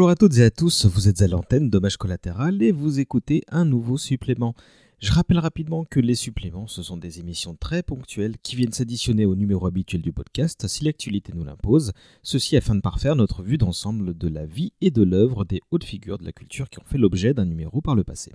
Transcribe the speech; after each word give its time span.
Bonjour 0.00 0.12
à 0.12 0.16
toutes 0.16 0.38
et 0.38 0.44
à 0.44 0.50
tous, 0.50 0.86
vous 0.86 1.08
êtes 1.08 1.20
à 1.20 1.28
l'antenne 1.28 1.68
Dommage 1.68 1.98
collatéral 1.98 2.62
et 2.62 2.72
vous 2.72 3.00
écoutez 3.00 3.42
un 3.50 3.66
nouveau 3.66 3.98
supplément. 3.98 4.54
Je 4.98 5.12
rappelle 5.12 5.38
rapidement 5.38 5.84
que 5.84 6.00
les 6.00 6.14
suppléments, 6.14 6.66
ce 6.66 6.82
sont 6.82 6.96
des 6.96 7.18
émissions 7.20 7.54
très 7.54 7.82
ponctuelles 7.82 8.38
qui 8.42 8.56
viennent 8.56 8.72
s'additionner 8.72 9.26
au 9.26 9.34
numéro 9.36 9.66
habituel 9.66 10.00
du 10.00 10.10
podcast 10.10 10.66
si 10.68 10.84
l'actualité 10.84 11.34
nous 11.34 11.44
l'impose, 11.44 11.92
ceci 12.22 12.56
afin 12.56 12.74
de 12.74 12.80
parfaire 12.80 13.14
notre 13.14 13.42
vue 13.42 13.58
d'ensemble 13.58 14.16
de 14.16 14.28
la 14.28 14.46
vie 14.46 14.72
et 14.80 14.90
de 14.90 15.02
l'œuvre 15.02 15.44
des 15.44 15.60
hautes 15.70 15.84
figures 15.84 16.16
de 16.16 16.24
la 16.24 16.32
culture 16.32 16.70
qui 16.70 16.78
ont 16.78 16.86
fait 16.86 16.96
l'objet 16.96 17.34
d'un 17.34 17.44
numéro 17.44 17.82
par 17.82 17.94
le 17.94 18.02
passé. 18.02 18.32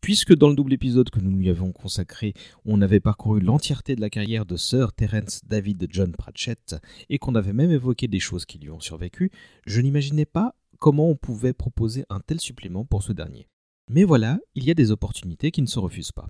Puisque 0.00 0.34
dans 0.34 0.48
le 0.48 0.56
double 0.56 0.72
épisode 0.72 1.10
que 1.10 1.20
nous 1.20 1.36
lui 1.36 1.48
avons 1.48 1.70
consacré, 1.70 2.34
on 2.64 2.82
avait 2.82 2.98
parcouru 2.98 3.40
l'entièreté 3.40 3.94
de 3.94 4.00
la 4.00 4.10
carrière 4.10 4.46
de 4.46 4.56
Sir 4.56 4.92
Terence 4.92 5.42
David 5.46 5.86
John 5.90 6.10
Pratchett 6.10 6.74
et 7.08 7.18
qu'on 7.18 7.36
avait 7.36 7.52
même 7.52 7.70
évoqué 7.70 8.08
des 8.08 8.20
choses 8.20 8.46
qui 8.46 8.58
lui 8.58 8.70
ont 8.70 8.80
survécu, 8.80 9.30
je 9.64 9.80
n'imaginais 9.80 10.24
pas 10.24 10.56
comment 10.78 11.08
on 11.08 11.16
pouvait 11.16 11.52
proposer 11.52 12.04
un 12.08 12.20
tel 12.20 12.40
supplément 12.40 12.84
pour 12.84 13.02
ce 13.02 13.12
dernier. 13.12 13.48
Mais 13.90 14.04
voilà, 14.04 14.38
il 14.54 14.64
y 14.64 14.70
a 14.70 14.74
des 14.74 14.90
opportunités 14.90 15.50
qui 15.50 15.62
ne 15.62 15.66
se 15.66 15.78
refusent 15.78 16.12
pas. 16.12 16.28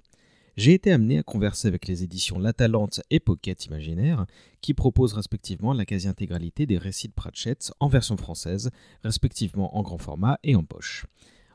J'ai 0.57 0.74
été 0.74 0.91
amené 0.91 1.19
à 1.19 1.23
converser 1.23 1.69
avec 1.69 1.87
les 1.87 2.02
éditions 2.02 2.38
La 2.38 2.52
Talente 2.52 3.01
et 3.11 3.21
Pocket 3.21 3.66
Imaginaire, 3.66 4.27
qui 4.61 4.74
proposent 4.74 5.12
respectivement 5.12 5.73
la 5.73 5.84
quasi-intégralité 5.84 6.66
des 6.66 6.79
récits 6.79 7.07
de 7.07 7.12
Pratchett 7.12 7.71
en 7.79 7.87
version 7.87 8.16
française, 8.16 8.71
respectivement 9.05 9.77
en 9.77 9.83
grand 9.83 9.98
format 9.98 10.38
et 10.43 10.57
en 10.57 10.65
poche. 10.65 11.07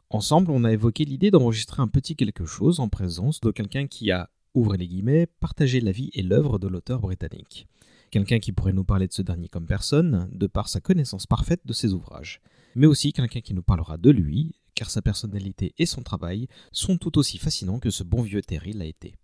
Ensemble, 0.10 0.52
on 0.52 0.64
a 0.64 0.72
évoqué 0.72 1.04
l'idée 1.04 1.32
d'enregistrer 1.32 1.82
un 1.82 1.88
petit 1.88 2.16
quelque 2.16 2.46
chose 2.46 2.80
en 2.80 2.88
présence 2.88 3.42
de 3.42 3.52
quelqu'un 3.52 3.88
qui 3.88 4.12
a, 4.12 4.30
ouvrez 4.54 4.78
les 4.78 4.88
guillemets, 4.88 5.28
partagé 5.42 5.82
la 5.82 5.92
vie 5.92 6.12
et 6.14 6.22
l'œuvre 6.22 6.60
de 6.60 6.68
l'auteur 6.68 7.02
britannique. 7.02 7.68
Quelqu'un 8.14 8.38
qui 8.38 8.52
pourrait 8.52 8.74
nous 8.74 8.84
parler 8.84 9.08
de 9.08 9.12
ce 9.12 9.24
dernier 9.24 9.48
comme 9.48 9.66
personne, 9.66 10.30
de 10.32 10.46
par 10.46 10.70
sa 10.70 10.80
connaissance 10.80 11.26
parfaite 11.26 11.62
de 11.66 11.74
ses 11.74 11.94
ouvrages. 11.94 12.42
Mais 12.76 12.86
aussi 12.86 13.12
quelqu'un 13.12 13.42
qui 13.42 13.56
nous 13.56 13.64
parlera 13.64 13.98
de 13.98 14.12
lui, 14.12 14.54
car 14.76 14.92
sa 14.92 15.02
personnalité 15.02 15.74
et 15.80 15.88
son 15.88 16.04
travail 16.04 16.48
sont 16.72 17.00
tout 17.00 17.18
aussi 17.18 17.40
fascinants 17.40 17.80
que 17.80 17.90
ce 17.90 18.04
bon 18.04 18.22
vieux 18.22 18.44
Terry 18.44 18.74
l'a 18.74 18.86
été. 18.86 19.16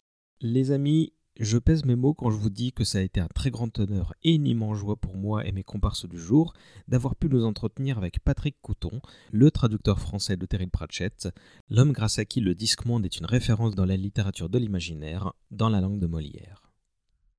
Les 0.41 0.71
amis, 0.71 1.13
je 1.39 1.59
pèse 1.59 1.85
mes 1.85 1.95
mots 1.95 2.15
quand 2.15 2.31
je 2.31 2.37
vous 2.37 2.49
dis 2.49 2.73
que 2.73 2.83
ça 2.83 2.97
a 2.97 3.01
été 3.01 3.19
un 3.19 3.27
très 3.27 3.51
grand 3.51 3.77
honneur 3.77 4.15
et 4.23 4.33
une 4.33 4.47
immense 4.47 4.79
joie 4.79 4.95
pour 4.95 5.15
moi 5.15 5.45
et 5.45 5.51
mes 5.51 5.61
comparses 5.63 6.09
du 6.09 6.17
jour 6.17 6.53
d'avoir 6.87 7.15
pu 7.15 7.29
nous 7.29 7.45
entretenir 7.45 7.99
avec 7.99 8.19
Patrick 8.21 8.55
Couton, 8.63 9.01
le 9.31 9.51
traducteur 9.51 9.99
français 9.99 10.35
de 10.35 10.47
Terry 10.47 10.65
Pratchett, 10.65 11.29
l'homme 11.69 11.91
grâce 11.91 12.17
à 12.17 12.25
qui 12.25 12.41
le 12.41 12.55
disque 12.55 12.85
monde 12.85 13.05
est 13.05 13.19
une 13.19 13.27
référence 13.27 13.75
dans 13.75 13.85
la 13.85 13.97
littérature 13.97 14.49
de 14.49 14.57
l'imaginaire, 14.57 15.33
dans 15.51 15.69
la 15.69 15.79
langue 15.79 15.99
de 15.99 16.07
Molière. 16.07 16.68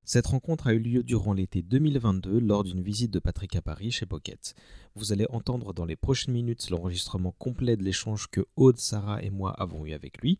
Cette 0.03 0.27
rencontre 0.27 0.67
a 0.67 0.73
eu 0.73 0.79
lieu 0.79 1.03
durant 1.03 1.33
l'été 1.33 1.61
2022 1.61 2.39
lors 2.39 2.63
d'une 2.63 2.81
visite 2.81 3.11
de 3.11 3.19
Patrick 3.19 3.55
à 3.55 3.61
Paris 3.61 3.91
chez 3.91 4.07
Pocket. 4.07 4.55
Vous 4.95 5.13
allez 5.13 5.27
entendre 5.29 5.73
dans 5.73 5.85
les 5.85 5.95
prochaines 5.95 6.33
minutes 6.33 6.69
l'enregistrement 6.71 7.35
complet 7.37 7.77
de 7.77 7.83
l'échange 7.83 8.27
que 8.27 8.41
Aude, 8.55 8.77
Sarah 8.77 9.21
et 9.21 9.29
moi 9.29 9.51
avons 9.51 9.85
eu 9.85 9.93
avec 9.93 10.17
lui, 10.17 10.39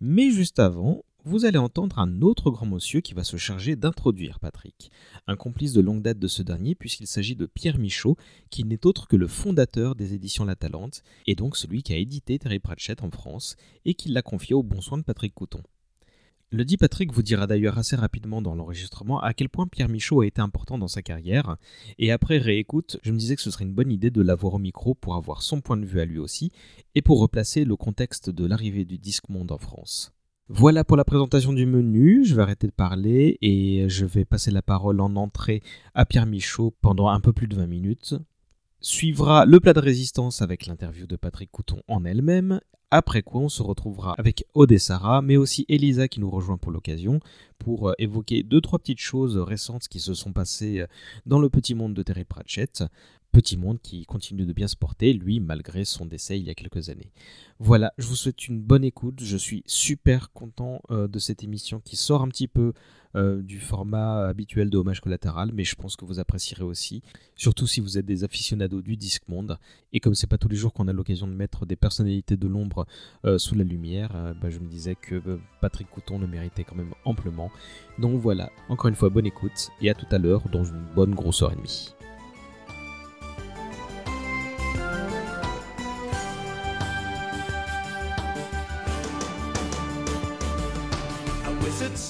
mais 0.00 0.30
juste 0.30 0.58
avant, 0.58 1.04
vous 1.24 1.44
allez 1.44 1.58
entendre 1.58 1.98
un 1.98 2.22
autre 2.22 2.50
grand 2.50 2.66
monsieur 2.66 3.00
qui 3.00 3.14
va 3.14 3.22
se 3.22 3.36
charger 3.36 3.76
d'introduire 3.76 4.40
Patrick, 4.40 4.90
un 5.28 5.36
complice 5.36 5.72
de 5.72 5.80
longue 5.80 6.02
date 6.02 6.18
de 6.18 6.26
ce 6.26 6.42
dernier 6.42 6.74
puisqu'il 6.74 7.06
s'agit 7.06 7.36
de 7.36 7.46
Pierre 7.46 7.78
Michaud, 7.78 8.16
qui 8.50 8.64
n'est 8.64 8.86
autre 8.86 9.06
que 9.06 9.14
le 9.14 9.28
fondateur 9.28 9.94
des 9.94 10.14
éditions 10.14 10.44
La 10.44 10.56
Talente, 10.56 11.02
et 11.26 11.36
donc 11.36 11.56
celui 11.56 11.82
qui 11.82 11.92
a 11.92 11.98
édité 11.98 12.38
Terry 12.38 12.58
Pratchett 12.58 13.02
en 13.02 13.10
France 13.10 13.56
et 13.84 13.94
qui 13.94 14.08
l'a 14.08 14.22
confié 14.22 14.54
au 14.54 14.62
bon 14.62 14.80
soin 14.80 14.98
de 14.98 15.04
Patrick 15.04 15.34
Couton. 15.34 15.62
Le 16.54 16.66
dit 16.66 16.76
Patrick 16.76 17.10
vous 17.14 17.22
dira 17.22 17.46
d'ailleurs 17.46 17.78
assez 17.78 17.96
rapidement 17.96 18.42
dans 18.42 18.54
l'enregistrement 18.54 19.18
à 19.20 19.32
quel 19.32 19.48
point 19.48 19.66
Pierre 19.66 19.88
Michaud 19.88 20.20
a 20.20 20.26
été 20.26 20.42
important 20.42 20.76
dans 20.76 20.86
sa 20.86 21.00
carrière, 21.00 21.56
et 21.98 22.12
après 22.12 22.36
réécoute, 22.36 22.98
je 23.02 23.10
me 23.10 23.16
disais 23.16 23.36
que 23.36 23.40
ce 23.40 23.50
serait 23.50 23.64
une 23.64 23.72
bonne 23.72 23.90
idée 23.90 24.10
de 24.10 24.20
l'avoir 24.20 24.52
au 24.52 24.58
micro 24.58 24.94
pour 24.94 25.14
avoir 25.14 25.40
son 25.40 25.62
point 25.62 25.78
de 25.78 25.86
vue 25.86 26.00
à 26.00 26.04
lui 26.04 26.18
aussi, 26.18 26.52
et 26.94 27.00
pour 27.00 27.20
replacer 27.20 27.64
le 27.64 27.74
contexte 27.76 28.28
de 28.28 28.44
l'arrivée 28.44 28.84
du 28.84 28.98
disque 28.98 29.30
monde 29.30 29.50
en 29.50 29.56
France. 29.56 30.12
Voilà 30.50 30.84
pour 30.84 30.98
la 30.98 31.06
présentation 31.06 31.54
du 31.54 31.64
menu, 31.64 32.22
je 32.26 32.34
vais 32.34 32.42
arrêter 32.42 32.66
de 32.66 32.72
parler 32.72 33.38
et 33.40 33.88
je 33.88 34.04
vais 34.04 34.26
passer 34.26 34.50
la 34.50 34.60
parole 34.60 35.00
en 35.00 35.16
entrée 35.16 35.62
à 35.94 36.04
Pierre 36.04 36.26
Michaud 36.26 36.74
pendant 36.82 37.08
un 37.08 37.20
peu 37.20 37.32
plus 37.32 37.48
de 37.48 37.56
20 37.56 37.66
minutes. 37.66 38.14
Suivra 38.82 39.46
le 39.46 39.58
plat 39.58 39.72
de 39.72 39.80
résistance 39.80 40.42
avec 40.42 40.66
l'interview 40.66 41.06
de 41.06 41.16
Patrick 41.16 41.50
Couton 41.50 41.80
en 41.88 42.04
elle-même, 42.04 42.60
après 42.92 43.22
quoi 43.22 43.40
on 43.40 43.48
se 43.48 43.62
retrouvera 43.62 44.14
avec 44.18 44.44
Sarah, 44.78 45.22
mais 45.22 45.38
aussi 45.38 45.64
Elisa 45.68 46.08
qui 46.08 46.20
nous 46.20 46.30
rejoint 46.30 46.58
pour 46.58 46.70
l'occasion, 46.70 47.20
pour 47.58 47.88
euh, 47.88 47.94
évoquer 47.98 48.42
deux 48.42 48.60
trois 48.60 48.78
petites 48.78 49.00
choses 49.00 49.38
récentes 49.38 49.88
qui 49.88 49.98
se 49.98 50.12
sont 50.12 50.32
passées 50.32 50.80
euh, 50.80 50.86
dans 51.24 51.38
le 51.38 51.48
petit 51.48 51.74
monde 51.74 51.94
de 51.94 52.02
Terry 52.02 52.24
Pratchett, 52.24 52.84
petit 53.32 53.56
monde 53.56 53.80
qui 53.82 54.04
continue 54.04 54.44
de 54.44 54.52
bien 54.52 54.68
se 54.68 54.76
porter, 54.76 55.14
lui, 55.14 55.40
malgré 55.40 55.84
son 55.84 56.04
décès 56.04 56.38
il 56.38 56.46
y 56.46 56.50
a 56.50 56.54
quelques 56.54 56.90
années. 56.90 57.10
Voilà, 57.58 57.92
je 57.96 58.06
vous 58.06 58.14
souhaite 58.16 58.46
une 58.46 58.60
bonne 58.60 58.84
écoute. 58.84 59.20
Je 59.22 59.36
suis 59.36 59.62
super 59.66 60.32
content 60.32 60.82
euh, 60.90 61.08
de 61.08 61.18
cette 61.18 61.42
émission 61.42 61.80
qui 61.80 61.96
sort 61.96 62.22
un 62.22 62.28
petit 62.28 62.48
peu 62.48 62.74
euh, 63.14 63.40
du 63.42 63.58
format 63.58 64.26
habituel 64.26 64.68
de 64.68 64.76
hommage 64.76 65.00
collatéral, 65.00 65.50
mais 65.54 65.64
je 65.64 65.74
pense 65.74 65.96
que 65.96 66.04
vous 66.04 66.20
apprécierez 66.20 66.64
aussi, 66.64 67.02
surtout 67.36 67.66
si 67.66 67.80
vous 67.80 67.98
êtes 67.98 68.04
des 68.06 68.24
aficionados 68.24 68.82
du 68.82 68.96
disque 68.96 69.26
monde. 69.28 69.58
Et 69.92 70.00
comme 70.00 70.14
c'est 70.14 70.26
pas 70.26 70.38
tous 70.38 70.48
les 70.48 70.56
jours 70.56 70.72
qu'on 70.72 70.88
a 70.88 70.92
l'occasion 70.92 71.26
de 71.26 71.34
mettre 71.34 71.64
des 71.64 71.76
personnalités 71.76 72.36
de 72.36 72.48
l'ombre 72.48 72.86
euh, 73.24 73.38
sous 73.38 73.54
la 73.54 73.64
lumière, 73.64 74.34
bah, 74.42 74.50
je 74.50 74.58
me 74.58 74.66
disais 74.66 74.94
que 74.94 75.22
Patrick 75.60 75.88
Couton 75.88 76.18
le 76.18 76.26
méritait 76.26 76.64
quand 76.64 76.76
même 76.76 76.94
amplement. 77.04 77.50
Donc 77.98 78.20
voilà, 78.20 78.50
encore 78.68 78.88
une 78.88 78.96
fois, 78.96 79.08
bonne 79.08 79.26
écoute 79.26 79.70
et 79.80 79.88
à 79.88 79.94
tout 79.94 80.06
à 80.10 80.18
l'heure 80.18 80.48
dans 80.50 80.64
une 80.64 80.84
bonne 80.94 81.14
grosse 81.14 81.42
heure 81.42 81.52
et 81.52 81.56
demie. 81.56 81.94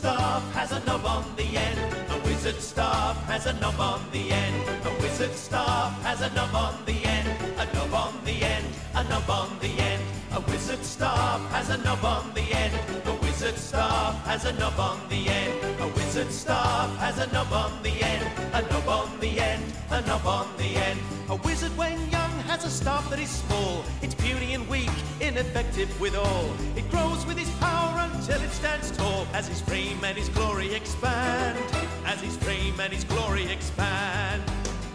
Staff 0.02 0.42
has 0.52 0.72
a 0.72 0.80
knob 0.84 1.04
on 1.04 1.24
the 1.36 1.48
end. 1.56 1.78
A 2.10 2.18
wizard 2.26 2.60
staff 2.60 3.16
has 3.26 3.46
a 3.46 3.52
knob 3.60 3.78
on 3.78 4.00
the 4.10 4.32
end. 4.32 4.56
A 4.84 4.90
wizard 5.00 5.32
staff 5.32 5.92
has 6.02 6.20
a 6.22 6.30
knob 6.34 6.52
on 6.56 6.74
the 6.86 6.98
end. 7.16 7.28
A 7.62 7.64
knob 7.72 7.94
on 7.94 8.14
the 8.24 8.36
end. 8.42 8.66
A 8.96 9.04
knob 9.04 9.30
on 9.30 9.50
the 9.60 9.72
end. 9.90 10.02
A 10.32 10.40
wizard 10.50 10.84
staff 10.84 11.40
has 11.52 11.70
a 11.70 11.78
knob 11.84 12.04
on 12.04 12.34
the 12.34 12.46
end. 12.62 12.74
A 13.06 13.14
wizard 13.22 13.56
staff 13.56 14.14
has 14.26 14.44
a 14.44 14.52
knob 14.54 14.80
on 14.80 14.98
the 15.08 15.28
end. 15.40 15.52
A 15.80 15.86
wizard 15.96 16.32
staff 16.32 16.90
has 16.96 17.18
a 17.24 17.28
knob 17.32 17.52
on 17.52 17.72
the 17.84 17.94
end. 18.02 18.24
A 18.58 18.62
knob 18.70 18.88
on 18.88 19.20
the 19.20 19.32
end. 19.38 19.62
A 19.90 20.00
knob 20.00 20.26
on 20.26 20.48
the 20.56 20.70
end. 20.88 20.98
A 21.28 21.36
wizard 21.46 21.76
when 21.76 22.11
has 22.52 22.66
a 22.66 22.70
staff 22.70 23.08
that 23.08 23.18
is 23.18 23.30
small. 23.30 23.82
It's 24.02 24.14
puny 24.14 24.52
and 24.52 24.68
weak, 24.68 24.92
ineffective 25.22 25.88
withal. 25.98 26.44
It 26.76 26.86
grows 26.90 27.24
with 27.24 27.38
his 27.38 27.48
power 27.66 27.94
until 28.12 28.40
it 28.42 28.50
stands 28.50 28.90
tall. 28.90 29.26
As 29.32 29.48
his 29.48 29.62
fame 29.62 30.04
and 30.04 30.18
his 30.18 30.28
glory 30.28 30.74
expand. 30.74 31.56
As 32.04 32.20
his 32.20 32.36
fame 32.36 32.78
and 32.78 32.92
his 32.92 33.04
glory 33.04 33.46
expand. 33.50 34.42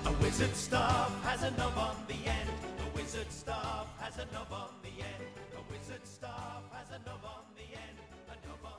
A 0.06 0.12
wizard 0.22 0.56
staff 0.56 1.10
has 1.24 1.42
a 1.42 1.50
knob 1.58 1.76
on 1.78 1.98
the 2.08 2.20
end. 2.30 2.50
A 2.86 2.96
wizard 2.96 3.32
staff 3.32 3.88
has 4.02 4.18
a 4.20 4.28
knob 4.34 4.52
on 4.52 4.74
the 4.84 4.96
end. 5.12 5.24
A 5.60 5.62
wizard 5.72 6.06
staff 6.06 6.62
has 6.78 6.90
a 6.92 7.00
knob 7.10 7.24
on 7.26 7.44
the 7.56 7.68
end. 7.74 7.98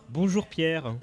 Bonjour 0.08 0.44
Pierre. 0.44 0.94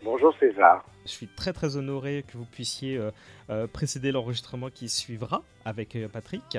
Bonjour 0.00 0.32
César. 0.40 0.80
Je 1.06 1.12
suis 1.12 1.28
très 1.28 1.52
très 1.52 1.76
honoré 1.76 2.24
que 2.26 2.36
vous 2.36 2.44
puissiez 2.44 2.96
euh, 2.96 3.10
euh, 3.50 3.66
précéder 3.66 4.12
l'enregistrement 4.12 4.70
qui 4.70 4.88
suivra 4.88 5.42
avec 5.64 5.94
euh, 5.96 6.08
Patrick. 6.08 6.58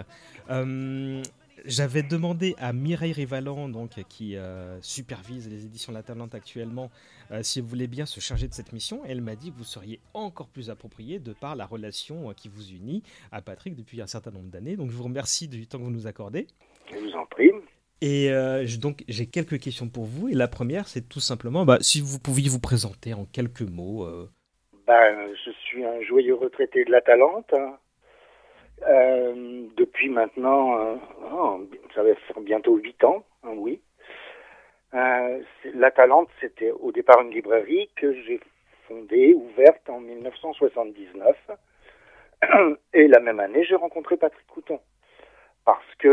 J'avais 1.65 2.03
demandé 2.03 2.55
à 2.59 2.71
Mireille 2.71 3.13
Rivalan, 3.13 3.67
donc, 3.67 4.03
qui 4.07 4.35
supervise 4.81 5.49
les 5.49 5.65
éditions 5.65 5.91
La 5.91 6.03
actuellement, 6.31 6.91
si 7.41 7.61
vous 7.61 7.67
voulez 7.67 7.87
bien 7.87 8.05
se 8.05 8.19
charger 8.19 8.47
de 8.47 8.53
cette 8.53 8.73
mission. 8.73 9.01
elle 9.05 9.21
m'a 9.21 9.35
dit 9.35 9.51
que 9.51 9.57
vous 9.57 9.63
seriez 9.63 9.99
encore 10.13 10.49
plus 10.49 10.69
approprié 10.69 11.17
de 11.17 11.33
par 11.33 11.55
la 11.55 11.65
relation 11.65 12.31
qui 12.35 12.47
vous 12.47 12.69
unit 12.69 13.01
à 13.31 13.41
Patrick 13.41 13.75
depuis 13.75 14.03
un 14.03 14.07
certain 14.07 14.29
nombre 14.29 14.49
d'années. 14.51 14.77
Donc 14.77 14.91
je 14.91 14.95
vous 14.95 15.05
remercie 15.05 15.47
du 15.47 15.65
temps 15.65 15.79
que 15.79 15.83
vous 15.83 15.89
nous 15.89 16.05
accordez. 16.05 16.45
Je 16.91 16.99
vous 16.99 17.13
en 17.13 17.25
prie. 17.25 17.49
Et 18.01 18.29
donc 18.79 19.03
j'ai 19.07 19.25
quelques 19.25 19.59
questions 19.59 19.89
pour 19.89 20.05
vous. 20.05 20.29
Et 20.29 20.35
la 20.35 20.47
première, 20.47 20.87
c'est 20.87 21.09
tout 21.09 21.19
simplement, 21.19 21.65
bah, 21.65 21.79
si 21.81 22.01
vous 22.01 22.19
pouviez 22.19 22.49
vous 22.49 22.59
présenter 22.59 23.15
en 23.15 23.25
quelques 23.25 23.63
mots. 23.63 24.07
Euh. 24.89 24.93
Ben, 24.93 25.35
je 25.45 25.51
suis 25.51 25.85
un 25.85 26.01
joyeux 26.01 26.35
retraité 26.35 26.85
de 26.85 26.91
la 26.91 27.01
Talente. 27.01 27.53
Euh, 28.87 29.65
depuis 29.75 30.09
maintenant, 30.09 30.99
oh, 31.31 31.61
ça 31.95 32.03
va 32.03 32.11
bientôt 32.41 32.75
8 32.75 33.03
ans, 33.03 33.23
hein, 33.43 33.53
oui. 33.55 33.81
la 34.93 35.91
Talente, 35.91 36.29
c'était 36.39 36.71
au 36.71 36.91
départ 36.91 37.21
une 37.21 37.31
librairie 37.31 37.89
que 37.95 38.13
j'ai 38.13 38.39
fondée, 38.87 39.33
ouverte 39.33 39.89
en 39.89 39.99
1979. 39.99 41.35
Et 42.93 43.07
la 43.07 43.19
même 43.19 43.39
année, 43.39 43.63
j'ai 43.63 43.75
rencontré 43.75 44.15
Patrick 44.17 44.45
Couton 44.47 44.79
parce 45.65 45.95
que 45.99 46.07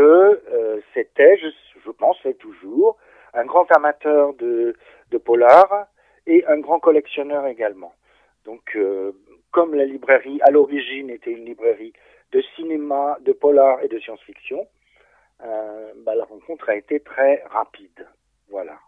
euh, 0.51 0.81
c'était, 0.93 1.37
je, 1.37 1.47
je 1.85 1.91
pense, 1.91 2.17
toujours, 2.39 2.97
un 3.33 3.45
grand 3.45 3.71
amateur 3.71 4.33
de, 4.33 4.75
de 5.11 5.17
polar 5.17 5.87
et 6.27 6.43
un 6.47 6.59
grand 6.59 6.79
collectionneur 6.79 7.47
également. 7.47 7.93
Donc, 8.45 8.75
euh, 8.75 9.11
comme 9.51 9.73
la 9.73 9.85
librairie 9.85 10.39
à 10.41 10.51
l'origine 10.51 11.09
était 11.09 11.31
une 11.31 11.45
librairie 11.45 11.93
de 12.31 12.41
cinéma, 12.55 13.17
de 13.21 13.31
polar 13.33 13.81
et 13.83 13.87
de 13.87 13.99
science-fiction, 13.99 14.67
bah, 15.39 16.15
la 16.15 16.25
rencontre 16.25 16.69
a 16.69 16.75
été 16.75 16.99
très 16.99 17.43
rapide. 17.49 18.07
Voilà. 18.49 18.79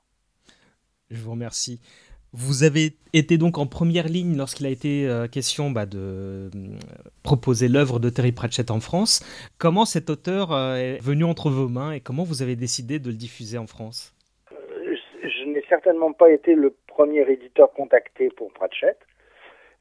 Je 1.09 1.21
vous 1.21 1.31
remercie. 1.31 1.79
Vous 2.33 2.63
avez 2.63 2.91
été 3.13 3.37
donc 3.37 3.57
en 3.57 3.65
première 3.65 4.07
ligne 4.07 4.35
lorsqu'il 4.35 4.65
a 4.65 4.69
été 4.69 5.07
euh, 5.07 5.27
question 5.27 5.71
bah, 5.71 5.85
de 5.85 5.97
euh, 5.97 6.49
proposer 7.23 7.69
l'œuvre 7.69 7.99
de 7.99 8.09
Terry 8.09 8.33
Pratchett 8.33 8.69
en 8.69 8.81
France. 8.81 9.23
Comment 9.57 9.85
cet 9.85 10.09
auteur 10.09 10.51
euh, 10.51 10.75
est 10.75 11.01
venu 11.01 11.23
entre 11.23 11.49
vos 11.49 11.69
mains 11.69 11.93
et 11.93 12.01
comment 12.01 12.23
vous 12.23 12.41
avez 12.41 12.57
décidé 12.57 12.99
de 12.99 13.07
le 13.07 13.15
diffuser 13.15 13.57
en 13.57 13.65
France? 13.65 14.13
Je, 14.51 15.45
n'ai 15.45 15.63
certainement 15.69 16.11
pas 16.11 16.29
été 16.29 16.53
le 16.53 16.75
premier 16.87 17.21
éditeur 17.31 17.71
contacté 17.71 18.29
pour 18.29 18.51
Pratchett, 18.51 18.99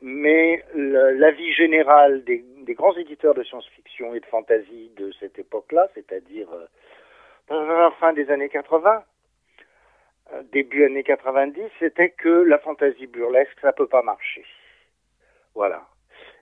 mais 0.00 0.64
l'avis 0.74 1.52
général 1.52 2.24
des, 2.24 2.44
grands 2.74 2.96
éditeurs 2.96 3.34
de 3.34 3.42
science-fiction 3.42 4.14
et 4.14 4.20
de 4.20 4.26
fantasy 4.26 4.90
de 4.96 5.10
cette 5.20 5.38
époque-là, 5.38 5.88
c'est-à-dire 5.94 6.48
fin 7.98 8.12
des 8.12 8.30
années 8.30 8.48
80, 8.48 9.04
euh, 10.32 10.42
début 10.52 10.84
années 10.84 11.04
90, 11.04 11.62
c'était 11.78 12.10
que 12.10 12.28
la 12.28 12.58
fantaisie 12.58 13.06
burlesque, 13.06 13.58
ça 13.60 13.72
peut 13.72 13.86
pas 13.86 14.02
marcher. 14.02 14.44
Voilà. 15.54 15.86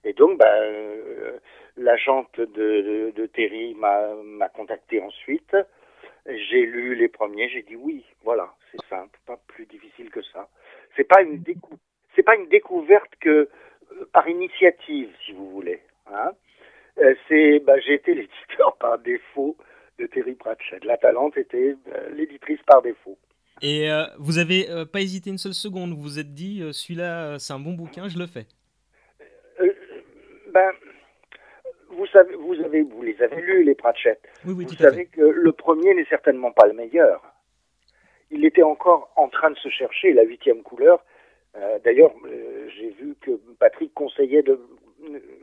Et 0.05 0.13
donc, 0.13 0.39
ben, 0.39 0.47
euh, 0.47 1.39
l'agente 1.77 2.41
de, 2.41 3.27
Terry 3.33 3.75
m'a 3.75 4.49
contacté 4.55 5.01
ensuite. 5.01 5.57
J'ai 6.27 6.65
lu 6.65 6.95
les 6.95 7.09
premiers, 7.09 7.49
j'ai 7.51 7.63
dit 7.63 7.77
oui, 7.77 8.05
voilà, 8.23 8.55
c'est 8.71 8.83
simple, 8.89 9.19
pas 9.27 9.39
plus 9.47 9.67
difficile 9.67 10.11
que 10.11 10.23
ça. 10.23 10.49
C'est 10.97 11.05
pas 11.05 11.23
une 11.23 11.39
c'est 12.15 12.23
pas 12.23 12.37
une 12.37 12.49
découverte 12.49 13.11
que 13.21 13.49
euh, 13.93 14.09
par 14.13 14.29
initiative, 14.29 15.11
si 15.25 15.33
vous 15.33 15.51
voulez. 15.51 15.81
Hein. 16.13 16.33
c'est, 17.29 17.61
ben, 17.61 17.81
j'ai 17.85 17.95
été 17.95 18.15
l'éditeur 18.15 18.77
par 18.79 18.99
défaut 18.99 19.57
de 19.99 20.07
Terry 20.07 20.35
Pratchett. 20.35 20.85
La 20.85 20.97
Talente 20.97 21.37
était 21.37 21.77
l'éditrice 22.15 22.61
par 22.67 22.83
défaut. 22.83 23.17
Et 23.63 23.91
euh, 23.91 24.05
vous 24.19 24.39
avez 24.39 24.69
euh, 24.69 24.85
pas 24.85 25.01
hésité 25.01 25.31
une 25.31 25.39
seule 25.39 25.55
seconde, 25.55 25.93
vous 25.93 26.03
vous 26.03 26.19
êtes 26.19 26.35
dit, 26.35 26.61
euh, 26.63 26.73
celui-là, 26.73 27.39
c'est 27.39 27.53
un 27.53 27.59
bon 27.59 27.73
bouquin, 27.73 28.09
je 28.09 28.19
le 28.19 28.27
fais. 28.27 28.47
ben, 30.53 30.71
vous 31.91 32.07
savez, 32.09 32.35
vous 32.35 32.55
avez, 32.61 32.83
vous 32.83 33.03
les 33.03 33.21
avez 33.23 33.41
lus 33.41 33.63
les 33.63 33.75
Pratchett. 33.75 34.21
Oui, 34.45 34.55
oui, 34.57 34.67
vous 34.67 34.75
savez 34.75 35.07
que 35.07 35.23
le 35.23 35.53
premier 35.53 35.95
n'est 35.95 36.07
certainement 36.07 36.51
pas 36.51 36.67
le 36.67 36.73
meilleur. 36.73 37.23
Il 38.31 38.45
était 38.45 38.65
encore 38.65 39.13
en 39.17 39.29
train 39.29 39.51
de 39.51 39.57
se 39.57 39.69
chercher 39.69 40.13
la 40.13 40.25
huitième 40.25 40.63
couleur. 40.63 41.05
D'ailleurs, 41.85 42.13
j'ai 42.77 42.91
vu 42.91 43.15
que 43.21 43.33
Patrick 43.61 43.95
conseillait 43.95 44.43
de, 44.43 44.59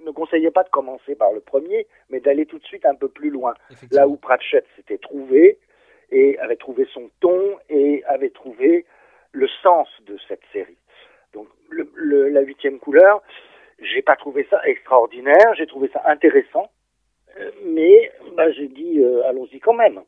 ne 0.06 0.12
conseillait 0.12 0.52
pas 0.52 0.64
de 0.64 0.70
commencer 0.70 1.16
par 1.16 1.32
le 1.32 1.40
premier, 1.40 1.88
mais 2.10 2.20
d'aller 2.20 2.46
tout 2.46 2.60
de 2.60 2.66
suite 2.66 2.86
un 2.86 2.96
peu 2.96 3.08
plus 3.08 3.30
loin. 3.30 3.54
Là 3.92 4.08
où 4.08 4.18
Pratchett 4.18 4.66
s'était 4.76 4.98
trouvé, 4.98 5.58
et 6.12 6.38
avait 6.40 6.58
trouvé 6.58 6.88
son 6.94 7.10
ton 7.20 7.58
et 7.70 8.04
avait 8.06 8.30
trouvé 8.30 8.86
le 9.32 9.48
sens 9.64 9.88
de 10.06 10.18
cette 10.28 10.44
série. 10.52 10.78
Donc 11.34 11.48
le, 11.70 12.30
la 12.30 12.42
huitième 12.42 12.80
couleur, 12.80 13.24
j'ai 13.80 14.02
pas 14.02 14.16
trouvé 14.16 14.46
ça 14.50 14.62
extraordinaire, 14.66 15.56
j'ai 15.56 15.68
trouvé 15.68 15.90
ça 15.94 16.02
intéressant, 16.06 16.70
euh, 17.38 17.52
mais 17.66 18.12
bah, 18.36 18.52
j'ai 18.52 18.68
dit 18.68 19.00
euh, 19.00 19.26
allons-y 19.26 19.60
quand 19.60 19.74
même. 19.74 20.02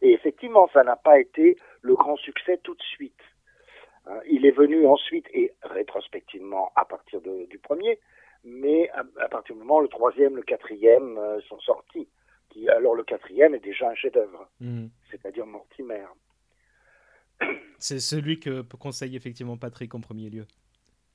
Et 0.00 0.12
effectivement, 0.12 0.68
ça 0.72 0.84
n'a 0.84 0.96
pas 0.96 1.20
été 1.20 1.56
le 1.82 1.94
grand 1.94 2.16
succès 2.16 2.58
tout 2.62 2.74
de 2.74 2.82
suite. 2.82 3.20
Hein, 4.08 4.20
il 4.28 4.46
est 4.46 4.56
venu 4.56 4.86
ensuite 4.86 5.26
et 5.32 5.52
rétrospectivement 5.62 6.72
à 6.76 6.84
partir 6.84 7.20
de, 7.20 7.46
du 7.46 7.58
premier, 7.58 7.98
mais 8.44 8.90
à, 8.90 9.28
partir 9.28 9.54
du 9.54 9.60
moment 9.60 9.78
où 9.78 9.82
le 9.82 9.88
troisième, 9.88 10.36
le 10.36 10.42
quatrième 10.42 11.18
euh, 11.18 11.40
sont 11.42 11.60
sortis 11.60 12.08
alors 12.66 12.94
le 12.94 13.04
quatrième 13.04 13.54
est 13.54 13.62
déjà 13.62 13.88
un 13.88 13.94
chef-d'œuvre, 13.94 14.48
hmm. 14.60 14.86
c'est-à-dire 15.10 15.46
Mortimer. 15.46 16.06
C'est 17.78 18.00
celui 18.00 18.40
que 18.40 18.62
conseille 18.76 19.14
effectivement 19.14 19.56
Patrick 19.56 19.94
en 19.94 20.00
premier 20.00 20.28
lieu. 20.28 20.44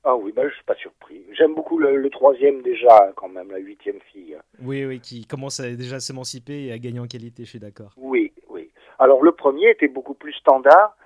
Ah 0.04 0.16
oui, 0.16 0.32
ben, 0.32 0.42
je 0.42 0.48
ne 0.48 0.52
suis 0.52 0.64
pas 0.64 0.74
surpris. 0.74 1.24
J'aime 1.32 1.54
beaucoup 1.54 1.78
le, 1.78 2.10
troisième 2.10 2.60
déjà, 2.62 3.12
quand 3.16 3.28
même, 3.28 3.50
la 3.50 3.58
huitième 3.58 4.00
fille. 4.12 4.36
Oui, 4.62 4.84
oui, 4.84 5.00
qui 5.00 5.26
commence 5.26 5.60
à 5.60 5.70
déjà 5.70 5.98
s'émanciper 5.98 6.66
et 6.66 6.72
à 6.72 6.78
gagner 6.78 7.00
en 7.00 7.06
qualité, 7.06 7.44
je 7.44 7.50
suis 7.50 7.58
d'accord. 7.58 7.92
Oui, 7.96 8.32
oui. 8.48 8.70
Alors 8.98 9.22
le 9.22 9.32
premier 9.32 9.70
était 9.70 9.88
beaucoup 9.88 10.14
plus 10.14 10.34
standard. 10.34 10.96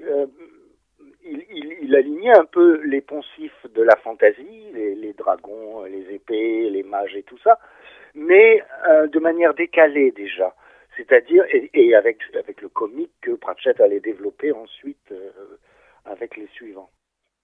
Euh, 0.00 0.26
il, 1.82 1.94
alignait 1.94 2.36
un 2.36 2.44
peu 2.44 2.82
les 2.84 3.00
poncifs 3.00 3.66
de 3.74 3.82
la 3.82 3.96
fantaisie, 3.96 4.72
les, 4.74 5.12
dragons, 5.12 5.84
les 5.84 6.14
épées, 6.14 6.68
les 6.70 6.82
mages 6.82 7.14
et 7.14 7.22
tout 7.22 7.38
ça, 7.38 7.58
mais 8.14 8.62
euh, 8.88 9.06
de 9.06 9.18
manière 9.18 9.54
décalée 9.54 10.10
déjà. 10.10 10.54
C'est-à-dire, 10.96 11.44
et, 11.52 11.94
avec, 11.94 12.18
le 12.60 12.68
comique 12.68 13.12
que 13.20 13.32
Pratchett 13.32 13.80
allait 13.80 14.00
développer 14.00 14.52
ensuite 14.52 15.12
euh, 15.12 15.30
avec 16.06 16.36
les 16.36 16.46
suivants. 16.54 16.90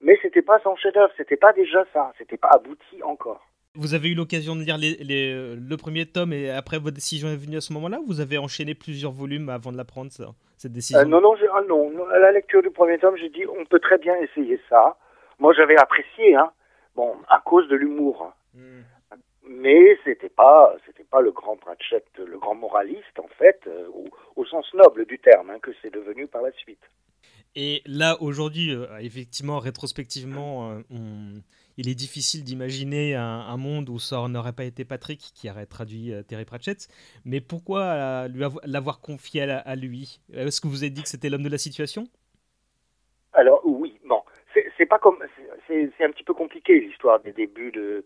Mais 0.01 0.19
c'était 0.23 0.43
pas 0.43 0.59
son 0.63 0.75
chef-d'œuvre, 0.77 1.13
c'était 1.17 1.37
pas 1.37 1.53
déjà 1.53 1.85
ça, 1.93 2.13
c'était 2.19 2.39
pas 2.39 2.51
abouti 2.53 3.03
encore. 3.03 3.47
Vous 3.75 3.95
avez 3.95 4.11
eu 4.11 4.15
l'occasion 4.15 4.57
de 4.57 4.63
lire 4.63 4.77
les, 4.79 5.55
le 5.55 5.77
premier 5.77 6.05
tome 6.05 6.33
et 6.33 6.51
après 6.51 6.79
votre 6.79 6.95
décision 6.95 7.29
est 7.29 7.37
venue 7.37 7.57
à 7.57 7.63
ce 7.63 7.73
moment-là 7.73 8.01
Vous 8.07 8.21
avez 8.21 8.37
enchaîné 8.37 8.75
plusieurs 8.75 9.13
volumes 9.13 9.49
avant 9.49 9.73
de 9.73 9.79
la 9.79 9.85
prendre, 9.85 10.11
cette 10.63 10.73
décision 10.73 11.01
euh, 11.01 11.05
Non, 11.05 11.21
non, 11.21 11.35
ah, 11.53 11.63
non. 11.69 12.07
À 12.09 12.19
la 12.19 12.33
lecture 12.33 12.63
du 12.63 12.71
premier 12.71 12.99
tome, 12.99 13.17
j'ai 13.17 13.29
dit 13.29 13.45
on 13.47 13.65
peut 13.65 13.81
très 13.81 13.99
bien 13.99 14.17
essayer 14.17 14.61
ça. 14.69 14.97
Moi, 15.39 15.53
j'avais 15.55 15.77
apprécié, 15.77 16.37
hein. 16.37 16.53
Bon, 16.95 17.17
à 17.29 17.41
cause 17.45 17.69
de 17.69 17.77
l'humour. 17.77 18.33
Hmm. 18.55 18.83
Mais 19.45 19.99
c'était 20.05 20.29
pas, 20.29 20.75
c'était 20.87 21.05
pas 21.05 21.21
le 21.21 21.33
grand 21.33 21.57
Pratchett, 21.57 22.05
le 22.17 22.39
grand 22.39 22.55
moraliste 22.55 23.19
en 23.19 23.29
fait, 23.39 23.61
euh, 23.67 23.89
au, 24.37 24.45
sens 24.45 24.73
noble 24.75 25.05
du 25.05 25.19
terme, 25.19 25.51
hein, 25.51 25.59
que 25.61 25.73
c'est 25.83 25.93
devenu 25.93 26.27
par 26.27 26.43
la 26.43 26.53
suite. 26.53 26.83
Et 27.57 27.83
là, 27.85 28.17
aujourd'hui, 28.21 28.75
euh, 28.75 28.87
effectivement, 29.01 29.59
rétrospectivement, 29.59 30.81
on 30.91 31.43
il 31.77 31.89
est 31.89 31.95
difficile 31.95 32.45
d'imaginer 32.45 33.15
un, 33.15 33.57
monde 33.57 33.89
où 33.89 33.99
ça 33.99 34.27
n'aurait 34.29 34.53
pas 34.53 34.65
été 34.65 34.85
Patrick 34.85 35.21
qui 35.35 35.51
aurait 35.51 35.67
traduit 35.67 36.13
euh, 36.13 36.23
Terry 36.23 36.45
Pratchett. 36.45 36.89
Mais 37.25 37.41
pourquoi 37.41 37.83
euh, 37.83 38.29
l'avoir 38.65 39.01
confié 39.01 39.43
à, 39.43 39.77
lui? 39.77 40.21
Est-ce 40.33 40.61
que 40.61 40.69
vous 40.69 40.83
avez 40.83 40.91
dit 40.91 41.03
que 41.03 41.09
c'était 41.09 41.31
l'homme 41.31 41.43
de 41.43 41.49
la 41.49 41.59
situation? 41.59 42.05
Alors 43.33 43.63
oui, 43.65 43.99
bon, 44.05 44.23
c'est 44.77 44.87
pas 44.87 44.99
comme, 44.99 45.19
c'est 45.67 46.05
un 46.05 46.11
petit 46.11 46.25
peu 46.25 46.35
compliqué 46.35 46.79
l'histoire 46.81 47.21
des 47.21 47.33
débuts 47.33 47.73
de, 47.73 48.05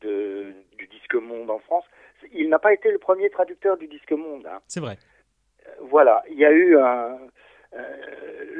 du 0.00 0.86
disque 0.86 1.14
monde 1.14 1.50
en 1.50 1.58
France. 1.58 1.84
Il 2.32 2.48
n'a 2.48 2.58
pas 2.58 2.72
été 2.72 2.90
le 2.90 2.98
premier 2.98 3.30
traducteur 3.30 3.76
du 3.76 3.88
disque 3.88 4.12
monde. 4.12 4.46
Hein. 4.46 4.60
C'est 4.68 4.80
vrai. 4.80 4.98
Euh, 5.66 5.70
voilà, 5.82 6.22
il 6.30 6.38
y 6.38 6.44
a 6.44 6.52
eu 6.52 6.78
un. 6.78 7.18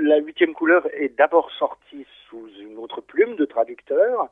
la 0.01 0.19
huitième 0.19 0.55
couleur 0.55 0.87
est 0.93 1.17
d'abord 1.17 1.51
sortie 1.53 2.07
sous 2.29 2.49
une 2.61 2.79
autre 2.79 3.01
plume 3.01 3.37
de 3.37 3.45
traducteur. 3.45 4.31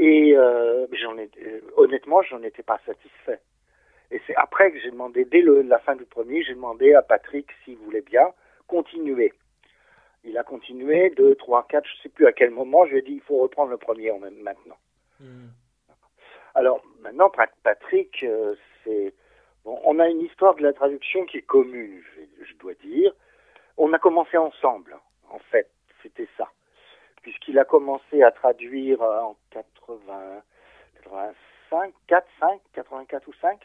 Et 0.00 0.34
euh, 0.34 0.86
j'en 0.92 1.18
ai, 1.18 1.30
euh, 1.42 1.60
honnêtement, 1.76 2.22
j'en 2.22 2.42
étais 2.42 2.62
pas 2.62 2.80
satisfait. 2.86 3.38
Et 4.10 4.18
c'est 4.26 4.34
après 4.34 4.72
que 4.72 4.80
j'ai 4.80 4.90
demandé, 4.90 5.26
dès 5.26 5.42
la 5.42 5.78
fin 5.78 5.94
du 5.94 6.06
premier, 6.06 6.42
j'ai 6.42 6.54
demandé 6.54 6.94
à 6.94 7.02
Patrick 7.02 7.46
s'il 7.62 7.76
voulait 7.76 8.00
bien 8.00 8.32
continuer. 8.66 9.34
Il 10.24 10.38
a 10.38 10.42
continué, 10.42 11.10
deux, 11.10 11.34
trois, 11.34 11.66
quatre, 11.68 11.86
je 11.86 12.02
sais 12.02 12.08
plus 12.08 12.26
à 12.26 12.32
quel 12.32 12.48
moment, 12.48 12.86
je 12.86 12.92
lui 12.92 12.98
ai 13.00 13.02
dit, 13.02 13.12
il 13.12 13.20
faut 13.20 13.36
reprendre 13.36 13.70
le 13.70 13.76
premier 13.76 14.10
en 14.10 14.18
même 14.18 14.40
maintenant. 14.40 14.78
Hmm. 15.20 15.48
Alors, 16.54 16.82
maintenant, 17.02 17.30
Patrick, 17.62 18.22
euh, 18.22 18.54
c'est... 18.82 19.12
Bon, 19.66 19.78
on 19.84 19.98
a 19.98 20.08
une 20.08 20.22
histoire 20.22 20.54
de 20.54 20.62
la 20.62 20.72
traduction 20.72 21.26
qui 21.26 21.36
est 21.36 21.42
commune, 21.42 22.00
je 22.42 22.54
dois 22.54 22.72
dire. 22.82 23.12
On 23.76 23.92
a 23.92 23.98
commencé 23.98 24.38
ensemble, 24.38 24.96
en 25.28 25.38
fait, 25.50 25.70
c'était 26.02 26.28
ça 26.38 26.50
puisqu'il 27.22 27.58
a 27.58 27.64
commencé 27.64 28.22
à 28.22 28.30
traduire 28.30 29.02
euh, 29.02 29.20
en 29.20 29.36
80, 29.50 30.42
85, 31.04 31.92
4, 32.06 32.26
5, 32.40 32.60
84 32.74 33.28
ou 33.28 33.32
5, 33.40 33.58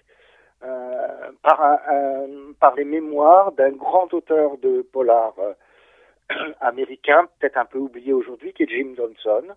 euh, 0.63 1.31
par, 1.41 1.61
un, 1.61 2.53
par 2.59 2.75
les 2.75 2.85
mémoires 2.85 3.51
d'un 3.51 3.71
grand 3.71 4.13
auteur 4.13 4.57
de 4.57 4.81
polar 4.81 5.33
euh, 5.39 5.53
américain, 6.61 7.27
peut-être 7.39 7.57
un 7.57 7.65
peu 7.65 7.77
oublié 7.77 8.13
aujourd'hui, 8.13 8.53
qui 8.53 8.63
est 8.63 8.69
Jim 8.69 8.93
Johnson, 8.95 9.53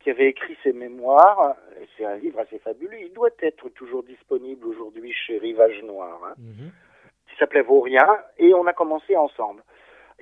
qui 0.00 0.10
avait 0.10 0.28
écrit 0.28 0.56
ses 0.62 0.72
mémoires. 0.72 1.56
C'est 1.96 2.04
un 2.04 2.16
livre 2.16 2.40
assez 2.40 2.58
fabuleux. 2.58 3.00
Il 3.00 3.12
doit 3.12 3.30
être 3.40 3.68
toujours 3.70 4.02
disponible 4.02 4.66
aujourd'hui 4.66 5.12
chez 5.12 5.38
Rivage 5.38 5.80
Noir. 5.84 6.20
Hein, 6.24 6.34
mm 6.38 6.70
qui 7.32 7.38
s'appelait 7.38 7.62
Vaurien, 7.62 8.06
et 8.38 8.54
on 8.54 8.66
a 8.66 8.72
commencé 8.72 9.16
ensemble 9.16 9.62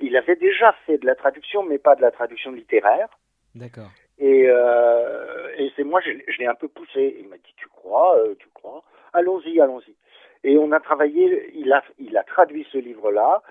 il 0.01 0.17
avait 0.17 0.35
déjà 0.35 0.73
fait 0.85 0.97
de 0.97 1.05
la 1.05 1.15
traduction, 1.15 1.63
mais 1.63 1.77
pas 1.77 1.95
de 1.95 2.01
la 2.01 2.11
traduction 2.11 2.51
littéraire. 2.51 3.07
D'accord. 3.55 3.89
Et, 4.17 4.45
euh, 4.47 5.53
et 5.57 5.71
c'est 5.75 5.83
moi, 5.83 5.99
je, 6.01 6.11
l'ai 6.37 6.47
un 6.47 6.55
peu 6.55 6.67
poussé. 6.67 7.17
Il 7.19 7.27
m'a 7.27 7.37
dit, 7.37 7.53
tu 7.57 7.67
crois, 7.67 8.17
euh, 8.17 8.35
tu 8.39 8.47
crois 8.53 8.83
Allons-y, 9.13 9.59
allons-y. 9.59 9.95
Et 10.43 10.57
on 10.57 10.71
a 10.71 10.79
travaillé, 10.79 11.51
il 11.55 11.71
a, 11.73 11.83
il 11.99 12.17
a 12.17 12.23
traduit 12.23 12.65
ce 12.71 12.77
livre-là. 12.77 13.41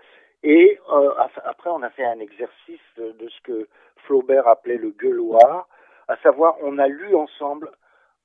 Et 0.42 0.78
euh, 0.90 1.12
après, 1.44 1.70
on 1.70 1.82
a 1.82 1.90
fait 1.90 2.04
un 2.04 2.18
exercice 2.18 2.80
de, 2.96 3.28
ce 3.28 3.40
que 3.42 3.68
Flaubert 4.06 4.48
appelait 4.48 4.78
le 4.78 4.90
gueuloir, 4.90 5.68
à 6.08 6.16
savoir, 6.18 6.56
on 6.62 6.78
a 6.78 6.88
lu 6.88 7.14
ensemble 7.14 7.70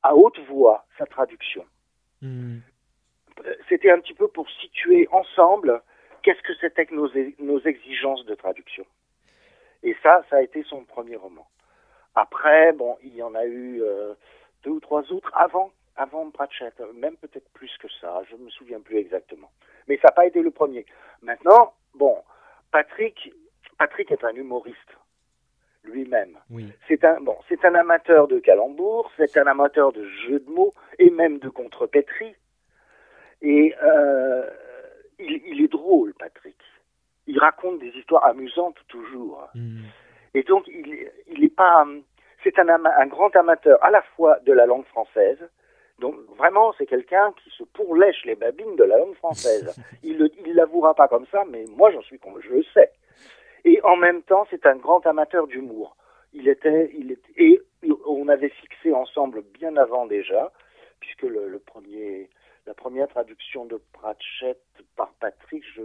à 0.02 0.16
haute 0.16 0.40
voix 0.48 0.86
sa 0.98 1.06
traduction. 1.06 1.66
Hmm. 2.22 2.60
c'était 3.68 3.92
un 3.92 4.00
petit 4.00 4.14
peu 4.14 4.30
pour 4.30 4.50
situer 4.50 5.08
ensemble 5.12 5.82
qu'est-ce 6.26 6.42
que 6.42 6.56
c'était 6.60 6.88
que 6.88 6.96
nos, 6.96 7.10
nos 7.38 7.60
exigences 7.62 8.26
de 8.26 8.34
traduction? 8.34 8.86
Et 9.84 9.96
ça, 10.02 10.24
ça 10.30 10.38
a 10.38 10.42
été 10.42 10.64
son 10.64 10.84
premier 10.84 11.16
roman. 11.16 11.48
Après, 12.16 12.74
bon, 12.74 12.98
il 13.04 13.16
y 13.16 13.22
en 13.22 13.36
a 13.36 13.46
eu 13.46 13.84
euh, 13.84 14.16
deux 14.64 14.72
ou 14.72 14.80
trois 14.80 15.04
autres 15.14 15.32
avant, 15.36 15.72
avant 15.96 16.32
Pratchett, 16.32 16.74
même 16.96 17.16
peut-être 17.18 17.48
plus 17.54 17.72
que 17.78 17.88
ça, 18.02 18.24
je 18.28 18.36
ne 18.36 18.46
me 18.46 18.50
souviens 18.50 18.80
plus 18.80 18.98
exactement. 18.98 19.52
Mais 19.88 19.98
ça 19.98 20.08
n'a 20.08 20.14
pas 20.14 20.26
été 20.26 20.42
le 20.42 20.50
premier. 20.50 20.88
Maintenant, 21.22 21.74
bon, 21.94 22.18
Patrick, 22.72 23.32
Patrick 23.78 24.12
est 24.12 24.24
un 24.24 24.34
humoriste 24.34 24.98
lui-même. 25.84 26.40
Oui. 26.50 26.74
C'est 26.88 27.04
un 27.04 27.22
bon, 27.22 27.38
c'est 27.48 27.64
un 27.64 27.76
amateur 27.76 28.28
de 28.28 28.40
calembours, 28.40 29.12
c'est 29.18 29.38
un 29.38 29.46
amateur 29.46 29.92
de 29.92 30.04
jeux 30.26 30.40
de 30.40 30.50
mots 30.50 30.74
et 30.98 31.12
même 31.12 31.38
de 31.38 31.50
contrepétrie. 31.50 32.36
Et 33.44 33.76
euh, 33.84 34.50
il, 35.20 35.42
il, 35.46 35.62
est 35.64 35.72
drôle, 35.72 36.14
Patrick. 36.14 36.58
Il 37.28 37.40
raconte 37.40 37.80
des 37.80 37.90
histoires 37.90 38.26
amusantes 38.26 38.78
toujours. 38.88 39.48
Mm. 39.56 39.82
Et 40.34 40.44
donc, 40.44 40.68
il, 40.68 41.10
il 41.28 41.44
est 41.44 41.56
pas. 41.56 41.86
C'est 42.44 42.60
un, 42.60 42.68
un 42.70 43.08
grand 43.08 43.36
amateur 43.36 43.84
à 43.84 43.90
la 43.90 44.02
fois 44.16 44.40
de 44.46 44.54
la 44.54 44.66
langue 44.66 44.86
française. 44.86 45.40
Donc, 46.00 46.16
vraiment, 46.38 46.74
c'est 46.78 46.86
quelqu'un 46.86 47.34
qui 47.44 47.50
se 47.52 47.64
pourlèche 47.64 48.26
les 48.26 48.36
babines 48.36 48.76
de 48.76 48.84
la 48.84 48.98
langue 48.98 49.16
française. 49.16 49.76
il 50.04 50.18
ne 50.18 50.54
l'avouera 50.54 50.94
pas 50.94 51.08
comme 51.08 51.26
ça, 51.32 51.44
mais 51.50 51.64
moi, 51.76 51.92
j'en 51.92 52.02
suis 52.02 52.20
je 52.42 52.50
le 52.50 52.64
sais. 52.74 52.92
Et 53.64 53.82
en 53.84 53.96
même 53.96 54.22
temps, 54.22 54.46
c'est 54.50 54.66
un 54.66 54.76
grand 54.76 55.06
amateur 55.08 55.48
d'humour. 55.48 55.96
Il 56.34 56.48
était, 56.50 56.92
il 56.94 57.12
était, 57.12 57.34
et 57.38 57.62
on 58.06 58.28
avait 58.28 58.50
fixé 58.50 58.94
ensemble 58.94 59.42
bien 59.54 59.76
avant 59.78 60.06
déjà, 60.06 60.52
puisque 61.00 61.24
le, 61.24 61.48
le 61.48 61.60
premier, 61.60 62.30
la 62.66 62.74
première 62.74 63.08
traduction 63.08 63.66
de 63.66 63.82
Pratchett 63.94 64.62
par 64.96 65.14
Patrick, 65.20 65.64
je, 65.76 65.84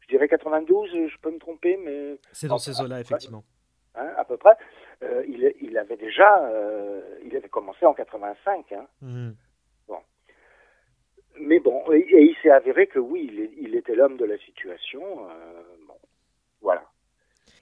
je 0.00 0.08
dirais 0.08 0.28
92, 0.28 0.90
je 1.08 1.18
peux 1.18 1.30
me 1.30 1.38
tromper, 1.38 1.76
mais 1.76 2.18
c'est 2.32 2.48
dans 2.48 2.58
ces 2.58 2.80
eaux-là 2.80 3.00
effectivement. 3.00 3.44
Hein, 3.94 4.10
à 4.16 4.24
peu 4.24 4.36
près. 4.36 4.56
Euh, 5.02 5.24
il, 5.26 5.52
il, 5.60 5.76
avait 5.76 5.96
déjà, 5.96 6.44
euh, 6.46 7.18
il 7.24 7.36
avait 7.36 7.48
commencé 7.48 7.84
en 7.84 7.92
85. 7.92 8.72
Hein. 8.72 8.86
Mmh. 9.00 9.30
Bon. 9.88 9.98
Mais 11.40 11.58
bon, 11.58 11.82
et, 11.92 11.98
et 11.98 12.22
il 12.22 12.36
s'est 12.42 12.50
avéré 12.50 12.86
que 12.86 12.98
oui, 12.98 13.28
il, 13.30 13.66
il 13.66 13.74
était 13.74 13.94
l'homme 13.94 14.16
de 14.16 14.24
la 14.24 14.38
situation. 14.38 15.02
Euh, 15.28 15.62
bon, 15.86 15.96
voilà. 16.60 16.84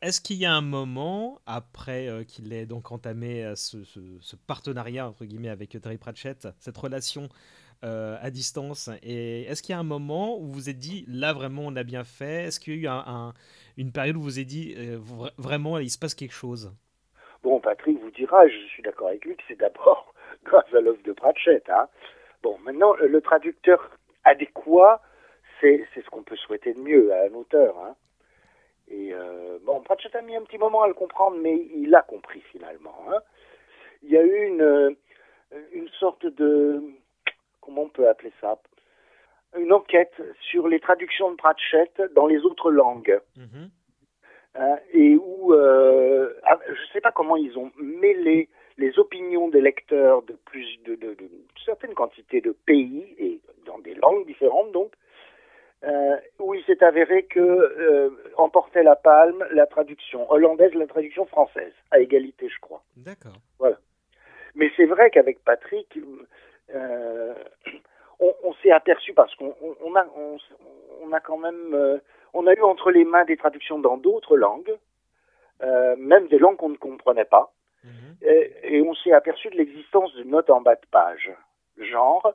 Est-ce 0.02 0.22
qu'il 0.22 0.36
y 0.36 0.46
a 0.46 0.54
un 0.54 0.62
moment, 0.62 1.40
après 1.44 2.08
euh, 2.08 2.24
qu'il 2.24 2.54
ait 2.54 2.64
donc 2.64 2.90
entamé 2.90 3.44
euh, 3.44 3.54
ce, 3.54 3.84
ce, 3.84 4.00
ce, 4.20 4.34
partenariat 4.34 5.06
entre 5.06 5.26
guillemets 5.26 5.50
avec 5.50 5.78
Terry 5.78 5.98
Pratchett, 5.98 6.48
cette 6.58 6.78
relation 6.78 7.28
euh, 7.82 8.18
à 8.20 8.30
distance, 8.30 8.90
et 9.02 9.44
est-ce 9.44 9.62
qu'il 9.62 9.72
y 9.72 9.76
a 9.76 9.78
un 9.78 9.84
moment 9.84 10.36
où 10.36 10.42
vous 10.42 10.52
vous 10.52 10.68
êtes 10.68 10.78
dit 10.78 11.06
là 11.08 11.32
vraiment 11.32 11.62
on 11.64 11.76
a 11.76 11.82
bien 11.82 12.04
fait? 12.04 12.44
Est-ce 12.44 12.60
qu'il 12.60 12.74
y 12.74 12.76
a 12.76 12.80
eu 12.80 12.86
un, 12.88 13.02
un, 13.06 13.34
une 13.78 13.90
période 13.90 14.16
où 14.16 14.20
vous 14.20 14.26
vous 14.26 14.38
êtes 14.38 14.46
dit 14.46 14.74
euh, 14.76 14.98
vraiment 15.38 15.78
il 15.78 15.88
se 15.88 15.98
passe 15.98 16.14
quelque 16.14 16.34
chose? 16.34 16.74
Bon, 17.42 17.58
Patrick 17.58 17.98
vous 17.98 18.10
dira, 18.10 18.46
je 18.48 18.58
suis 18.68 18.82
d'accord 18.82 19.08
avec 19.08 19.24
lui, 19.24 19.34
que 19.34 19.42
c'est 19.48 19.58
d'abord 19.58 20.12
grâce 20.44 20.72
à 20.74 20.80
l'œuvre 20.80 21.02
de 21.04 21.12
Pratchett. 21.12 21.70
Hein. 21.70 21.88
Bon, 22.42 22.58
maintenant 22.58 22.94
le 22.94 23.20
traducteur 23.22 23.90
adéquat, 24.24 25.00
c'est 25.60 25.86
ce 25.94 26.10
qu'on 26.10 26.22
peut 26.22 26.36
souhaiter 26.36 26.74
de 26.74 26.80
mieux 26.80 27.12
à 27.14 27.24
un 27.24 27.34
auteur. 27.34 27.78
Hein. 27.78 27.96
Et 28.88 29.14
euh, 29.14 29.58
bon, 29.64 29.80
Pratchett 29.80 30.14
a 30.16 30.22
mis 30.22 30.36
un 30.36 30.42
petit 30.42 30.58
moment 30.58 30.82
à 30.82 30.88
le 30.88 30.94
comprendre, 30.94 31.38
mais 31.40 31.56
il 31.74 31.94
a 31.94 32.02
compris 32.02 32.42
finalement. 32.52 33.06
Hein. 33.10 33.20
Il 34.02 34.10
y 34.10 34.18
a 34.18 34.22
eu 34.22 34.46
une, 34.46 34.96
une 35.72 35.88
sorte 35.98 36.26
de, 36.26 36.82
comment 37.70 37.82
on 37.82 37.88
peut 37.88 38.08
appeler 38.08 38.32
ça 38.40 38.58
Une 39.56 39.72
enquête 39.72 40.14
sur 40.50 40.66
les 40.66 40.80
traductions 40.80 41.30
de 41.30 41.36
Pratchett 41.36 42.02
dans 42.14 42.26
les 42.26 42.40
autres 42.44 42.70
langues. 42.70 43.20
-hmm. 43.36 43.68
hein, 44.56 44.76
et 44.92 45.14
où, 45.16 45.54
euh, 45.54 46.34
je 46.66 46.82
ne 46.86 46.90
sais 46.92 47.00
pas 47.00 47.12
comment 47.12 47.36
ils 47.36 47.56
ont 47.56 47.70
mêlé 47.78 48.48
les 48.76 48.98
opinions 48.98 49.48
des 49.48 49.60
lecteurs 49.60 50.22
de 50.22 50.34
plus 50.50 50.68
de, 50.86 50.94
de, 50.96 51.08
de 51.14 51.28
certaines 51.64 51.94
quantités 51.94 52.40
de 52.40 52.52
pays 52.70 53.04
et 53.18 53.40
dans 53.68 53.78
des 53.78 53.94
langues 54.04 54.26
différentes 54.32 54.72
donc 54.72 54.90
euh, 55.90 56.16
où 56.38 56.48
il 56.54 56.62
s'est 56.64 56.82
avéré 56.90 57.18
que 57.36 57.40
euh, 57.40 58.10
emportait 58.46 58.86
la 58.92 58.96
palme 58.96 59.42
la 59.60 59.66
traduction 59.74 60.20
hollandaise, 60.32 60.74
la 60.74 60.90
traduction 60.94 61.24
française, 61.34 61.74
à 61.94 61.96
égalité, 62.06 62.44
je 62.54 62.60
crois. 62.66 62.82
D'accord. 63.08 63.38
Voilà. 63.62 63.78
Mais 64.54 64.68
c'est 64.76 64.88
vrai 64.94 65.06
qu'avec 65.10 65.36
Patrick, 65.44 65.88
euh, 65.96 66.26
on, 68.20 68.32
on 68.44 68.52
s'est 68.54 68.70
aperçu 68.70 69.12
parce 69.14 69.34
qu'on 69.36 69.54
on 69.82 69.94
a, 69.96 70.04
on, 70.16 70.36
on, 71.02 71.12
a 71.12 71.20
quand 71.20 71.38
même, 71.38 71.74
euh, 71.74 71.98
on 72.34 72.46
a 72.46 72.52
eu 72.54 72.62
entre 72.62 72.90
les 72.90 73.04
mains 73.04 73.24
des 73.24 73.36
traductions 73.36 73.78
dans 73.78 73.96
d'autres 73.96 74.36
langues, 74.36 74.76
euh, 75.62 75.96
même 75.96 76.28
des 76.28 76.38
langues 76.38 76.56
qu'on 76.56 76.68
ne 76.70 76.76
comprenait 76.76 77.24
pas, 77.24 77.52
-hmm. 77.84 78.12
et, 78.22 78.76
et 78.76 78.82
on 78.82 78.94
s'est 78.94 79.12
aperçu 79.12 79.48
de 79.50 79.56
l'existence 79.56 80.14
de 80.14 80.24
notes 80.24 80.50
en 80.50 80.60
bas 80.60 80.76
de 80.76 80.86
page, 80.90 81.30
genre 81.78 82.34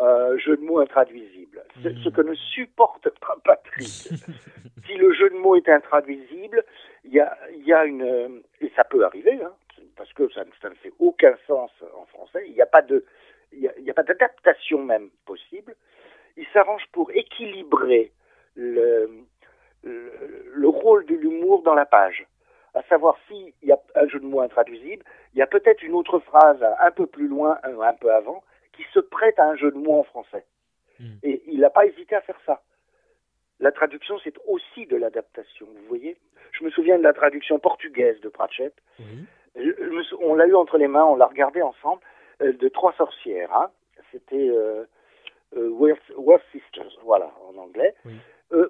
euh, 0.00 0.38
jeu 0.38 0.56
de 0.56 0.62
mots 0.62 0.78
intraduisible. 0.78 1.58
C'est 1.82 1.92
Mhm. 1.94 2.02
ce 2.04 2.08
que 2.10 2.22
ne 2.22 2.34
supporte 2.34 3.08
pas 3.18 3.36
Patrick. 3.44 3.88
si 4.86 4.94
le 4.94 5.12
jeu 5.12 5.28
de 5.30 5.34
mots 5.44 5.56
est 5.56 5.68
intraduisible, 5.68 6.64
il 7.04 7.12
y 7.14 7.20
a, 7.20 7.36
y 7.68 7.72
a 7.72 7.84
une... 7.84 8.02
euh, 8.02 8.28
Et 8.60 8.70
ça 8.76 8.84
peut 8.84 9.04
arriver, 9.04 9.36
hein, 9.42 9.52
parce 9.96 10.12
que 10.12 10.28
ça, 10.34 10.42
ça, 10.62 10.68
ne 10.70 10.76
fait 10.76 10.92
aucun 11.00 11.34
sens 11.48 11.72
en 12.00 12.06
français. 12.06 12.44
Il 12.46 12.54
n'y 12.54 12.62
a 12.62 12.66
pas 12.66 12.82
de... 12.82 13.04
Il 13.52 13.60
n'y 13.60 13.68
a, 13.68 13.92
a, 13.92 13.94
pas 13.94 14.02
d'adaptation 14.02 14.82
même 14.82 15.10
possible. 15.26 15.74
Il 16.36 16.46
s'arrange 16.52 16.84
pour 16.92 17.10
équilibrer 17.12 18.12
le, 18.54 19.10
le, 19.82 20.52
le 20.52 20.68
rôle 20.68 21.06
de 21.06 21.14
l'humour 21.14 21.62
dans 21.62 21.74
la 21.74 21.86
page. 21.86 22.26
À 22.74 22.82
savoir 22.84 23.16
s'il 23.26 23.52
y 23.62 23.72
a 23.72 23.78
un 23.94 24.06
jeu 24.08 24.20
de 24.20 24.26
mots 24.26 24.40
intraduisible, 24.40 25.04
il 25.34 25.38
y 25.38 25.42
a 25.42 25.46
peut-être 25.46 25.82
une 25.82 25.94
autre 25.94 26.18
phrase 26.20 26.64
un 26.80 26.90
peu 26.90 27.06
plus 27.06 27.26
loin, 27.26 27.58
un 27.64 27.94
peu 27.94 28.12
avant, 28.12 28.44
qui 28.72 28.84
se 28.92 29.00
prête 29.00 29.38
à 29.38 29.44
un 29.44 29.56
jeu 29.56 29.70
de 29.70 29.78
mots 29.78 30.00
en 30.00 30.04
français. 30.04 30.44
Mm. 31.00 31.04
Et 31.22 31.42
il 31.46 31.60
n'a 31.60 31.70
pas 31.70 31.86
hésité 31.86 32.14
à 32.14 32.20
faire 32.20 32.38
ça. 32.46 32.62
La 33.60 33.72
traduction, 33.72 34.18
c'est 34.22 34.36
aussi 34.46 34.86
de 34.86 34.96
l'adaptation, 34.96 35.66
vous 35.66 35.88
voyez. 35.88 36.16
Je 36.52 36.64
me 36.64 36.70
souviens 36.70 36.98
de 36.98 37.02
la 37.02 37.12
traduction 37.12 37.58
portugaise 37.58 38.20
de 38.20 38.28
Pratchett. 38.28 38.74
Oui. 39.00 39.24
Je, 39.56 39.72
je 39.76 39.90
me, 39.90 40.02
on 40.22 40.34
l'a 40.34 40.46
eu 40.46 40.54
entre 40.54 40.78
les 40.78 40.86
mains, 40.86 41.04
on 41.04 41.16
l'a 41.16 41.26
regardé 41.26 41.62
ensemble, 41.62 42.00
de 42.40 42.68
Trois 42.68 42.92
sorcières. 42.94 43.52
Hein. 43.52 43.70
C'était 44.12 44.48
euh, 44.48 44.84
euh, 45.56 45.68
Worth, 45.70 46.12
Worth, 46.16 46.42
Sisters, 46.52 46.98
voilà, 47.04 47.32
en 47.48 47.56
anglais. 47.58 47.94
Oui. 48.04 48.14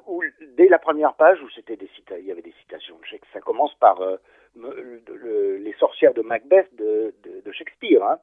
où, 0.06 0.22
dès 0.56 0.68
la 0.68 0.78
première 0.78 1.14
page, 1.14 1.40
où 1.42 1.50
c'était 1.50 1.76
des 1.76 1.88
il 2.18 2.26
y 2.26 2.32
avait 2.32 2.42
des 2.42 2.54
citations 2.60 2.98
de 2.98 3.04
Shakespeare. 3.04 3.32
Ça 3.32 3.40
commence 3.40 3.74
par 3.76 4.00
le, 4.56 5.02
le, 5.06 5.56
les 5.58 5.74
sorcières 5.74 6.14
de 6.14 6.22
Macbeth 6.22 6.74
de, 6.74 7.14
de, 7.22 7.40
de 7.40 7.52
Shakespeare. 7.52 8.02
Hein. 8.02 8.18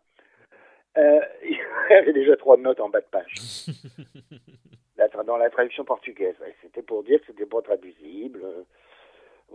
Euh, 0.98 1.20
il 1.44 1.58
y 1.90 1.94
avait 1.94 2.14
déjà 2.14 2.36
trois 2.38 2.58
notes 2.58 2.80
en 2.80 2.90
bas 2.90 3.02
de 3.02 3.06
page. 3.06 3.34
dans 5.26 5.38
la 5.38 5.50
traduction 5.50 5.86
portugaise. 5.86 6.36
C'était 6.62 6.82
pour 6.82 7.04
dire 7.04 7.20
que 7.22 7.28
c'était 7.28 7.46
pas 7.46 7.62
traduisible. 7.62 8.42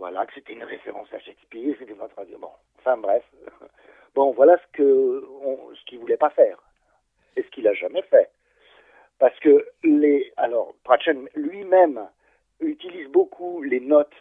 Voilà, 0.01 0.25
que 0.25 0.33
c'était 0.33 0.53
une 0.53 0.63
référence 0.63 1.13
à 1.13 1.19
Shakespeare, 1.19 1.75
c'était 1.77 1.93
pas 1.93 2.07
traduit. 2.07 2.35
Bon, 2.35 2.49
enfin 2.79 2.97
bref. 2.97 3.23
Bon, 4.15 4.31
voilà 4.31 4.57
ce 4.57 4.77
que 4.77 5.25
on, 5.43 5.75
ce 5.75 5.85
qu'il 5.85 5.99
voulait 5.99 6.17
pas 6.17 6.31
faire. 6.31 6.57
Et 7.37 7.43
ce 7.43 7.47
qu'il 7.51 7.67
a 7.67 7.73
jamais 7.75 8.01
fait. 8.01 8.31
Parce 9.19 9.37
que 9.41 9.63
les. 9.83 10.33
Alors, 10.37 10.73
Pratchett 10.83 11.15
lui-même 11.35 12.09
utilise 12.61 13.09
beaucoup 13.09 13.61
les 13.61 13.79
notes 13.79 14.15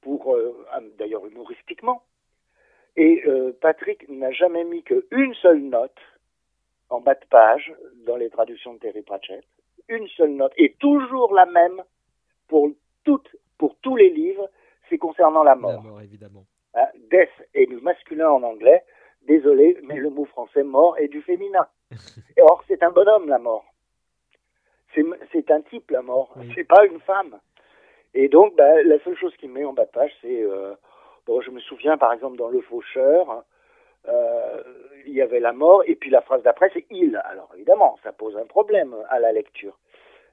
pour. 0.00 0.34
Euh, 0.34 0.52
D'ailleurs, 0.98 1.24
humoristiquement. 1.24 2.02
Et 2.96 3.22
euh, 3.24 3.56
Patrick 3.60 4.08
n'a 4.08 4.32
jamais 4.32 4.64
mis 4.64 4.82
qu'une 4.82 5.34
seule 5.34 5.62
note 5.62 6.00
en 6.90 7.00
bas 7.00 7.14
de 7.14 7.24
page 7.30 7.72
dans 8.06 8.16
les 8.16 8.28
traductions 8.28 8.74
de 8.74 8.80
Terry 8.80 9.02
Pratchett. 9.02 9.44
Une 9.88 10.08
seule 10.08 10.34
note. 10.34 10.52
Et 10.56 10.74
toujours 10.80 11.32
la 11.32 11.46
même 11.46 11.80
pour, 12.48 12.70
toutes, 13.04 13.36
pour 13.56 13.76
tous 13.82 13.94
les 13.94 14.10
livres, 14.10 14.50
c'est 14.92 14.98
concernant 14.98 15.42
la 15.42 15.54
mort. 15.54 15.82
La 15.82 15.90
mort, 15.90 16.02
évidemment. 16.02 16.44
Hein, 16.74 16.86
death 17.10 17.30
est 17.54 17.66
du 17.66 17.76
masculin 17.76 18.30
en 18.30 18.42
anglais. 18.42 18.84
Désolé, 19.22 19.78
mais 19.84 19.96
le 19.96 20.10
mot 20.10 20.26
français 20.26 20.62
mort 20.62 20.98
est 20.98 21.08
du 21.08 21.22
féminin. 21.22 21.66
Et 22.36 22.42
or, 22.42 22.62
c'est 22.68 22.82
un 22.82 22.90
bonhomme, 22.90 23.28
la 23.28 23.38
mort. 23.38 23.64
C'est 25.32 25.50
un 25.50 25.62
type, 25.62 25.90
la 25.90 26.02
mort. 26.02 26.34
Oui. 26.36 26.52
C'est 26.54 26.64
pas 26.64 26.84
une 26.84 27.00
femme. 27.00 27.38
Et 28.12 28.28
donc, 28.28 28.54
bah, 28.56 28.82
la 28.82 28.98
seule 29.02 29.16
chose 29.16 29.34
qui 29.38 29.48
me 29.48 29.54
met 29.54 29.64
en 29.64 29.72
bas 29.72 29.86
de 29.86 29.90
page, 29.90 30.12
c'est. 30.20 30.42
Euh, 30.42 30.74
bon, 31.26 31.40
je 31.40 31.50
me 31.50 31.60
souviens, 31.60 31.96
par 31.96 32.12
exemple, 32.12 32.36
dans 32.36 32.48
Le 32.48 32.60
Faucheur, 32.60 33.44
euh, 34.08 34.62
il 35.06 35.14
y 35.14 35.22
avait 35.22 35.40
la 35.40 35.52
mort, 35.52 35.82
et 35.86 35.94
puis 35.94 36.10
la 36.10 36.20
phrase 36.20 36.42
d'après, 36.42 36.70
c'est 36.74 36.84
il. 36.90 37.16
Alors 37.24 37.50
évidemment, 37.54 37.98
ça 38.02 38.12
pose 38.12 38.36
un 38.36 38.44
problème 38.44 38.94
à 39.08 39.18
la 39.18 39.32
lecture. 39.32 39.78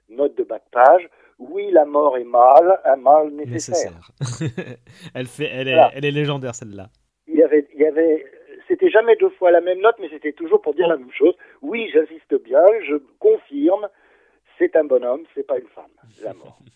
Note 0.10 0.36
de 0.36 0.44
bas 0.44 0.58
de 0.58 0.70
page, 0.72 1.10
oui, 1.40 1.72
la 1.72 1.86
mort 1.86 2.18
est 2.18 2.26
mal, 2.26 2.80
un 2.86 2.98
mal 2.98 3.32
nécessaire. 3.32 4.12
nécessaire. 4.20 4.78
elle, 5.14 5.26
fait, 5.26 5.50
elle, 5.52 5.68
est, 5.70 5.74
voilà. 5.74 5.92
elle 5.96 6.06
est 6.06 6.12
légendaire, 6.12 6.54
celle-là. 6.54 6.90
Il 7.28 7.36
y 7.36 7.44
avait, 7.44 7.68
il 7.74 7.82
y 7.82 7.86
avait, 7.86 8.26
c'était 8.68 8.90
jamais 8.90 9.16
deux 9.16 9.30
fois 9.32 9.50
la 9.52 9.62
même 9.62 9.80
note, 9.80 9.96
mais 10.00 10.10
c'était 10.10 10.34
toujours 10.34 10.62
pour 10.62 10.74
dire 10.74 10.88
la 10.88 10.98
même 10.98 11.12
chose. 11.12 11.34
Oui, 11.62 11.90
j'insiste 11.94 12.36
bien, 12.44 12.64
je 12.88 12.96
confirme, 13.20 13.88
c'est 14.58 14.76
un 14.76 14.84
bonhomme, 14.84 15.24
c'est 15.34 15.48
pas 15.48 15.58
une 15.58 15.68
femme, 15.68 15.92
la 16.24 16.34
mort. 16.34 16.60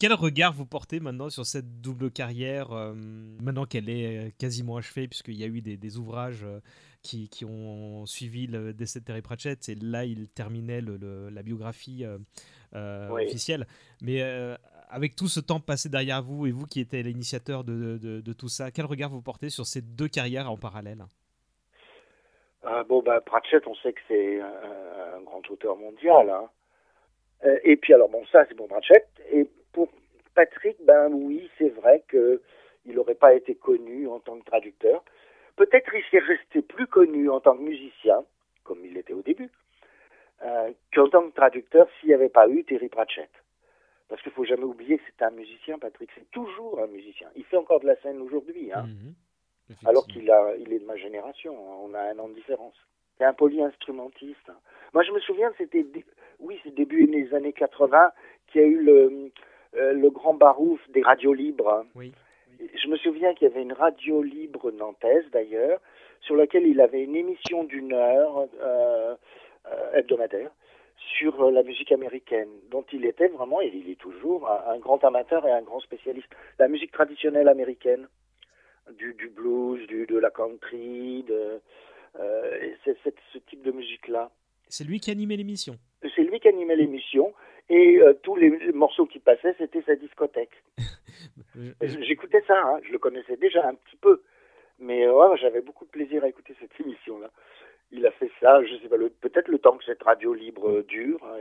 Quel 0.00 0.12
regard 0.12 0.52
vous 0.52 0.66
portez 0.66 0.98
maintenant 0.98 1.30
sur 1.30 1.46
cette 1.46 1.80
double 1.80 2.10
carrière, 2.10 2.72
euh, 2.72 2.94
maintenant 2.94 3.64
qu'elle 3.64 3.88
est 3.88 4.26
euh, 4.26 4.30
quasiment 4.38 4.76
achevée, 4.76 5.06
puisqu'il 5.06 5.36
y 5.36 5.44
a 5.44 5.46
eu 5.46 5.60
des, 5.62 5.98
ouvrages 5.98 6.44
euh, 6.44 6.58
qui, 7.02 7.30
ont 7.44 8.04
suivi 8.04 8.48
le 8.48 8.74
décès 8.74 9.00
de 9.00 9.04
Terry 9.04 9.22
Pratchett, 9.22 9.68
et 9.68 9.76
là 9.76 10.04
il 10.04 10.28
terminait 10.28 10.80
la 10.80 11.42
biographie 11.42 12.04
officielle. 12.74 13.66
Mais 14.02 14.22
avec 14.88 15.16
tout 15.16 15.28
ce 15.28 15.40
temps 15.40 15.60
passé 15.60 15.88
derrière 15.88 16.22
vous, 16.22 16.46
et 16.46 16.52
vous 16.52 16.66
qui 16.66 16.80
étiez 16.80 17.02
l'initiateur 17.02 17.64
de, 17.64 18.32
tout 18.32 18.48
ça, 18.48 18.70
quel 18.70 18.86
regard 18.86 19.10
vous 19.10 19.22
portez 19.22 19.50
sur 19.50 19.66
ces 19.66 19.82
deux 19.82 20.08
carrières 20.08 20.50
en 20.50 20.56
parallèle? 20.56 21.04
Bon, 22.88 23.02
bah, 23.02 23.20
Pratchett, 23.20 23.66
on 23.66 23.74
sait 23.76 23.92
que 23.92 24.00
c'est 24.08 24.40
un, 24.40 25.20
grand 25.22 25.42
auteur 25.50 25.76
mondial. 25.76 26.30
Hein. 26.30 26.48
Et 27.62 27.76
puis 27.76 27.92
alors, 27.92 28.08
bon, 28.08 28.24
ça 28.32 28.44
c'est 28.48 28.54
pour 28.54 28.68
Pratchett. 28.68 29.06
Et 29.32 29.48
pour 29.72 29.88
Patrick, 30.34 30.76
ben 30.84 31.10
oui, 31.12 31.50
c'est 31.58 31.68
vrai 31.68 32.04
qu'il 32.08 32.94
n'aurait 32.94 33.14
pas 33.14 33.34
été 33.34 33.54
connu 33.54 34.08
en 34.08 34.20
tant 34.20 34.38
que 34.38 34.44
traducteur. 34.44 35.04
Peut-être 35.56 35.94
il 35.94 36.02
serait 36.04 36.34
resté 36.36 36.62
plus 36.62 36.86
connu 36.86 37.30
en 37.30 37.40
tant 37.40 37.56
que 37.56 37.62
musicien, 37.62 38.24
comme 38.64 38.84
il 38.84 38.94
l'était 38.94 39.12
au 39.12 39.22
début, 39.22 39.50
euh, 40.44 40.72
qu'en 40.94 41.08
tant 41.08 41.28
que 41.28 41.34
traducteur 41.34 41.88
s'il 41.98 42.08
n'y 42.08 42.14
avait 42.14 42.28
pas 42.28 42.48
eu 42.48 42.64
Terry 42.64 42.88
Pratchett. 42.88 43.30
Parce 44.08 44.20
qu'il 44.22 44.30
ne 44.30 44.34
faut 44.34 44.44
jamais 44.44 44.64
oublier 44.64 44.98
que 44.98 45.04
c'est 45.06 45.24
un 45.24 45.30
musicien, 45.30 45.78
Patrick. 45.78 46.10
C'est 46.14 46.30
toujours 46.30 46.78
un 46.80 46.86
musicien. 46.86 47.28
Il 47.36 47.44
fait 47.44 47.56
encore 47.56 47.80
de 47.80 47.86
la 47.86 47.96
scène 47.96 48.20
aujourd'hui. 48.20 48.70
Hein. 48.72 48.86
Mhm. 48.86 49.14
alors 49.86 50.06
qu'il 50.06 50.30
il 50.60 50.72
est 50.72 50.78
de 50.78 50.84
ma 50.84 50.96
génération. 50.96 51.54
Hein. 51.54 51.76
On 51.82 51.94
a 51.94 52.00
un 52.00 52.18
an 52.18 52.28
de 52.28 52.34
différence. 52.34 52.74
C'est 53.16 53.24
un 53.24 53.32
polyinstrumentiste. 53.32 54.50
Moi, 54.92 55.02
je 55.04 55.12
me 55.12 55.20
souviens, 55.20 55.52
c'était, 55.56 55.86
oui, 56.40 56.58
c'est 56.62 56.74
début 56.74 57.06
des 57.06 57.32
années 57.32 57.52
80, 57.52 58.12
qu'il 58.48 58.60
y 58.60 58.64
a 58.64 58.66
eu 58.66 58.82
le, 58.82 59.30
euh, 59.76 59.92
le 59.92 60.10
grand 60.10 60.34
barouf 60.34 60.80
des 60.90 61.02
radios 61.02 61.32
libres. 61.32 61.84
Oui. 61.94 62.12
Je 62.60 62.88
me 62.88 62.96
souviens 62.96 63.34
qu'il 63.34 63.48
y 63.48 63.50
avait 63.50 63.62
une 63.62 63.72
radio 63.72 64.22
libre 64.22 64.70
nantaise, 64.72 65.24
d'ailleurs, 65.32 65.80
sur 66.20 66.36
laquelle 66.36 66.66
il 66.66 66.80
avait 66.80 67.02
une 67.02 67.16
émission 67.16 67.64
d'une 67.64 67.92
heure 67.92 68.46
euh, 68.60 69.14
hebdomadaire 69.94 70.50
sur 71.18 71.50
la 71.50 71.62
musique 71.62 71.92
américaine, 71.92 72.48
dont 72.70 72.84
il 72.92 73.04
était 73.04 73.28
vraiment, 73.28 73.60
et 73.60 73.70
il 73.74 73.90
est 73.90 73.98
toujours, 73.98 74.48
un, 74.48 74.78
grand 74.78 75.02
amateur 75.04 75.46
et 75.46 75.50
un 75.50 75.62
grand 75.62 75.80
spécialiste. 75.80 76.28
La 76.58 76.68
musique 76.68 76.92
traditionnelle 76.92 77.48
américaine, 77.48 78.06
du, 78.98 79.14
du 79.14 79.28
blues, 79.28 79.86
du, 79.86 80.06
de 80.06 80.18
la 80.18 80.30
country, 80.30 81.24
de, 81.24 81.60
c'est 82.84 82.96
ce 83.32 83.38
type 83.38 83.62
de 83.62 83.72
musique-là. 83.72 84.30
C'est 84.68 84.84
lui 84.84 85.00
qui 85.00 85.10
animait 85.10 85.36
l'émission. 85.36 85.76
C'est 86.14 86.22
lui 86.22 86.40
qui 86.40 86.48
animait 86.48 86.76
l'émission 86.76 87.32
et 87.68 87.98
euh, 87.98 88.12
tous 88.22 88.36
les 88.36 88.50
morceaux 88.72 89.06
qui 89.06 89.18
passaient, 89.18 89.54
c'était 89.58 89.82
sa 89.82 89.96
discothèque. 89.96 90.62
J'écoutais 91.80 92.42
ça, 92.46 92.60
hein, 92.62 92.80
je 92.82 92.92
le 92.92 92.98
connaissais 92.98 93.36
déjà 93.36 93.66
un 93.66 93.74
petit 93.74 93.96
peu, 93.96 94.22
mais 94.78 95.06
euh, 95.06 95.36
j'avais 95.36 95.62
beaucoup 95.62 95.84
de 95.84 95.90
plaisir 95.90 96.24
à 96.24 96.28
écouter 96.28 96.54
cette 96.60 96.78
émission-là. 96.80 97.30
Il 97.96 98.06
a 98.06 98.10
fait 98.10 98.30
ça, 98.40 98.62
je 98.64 98.76
sais 98.82 98.88
pas, 98.88 98.96
peut-être 99.20 99.48
le 99.48 99.58
temps 99.58 99.76
que 99.76 99.84
cette 99.84 100.02
radio 100.02 100.34
libre 100.34 100.82
dure, 100.82 101.24
hein, 101.24 101.38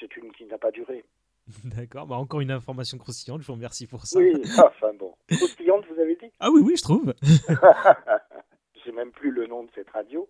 c'est 0.00 0.16
une 0.16 0.32
qui 0.32 0.46
n'a 0.46 0.58
pas 0.58 0.70
duré. 0.70 1.04
D'accord, 1.64 2.06
bah 2.06 2.16
encore 2.16 2.40
une 2.40 2.50
information 2.50 2.98
croustillante, 2.98 3.42
je 3.42 3.46
vous 3.46 3.54
remercie 3.54 3.86
pour 3.86 4.06
ça. 4.06 4.18
Oui, 4.18 4.32
enfin 4.58 4.92
bon. 4.94 5.14
Croustillante, 5.28 5.84
vous 5.86 6.00
avez 6.00 6.16
dit? 6.16 6.30
Ah 6.40 6.50
oui, 6.50 6.62
oui, 6.64 6.76
je 6.76 6.82
trouve. 6.82 7.12
je 7.22 8.80
sais 8.84 8.92
même 8.92 9.12
plus 9.12 9.30
le 9.30 9.46
nom 9.46 9.64
de 9.64 9.70
cette 9.74 9.90
radio. 9.90 10.28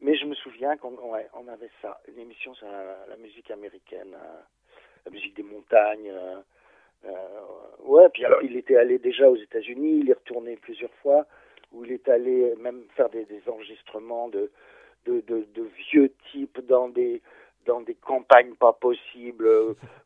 Mais 0.00 0.16
je 0.16 0.24
me 0.26 0.34
souviens 0.34 0.76
qu'on 0.76 0.98
on 0.98 1.48
avait 1.48 1.70
ça, 1.80 2.00
une 2.08 2.18
émission 2.18 2.52
sur 2.54 2.66
la, 2.66 3.16
musique 3.18 3.52
américaine, 3.52 4.14
euh, 4.14 4.40
la 5.06 5.12
musique 5.12 5.36
des 5.36 5.44
montagnes. 5.44 6.10
Euh, 6.10 6.40
euh, 7.04 7.40
ouais, 7.84 8.08
puis 8.12 8.24
alors 8.24 8.42
il 8.42 8.56
était 8.56 8.76
allé 8.76 8.98
déjà 8.98 9.30
aux 9.30 9.36
États-Unis, 9.36 10.00
il 10.00 10.10
est 10.10 10.14
retourné 10.14 10.56
plusieurs 10.56 10.92
fois, 11.02 11.26
où 11.72 11.84
il 11.84 11.92
est 11.92 12.08
allé 12.08 12.54
même 12.60 12.82
faire 12.96 13.08
des, 13.10 13.26
enregistrements 13.46 14.28
de, 14.28 14.50
de, 15.06 15.20
de, 15.28 15.68
vieux 15.90 16.12
types 16.30 16.60
dans 16.66 16.88
des 16.88 17.22
dans 17.64 17.80
des 17.80 17.94
campagnes 17.94 18.54
pas 18.54 18.72
possibles, 18.72 19.48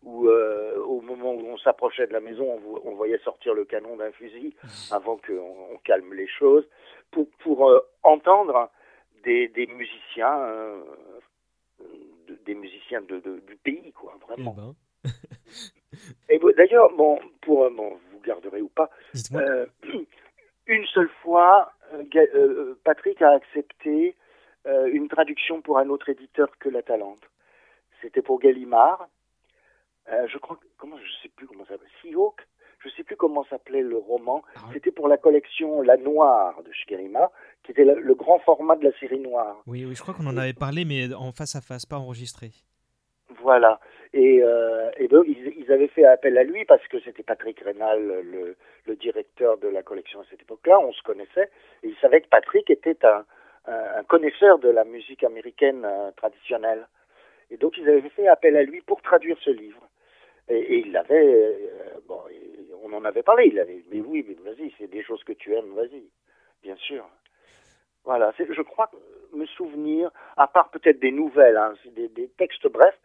où 0.02 0.28
au 0.28 1.00
moment 1.00 1.32
où 1.32 1.40
on 1.46 1.56
s'approchait 1.56 2.06
de 2.06 2.12
la 2.12 2.20
maison, 2.20 2.60
on, 2.84 2.94
voyait 2.94 3.16
sortir 3.24 3.54
le 3.54 3.64
canon 3.64 3.96
d'un 3.96 4.12
fusil 4.12 4.54
avant 4.90 5.16
qu'on 5.16 5.78
calme 5.82 6.12
les 6.12 6.28
choses, 6.28 6.68
pour, 7.10 7.26
pour 7.38 7.72
entendre 8.02 8.70
des, 9.26 9.66
musiciens, 9.66 10.38
euh, 10.40 10.82
des 12.44 12.54
musiciens 12.54 13.02
de, 13.02 13.18
du 13.20 13.56
pays, 13.56 13.92
quoi, 13.92 14.16
vraiment. 14.26 14.74
Eh 16.28 16.38
ben. 16.38 16.48
Et 16.50 16.54
d'ailleurs, 16.54 16.90
bon, 16.96 17.18
pour 17.40 17.64
euh, 17.64 17.70
bon, 17.70 17.98
vous 18.12 18.20
garderez 18.20 18.60
ou 18.60 18.68
pas, 18.68 18.90
euh, 19.32 19.66
une 20.66 20.84
seule 20.86 21.10
fois, 21.22 21.72
Patrick 22.84 23.22
a 23.22 23.30
accepté 23.30 24.16
une 24.64 25.08
traduction 25.08 25.62
pour 25.62 25.78
un 25.78 25.88
autre 25.88 26.08
éditeur 26.08 26.48
que 26.58 26.68
La 26.68 26.82
Talente. 26.82 27.22
C'était 28.02 28.22
pour 28.22 28.40
Gallimard. 28.40 29.08
je 30.08 30.38
crois, 30.38 30.58
comment, 30.76 30.96
je 30.98 31.22
sais 31.22 31.28
plus 31.28 31.46
comment 31.46 31.64
ça 31.64 31.74
s'appelle, 31.74 31.88
Seahawk 32.02 32.46
je 32.86 32.88
ne 32.88 32.92
sais 32.94 33.04
plus 33.04 33.16
comment 33.16 33.44
s'appelait 33.44 33.82
le 33.82 33.96
roman. 33.96 34.42
Ah 34.54 34.60
C'était 34.72 34.90
pour 34.90 35.08
la 35.08 35.16
collection 35.16 35.82
La 35.82 35.96
Noire 35.96 36.62
de 36.62 36.70
Shikirima, 36.72 37.30
qui 37.62 37.72
était 37.72 37.84
le, 37.84 38.14
grand 38.14 38.38
format 38.40 38.76
de 38.76 38.84
la 38.84 38.92
série 38.98 39.18
Noire. 39.18 39.56
Oui, 39.66 39.84
oui 39.84 39.94
je 39.94 40.02
crois 40.02 40.14
qu'on 40.14 40.26
en 40.26 40.36
avait 40.36 40.52
parlé, 40.52 40.84
mais 40.84 41.12
en 41.14 41.32
face 41.32 41.56
à 41.56 41.60
face, 41.60 41.86
pas 41.86 41.96
enregistré. 41.96 42.52
Voilà. 43.42 43.80
Et, 44.12 44.42
euh, 44.42 44.90
et 44.96 45.08
donc, 45.08 45.26
ils, 45.26 45.72
avaient 45.72 45.88
fait 45.88 46.04
appel 46.04 46.38
à 46.38 46.44
lui 46.44 46.64
parce 46.64 46.86
que 46.88 47.00
c'était 47.00 47.22
Patrick 47.22 47.60
Rénal, 47.60 48.22
le, 48.86 48.96
directeur 48.96 49.58
de 49.58 49.68
la 49.68 49.82
collection 49.82 50.20
à 50.20 50.24
cette 50.30 50.42
époque-là. 50.42 50.78
On 50.80 50.92
se 50.92 51.02
connaissait. 51.02 51.50
Et 51.82 51.88
ils 51.88 51.96
savaient 51.96 52.20
que 52.20 52.28
Patrick 52.28 52.70
était 52.70 52.96
un, 53.04 53.24
connaisseur 54.08 54.58
de 54.58 54.68
la 54.68 54.84
musique 54.84 55.24
américaine 55.24 55.84
euh, 55.84 56.10
traditionnelle. 56.12 56.86
Et 57.50 57.56
donc, 57.56 57.76
ils 57.76 57.88
avaient 57.88 58.08
fait 58.10 58.28
appel 58.28 58.56
à 58.56 58.62
lui 58.62 58.80
pour 58.80 59.02
traduire 59.02 59.36
ce 59.40 59.50
livre. 59.50 59.82
Et, 60.48 60.78
il 60.78 60.92
l'avait, 60.92 61.26
euh, 61.26 62.00
bon, 62.06 62.20
on 62.84 62.92
en 62.92 63.04
avait 63.04 63.24
parlé, 63.24 63.48
il 63.48 63.58
avait 63.58 63.82
mais 63.92 64.00
oui, 64.00 64.24
mais 64.26 64.36
vas-y, 64.50 64.72
c'est 64.78 64.86
des 64.86 65.02
choses 65.02 65.24
que 65.24 65.32
tu 65.32 65.52
aimes, 65.52 65.74
vas-y, 65.74 66.04
bien 66.62 66.76
sûr. 66.76 67.04
Voilà, 68.04 68.32
je 68.38 68.62
crois 68.62 68.88
me 69.32 69.46
souvenir, 69.46 70.10
à 70.36 70.46
part 70.46 70.70
peut-être 70.70 71.00
des 71.00 71.10
nouvelles, 71.10 71.56
hein, 71.56 71.74
des 71.96 72.28
textes 72.38 72.68
brefs, 72.68 72.98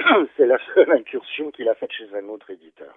c'est 0.36 0.46
la 0.46 0.58
seule 0.74 0.90
incursion 0.92 1.50
qu'il 1.50 1.68
a 1.68 1.74
faite 1.74 1.92
chez 1.92 2.08
un 2.14 2.28
autre 2.28 2.50
éditeur. 2.50 2.94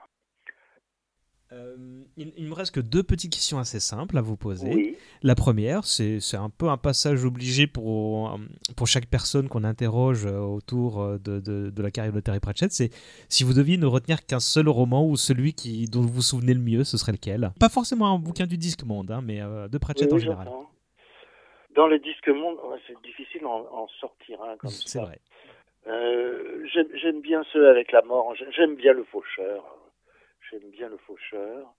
Euh, 1.54 1.76
il, 2.18 2.48
me 2.48 2.54
reste 2.54 2.74
que 2.74 2.80
deux 2.80 3.04
petites 3.04 3.32
questions 3.32 3.60
assez 3.60 3.80
simples 3.80 4.18
à 4.18 4.22
vous 4.22 4.38
poser. 4.38 4.98
La 5.22 5.36
première, 5.36 5.84
c'est 5.84 6.20
un 6.36 6.50
peu 6.50 6.70
un 6.70 6.78
passage 6.78 7.26
obligé 7.26 7.68
pour, 7.68 8.40
pour 8.76 8.88
chaque 8.88 9.06
personne 9.06 9.50
qu'on 9.50 9.64
interroge 9.64 10.26
euh, 10.26 10.40
autour 10.40 11.02
euh, 11.02 11.18
de, 11.20 11.40
de, 11.40 11.82
la 11.82 11.92
carrière 11.92 12.14
de 12.14 12.20
Terry 12.22 12.40
Pratchett. 12.40 12.72
C'est 12.72 12.90
si 13.30 13.44
vous 13.44 13.54
deviez 13.54 13.78
ne 13.78 13.86
retenir 13.86 14.26
qu'un 14.26 14.40
seul 14.40 14.68
roman 14.68 15.06
ou 15.06 15.16
celui 15.16 15.54
qui, 15.54 15.86
dont 15.86 16.02
vous 16.02 16.08
vous 16.08 16.22
souvenez 16.22 16.54
le 16.54 16.60
mieux, 16.60 16.84
ce 16.84 16.98
serait 16.98 17.12
lequel? 17.12 17.52
Pas 17.60 17.70
forcément 17.70 18.08
un 18.08 18.18
bouquin 18.18 18.48
du 18.48 18.58
Disque 18.58 18.84
Monde, 18.84 19.12
hein, 19.12 19.22
mais 19.24 19.40
de 19.40 19.78
Pratchett 19.78 20.12
en 20.12 20.18
général. 20.18 20.50
Dans 21.76 21.88
le 21.88 22.00
Disque 22.00 22.30
Monde, 22.30 22.58
c'est 22.88 23.00
difficile 23.04 23.42
d'en 23.42 23.88
sortir 24.00 24.42
un 24.42 24.58
comme 24.58 24.70
ça. 24.70 24.84
C'est 24.86 25.00
vrai. 25.00 25.20
J'aime 25.86 27.22
bien 27.22 27.44
ceux 27.52 27.68
avec 27.68 27.92
la 27.92 28.02
mort. 28.02 28.34
J'aime 28.52 28.76
bien 28.76 28.94
le 28.94 29.04
faucheur 29.04 29.80
j'aime 30.54 30.70
bien 30.72 30.90
le 30.90 30.98
faucheur. 30.98 31.74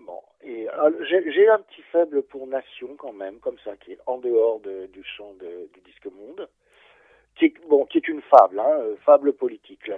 Bon, 0.00 0.20
et 0.42 0.66
j'ai 1.08 1.48
un 1.48 1.58
petit 1.58 1.82
faible 1.92 2.22
pour 2.22 2.46
Nation 2.46 2.96
quand 2.98 3.12
même, 3.12 3.38
comme 3.38 3.56
ça, 3.64 3.76
qui 3.76 3.92
est 3.92 3.98
en 4.06 4.18
dehors 4.18 4.60
du 4.60 5.04
champ 5.16 5.32
du 5.34 5.80
disque 5.82 6.06
monde, 6.06 6.48
qui 7.36 7.46
est, 7.46 7.54
bon, 7.68 7.86
qui 7.86 7.98
est 7.98 8.08
une 8.08 8.20
fable, 8.22 8.58
hein, 8.58 8.78
euh, 8.80 8.96
fable 9.04 9.32
politique. 9.32 9.86
Là, 9.86 9.96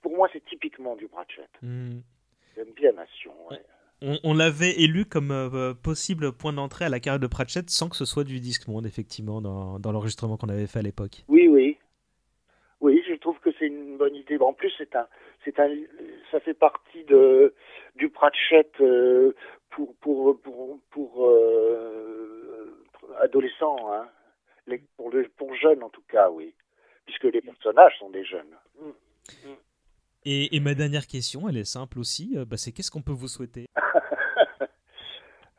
pour 0.00 0.16
moi, 0.16 0.28
c'est 0.32 0.44
typiquement 0.44 0.96
du 0.96 1.06
Pratchett. 1.08 1.48
Hmm. 1.60 2.00
J'aime 2.56 2.72
bien 2.74 2.92
Nation. 2.92 3.32
On, 4.24 4.34
l'avait 4.34 4.80
élu 4.80 5.04
comme 5.04 5.30
euh, 5.30 5.74
possible 5.74 6.32
point 6.32 6.52
d'entrée 6.52 6.86
à 6.86 6.88
la 6.88 6.98
carrière 6.98 7.20
de 7.20 7.28
Pratchett 7.28 7.70
sans 7.70 7.88
que 7.88 7.94
ce 7.94 8.04
soit 8.04 8.24
du 8.24 8.40
disque 8.40 8.66
monde, 8.66 8.84
effectivement, 8.84 9.40
dans, 9.40 9.78
dans 9.78 9.92
l'enregistrement 9.92 10.36
qu'on 10.36 10.48
avait 10.48 10.66
fait 10.66 10.80
à 10.80 10.82
l'époque. 10.82 11.24
Oui. 11.28 11.42
Oui, 12.82 13.00
je 13.08 13.14
trouve 13.14 13.38
que 13.38 13.50
c'est 13.60 13.68
une 13.92 13.98
bonne 13.98 14.16
idée. 14.16 14.38
En 14.38 14.52
plus, 14.52 14.72
c'est 14.78 14.96
un, 14.96 15.06
c'est 15.44 15.58
un, 15.60 15.68
ça 16.30 16.40
fait 16.40 16.54
partie 16.54 17.04
de 17.04 17.54
du 17.96 18.08
Pratchett 18.08 18.72
euh, 18.80 19.34
pour 19.70 19.94
pour 19.96 20.40
pour 20.40 20.80
pour, 20.90 21.28
euh, 21.28 22.84
adolescents, 23.20 23.92
hein. 23.92 24.08
pour 24.96 25.10
le 25.10 25.28
pour 25.36 25.54
jeunes 25.54 25.82
en 25.82 25.90
tout 25.90 26.04
cas, 26.08 26.30
oui, 26.30 26.54
puisque 27.06 27.24
les 27.24 27.40
personnages 27.40 27.98
sont 27.98 28.10
des 28.10 28.24
jeunes. 28.24 28.56
Et, 30.24 30.60
ma 30.60 30.74
dernière 30.74 31.08
question, 31.08 31.48
elle 31.48 31.56
est 31.56 31.64
simple 31.64 31.98
aussi, 31.98 32.34
euh, 32.36 32.44
bah, 32.44 32.56
c'est 32.56 32.70
qu'est-ce 32.70 32.92
qu'on 32.92 33.02
peut 33.02 33.12
vous 33.12 33.26
souhaiter? 33.26 33.66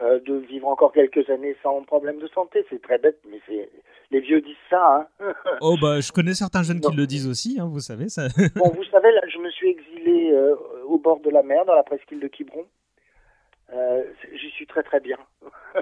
euh, 0.01 0.19
de 0.19 0.35
vivre 0.35 0.67
encore 0.67 0.91
quelques 0.91 1.29
années 1.29 1.55
sans 1.61 1.83
problème 1.83 2.19
de 2.19 2.27
santé. 2.27 2.65
C'est 2.69 2.81
très 2.81 2.97
bête, 2.97 3.19
mais 3.29 3.39
c'est 3.47 3.69
les 4.13 4.19
vieux 4.21 4.41
disent 4.41 4.55
ça. 4.69 5.07
Hein. 5.19 5.33
oh 5.61 5.75
bah, 5.81 5.99
je 5.99 6.11
connais 6.11 6.33
certains 6.33 6.63
jeunes 6.63 6.79
qui 6.79 6.95
le 6.95 7.05
disent 7.05 7.27
aussi, 7.27 7.57
hein, 7.59 7.67
vous 7.69 7.79
savez 7.79 8.09
ça. 8.09 8.27
bon, 8.55 8.69
vous 8.69 8.83
savez, 8.85 9.11
là, 9.11 9.21
je 9.27 9.39
me 9.39 9.49
suis 9.49 9.69
exilé 9.69 10.31
euh, 10.31 10.55
au 10.85 10.97
bord 10.97 11.19
de 11.19 11.29
la 11.29 11.43
mer, 11.43 11.65
dans 11.65 11.75
la 11.75 11.83
presqu'île 11.83 12.19
de 12.19 12.27
Quiberon. 12.27 12.65
Euh, 13.73 14.03
J'y 14.35 14.49
suis 14.51 14.67
très 14.67 14.83
très 14.83 14.99
bien. 14.99 15.17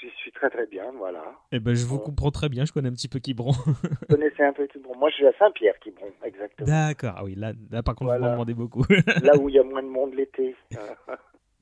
J'y 0.00 0.10
suis 0.18 0.30
très 0.30 0.50
très 0.50 0.66
bien, 0.66 0.92
voilà. 0.98 1.22
Eh 1.52 1.58
ben, 1.58 1.74
je 1.74 1.86
vous 1.86 1.98
comprends 1.98 2.30
très 2.30 2.48
bien, 2.48 2.64
je 2.64 2.72
connais 2.72 2.90
un 2.90 2.92
petit 2.92 3.08
peu 3.08 3.18
Quiberon. 3.18 3.52
vous 3.52 4.06
connaissez 4.08 4.42
un 4.42 4.52
peu 4.52 4.66
Quiberon 4.66 4.94
Moi, 4.96 5.08
je 5.10 5.16
suis 5.16 5.26
à 5.26 5.32
Saint-Pierre, 5.38 5.78
Quiberon, 5.80 6.12
exactement. 6.22 6.68
D'accord, 6.68 7.14
ah 7.16 7.24
oui, 7.24 7.34
là, 7.34 7.52
là 7.70 7.82
par 7.82 7.94
contre, 7.94 8.14
vous 8.14 8.20
m'en 8.20 8.32
demandez 8.32 8.54
beaucoup. 8.54 8.84
là 9.22 9.36
où 9.38 9.48
il 9.48 9.54
y 9.54 9.58
a 9.58 9.64
moins 9.64 9.82
de 9.82 9.88
monde 9.88 10.14
l'été. 10.14 10.54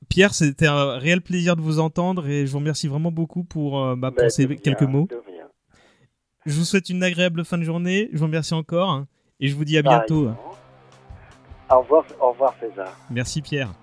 Pierre, 0.09 0.33
c'était 0.33 0.67
un 0.67 0.97
réel 0.97 1.21
plaisir 1.21 1.55
de 1.55 1.61
vous 1.61 1.79
entendre 1.79 2.27
et 2.27 2.45
je 2.45 2.51
vous 2.51 2.59
remercie 2.59 2.87
vraiment 2.87 3.11
beaucoup 3.11 3.43
pour, 3.43 3.79
euh, 3.79 3.95
bah, 3.95 4.11
ben, 4.15 4.29
ces 4.29 4.47
quelques 4.57 4.83
mots. 4.83 5.07
Je 6.45 6.53
vous 6.53 6.65
souhaite 6.65 6.89
une 6.89 7.03
agréable 7.03 7.43
fin 7.43 7.57
de 7.57 7.63
journée, 7.63 8.09
je 8.13 8.19
vous 8.19 8.25
remercie 8.25 8.53
encore 8.53 8.89
hein, 8.89 9.07
et 9.39 9.47
je 9.47 9.55
vous 9.55 9.65
dis 9.65 9.77
à 9.77 9.81
bientôt. 9.81 10.29
Au 11.69 11.79
revoir, 11.79 12.05
au 12.21 12.31
revoir 12.31 12.53
César. 12.59 12.95
Merci 13.09 13.41
Pierre. 13.41 13.73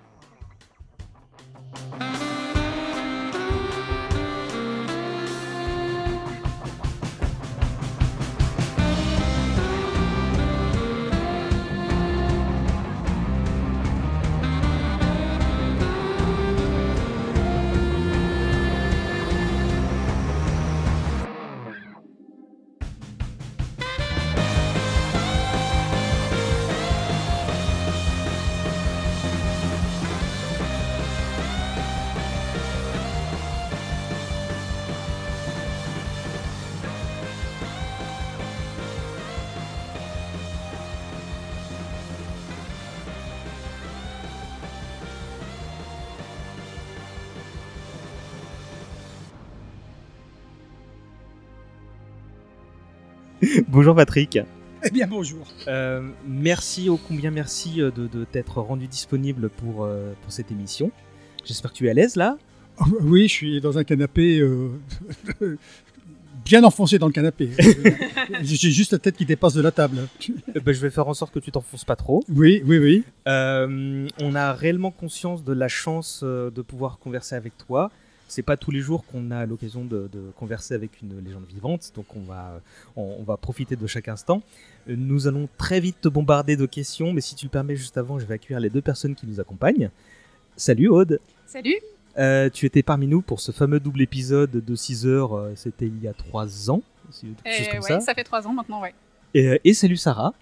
Bonjour 53.72 53.94
Patrick. 53.94 54.38
Eh 54.84 54.90
bien 54.90 55.06
bonjour. 55.06 55.46
Euh, 55.66 56.06
merci, 56.26 56.90
au 56.90 56.98
combien 56.98 57.30
merci 57.30 57.80
euh, 57.80 57.90
de, 57.90 58.24
t'être 58.24 58.60
rendu 58.60 58.86
disponible 58.86 59.48
pour, 59.48 59.84
euh, 59.84 60.12
pour 60.22 60.30
cette 60.30 60.50
émission. 60.50 60.92
J'espère 61.44 61.72
que 61.72 61.78
tu 61.78 61.86
es 61.86 61.90
à 61.90 61.94
l'aise 61.94 62.16
là. 62.16 62.36
Oh, 62.78 62.84
oui, 63.00 63.28
je 63.28 63.32
suis 63.32 63.60
dans 63.62 63.78
un 63.78 63.84
canapé 63.84 64.46
bien 66.44 66.64
enfoncé 66.64 66.98
dans 66.98 67.06
le 67.06 67.12
canapé. 67.12 67.50
J'ai 68.42 68.70
juste 68.70 68.92
la 68.92 68.98
tête 68.98 69.16
qui 69.16 69.24
dépasse 69.24 69.54
de 69.54 69.62
la 69.62 69.70
table. 69.70 70.06
Ben, 70.54 70.72
je 70.72 70.80
vais 70.80 70.90
faire 70.90 71.08
en 71.08 71.14
sorte 71.14 71.32
que 71.32 71.38
tu 71.38 71.50
t'enfonces 71.50 71.84
pas 71.84 71.96
trop. 71.96 72.22
Oui, 72.28 72.62
oui, 72.66 72.78
oui. 72.78 73.04
on 73.26 74.34
a 74.34 74.52
réellement 74.52 74.90
conscience 74.90 75.44
de 75.44 75.52
la 75.52 75.68
chance 75.68 76.22
de 76.22 76.62
pouvoir 76.62 76.98
converser 76.98 77.36
avec 77.36 77.56
toi 77.56 77.90
c'est 78.32 78.42
pas 78.42 78.56
tous 78.56 78.70
les 78.70 78.80
jours 78.80 79.04
qu'on 79.04 79.30
a 79.30 79.44
l'occasion 79.44 79.84
de, 79.84 80.08
converser 80.36 80.72
avec 80.72 81.02
une 81.02 81.22
légende 81.22 81.44
vivante, 81.46 81.92
donc 81.94 82.06
on 82.16 82.20
va, 82.20 82.60
on, 82.96 83.22
va 83.22 83.36
profiter 83.36 83.76
de 83.76 83.86
chaque 83.86 84.08
instant. 84.08 84.42
Euh, 84.88 84.94
nous 84.96 85.26
allons 85.26 85.48
très 85.58 85.80
vite 85.80 86.00
te 86.00 86.08
bombarder 86.08 86.56
de 86.56 86.64
questions, 86.64 87.12
mais 87.12 87.20
si 87.20 87.34
tu 87.34 87.44
le 87.44 87.50
permets 87.50 87.76
juste 87.76 87.98
avant, 87.98 88.18
je 88.18 88.24
vais 88.24 88.34
accueillir 88.34 88.58
les 88.58 88.70
deux 88.70 88.80
personnes 88.80 89.14
qui 89.14 89.26
nous 89.26 89.38
accompagnent. 89.38 89.90
Salut 90.56 90.88
Aude 90.88 91.20
Salut 91.46 91.76
euh, 92.18 92.48
Tu 92.48 92.64
étais 92.64 92.82
parmi 92.82 93.06
nous 93.06 93.20
pour 93.20 93.40
ce 93.40 93.52
fameux 93.52 93.80
double 93.80 94.00
épisode 94.00 94.50
de 94.50 94.74
6 94.74 95.06
heures, 95.06 95.34
euh, 95.34 95.52
c'était 95.54 95.86
il 95.86 96.02
y 96.02 96.08
a 96.08 96.14
3 96.14 96.70
ans, 96.70 96.80
quelque 97.44 97.82
ça. 97.82 98.00
ça 98.00 98.14
fait 98.14 98.24
3 98.24 98.46
ans 98.46 98.54
maintenant, 98.54 98.80
ouais. 98.80 98.94
Et, 99.34 99.60
et 99.62 99.74
salut 99.74 99.98
Sarah 99.98 100.32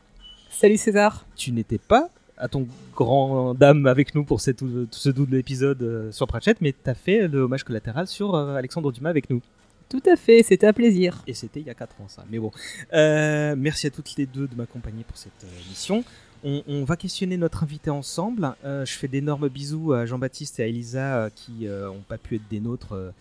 Salut 0.48 0.76
César 0.76 1.26
Tu 1.35 1.50
n'étais 1.50 1.79
pas 1.79 2.09
à 2.40 2.48
ton 2.48 2.66
grand 2.94 3.55
dame 3.55 3.87
avec 3.87 4.14
nous 4.14 4.24
pour 4.24 4.40
cette, 4.40 4.64
ce 4.90 5.09
double 5.11 5.37
épisode 5.37 5.83
euh, 5.83 6.12
sur 6.12 6.26
Pratchett, 6.26 6.61
mais 6.61 6.72
tu 6.72 6.90
as 6.90 6.94
fait 6.94 7.29
le 7.29 7.40
hommage 7.40 7.64
collatéral 7.64 8.07
sur 8.07 8.35
euh, 8.35 8.57
Alexandre 8.57 8.90
Dumas 8.90 9.11
avec 9.11 9.31
nous. 9.31 9.42
Tout 9.88 10.03
à 10.07 10.16
fait, 10.16 10.42
c'était 10.42 10.66
un 10.66 10.72
plaisir. 10.72 11.22
Et 11.26 11.35
c'était 11.35 11.61
il 11.61 11.66
y 11.66 11.70
a 11.70 11.74
4 11.74 12.00
ans 12.00 12.09
ça. 12.09 12.24
Mais 12.31 12.38
bon, 12.38 12.50
euh, 12.92 13.55
merci 13.57 13.87
à 13.87 13.90
toutes 13.90 14.16
les 14.16 14.26
deux 14.26 14.46
de 14.46 14.55
m'accompagner 14.55 15.05
pour 15.05 15.16
cette 15.16 15.44
émission. 15.66 16.05
On, 16.42 16.85
va 16.85 16.96
questionner 16.96 17.37
notre 17.37 17.64
invité 17.64 17.90
ensemble. 17.90 18.55
je 18.64 18.92
fais 18.92 19.09
d'énormes 19.09 19.50
bisous 19.50 19.92
à 19.92 20.07
Jean-Baptiste 20.07 20.59
et 20.59 20.62
à 20.62 20.66
Elisa 20.68 21.29
qui 21.35 21.66
n'ont 21.66 22.03
pas 22.09 22.16
pu 22.16 22.37
être 22.37 22.48
des 22.48 22.61
nôtres. 22.61 23.12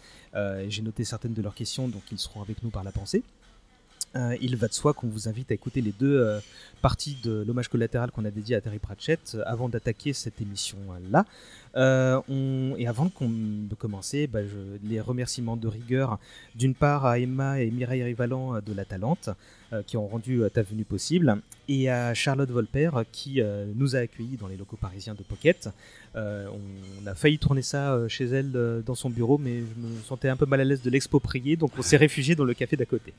J'ai 0.69 0.82
noté 0.82 1.03
certaines 1.03 1.34
de 1.34 1.41
leurs 1.41 1.53
questions, 1.53 1.89
donc 1.89 2.03
ils 2.13 2.17
seront 2.17 2.41
avec 2.41 2.63
nous 2.63 2.69
par 2.69 2.86
la 2.86 2.93
pensée. 2.93 3.21
Il 4.15 4.56
va 4.56 4.67
de 4.67 4.74
soi 4.74 4.93
qu'on 4.93 5.08
vous 5.08 5.28
invite 5.28 5.52
à 5.52 5.54
écouter 5.54 5.82
les 5.82 5.91
deux 5.91 6.41
partie 6.80 7.17
de 7.24 7.43
l'hommage 7.45 7.67
collatéral 7.67 8.12
qu'on 8.12 8.26
a 8.26 8.32
dédié 8.32 8.56
à 8.56 8.62
Terry 8.62 8.80
Pratchett 8.80 9.36
euh, 9.36 9.43
avant 9.45 9.69
d'attaquer 9.69 10.13
cette 10.13 10.41
émission-là. 10.41 11.26
Euh, 11.76 12.19
et 12.78 12.88
avant 12.88 13.06
de 13.06 13.76
commencer, 13.76 14.26
bah, 14.26 14.39
les 14.84 15.00
remerciements 15.00 15.56
de 15.56 15.67
rigueur, 15.67 16.17
d'une 16.56 16.74
part 16.74 17.06
à 17.06 17.19
Emma 17.19 17.62
et 17.62 17.69
Mireille 17.69 18.02
Rivalan 18.04 18.56
euh, 18.56 18.62
de 18.62 18.74
La 18.74 18.86
Talente, 18.86 19.30
qui 19.86 19.98
ont 19.98 20.08
rendu 20.08 20.41
ta 20.52 20.63
venue 20.63 20.84
possible, 20.84 21.43
et 21.67 21.91
à 21.91 22.15
Charlotte 22.15 22.50
Volper, 22.50 22.89
qui 23.12 23.39
nous 23.76 23.95
a 23.95 24.00
accueillis 24.00 24.36
dans 24.36 24.48
les 24.48 24.58
locaux 24.58 24.78
parisiens 24.78 25.13
de 25.13 25.22
Pocket. 25.22 25.69
on, 26.15 27.06
a 27.06 27.13
failli 27.13 27.38
tourner 27.38 27.62
ça 27.62 28.00
chez 28.08 28.26
elle 28.26 28.82
dans 28.84 28.95
son 28.95 29.12
bureau, 29.12 29.38
mais 29.38 29.60
je 29.60 29.80
me 29.80 30.02
sentais 30.02 30.28
un 30.28 30.38
peu 30.38 30.48
mal 30.48 30.62
à 30.62 30.63
l'aise 30.63 30.82
de 30.82 30.89
l'exproprier, 30.89 31.56
donc 31.56 31.69
on 31.78 31.84
s'est 31.84 31.98
réfugié 31.98 32.34
dans 32.34 32.45
le 32.45 32.56
café 32.56 32.78
d'à 32.78 32.86
côté. 32.86 33.13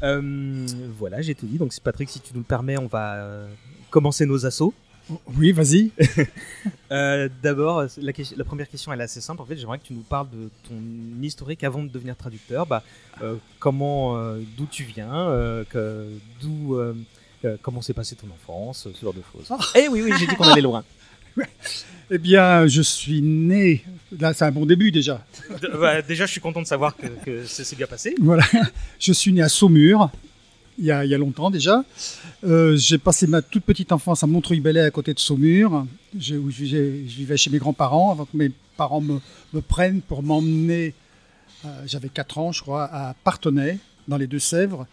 Voilà, 0.00 1.20
j'ai 1.20 1.34
tout 1.34 1.46
dit. 1.46 1.58
Donc, 1.58 1.72
Patrick, 1.80 2.08
si 2.10 2.20
tu 2.20 2.32
nous 2.34 2.40
le 2.40 2.44
permets, 2.44 2.76
on 2.78 2.86
va 2.86 3.14
euh, 3.14 3.48
commencer 3.90 4.26
nos 4.26 4.46
assauts. 4.46 4.74
Oui, 5.36 5.52
vas-y. 5.52 5.90
Euh, 6.92 7.28
d'abord, 7.42 7.82
la, 7.82 8.12
la, 8.36 8.44
première 8.44 8.68
question 8.68 8.92
elle 8.92 9.00
est 9.00 9.04
assez 9.04 9.20
simple. 9.20 9.42
En 9.42 9.44
fait, 9.44 9.56
j'aimerais 9.56 9.80
que 9.80 9.86
tu 9.86 9.92
nous 9.92 10.02
parles 10.02 10.28
de 10.30 10.50
ton 10.68 10.80
historique 11.20 11.64
avant 11.64 11.82
de 11.82 11.88
devenir 11.88 12.16
traducteur. 12.16 12.64
Bah, 12.64 12.80
euh, 13.22 13.34
comment, 13.58 14.16
d'où 14.56 14.66
tu 14.70 14.84
viens, 14.84 15.64
d'où, 16.40 16.78
comment 17.60 17.82
s'est 17.82 17.92
passée 17.92 18.14
ton 18.14 18.28
enfance, 18.28 18.86
ce 18.94 19.04
genre 19.04 19.12
de 19.12 19.22
choses. 19.32 19.48
Oh. 19.50 19.56
Eh 19.74 19.88
oui, 19.88 20.02
oui, 20.02 20.12
j'ai 20.16 20.28
dit 20.28 20.36
qu'on 20.36 20.44
allait 20.44 20.62
loin. 20.62 20.84
eh 22.10 22.18
bien, 22.18 22.66
je 22.66 22.82
suis 22.82 23.22
né. 23.22 23.84
Là, 24.18 24.32
c'est 24.32 24.44
un 24.44 24.52
bon 24.52 24.66
début 24.66 24.90
déjà. 24.90 25.24
Bah, 25.78 26.02
déjà, 26.02 26.26
je 26.26 26.32
suis 26.32 26.40
content 26.40 26.62
de 26.62 26.66
savoir 26.66 26.96
que, 26.96 27.06
que 27.24 27.44
ça 27.44 27.64
s'est 27.64 27.76
bien 27.76 27.86
passé. 27.86 28.14
Voilà. 28.20 28.44
Je 28.98 29.12
suis 29.12 29.32
né 29.32 29.42
à 29.42 29.48
Saumur, 29.48 30.10
il 30.78 30.84
y, 30.84 30.90
a, 30.90 31.18
longtemps 31.18 31.50
déjà. 31.50 31.84
Euh, 32.44 32.76
j'ai 32.76 32.98
passé 32.98 33.26
ma 33.26 33.42
toute 33.42 33.64
petite 33.64 33.92
enfance 33.92 34.22
à 34.22 34.26
Montreuil-Bellay 34.26 34.80
à 34.80 34.90
côté 34.90 35.14
de 35.14 35.18
Saumur, 35.18 35.86
où 36.14 36.18
je, 36.18 36.76
vivais 36.76 37.36
chez 37.36 37.50
mes 37.50 37.58
grands-parents 37.58 38.12
avant 38.12 38.26
que 38.26 38.36
mes 38.36 38.50
parents 38.76 39.00
me, 39.00 39.20
prennent 39.60 40.02
pour 40.02 40.22
m'emmener, 40.22 40.94
euh, 41.64 41.68
j'avais 41.86 42.10
4 42.10 42.38
ans 42.38 42.52
je 42.52 42.60
crois, 42.60 42.84
à 42.84 43.14
Partenay, 43.24 43.78
dans 44.06 44.18
les 44.18 44.26
Deux-Sèvres, 44.26 44.86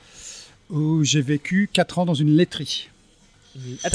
où 0.70 1.04
j'ai 1.04 1.22
vécu 1.22 1.70
4 1.72 2.00
ans 2.00 2.06
dans 2.06 2.14
une 2.14 2.36
laiterie. 2.36 2.90
Ah, 3.84 3.90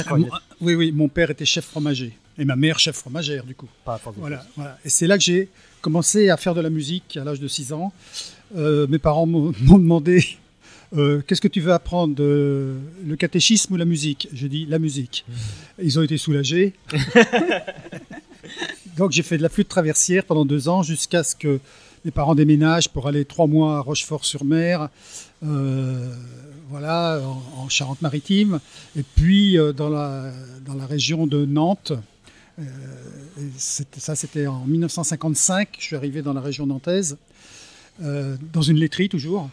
oui, 0.60 0.74
oui, 0.74 0.92
mon 0.92 1.08
père 1.08 1.30
était 1.30 1.46
chef 1.46 1.64
fromager 1.64 2.16
et 2.38 2.44
ma 2.44 2.56
mère 2.56 2.78
chef 2.78 2.96
fromagère 2.96 3.44
du 3.44 3.54
coup. 3.54 3.68
Pas 3.84 4.00
voilà, 4.16 4.44
voilà, 4.56 4.78
Et 4.84 4.88
c'est 4.88 5.06
là 5.06 5.18
que 5.18 5.24
j'ai 5.24 5.48
commencé 5.80 6.30
à 6.30 6.36
faire 6.36 6.54
de 6.54 6.60
la 6.60 6.70
musique 6.70 7.16
à 7.16 7.24
l'âge 7.24 7.40
de 7.40 7.48
6 7.48 7.72
ans. 7.72 7.92
Euh, 8.56 8.86
mes 8.88 8.98
parents 8.98 9.26
m'ont 9.26 9.52
demandé 9.52 10.24
euh, 10.96 11.20
qu'est-ce 11.26 11.40
que 11.40 11.48
tu 11.48 11.60
veux 11.60 11.72
apprendre 11.72 12.14
Le 12.18 13.16
catéchisme 13.18 13.74
ou 13.74 13.76
la 13.76 13.84
musique? 13.84 14.28
Je 14.32 14.46
dis 14.46 14.66
la 14.66 14.78
musique. 14.78 15.24
Mmh. 15.28 15.32
Ils 15.82 15.98
ont 15.98 16.02
été 16.02 16.16
soulagés. 16.16 16.74
Donc 18.96 19.12
j'ai 19.12 19.22
fait 19.22 19.36
de 19.36 19.42
la 19.42 19.48
flûte 19.48 19.68
traversière 19.68 20.24
pendant 20.24 20.44
deux 20.44 20.68
ans 20.68 20.82
jusqu'à 20.82 21.22
ce 21.22 21.34
que 21.34 21.60
mes 22.04 22.10
parents 22.10 22.34
déménagent 22.34 22.88
pour 22.88 23.08
aller 23.08 23.24
trois 23.24 23.46
mois 23.46 23.76
à 23.76 23.80
Rochefort-sur-Mer, 23.80 24.88
euh, 25.44 26.14
voilà, 26.70 27.20
en, 27.56 27.68
Charente-Maritime, 27.68 28.60
et 28.96 29.02
puis 29.02 29.58
dans, 29.76 29.88
la, 29.88 30.32
dans 30.64 30.74
la 30.74 30.86
région 30.86 31.26
de 31.26 31.44
Nantes. 31.44 31.92
Ça, 33.56 34.16
c'était 34.16 34.46
en 34.46 34.64
1955. 34.64 35.76
Je 35.78 35.84
suis 35.84 35.96
arrivé 35.96 36.22
dans 36.22 36.32
la 36.32 36.40
région 36.40 36.66
nantaise, 36.66 37.16
dans 38.00 38.62
une 38.62 38.76
laiterie 38.76 39.08
toujours. 39.08 39.50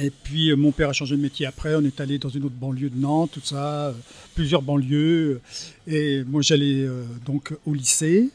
Et 0.00 0.10
puis 0.10 0.50
euh, 0.50 0.56
mon 0.56 0.72
père 0.72 0.88
a 0.88 0.92
changé 0.92 1.16
de 1.16 1.22
métier 1.22 1.46
après, 1.46 1.74
on 1.76 1.82
est 1.82 2.00
allé 2.00 2.18
dans 2.18 2.28
une 2.28 2.44
autre 2.44 2.54
banlieue 2.54 2.90
de 2.90 2.98
Nantes, 2.98 3.30
tout 3.32 3.40
ça, 3.42 3.86
euh, 3.86 3.92
plusieurs 4.34 4.62
banlieues. 4.62 5.40
Et 5.86 6.24
moi 6.24 6.42
j'allais 6.42 6.82
euh, 6.82 7.04
donc 7.24 7.54
au 7.66 7.74
lycée. 7.74 8.30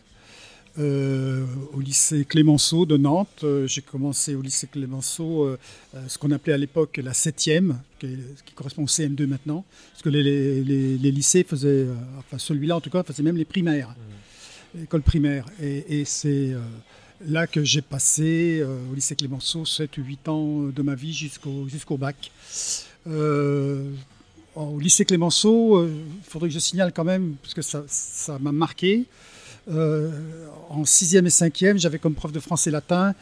Au 0.77 1.79
lycée 1.79 2.25
Clémenceau 2.25 2.85
de 2.85 2.97
Nantes. 2.97 3.45
J'ai 3.65 3.81
commencé 3.81 4.35
au 4.35 4.41
lycée 4.41 4.67
Clémenceau, 4.67 5.57
ce 6.07 6.17
qu'on 6.17 6.31
appelait 6.31 6.53
à 6.53 6.57
l'époque 6.57 6.97
la 7.03 7.11
7e, 7.11 7.75
qui, 7.99 8.17
correspond 8.55 8.83
au 8.83 8.87
CM2 8.87 9.25
maintenant, 9.25 9.65
parce 9.91 10.03
que 10.03 10.09
les, 10.09 10.97
lycées 10.97 11.43
faisaient, 11.43 11.87
enfin 12.17 12.37
celui-là 12.37 12.77
en 12.77 12.81
tout 12.81 12.89
cas, 12.89 13.03
faisait 13.03 13.23
même 13.23 13.37
les 13.37 13.45
primaires, 13.45 13.89
mmh. 13.89 14.79
l'école 14.81 15.01
primaire. 15.01 15.45
Et, 15.61 16.03
c'est 16.05 16.55
là 17.25 17.47
que 17.47 17.63
j'ai 17.63 17.81
passé 17.81 18.63
au 18.91 18.95
lycée 18.95 19.15
Clémenceau 19.15 19.65
7 19.65 19.97
ou 19.97 20.03
8 20.03 20.27
ans 20.29 20.59
de 20.63 20.81
ma 20.81 20.95
vie 20.95 21.13
jusqu'au 21.13 21.67
jusqu'au 21.67 21.97
bac. 21.97 22.31
au 23.05 24.79
lycée 24.79 25.05
Clémenceau, 25.05 25.85
il 25.85 26.23
faudrait 26.23 26.49
que 26.49 26.53
je 26.53 26.59
signale 26.59 26.93
quand 26.93 27.05
même, 27.05 27.35
parce 27.41 27.53
que 27.53 27.61
ça 27.61 28.39
m'a 28.39 28.51
marqué, 28.51 29.05
euh, 29.69 30.11
en 30.69 30.85
sixième 30.85 31.27
et 31.27 31.31
cinquième, 31.31 31.77
j'avais 31.77 31.99
comme 31.99 32.15
prof 32.15 32.31
de 32.31 32.39
français 32.39 32.71
latin 32.71 33.13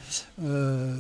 euh, 0.44 0.96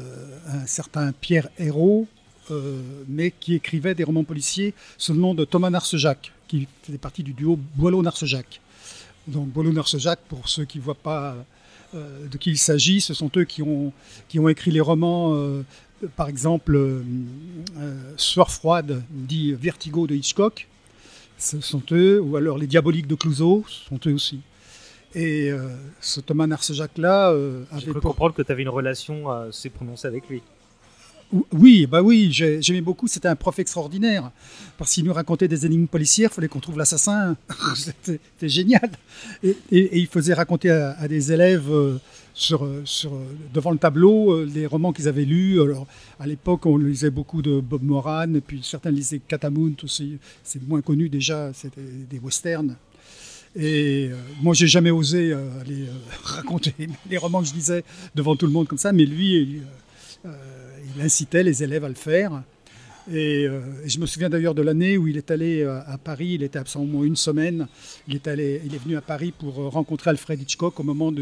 un 0.48 0.66
certain 0.66 1.12
Pierre 1.12 1.50
Hérault, 1.58 2.08
euh, 2.52 2.82
mais 3.08 3.32
qui 3.32 3.56
écrivait 3.56 3.96
des 3.96 4.04
romans 4.04 4.24
policiers 4.24 4.74
sous 4.98 5.14
le 5.14 5.20
nom 5.20 5.34
de 5.34 5.46
Thomas 5.46 5.70
Narcejac, 5.70 6.32
qui 6.48 6.68
faisait 6.84 6.98
partie 6.98 7.24
du 7.24 7.34
duo 7.34 7.60
Boileau-Narcejac. 7.76 8.62
Donc 9.28 9.48
Boileau-Narcejac, 9.50 10.20
pour 10.28 10.48
ceux 10.50 10.66
qui 10.66 10.80
ne 10.80 10.84
voient 10.84 10.96
pas 10.96 11.36
de 11.94 12.38
qui 12.38 12.52
il 12.52 12.58
s'agit, 12.58 13.00
ce 13.00 13.14
sont 13.14 13.32
eux 13.38 13.46
qui 13.46 13.62
ont, 13.62 13.94
qui 14.28 14.40
ont 14.40 14.50
écrit 14.50 14.72
les 14.72 14.82
romans, 14.82 15.38
par 16.18 16.28
exemple, 16.28 17.02
Soir 18.18 18.52
froide, 18.52 19.04
dit 19.10 19.54
Vertigo 19.54 20.06
de 20.06 20.14
Hitchcock, 20.14 20.68
ce 21.38 21.62
sont 21.62 21.84
eux, 21.92 22.20
ou 22.22 22.36
alors 22.36 22.58
Les 22.58 22.68
Diaboliques 22.68 23.08
de 23.08 23.16
Clouseau, 23.16 23.64
ce 23.68 23.86
sont 23.86 24.00
eux 24.06 24.14
aussi. 24.14 24.42
Et 25.16 25.50
euh, 25.52 25.70
ce 26.02 26.20
Thomas 26.20 26.48
Narcejac-là 26.48 27.32
euh, 27.32 27.64
avait. 27.72 27.82
Je 27.82 27.92
peux 27.92 28.02
comprendre 28.02 28.36
que 28.36 28.42
tu 28.42 28.52
avais 28.52 28.64
une 28.64 28.70
relation 28.70 29.30
assez 29.30 29.70
prononcée 29.70 30.08
avec 30.08 30.30
lui. 30.30 30.42
Oui, 31.52 31.88
bah 31.88 32.02
oui, 32.02 32.30
j'aimais 32.32 32.80
beaucoup. 32.80 33.08
C'était 33.08 33.28
un 33.28 33.36
prof 33.36 33.60
extraordinaire 33.60 34.32
parce 34.78 34.94
qu'il 34.94 35.04
nous 35.04 35.12
racontait 35.12 35.50
des 35.50 35.66
énigmes 35.66 35.88
policières. 35.88 36.30
Il 36.32 36.36
fallait 36.36 36.48
qu'on 36.48 36.62
trouve 36.62 36.78
l'assassin. 36.78 37.36
C'était 37.76 38.20
génial. 38.44 38.90
Et, 39.44 39.58
il 39.72 40.08
faisait 40.08 40.34
raconter 40.34 40.70
à, 40.70 41.06
des 41.10 41.34
élèves 41.34 41.70
euh, 41.70 41.98
sur, 42.34 42.66
sur, 42.86 43.12
devant 43.54 43.72
le 43.72 43.78
tableau 43.78 44.46
les 44.46 44.68
romans 44.68 44.94
qu'ils 44.94 45.10
avaient 45.10 45.26
lus. 45.26 45.62
Alors, 45.62 45.86
à 46.18 46.28
l'époque, 46.28 46.66
on 46.66 46.78
lisait 46.78 47.10
beaucoup 47.10 47.42
de 47.42 47.60
Bob 47.60 47.84
Moran, 47.84 48.34
et 48.34 48.42
puis 48.42 48.62
certains 48.64 48.92
lisaient 48.92 49.20
Catamount 49.20 49.76
aussi. 49.84 50.20
C'est 50.44 50.66
moins 50.66 50.82
connu 50.82 51.10
déjà. 51.10 51.52
C'était 51.54 51.82
des 51.82 52.20
westerns. 52.20 52.78
Et 53.58 54.10
euh, 54.12 54.16
moi, 54.40 54.54
j'ai 54.54 54.68
jamais 54.68 54.92
osé 54.92 55.32
euh, 55.32 55.62
aller 55.62 55.88
euh, 55.88 55.92
raconter 56.24 56.74
les 57.10 57.18
romans 57.18 57.42
que 57.42 57.48
je 57.48 57.54
lisais 57.54 57.84
devant 58.14 58.36
tout 58.36 58.46
le 58.46 58.52
monde 58.52 58.68
comme 58.68 58.78
ça, 58.78 58.92
mais 58.94 59.06
lui, 59.06 59.34
il, 59.34 61.02
incitait 61.02 61.44
les 61.44 61.64
élèves 61.64 61.84
à 61.84 61.90
le 61.90 61.96
faire. 61.96 62.44
Et, 63.12 63.48
je 63.86 64.00
me 64.00 64.06
souviens 64.06 64.30
d'ailleurs 64.30 64.56
de 64.56 64.62
l'année 64.62 64.98
où 64.98 65.08
il 65.08 65.18
est 65.18 65.32
allé 65.32 65.64
à 65.64 65.98
Paris, 65.98 66.34
il 66.34 66.44
était 66.44 66.60
absent 66.60 66.82
au 66.82 66.86
moins 66.86 67.04
une 67.04 67.16
semaine. 67.16 67.68
Il 68.08 68.16
est, 68.16 68.28
allé, 68.28 68.62
il 68.66 68.74
est 68.74 68.80
venu 68.80 68.98
à 68.98 69.02
Paris 69.02 69.32
pour 69.38 69.56
rencontrer 69.56 70.10
Alfred 70.10 70.42
Hitchcock 70.42 70.80
au 70.80 70.84
moment 70.84 71.14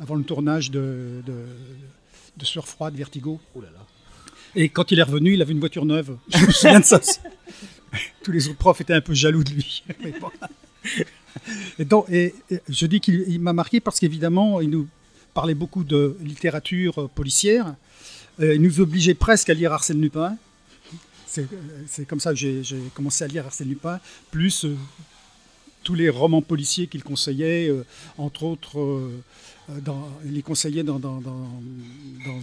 avant 0.00 0.14
le 0.14 0.24
tournage 0.24 0.70
de, 0.70 1.22
de, 1.26 1.34
de 2.36 2.44
Surfroid, 2.44 2.90
Vertigo. 2.90 3.38
Oh 3.54 3.60
là 3.60 3.68
là. 3.72 3.86
Et 4.54 4.70
quand 4.70 4.90
il 4.90 4.98
est 4.98 5.02
revenu, 5.02 5.34
il 5.34 5.42
avait 5.42 5.52
une 5.52 5.60
voiture 5.60 5.84
neuve. 5.84 6.16
Je 6.28 6.46
me 6.46 6.50
souviens 6.50 6.80
de 6.80 6.84
ça. 6.84 7.00
Tous 8.22 8.32
les 8.32 8.48
autres 8.48 8.58
profs 8.58 8.80
étaient 8.80 8.94
un 8.94 9.02
peu 9.02 9.14
jaloux 9.14 9.44
de 9.44 9.50
lui. 9.50 9.84
Et, 11.78 11.86
et, 12.10 12.34
je 12.68 12.86
dis 12.86 13.00
qu'il 13.00 13.40
m'a 13.40 13.52
marqué 13.52 13.80
parce 13.80 14.00
qu'évidemment, 14.00 14.60
il 14.60 14.70
nous 14.70 14.88
parlait 15.34 15.54
beaucoup 15.54 15.84
de 15.84 16.16
littérature 16.20 17.08
policière. 17.10 17.74
Euh, 18.40 18.54
il 18.54 18.62
nous 18.62 18.80
obligeait 18.80 19.14
presque 19.14 19.50
à 19.50 19.54
lire 19.54 19.72
Arsène 19.72 20.00
Lupin. 20.00 20.36
C'est 21.86 22.06
comme 22.06 22.20
ça 22.20 22.30
que 22.30 22.36
j'ai 22.36 22.62
commencé 22.94 23.24
à 23.24 23.26
lire 23.26 23.44
Arsène 23.44 23.68
Lupin, 23.68 24.00
plus 24.30 24.64
euh, 24.64 24.74
tous 25.86 25.94
les 25.94 26.08
romans 26.08 26.42
policiers 26.42 26.88
qu'il 26.88 27.04
conseillait, 27.04 27.68
euh, 27.68 27.84
entre 28.18 28.42
autres 28.42 28.80
euh, 28.80 29.22
dans, 29.68 30.08
il 30.24 30.34
les 30.34 30.42
conseillait 30.42 30.84
dans, 30.84 31.00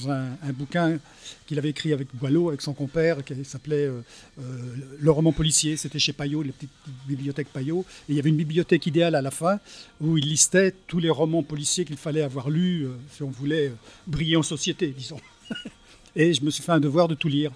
un, 0.10 0.54
bouquin 0.54 1.00
qu'il 1.48 1.58
avait 1.58 1.70
écrit 1.70 1.94
avec 1.94 2.14
Boileau, 2.14 2.50
avec 2.50 2.62
son 2.62 2.74
compère, 2.74 3.24
qui 3.24 3.34
s'appelait 3.46 3.86
euh, 3.86 4.02
euh, 4.40 4.76
Le 5.00 5.12
roman 5.12 5.32
policier. 5.32 5.78
C'était 5.78 6.00
chez 6.00 6.12
Payot, 6.12 6.44
la 6.44 6.52
petite 6.52 6.70
bibliothèque 7.08 7.48
Payot. 7.48 7.86
Il 8.10 8.16
y 8.16 8.20
avait 8.20 8.30
une 8.30 8.38
bibliothèque 8.38 8.86
idéale 8.88 9.16
à 9.16 9.22
la 9.22 9.32
fin 9.32 9.60
où 10.02 10.18
il 10.18 10.28
listait 10.28 10.74
tous 10.88 11.00
les 11.00 11.10
romans 11.10 11.44
policiers 11.44 11.86
qu'il 11.86 11.98
fallait 11.98 12.24
avoir 12.24 12.50
lus 12.50 12.88
si 13.16 13.24
on 13.24 13.30
voulait 13.30 13.72
briller 14.06 14.36
en 14.36 14.44
société, 14.44 14.88
disons. 14.88 15.20
Et 16.16 16.34
je 16.34 16.44
me 16.44 16.52
suis 16.52 16.64
fait 16.64 16.74
un 16.74 16.80
devoir 16.80 17.08
de 17.08 17.16
tout 17.16 17.30
lire, 17.30 17.52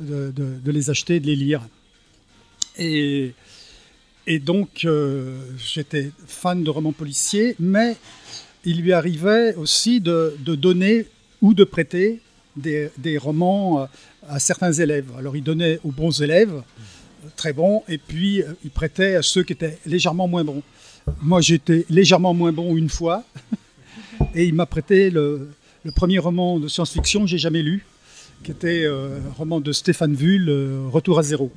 de, 0.00 0.32
les 0.64 0.90
acheter, 0.90 1.20
de 1.20 1.26
les 1.26 1.36
lire. 1.36 1.68
Et 2.78 3.34
donc, 4.40 4.86
j'étais 5.58 6.12
fan 6.26 6.62
de 6.62 6.70
romans 6.70 6.92
policiers, 6.92 7.56
mais 7.58 7.96
il 8.68 8.82
lui 8.82 8.92
arrivait 8.92 9.54
aussi 9.54 9.98
de, 9.98 10.36
donner 10.44 11.06
ou 11.40 11.54
de 11.54 11.64
prêter 11.64 12.20
des, 12.54 13.18
romans 13.18 13.80
euh, 13.80 13.86
à 14.28 14.38
certains 14.38 14.72
élèves. 14.72 15.06
Alors 15.18 15.36
il 15.36 15.42
donnait 15.42 15.80
aux 15.84 15.90
bons 15.90 16.20
élèves, 16.20 16.62
très 17.36 17.54
bons, 17.54 17.82
et 17.88 17.96
puis 17.96 18.42
euh, 18.42 18.52
il 18.64 18.70
prêtait 18.70 19.14
à 19.14 19.22
ceux 19.22 19.42
qui 19.42 19.54
étaient 19.54 19.78
légèrement 19.86 20.28
moins 20.28 20.44
bons. 20.44 20.62
Moi 21.22 21.40
j'étais 21.40 21.86
légèrement 21.88 22.34
moins 22.34 22.52
bon 22.52 22.76
une 22.76 22.90
fois, 22.90 23.24
et 24.34 24.44
il 24.44 24.54
m'a 24.54 24.66
prêté 24.66 25.08
le, 25.10 25.48
premier 25.94 26.18
roman 26.18 26.60
de 26.60 26.68
science-fiction 26.68 27.22
que 27.22 27.26
j'ai 27.28 27.38
jamais 27.38 27.62
lu, 27.62 27.86
qui 28.44 28.50
était 28.50 28.84
euh, 28.84 29.18
un 29.30 29.32
roman 29.32 29.60
de 29.60 29.72
Stéphane 29.72 30.14
Vull, 30.14 30.50
Retour 30.92 31.18
à 31.18 31.22
zéro. 31.22 31.50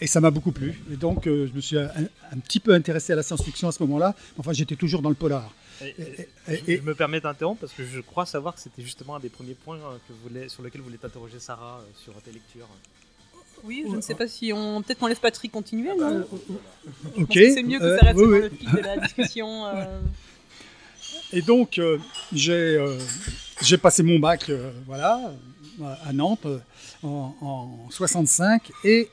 Et 0.00 0.06
ça 0.06 0.20
m'a 0.20 0.30
beaucoup 0.30 0.52
plu. 0.52 0.80
Et 0.92 0.96
donc, 0.96 1.22
je 1.26 1.52
me 1.54 1.60
suis 1.60 1.78
un, 1.78 1.88
un, 2.32 2.38
petit 2.38 2.58
peu 2.58 2.74
intéressé 2.74 3.12
à 3.12 3.16
la 3.16 3.22
science-fiction 3.22 3.68
à 3.68 3.72
ce 3.72 3.80
moment-là. 3.84 4.16
Enfin, 4.36 4.52
j'étais 4.52 4.74
toujours 4.74 5.00
dans 5.00 5.08
le 5.08 5.14
polar. 5.14 5.52
Et, 6.48 6.76
je 6.76 6.82
me 6.82 6.94
permets 6.94 7.20
d'interrompre 7.20 7.60
parce 7.60 7.72
que 7.72 7.84
je 7.84 8.00
crois 8.00 8.26
savoir 8.26 8.54
que 8.54 8.60
c'était 8.60 8.82
justement 8.82 9.16
un 9.16 9.20
des 9.20 9.28
premiers 9.28 9.54
points 9.54 9.78
euh, 9.78 9.98
que 10.08 10.48
sur 10.48 10.62
lequel 10.62 10.80
vous 10.80 10.88
voulez 10.88 10.98
interroger 11.02 11.38
Sarah 11.38 11.80
euh, 11.80 11.90
sur 12.02 12.12
tes 12.22 12.32
lectures. 12.32 12.68
Oui, 13.64 13.84
je 13.88 13.94
ne 13.94 14.00
sais 14.00 14.14
pas 14.14 14.26
si 14.26 14.52
on. 14.52 14.82
Peut-être 14.82 14.98
qu'on 14.98 15.06
laisse 15.06 15.20
Patrick 15.20 15.52
continuer, 15.52 15.90
ah 15.92 15.96
non 15.96 16.18
bah, 16.20 16.26
Ok. 17.16 17.32
C'est 17.32 17.62
mieux 17.62 17.78
que 17.78 17.96
ça 17.96 18.06
reste 18.06 18.18
le 18.18 18.50
fil 18.50 18.72
de 18.72 18.78
la 18.78 18.96
discussion. 19.06 19.66
Euh. 19.66 20.00
Et 21.32 21.42
donc, 21.42 21.80
j'ai 22.32 22.84
j'ai 23.60 23.78
passé 23.78 24.02
mon 24.02 24.18
bac 24.18 24.50
voilà, 24.86 25.32
à 26.04 26.12
Nantes 26.12 26.46
en, 27.04 27.34
en 27.40 27.90
65 27.90 28.72
et 28.84 29.08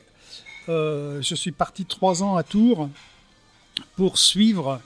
je 0.68 1.36
suis 1.36 1.52
parti 1.52 1.86
trois 1.86 2.24
ans 2.24 2.36
à 2.36 2.44
Tours 2.44 2.90
pour 3.96 4.18
suivre 4.18 4.82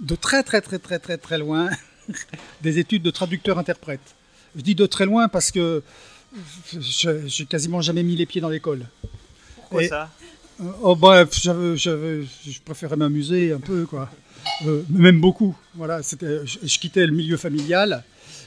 de 0.00 0.14
très 0.14 0.42
très 0.42 0.60
très 0.60 0.78
très 0.78 0.98
très 0.98 1.18
très 1.18 1.38
loin 1.38 1.70
des 2.62 2.78
études 2.78 3.02
de 3.02 3.10
traducteur-interprète. 3.10 4.14
Je 4.56 4.62
dis 4.62 4.74
de 4.74 4.86
très 4.86 5.06
loin 5.06 5.28
parce 5.28 5.50
que 5.50 5.82
j'ai 6.78 7.46
quasiment 7.46 7.80
jamais 7.80 8.02
mis 8.02 8.16
les 8.16 8.26
pieds 8.26 8.40
dans 8.40 8.48
l'école. 8.48 8.86
Pourquoi 9.56 9.86
ça? 9.88 10.10
Euh, 10.60 10.70
Oh 10.82 10.94
bref, 10.94 11.30
je 11.42 12.60
préférais 12.64 12.96
m'amuser 12.96 13.52
un 13.52 13.58
peu 13.58 13.86
quoi, 13.86 14.08
euh, 14.66 14.82
même 14.88 15.20
beaucoup. 15.20 15.56
Voilà, 15.74 16.02
c'était, 16.02 16.46
je, 16.46 16.78
quittais 16.78 17.06
le 17.06 17.12
milieu 17.12 17.36
familial. 17.36 18.04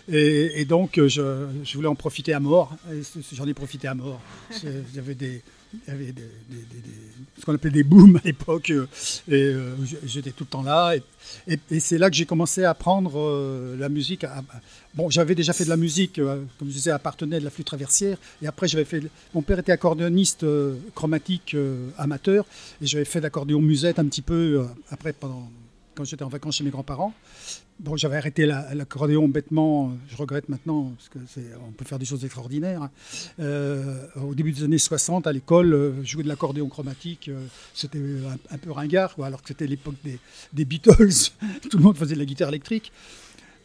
Et, 0.10 0.64
donc, 0.64 0.94
je, 0.96 1.48
je, 1.66 1.74
voulais 1.76 1.90
en 1.90 1.96
profiter 1.96 2.34
à 2.34 2.40
mort. 2.40 2.74
Et 2.94 3.02
j'en 3.34 3.46
ai 3.46 3.54
profité 3.54 3.90
à 3.90 3.94
mort. 3.94 4.22
J'avais 4.96 5.16
des, 5.16 5.44
il 5.74 5.80
y 5.88 5.92
avait 5.92 6.14
ce 7.38 7.46
qu'on 7.46 7.54
appelait 7.54 7.72
des 7.72 7.84
booms 7.84 8.18
à 8.18 8.22
l'époque, 8.26 8.72
euh, 8.72 8.88
et 9.28 9.34
euh, 9.34 9.76
j'étais 10.06 10.32
tout 10.32 10.44
le 10.44 10.50
temps 10.50 10.64
là. 10.64 10.96
Et, 11.48 11.80
c'est 11.80 11.98
là 11.98 12.10
que 12.10 12.16
j'ai 12.16 12.26
commencé 12.26 12.64
à 12.64 12.72
apprendre 12.72 13.20
euh, 13.20 13.76
la 13.78 13.90
musique. 13.90 14.26
bon, 14.96 15.10
j'avais 15.10 15.36
déjà 15.36 15.54
fait 15.54 15.66
de 15.66 15.70
la 15.70 15.78
musique, 15.78 16.16
comme 16.16 16.48
je 16.62 16.74
disais, 16.74 16.92
appartenait 16.92 17.40
de 17.40 17.44
la 17.44 17.50
flûte 17.50 17.68
traversière. 17.68 18.18
Et 18.42 18.48
après, 18.48 18.68
j'avais 18.68 18.86
fait. 18.86 19.04
Mon 19.34 19.42
père 19.42 19.60
était 19.60 19.72
accordéoniste 19.72 20.46
chromatique 20.96 21.56
amateur, 21.98 22.46
et 22.82 22.86
j'avais 22.86 23.06
fait 23.06 23.20
l'accordéon 23.20 23.62
musette 23.62 24.00
un 24.00 24.06
petit 24.06 24.22
peu 24.22 24.66
après 24.90 25.14
pendant 25.14 25.50
quand 25.98 26.06
j'étais 26.06 26.24
en 26.24 26.30
vacances 26.30 26.58
chez 26.58 26.64
mes 26.64 26.70
grands-parents. 26.70 27.12
Bon, 27.80 27.96
j'avais 27.98 28.18
arrêté 28.18 28.46
l'accordéon 28.46 29.28
bêtement, 29.28 29.92
je 30.08 30.16
regrette 30.16 30.48
maintenant, 30.48 30.94
parce 30.96 31.10
que 31.10 31.20
on 31.68 31.72
peut 31.72 31.86
faire 31.86 32.00
des 32.00 32.06
choses 32.06 32.24
extraordinaires. 32.24 32.90
Euh, 33.40 34.06
au 34.16 34.36
début 34.36 34.52
des 34.52 34.64
années 34.64 34.78
60, 34.78 35.28
à 35.28 35.32
l'école, 35.32 35.74
euh, 35.74 36.04
jouer 36.04 36.24
de 36.24 36.28
l'accordéon 36.28 36.70
chromatique, 36.70 37.30
euh, 37.30 37.46
c'était 37.74 38.02
un, 38.52 38.58
peu 38.58 38.72
ringard, 38.72 39.16
quoi, 39.16 39.28
alors 39.28 39.42
que 39.42 39.50
c'était 39.50 39.68
l'époque 39.68 39.96
des, 40.04 40.66
Beatles, 40.66 41.32
tout 41.70 41.78
le 41.78 41.84
monde 41.84 41.98
faisait 41.98 42.14
de 42.14 42.20
la 42.20 42.26
guitare 42.26 42.50
électrique. 42.50 42.92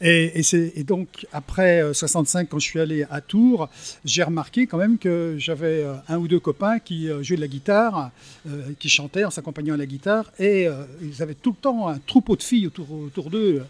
Et, 0.05 0.85
donc, 0.85 1.27
après 1.33 1.83
65, 1.93 2.41
euh, 2.41 2.47
quand 2.51 2.59
je 2.59 2.67
suis 2.67 2.81
allé 2.81 3.07
à 3.09 3.21
Tours, 3.21 3.69
j'ai 4.05 4.25
remarqué 4.25 4.67
quand 4.67 4.79
même 4.79 4.99
que 4.99 5.37
j'avais 5.39 5.85
euh, 5.85 5.95
un 6.09 6.19
ou 6.19 6.27
deux 6.27 6.41
copains 6.41 6.81
qui 6.81 7.09
euh, 7.09 7.23
jouaient 7.23 7.37
de 7.37 7.41
la 7.41 7.49
guitare, 7.49 8.11
qui 8.81 8.89
chantaient 8.89 9.25
en 9.25 9.31
s'accompagnant 9.31 9.75
à 9.75 9.77
la 9.77 9.87
guitare, 9.87 10.25
et 10.39 10.67
ils 11.01 11.23
avaient 11.23 11.35
tout 11.35 11.51
le 11.51 11.57
temps 11.57 11.89
un 11.89 11.99
troupeau 11.99 12.37
de 12.37 12.43
filles 12.43 12.67
autour, 12.67 13.31
d'eux. 13.31 13.63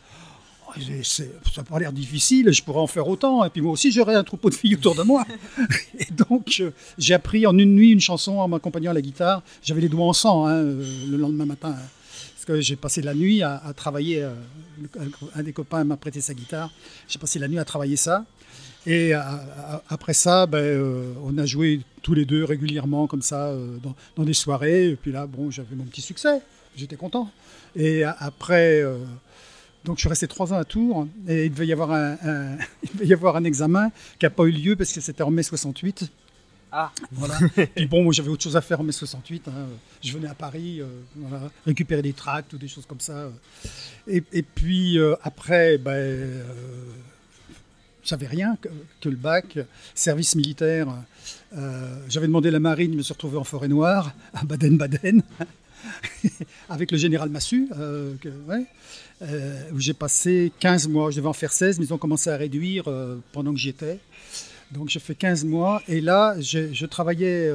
ça 1.02 1.24
n'a 1.56 1.62
pas 1.64 1.78
l'air 1.78 1.92
difficile, 1.92 2.50
je 2.52 2.62
pourrais 2.62 2.80
en 2.80 2.86
faire 2.86 3.06
autant. 3.06 3.44
Et 3.44 3.50
puis 3.50 3.60
moi 3.60 3.72
aussi, 3.72 3.92
j'aurais 3.92 4.14
un 4.14 4.24
troupeau 4.24 4.48
de 4.48 4.54
filles 4.54 4.76
autour 4.76 4.94
de 4.94 5.02
moi. 5.02 5.26
et 5.98 6.10
donc, 6.12 6.62
j'ai 6.96 7.14
appris 7.14 7.46
en 7.46 7.56
une 7.58 7.74
nuit 7.74 7.90
une 7.90 8.00
chanson 8.00 8.38
en 8.38 8.48
m'accompagnant 8.48 8.92
à 8.92 8.94
la 8.94 9.02
guitare. 9.02 9.42
J'avais 9.62 9.82
les 9.82 9.88
doigts 9.88 10.06
en 10.06 10.14
sang 10.14 10.46
hein, 10.46 10.62
le 10.62 11.16
lendemain 11.16 11.46
matin. 11.46 11.76
Parce 12.44 12.58
que 12.58 12.60
j'ai 12.60 12.74
passé 12.74 13.02
la 13.02 13.14
nuit 13.14 13.44
à, 13.44 13.72
travailler. 13.76 14.24
Euh, 14.24 14.34
un 15.36 15.42
des 15.44 15.52
copains 15.52 15.84
m'a 15.84 15.96
prêté 15.96 16.20
sa 16.20 16.34
guitare. 16.34 16.72
J'ai 17.06 17.20
passé 17.20 17.38
la 17.38 17.46
nuit 17.46 17.60
à 17.60 17.64
travailler 17.64 17.94
ça. 17.94 18.24
Et 18.84 19.12
après 19.88 20.12
ça, 20.12 20.46
ben, 20.46 21.14
on 21.22 21.38
a 21.38 21.46
joué 21.46 21.82
tous 22.02 22.14
les 22.14 22.24
deux 22.24 22.42
régulièrement 22.42 23.06
comme 23.06 23.22
ça 23.22 23.54
dans, 24.16 24.24
des 24.24 24.32
soirées. 24.32 24.88
Et 24.88 24.96
puis 24.96 25.12
là, 25.12 25.28
bon, 25.28 25.52
j'avais 25.52 25.76
mon 25.76 25.84
petit 25.84 26.00
succès. 26.00 26.40
J'étais 26.74 26.96
content. 26.96 27.30
Et 27.76 28.02
après, 28.02 28.82
donc 29.84 29.98
je 29.98 30.00
suis 30.00 30.08
resté 30.08 30.26
trois 30.26 30.52
ans 30.52 30.58
à 30.58 30.64
Tours 30.64 31.06
et 31.28 31.46
il 31.46 31.52
devait 31.54 31.66
il 31.66 32.90
devait 32.92 33.06
y 33.06 33.12
avoir 33.12 33.36
un 33.36 33.44
examen 33.44 33.90
qui 34.18 34.26
n'a 34.26 34.30
pas 34.30 34.44
eu 34.46 34.50
lieu 34.50 34.74
parce 34.74 34.92
que 34.92 35.00
c'était 35.00 35.22
en 35.22 35.30
mai 35.30 35.44
68. 35.44 36.10
Ah. 36.72 36.90
Voilà. 37.12 37.38
Puis 37.76 37.86
bon, 37.86 38.02
moi 38.02 38.12
j'avais 38.14 38.30
autre 38.30 38.42
chose 38.42 38.56
à 38.56 38.62
faire 38.62 38.80
en 38.80 38.82
mai 38.82 38.92
68. 38.92 39.48
Hein. 39.48 39.66
Je 40.02 40.12
venais 40.12 40.28
à 40.28 40.34
Paris, 40.34 40.80
euh, 40.80 40.86
voilà, 41.16 41.50
récupérer 41.66 42.00
des 42.00 42.14
tracts 42.14 42.54
ou 42.54 42.58
des 42.58 42.68
choses 42.68 42.86
comme 42.86 43.00
ça. 43.00 43.30
Et, 44.08 44.24
et 44.32 44.42
puis 44.42 44.98
euh, 44.98 45.14
après, 45.22 45.76
ben, 45.76 45.92
euh, 45.92 46.42
j'avais 48.02 48.26
rien 48.26 48.56
que, 48.60 48.68
que, 49.02 49.08
le 49.10 49.16
bac, 49.16 49.58
service 49.94 50.34
militaire. 50.34 50.88
Euh, 51.56 51.98
j'avais 52.08 52.26
demandé 52.26 52.50
la 52.50 52.58
marine, 52.60 52.92
je 52.92 52.96
me 52.96 53.02
suis 53.02 53.12
retrouvé 53.12 53.36
en 53.36 53.44
forêt 53.44 53.68
noire 53.68 54.14
à 54.32 54.44
Baden-Baden. 54.44 55.22
avec 56.68 56.90
le 56.90 56.98
général 56.98 57.28
Massu, 57.28 57.68
euh, 57.78 58.14
euh, 59.22 59.70
où 59.72 59.80
j'ai 59.80 59.94
passé 59.94 60.52
15 60.60 60.88
mois. 60.88 61.10
Je 61.10 61.16
devais 61.16 61.28
en 61.28 61.32
faire 61.32 61.52
16, 61.52 61.78
mais 61.78 61.86
ils 61.86 61.94
ont 61.94 61.98
commencé 61.98 62.30
à 62.30 62.36
réduire 62.36 62.84
euh, 62.88 63.18
pendant 63.32 63.52
que 63.52 63.58
j'y 63.58 63.70
étais. 63.70 63.98
Donc 64.72 64.88
j'ai 64.88 65.00
fait 65.00 65.14
15 65.14 65.44
mois. 65.44 65.82
Et 65.88 66.00
là, 66.00 66.34
je 66.40 66.86
travaillais, 66.86 67.52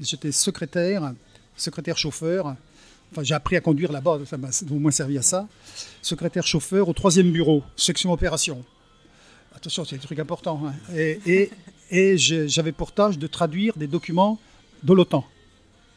j'étais 0.00 0.32
secrétaire, 0.32 1.12
secrétaire 1.56 1.98
chauffeur. 1.98 2.56
Enfin, 3.12 3.22
j'ai 3.22 3.34
appris 3.34 3.56
à 3.56 3.60
conduire 3.60 3.92
là-bas, 3.92 4.18
ça 4.26 4.36
m'a 4.36 4.48
au 4.70 4.78
moins 4.78 4.90
servi 4.90 5.16
à 5.18 5.22
ça. 5.22 5.48
Secrétaire 6.02 6.46
chauffeur 6.46 6.88
au 6.88 6.92
troisième 6.92 7.30
bureau, 7.30 7.62
section 7.76 8.12
opération. 8.12 8.64
Attention, 9.54 9.84
c'est 9.84 9.96
des 9.96 10.02
trucs 10.02 10.18
importants. 10.18 10.60
Hein. 10.66 10.74
Et, 10.94 11.20
et, 11.26 11.50
et 11.90 12.18
j'avais 12.18 12.72
pour 12.72 12.92
tâche 12.92 13.18
de 13.18 13.26
traduire 13.26 13.76
des 13.76 13.86
documents 13.86 14.38
de 14.82 14.92
l'OTAN, 14.92 15.24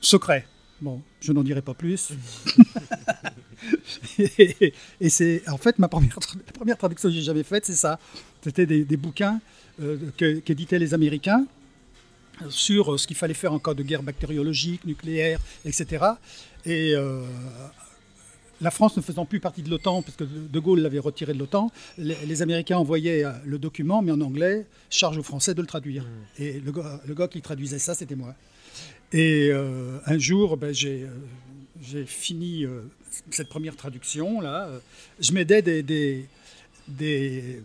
secrets. 0.02 0.46
Bon, 0.82 1.02
je 1.20 1.34
n'en 1.34 1.44
dirai 1.44 1.62
pas 1.62 1.74
plus. 1.74 2.12
et, 4.20 4.74
c'est 5.10 5.44
en 5.50 5.58
fait 5.58 5.78
ma 5.78 5.90
première, 5.90 6.18
la 6.46 6.54
première 6.54 6.78
traduction 6.78 7.10
que 7.10 7.16
j'ai 7.16 7.22
jamais 7.22 7.44
faite, 7.44 7.66
c'est 7.66 7.76
ça. 7.76 8.00
C'était 8.42 8.66
des, 8.66 8.98
bouquins 8.98 9.36
euh, 9.36 9.40
qu'éditaient 10.18 10.80
les 10.80 10.94
Américains 10.94 11.46
sur 12.50 13.00
ce 13.00 13.06
qu'il 13.06 13.18
fallait 13.18 13.34
faire 13.34 13.54
en 13.54 13.60
cas 13.60 13.74
de 13.74 13.84
guerre 13.84 14.04
bactériologique, 14.04 14.86
nucléaire, 14.86 15.40
etc. 15.66 16.06
Et 16.66 16.94
euh, 16.96 17.22
la 18.62 18.72
France 18.72 18.96
ne 18.96 19.02
faisant 19.02 19.26
plus 19.26 19.40
partie 19.40 19.62
de 19.62 19.70
l'OTAN, 19.70 20.02
parce 20.02 20.16
que 20.16 20.24
De 20.24 20.60
Gaulle 20.60 20.80
l'avait 20.80 21.00
retiré 21.00 21.34
de 21.34 21.40
l'OTAN, 21.40 21.72
les, 21.98 22.42
Américains 22.42 22.78
envoyaient 22.78 23.26
euh, 23.26 23.32
le 23.46 23.58
document, 23.58 24.02
mais 24.02 24.12
en 24.12 24.22
anglais, 24.22 24.66
charge 24.90 25.18
aux 25.18 25.24
Français 25.24 25.54
de 25.54 25.62
le 25.62 25.68
traduire. 25.68 26.04
Mmh. 26.04 26.44
Et 26.44 26.54
le 26.60 26.74
le 27.06 27.14
gars 27.14 27.28
qui 27.28 27.42
traduisait 27.42 27.80
ça, 27.80 27.94
c'était 27.94 28.16
moi. 28.16 28.36
Et 29.12 29.50
euh, 29.52 29.98
un 30.06 30.18
jour, 30.18 30.58
ben, 30.58 30.74
j'ai 30.74 31.08
euh, 31.96 32.06
fini 32.06 32.66
euh, 32.66 32.82
cette 33.32 33.50
première 33.50 33.76
traduction. 33.76 34.40
Là. 34.40 34.70
Je 35.20 35.32
m'aidais 35.34 35.62
des, 35.62 35.82
des, 35.82 36.28
des, 36.98 37.62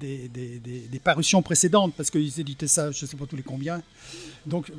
des, 0.00 1.00
parutions 1.02 1.42
précédentes, 1.42 1.94
parce 1.96 2.10
qu'ils 2.10 2.40
éditaient 2.40 2.68
ça, 2.68 2.90
je 2.90 3.04
ne 3.04 3.08
sais 3.08 3.16
pas 3.16 3.26
tous 3.26 3.36
les 3.36 3.42
combien. 3.42 3.82
Donc 4.46 4.70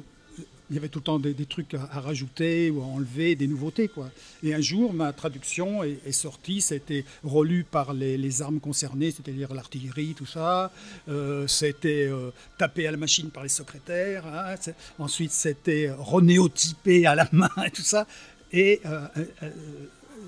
il 0.70 0.76
y 0.76 0.80
avait 0.80 0.90
tout 0.90 1.00
le 1.00 1.04
temps 1.04 1.20
des, 1.20 1.36
trucs 1.46 1.76
à, 1.76 2.00
rajouter 2.00 2.72
ou 2.72 2.82
à 2.82 2.86
enlever, 2.86 3.36
des 3.36 3.46
nouveautés. 3.46 3.88
Quoi. 3.88 4.10
Et 4.42 4.56
un 4.56 4.62
jour, 4.62 4.94
ma 4.94 5.14
traduction 5.14 5.84
est, 5.84 6.12
sortie, 6.12 6.62
c'était 6.62 7.06
relu 7.24 7.64
par 7.64 7.94
les, 7.94 8.42
armes 8.42 8.60
concernées, 8.60 9.12
c'est-à-dire 9.12 9.54
l'artillerie, 9.54 10.16
tout 10.16 10.26
ça. 10.26 10.72
Euh, 11.10 11.48
c'était 11.48 12.08
euh, 12.08 12.32
tapé 12.58 12.88
à 12.88 12.92
la 12.92 12.98
machine 12.98 13.30
par 13.30 13.44
les 13.44 13.50
secrétaires. 13.50 14.26
Hein. 14.26 14.56
ensuite, 14.98 15.32
c'était 15.32 15.92
renéotypé 15.96 17.06
à 17.06 17.14
la 17.14 17.30
main 17.32 17.50
tout 17.74 17.84
ça. 17.84 18.08
Et 18.52 18.82
euh, 18.86 19.08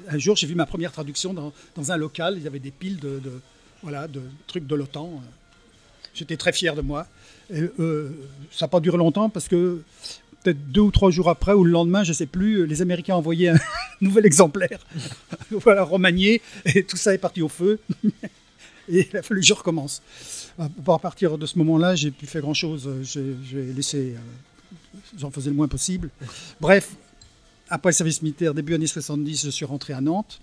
un 0.10 0.18
jour, 0.18 0.36
j'ai 0.36 0.48
vu 0.48 0.56
ma 0.56 0.66
première 0.66 0.92
traduction 0.92 1.34
dans, 1.34 1.92
un 1.92 1.98
local. 1.98 2.36
Il 2.38 2.44
y 2.44 2.48
avait 2.48 2.60
des 2.60 2.72
piles 2.72 3.00
de, 3.00 3.22
voilà, 3.82 4.08
de 4.08 4.22
trucs 4.48 4.68
de 4.68 4.76
l'OTAN. 4.76 5.22
J'étais 6.14 6.38
très 6.38 6.54
fier 6.54 6.76
de 6.76 6.82
moi. 6.82 7.08
Et, 7.54 7.64
ça 8.52 8.66
n'a 8.66 8.68
pas 8.68 8.80
duré 8.80 8.98
longtemps 8.98 9.30
parce 9.30 9.48
que 9.48 9.82
peut-être 10.46 10.72
deux 10.72 10.82
ou 10.82 10.92
trois 10.92 11.10
jours 11.10 11.30
après 11.30 11.54
ou 11.54 11.64
le 11.64 11.72
lendemain, 11.72 12.04
je 12.04 12.10
ne 12.10 12.14
sais 12.14 12.28
plus, 12.28 12.68
les 12.68 12.82
Américains 12.82 13.16
envoyé 13.16 13.50
un 13.50 13.58
nouvel 14.02 14.26
exemplaire, 14.26 14.80
voilà, 15.52 15.84
remanié, 15.84 16.42
et 16.66 16.84
tout 16.84 16.98
ça 16.98 17.14
est 17.14 17.18
parti 17.18 17.42
au 17.42 17.50
feu. 17.50 17.80
et 18.90 19.08
il 19.12 19.18
a 19.18 19.24
fallu 19.24 19.42
que 19.42 19.48
je 19.48 19.54
recommence. 19.54 20.04
À 20.60 21.00
partir 21.00 21.38
de 21.38 21.46
ce 21.46 21.58
moment-là, 21.58 21.96
j'ai 21.96 22.12
plus 22.12 22.28
fait 22.28 22.40
grand-chose. 22.40 22.90
J'ai 23.04 23.64
laissé, 23.76 24.16
euh, 24.16 25.00
j'en 25.18 25.32
faisais 25.32 25.50
le 25.50 25.56
moins 25.56 25.68
possible. 25.68 26.12
Bref, 26.62 26.92
après 27.70 27.90
le 27.90 27.94
service 27.96 28.22
militaire, 28.22 28.54
début 28.54 28.74
années 28.74 28.88
70, 28.88 29.46
je 29.46 29.50
suis 29.50 29.66
rentré 29.66 29.94
à 29.94 30.02
Nantes 30.02 30.42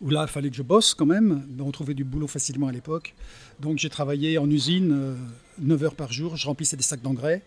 où 0.00 0.10
là, 0.10 0.24
il 0.28 0.32
fallait 0.32 0.50
que 0.50 0.56
je 0.56 0.62
bosse 0.62 0.94
quand 0.94 1.06
même. 1.06 1.46
On 1.60 1.70
trouvait 1.70 1.94
du 1.94 2.02
boulot 2.02 2.26
facilement 2.26 2.66
à 2.66 2.72
l'époque. 2.72 3.14
Donc 3.60 3.78
j'ai 3.78 3.88
travaillé 3.88 4.36
en 4.36 4.50
usine 4.50 5.16
9 5.60 5.80
euh, 5.80 5.84
heures 5.84 5.94
par 5.94 6.12
jour. 6.12 6.36
Je 6.36 6.46
remplissais 6.46 6.76
des 6.76 6.82
sacs 6.82 7.02
d'engrais 7.02 7.42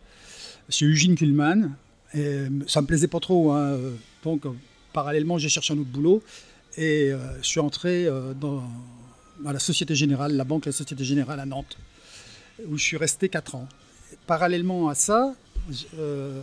chez 0.69 0.85
Eugene 0.85 1.15
Kuhlmann. 1.15 1.75
Et 2.13 2.45
ça 2.65 2.81
me 2.81 2.87
plaisait 2.87 3.09
pas 3.09 3.19
trop. 3.19 3.51
Hein. 3.51 3.77
Donc, 4.23 4.43
parallèlement, 4.93 5.37
j'ai 5.37 5.49
cherché 5.49 5.73
un 5.73 5.77
autre 5.77 5.89
boulot. 5.89 6.23
Et 6.77 7.11
euh, 7.11 7.17
je 7.41 7.47
suis 7.47 7.59
entré 7.59 8.05
euh, 8.05 8.33
dans, 8.33 8.63
la 9.43 9.59
Société 9.59 9.95
Générale, 9.95 10.33
la 10.33 10.43
banque 10.43 10.65
La 10.65 10.71
Société 10.71 11.03
Générale 11.03 11.39
à 11.39 11.45
Nantes, 11.45 11.77
où 12.67 12.77
je 12.77 12.83
suis 12.83 12.97
resté 12.97 13.29
4 13.29 13.55
ans. 13.55 13.67
Parallèlement 14.27 14.89
à 14.89 14.95
ça, 14.95 15.33
euh, 15.97 16.41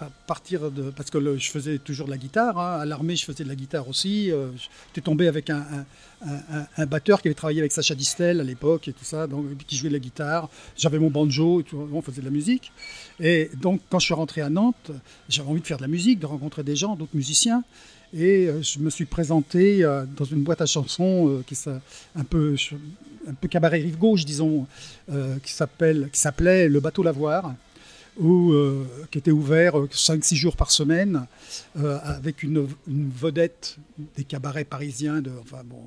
à 0.00 0.10
partir 0.26 0.70
de. 0.70 0.90
Parce 0.90 1.10
que 1.10 1.36
je 1.36 1.50
faisais 1.50 1.78
toujours 1.78 2.06
de 2.06 2.10
la 2.10 2.18
guitare. 2.18 2.58
Hein. 2.58 2.80
À 2.80 2.84
l'armée, 2.86 3.16
je 3.16 3.24
faisais 3.24 3.44
de 3.44 3.48
la 3.48 3.54
guitare 3.54 3.88
aussi. 3.88 4.30
Euh, 4.30 4.48
J'étais 4.88 5.04
tombé 5.04 5.28
avec 5.28 5.50
un, 5.50 5.86
batteur 6.86 7.22
qui 7.22 7.28
avait 7.28 7.34
travaillé 7.34 7.60
avec 7.60 7.72
Sacha 7.72 7.94
Distel 7.94 8.40
à 8.40 8.44
l'époque 8.44 8.88
et 8.88 8.92
tout 8.92 9.04
ça, 9.04 9.26
donc, 9.26 9.46
qui 9.66 9.76
jouait 9.76 9.88
de 9.88 9.94
la 9.94 10.00
guitare. 10.00 10.48
J'avais 10.76 10.98
mon 10.98 11.10
banjo 11.10 11.60
et 11.60 11.64
tout, 11.64 11.88
on 11.92 12.02
faisait 12.02 12.20
de 12.20 12.26
la 12.26 12.32
musique. 12.32 12.72
Et 13.18 13.50
donc, 13.60 13.80
quand 13.90 13.98
je 13.98 14.06
suis 14.06 14.14
rentré 14.14 14.40
à 14.40 14.50
Nantes, 14.50 14.90
j'avais 15.28 15.48
envie 15.48 15.60
de 15.60 15.66
faire 15.66 15.78
de 15.78 15.82
la 15.82 15.88
musique, 15.88 16.18
de 16.18 16.26
rencontrer 16.26 16.62
des 16.62 16.76
gens, 16.76 16.96
d'autres 16.96 17.16
musiciens. 17.16 17.62
Et 18.12 18.48
euh, 18.48 18.62
je 18.62 18.78
me 18.80 18.90
suis 18.90 19.04
présenté 19.04 19.84
euh, 19.84 20.04
dans 20.16 20.24
une 20.24 20.42
boîte 20.42 20.60
à 20.60 20.66
chansons 20.66 21.28
euh, 21.28 21.44
qui 21.46 21.56
un 22.16 22.24
peu, 22.24 22.56
un 23.28 23.34
peu 23.34 23.48
cabaret 23.48 23.78
rive 23.78 23.98
gauche, 23.98 24.24
disons, 24.24 24.66
qui 25.44 25.52
s'appelait 25.52 26.68
Le 26.68 26.80
Bateau 26.80 27.02
Lavoir 27.02 27.54
où, 28.18 28.52
euh, 28.52 28.86
qui 29.10 29.18
était 29.18 29.30
ouvert 29.30 29.74
5-6 29.74 30.34
euh, 30.34 30.36
jours 30.36 30.56
par 30.56 30.70
semaine, 30.70 31.26
euh, 31.78 31.98
avec 32.02 32.42
une, 32.42 32.68
vedette 32.86 33.76
des 34.16 34.24
cabarets 34.24 34.64
parisiens. 34.64 35.20
De, 35.20 35.30
enfin, 35.40 35.62
bon, 35.64 35.82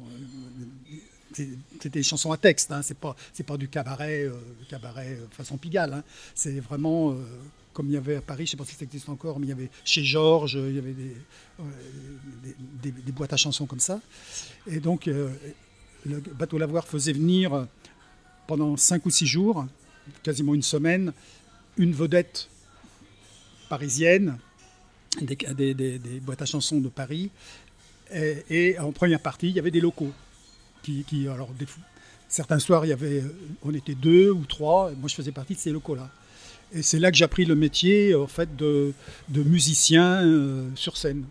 c'était 1.33 1.89
des 1.89 2.03
chansons 2.03 2.31
à 2.31 2.37
texte, 2.37 2.71
hein, 2.71 2.81
c'est 2.81 2.97
pas, 2.97 3.15
pas 3.45 3.57
du 3.57 3.67
cabaret, 3.67 4.29
cabaret 4.69 5.19
façon 5.31 5.57
Pigalle. 5.57 5.93
Hein. 5.93 6.03
c'est 6.35 6.59
vraiment 6.59 7.15
comme 7.73 7.87
il 7.87 7.93
y 7.93 7.97
avait 7.97 8.17
à 8.17 8.21
Paris, 8.21 8.45
je 8.45 8.49
ne 8.49 8.51
sais 8.51 8.57
pas 8.57 8.65
si 8.65 8.75
ça 8.75 8.83
existe 8.83 9.09
encore, 9.09 9.39
mais 9.39 9.47
il 9.47 9.49
y 9.49 9.53
avait 9.53 9.69
chez 9.83 10.03
Georges, 10.03 10.53
il 10.53 10.75
y 10.75 10.77
avait 10.77 10.93
des, 10.93 12.91
des, 12.91 13.11
boîtes 13.11 13.33
à 13.33 13.37
chansons 13.37 13.65
comme 13.65 13.79
ça. 13.79 13.99
Et 14.67 14.79
donc, 14.79 15.07
le 15.07 16.19
bateau 16.37 16.59
Lavoir 16.59 16.85
faisait 16.85 17.13
venir 17.13 17.65
pendant 18.45 18.77
5 18.77 19.03
ou 19.07 19.09
6 19.09 19.25
jours, 19.25 19.65
quasiment 20.21 20.53
une 20.53 20.61
semaine, 20.61 21.13
une 21.77 21.93
vedette 21.93 22.49
parisienne, 23.69 24.37
des, 25.21 25.73
des, 25.73 26.19
boîtes 26.21 26.41
à 26.41 26.45
chansons 26.45 26.79
de 26.79 26.89
Paris. 26.89 27.31
Et, 28.13 28.77
en 28.79 28.91
première 28.91 29.19
partie, 29.19 29.49
il 29.49 29.55
y 29.55 29.59
avait 29.59 29.71
des 29.71 29.81
locaux. 29.81 30.11
Qui, 30.83 31.05
alors, 31.27 31.49
certains 32.27 32.59
soirs, 32.59 32.85
il 32.85 32.89
y 32.89 32.93
avait, 32.93 33.23
on 33.63 33.73
était 33.73 33.95
deux 33.95 34.31
ou 34.31 34.45
trois. 34.45 34.91
moi, 34.91 35.07
je 35.07 35.15
faisais 35.15 35.31
partie 35.31 35.53
de 35.53 35.59
ces 35.59 35.71
locaux-là. 35.71 36.09
Et 36.73 36.81
c'est 36.81 36.99
là 36.99 37.11
que 37.11 37.17
j'ai 37.17 37.25
appris 37.25 37.45
le 37.45 37.55
métier 37.55 38.15
en 38.15 38.27
fait, 38.27 38.55
de, 38.55 38.93
musicien 39.29 40.23
euh, 40.23 40.69
sur 40.75 40.97
scène. 40.97 41.23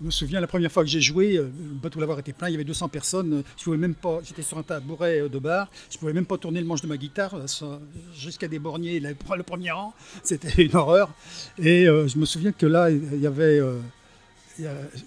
Je 0.00 0.06
me 0.06 0.10
souviens 0.10 0.40
la 0.40 0.46
première 0.46 0.72
fois 0.72 0.82
que 0.82 0.88
j'ai 0.88 1.02
joué, 1.02 1.36
euh, 1.36 1.42
le 1.42 1.74
bateau 1.74 2.00
lavoir 2.00 2.18
était 2.18 2.32
plein, 2.32 2.48
il 2.48 2.52
y 2.52 2.54
avait 2.54 2.64
200 2.64 2.88
personnes. 2.88 3.42
Je 3.58 3.64
pouvais 3.64 3.76
même 3.76 3.94
pas, 3.94 4.20
j'étais 4.24 4.40
sur 4.40 4.56
un 4.56 4.62
tabouret 4.62 5.20
euh, 5.20 5.28
de 5.28 5.38
bar, 5.38 5.70
je 5.90 5.98
pouvais 5.98 6.14
même 6.14 6.24
pas 6.24 6.38
tourner 6.38 6.60
le 6.60 6.66
manche 6.66 6.80
de 6.80 6.86
ma 6.86 6.96
guitare 6.96 7.34
euh, 7.34 7.78
jusqu'à 8.14 8.48
déborgner 8.48 8.98
le, 8.98 9.42
premier 9.42 9.72
rang. 9.72 9.92
C'était 10.22 10.64
une 10.64 10.74
horreur. 10.74 11.12
Et 11.58 11.84
je 11.84 12.18
me 12.18 12.24
souviens 12.24 12.52
que 12.52 12.64
là, 12.64 12.90
il 12.90 13.20
y 13.20 13.26
avait, 13.26 13.60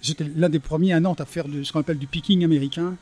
j'étais 0.00 0.24
l'un 0.36 0.48
des 0.48 0.60
premiers 0.60 0.92
à 0.92 1.00
Nantes 1.00 1.20
à 1.20 1.26
faire 1.26 1.46
ce 1.62 1.72
qu'on 1.72 1.80
appelle 1.80 1.98
du 1.98 2.06
picking 2.06 2.44
américain. 2.44 2.96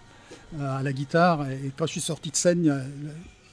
à 0.59 0.83
la 0.83 0.93
guitare. 0.93 1.51
Et 1.51 1.73
quand 1.77 1.87
je 1.87 1.93
suis 1.93 2.01
sorti 2.01 2.31
de 2.31 2.37
scène, 2.37 2.91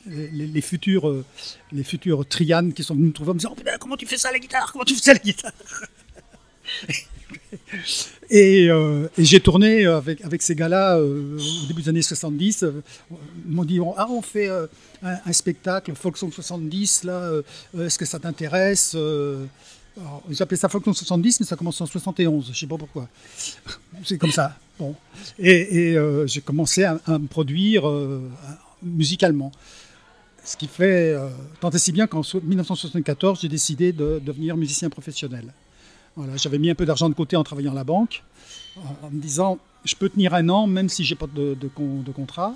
les, 0.07 0.61
futurs, 0.61 1.25
les 1.73 1.83
futurs 1.83 2.25
Trianes 2.25 2.73
qui 2.73 2.83
sont 2.83 2.95
venus 2.95 3.09
me 3.09 3.13
trouver 3.13 3.31
en 3.31 3.33
me 3.33 3.39
disant 3.39 3.55
oh, 3.57 3.71
Comment 3.79 3.97
tu 3.97 4.05
fais 4.05 4.17
ça 4.17 4.29
à 4.29 4.31
la 4.31 4.39
guitare? 4.39 4.71
Comment 4.71 4.85
tu 4.85 4.95
fais 4.95 5.01
ça 5.01 5.11
à 5.11 5.15
la 5.15 5.19
guitare? 5.19 5.51
et, 8.29 8.69
j'ai 9.17 9.39
tourné 9.39 9.85
avec, 9.85 10.21
avec 10.21 10.41
ces 10.41 10.55
gars-là 10.55 10.97
au 10.99 11.37
début 11.67 11.81
des 11.81 11.89
années 11.89 12.01
70. 12.01 12.65
Ils 13.47 13.51
m'ont 13.51 13.65
dit 13.65 13.79
Ah, 13.97 14.07
on 14.09 14.21
fait 14.21 14.49
un, 15.03 15.33
spectacle, 15.33 15.93
Folk 15.95 16.17
70, 16.17 17.03
là, 17.03 17.31
est-ce 17.77 17.97
que 17.97 18.05
ça 18.05 18.19
t'intéresse 18.19 18.95
ils 20.29 20.41
appelaient 20.41 20.57
ça 20.57 20.69
Folklore 20.69 20.95
70, 20.95 21.39
mais 21.39 21.45
ça 21.45 21.55
commence 21.55 21.79
en 21.81 21.85
71, 21.85 22.45
je 22.45 22.49
ne 22.49 22.55
sais 22.55 22.67
pas 22.67 22.77
pourquoi. 22.77 23.07
C'est 24.03 24.17
comme 24.17 24.31
ça. 24.31 24.55
Bon. 24.77 24.95
Et, 25.37 25.95
euh, 25.95 26.25
j'ai 26.25 26.41
commencé 26.41 26.83
à, 26.83 26.99
me 27.07 27.27
produire 27.27 27.87
euh, 27.87 28.21
musicalement. 28.81 29.51
Ce 30.43 30.55
qui 30.55 30.67
fait 30.67 31.13
euh, 31.13 31.29
tant 31.59 31.69
et 31.69 31.77
si 31.77 31.91
bien 31.91 32.07
qu'en 32.07 32.21
1974, 32.21 33.41
j'ai 33.41 33.49
décidé 33.49 33.91
de 33.91 34.21
devenir 34.23 34.55
musicien 34.55 34.89
professionnel. 34.89 35.53
Voilà, 36.19 36.35
J'avais 36.35 36.59
mis 36.59 36.69
un 36.69 36.75
peu 36.75 36.85
d'argent 36.85 37.07
de 37.07 37.13
côté 37.13 37.37
en 37.37 37.43
travaillant 37.45 37.71
à 37.71 37.75
la 37.75 37.85
banque, 37.85 38.23
en, 39.01 39.09
me 39.09 39.21
disant 39.21 39.57
je 39.85 39.95
peux 39.95 40.09
tenir 40.09 40.33
un 40.33 40.49
an 40.49 40.67
même 40.67 40.89
si 40.89 41.05
j'ai 41.05 41.15
pas 41.15 41.27
de, 41.27 41.55
de, 41.55 42.11
contrat. 42.11 42.55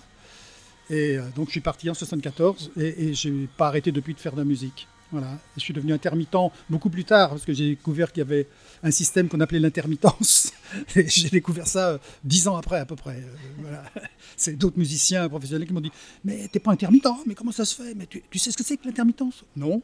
Et 0.89 1.17
donc 1.37 1.47
je 1.47 1.51
suis 1.51 1.61
parti 1.61 1.89
en 1.89 1.93
1974 1.93 2.71
et, 2.77 3.05
et 3.05 3.13
je 3.13 3.29
n'ai 3.29 3.47
pas 3.47 3.67
arrêté 3.67 3.93
depuis 3.93 4.13
de 4.13 4.19
faire 4.19 4.33
de 4.33 4.39
la 4.39 4.43
musique. 4.43 4.85
Voilà. 5.13 5.37
je 5.55 5.61
suis 5.61 5.75
devenu 5.75 5.93
intermittent 5.93 6.51
beaucoup 6.71 6.89
plus 6.89 7.05
tard 7.05 7.29
parce 7.29 7.45
que 7.45 7.53
j'ai 7.53 7.69
découvert 7.69 8.11
qu'il 8.11 8.21
y 8.21 8.25
avait 8.25 8.47
un 8.81 8.89
système 8.89 9.29
qu'on 9.29 9.39
appelait 9.41 9.59
l'intermittence. 9.59 10.51
Et 10.95 11.07
j'ai 11.07 11.29
découvert 11.29 11.67
ça 11.67 11.89
euh, 11.89 11.97
dix 12.23 12.47
ans 12.47 12.57
après 12.57 12.79
à 12.79 12.85
peu 12.85 12.95
près. 12.95 13.23
Euh, 13.63 13.75
c'est 14.37 14.57
d'autres 14.57 14.79
musiciens 14.79 15.29
professionnels 15.29 15.67
qui 15.67 15.73
m'ont 15.73 15.81
dit 15.81 15.91
Mais 16.25 16.47
t'es 16.47 16.59
pas 16.59 16.71
intermittent, 16.71 17.05
mais 17.27 17.35
comment 17.35 17.51
ça 17.51 17.63
se 17.63 17.75
fait? 17.75 17.93
Mais 17.93 18.07
tu, 18.07 18.39
sais 18.39 18.49
ce 18.49 18.57
que 18.57 18.63
c'est 18.63 18.75
que 18.75 18.87
l'intermittence? 18.87 19.45
Non. 19.55 19.83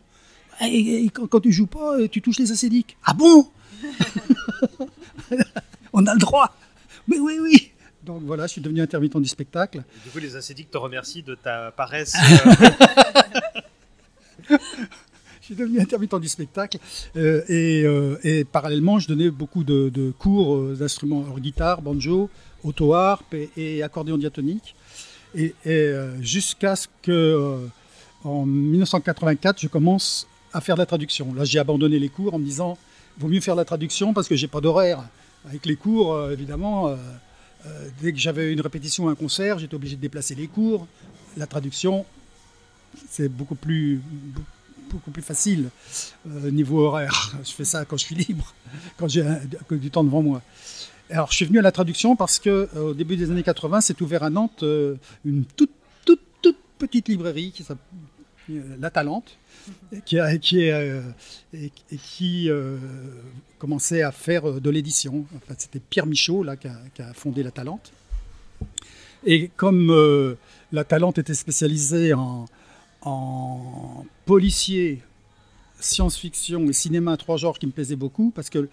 Quand, 1.13 1.27
quand, 1.27 1.41
tu 1.41 1.51
joues 1.51 1.67
pas, 1.67 1.99
euh, 1.99 2.07
tu 2.07 2.23
touches 2.23 2.39
les 2.39 2.51
acédiques. 2.51 2.97
Ah 3.05 3.13
bon? 3.13 3.47
On 5.93 6.05
a 6.05 6.13
le 6.13 6.19
droit. 6.19 6.55
Mais 7.07 7.19
oui, 7.19 7.39
oui. 7.41 7.71
Donc 8.03 8.21
voilà, 8.23 8.47
je 8.47 8.53
suis 8.53 8.61
devenu 8.61 8.81
intermittent 8.81 9.17
du 9.17 9.27
spectacle. 9.29 9.83
du 10.03 10.09
coup, 10.11 10.19
les 10.19 10.35
acédiques 10.35 10.71
te 10.71 10.77
remercient 10.77 11.23
de 11.23 11.35
ta 11.35 11.71
paresse. 11.71 12.15
suis 15.49 15.55
devenu 15.55 15.79
intermittent 15.79 16.19
du 16.19 16.27
spectacle 16.27 16.77
euh, 17.15 17.41
euh, 17.49 18.17
et, 18.23 18.43
parallèlement, 18.43 18.99
je 18.99 19.07
donnais 19.07 19.31
beaucoup 19.31 19.63
de, 19.63 20.13
cours 20.19 20.55
euh, 20.55 20.75
d'instruments 20.77 21.21
guitare, 21.39 21.81
banjo, 21.81 22.29
auto-harpe 22.63 23.35
et, 23.57 23.81
accordéon 23.81 24.17
diatonique. 24.17 24.75
Et, 25.35 25.53
jusqu'à 26.21 26.75
ce 26.75 26.87
que, 27.01 27.67
en 28.23 28.45
1984, 28.45 29.59
je 29.59 29.67
commence 29.67 30.27
à 30.53 30.61
faire 30.61 30.75
de 30.75 30.81
la 30.81 30.85
traduction. 30.85 31.33
Là, 31.33 31.45
j'ai 31.45 31.57
abandonné 31.57 31.97
les 31.97 32.09
cours 32.09 32.35
en 32.35 32.39
me 32.39 32.45
disant, 32.45 32.77
vaut 33.19 33.27
mieux 33.27 33.41
faire 33.41 33.55
la 33.55 33.65
traduction 33.65 34.13
parce 34.13 34.27
que 34.27 34.35
j'ai 34.35 34.47
pas 34.47 34.61
d'horaire. 34.61 35.03
Avec 35.47 35.65
les 35.65 35.75
cours, 35.75 36.29
évidemment, 36.31 36.95
dès 38.01 38.11
que 38.11 38.17
j'avais 38.17 38.51
une 38.51 38.61
répétition 38.61 39.05
ou 39.05 39.09
un 39.09 39.15
concert, 39.15 39.57
j'étais 39.59 39.75
obligé 39.75 39.95
de 39.95 40.01
déplacer 40.01 40.35
les 40.35 40.47
cours. 40.47 40.85
La 41.37 41.47
traduction, 41.47 42.05
c'est 43.09 43.29
beaucoup 43.29 43.55
plus 43.55 44.01
beaucoup 44.89 45.11
plus 45.11 45.21
facile 45.21 45.69
euh, 46.27 46.51
niveau 46.51 46.81
horaire. 46.85 47.35
Je 47.43 47.51
fais 47.51 47.65
ça 47.65 47.85
quand 47.85 47.97
je 47.97 48.05
suis 48.05 48.15
libre, 48.15 48.53
quand 48.97 49.07
j'ai 49.07 49.23
du 49.71 49.91
temps 49.91 50.03
devant 50.03 50.21
moi. 50.21 50.41
Alors, 51.11 51.31
je 51.31 51.37
suis 51.37 51.45
venu 51.45 51.57
à 51.57 51.63
la 51.63 51.71
traduction 51.71 52.15
parce 52.15 52.37
que 52.37 52.69
euh, 52.75 52.91
au 52.91 52.93
début 52.93 53.17
des 53.17 53.31
années 53.31 53.43
80, 53.43 53.81
s'est 53.81 53.99
ouvert 54.01 54.21
à 54.21 54.29
Nantes 54.29 54.61
euh, 54.61 54.95
une 55.25 55.43
toute, 55.43 55.71
toute, 56.05 56.21
toute 56.41 56.57
petite 56.77 57.07
librairie 57.07 57.51
qui 57.51 57.63
La 58.79 58.89
Talente, 58.89 59.37
qui, 60.05 60.19
a, 60.19 60.33
est, 60.33 60.47
et, 61.53 61.71
qui 61.97 62.49
commençait 63.57 64.01
à 64.01 64.11
faire 64.11 64.59
de 64.59 64.69
l'édition. 64.69 65.25
C'était 65.57 65.79
Pierre 65.79 66.05
Michaud 66.05 66.43
là, 66.43 66.55
qui 66.55 66.67
a, 66.67 67.13
fondé 67.13 67.43
La 67.43 67.51
Talente. 67.51 67.91
Et 69.25 69.49
comme 69.55 70.37
La 70.71 70.83
Talente 70.83 71.17
était 71.19 71.33
spécialisée 71.33 72.13
en, 72.13 72.45
en 73.01 74.05
policier, 74.25 75.01
science-fiction 75.79 76.67
et 76.67 76.73
cinéma, 76.73 77.17
trois 77.17 77.37
genres 77.37 77.57
qui 77.59 77.67
me 77.67 77.71
plaisaient 77.71 77.95
beaucoup, 77.95 78.31
parce 78.35 78.49
que 78.49 78.69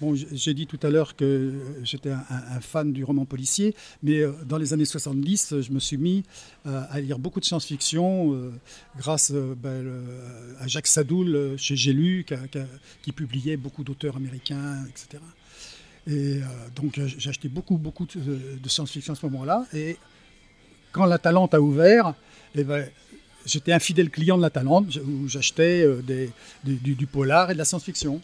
Bon, 0.00 0.14
j'ai 0.14 0.52
dit 0.52 0.66
tout 0.66 0.78
à 0.82 0.90
l'heure 0.90 1.16
que 1.16 1.54
j'étais 1.82 2.10
un, 2.10 2.60
fan 2.60 2.92
du 2.92 3.02
roman 3.02 3.24
policier, 3.24 3.74
mais 4.02 4.20
euh, 4.20 4.32
dans 4.44 4.58
les 4.58 4.74
années 4.74 4.84
70, 4.84 5.62
je 5.62 5.72
me 5.72 5.80
suis 5.80 5.96
mis 5.96 6.22
euh, 6.66 6.82
à 6.90 7.00
lire 7.00 7.18
beaucoup 7.18 7.40
de 7.40 7.46
science-fiction 7.46 8.34
euh, 8.34 8.52
grâce 8.98 9.32
ben, 9.32 9.86
à 10.60 10.66
Jacques 10.66 10.86
Sadoul 10.86 11.54
chez 11.56 11.76
J'ai 11.76 12.24
qui, 13.02 13.12
publiait 13.12 13.56
beaucoup 13.56 13.84
d'auteurs 13.84 14.16
américains, 14.16 14.84
etc. 14.86 15.22
Et 16.08 16.40
donc 16.76 17.00
j'ai 17.04 17.30
acheté 17.30 17.48
beaucoup, 17.48 17.78
beaucoup 17.78 18.06
de, 18.06 18.68
science-fiction 18.68 19.14
à 19.14 19.16
ce 19.16 19.26
moment-là. 19.26 19.66
Et 19.72 19.96
quand 20.92 21.06
la 21.06 21.18
Talente 21.18 21.54
a 21.54 21.60
ouvert, 21.60 22.14
eh 22.54 22.64
ben, 22.64 22.86
j'étais 23.46 23.72
un 23.72 23.78
fidèle 23.78 24.10
client 24.10 24.36
de 24.36 24.42
la 24.42 24.50
Talente 24.50 24.96
où 24.96 25.28
j'achetais 25.28 25.84
euh, 25.84 26.02
du, 26.64 27.06
polar 27.06 27.50
et 27.50 27.54
de 27.54 27.58
la 27.58 27.64
science-fiction. 27.64 28.20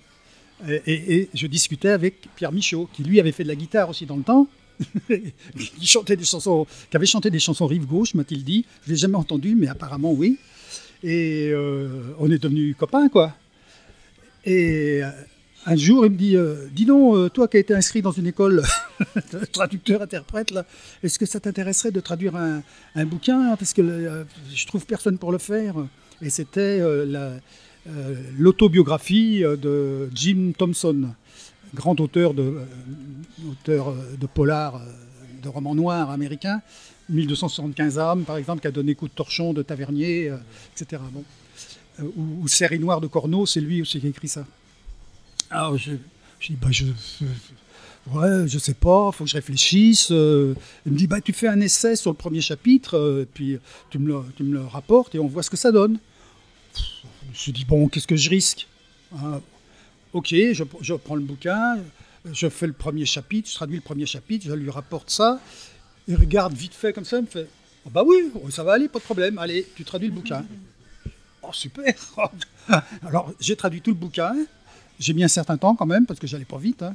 Et, 0.68 1.28
je 1.34 1.46
discutais 1.46 1.88
avec 1.88 2.28
Pierre 2.36 2.52
Michaud, 2.52 2.88
qui 2.92 3.02
lui 3.02 3.20
avait 3.20 3.32
fait 3.32 3.42
de 3.42 3.48
la 3.48 3.54
guitare 3.54 3.88
aussi 3.88 4.06
dans 4.06 4.16
le 4.16 4.22
temps, 4.22 4.46
qui, 5.08 5.86
chantait 5.86 6.16
des 6.16 6.24
chansons, 6.24 6.66
qui 6.90 6.96
avait 6.96 7.06
chanté 7.06 7.30
des 7.30 7.38
chansons 7.38 7.66
rive 7.66 7.86
gauche, 7.86 8.14
m'a-t-il 8.14 8.44
dit. 8.44 8.64
Je 8.82 8.90
ne 8.90 8.94
l'ai 8.94 8.98
jamais 8.98 9.16
entendu, 9.16 9.54
mais 9.54 9.68
apparemment 9.68 10.12
oui. 10.12 10.38
Et 11.02 11.50
euh, 11.50 12.14
on 12.18 12.30
est 12.30 12.38
devenus 12.38 12.76
copains, 12.76 13.08
quoi. 13.08 13.34
Et 14.44 15.02
euh, 15.02 15.10
un 15.64 15.76
jour, 15.76 16.04
il 16.04 16.12
me 16.12 16.16
dit 16.16 16.36
euh, 16.36 16.66
Dis 16.72 16.84
donc, 16.84 17.14
euh, 17.14 17.28
toi 17.28 17.46
qui 17.46 17.56
as 17.56 17.60
été 17.60 17.74
inscrit 17.74 18.02
dans 18.02 18.10
une 18.10 18.26
école 18.26 18.62
de 19.32 19.44
traducteur-interprète, 19.44 20.52
est-ce 21.02 21.18
que 21.18 21.26
ça 21.26 21.38
t'intéresserait 21.38 21.92
de 21.92 22.00
traduire 22.00 22.34
un, 22.36 22.62
bouquin? 23.04 23.54
Parce 23.56 23.72
que 23.72 23.82
euh, 23.82 24.24
je 24.52 24.66
trouve 24.66 24.84
personne 24.86 25.18
pour 25.18 25.30
le 25.30 25.38
faire. 25.38 25.74
Et 26.20 26.30
c'était 26.30 26.80
l'autobiographie 28.38 29.40
de 29.40 30.08
Jim 30.14 30.52
Thompson, 30.56 31.08
grand 31.74 31.98
auteur 32.00 32.34
de, 32.34 32.60
auteur 33.50 33.94
de 34.18 34.26
polar, 34.26 34.80
de 35.42 35.48
romans 35.48 35.74
noirs 35.74 36.10
américains. 36.10 36.60
1275 37.08 37.98
âmes, 37.98 38.24
par 38.24 38.36
exemple, 38.36 38.60
qui 38.60 38.68
a 38.68 38.70
donné 38.70 38.94
coup 38.94 39.08
de 39.08 39.12
torchon 39.12 39.52
de 39.52 39.62
Tavernier, 39.62 40.32
etc. 40.76 41.02
Bon. 41.12 41.24
ou, 42.16 42.46
Série 42.46 42.78
noire 42.78 43.00
de 43.00 43.08
Corneau, 43.08 43.46
c'est 43.46 43.60
lui 43.60 43.82
aussi 43.82 44.00
qui 44.00 44.06
a 44.06 44.10
écrit 44.10 44.28
ça. 44.28 44.46
Alors, 45.50 45.76
je, 45.76 45.92
je 46.40 46.48
dis, 46.48 46.58
bah, 46.60 46.68
je, 46.70 46.86
ouais, 48.10 48.48
je 48.48 48.58
sais 48.58 48.74
pas, 48.74 49.12
faut 49.12 49.24
que 49.24 49.30
je 49.30 49.36
réfléchisse. 49.36 50.08
Euh. 50.10 50.54
il 50.86 50.92
me 50.92 50.98
dit, 50.98 51.06
bah, 51.06 51.20
tu 51.20 51.32
fais 51.32 51.48
un 51.48 51.60
essai 51.60 51.96
sur 51.96 52.10
le 52.10 52.16
premier 52.16 52.40
chapitre, 52.40 52.96
euh, 52.96 53.26
puis 53.32 53.58
tu 53.90 53.98
me, 53.98 54.22
tu 54.36 54.42
me 54.42 54.54
le 54.54 54.64
rapportes 54.64 55.14
et 55.14 55.18
on 55.18 55.26
voit 55.26 55.42
ce 55.42 55.50
que 55.50 55.56
ça 55.56 55.70
donne. 55.70 55.98
Je 57.34 57.50
dis, 57.50 57.64
bon, 57.64 57.88
qu'est-ce 57.88 58.06
que 58.06 58.16
je 58.16 58.30
risque 58.30 58.66
ah, 59.16 59.40
Ok, 60.12 60.28
je, 60.30 60.64
je, 60.80 60.94
prends 60.94 61.14
le 61.14 61.22
bouquin, 61.22 61.78
je 62.30 62.48
fais 62.48 62.66
le 62.66 62.72
premier 62.72 63.06
chapitre, 63.06 63.48
je 63.48 63.54
traduis 63.54 63.76
le 63.76 63.82
premier 63.82 64.06
chapitre, 64.06 64.46
je 64.46 64.52
lui 64.52 64.70
rapporte 64.70 65.10
ça. 65.10 65.40
Il 66.08 66.16
regarde 66.16 66.52
vite 66.52 66.74
fait 66.74 66.92
comme 66.92 67.04
ça, 67.04 67.18
il 67.18 67.22
me 67.22 67.26
fait, 67.26 67.48
oh, 67.86 67.90
bah 67.90 68.02
oui, 68.04 68.30
ça 68.50 68.62
va 68.64 68.74
aller, 68.74 68.88
pas 68.88 68.98
de 68.98 69.04
problème, 69.04 69.38
allez, 69.38 69.66
tu 69.74 69.84
traduis 69.84 70.08
le 70.08 70.14
bouquin. 70.14 70.44
Oh, 71.42 71.52
super 71.52 71.92
Alors, 73.02 73.32
j'ai 73.40 73.56
traduit 73.56 73.80
tout 73.80 73.90
le 73.90 73.96
bouquin. 73.96 74.32
J'ai 74.98 75.12
mis 75.12 75.24
un 75.24 75.28
certain 75.28 75.56
temps 75.56 75.74
quand 75.74 75.86
même, 75.86 76.06
parce 76.06 76.20
que 76.20 76.26
j'allais 76.26 76.44
pas 76.44 76.58
vite. 76.58 76.82
Hein. 76.82 76.94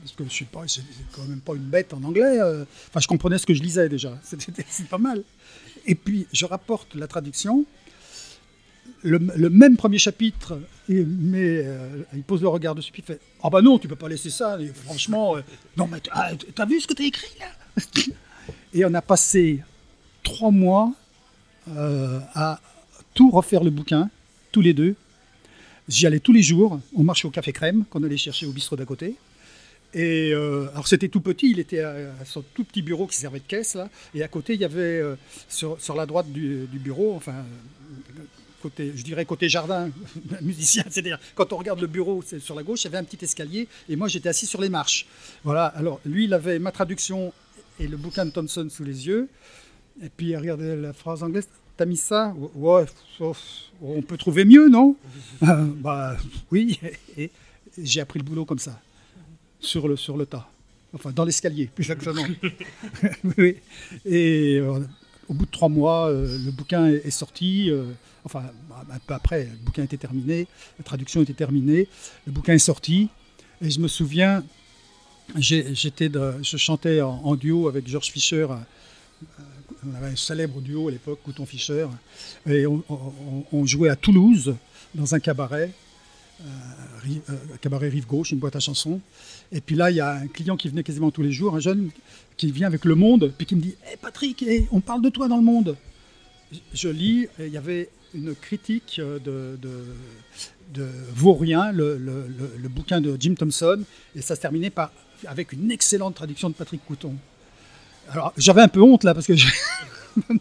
parce 0.00 0.12
que 0.12 0.24
je 0.24 0.30
suis 0.30 0.44
pas, 0.44 0.62
c'est 0.66 0.82
quand 1.12 1.22
même 1.22 1.40
pas 1.40 1.54
une 1.54 1.62
bête 1.62 1.94
en 1.94 2.02
anglais. 2.02 2.40
Euh. 2.40 2.64
Enfin, 2.88 2.98
je 2.98 3.06
comprenais 3.06 3.38
ce 3.38 3.46
que 3.46 3.54
je 3.54 3.62
lisais 3.62 3.88
déjà. 3.88 4.18
C'était 4.24 4.64
pas 4.90 4.98
mal. 4.98 5.22
Et 5.86 5.94
puis, 5.94 6.26
je 6.32 6.44
rapporte 6.46 6.96
la 6.96 7.06
traduction. 7.06 7.64
Le, 9.02 9.50
même 9.50 9.76
premier 9.76 9.98
chapitre, 9.98 10.58
mais 10.88 11.62
euh, 11.64 12.02
il 12.14 12.22
pose 12.22 12.42
le 12.42 12.48
regard 12.48 12.74
dessus, 12.74 12.92
il 12.96 13.04
fait 13.04 13.20
Ah 13.42 13.50
bah 13.50 13.62
non, 13.62 13.78
tu 13.78 13.86
peux 13.88 13.96
pas 13.96 14.08
laisser 14.08 14.30
ça. 14.30 14.58
franchement, 14.84 15.36
euh, 15.36 15.42
non, 15.76 15.86
mais 15.86 15.98
ah, 16.10 16.30
t'as 16.54 16.66
vu 16.66 16.80
ce 16.80 16.86
que 16.86 16.94
t'as 16.94 17.04
écrit 17.04 17.30
là? 17.38 17.82
Et 18.74 18.84
on 18.84 18.94
a 18.94 19.02
passé 19.02 19.60
trois 20.22 20.50
mois 20.50 20.92
à 22.34 22.60
tout 23.14 23.30
refaire 23.30 23.64
le 23.64 23.70
bouquin, 23.70 24.10
tous 24.52 24.60
les 24.60 24.72
deux, 24.72 24.96
J'y 25.88 26.06
allais 26.06 26.20
tous 26.20 26.32
les 26.32 26.42
jours. 26.42 26.80
On 26.94 27.04
marchait 27.04 27.28
au 27.28 27.30
Café 27.30 27.52
Crème 27.52 27.84
qu'on 27.88 28.02
allait 28.02 28.16
chercher 28.16 28.46
au 28.46 28.52
bistrot 28.52 28.76
d'à 28.76 28.84
côté. 28.84 29.14
Et 29.94 30.32
euh, 30.32 30.68
alors 30.72 30.88
c'était 30.88 31.08
tout 31.08 31.20
petit, 31.20 31.50
il 31.50 31.60
était 31.60 31.80
à, 31.80 31.94
son 32.24 32.42
tout 32.54 32.64
petit 32.64 32.82
bureau 32.82 33.06
qui 33.06 33.16
servait 33.16 33.38
de 33.38 33.44
caisse 33.44 33.76
là, 33.76 33.88
et 34.14 34.22
à 34.22 34.28
côté 34.28 34.54
il 34.54 34.60
y 34.60 34.64
avait 34.64 34.80
euh, 34.80 35.14
sur, 35.48 35.80
sur, 35.80 35.94
la 35.94 36.06
droite 36.06 36.30
du, 36.30 36.66
bureau, 36.72 37.14
enfin 37.14 37.32
côté, 38.62 38.92
je 38.94 39.02
dirais 39.02 39.24
côté 39.24 39.48
jardin, 39.48 39.90
musicien, 40.42 40.84
c'est-à-dire 40.88 41.18
quand 41.34 41.52
on 41.52 41.56
regarde 41.56 41.80
le 41.80 41.86
bureau 41.86 42.22
sur 42.40 42.54
la 42.54 42.62
gauche, 42.62 42.82
il 42.82 42.84
y 42.84 42.88
avait 42.88 42.98
un 42.98 43.04
petit 43.04 43.24
escalier 43.24 43.68
et 43.88 43.96
moi 43.96 44.08
j'étais 44.08 44.28
assis 44.28 44.46
sur 44.46 44.60
les 44.60 44.68
marches. 44.68 45.06
Voilà. 45.44 45.66
Alors 45.66 46.00
lui 46.04 46.24
il 46.24 46.34
avait 46.34 46.58
ma 46.58 46.72
traduction 46.72 47.32
et 47.78 47.86
le 47.86 47.96
bouquin 47.96 48.24
de 48.24 48.30
Thompson 48.30 48.66
sous 48.70 48.84
les 48.84 49.06
yeux. 49.06 49.28
Et 50.02 50.08
puis, 50.08 50.36
regardez 50.36 50.76
la 50.76 50.92
phrase 50.92 51.22
anglaise. 51.22 51.48
T'as 51.76 51.84
mis 51.84 51.96
ça? 51.96 52.34
Ouais, 52.54 52.86
on 53.82 54.02
peut 54.02 54.16
trouver 54.16 54.44
mieux, 54.44 54.68
non? 54.68 54.96
Bah 55.40 56.16
oui. 56.50 56.80
Et, 57.18 57.30
j'ai 57.82 58.00
appris 58.00 58.18
le 58.18 58.24
boulot 58.24 58.46
comme 58.46 58.58
ça, 58.58 58.80
sur 59.60 59.86
le, 59.86 59.96
sur 59.96 60.16
le 60.16 60.24
tas. 60.24 60.48
Enfin, 60.94 61.12
dans 61.12 61.24
l'escalier, 61.24 61.66
plus 61.66 61.82
exactement. 61.82 62.22
oui. 63.36 63.56
Et 64.06 64.56
euh, 64.58 64.80
au 65.28 65.34
bout 65.34 65.44
de 65.44 65.50
trois 65.50 65.68
mois, 65.68 66.08
euh, 66.08 66.38
le 66.42 66.50
bouquin 66.50 66.86
est, 66.86 67.10
sorti. 67.10 67.70
Euh, 68.26 68.38
enfin, 68.38 68.44
un 68.90 68.98
peu 68.98 69.14
après, 69.14 69.44
le 69.44 69.56
bouquin 69.64 69.84
était 69.84 69.96
terminé, 69.96 70.46
la 70.78 70.84
traduction 70.84 71.22
était 71.22 71.32
terminée, 71.32 71.88
le 72.26 72.32
bouquin 72.32 72.54
est 72.54 72.58
sorti. 72.58 73.08
Et 73.62 73.70
je 73.70 73.80
me 73.80 73.88
souviens, 73.88 74.44
j'étais 75.36 76.10
je 76.42 76.56
chantais 76.56 77.00
en, 77.00 77.34
duo 77.36 77.68
avec 77.68 77.88
George 77.88 78.10
Fisher. 78.10 78.46
On 79.86 79.94
avait 79.94 80.08
un 80.08 80.16
célèbre 80.16 80.60
duo 80.60 80.88
à 80.88 80.90
l'époque, 80.90 81.20
Couton 81.24 81.46
Fischer. 81.46 81.86
Et 82.46 82.66
on, 82.66 83.66
jouait 83.66 83.88
à 83.88 83.96
Toulouse, 83.96 84.54
dans 84.94 85.14
un 85.14 85.20
cabaret, 85.20 85.70
un 86.44 87.56
cabaret 87.62 87.88
Rive 87.88 88.06
Gauche, 88.06 88.32
une 88.32 88.38
boîte 88.38 88.56
à 88.56 88.60
chansons. 88.60 89.00
Et 89.52 89.62
puis 89.62 89.74
là, 89.74 89.90
il 89.90 89.96
y 89.96 90.00
a 90.00 90.12
un 90.16 90.26
client 90.26 90.56
qui 90.56 90.68
venait 90.68 90.82
quasiment 90.82 91.10
tous 91.10 91.22
les 91.22 91.32
jours, 91.32 91.56
un 91.56 91.60
jeune 91.60 91.90
qui 92.36 92.52
vient 92.52 92.66
avec 92.66 92.84
Le 92.84 92.94
Monde, 92.94 93.32
puis 93.38 93.46
qui 93.46 93.56
me 93.56 93.62
dit 93.62 93.74
hey 93.86 93.96
Patrick, 93.96 94.44
on 94.70 94.80
parle 94.80 95.00
de 95.00 95.08
toi 95.08 95.28
dans 95.28 95.38
Le 95.38 95.44
Monde. 95.44 95.76
Je 96.74 96.88
lis, 96.88 97.26
il 97.38 97.48
y 97.48 97.56
avait 97.56 97.88
une 98.16 98.34
critique 98.34 99.00
de, 99.00 99.58
de, 99.62 100.88
Vaurien, 101.14 101.72
le, 101.72 101.96
le, 101.96 102.68
bouquin 102.68 103.00
de 103.00 103.16
Jim 103.18 103.34
Thompson, 103.34 103.82
et 104.14 104.22
ça 104.22 104.34
se 104.34 104.40
terminait 104.40 104.70
par, 104.70 104.90
avec 105.26 105.52
une 105.52 105.70
excellente 105.70 106.14
traduction 106.14 106.48
de 106.48 106.54
Patrick 106.54 106.84
Couton. 106.84 107.14
Alors, 108.10 108.32
j'avais 108.36 108.62
un 108.62 108.68
peu 108.68 108.80
honte 108.82 109.04
là, 109.04 109.14
parce 109.14 109.26
que 109.26 109.34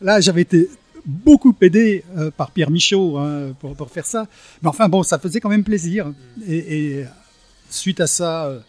là, 0.00 0.20
j'avais 0.20 0.42
été 0.42 0.68
beaucoup 1.04 1.54
aidé 1.60 2.04
euh, 2.16 2.30
par 2.30 2.50
Pierre 2.50 2.70
Michaud 2.70 3.18
hein, 3.18 3.54
pour, 3.60 3.74
pour, 3.74 3.90
faire 3.90 4.06
ça. 4.06 4.26
Mais 4.62 4.68
enfin, 4.68 4.88
bon, 4.88 5.02
ça 5.02 5.18
faisait 5.18 5.40
quand 5.40 5.48
même 5.48 5.64
plaisir. 5.64 6.12
Et, 6.46 7.04
suite 7.70 8.00
à 8.00 8.06
ça, 8.06 8.46
euh, 8.46 8.50
euh, 8.56 8.60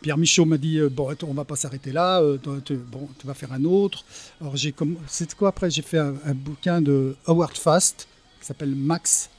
Pierre 0.00 0.18
Michaud 0.18 0.44
m'a 0.44 0.58
dit 0.58 0.78
euh, 0.78 0.88
bon, 0.88 1.14
on 1.22 1.34
va 1.34 1.44
pas 1.44 1.56
s'arrêter 1.56 1.92
là, 1.92 2.22
tu, 2.64 2.76
bon, 2.76 3.08
vas 3.24 3.34
faire 3.34 3.52
un 3.52 3.64
autre. 3.64 4.04
Alors 4.40 4.56
j'ai 4.56 4.74
c'est 5.06 5.34
quoi 5.34 5.48
après 5.48 5.70
J'ai 5.70 5.82
fait 5.82 5.98
un, 5.98 6.34
bouquin 6.34 6.80
de 6.80 7.16
Howard 7.26 7.56
Fast 7.56 8.08
qui 8.40 8.46
s'appelle 8.46 8.74
Max. 8.74 9.30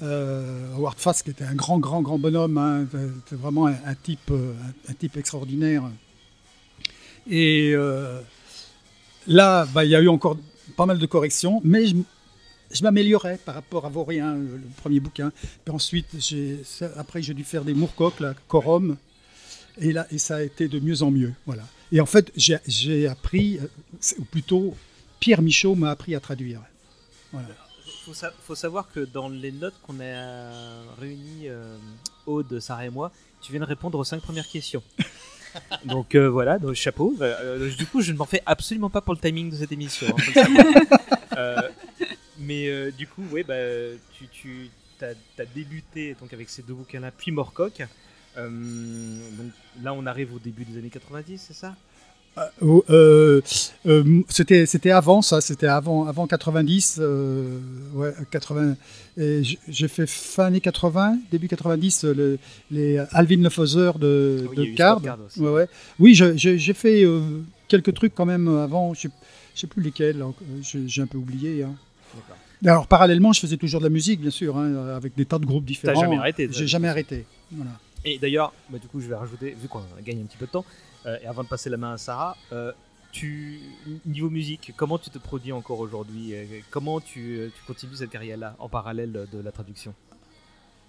Howard 0.00 0.98
Fast 0.98 1.22
qui 1.22 1.30
était 1.30 1.44
un 1.44 1.54
grand, 1.54 1.78
grand, 1.78 2.02
grand 2.02 2.18
bonhomme, 2.18 2.58
hein, 2.58 2.86
vraiment 3.30 3.66
un, 3.66 3.94
type, 3.94 4.32
un, 4.88 4.92
type 4.94 5.16
extraordinaire. 5.16 5.84
Et 7.30 7.74
là, 9.28 9.66
bah, 9.72 9.84
il 9.84 9.90
y 9.90 9.96
a 9.96 10.00
eu 10.00 10.08
encore 10.08 10.36
pas 10.76 10.86
mal 10.86 10.98
de 10.98 11.06
corrections, 11.06 11.60
mais 11.64 11.84
je 12.72 12.82
m'améliorais 12.82 13.38
par 13.44 13.54
rapport 13.54 13.86
à 13.86 13.88
Vaurien, 13.88 14.34
le, 14.34 14.60
premier 14.76 15.00
bouquin. 15.00 15.32
Puis 15.64 15.74
ensuite, 15.74 16.08
après, 16.96 17.22
j'ai 17.22 17.34
dû 17.34 17.44
faire 17.44 17.64
des 17.64 17.74
Moorcock, 17.74 18.20
la 18.20 18.34
Corum, 18.48 18.96
et, 19.78 19.92
là, 19.92 20.06
et 20.10 20.18
ça 20.18 20.36
a 20.36 20.42
été 20.42 20.68
de 20.68 20.80
mieux 20.80 21.02
en 21.02 21.10
mieux. 21.10 21.32
Voilà. 21.46 21.64
Et 21.92 22.00
en 22.00 22.06
fait, 22.06 22.32
j'ai 22.36 23.06
appris, 23.06 23.58
euh, 23.58 23.66
ou 24.18 24.24
plutôt, 24.24 24.74
Pierre 25.20 25.42
Michaud 25.42 25.74
m'a 25.74 25.90
appris 25.90 26.14
à 26.14 26.20
traduire. 26.20 26.60
Voilà. 27.32 27.48
Il 28.06 28.14
faut, 28.44 28.54
savoir 28.54 28.90
que 28.90 29.00
dans 29.00 29.28
les 29.28 29.52
notes 29.52 29.74
qu'on 29.82 30.00
a 30.00 30.50
réunies, 30.98 31.48
euh, 31.48 31.76
Aude, 32.26 32.58
Sarah 32.58 32.86
et 32.86 32.90
moi, 32.90 33.12
tu 33.40 33.52
viens 33.52 33.60
de 33.60 33.66
répondre 33.66 33.98
aux 33.98 34.04
cinq 34.04 34.20
premières 34.22 34.48
questions. 34.48 34.82
donc 35.84 36.14
euh, 36.14 36.28
voilà, 36.28 36.58
donc, 36.58 36.74
chapeau. 36.74 37.14
du 37.78 37.86
coup, 37.86 38.00
je 38.00 38.12
ne 38.12 38.16
m'en 38.16 38.24
fais 38.24 38.42
absolument 38.44 38.90
pas 38.90 39.02
pour 39.02 39.14
le 39.14 39.20
timing 39.20 39.50
de 39.50 39.56
cette 39.56 39.70
émission. 39.70 40.08
Hein, 40.36 40.96
mais 42.52 42.68
euh, 42.68 42.90
du 42.90 43.06
coup, 43.06 43.22
ouais, 43.32 43.44
bah, 43.44 43.54
tu, 44.12 44.26
tu 44.28 44.70
as, 45.00 45.44
débuté 45.54 46.14
donc, 46.20 46.32
avec 46.34 46.50
ces 46.50 46.62
deux 46.62 46.74
bouquins-là, 46.74 47.10
puis 47.16 47.30
Morcock. 47.30 47.82
Euh, 48.36 48.48
donc 49.38 49.52
là, 49.82 49.94
on 49.94 50.04
arrive 50.04 50.34
au 50.34 50.38
début 50.38 50.64
des 50.64 50.78
années 50.78 50.90
90, 50.90 51.42
c'est 51.48 51.54
ça? 51.54 51.74
Euh, 52.62 53.42
c'était 54.30 54.64
c'était 54.64 54.90
avant 54.90 55.20
ça 55.20 55.42
c'était 55.42 55.66
avant 55.66 56.06
avant 56.06 56.26
90 56.26 57.02
ouais 57.92 58.14
80 58.30 58.74
j'ai 59.18 59.88
fait 59.88 60.06
fin 60.06 60.46
années 60.46 60.62
80 60.62 61.18
début 61.30 61.46
90 61.46 62.06
les 62.70 62.98
Alvin 63.10 63.36
Lefauser 63.42 63.90
de, 63.98 64.48
de 64.56 64.74
Card, 64.74 65.02
ouais, 65.36 65.50
ouais. 65.50 65.68
oui 65.98 66.14
j'ai 66.14 66.72
fait 66.72 67.04
quelques 67.68 67.92
trucs 67.92 68.14
quand 68.14 68.24
même 68.24 68.48
avant 68.48 68.94
je 68.94 69.02
sais, 69.02 69.10
sais 69.54 69.66
plus 69.66 69.82
lesquels 69.82 70.24
j'ai 70.62 71.02
un 71.02 71.06
peu 71.06 71.18
oublié 71.18 71.64
hein. 71.64 71.74
Alors, 72.64 72.86
parallèlement, 72.86 73.32
je 73.32 73.40
faisais 73.40 73.56
toujours 73.56 73.80
de 73.80 73.86
la 73.86 73.90
musique, 73.90 74.20
bien 74.20 74.30
sûr, 74.30 74.56
hein, 74.56 74.88
avec 74.94 75.14
des 75.16 75.24
tas 75.24 75.38
de 75.38 75.46
groupes 75.46 75.64
différents. 75.64 75.94
T'as 75.94 76.00
jamais 76.00 76.18
arrêté 76.18 76.48
J'ai 76.50 76.66
jamais 76.66 76.88
arrêté. 76.88 77.24
Voilà. 77.50 77.72
Et 78.04 78.18
d'ailleurs, 78.18 78.52
bah, 78.70 78.78
du 78.78 78.86
coup, 78.88 79.00
je 79.00 79.08
vais 79.08 79.14
rajouter, 79.14 79.56
vu 79.60 79.68
qu'on 79.68 79.82
gagne 80.04 80.20
un 80.22 80.26
petit 80.26 80.36
peu 80.36 80.46
de 80.46 80.50
temps, 80.50 80.64
euh, 81.06 81.18
et 81.22 81.26
avant 81.26 81.42
de 81.42 81.48
passer 81.48 81.70
la 81.70 81.76
main 81.76 81.92
à 81.92 81.98
Sarah, 81.98 82.36
euh, 82.52 82.72
tu, 83.10 83.60
niveau 84.06 84.30
musique, 84.30 84.72
comment 84.76 84.98
tu 84.98 85.10
te 85.10 85.18
produis 85.18 85.52
encore 85.52 85.80
aujourd'hui 85.80 86.34
euh, 86.34 86.44
Comment 86.70 87.00
tu, 87.00 87.50
tu, 87.54 87.62
continues 87.66 87.96
cette 87.96 88.10
carrière-là 88.10 88.56
en 88.58 88.68
parallèle 88.68 89.26
de 89.30 89.38
la 89.40 89.52
traduction? 89.52 89.94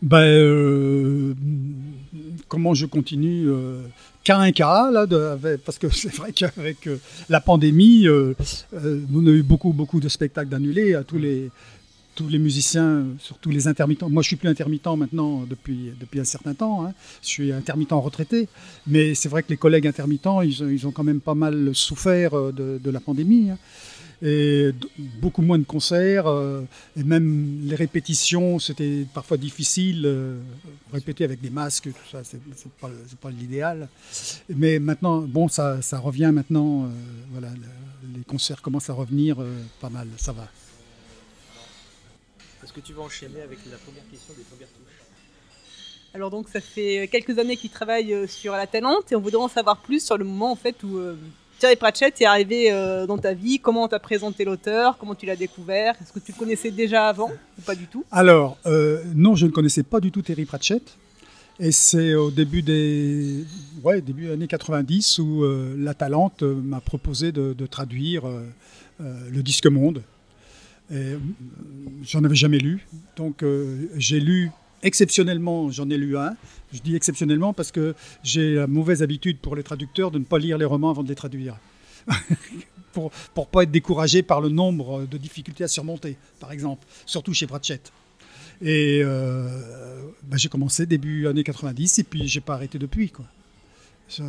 Ben, 0.04 0.18
euh, 0.18 1.34
comment 2.49 2.74
je 2.74 2.86
continue 2.86 3.47
euh, 3.47 3.82
Cas 4.24 4.38
un 4.38 4.51
parce 5.66 5.80
que 5.80 5.89
c'est 5.91 6.14
vrai 6.14 6.32
qu'avec 6.34 6.88
euh, 6.88 6.97
la 7.30 7.41
pandémie, 7.41 8.08
euh, 8.08 8.36
on 8.74 9.26
a 9.26 9.30
eu 9.30 9.43
beaucoup, 9.43 9.74
beaucoup 9.74 9.99
de 9.99 10.08
spectacles 10.08 10.54
annulés 10.54 10.93
à 10.93 11.04
tous 11.04 11.18
les, 11.18 11.49
tous 12.16 12.28
les 12.28 12.38
musiciens, 12.38 13.06
surtout 13.20 13.49
les 13.49 13.68
intermittents. 13.68 14.10
Moi, 14.10 14.22
je 14.24 14.28
suis 14.28 14.36
plus 14.36 14.49
intermittent 14.49 14.88
maintenant 14.97 15.45
depuis, 15.49 15.93
depuis 15.99 16.20
un 16.20 16.26
certain 16.26 16.54
temps. 16.54 16.86
Hein. 16.86 16.93
Je 17.22 17.28
suis 17.28 17.51
intermittent 17.51 17.91
retraité. 17.91 18.47
Mais 18.88 19.16
c'est 19.16 19.30
vrai 19.30 19.41
que 19.41 19.49
les 19.49 19.58
collègues 19.58 19.88
intermittents, 19.88 20.41
ils, 20.41 20.60
ils, 20.72 20.86
ont 20.86 20.91
quand 20.91 21.04
même 21.04 21.22
pas 21.22 21.36
mal 21.36 21.72
souffert 21.74 22.32
de, 22.32 22.80
de 22.82 22.91
la 22.91 22.99
pandémie. 22.99 23.49
Hein 23.51 23.58
et 24.24 24.71
beaucoup 24.95 25.41
moins 25.41 25.59
de 25.59 25.65
concerts 25.65 26.28
euh, 26.28 26.61
et 26.95 27.03
même 27.03 27.59
les 27.65 27.76
répétitions 27.76 28.57
c'était 28.57 29.05
parfois 29.13 29.36
difficile 29.36 30.03
euh, 30.05 30.39
répéter 30.93 31.26
avec 31.26 31.41
des 31.41 31.49
masques 31.49 31.89
tout 31.91 32.09
ça 32.09 32.21
c'est 32.24 32.39
pas, 32.80 32.89
pas 33.21 33.30
l'idéal. 33.32 33.89
Mais 34.47 34.80
maintenant 34.80 35.21
bon 35.21 35.49
ça, 35.49 35.82
ça 35.82 35.99
revient 35.99 36.32
maintenant 36.34 36.86
euh, 36.86 36.88
voilà 37.32 37.49
les 38.15 38.24
concerts 38.24 38.61
commencent 38.61 38.89
à 38.89 38.93
revenir 38.93 39.38
pas 39.82 39.89
mal 39.89 40.07
ça 40.17 40.32
va. 40.32 40.47
Est-ce 42.63 42.71
que 42.71 42.80
tu 42.80 42.93
vas 42.93 43.01
enchaîner 43.01 43.41
avec 43.41 43.59
la 43.69 43.78
première 43.78 44.07
question 44.09 44.34
des 44.38 44.43
premières 44.43 44.69
touches? 44.69 45.03
Alors 46.13 46.30
donc 46.30 46.47
ça 46.47 46.61
fait 46.61 47.09
quelques 47.11 47.38
années 47.39 47.57
qu'il 47.57 47.71
travaille 47.71 48.28
sur 48.30 48.53
la 48.53 48.67
talente 48.67 49.11
et 49.11 49.17
on 49.17 49.19
voudrait 49.19 49.43
en 49.43 49.49
savoir 49.49 49.82
plus 49.82 50.05
sur 50.05 50.17
le 50.17 50.24
moment 50.24 50.51
en 50.51 50.55
fait 50.55 50.82
où 50.84 50.97
Thierry 51.64 51.78
Pratchett 51.78 52.20
est 52.20 52.26
arrivé 52.26 52.74
euh, 52.74 53.07
dans 53.07 53.18
ta 53.18 53.34
vie 53.34 53.57
Comment 53.57 53.88
t'as 53.88 53.99
présenté 53.99 54.43
l'auteur? 54.43 54.97
Comment 54.97 55.16
tu 55.16 55.26
l'as 55.26 55.38
découvert? 55.38 55.95
Est-ce 56.01 56.11
que 56.11 56.20
tu 56.20 56.34
le 56.34 56.38
connaissais 56.38 56.72
déjà 56.72 57.07
avant 57.07 57.32
ou 57.32 57.61
pas 57.61 57.74
du 57.74 57.88
tout? 57.88 58.03
Alors, 58.11 58.57
euh, 58.66 59.01
non, 59.16 59.36
je 59.36 59.45
ne 59.45 59.51
connaissais 59.51 59.84
pas 59.84 60.01
du 60.01 60.11
tout 60.11 60.22
Thierry 60.22 60.43
Pratchett. 60.43 60.97
Et 61.61 61.72
c'est 61.72 62.16
au 62.16 62.32
début 62.32 62.64
des 62.64 63.45
ouais, 63.82 64.01
début 64.01 64.30
années 64.30 64.49
90 64.49 65.20
où 65.20 65.45
euh, 65.45 65.74
La 65.80 65.93
Talente 65.93 66.43
m'a 66.43 66.82
proposé 66.82 67.32
de, 67.32 67.66
traduire 67.66 68.24
le 68.99 69.41
disque 69.41 69.68
monde. 69.68 70.03
J'en 70.91 72.26
avais 72.26 72.36
jamais 72.36 72.59
lu. 72.59 72.86
Donc 73.16 73.45
j'ai 73.95 74.20
lu 74.20 74.51
exceptionnellement, 74.84 75.71
j'en 75.71 75.89
ai 75.89 75.97
lu 75.97 76.17
un. 76.17 76.36
Je 76.71 76.79
dis 76.79 76.95
exceptionnellement 76.95 77.53
parce 77.53 77.71
que 77.71 77.95
j'ai 78.23 78.55
la 78.55 78.67
mauvaise 78.67 79.01
habitude 79.01 79.39
pour 79.39 79.55
les 79.55 79.63
traducteurs 79.63 80.11
de 80.11 80.19
ne 80.19 80.23
pas 80.23 80.38
lire 80.38 80.57
les 80.57 80.65
romans 80.65 80.91
avant 80.91 81.03
de 81.03 81.09
les 81.09 81.15
traduire. 81.15 81.57
pour 82.93 83.11
ne 83.38 83.43
pas 83.43 83.63
être 83.63 83.71
découragé 83.71 84.23
par 84.23 84.41
le 84.41 84.49
nombre 84.49 85.05
de 85.05 85.17
difficultés 85.17 85.63
à 85.63 85.67
surmonter, 85.67 86.17
par 86.39 86.51
exemple, 86.51 86.86
surtout 87.05 87.34
chez 87.34 87.47
Pratchett. 87.47 87.91
Et 88.61 89.01
euh, 89.03 89.47
bah, 90.23 90.38
j'ai 90.38 90.49
commencé 90.49 90.86
début 90.86 91.27
années 91.27 91.43
90 91.43 91.99
et 91.99 92.03
puis 92.03 92.27
j'ai 92.27 92.41
pas 92.41 92.53
arrêté 92.53 92.77
depuis. 92.77 93.11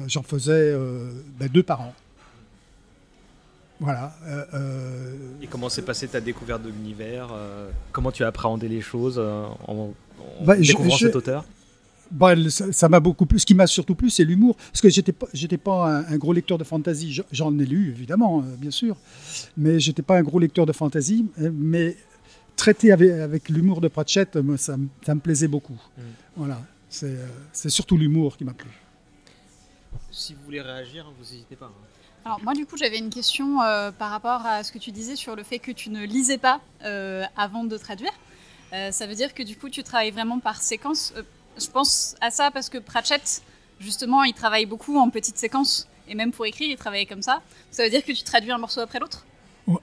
J'en 0.07 0.23
faisais 0.23 0.53
euh, 0.53 1.13
bah, 1.39 1.49
deux 1.49 1.63
par 1.63 1.83
an. 1.83 1.95
Voilà. 3.81 4.17
Euh, 4.25 5.15
et 5.43 5.47
comment 5.47 5.69
s'est 5.69 5.83
passée 5.83 6.09
ta 6.09 6.21
découverte 6.21 6.63
de 6.63 6.71
l'univers 6.71 7.29
Comment 7.93 8.13
tu 8.13 8.25
as 8.25 8.29
appréhendé 8.29 8.69
les 8.69 8.81
choses 8.81 9.23
bah, 10.45 10.57
découvrant 10.57 10.97
cet 10.97 11.17
auteur 11.17 11.45
bah, 12.11 12.35
ça 12.51 12.89
m'a 12.89 13.01
beaucoup 13.01 13.27
plu. 13.27 13.41
Ce 13.41 13.47
qui 13.47 13.55
m'a 13.55 13.67
surtout 13.67 13.97
plu, 13.97 14.09
c'est 14.09 14.25
l'humour. 14.25 14.55
Parce 14.57 14.81
que 14.81 14.89
j'étais 14.89 15.11
pas, 15.11 15.27
j'étais 15.33 15.57
pas 15.57 16.05
un, 16.09 16.17
gros 16.17 16.33
lecteur 16.33 16.59
de 16.59 16.65
fantasy. 16.65 17.21
J'en 17.33 17.59
ai 17.59 17.65
lu, 17.65 17.91
évidemment, 17.91 18.41
euh, 18.41 18.57
bien 18.57 18.71
sûr. 18.71 18.97
Mais 19.57 19.81
j'étais 19.81 20.03
pas 20.03 20.19
un 20.19 20.23
gros 20.23 20.39
lecteur 20.39 20.65
de 20.65 20.73
fantasy. 20.73 21.27
Euh, 21.41 21.51
mais 21.53 21.97
traiter 22.55 22.93
avec, 22.93 23.11
avec 23.11 23.49
l'humour 23.49 23.81
de 23.81 23.89
Pratchett, 23.89 24.39
ça, 24.57 24.77
ça, 25.05 25.15
me 25.15 25.21
plaisait 25.21 25.49
beaucoup. 25.49 25.81
Mm. 25.97 26.03
Voilà. 26.37 26.61
C'est 26.89 27.71
surtout 27.71 27.97
l'humour 27.97 28.37
qui 28.37 28.45
m'a 28.45 28.55
plu. 28.55 28.69
Si 30.13 30.35
vous 30.35 30.41
voulez 30.45 30.61
réagir, 30.61 31.11
vous 31.19 31.25
n'hésitez 31.25 31.57
pas. 31.57 31.67
Hein. 31.67 31.85
Alors 32.27 32.41
moi 32.43 32.55
du 32.55 32.65
coup 32.65 32.79
j'avais 32.79 32.99
une 32.99 33.11
question 33.11 33.61
euh, 33.61 33.91
par 33.91 34.11
rapport 34.11 34.47
à 34.47 34.65
ce 34.65 34.73
que 34.73 34.79
tu 34.79 34.93
disais 34.93 35.15
sur 35.15 35.37
le 35.37 35.43
fait 35.43 35.59
que 35.59 35.71
tu 35.73 35.91
ne 35.91 36.07
lisais 36.07 36.39
pas 36.39 36.61
euh, 36.85 37.23
avant 37.37 37.65
de 37.65 37.77
traduire. 37.77 38.13
Euh, 38.75 38.91
ça 38.91 39.07
veut 39.07 39.15
dire 39.15 39.33
que 39.35 39.43
du 39.43 39.57
coup 39.57 39.71
tu 39.71 39.83
travailles 39.85 40.11
vraiment 40.11 40.41
par 40.41 40.61
séquence. 40.61 41.15
je 41.57 41.67
pense 41.69 42.17
à 42.21 42.31
ça 42.31 42.51
parce 42.51 42.69
que 42.69 42.79
Pratchett 42.79 43.43
justement 43.79 44.25
il 44.25 44.35
travaille 44.35 44.67
beaucoup 44.67 44.99
en 44.99 45.11
petites 45.11 45.39
séquences 45.39 45.89
et 46.09 46.15
même 46.15 46.33
pour 46.33 46.45
écrire 46.45 46.69
il 46.71 46.77
travaillait 46.77 47.07
comme 47.07 47.23
ça. 47.23 47.41
Ça 47.71 47.85
veut 47.85 47.91
dire 47.91 48.05
que 48.05 48.13
tu 48.13 48.25
traduis 48.25 48.51
un 48.51 48.59
morceau 48.59 48.81
après 48.81 48.99
l'autre 48.99 49.25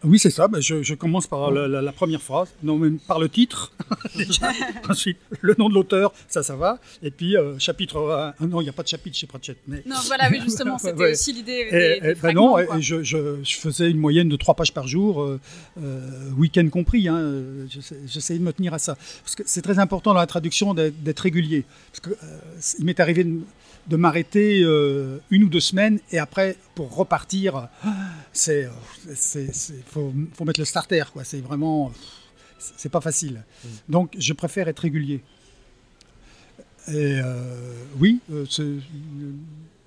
oui, 0.04 0.20
c'est 0.20 0.30
ça. 0.30 0.48
Ben, 0.48 0.62
je, 0.62 0.94
commence 0.94 1.28
par 1.28 1.52
la, 1.52 1.92
première 1.92 2.22
phrase, 2.22 2.50
non, 2.62 2.78
même 2.78 3.00
par 3.00 3.20
le 3.20 3.30
titre. 3.30 3.74
Ensuite, 4.90 5.18
le 5.42 5.56
nom 5.58 5.70
de 5.70 5.74
l'auteur, 5.74 6.14
ça, 6.28 6.44
ça 6.44 6.56
va. 6.56 6.80
Et 7.02 7.12
puis, 7.12 7.36
euh, 7.36 7.58
chapitre 7.58 8.34
1. 8.40 8.46
Non, 8.48 8.62
il 8.62 8.66
n'y 8.66 8.70
a 8.70 8.74
pas 8.74 8.84
de 8.84 8.88
chapitre 8.88 9.18
chez 9.18 9.28
Pratchett. 9.28 9.58
Mais... 9.68 9.84
Non, 9.86 9.96
voilà, 10.06 10.30
oui, 10.30 10.40
justement, 10.44 10.78
c'était 10.78 11.12
aussi 11.12 11.34
l'idée. 11.34 12.16
Ben 12.22 12.34
non, 12.34 12.58
je, 12.80 13.04
je, 13.04 13.42
faisais 13.44 13.90
une 13.90 13.98
moyenne 13.98 14.30
de 14.30 14.36
3 14.36 14.56
pages 14.56 14.74
par 14.74 14.88
jour, 14.88 15.22
euh, 15.22 15.40
euh, 15.82 16.30
week-end 16.38 16.68
compris. 16.70 17.08
Hein, 17.08 17.44
J'essayais 18.06 18.40
de 18.40 18.44
me 18.44 18.54
tenir 18.54 18.74
à 18.74 18.80
ça. 18.80 18.96
Parce 19.24 19.36
que 19.36 19.44
c'est 19.46 19.62
très 19.62 19.80
important 19.80 20.14
dans 20.14 20.20
la 20.20 20.28
traduction 20.28 20.74
d'être 20.74 21.20
régulier. 21.20 21.66
Parce 21.92 22.00
que 22.00 22.26
il 22.80 22.86
m'est 22.86 23.00
arrivé 23.00 23.24
de 23.24 23.40
m'arrêter 23.96 24.62
euh, 24.64 25.20
une 25.30 25.44
ou 25.44 25.50
deux 25.50 25.60
semaines 25.60 26.00
et 26.12 26.20
après 26.20 26.58
pour 26.76 26.96
repartir, 26.96 27.68
c'est 28.34 28.70
faut, 29.86 30.14
faut, 30.34 30.46
mettre 30.46 30.60
le 30.60 30.66
starter 30.66 31.04
quoi. 31.12 31.24
C'est 31.24 31.42
vraiment 31.42 31.92
c'est 32.58 32.90
pas 32.90 33.02
facile. 33.02 33.44
Mm. 33.64 33.68
Donc 33.90 34.16
je 34.18 34.34
préfère 34.34 34.68
être 34.68 34.80
régulier. 34.80 35.22
Et 36.88 37.20
euh, 37.24 37.74
oui, 38.00 38.20
euh, 38.32 38.46
c'est 38.50 38.78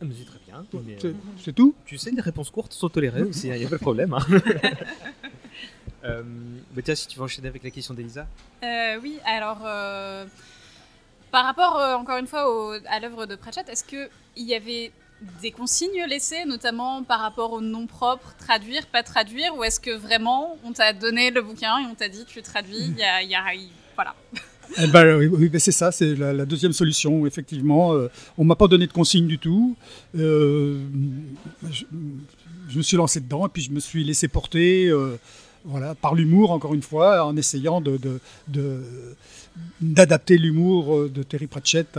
ah, 0.00 0.04
très 0.04 0.38
bien. 0.46 0.64
C'est 1.42 1.52
tout 1.52 1.74
Tu 1.86 1.98
sais, 1.98 2.10
les 2.10 2.20
réponses 2.20 2.50
courtes 2.50 2.72
sont 2.72 2.88
tolérées 2.88 3.22
aussi, 3.28 3.48
il 3.48 3.52
hein, 3.52 3.58
n'y 3.58 3.64
a 3.64 3.68
pas 3.68 3.76
de 3.76 3.80
problème. 3.80 4.14
Hein. 4.14 4.24
tiens, 6.84 6.94
si 6.94 7.08
tu 7.08 7.18
veux 7.18 7.24
enchaîner 7.24 7.48
avec 7.48 7.64
la 7.64 7.70
question 7.70 7.94
d'Elisa? 7.94 8.28
oui, 9.02 9.18
alors 9.24 9.58
par 11.34 11.44
rapport, 11.46 11.80
euh, 11.80 11.96
encore 11.96 12.18
une 12.18 12.28
fois, 12.28 12.78
à 12.88 13.00
l'œuvre 13.00 13.26
de 13.26 13.34
Pratchett, 13.34 13.68
est-ce 13.68 13.82
qu'il 13.82 14.08
y 14.36 14.54
avait 14.54 14.92
des 15.42 15.50
consignes 15.50 16.04
laissées, 16.08 16.44
notamment 16.46 17.02
par 17.02 17.18
rapport 17.18 17.52
au 17.52 17.60
nom 17.60 17.88
propre, 17.88 18.36
traduire, 18.38 18.86
pas 18.86 19.02
traduire, 19.02 19.52
ou 19.56 19.64
est-ce 19.64 19.80
que 19.80 19.90
vraiment 19.90 20.56
on 20.64 20.70
t'a 20.70 20.92
donné 20.92 21.32
le 21.32 21.42
bouquin 21.42 21.80
et 21.80 21.86
on 21.90 21.96
t'a 21.96 22.08
dit 22.08 22.24
tu 22.24 22.40
traduis, 22.40 22.76
il 22.78 22.96
y 22.96 23.34
a, 23.34 23.40
voilà. 23.96 24.14
Eh 24.78 24.86
ben, 24.86 25.18
oui, 25.18 25.50
c'est 25.58 25.72
ça, 25.72 25.92
c'est 25.92 26.14
la, 26.14 26.46
deuxième 26.46 26.72
solution. 26.72 27.26
Effectivement, 27.26 27.90
on 27.90 27.94
euh, 27.96 28.08
on 28.38 28.44
m'a 28.44 28.56
pas 28.56 28.66
donné 28.66 28.86
de 28.86 28.92
consignes 28.92 29.26
du 29.26 29.38
tout. 29.38 29.76
Euh, 30.16 30.78
je, 31.70 31.84
me 32.78 32.82
suis 32.82 32.96
lancé 32.96 33.20
dedans 33.20 33.46
et 33.46 33.50
puis 33.50 33.60
je 33.60 33.70
me 33.70 33.78
suis 33.80 34.04
laissé 34.04 34.26
porter, 34.26 34.90
voilà, 35.64 35.94
par 35.94 36.14
l'humour 36.14 36.50
encore 36.50 36.74
une 36.74 36.82
fois, 36.82 37.24
en 37.24 37.36
essayant 37.36 37.80
de, 37.80 37.98
d'adapter 39.80 40.38
l'humour 40.38 40.94
euh, 40.94 41.08
de 41.08 41.22
Terry 41.22 41.46
Pratchett 41.46 41.98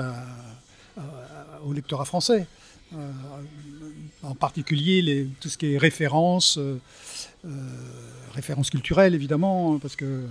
au 1.65 1.73
lectorat 1.73 2.05
français. 2.05 2.47
Euh, 2.93 3.11
en 4.21 4.35
particulier 4.35 5.01
les, 5.01 5.27
tout 5.39 5.49
ce 5.49 5.57
qui 5.57 5.73
est 5.73 5.77
références, 5.77 6.57
euh, 6.57 6.77
références 8.33 8.69
culturelles 8.69 9.15
évidemment, 9.15 9.73
hein, 9.73 9.79
parce 9.81 9.95
que 9.95 10.23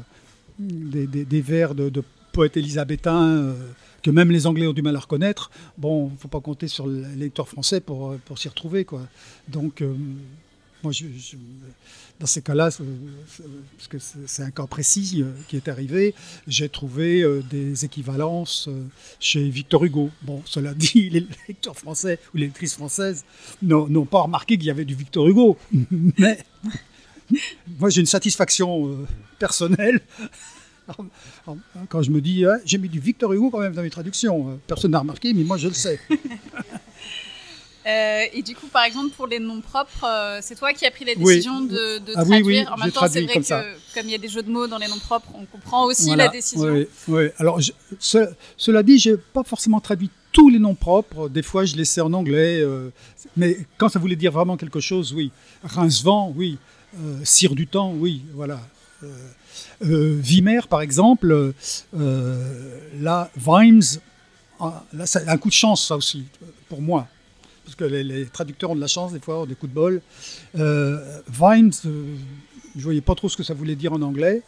des, 0.58 1.40
vers 1.40 1.74
de, 1.74 2.02
poètes 2.32 2.56
élisabétains 2.56 3.54
que 4.02 4.10
même 4.10 4.30
les 4.30 4.46
Anglais 4.46 4.66
ont 4.66 4.72
du 4.72 4.82
mal 4.82 4.96
à 4.96 5.00
reconnaître, 5.00 5.50
bon, 5.78 6.10
faut 6.18 6.28
pas 6.28 6.40
compter 6.40 6.66
sur 6.68 6.86
lecteurs 6.86 7.48
français 7.48 7.80
pour, 7.80 8.16
pour 8.24 8.38
s'y 8.38 8.48
retrouver. 8.48 8.84
Quoi. 8.84 9.02
Donc, 9.48 9.82
moi, 10.82 10.92
je, 10.92 11.06
dans 12.20 12.26
ces 12.26 12.42
cas-là, 12.42 12.70
parce 12.70 13.88
que 13.88 13.98
c'est 13.98 14.42
un 14.42 14.50
cas 14.50 14.66
précis 14.66 15.22
euh, 15.22 15.32
qui 15.48 15.56
est 15.56 15.68
arrivé, 15.68 16.14
j'ai 16.46 16.68
trouvé 16.68 17.22
euh, 17.22 17.42
des 17.50 17.84
équivalences 17.84 18.68
euh, 18.68 18.84
chez 19.18 19.48
Victor 19.48 19.84
Hugo. 19.84 20.10
Bon, 20.22 20.40
cela 20.44 20.74
dit, 20.74 21.10
les 21.10 21.26
lecteurs 21.48 21.76
français 21.76 22.18
ou 22.32 22.38
les 22.38 22.46
lectrices 22.46 22.74
françaises 22.74 23.24
n'ont 23.62 24.06
pas 24.06 24.22
remarqué 24.22 24.56
qu'il 24.56 24.66
y 24.66 24.70
avait 24.70 24.84
du 24.84 24.94
Victor 24.94 25.26
Hugo. 25.28 25.58
Mais 26.18 26.38
moi, 27.78 27.90
j'ai 27.90 28.00
une 28.00 28.06
satisfaction 28.06 29.06
personnelle 29.38 30.00
quand 31.88 32.02
je 32.02 32.10
me 32.10 32.20
dis, 32.20 32.44
j'ai 32.64 32.78
mis 32.78 32.90
du 32.90 33.00
Victor 33.00 33.32
Hugo 33.32 33.50
quand 33.50 33.60
même 33.60 33.74
dans 33.74 33.82
mes 33.82 33.90
traductions. 33.90 34.60
Personne 34.66 34.90
n'a 34.90 34.98
remarqué, 34.98 35.32
mais 35.32 35.42
moi 35.42 35.56
je 35.56 35.68
le 35.68 35.74
sais. 35.74 35.98
Euh, 37.86 38.24
et 38.32 38.42
du 38.42 38.54
coup, 38.54 38.66
par 38.68 38.84
exemple, 38.84 39.10
pour 39.14 39.26
les 39.26 39.38
noms 39.38 39.60
propres, 39.60 40.04
euh, 40.04 40.38
c'est 40.40 40.54
toi 40.54 40.72
qui 40.72 40.86
as 40.86 40.90
pris 40.90 41.04
la 41.04 41.14
décision 41.14 41.60
de, 41.60 41.98
de 41.98 42.12
ah, 42.14 42.24
traduire. 42.24 42.46
Oui, 42.46 42.58
oui, 42.60 42.66
en 42.66 42.76
même 42.78 42.90
temps, 42.90 43.06
c'est 43.08 43.22
vrai 43.22 43.34
que 43.34 43.94
comme 43.94 44.06
il 44.06 44.10
y 44.10 44.14
a 44.14 44.18
des 44.18 44.28
jeux 44.28 44.42
de 44.42 44.50
mots 44.50 44.66
dans 44.66 44.78
les 44.78 44.88
noms 44.88 44.98
propres, 44.98 45.28
on 45.34 45.44
comprend 45.44 45.84
aussi 45.84 46.14
la 46.16 46.28
décision. 46.28 46.70
Oui, 46.70 46.86
oui. 47.08 47.26
Alors, 47.38 47.60
cela 47.98 48.82
dit, 48.82 48.98
j'ai 48.98 49.16
pas 49.16 49.42
forcément 49.42 49.80
traduit 49.80 50.10
tous 50.32 50.48
les 50.48 50.58
noms 50.58 50.74
propres. 50.74 51.28
Des 51.28 51.42
fois, 51.42 51.66
je 51.66 51.76
laissais 51.76 52.00
en 52.00 52.12
anglais. 52.14 52.60
Euh, 52.60 52.88
mais 53.36 53.58
quand 53.76 53.90
ça 53.90 53.98
voulait 53.98 54.16
dire 54.16 54.32
vraiment 54.32 54.56
quelque 54.56 54.80
chose, 54.80 55.12
oui. 55.12 55.30
Rincevent, 55.62 56.32
oui. 56.34 56.56
Cire 57.22 57.54
du 57.54 57.66
temps, 57.66 57.92
oui. 57.92 58.22
Voilà. 58.32 58.60
Vimer, 59.82 60.60
par 60.70 60.80
exemple, 60.80 61.52
là, 61.92 63.30
Vimes, 63.36 63.82
ah, 64.58 64.84
là, 64.94 65.04
c'est 65.04 65.28
un 65.28 65.36
coup 65.36 65.48
de 65.48 65.54
chance, 65.54 65.88
ça 65.88 65.96
aussi, 65.96 66.24
pour 66.70 66.80
moi 66.80 67.08
parce 67.64 67.76
que 67.76 67.84
les, 67.84 68.26
traducteurs 68.26 68.70
ont 68.70 68.76
de 68.76 68.80
la 68.80 68.86
chance, 68.86 69.12
des 69.12 69.20
fois, 69.20 69.42
ont 69.42 69.46
des 69.46 69.54
coups 69.54 69.70
de 69.70 69.74
bol. 69.74 70.02
Euh, 70.56 71.20
Vines, 71.28 71.72
euh, 71.86 72.16
je 72.74 72.78
ne 72.78 72.82
voyais 72.82 73.00
pas 73.00 73.14
trop 73.14 73.28
ce 73.28 73.36
que 73.36 73.42
ça 73.42 73.54
voulait 73.54 73.76
dire 73.76 73.92
en 73.92 74.02
anglais. 74.02 74.42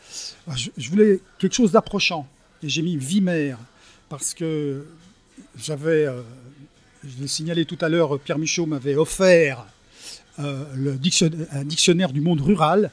Ah, 0.46 0.54
je, 0.56 0.90
voulais 0.90 1.20
quelque 1.38 1.54
chose 1.54 1.72
d'approchant. 1.72 2.26
Et 2.62 2.68
j'ai 2.68 2.82
mis 2.82 2.96
Vimer, 2.96 3.54
parce 4.08 4.34
que 4.34 4.86
j'avais, 5.56 6.06
euh, 6.06 6.22
je 7.04 7.22
l'ai 7.22 7.28
signalé 7.28 7.64
tout 7.64 7.78
à 7.80 7.88
l'heure, 7.88 8.18
Pierre 8.20 8.38
Michaud 8.38 8.66
m'avait 8.66 8.96
offert 8.96 9.66
dictionnaire, 10.38 11.46
un 11.52 11.64
dictionnaire 11.64 12.12
du 12.12 12.20
monde 12.20 12.40
rural. 12.42 12.90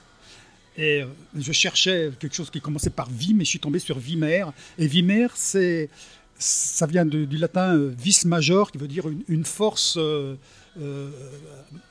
Et 0.77 1.03
je 1.37 1.51
cherchais 1.51 2.11
quelque 2.19 2.35
chose 2.35 2.49
qui 2.49 2.61
commençait 2.61 2.89
par 2.89 3.09
Vim, 3.09 3.39
et 3.39 3.45
je 3.45 3.49
suis 3.49 3.59
tombé 3.59 3.79
sur 3.79 3.99
Vimer. 3.99 4.45
Et 4.77 4.87
Vimer, 4.87 5.27
c'est 5.35 5.89
ça 6.37 6.85
vient 6.85 7.05
du 7.05 7.37
latin 7.37 7.75
euh, 7.75 7.93
vis 7.97 8.25
major, 8.25 8.71
qui 8.71 8.77
veut 8.77 8.87
dire 8.87 9.05
une, 9.27 9.45
force 9.45 9.95
euh, 9.97 10.35
euh, 10.79 11.09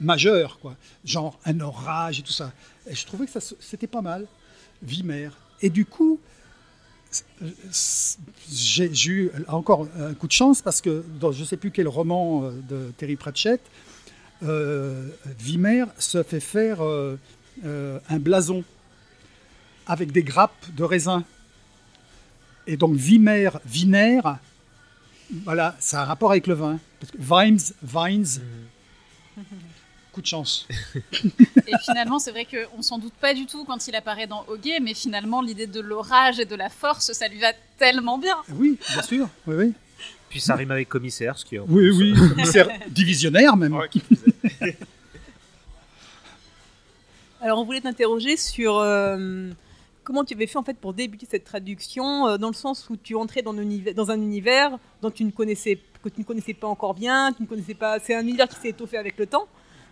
majeure, 0.00 0.58
quoi. 0.60 0.76
genre 1.04 1.38
un 1.44 1.60
orage 1.60 2.20
et 2.20 2.22
tout 2.22 2.32
ça. 2.32 2.52
Et 2.86 2.94
je 2.94 3.06
trouvais 3.06 3.26
que 3.26 3.32
c'était 3.60 3.86
pas 3.86 4.02
mal, 4.02 4.26
Vimer. 4.82 5.30
Et 5.60 5.70
du 5.70 5.86
coup, 5.86 6.18
j'ai 8.50 8.90
eu 9.08 9.30
encore 9.48 9.86
un 9.98 10.14
coup 10.14 10.26
de 10.26 10.32
chance 10.32 10.62
parce 10.62 10.80
que 10.80 11.04
dans 11.20 11.30
je 11.30 11.40
ne 11.40 11.44
sais 11.46 11.56
plus 11.56 11.70
quel 11.70 11.86
roman 11.86 12.50
de 12.68 12.90
Terry 12.96 13.16
Pratchett, 13.16 13.60
Vimer 14.40 15.84
se 15.98 16.22
fait 16.22 16.40
faire 16.40 16.80
un 16.82 18.18
blason 18.18 18.64
avec 19.86 20.10
des 20.10 20.22
grappes 20.22 20.66
de 20.74 20.82
raisin. 20.82 21.24
Et 22.66 22.76
donc 22.76 22.94
Vimer, 22.94 23.50
Viner, 23.64 24.20
voilà, 25.44 25.76
ça 25.80 26.00
a 26.00 26.02
un 26.02 26.06
rapport 26.06 26.30
avec 26.30 26.46
le 26.46 26.54
vin. 26.54 26.78
Parce 27.00 27.10
que 27.12 27.18
vines, 27.18 27.58
vines, 27.82 28.40
coup 30.12 30.20
de 30.20 30.26
chance. 30.26 30.68
et 31.12 31.72
finalement, 31.84 32.18
c'est 32.18 32.32
vrai 32.32 32.46
qu'on 32.46 32.82
s'en 32.82 32.98
doute 32.98 33.14
pas 33.14 33.32
du 33.34 33.46
tout 33.46 33.64
quand 33.64 33.88
il 33.88 33.96
apparaît 33.96 34.26
dans 34.26 34.44
Hoguet, 34.48 34.78
mais 34.80 34.92
finalement, 34.94 35.40
l'idée 35.40 35.66
de 35.66 35.80
l'orage 35.80 36.38
et 36.38 36.44
de 36.44 36.54
la 36.54 36.68
force, 36.68 37.12
ça 37.12 37.28
lui 37.28 37.40
va 37.40 37.52
tellement 37.78 38.18
bien. 38.18 38.36
Oui, 38.50 38.78
bien 38.92 39.02
sûr, 39.02 39.28
oui, 39.46 39.54
oui. 39.56 39.72
Puis 40.28 40.40
ça 40.40 40.54
rime 40.54 40.70
avec 40.70 40.88
commissaire, 40.88 41.38
ce 41.38 41.44
qui 41.44 41.56
est... 41.56 41.60
Oui, 41.60 41.90
oui, 41.90 42.14
commissaire 42.14 42.68
divisionnaire 42.88 43.56
même. 43.56 43.74
Alors, 47.40 47.58
on 47.58 47.64
voulait 47.64 47.80
t'interroger 47.80 48.36
sur... 48.36 48.76
Euh, 48.78 49.50
comment 50.04 50.24
tu 50.24 50.34
avais 50.34 50.46
fait 50.46 50.58
en 50.58 50.62
fait 50.62 50.76
pour 50.76 50.94
débuter 50.94 51.26
cette 51.30 51.44
traduction 51.44 52.26
euh, 52.28 52.36
dans 52.36 52.48
le 52.48 52.54
sens 52.54 52.88
où 52.90 52.96
tu 52.96 53.14
entrais 53.14 53.42
dans, 53.42 53.54
dans, 53.54 54.10
un 54.10 54.20
univers 54.20 54.78
dont 55.00 55.10
tu 55.10 55.24
ne 55.24 55.30
connaissais 55.30 55.78
que 56.02 56.08
tu 56.08 56.20
ne 56.20 56.24
connaissais 56.24 56.54
pas 56.54 56.66
encore 56.66 56.94
bien, 56.94 57.32
tu 57.32 57.42
ne 57.42 57.46
connaissais 57.46 57.74
pas. 57.74 57.98
C'est 58.00 58.14
un 58.14 58.22
univers 58.22 58.48
qui 58.48 58.56
s'est 58.56 58.70
étoffé 58.70 58.96
avec 58.96 59.16
le 59.18 59.26
temps. 59.26 59.46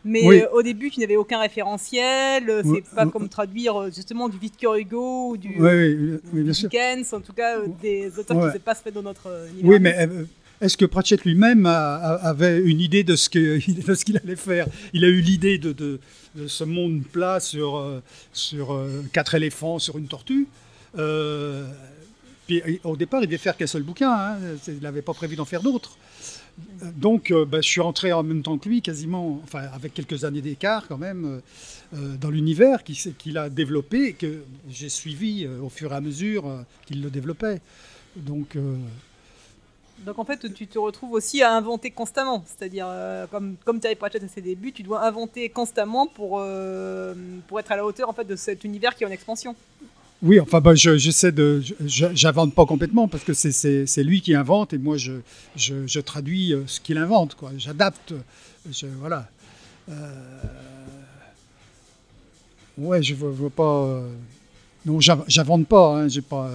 Mais 0.04 0.26
euh, 0.26 0.48
au 0.52 0.62
début, 0.62 0.90
tu 0.90 0.98
n'avais 0.98 1.16
aucun 1.16 1.38
référentiel. 1.38 2.48
Euh, 2.48 2.62
c'est 2.64 2.94
pas 2.94 3.06
comme 3.06 3.28
traduire 3.28 3.92
justement 3.92 4.28
du 4.28 4.38
Victor 4.38 4.74
Hugo 4.74 5.30
ou 5.30 5.36
du, 5.36 5.56
Dickens, 6.32 7.12
en 7.12 7.20
tout 7.20 7.34
cas 7.34 7.58
des 7.80 8.18
auteurs 8.18 8.40
qui 8.40 8.46
ne 8.46 8.52
se 8.52 8.58
passent 8.58 8.82
dans 8.92 9.02
notre 9.02 9.28
univers. 9.52 9.70
Oui, 9.70 9.78
mais 9.78 10.08
est-ce 10.60 10.76
que 10.76 10.84
Pratchett 10.84 11.24
lui-même 11.24 11.66
avait 11.66 12.60
une 12.60 12.80
idée 12.80 13.04
de 13.04 13.14
ce 13.14 13.28
qu'il 14.04 14.16
allait 14.16 14.36
faire? 14.36 14.66
Il 14.92 15.04
a 15.04 15.08
eu 15.08 15.20
l'idée 15.20 15.58
de, 15.58 16.00
ce 16.46 16.64
monde 16.64 17.02
plat 17.02 17.40
sur, 17.40 17.76
euh, 17.76 18.02
sur 18.32 18.72
euh, 18.72 19.02
quatre 19.12 19.34
éléphants, 19.34 19.78
sur 19.78 19.98
une 19.98 20.06
tortue. 20.06 20.46
Euh, 20.98 21.66
puis, 22.46 22.62
au 22.84 22.96
départ, 22.96 23.22
il 23.22 23.26
devait 23.26 23.38
faire 23.38 23.56
qu'un 23.56 23.66
seul 23.66 23.82
bouquin. 23.82 24.12
Hein. 24.12 24.38
il 24.66 24.80
n'avait 24.80 25.02
pas 25.02 25.14
prévu 25.14 25.36
d'en 25.36 25.44
faire 25.44 25.62
d'autres. 25.62 25.96
Donc, 26.96 27.30
euh, 27.30 27.44
bah, 27.44 27.60
je 27.60 27.68
suis 27.68 27.80
entré 27.80 28.12
en 28.12 28.22
même 28.22 28.42
temps 28.42 28.58
que 28.58 28.68
lui, 28.68 28.82
quasiment, 28.82 29.40
enfin, 29.44 29.62
avec 29.72 29.94
quelques 29.94 30.24
années 30.24 30.42
d'écart 30.42 30.86
quand 30.88 30.98
même, 30.98 31.24
euh, 31.24 31.96
euh, 31.96 32.16
dans 32.16 32.30
l'univers 32.30 32.82
qu'il 32.84 33.38
a 33.38 33.48
développé 33.48 34.06
et 34.06 34.12
que 34.12 34.42
j'ai 34.68 34.88
suivi 34.88 35.44
euh, 35.44 35.60
au 35.60 35.68
fur 35.68 35.92
et 35.92 35.96
à 35.96 36.00
mesure 36.00 36.46
euh, 36.46 36.62
qu'il 36.86 37.02
le 37.02 37.10
développait. 37.10 37.60
Donc, 38.16 38.56
euh, 38.56 38.76
Donc 40.06 40.18
en 40.18 40.24
fait, 40.24 40.52
tu 40.54 40.66
te 40.66 40.78
retrouves 40.78 41.12
aussi 41.12 41.42
à 41.42 41.54
inventer 41.54 41.90
constamment. 41.90 42.42
C'est-à-dire, 42.46 42.86
euh, 42.88 43.26
comme, 43.26 43.56
comme 43.64 43.80
Terry 43.80 43.94
Pratchett 43.96 44.22
à 44.24 44.28
ses 44.28 44.40
débuts, 44.40 44.72
tu 44.72 44.82
dois 44.82 45.06
inventer 45.06 45.48
constamment 45.50 46.06
pour, 46.06 46.38
euh, 46.40 47.14
pour 47.48 47.60
être 47.60 47.70
à 47.70 47.76
la 47.76 47.84
hauteur 47.84 48.08
en 48.08 48.12
fait, 48.14 48.24
de 48.24 48.34
cet 48.36 48.64
univers 48.64 48.94
qui 48.96 49.04
est 49.04 49.06
en 49.06 49.10
expansion. 49.10 49.54
oui, 50.22 50.38
enfin, 50.40 50.60
je- 50.74 50.96
j'essaie 50.98 51.32
de. 51.32 51.62
J'invente 51.86 52.54
pas 52.54 52.64
complètement 52.66 53.08
parce 53.08 53.24
que 53.24 53.32
c'est- 53.34 53.86
lui 54.02 54.20
qui 54.22 54.34
invente 54.34 54.72
et 54.72 54.78
moi, 54.78 54.96
je, 54.96 55.12
je, 55.56 55.86
traduis 56.00 56.52
euh, 56.54 56.62
ce 56.66 56.80
qu'il 56.80 56.96
invente. 56.98 57.36
J'adapte. 57.58 58.14
Voilà. 59.00 59.28
Ouais, 62.78 63.02
je 63.02 63.14
vois, 63.14 63.30
vois 63.30 63.50
pas. 63.50 64.02
Non, 64.86 64.98
j'inv- 65.00 65.24
j'invente 65.26 65.66
pas. 65.66 65.96
Hein, 65.96 66.08
j'ai 66.08 66.22
pas. 66.22 66.50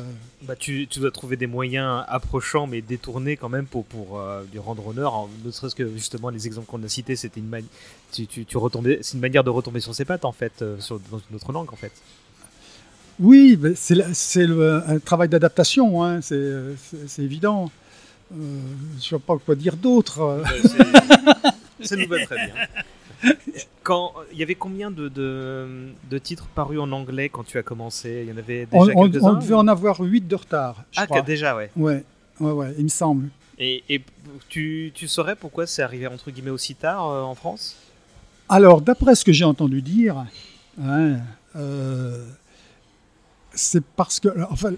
Bah, 0.48 0.56
tu, 0.56 0.88
tu 0.88 1.00
dois 1.00 1.12
trouver 1.12 1.38
des 1.38 1.48
moyens 1.48 2.04
approchants 2.08 2.68
mais 2.68 2.82
détournés 2.82 3.36
quand 3.38 3.50
même 3.50 3.66
pour, 3.66 3.86
pour 3.86 4.20
euh, 4.20 4.44
lui 4.52 4.60
rendre 4.60 4.86
honneur. 4.88 5.14
En- 5.14 5.30
ne 5.44 5.52
serait-ce 5.52 5.76
que 5.76 5.88
justement 5.94 6.30
les 6.30 6.46
exemples 6.46 6.68
qu'on 6.68 6.84
a 6.84 6.88
cités, 6.88 7.16
c'était 7.16 7.40
une 7.40 7.50
mani- 7.50 7.68
tu, 8.12 8.28
tu, 8.28 8.46
tu 8.46 8.58
retombais, 8.58 9.00
c'est 9.02 9.16
une 9.16 9.22
manière 9.22 9.44
de 9.44 9.50
retomber 9.50 9.80
sur 9.80 9.96
ses 9.96 10.06
pattes 10.06 10.26
en 10.26 10.32
fait, 10.32 10.62
euh, 10.62 10.80
sur, 10.80 11.00
dans 11.12 11.20
une 11.30 11.36
autre 11.36 11.52
langue 11.52 11.72
en 11.74 11.76
fait. 11.76 11.92
Oui, 13.20 13.58
mais 13.62 13.76
c'est 13.76 13.96
la- 13.96 14.14
c'est 14.14 14.46
le- 14.46 14.84
un 14.88 15.00
travail 15.00 15.30
d'adaptation, 15.30 16.04
hein, 16.04 16.22
c'est 16.22 16.52
c'est- 16.78 17.08
c'est 17.08 17.22
évident. 17.24 17.72
Euh, 18.34 18.36
je 18.94 18.96
ne 19.16 19.20
sais 19.20 19.20
pas 19.26 19.38
quoi 19.38 19.56
dire 19.56 19.76
d'autre. 19.78 20.20
euh. 20.22 20.44
Ça 21.82 21.96
nous 21.96 22.08
va 22.08 22.26
très 22.26 22.36
bien. 22.36 22.54
Quand 23.84 24.14
il 24.32 24.38
y 24.38 24.44
avait 24.44 24.56
combien 24.56 24.90
de, 24.92 25.10
de, 25.10 25.90
de 26.10 26.18
titres 26.18 26.48
parus 26.48 26.80
en 26.80 26.92
anglais 26.92 27.30
quand 27.30 27.44
tu 27.44 27.58
as 27.58 27.64
commencé? 27.64 28.24
Il 28.26 28.30
y 28.30 28.34
en 28.34 28.38
avait 28.38 28.66
déjà 28.66 28.78
On, 28.96 29.04
on- 29.04 29.08
devait 29.08 29.54
en 29.54 29.68
avoir 29.68 30.00
8 30.02 30.28
de 30.28 30.36
retard, 30.36 30.84
je 30.92 31.00
Ah, 31.02 31.06
crois. 31.06 31.22
déjà 31.22 31.56
ouais. 31.56 31.70
Ouais, 31.76 32.04
ouais, 32.40 32.52
ouais, 32.52 32.74
il 32.78 32.84
me 32.86 32.90
semble. 32.90 33.30
Et, 33.60 33.84
et 33.90 34.02
tu, 34.50 34.92
tu 34.94 35.08
saurais 35.08 35.36
pourquoi 35.36 35.66
c'est 35.68 35.82
arrivé 35.84 36.08
entre 36.08 36.32
guillemets 36.32 36.50
aussi 36.52 36.76
tard 36.76 37.08
euh, 37.10 37.22
en 37.22 37.36
France? 37.36 37.76
Alors, 38.50 38.82
d'après 38.82 39.16
ce 39.16 39.24
que 39.24 39.32
j'ai 39.32 39.46
entendu 39.46 39.82
dire, 39.82 40.26
hein, 40.82 41.18
euh, 41.56 42.26
c'est 43.54 43.84
parce 43.84 44.20
que, 44.20 44.30
enfin, 44.50 44.74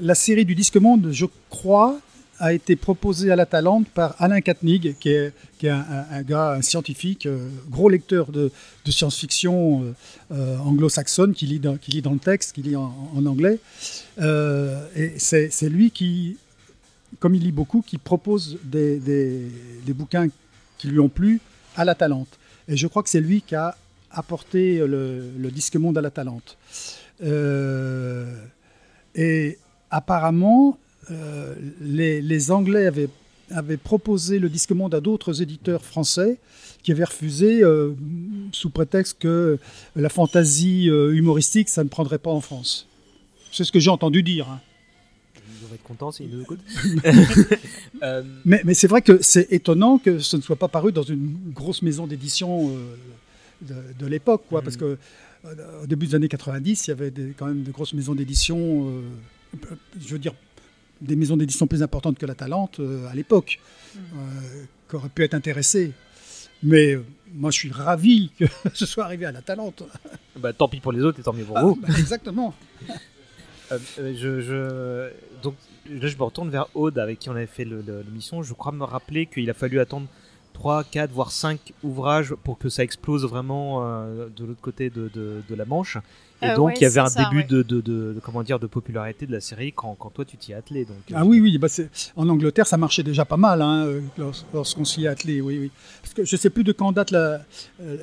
la 0.00 0.14
série 0.14 0.44
du 0.44 0.54
Disque 0.54 0.76
Monde, 0.76 1.08
je 1.12 1.26
crois, 1.50 1.98
a 2.42 2.52
été 2.52 2.74
proposée 2.74 3.30
à 3.30 3.36
la 3.36 3.46
Talente 3.46 3.86
par 3.88 4.16
Alain 4.18 4.40
Katnig, 4.40 4.96
qui 4.98 5.10
est, 5.10 5.32
qui 5.58 5.68
est 5.68 5.70
un, 5.70 6.22
gars, 6.22 6.50
un 6.54 6.62
scientifique, 6.62 7.26
euh, 7.26 7.48
gros 7.70 7.88
lecteur 7.88 8.32
de, 8.32 8.50
de 8.84 8.90
science-fiction 8.90 9.84
euh, 9.84 9.92
euh, 10.32 10.58
anglo-saxonne, 10.58 11.34
qui 11.34 11.46
lit, 11.46 11.60
dans, 11.60 11.76
qui 11.76 11.92
lit 11.92 12.02
dans 12.02 12.12
le 12.12 12.18
texte, 12.18 12.52
qui 12.52 12.62
lit 12.62 12.74
en, 12.74 12.92
anglais. 13.26 13.60
Et 14.18 15.12
c'est 15.18 15.68
lui 15.68 15.92
qui, 15.92 16.36
comme 17.20 17.36
il 17.36 17.42
lit 17.44 17.52
beaucoup, 17.52 17.80
qui 17.80 17.96
propose 17.96 18.58
des, 18.64 18.98
des- 18.98 19.46
des 19.86 19.92
bouquins 19.92 20.26
qui 20.78 20.88
lui 20.88 20.98
ont 20.98 21.08
plu 21.08 21.40
à 21.76 21.84
la 21.84 21.94
Talente. 21.94 22.38
Et 22.66 22.76
je 22.76 22.88
crois 22.88 23.04
que 23.04 23.08
c'est 23.08 23.20
lui 23.20 23.42
qui 23.42 23.54
a 23.54 23.76
apporté 24.10 24.78
le, 24.84 25.30
le 25.38 25.50
disque 25.52 25.76
monde 25.76 25.96
à 25.96 26.00
la 26.00 26.10
Talente. 26.10 26.58
Et 29.14 29.58
apparemment, 29.90 30.76
euh, 31.10 31.54
les, 31.80 32.22
les 32.22 32.50
Anglais 32.50 32.86
avaient, 32.86 33.08
avaient 33.50 33.76
proposé 33.76 34.38
le 34.38 34.48
disque 34.48 34.72
monde 34.72 34.94
à 34.94 35.00
d'autres 35.00 35.42
éditeurs 35.42 35.84
français 35.84 36.38
qui 36.82 36.92
avaient 36.92 37.04
refusé 37.04 37.62
euh, 37.62 37.92
sous 38.52 38.70
prétexte 38.70 39.18
que 39.20 39.58
la 39.96 40.08
fantaisie 40.08 40.88
euh, 40.90 41.14
humoristique, 41.14 41.68
ça 41.68 41.84
ne 41.84 41.88
prendrait 41.88 42.18
pas 42.18 42.30
en 42.30 42.40
France. 42.40 42.88
C'est 43.52 43.64
ce 43.64 43.72
que 43.72 43.78
j'ai 43.80 43.90
entendu 43.90 44.22
dire. 44.22 44.48
hein. 44.48 44.60
Ils 45.36 45.74
être 45.74 45.82
contents 45.84 46.10
s'ils 46.12 46.28
nous 46.30 46.42
écoutent. 46.42 46.60
Euh, 48.02 48.22
Mais, 48.44 48.60
mais 48.64 48.74
c'est 48.74 48.88
vrai 48.88 49.00
que 49.00 49.22
c'est 49.22 49.52
étonnant 49.52 49.98
que 49.98 50.18
ce 50.18 50.36
ne 50.36 50.42
soit 50.42 50.56
pas 50.56 50.66
paru 50.66 50.90
dans 50.90 51.04
une 51.04 51.36
grosse 51.54 51.82
maison 51.82 52.08
d'édition 52.08 52.72
de, 53.60 53.74
de 53.96 54.06
l'époque, 54.06 54.42
quoi, 54.48 54.60
parce 54.60 54.76
que 54.76 54.98
euh, 55.44 55.82
au 55.84 55.86
début 55.86 56.06
des 56.08 56.16
années 56.16 56.26
90, 56.28 56.86
il 56.86 56.90
y 56.90 56.92
avait 56.92 57.12
des- 57.12 57.32
quand 57.36 57.46
même 57.46 57.62
de 57.62 57.70
grosses 57.70 57.94
maisons 57.94 58.16
d'édition, 58.16 58.90
je 60.00 60.08
veux 60.12 60.18
dire 60.18 60.34
des 61.02 61.16
maisons 61.16 61.36
d'édition 61.36 61.66
plus 61.66 61.82
importantes 61.82 62.18
que 62.18 62.26
la 62.26 62.34
Talente 62.34 62.80
euh, 62.80 63.06
à 63.08 63.14
l'époque, 63.14 63.58
Mhm. 63.94 64.00
euh, 64.16 64.64
qui 64.88 64.96
auraient 64.96 65.08
pu 65.10 65.22
être 65.24 65.34
intéressées. 65.34 65.92
Mais 66.62 66.94
euh, 66.94 67.04
moi, 67.34 67.50
je 67.50 67.58
suis 67.58 67.70
ravi 67.72 68.30
que 68.38 68.44
ce 68.74 68.86
soit 68.86 69.04
arrivé 69.04 69.26
à 69.26 69.32
la 69.32 69.42
Talente. 69.42 69.82
bah, 70.38 70.52
tant 70.52 70.68
pis 70.68 70.80
pour 70.80 70.92
les 70.92 71.02
autres 71.02 71.20
et 71.20 71.22
tant 71.22 71.32
mieux 71.32 71.44
pour 71.44 71.58
Ah, 71.58 71.64
vous. 71.64 71.76
bah, 71.76 71.88
exactement. 71.98 72.54
Euh, 73.70 73.78
euh, 73.98 74.14
je, 74.16 74.40
je- 74.40 75.42
Donc 75.42 75.54
là, 75.90 76.06
je 76.08 76.16
me 76.16 76.22
retourne 76.22 76.48
vers 76.50 76.68
Aude 76.74 76.98
avec 76.98 77.18
qui 77.18 77.28
on 77.30 77.32
avait 77.36 77.46
fait 77.46 77.64
l'émission. 77.64 78.42
Je 78.42 78.54
crois 78.54 78.72
me 78.72 78.84
rappeler 78.84 79.26
qu'il 79.26 79.50
a 79.50 79.54
fallu 79.54 79.80
attendre 79.80 80.06
3, 80.54 80.84
4, 80.84 81.10
voire 81.10 81.32
5 81.32 81.72
ouvrages 81.82 82.34
pour 82.44 82.58
que 82.58 82.68
ça 82.68 82.82
explose 82.84 83.24
vraiment 83.26 83.80
euh, 83.84 84.28
de 84.36 84.44
l'autre 84.44 84.60
côté 84.60 84.88
de, 84.90 85.10
de- 85.12 85.42
de 85.48 85.54
la 85.54 85.64
Manche. 85.64 85.98
Et 86.42 86.46
Euh, 86.46 86.56
donc, 86.56 86.66
ouais, 86.68 86.74
il 86.76 86.82
y 86.82 86.86
avait 86.86 86.98
un 87.00 87.06
ça, 87.06 87.24
début 87.24 87.38
ouais. 87.42 87.44
de, 87.44 87.62
de- 87.62 87.80
de- 87.80 88.20
comment 88.22 88.42
dire, 88.42 88.58
de 88.58 88.66
popularité 88.66 89.26
de 89.26 89.32
la 89.32 89.40
série 89.40 89.72
quand, 89.72 89.94
quand 89.98 90.10
toi 90.10 90.24
tu 90.24 90.36
t'y 90.36 90.52
es 90.52 90.54
attelé. 90.56 90.84
Donc, 90.84 90.96
euh, 91.10 91.14
Ah 91.16 91.24
oui, 91.24 91.40
oui, 91.40 91.56
bah 91.58 91.68
en 92.16 92.28
Angleterre, 92.28 92.66
ça 92.66 92.76
marchait 92.76 93.02
déjà 93.02 93.24
pas 93.24 93.36
mal 93.36 93.62
hein, 93.62 93.86
euh, 93.86 94.00
lors- 94.18 94.44
lorsqu'on 94.52 94.84
s'y 94.84 95.04
est 95.04 95.08
attelé, 95.08 95.40
oui, 95.40 95.58
oui. 95.60 95.70
Parce 96.02 96.14
que 96.14 96.24
je 96.24 96.36
sais 96.36 96.50
plus 96.50 96.64
de 96.64 96.72
quand 96.72 96.90
date 96.92 97.10
la, 97.12 97.40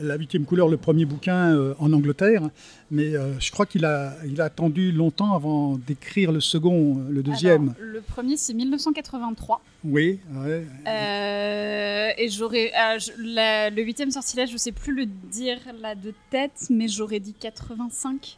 la 0.01 0.15
huitième 0.15 0.45
couleur, 0.45 0.67
le 0.69 0.77
premier 0.77 1.05
bouquin 1.05 1.53
euh, 1.55 1.73
en 1.79 1.91
Angleterre, 1.93 2.49
mais 2.91 3.15
euh, 3.15 3.39
je 3.39 3.51
crois 3.51 3.65
qu'il 3.65 3.85
a, 3.85 4.13
il 4.25 4.39
a 4.41 4.45
attendu 4.45 4.91
longtemps 4.91 5.33
avant 5.35 5.77
d'écrire 5.77 6.31
le 6.31 6.39
second, 6.39 7.03
le 7.09 7.21
deuxième. 7.21 7.73
Alors, 7.77 7.93
le 7.93 8.01
premier, 8.01 8.37
c'est 8.37 8.53
1983. 8.53 9.61
Oui, 9.83 10.19
ouais. 10.33 10.65
Euh, 10.87 12.09
et 12.17 12.29
j'aurais. 12.29 12.71
euh, 12.73 12.97
la- 13.19 13.69
le 13.69 13.81
huitième 13.81 14.11
sortilège, 14.11 14.51
je 14.51 14.57
sais 14.57 14.71
plus 14.71 14.93
le 14.93 15.05
dire 15.05 15.57
là 15.81 15.95
de 15.95 16.13
tête, 16.29 16.67
mais 16.69 16.87
j'aurais 16.87 17.19
dit 17.19 17.33
85. 17.33 18.28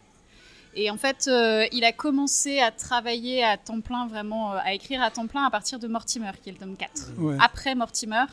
Et 0.76 0.90
en 0.90 0.98
fait, 0.98 1.28
euh, 1.28 1.66
il 1.74 1.84
a 1.84 1.92
commencé 1.92 2.60
à 2.60 2.72
travailler 2.72 3.44
à 3.44 3.58
temps 3.58 3.82
plein, 3.82 4.08
vraiment, 4.08 4.54
euh, 4.54 4.58
à 4.64 4.74
écrire 4.74 5.02
à 5.02 5.12
temps 5.12 5.28
plein 5.28 5.44
à 5.44 5.50
partir 5.52 5.80
de 5.80 5.88
Mortimer, 5.88 6.32
qui 6.42 6.50
est 6.50 6.54
le 6.54 6.58
tome 6.60 6.78
4. 6.78 7.12
ouais. 7.18 7.36
Après 7.42 7.76
Mortimer, 7.76 8.24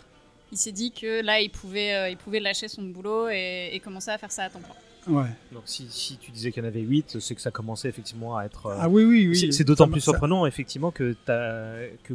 il 0.53 0.59
s'est 0.59 0.73
dit 0.73 0.93
que 0.93 1.21
là, 1.23 1.41
il 1.41 1.51
pouvait, 1.51 1.95
euh, 1.95 2.09
il 2.11 2.17
pouvait 2.17 2.39
lâcher 2.41 2.69
son 2.69 2.83
boulot 2.83 3.29
et, 3.29 3.71
et 3.73 3.81
commencer 3.81 4.11
à 4.11 4.19
faire 4.19 4.31
ça 4.31 4.45
à 4.45 4.51
temps 4.51 4.61
plein. 4.61 5.15
ouais. 5.21 5.29
donc 5.53 5.63
si, 5.67 5.87
si 5.91 6.17
tu 6.17 6.31
disais 6.31 6.53
qu'il 6.53 6.63
y 6.63 6.67
en 6.67 6.69
avait 6.69 6.81
8, 6.81 7.19
c'est 7.19 7.35
que 7.35 7.41
ça 7.41 7.51
commençait 7.51 7.89
effectivement 7.89 8.37
à 8.37 8.45
être. 8.45 8.67
euh, 8.67 8.77
Ah 8.79 8.89
oui, 8.89 9.05
oui, 9.05 9.27
oui. 9.29 9.53
c'est- 9.53 9.65
d'autant 9.65 9.89
plus 9.89 10.01
ça- 10.01 10.13
surprenant 10.13 10.47
effectivement 10.47 10.91
que 10.93 11.17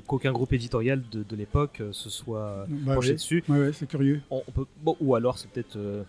qu'aucun 0.08 0.32
groupe 0.32 0.54
éditorial 0.54 1.04
de, 1.12 1.24
de 1.24 1.36
l'époque 1.36 1.82
se 1.92 2.10
soit 2.10 2.66
Bah, 2.70 2.96
penché 2.96 3.10
oui. 3.10 3.14
dessus. 3.16 3.44
Ouais, 3.50 3.60
ouais, 3.60 3.72
c'est 3.74 3.88
curieux. 3.88 4.22
on, 4.32 4.42
on 4.48 4.52
peut, 4.52 4.66
bon, 4.82 4.96
ou 5.02 5.16
alors 5.16 5.38
c'est 5.38 5.50
peut-être 5.50 5.76
euh, 5.76 6.04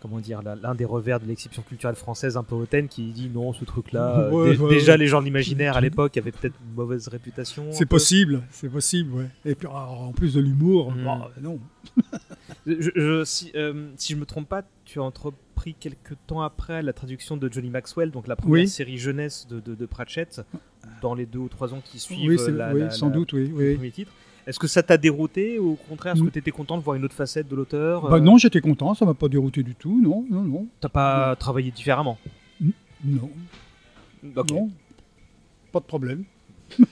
comment 0.00 0.18
dire 0.20 0.40
l'un 0.42 0.74
des 0.74 0.84
revers 0.84 1.20
de 1.20 1.26
l'exception 1.26 1.62
culturelle 1.62 1.96
française 1.96 2.36
un 2.36 2.42
peu 2.42 2.54
hautaine 2.54 2.88
qui 2.88 3.10
dit 3.12 3.28
non 3.32 3.52
ce 3.52 3.64
truc 3.64 3.92
là 3.92 4.28
Ouais, 4.30 4.56
ouais, 4.56 4.68
déjà 4.68 4.92
ouais. 4.92 4.98
les 4.98 5.06
gens 5.06 5.20
de 5.20 5.24
l'imaginaire 5.26 5.76
à 5.76 5.80
l'époque 5.80 6.16
avaient 6.16 6.32
peut-être 6.32 6.54
une 6.68 6.74
mauvaise 6.74 7.08
réputation 7.08 7.66
C'est 7.72 7.86
possible, 7.86 8.42
c'est 8.50 8.68
possible, 8.68 9.12
ouais. 9.12 9.26
Et 9.44 9.54
puis 9.54 9.66
alors, 9.68 10.00
en 10.02 10.12
plus 10.12 10.34
de 10.34 10.40
l'humour, 10.40 10.92
Mm. 10.92 11.04
bah, 11.04 11.30
non. 11.40 11.58
Je- 12.66 12.90
je- 12.94 13.24
si, 13.24 13.50
euh, 13.54 13.88
si 13.96 14.12
je 14.12 14.18
me 14.18 14.26
trompe 14.26 14.48
pas 14.48 14.62
tu 14.84 14.98
as 15.00 15.02
entrepris 15.02 15.74
quelques 15.78 16.14
temps 16.26 16.42
après 16.42 16.82
la 16.82 16.92
traduction 16.92 17.36
de 17.36 17.50
Johnny 17.50 17.70
Maxwell 17.70 18.10
donc 18.10 18.26
la 18.28 18.36
première 18.36 18.52
Oui. 18.64 18.68
série 18.68 18.98
jeunesse 18.98 19.46
de, 19.48 19.60
de, 19.60 19.74
de 19.74 19.86
Pratchett 19.86 20.42
dans 21.02 21.14
les 21.14 21.24
deux 21.26 21.38
ou 21.38 21.48
trois 21.48 21.72
ans 21.74 21.80
qui 21.84 21.98
suivent 21.98 22.28
Oui, 22.28 22.36
la- 22.56 22.72
oui, 22.74 22.80
la- 22.80 22.90
sans 22.90 23.08
la- 23.08 23.14
doute, 23.14 23.32
oui. 23.32 23.48
le 23.48 23.74
premier 23.74 23.90
titre 23.90 24.12
est-ce 24.48 24.58
que 24.58 24.66
ça 24.66 24.82
t'a 24.82 24.96
dérouté 24.96 25.58
ou 25.58 25.72
au 25.72 25.76
contraire 25.76 26.14
est-ce 26.14 26.22
que 26.22 26.28
Mm. 26.28 26.32
tu 26.32 26.38
étais 26.38 26.50
content 26.50 26.76
de 26.78 26.82
voir 26.82 26.96
une 26.96 27.04
autre 27.04 27.14
facette 27.14 27.46
de 27.48 27.54
l'auteur 27.54 28.08
Bah 28.08 28.16
euh, 28.16 28.20
non, 28.20 28.38
j'étais 28.38 28.60
content, 28.60 28.94
ça 28.94 29.04
m'a 29.04 29.14
pas 29.14 29.28
dérouté 29.28 29.62
du 29.62 29.74
tout, 29.74 30.00
non, 30.02 30.24
non, 30.30 30.42
non, 30.42 30.66
t'as 30.80 30.88
pas 30.88 31.36
travaillé 31.36 31.70
différemment 31.70 32.18
non, 33.04 33.30
Ok. 34.34 34.50
non, 34.50 34.70
pas 35.72 35.78
de 35.80 35.84
problème. 35.84 36.24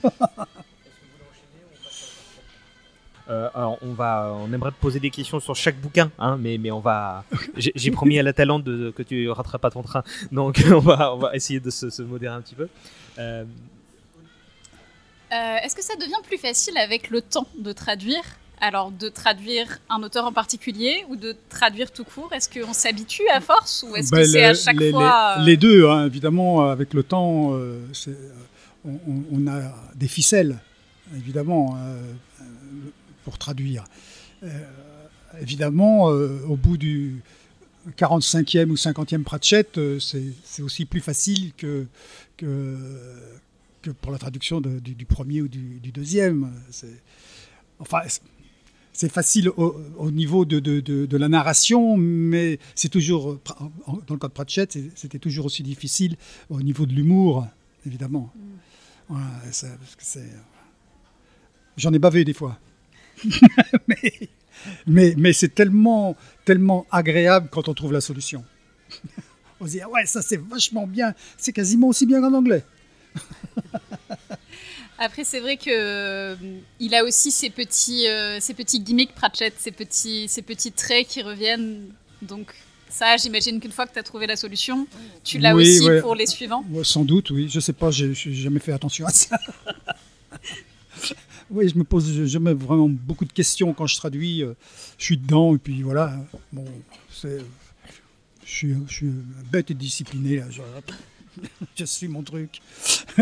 Euh, 3.29 3.49
alors 3.53 3.77
on 3.81 3.91
va, 3.91 4.33
on 4.39 4.53
aimerait 4.53 4.71
te 4.71 4.77
poser 4.79 5.01
des 5.01 5.09
questions 5.09 5.41
sur 5.41 5.53
chaque 5.53 5.77
bouquin, 5.81 6.09
hein, 6.17 6.37
mais 6.39 6.57
mais 6.57 6.71
on 6.71 6.79
va, 6.79 7.25
j'ai 7.57 7.91
promis 7.91 8.17
à 8.17 8.23
la 8.23 8.31
talente 8.31 8.63
de, 8.63 8.89
que 8.91 9.03
tu 9.03 9.29
rateras 9.29 9.57
pas 9.57 9.69
ton 9.69 9.81
train, 9.83 10.03
donc 10.31 10.63
on 10.73 10.79
va, 10.79 11.13
on 11.13 11.17
va 11.17 11.35
essayer 11.35 11.59
de 11.59 11.69
se, 11.69 11.89
se 11.89 12.01
modérer 12.03 12.33
un 12.33 12.39
petit 12.41 12.55
peu. 12.55 12.69
Euh, 13.19 13.43
Euh, 15.31 15.57
Est-ce 15.63 15.75
que 15.75 15.83
ça 15.83 15.95
devient 15.95 16.21
plus 16.23 16.37
facile 16.37 16.77
avec 16.77 17.09
le 17.09 17.21
temps 17.21 17.47
de 17.59 17.71
traduire 17.73 18.21
Alors, 18.61 18.91
de 18.91 19.09
traduire 19.09 19.79
un 19.89 20.01
auteur 20.03 20.25
en 20.25 20.31
particulier 20.31 21.03
ou 21.09 21.15
de 21.15 21.35
traduire 21.49 21.91
tout 21.91 22.05
court 22.05 22.31
Est-ce 22.33 22.47
qu'on 22.49 22.73
s'habitue 22.73 23.27
à 23.33 23.41
force 23.41 23.83
ou 23.87 23.95
est-ce 23.95 24.09
Ben, 24.11 24.21
que 24.21 24.27
c'est 24.27 24.41
le- 24.41 24.47
à 24.47 24.53
chaque 24.53 24.79
les, 24.79 24.91
fois 24.91 25.35
les- 25.37 25.41
euh, 25.41 25.45
les 25.45 25.57
deux, 25.57 25.87
hein, 25.89 26.05
évidemment, 26.05 26.69
avec 26.69 26.93
le 26.93 27.03
temps, 27.03 27.49
euh, 27.53 27.79
c'est- 27.93 28.17
on, 28.85 29.47
a 29.47 29.61
des 29.95 30.07
ficelles, 30.07 30.57
évidemment. 31.15 31.75
euh, 31.77 31.99
pour 33.25 33.37
traduire. 33.37 33.83
évidemment, 35.41 36.03
au 36.05 36.55
bout 36.55 36.77
du 36.77 37.21
45e 37.97 38.71
ou 38.71 38.77
50e 38.77 39.23
Pratchett, 39.25 39.77
c'est 39.99 40.61
aussi 40.61 40.85
plus 40.85 41.01
facile 41.01 41.51
que, 41.57 41.85
que, 42.37 42.77
que 43.81 43.91
pour 43.91 44.11
la 44.11 44.17
traduction 44.17 44.61
du, 44.61 45.05
premier 45.05 45.41
ou 45.41 45.47
du, 45.47 45.79
du 45.79 45.91
deuxième. 45.91 46.51
Enfin, 47.79 48.01
c'est 48.97 49.11
facile 49.11 49.49
au, 49.49 50.11
niveau 50.11 50.43
de, 50.43 50.59
de, 50.59 50.79
de, 50.81 51.17
la 51.17 51.29
narration, 51.29 51.97
mais 51.97 52.57
c'est 52.73 52.89
toujours, 52.89 53.37
dans 54.07 54.15
le 54.15 54.17
cas 54.17 54.27
de 54.27 54.33
Pratchett, 54.33 54.75
c'était 54.95 55.19
toujours 55.19 55.45
aussi 55.45 55.61
difficile 55.61 56.15
au 56.49 56.61
niveau 56.63 56.87
de 56.87 56.93
l'humour, 56.93 57.45
évidemment. 57.85 58.33
Mm. 59.09 59.15
J'en 61.77 61.93
ai 61.93 61.99
bavé 61.99 62.25
des 62.25 62.33
fois. 62.33 62.57
mais, 63.87 64.13
mais, 64.87 65.13
mais 65.15 65.31
c'est 65.31 65.53
tellement, 65.53 66.15
tellement 66.43 66.87
agréable 66.89 67.49
quand 67.51 67.67
on 67.69 67.75
trouve 67.75 67.93
la 67.93 68.01
solution. 68.01 68.43
on 69.59 69.67
se 69.67 69.71
dit, 69.73 69.81
ah 69.81 69.89
ouais, 69.89 70.07
ça 70.07 70.23
c'est 70.23 70.41
vachement 70.41 70.87
bien, 70.87 71.13
c'est 71.37 71.53
quasiment 71.53 71.89
aussi 71.89 72.07
bien 72.07 72.19
qu'en 72.19 72.33
anglais. 72.33 72.63
Après, 74.99 75.23
c'est 75.23 75.39
vrai 75.39 75.57
que 75.57 75.69
euh, 75.69 76.35
il 76.79 76.95
a 76.95 77.03
aussi 77.03 77.31
ces 77.31 77.51
petits, 77.51 78.07
euh, 78.07 78.39
ces 78.39 78.53
petits 78.55 78.79
gimmicks 78.79 79.13
Pratchett, 79.13 79.53
ces 79.57 79.71
petits, 79.71 80.27
ces 80.27 80.41
petits 80.41 80.71
traits 80.71 81.07
qui 81.07 81.21
reviennent. 81.21 81.83
Donc, 82.23 82.53
ça, 82.89 83.15
j'imagine 83.17 83.59
qu'une 83.59 83.71
fois 83.71 83.85
que 83.85 83.93
tu 83.93 83.99
as 83.99 84.03
trouvé 84.03 84.25
la 84.25 84.35
solution, 84.35 84.87
tu 85.23 85.37
l'as 85.37 85.55
aussi 85.55 85.87
pour 86.01 86.15
les 86.15 86.25
suivants. 86.25 86.65
sans 86.83 87.05
doute, 87.05 87.29
oui. 87.29 87.47
Je 87.47 87.59
sais 87.59 87.73
pas, 87.73 87.91
j'ai 87.91 88.13
jamais 88.15 88.59
fait 88.59 88.71
attention 88.71 89.05
à 89.05 89.11
ça. 89.11 89.37
oui, 91.51 91.69
je 91.69 91.77
me 91.77 91.83
pose 91.83 92.25
jamais 92.25 92.53
vraiment 92.53 92.89
beaucoup 92.89 93.25
de 93.25 93.33
questions 93.33 93.73
quand 93.73 93.85
je 93.85 93.97
traduis. 93.97 94.41
Euh, 94.41 94.53
je 94.97 95.05
suis 95.05 95.17
dedans 95.17 95.53
et 95.53 95.59
puis 95.59 95.83
voilà. 95.83 96.15
Bon, 96.51 96.65
je 97.23 97.39
suis, 98.43 98.75
je 98.87 98.93
suis 98.93 99.11
bête 99.51 99.69
et 99.69 99.75
discipliné. 99.75 100.37
Là. 100.37 100.45
Je, 101.75 101.85
suis 101.85 102.07
mon 102.07 102.23
truc. 102.23 102.61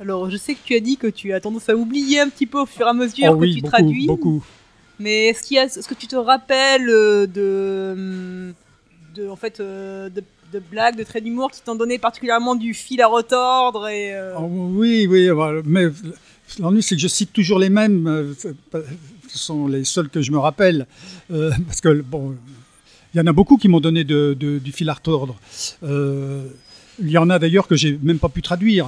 Alors, 0.00 0.30
je 0.30 0.36
sais 0.36 0.54
que 0.54 0.60
tu 0.64 0.76
as 0.76 0.80
dit 0.80 0.96
que 0.96 1.08
tu 1.08 1.32
as 1.32 1.40
tendance 1.40 1.68
à 1.68 1.74
oublier 1.74 2.20
un 2.20 2.28
petit 2.28 2.46
peu 2.46 2.60
au 2.60 2.66
fur 2.66 2.86
et 2.86 2.90
à 2.90 2.92
mesure 2.92 3.32
oh 3.32 3.38
que 3.38 3.52
tu 3.52 3.62
traduis. 3.62 4.06
Beaucoup. 4.06 4.44
Mais 5.00 5.26
est-ce 5.28 5.42
qu'il 5.42 5.56
y 5.56 5.60
a, 5.60 5.68
ce 5.68 5.86
que 5.86 5.94
tu 5.94 6.06
te 6.06 6.16
rappelles 6.16 6.88
euh, 6.88 7.26
de, 7.26 8.52
de 9.14 9.28
en 9.28 9.36
fait, 9.36 9.60
euh, 9.60 10.08
de, 10.08 10.22
blagues, 10.70 10.96
de 10.96 11.04
traits 11.04 11.24
d'humour 11.24 11.50
qui 11.50 11.62
t'ont 11.62 11.74
donné 11.74 11.98
particulièrement 11.98 12.54
du 12.54 12.74
fil 12.74 13.00
à 13.00 13.06
retordre 13.06 13.88
et 13.88 14.14
euh, 14.14 14.34
oh, 14.38 14.48
Oui, 14.48 15.06
oui, 15.08 15.28
mais 15.64 15.86
l'ennui 16.58 16.82
c'est 16.82 16.96
que 16.96 17.00
je 17.00 17.08
cite 17.08 17.32
toujours 17.32 17.58
les 17.58 17.70
mêmes. 17.70 18.34
Ce 19.28 19.38
sont 19.38 19.66
les 19.68 19.84
seuls 19.84 20.08
que 20.08 20.22
je 20.22 20.32
me 20.32 20.38
rappelle, 20.38 20.86
parce 21.28 21.80
que 21.80 22.00
bon, 22.00 22.34
il 23.18 23.22
y 23.22 23.24
en 23.24 23.26
a 23.26 23.32
beaucoup 23.32 23.56
qui 23.56 23.66
m'ont 23.66 23.80
donné 23.80 24.04
du 24.04 24.72
fil 24.72 24.88
à 24.88 24.94
retordre. 24.94 25.34
il 25.82 27.10
y 27.10 27.18
en 27.18 27.30
a 27.30 27.38
d'ailleurs 27.40 27.66
que 27.66 27.74
j'ai 27.74 27.98
même 28.00 28.18
pas 28.20 28.28
pu 28.28 28.42
traduire. 28.42 28.86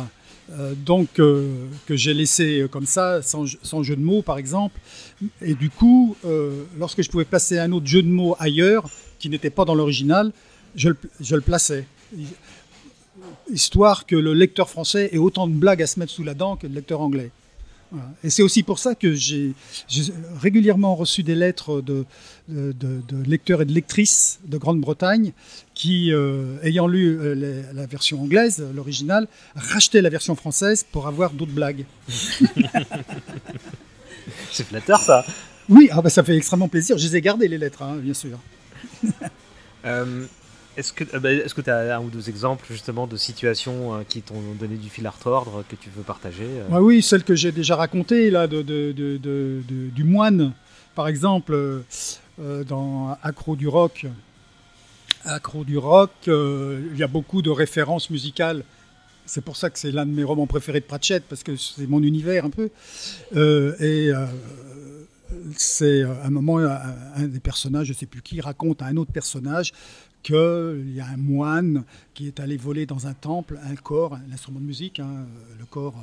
Euh, 0.59 0.75
donc 0.75 1.21
euh, 1.21 1.67
que 1.87 1.95
j'ai 1.95 2.13
laissé 2.13 2.67
comme 2.71 2.87
ça, 2.87 3.23
sans, 3.23 3.47
jeu 3.83 3.97
de 3.97 4.01
mots 4.01 4.23
par 4.23 4.39
exemple. 4.39 4.81
Et 5.43 5.55
du 5.55 5.71
coup, 5.71 6.17
euh, 6.25 6.65
lorsque 6.79 7.03
je 7.03 7.11
pouvais 7.11 7.25
placer 7.25 7.59
un 7.59 7.71
autre 7.73 7.87
jeu 7.87 8.03
de 8.03 8.09
mots 8.09 8.37
ailleurs, 8.39 8.89
qui 9.19 9.29
n'était 9.29 9.51
pas 9.51 9.65
dans 9.65 9.75
l'original, 9.75 10.33
je, 10.75 10.89
le 10.89 11.41
plaçais. 11.41 11.87
Histoire 13.53 14.07
que 14.07 14.17
le 14.17 14.33
lecteur 14.33 14.69
français 14.69 15.11
ait 15.13 15.19
autant 15.19 15.47
de 15.47 15.53
blagues 15.53 15.83
à 15.83 15.87
se 15.87 15.99
mettre 15.99 16.13
sous 16.13 16.25
la 16.25 16.35
dent 16.35 16.57
que 16.57 16.67
le 16.67 16.75
lecteur 16.75 17.01
anglais. 17.01 17.31
Et 18.23 18.31
c'est 18.31 18.43
aussi 18.43 18.63
pour 18.63 18.79
ça 18.79 18.95
que 18.95 19.15
j'ai 19.15 19.55
régulièrement 20.41 20.95
reçu 20.95 21.23
des 21.23 21.35
lettres 21.35 21.83
de, 21.83 22.05
lecteurs 23.27 23.63
et 23.63 23.65
de 23.65 23.73
lectrices 23.73 24.41
de 24.45 24.59
Grande-Bretagne 24.59 25.33
qui, 25.75 26.13
euh, 26.13 26.59
ayant 26.63 26.87
lu 26.87 27.19
euh, 27.19 27.65
la 27.73 27.87
version 27.87 28.21
anglaise, 28.21 28.63
l'original, 28.75 29.27
rachetaient 29.55 30.03
la 30.03 30.11
version 30.11 30.37
française 30.37 30.85
pour 30.91 31.07
avoir 31.07 31.31
d'autres 31.33 31.53
blagues. 31.53 31.87
c'est 34.53 34.65
flatteur 34.65 35.01
ça. 35.01 35.25
Oui, 35.69 35.89
ah 35.93 36.03
bah, 36.03 36.11
ça 36.11 36.23
fait 36.23 36.37
extrêmement 36.37 36.69
plaisir. 36.69 36.99
Je 36.99 37.07
les 37.07 37.17
ai 37.17 37.21
gardées 37.21 37.49
les 37.49 37.59
lettres, 37.59 37.83
hein, 37.83 37.97
bien 37.97 38.15
sûr. 38.15 38.39
Euh, 39.87 40.27
est-ce 40.77 40.93
que 40.93 41.05
bah, 41.19 41.33
est-ce 41.33 41.61
tu 41.61 41.71
as 41.71 41.97
un 41.97 42.01
ou 42.01 42.11
deux 42.11 42.29
exemples 42.29 42.65
justement 42.71 43.07
de 43.07 43.17
situations 43.17 43.95
euh, 43.95 44.03
qui 44.09 44.23
t'ont 44.23 44.41
donné 44.59 44.77
du 44.77 44.89
fil 44.89 45.07
à 45.07 45.11
retordre 45.11 45.65
que 45.69 45.77
tu 45.77 45.91
veux 45.91 46.03
partager 46.03 46.45
euh 46.45 46.79
Oui, 46.79 47.03
celle 47.03 47.25
que 47.25 47.35
j'ai 47.35 47.53
déjà 47.53 47.77
racontée 47.77 48.31
là 48.31 48.47
de, 48.47 48.63
du 48.63 50.05
moine, 50.05 50.53
par 50.95 51.09
exemple, 51.09 51.55
euh, 51.55 52.65
dans 52.65 53.17
Accro 53.23 53.57
du 53.57 53.69
rock. 53.69 54.07
Accro 55.25 55.65
du 55.65 55.77
rock, 55.77 56.13
il 56.27 56.97
y 56.97 57.03
a 57.03 57.09
beaucoup 57.09 57.43
de 57.43 57.51
références 57.51 58.09
musicales. 58.09 58.65
C'est 59.27 59.45
pour 59.45 59.57
ça 59.57 59.71
que 59.71 59.79
c'est 59.79 59.93
l'un 59.93 60.07
de 60.07 60.13
mes 60.13 60.25
romans 60.25 60.47
préférés 60.47 60.81
de 60.81 60.87
Pratchett 60.87 61.23
parce 61.29 61.43
que 61.43 61.57
c'est 61.57 61.87
mon 61.87 62.03
univers 62.03 62.45
un 62.47 62.51
peu. 62.51 62.71
et 63.81 64.11
c'est 65.57 66.03
un 66.03 66.31
moment, 66.31 66.59
un, 66.59 67.27
des 67.27 67.41
personnages, 67.41 67.87
je 67.87 67.93
ne 67.93 67.97
sais 67.97 68.07
plus 68.07 68.23
qui, 68.23 68.41
raconte 68.41 68.83
à 68.83 68.87
un 68.87 68.97
autre 68.97 69.13
personnage 69.13 69.73
qu'il 70.23 70.93
y 70.95 71.01
a 71.01 71.07
un 71.07 71.17
moine 71.17 71.85
qui 72.15 72.27
est 72.27 72.41
allé 72.41 72.57
voler 72.57 72.87
dans 72.87 73.07
un 73.07 73.15
temple 73.15 73.59
un 73.65 73.75
corps, 73.77 74.15
un 74.15 74.33
instrument 74.33 74.61
de 74.61 74.65
musique, 74.65 75.01
hein, 75.01 75.27
le 75.59 75.65
corps 75.65 75.95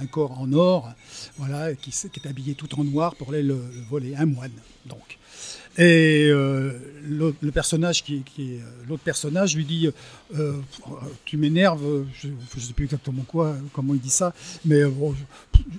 un 0.00 0.06
corps 0.06 0.38
en 0.38 0.52
or, 0.52 0.90
voilà, 1.36 1.74
qui, 1.74 1.90
est 1.90 2.26
habillé 2.26 2.54
tout 2.54 2.78
en 2.78 2.84
noir 2.84 3.14
pour 3.16 3.30
aller 3.30 3.42
le, 3.42 3.60
voler, 3.90 4.14
un 4.16 4.26
moine 4.26 4.52
donc. 4.86 5.18
Et 5.76 6.28
euh, 6.28 6.72
le, 7.04 7.32
personnage 7.52 8.02
qui 8.02 8.24
l'autre 8.88 9.02
personnage 9.02 9.54
lui 9.54 9.64
dit 9.64 9.88
euh, 10.36 10.54
tu 11.24 11.36
m'énerves, 11.36 12.04
je 12.20 12.28
ne 12.28 12.60
sais 12.60 12.72
plus 12.72 12.84
exactement 12.86 13.22
quoi, 13.22 13.54
comment 13.72 13.94
il 13.94 14.00
dit 14.00 14.10
ça, 14.10 14.34
mais 14.64 14.82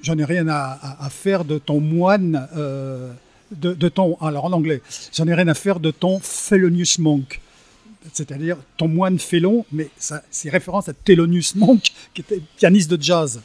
j'en 0.01 0.17
ai 0.17 0.23
rien 0.23 0.47
à, 0.47 1.09
faire 1.09 1.43
de 1.43 1.57
ton 1.57 1.79
moine. 1.79 2.47
Euh, 2.55 3.11
de, 3.51 3.89
ton, 3.89 4.15
alors 4.21 4.45
en 4.45 4.53
anglais, 4.53 4.79
j'en 5.11 5.27
ai 5.27 5.33
rien 5.33 5.47
à 5.47 5.55
faire 5.55 5.79
de 5.79 5.89
ton 5.89 6.19
felonious 6.19 6.99
monk 6.99 7.41
c'est-à-dire 8.13 8.57
ton 8.77 8.87
moine 8.87 9.19
félon, 9.19 9.65
mais 9.71 9.89
c'est 9.97 10.49
référence 10.49 10.89
à 10.89 10.93
Thelonious 10.93 11.55
Monk, 11.55 11.91
qui 12.13 12.21
était 12.21 12.41
pianiste 12.57 12.89
de 12.91 13.01
jazz. 13.01 13.41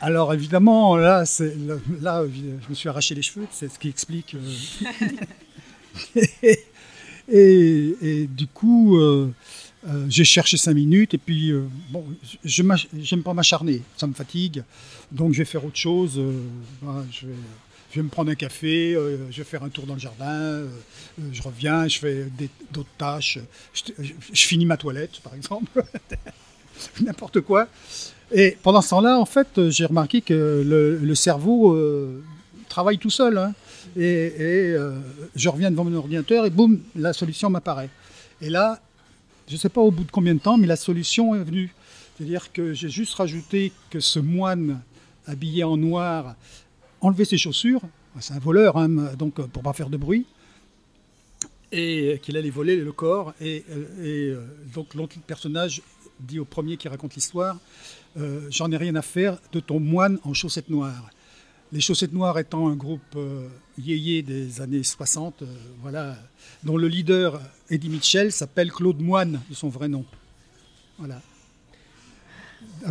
Alors 0.00 0.34
évidemment, 0.34 0.96
là, 0.96 1.24
là, 2.00 2.24
je 2.26 2.68
me 2.68 2.74
suis 2.74 2.88
arraché 2.88 3.14
les 3.14 3.22
cheveux, 3.22 3.46
c'est 3.52 3.72
ce 3.72 3.78
qui 3.78 3.88
explique. 3.88 4.34
Euh, 6.16 6.54
et, 7.32 8.26
du 8.28 8.48
coup, 8.48 8.98
euh, 8.98 9.30
euh, 9.86 10.06
j'ai 10.08 10.24
cherché 10.24 10.56
cinq 10.56 10.74
minutes, 10.74 11.14
et 11.14 11.18
puis, 11.18 11.52
bon, 11.90 12.04
je 12.44 12.62
n'aime 12.62 13.22
pas 13.22 13.32
m'acharner, 13.32 13.82
ça 13.96 14.08
me 14.08 14.12
fatigue, 14.12 14.64
donc 15.12 15.34
je 15.34 15.38
vais 15.38 15.44
faire 15.44 15.64
autre 15.64 15.76
chose. 15.76 16.18
vais 16.18 17.34
je 17.92 17.98
vais 17.98 18.04
me 18.04 18.08
prendre 18.08 18.30
un 18.30 18.34
café, 18.34 18.94
euh, 18.94 19.30
je 19.30 19.36
vais 19.36 19.44
faire 19.44 19.62
un 19.62 19.68
tour 19.68 19.84
dans 19.84 19.92
le 19.92 20.00
jardin, 20.00 20.24
euh, 20.24 20.66
euh, 21.20 21.22
je 21.30 21.42
reviens, 21.42 21.86
je 21.88 21.98
fais 21.98 22.26
d'autres 22.72 22.88
tâches, 22.96 23.38
je, 23.74 23.92
finis 24.32 24.64
ma 24.64 24.78
toilette, 24.78 25.20
par 25.20 25.34
exemple, 25.34 25.84
n'importe 27.02 27.42
quoi. 27.42 27.68
Et 28.32 28.56
pendant 28.62 28.80
ce 28.80 28.90
temps-là, 28.90 29.18
en 29.18 29.26
fait, 29.26 29.68
j'ai 29.68 29.84
remarqué 29.84 30.22
que 30.22 30.62
le, 30.64 31.14
cerveau 31.14 31.78
travaille 32.70 32.96
tout 32.96 33.10
seul. 33.10 33.36
Hein. 33.36 33.52
et, 33.94 34.74
je 35.36 35.48
reviens 35.50 35.70
devant 35.70 35.84
mon 35.84 35.94
ordinateur 35.94 36.46
et 36.46 36.50
boum, 36.50 36.80
la 36.96 37.12
solution 37.12 37.50
m'apparaît. 37.50 37.90
Et 38.40 38.48
là, 38.48 38.80
je 39.48 39.52
ne 39.52 39.58
sais 39.58 39.68
pas 39.68 39.82
au 39.82 39.90
bout 39.90 40.04
de 40.04 40.10
combien 40.10 40.34
de 40.34 40.40
temps, 40.40 40.56
mais 40.56 40.66
la 40.66 40.76
solution 40.76 41.34
est 41.34 41.44
venue. 41.44 41.74
C'est-à-dire 42.16 42.52
que 42.52 42.72
j'ai 42.72 42.88
juste 42.88 43.14
rajouté 43.16 43.70
que 43.90 44.00
ce 44.00 44.18
moine 44.18 44.80
habillé 45.26 45.62
en 45.64 45.76
noir 45.76 46.34
enlever 47.02 47.24
ses 47.24 47.36
chaussures, 47.36 47.82
c'est 48.20 48.32
un 48.32 48.38
voleur, 48.38 48.76
hein, 48.76 48.88
donc 49.18 49.38
euh, 49.38 49.46
pour 49.46 49.62
pas 49.62 49.72
faire 49.72 49.90
de 49.90 49.96
bruit, 49.96 50.24
et 51.70 52.20
qu'il 52.22 52.36
allait 52.36 52.50
voler 52.50 52.76
le 52.76 52.92
corps. 52.92 53.34
Et, 53.40 53.64
euh, 53.70 53.84
euh, 53.98 54.46
donc 54.74 54.94
l'autre 54.94 55.16
personnage 55.26 55.82
dit 56.20 56.38
au 56.38 56.44
premier 56.44 56.76
qui 56.76 56.88
raconte 56.88 57.14
l'histoire, 57.14 57.58
j'en 58.50 58.70
ai 58.70 58.76
rien 58.76 58.94
à 58.94 59.02
faire 59.02 59.38
de 59.52 59.58
ton 59.58 59.80
moine 59.80 60.18
en 60.22 60.34
chaussettes 60.34 60.68
noires. 60.70 61.10
Les 61.72 61.80
chaussettes 61.80 62.12
noires 62.12 62.38
étant 62.38 62.68
un 62.68 62.76
groupe 62.76 63.18
yéyé 63.78 64.22
des 64.22 64.60
années 64.60 64.82
60, 64.82 65.42
voilà, 65.80 66.16
dont 66.62 66.76
le 66.76 66.86
leader 66.86 67.40
Eddie 67.70 67.88
Mitchell 67.88 68.30
s'appelle 68.30 68.70
Claude 68.70 69.00
Moine 69.00 69.40
de 69.48 69.54
son 69.54 69.68
vrai 69.68 69.88
nom. 69.88 70.04
Voilà. 70.98 71.22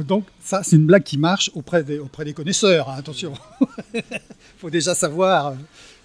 Donc 0.06 0.26
ça, 0.42 0.64
c'est 0.64 0.76
une 0.76 0.86
blague 0.86 1.04
qui 1.04 1.18
marche 1.18 1.52
auprès 1.54 1.84
des, 1.84 2.00
auprès 2.00 2.26
des 2.26 2.34
connaisseurs, 2.34 2.90
hein, 2.90 2.96
attention. 2.98 3.34
Il 3.94 4.02
faut 4.58 4.70
déjà 4.70 4.96
savoir 4.96 5.56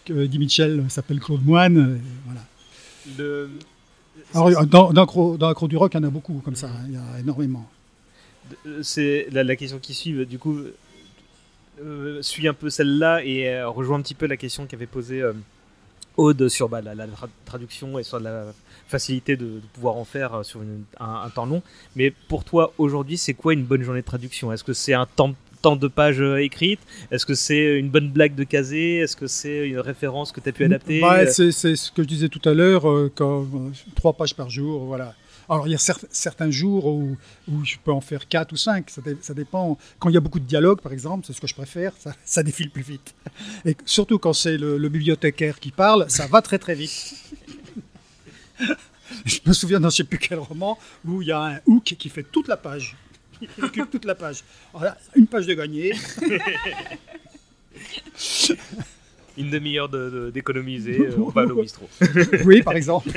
que 0.05 0.27
Guy 0.27 0.39
Mitchell 0.39 0.85
s'appelle 0.89 1.21
Claude 1.21 1.45
Moine. 1.45 2.01
voilà. 2.25 3.49
Alors, 4.35 4.67
dans, 4.67 4.93
dans, 4.93 5.37
dans 5.37 5.67
du 5.67 5.77
rock, 5.77 5.95
il 5.95 5.97
y 5.99 6.01
en 6.01 6.09
a 6.09 6.11
beaucoup 6.11 6.41
comme 6.45 6.57
ça, 6.57 6.69
hein, 6.69 6.85
il 6.89 6.95
y 6.95 6.97
a 6.97 7.21
énormément. 7.21 7.69
C'est 8.83 9.29
la, 9.33 9.57
question 9.57 9.79
qui 9.79 9.95
suit, 9.95 10.27
du 10.27 10.39
coup, 10.39 10.61
euh, 11.83 12.23
suit 12.23 12.47
un 12.49 12.55
peu 12.55 12.71
celle-là 12.71 13.25
et 13.25 13.49
euh, 13.49 13.69
rejoint 13.69 13.99
un 13.99 14.03
petit 14.03 14.15
peu 14.15 14.27
la 14.27 14.37
question 14.37 14.67
qu'avait 14.67 14.87
posée 14.87 15.21
euh, 15.23 15.33
Aude 16.17 16.49
sur 16.49 16.69
bah, 16.69 16.81
la, 16.81 16.95
la 16.95 17.07
tra- 17.07 17.29
traduction 17.45 17.99
et 17.99 18.03
sur 18.03 18.19
la 18.21 18.47
facilité 18.87 19.37
de, 19.37 19.61
pouvoir 19.75 19.97
en 19.97 20.05
faire 20.05 20.35
euh, 20.35 20.43
sur 20.43 20.61
un, 21.01 21.31
temps 21.31 21.47
long. 21.47 21.63
Mais 21.95 22.13
pour 22.29 22.45
toi, 22.45 22.73
aujourd'hui, 22.79 23.19
c'est 23.19 23.35
quoi 23.35 23.53
une 23.53 23.65
bonne 23.65 23.83
journée 23.83 24.01
de 24.01 24.07
traduction? 24.07 24.53
Est-ce 24.53 24.65
que 24.65 24.73
c'est 24.73 24.95
un 24.95 25.07
temps, 25.07 25.35
de 25.75 25.89
page 25.89 26.21
euh, 26.21 26.37
écrite? 26.37 26.79
Est-ce 27.11 27.27
que 27.27 27.35
c'est 27.35 27.77
une 27.81 27.89
bonne 27.89 28.09
blague 28.09 28.37
de 28.37 28.45
casé? 28.45 28.99
Est-ce 28.99 29.17
que 29.17 29.27
c'est 29.27 29.67
une 29.69 29.81
référence 29.81 30.31
que 30.31 30.39
tu 30.41 30.49
as 30.49 30.53
pu 30.53 30.65
adapter? 30.65 31.03
Ouais, 31.03 31.27
c'est, 31.27 31.51
ce 31.51 31.91
que 31.91 32.05
je 32.05 32.09
disais 32.09 32.29
tout 32.29 32.49
à 32.49 32.55
l'heure, 32.55 32.89
euh, 32.89 33.13
euh, 33.21 33.45
trois 33.97 34.13
pages 34.13 34.37
par 34.37 34.49
jour, 34.49 34.85
voilà. 34.85 35.13
Alors, 35.49 35.67
il 35.67 35.73
y 35.73 35.75
a 35.75 35.79
cer- 35.79 36.05
certains 36.11 36.53
jours 36.53 36.87
où, 36.87 37.17
où 37.49 37.65
je 37.65 37.79
peux 37.83 37.91
en 37.91 38.01
faire 38.01 38.29
quatre 38.29 38.53
ou 38.53 38.57
cinq, 38.57 38.91
ça, 38.91 39.01
dé- 39.01 39.17
ça 39.21 39.35
dépend. 39.35 39.77
Quand 39.99 40.09
il 40.09 40.15
y 40.15 40.17
a 40.17 40.21
beaucoup 40.21 40.39
de 40.39 40.45
dialogue, 40.45 40.81
par 40.81 40.93
exemple, 40.93 41.27
c'est 41.27 41.33
ce 41.33 41.41
que 41.41 41.49
je 41.49 41.55
préfère, 41.55 41.93
ça, 42.25 42.43
défile 42.45 42.71
plus 42.71 42.85
vite. 42.85 43.17
Et 43.65 43.77
surtout 43.85 44.21
quand 44.21 44.35
c'est 44.35 44.59
le 44.59 44.89
bibliothécaire 44.89 45.59
qui 45.59 45.73
parle, 45.73 46.05
ça 46.09 46.29
va 46.29 46.43
très 46.43 46.61
très 46.61 46.77
vite. 46.77 47.15
je 49.25 49.39
me 49.47 49.53
souviens 49.53 49.81
dans 49.81 49.91
je 49.91 49.97
sais 49.97 50.05
plus 50.05 50.19
quel 50.19 50.39
roman 50.39 50.79
où 51.05 51.23
il 51.23 51.29
y 51.29 51.33
a 51.33 51.41
un 51.41 51.61
hook 51.67 51.85
qui 51.85 52.09
fait 52.09 52.23
toute 52.25 52.49
la 52.49 52.57
page. 52.57 52.97
Il 53.59 53.65
occupe 53.65 53.91
toute 53.91 54.05
la 54.07 54.15
page. 54.15 54.43
Voilà, 54.73 54.97
une 55.15 55.27
page 55.27 55.47
de 55.47 55.55
gagné. 55.55 55.93
Une 59.39 59.51
demi-heure 59.51 59.89
de- 59.91 60.09
de- 60.09 60.31
d'économiser, 60.31 60.99
euh, 60.99 61.15
on 61.19 61.29
va 61.29 61.43
aller 61.43 61.51
au 61.51 61.61
bistrot. 61.61 61.89
Oui, 62.47 62.63
par 62.63 62.75
exemple. 62.75 63.11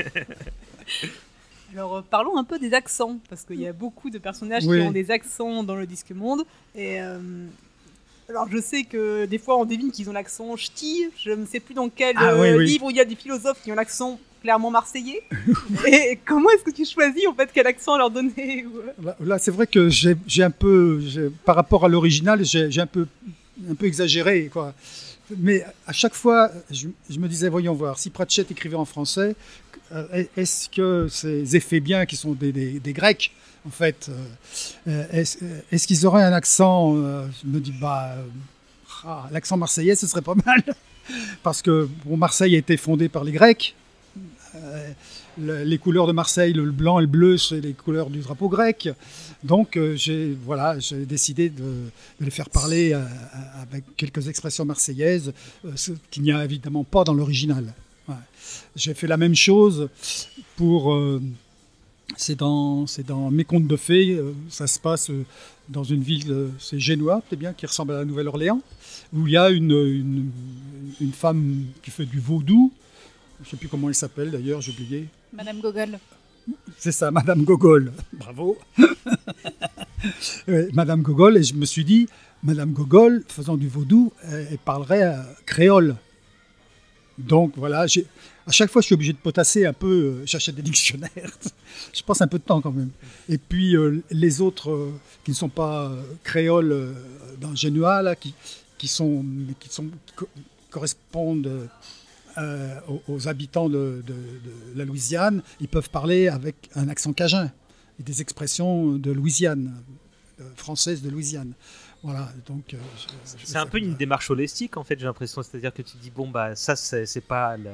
Alors 1.74 1.96
euh, 1.98 2.02
parlons 2.02 2.38
un 2.38 2.44
peu 2.44 2.60
des 2.60 2.74
accents, 2.74 3.20
parce 3.30 3.44
qu'il 3.44 3.62
y 3.62 3.68
a 3.68 3.72
beaucoup 3.74 4.10
de 4.10 4.18
personnages 4.18 4.66
Oui. 4.66 4.80
qui 4.82 4.86
ont 4.88 4.92
des 4.92 5.12
accents 5.12 5.64
dans 5.64 5.76
le 5.78 5.86
disque 5.88 6.12
monde. 6.12 6.42
Et 6.76 7.00
euh, 7.00 7.20
alors 8.28 8.50
je 8.52 8.60
sais 8.60 8.84
que 8.84 9.26
des 9.28 9.38
fois 9.38 9.58
on 9.58 9.64
devine 9.66 9.92
qu'ils 9.94 10.10
ont 10.10 10.14
l'accent 10.14 10.58
ch'ti, 10.58 11.06
je 11.24 11.32
ne 11.32 11.46
sais 11.46 11.62
plus 11.62 11.74
dans 11.74 11.88
quel 11.88 12.16
Ah, 12.18 12.32
euh, 12.34 12.42
oui, 12.42 12.58
oui. 12.58 12.66
livre 12.66 12.88
où 12.88 12.90
il 12.90 12.98
y 12.98 13.02
a 13.02 13.06
des 13.06 13.16
philosophes 13.16 13.62
qui 13.64 13.72
ont 13.72 13.76
l'accent 13.76 14.20
clairement 14.42 14.72
marseillais. 14.72 15.22
et 15.88 16.20
comment 16.26 16.50
est-ce 16.52 16.64
que 16.64 16.72
tu 16.72 16.86
choisis 16.86 17.28
en 17.28 17.34
fait 17.34 17.50
quel 17.54 17.68
accent 17.68 17.98
leur 17.98 18.10
donner 18.10 18.66
euh, 18.66 19.04
Là, 19.04 19.16
là, 19.20 19.40
c'est 19.40 19.52
vrai 19.52 19.68
que 19.68 19.90
j'ai 19.90 20.44
un 20.44 20.52
peu, 20.52 21.02
par 21.46 21.56
rapport 21.56 21.86
à 21.86 21.88
l'original, 21.88 22.44
j'ai 22.44 22.82
un 22.82 22.88
peu, 22.88 23.08
un 23.70 23.76
peu 23.76 23.86
exagéré. 23.86 24.50
Mais 25.38 25.64
à 25.86 25.94
chaque 25.94 26.16
fois, 26.16 26.52
je, 26.72 26.88
me 27.20 27.28
disais, 27.28 27.50
voyons 27.50 27.74
voir, 27.74 28.00
si 28.00 28.10
Pratchett 28.10 28.50
écrivait 28.50 28.76
en 28.76 28.86
français, 28.86 29.36
euh, 29.92 30.24
est-ce 30.36 30.70
que 30.70 31.08
ces 31.10 31.56
effets 31.56 31.80
bien, 31.80 32.06
qui 32.06 32.16
sont 32.16 32.34
des, 32.34 32.52
des- 32.52 32.94
Grecs, 32.94 33.32
en 33.68 33.72
fait, 33.72 34.10
euh, 34.88 35.06
est-ce 35.12 35.88
qu'ils 35.88 36.06
auraient 36.06 36.24
un 36.24 36.34
accent 36.34 36.96
Je 36.96 37.48
me 37.48 37.60
dis, 37.60 37.74
bah, 37.80 38.16
ah, 39.06 39.28
l'accent 39.32 39.58
marseillais, 39.58 39.96
ce 39.96 40.08
serait 40.08 40.22
pas 40.22 40.36
mal, 40.36 40.64
parce 41.44 41.62
que 41.62 41.88
Marseille 42.06 42.56
a 42.56 42.60
été 42.60 42.78
fondée 42.78 43.10
par 43.10 43.24
les 43.24 43.32
Grecs. 43.32 43.76
Euh, 44.70 44.92
le- 45.42 45.64
les 45.64 45.78
couleurs 45.78 46.06
de 46.08 46.12
Marseille, 46.12 46.54
le 46.54 46.70
blanc 46.72 47.00
et 47.00 47.04
le 47.04 47.08
bleu, 47.08 47.38
c'est 47.38 47.62
les 47.62 47.74
couleurs 47.74 48.10
du 48.10 48.20
drapeau 48.20 48.50
grec. 48.50 48.90
Donc, 49.44 49.78
euh, 49.78 49.96
j'ai 49.96 50.36
voilà, 50.46 50.78
j'ai 50.80 51.06
décidé 51.06 51.50
de, 51.50 51.86
les 52.20 52.30
faire 52.30 52.50
parler 52.50 52.94
euh, 52.94 53.04
avec 53.62 53.84
quelques 53.96 54.28
expressions 54.28 54.66
marseillaises, 54.66 55.34
ce 55.76 55.92
qu'il 56.12 56.24
n'y 56.24 56.32
a 56.32 56.44
évidemment 56.44 56.84
pas 56.84 57.04
dans 57.04 57.14
l'original. 57.14 57.74
J'ai 58.76 58.94
fait 58.96 59.08
la 59.08 59.18
même 59.18 59.36
chose 59.36 59.88
pour. 60.58 60.98
c'est 62.18 62.36
dans, 62.36 62.86
Mes 63.32 63.44
contes 63.44 63.68
de 63.68 63.76
fées. 63.78 64.20
ça 64.50 64.66
se 64.66 64.80
passe 64.80 65.12
dans 65.70 65.84
une 65.84 66.02
ville, 66.02 66.48
c'est 66.58 66.80
Génois, 66.80 67.22
bien, 67.38 67.54
qui 67.54 67.68
ressemble 67.68 67.94
à 67.94 68.00
la 68.00 68.06
Nouvelle-Orléans, 68.06 68.62
où 69.14 69.28
il 69.28 69.34
y 69.34 69.38
a 69.38 69.50
une, 69.52 70.32
une 71.00 71.14
femme 71.14 71.66
qui 71.84 71.92
fait 71.92 72.06
du 72.06 72.20
vaudou. 72.20 72.72
Je 73.42 73.46
ne 73.46 73.50
sais 73.52 73.58
plus 73.58 73.68
comment 73.68 73.88
elle 73.88 73.96
s'appelle 73.96 74.32
d'ailleurs, 74.32 74.62
j'ai 74.62 74.72
oublié. 74.72 75.08
Madame 75.34 75.60
Gogol. 75.60 75.98
C'est 76.78 76.92
ça, 76.92 77.12
Madame 77.12 77.44
Gogol. 77.44 77.92
Bravo. 78.14 78.58
Madame 80.74 81.02
Gogol, 81.02 81.38
et 81.38 81.44
je 81.44 81.54
me 81.54 81.66
suis 81.66 81.84
dit, 81.86 82.08
Madame 82.44 82.72
Gogol, 82.72 83.24
faisant 83.28 83.58
du 83.58 83.68
vaudou, 83.68 84.12
elle, 84.24 84.58
parlerait 84.64 85.16
créole. 85.46 85.96
Donc 87.18 87.54
voilà, 87.58 87.82
à 87.82 88.52
chaque 88.52 88.72
fois, 88.72 88.82
je 88.82 88.86
suis 88.88 88.96
obligé 88.96 89.12
de 89.14 89.18
potasser 89.18 89.66
un 89.66 89.74
peu, 89.74 89.88
euh, 90.22 90.26
j'achète 90.26 90.56
des 90.56 90.62
dictionnaires. 90.62 91.10
je 91.94 92.02
passe 92.04 92.22
un 92.22 92.28
peu 92.28 92.40
de 92.40 92.44
temps 92.44 92.62
quand 92.62 92.72
même. 92.72 92.92
Et 93.28 93.38
puis 93.38 93.76
euh, 93.76 94.02
les 94.10 94.40
autres 94.40 94.72
euh, 94.72 94.92
qui 95.26 95.32
ne 95.32 95.36
sont 95.36 95.50
pas 95.50 95.88
euh, 95.90 96.02
créoles 96.24 96.96
dans 97.42 97.50
le 97.50 97.58
génois, 97.58 98.02
là, 98.02 98.16
qui, 98.16 98.34
qui, 98.78 98.88
sont, 98.88 99.24
qui, 99.60 99.70
sont, 99.70 99.84
qui 100.06 100.14
co- 100.16 100.30
correspondent 100.72 101.68
euh, 102.40 102.80
aux, 102.88 103.02
aux 103.14 103.28
habitants 103.28 103.70
de, 103.70 104.02
de- 104.08 104.14
de 104.14 104.78
la 104.78 104.86
Louisiane, 104.86 105.42
ils 105.60 105.68
peuvent 105.68 105.90
parler 105.90 106.28
avec 106.28 106.70
un 106.76 106.88
accent 106.90 107.14
cajun 107.14 107.52
et 108.00 108.04
des 108.04 108.22
expressions 108.22 108.94
de 108.94 109.12
Louisiane, 109.12 109.74
euh, 110.40 110.44
françaises 110.56 111.02
de 111.02 111.10
Louisiane. 111.10 111.54
Voilà, 112.02 112.30
donc. 112.48 112.74
euh, 112.74 112.78
C'est 113.26 113.58
un 113.58 113.66
peu 113.66 113.78
une 113.78 113.94
démarche 113.96 114.30
holistique 114.32 114.78
en 114.78 114.86
fait, 114.86 114.98
j'ai 114.98 115.06
l'impression. 115.06 115.44
C'est-à-dire 115.44 115.74
que 115.74 115.82
tu 115.82 115.98
dis, 116.02 116.10
bon, 116.16 116.30
bah 116.30 116.56
ça, 116.56 116.78
c'est 116.78 117.20
pas 117.20 117.58
la, 117.58 117.72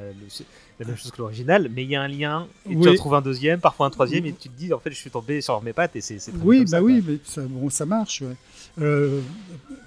même 0.84 0.98
chose 0.98 1.12
que 1.12 1.20
l'original, 1.20 1.70
mais 1.72 1.84
il 1.84 1.92
y 1.92 1.96
a 1.96 2.02
un 2.02 2.08
lien, 2.08 2.48
et 2.68 2.76
tu 2.76 2.90
en 2.90 2.96
trouves 2.96 3.14
un 3.14 3.22
deuxième, 3.22 3.60
parfois 3.60 3.86
un 3.86 3.92
troisième, 3.92 4.26
et 4.26 4.34
tu 4.34 4.50
te 4.50 4.58
dis, 4.58 4.74
en 4.74 4.80
fait, 4.80 4.90
je 4.90 4.96
suis 4.96 5.12
tombé 5.12 5.42
sur 5.42 5.62
mes 5.62 5.74
pattes, 5.74 5.96
et 5.96 6.02
c'est 6.02 6.18
Oui, 6.44 6.62
bah 6.62 6.66
ça, 6.72 6.82
oui, 6.84 7.04
mais 7.08 7.20
ça, 7.24 7.42
bon, 7.44 7.70
ça 7.70 7.86
marche. 7.86 8.24
ouais. 8.24 8.36
Euh, 8.82 9.22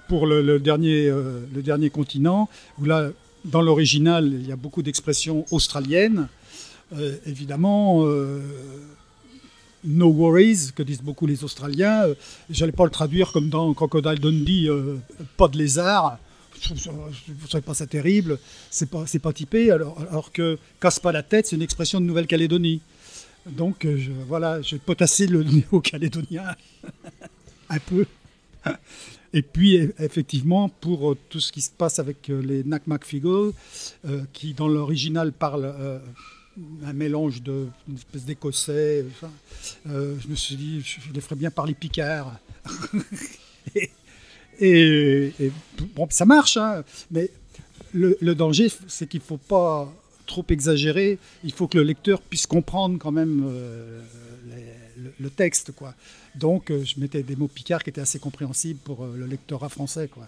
pour 0.06 0.24
le, 0.28 0.40
le 0.40 0.60
dernier, 0.60 1.08
euh, 1.08 1.40
le 1.52 1.60
dernier 1.60 1.90
continent, 1.90 2.48
où 2.78 2.84
là, 2.84 3.10
dans 3.44 3.62
l'original, 3.62 4.26
il 4.26 4.46
y 4.46 4.52
a 4.52 4.56
beaucoup 4.56 4.82
d'expressions 4.82 5.44
australiennes. 5.50 6.28
Euh, 6.96 7.16
évidemment, 7.26 8.04
euh, 8.06 8.40
no 9.84 10.10
worries, 10.10 10.72
que 10.74 10.82
disent 10.82 11.02
beaucoup 11.02 11.26
les 11.26 11.44
Australiens. 11.44 12.04
Euh, 12.04 12.14
J'allais 12.50 12.72
pas 12.72 12.84
le 12.84 12.90
traduire 12.90 13.32
comme 13.32 13.48
dans 13.48 13.72
Crocodile 13.74 14.18
Dundee, 14.18 14.68
pas 15.36 15.48
de 15.48 15.58
lézard. 15.58 16.18
Je 16.60 16.72
ne 16.74 17.60
pas 17.60 17.74
ça 17.74 17.86
terrible. 17.86 18.38
C'est 18.70 18.90
pas, 18.90 19.04
pas 19.22 19.32
typé. 19.32 19.70
Alors, 19.70 20.00
alors 20.10 20.32
que 20.32 20.58
casse 20.80 20.98
pas 20.98 21.12
la 21.12 21.22
tête, 21.22 21.46
c'est 21.46 21.56
une 21.56 21.62
expression 21.62 22.00
de 22.00 22.06
Nouvelle-Calédonie. 22.06 22.80
Donc 23.46 23.84
je, 23.84 24.10
voilà, 24.26 24.60
j'ai 24.62 24.78
potassé 24.78 25.26
le 25.26 25.42
néo-calédonien 25.44 26.54
un 27.70 27.78
peu. 27.78 28.06
Et 29.32 29.42
puis 29.42 29.76
e- 29.78 29.94
effectivement, 29.98 30.68
pour 30.68 31.12
euh, 31.12 31.16
tout 31.28 31.40
ce 31.40 31.52
qui 31.52 31.60
se 31.60 31.70
passe 31.70 31.98
avec 31.98 32.30
euh, 32.30 32.40
les 32.40 32.64
Nac-Mac-Figgle, 32.64 33.52
euh, 34.06 34.22
qui 34.32 34.54
dans 34.54 34.68
l'original 34.68 35.32
parlent 35.32 35.72
euh, 35.78 35.98
un 36.84 36.92
mélange 36.92 37.42
de 37.42 37.66
une 37.88 37.96
espèce 37.96 38.24
d'écossais, 38.24 39.04
je 39.86 40.28
me 40.28 40.34
suis 40.34 40.56
dit, 40.56 40.80
je 40.82 41.12
les 41.12 41.20
ferais 41.20 41.36
bien 41.36 41.50
parler 41.50 41.74
picard. 41.74 42.36
et, 43.76 43.90
et- 44.60 45.52
bon, 45.94 46.06
ça 46.10 46.24
marche, 46.24 46.56
hein, 46.56 46.82
mais 47.10 47.30
le, 47.92 48.34
danger, 48.34 48.68
c'est 48.88 49.08
qu'il 49.08 49.20
ne 49.20 49.24
faut 49.24 49.36
pas 49.36 49.92
trop 50.26 50.44
exagérer. 50.48 51.18
Il 51.44 51.52
faut 51.52 51.68
que 51.68 51.78
le 51.78 51.84
lecteur 51.84 52.20
puisse 52.20 52.46
comprendre 52.46 52.98
quand 52.98 53.12
même 53.12 53.40
le, 54.96 55.12
le 55.18 55.30
texte, 55.30 55.72
quoi. 55.72 55.94
Donc, 56.38 56.70
euh, 56.70 56.84
je 56.84 57.00
mettais 57.00 57.22
des 57.22 57.36
mots 57.36 57.48
picards 57.48 57.82
qui 57.82 57.90
étaient 57.90 58.00
assez 58.00 58.18
compréhensibles 58.18 58.78
pour 58.80 59.04
euh, 59.04 59.14
le 59.16 59.26
lectorat 59.26 59.68
français, 59.68 60.08
quoi. 60.08 60.26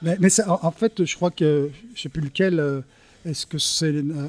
Mais, 0.00 0.16
mais 0.20 0.30
ça- 0.30 0.58
en, 0.64 0.70
fait, 0.70 1.04
je 1.04 1.16
crois 1.16 1.30
que 1.30 1.70
je 1.94 2.00
sais 2.02 2.08
plus 2.08 2.22
lequel. 2.22 2.58
euh, 2.60 2.80
Est-ce 3.24 3.46
que 3.46 3.58
c'est 3.58 3.86
euh, 3.94 4.28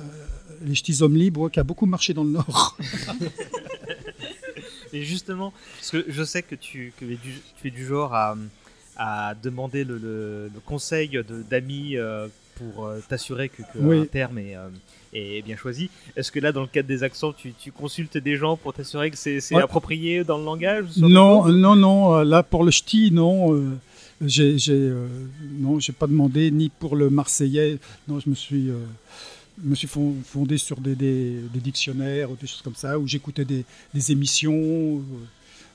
les 0.63 0.75
ch'tis 0.75 1.01
hommes 1.01 1.15
libres 1.15 1.49
qui 1.49 1.59
a 1.59 1.63
beaucoup 1.63 1.85
marché 1.87 2.13
dans 2.13 2.23
le 2.23 2.29
Nord 2.31 2.77
Et 4.93 5.03
justement, 5.03 5.51
parce 5.77 5.89
que 5.91 6.05
je 6.07 6.23
sais 6.23 6.43
que 6.43 6.53
tu, 6.55 6.93
que 6.99 7.05
du- 7.05 7.41
tu 7.59 7.67
es 7.67 7.71
du 7.71 7.85
genre 7.85 8.13
à, 8.13 8.37
à 8.95 9.33
demander 9.41 9.83
le, 9.83 9.97
le- 9.97 10.51
le 10.53 10.59
conseil 10.59 11.19
d'amis 11.49 11.95
pour 12.55 12.89
t'assurer 13.09 13.49
que, 13.49 13.63
que 13.63 13.79
Oui. 13.79 14.01
un 14.01 14.05
terme 14.05 14.37
est, 14.37 14.55
est 15.13 15.41
bien 15.41 15.55
choisi. 15.55 15.89
Est-ce 16.15 16.31
que 16.31 16.39
là, 16.39 16.51
dans 16.51 16.61
le 16.61 16.67
cadre 16.67 16.87
des 16.87 17.03
accents, 17.03 17.33
tu, 17.33 17.53
tu 17.53 17.71
consultes 17.71 18.17
des 18.17 18.35
gens 18.35 18.57
pour 18.57 18.73
t'assurer 18.73 19.11
que 19.11 19.17
c'est 19.17 19.39
Ouais. 19.53 19.61
approprié 19.61 20.23
dans 20.23 20.37
le 20.37 20.45
langage 20.45 20.85
Non, 20.97 21.47
non, 21.51 21.75
non. 21.75 22.15
euh, 22.15 22.23
Là, 22.23 22.43
pour 22.43 22.63
le 22.63 22.71
ch'ti, 22.71 23.11
non. 23.11 23.53
euh, 23.55 23.69
j'ai, 24.25 24.55
euh, 24.69 25.07
non, 25.59 25.79
j'ai 25.79 25.93
pas 25.93 26.07
demandé 26.07 26.49
ni 26.51 26.69
pour 26.69 26.95
le 26.95 27.09
marseillais. 27.09 27.77
Non, 28.07 28.19
je 28.19 28.29
me 28.29 28.35
suis, 28.35 28.69
euh, 28.69 28.77
me 29.63 29.75
suis 29.75 29.87
fon- 29.87 30.15
fondé 30.25 30.57
sur 30.57 30.79
des, 30.79 30.95
des- 30.95 31.41
des 31.53 31.59
dictionnaires 31.59 32.31
ou 32.31 32.35
des 32.39 32.47
choses 32.47 32.61
comme 32.63 32.75
ça, 32.75 32.97
où 32.97 33.07
j'écoutais 33.07 33.45
des, 33.45 33.65
des 33.93 34.11
émissions. 34.11 34.53
euh, 34.55 34.99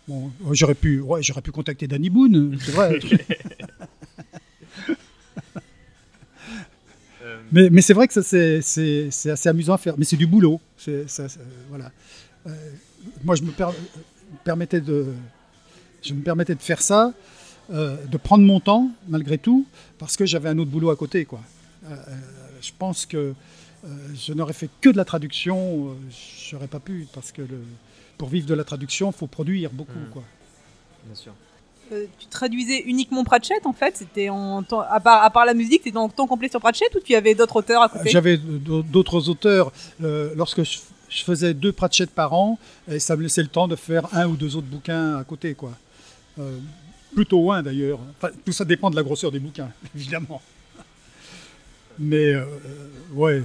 Bon, 0.09 0.31
j'aurais 0.53 0.75
pu, 0.75 1.01
ouais, 1.03 1.23
j'aurais 1.23 1.43
pu 1.43 1.51
contacter 1.53 1.87
Danny 1.87 2.09
Boone, 2.09 2.57
c'est 2.65 2.71
vrai. 2.73 2.99
Euh, 7.49 7.53
mais, 7.53 7.71
mais 7.71 7.81
c'est 7.83 7.95
vrai 7.95 8.07
que 8.09 8.15
ça, 8.15 8.23
c'est, 8.23 8.61
c'est, 8.63 9.09
c'est 9.11 9.31
assez 9.31 9.49
amusant 9.49 9.75
à 9.75 9.79
faire. 9.79 9.95
Mais 9.99 10.05
c'est 10.05 10.17
du 10.17 10.27
boulot. 10.27 10.61
C'est, 10.77 11.09
ça, 11.09 11.29
ça- 11.29 11.41
voilà. 11.69 11.91
Euh, 12.47 12.51
moi, 13.25 13.35
je 13.37 13.43
me 13.43 13.51
per- 13.51 13.69
permettais 14.45 14.81
de, 14.81 15.07
je 16.03 16.15
me 16.15 16.23
permettais 16.23 16.55
de 16.55 16.63
faire 16.63 16.83
ça 16.83 17.13
euh, 17.71 17.97
de 18.07 18.17
prendre 18.17 18.45
mon 18.45 18.61
temps, 18.61 18.91
malgré 19.09 19.39
tout, 19.39 19.67
parce 19.99 20.17
que 20.17 20.25
j'avais 20.27 20.49
un 20.49 20.59
autre 20.59 20.71
boulot 20.71 20.91
à 20.91 20.97
côté. 20.97 21.25
Quoi. 21.25 21.41
Euh, 21.87 21.93
euh, 21.93 22.15
je 22.63 22.71
pense 22.79 23.05
que 23.07 23.17
euh, 23.85 23.89
je 24.15 24.33
n'aurais 24.33 24.53
fait 24.55 24.71
que 24.81 24.89
de 24.89 24.97
la 24.97 25.05
traduction, 25.05 25.91
euh, 25.91 25.95
je 26.49 26.55
n'aurais 26.57 26.67
pas 26.69 26.81
pu, 26.81 27.07
parce 27.13 27.31
que 27.33 27.43
le- 27.43 27.63
pour 28.17 28.29
vivre 28.29 28.47
de 28.47 28.55
la 28.55 28.65
traduction, 28.65 29.11
il 29.11 29.15
faut 29.17 29.27
produire 29.27 29.71
beaucoup. 29.71 29.93
Mm. 29.99 30.11
Quoi. 30.13 30.25
Bien 31.07 31.15
sûr. 31.15 31.35
Euh, 31.93 32.05
tu 32.19 32.27
traduisais 32.27 32.83
uniquement 32.87 33.25
Pratchett 33.25 33.65
en 33.65 33.73
fait 33.73 33.97
C'était 33.97 34.29
en 34.29 34.63
temps, 34.63 34.81
à 34.81 35.01
part, 35.01 35.45
la 35.47 35.55
musique, 35.55 35.83
c'était 35.85 35.97
en 35.97 36.09
temps 36.09 36.27
complet 36.27 36.49
sur 36.49 36.61
Pratchett 36.61 36.95
ou 36.95 37.01
tu 37.01 37.15
avais 37.15 37.35
d'autres 37.35 37.57
auteurs 37.57 37.83
à 37.83 37.89
côté? 37.89 38.11
J'avais 38.11 38.37
d'au- 38.37 38.83
d'autres 38.83 39.29
auteurs. 39.29 39.73
euh, 40.03 40.33
lorsque 40.37 40.63
je, 40.65 40.79
faisais 41.25 41.55
deux 41.55 41.73
Pratchett 41.73 42.11
par 42.11 42.35
an, 42.35 42.59
ça 42.99 43.17
me 43.17 43.23
laissait 43.23 43.43
le 43.43 43.49
temps 43.49 43.69
de 43.69 43.77
faire 43.77 44.07
un 44.15 44.27
ou 44.29 44.37
deux 44.37 44.57
autres 44.57 44.67
bouquins 44.67 45.17
à 45.17 45.25
côté. 45.25 45.55
Quoi. 45.55 45.73
Euh, 46.39 46.59
plutôt 47.15 47.51
un 47.53 47.63
d'ailleurs. 47.63 48.01
Tout 48.45 48.53
ça 48.53 48.65
dépend 48.67 48.91
de 48.91 48.97
la 48.97 49.03
grosseur 49.03 49.31
des 49.33 49.39
bouquins, 49.41 49.71
évidemment. 49.97 50.43
Mais 51.99 52.35
ouais, 53.15 53.43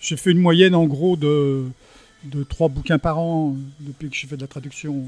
j'ai 0.00 0.16
fait 0.16 0.30
une 0.32 0.38
moyenne 0.40 0.74
en 0.74 0.86
gros 0.86 1.16
de, 1.16 1.64
de 2.24 2.42
trois 2.42 2.68
bouquins 2.68 2.98
par 2.98 3.18
an 3.18 3.54
depuis 3.80 4.08
que 4.10 4.16
je 4.16 4.26
fais 4.26 4.36
de 4.36 4.40
la 4.40 4.48
traduction. 4.48 5.04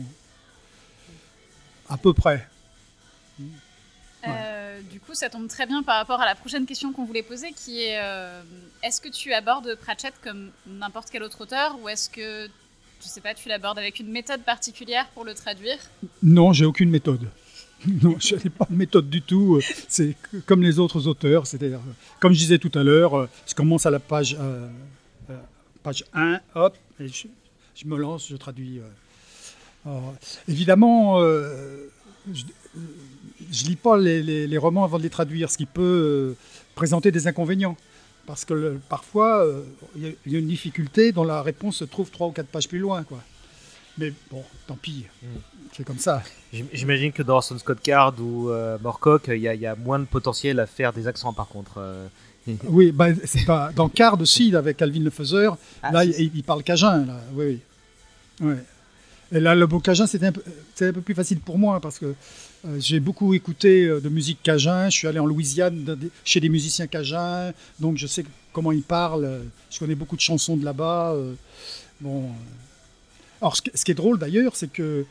À 1.89 1.97
peu 1.97 2.12
près. 2.12 2.47
Euh, 4.26 4.80
du 4.91 5.01
coup, 5.01 5.14
ça 5.14 5.28
tombe 5.28 5.49
très 5.49 5.66
bien 5.66 5.82
par 5.82 5.97
rapport 5.97 6.20
à 6.20 6.24
la 6.24 6.35
prochaine 6.35 6.64
question 6.64 6.93
qu'on 6.93 7.05
voulait 7.05 7.22
poser, 7.22 7.53
qui 7.53 7.82
est 7.82 7.99
euh, 8.01 8.43
est-ce 8.82 9.01
que 9.01 9.09
tu 9.11 9.35
abordes 9.35 9.74
Pratchett 9.76 10.14
comme 10.22 10.51
n'importe 10.66 11.09
quel 11.11 11.22
autre 11.22 11.43
auteur, 11.43 11.78
ou 11.82 11.89
est-ce 11.91 12.09
que, 12.09 12.49
je 13.03 13.07
sais 13.07 13.20
pas, 13.20 13.35
tu 13.35 13.49
l'abordes 13.51 13.78
avec 13.78 14.01
une 14.01 14.09
méthode 14.09 14.41
particulière 14.43 15.07
pour 15.12 15.24
le 15.26 15.35
traduire? 15.35 15.76
Non, 16.22 16.53
j'ai 16.55 16.64
aucune 16.64 16.91
méthode. 16.91 17.28
Non, 18.03 18.16
je 18.18 18.37
n'ai 18.37 18.49
pas 18.49 18.64
de 18.70 18.74
méthode 18.74 19.11
du 19.11 19.20
tout. 19.20 19.61
C'est 19.89 20.16
que- 20.22 20.39
comme 20.39 20.62
les 20.62 20.78
autres 20.78 21.07
auteurs. 21.07 21.47
C'est-à-dire, 21.47 21.80
euh, 21.80 21.93
comme 22.18 22.32
je 22.32 22.39
disais 22.39 22.57
tout 22.57 22.72
à 22.74 22.82
l'heure, 22.82 23.14
euh, 23.14 23.28
je 23.47 23.53
commence 23.55 23.85
à 23.85 23.91
la 23.91 23.99
page, 24.01 24.35
euh, 24.41 24.66
euh, 25.28 25.37
page 25.82 26.03
1, 26.14 26.41
hop, 26.55 26.74
et 26.99 27.09
je, 27.09 27.26
je 27.76 27.85
me 27.85 27.99
lance, 27.99 28.26
je 28.30 28.37
traduis. 28.37 28.78
euh. 28.78 28.85
Alors, 29.85 30.14
évidemment, 30.49 31.20
euh, 31.20 31.89
je 32.33 32.45
ne 32.45 33.68
lis 33.68 33.77
pas 33.77 33.97
les, 33.97 34.22
les- 34.22 34.47
les 34.47 34.59
romans 34.59 34.85
avant 34.85 34.99
de 34.99 35.03
les 35.03 35.11
traduire, 35.11 35.51
ce 35.51 35.59
qui 35.59 35.66
peut 35.66 35.83
euh, 35.83 36.37
présenter 36.75 37.11
des 37.11 37.27
inconvénients. 37.27 37.77
Parce 38.27 38.45
que 38.45 38.55
le- 38.55 38.81
parfois, 38.89 39.45
euh, 39.45 39.62
il 39.97 40.03
y, 40.03 40.07
a- 40.09 40.12
il 40.27 40.33
y 40.33 40.37
a 40.37 40.39
une 40.39 40.47
difficulté 40.49 41.12
dont 41.12 41.25
la 41.25 41.43
réponse 41.43 41.77
se 41.77 41.85
trouve 41.85 42.11
trois 42.11 42.29
ou 42.29 42.31
quatre 42.33 42.47
pages 42.49 42.68
plus 42.68 42.79
loin. 42.79 43.03
Quoi. 43.03 43.20
Mais 43.99 44.12
bon, 44.31 44.43
tant 44.66 44.77
pis. 44.81 45.05
Mm. 45.22 45.27
C'est 45.77 45.85
comme 45.85 45.99
ça. 45.99 46.22
J'im- 46.53 46.66
J'imagine 46.72 47.12
que 47.12 47.22
dans 47.22 47.35
Orson 47.37 47.59
Scott 47.59 47.81
Card 47.83 48.14
ou 48.20 48.49
euh, 48.49 48.79
Moorcock, 48.83 49.25
il 49.29 49.39
y, 49.41 49.49
a- 49.49 49.55
il 49.55 49.61
y 49.61 49.66
a 49.66 49.75
moins 49.77 49.99
de 49.99 50.05
potentiel 50.07 50.59
à 50.61 50.66
faire 50.66 50.93
des 50.93 51.07
accents 51.07 51.33
par 51.33 51.49
contre. 51.49 51.75
euh. 51.79 52.07
Oui, 52.68 52.93
bah, 52.93 53.07
c'est 53.25 53.45
pas 53.47 53.72
dans 53.75 53.89
Card 53.89 54.20
aussi, 54.20 54.55
avec 54.55 54.77
Calvin 54.77 55.01
le 55.01 55.11
Faiseur. 55.11 55.57
Ah, 55.83 55.91
là, 55.93 56.05
il 56.05 56.43
parle 56.45 56.62
cajun. 56.62 57.05
Là. 57.07 57.20
Oui, 57.35 57.59
oui. 58.41 58.47
Ouais. 58.49 58.57
Et 59.35 59.41
là, 59.41 59.55
le 59.57 59.66
mot 59.66 59.80
cajun, 59.80 60.07
c'était 60.07 60.26
un, 60.26 60.32
un 60.32 60.93
peu 60.93 61.01
plus 61.01 61.14
facile 61.14 61.41
pour 61.41 61.59
moi 61.59 61.80
parce 61.80 61.99
que 61.99 62.07
euh, 62.66 62.78
j'ai 62.78 63.01
beaucoup 63.01 63.35
écouté 63.35 63.85
euh, 63.87 64.01
de 64.01 64.09
musique 64.09 64.39
cajun. 64.43 64.89
Je 64.89 64.97
suis 64.97 65.09
allé 65.09 65.18
en 65.18 65.26
Louisiane 65.26 65.99
chez 66.24 66.41
des 66.41 66.49
musiciens 66.49 66.87
cajuns, 66.87 67.53
donc 67.80 67.97
je 67.99 68.07
sais 68.07 68.24
comment 68.53 68.70
ils 68.70 68.82
parlent. 68.85 69.41
Je 69.70 69.78
connais 69.80 69.97
beaucoup 69.97 70.14
de 70.16 70.20
chansons 70.20 70.57
de 70.57 70.64
là-bas. 70.64 71.14
euh, 71.14 71.35
bon. 72.01 72.30
Alors, 73.41 73.57
ce, 73.57 73.62
qui- 73.85 73.91
est 73.91 73.95
drôle 73.95 74.18
d'ailleurs, 74.20 74.55
c'est 74.55 74.70
que 74.72 75.05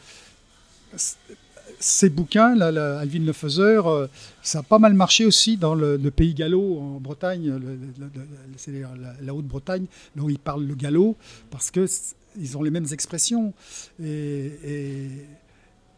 ces 1.79 2.09
bouquins, 2.09 2.55
là, 2.55 2.99
Alvin 2.99 3.19
le 3.25 3.33
Faiseur, 3.33 3.87
euh, 3.87 4.07
ça 4.41 4.59
a 4.59 4.63
pas 4.63 4.79
mal 4.79 4.93
marché 4.93 5.25
aussi 5.25 5.57
dans 5.57 5.75
le, 5.75 5.97
pays 6.11 6.33
gallo 6.33 6.79
en 6.79 6.99
Bretagne, 7.01 7.47
le- 7.47 7.59
le- 7.59 7.75
le- 7.99 8.05
le- 8.15 8.27
c'est 8.55 8.71
la, 8.71 8.89
la 9.21 9.33
Haute-Bretagne, 9.35 9.85
où 10.17 10.29
ils 10.29 10.39
parlent 10.39 10.65
le 10.65 10.75
gallo, 10.75 11.17
parce 11.51 11.71
que 11.71 11.85
ils 12.39 12.57
ont 12.57 12.63
les 12.63 12.71
mêmes 12.71 12.87
expressions. 12.91 13.53
Et, 14.03 15.09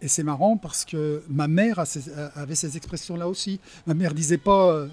c'est 0.07 0.23
marrant 0.23 0.55
parce 0.57 0.85
que 0.85 1.23
ma 1.29 1.47
mère 1.47 1.83
avait 2.35 2.53
ces 2.53 2.77
expressions-là 2.77 3.27
aussi. 3.27 3.59
Ma 3.87 3.95
mère 3.95 4.13
disait 4.13 4.37
pas. 4.37 4.71
euh, 4.71 4.87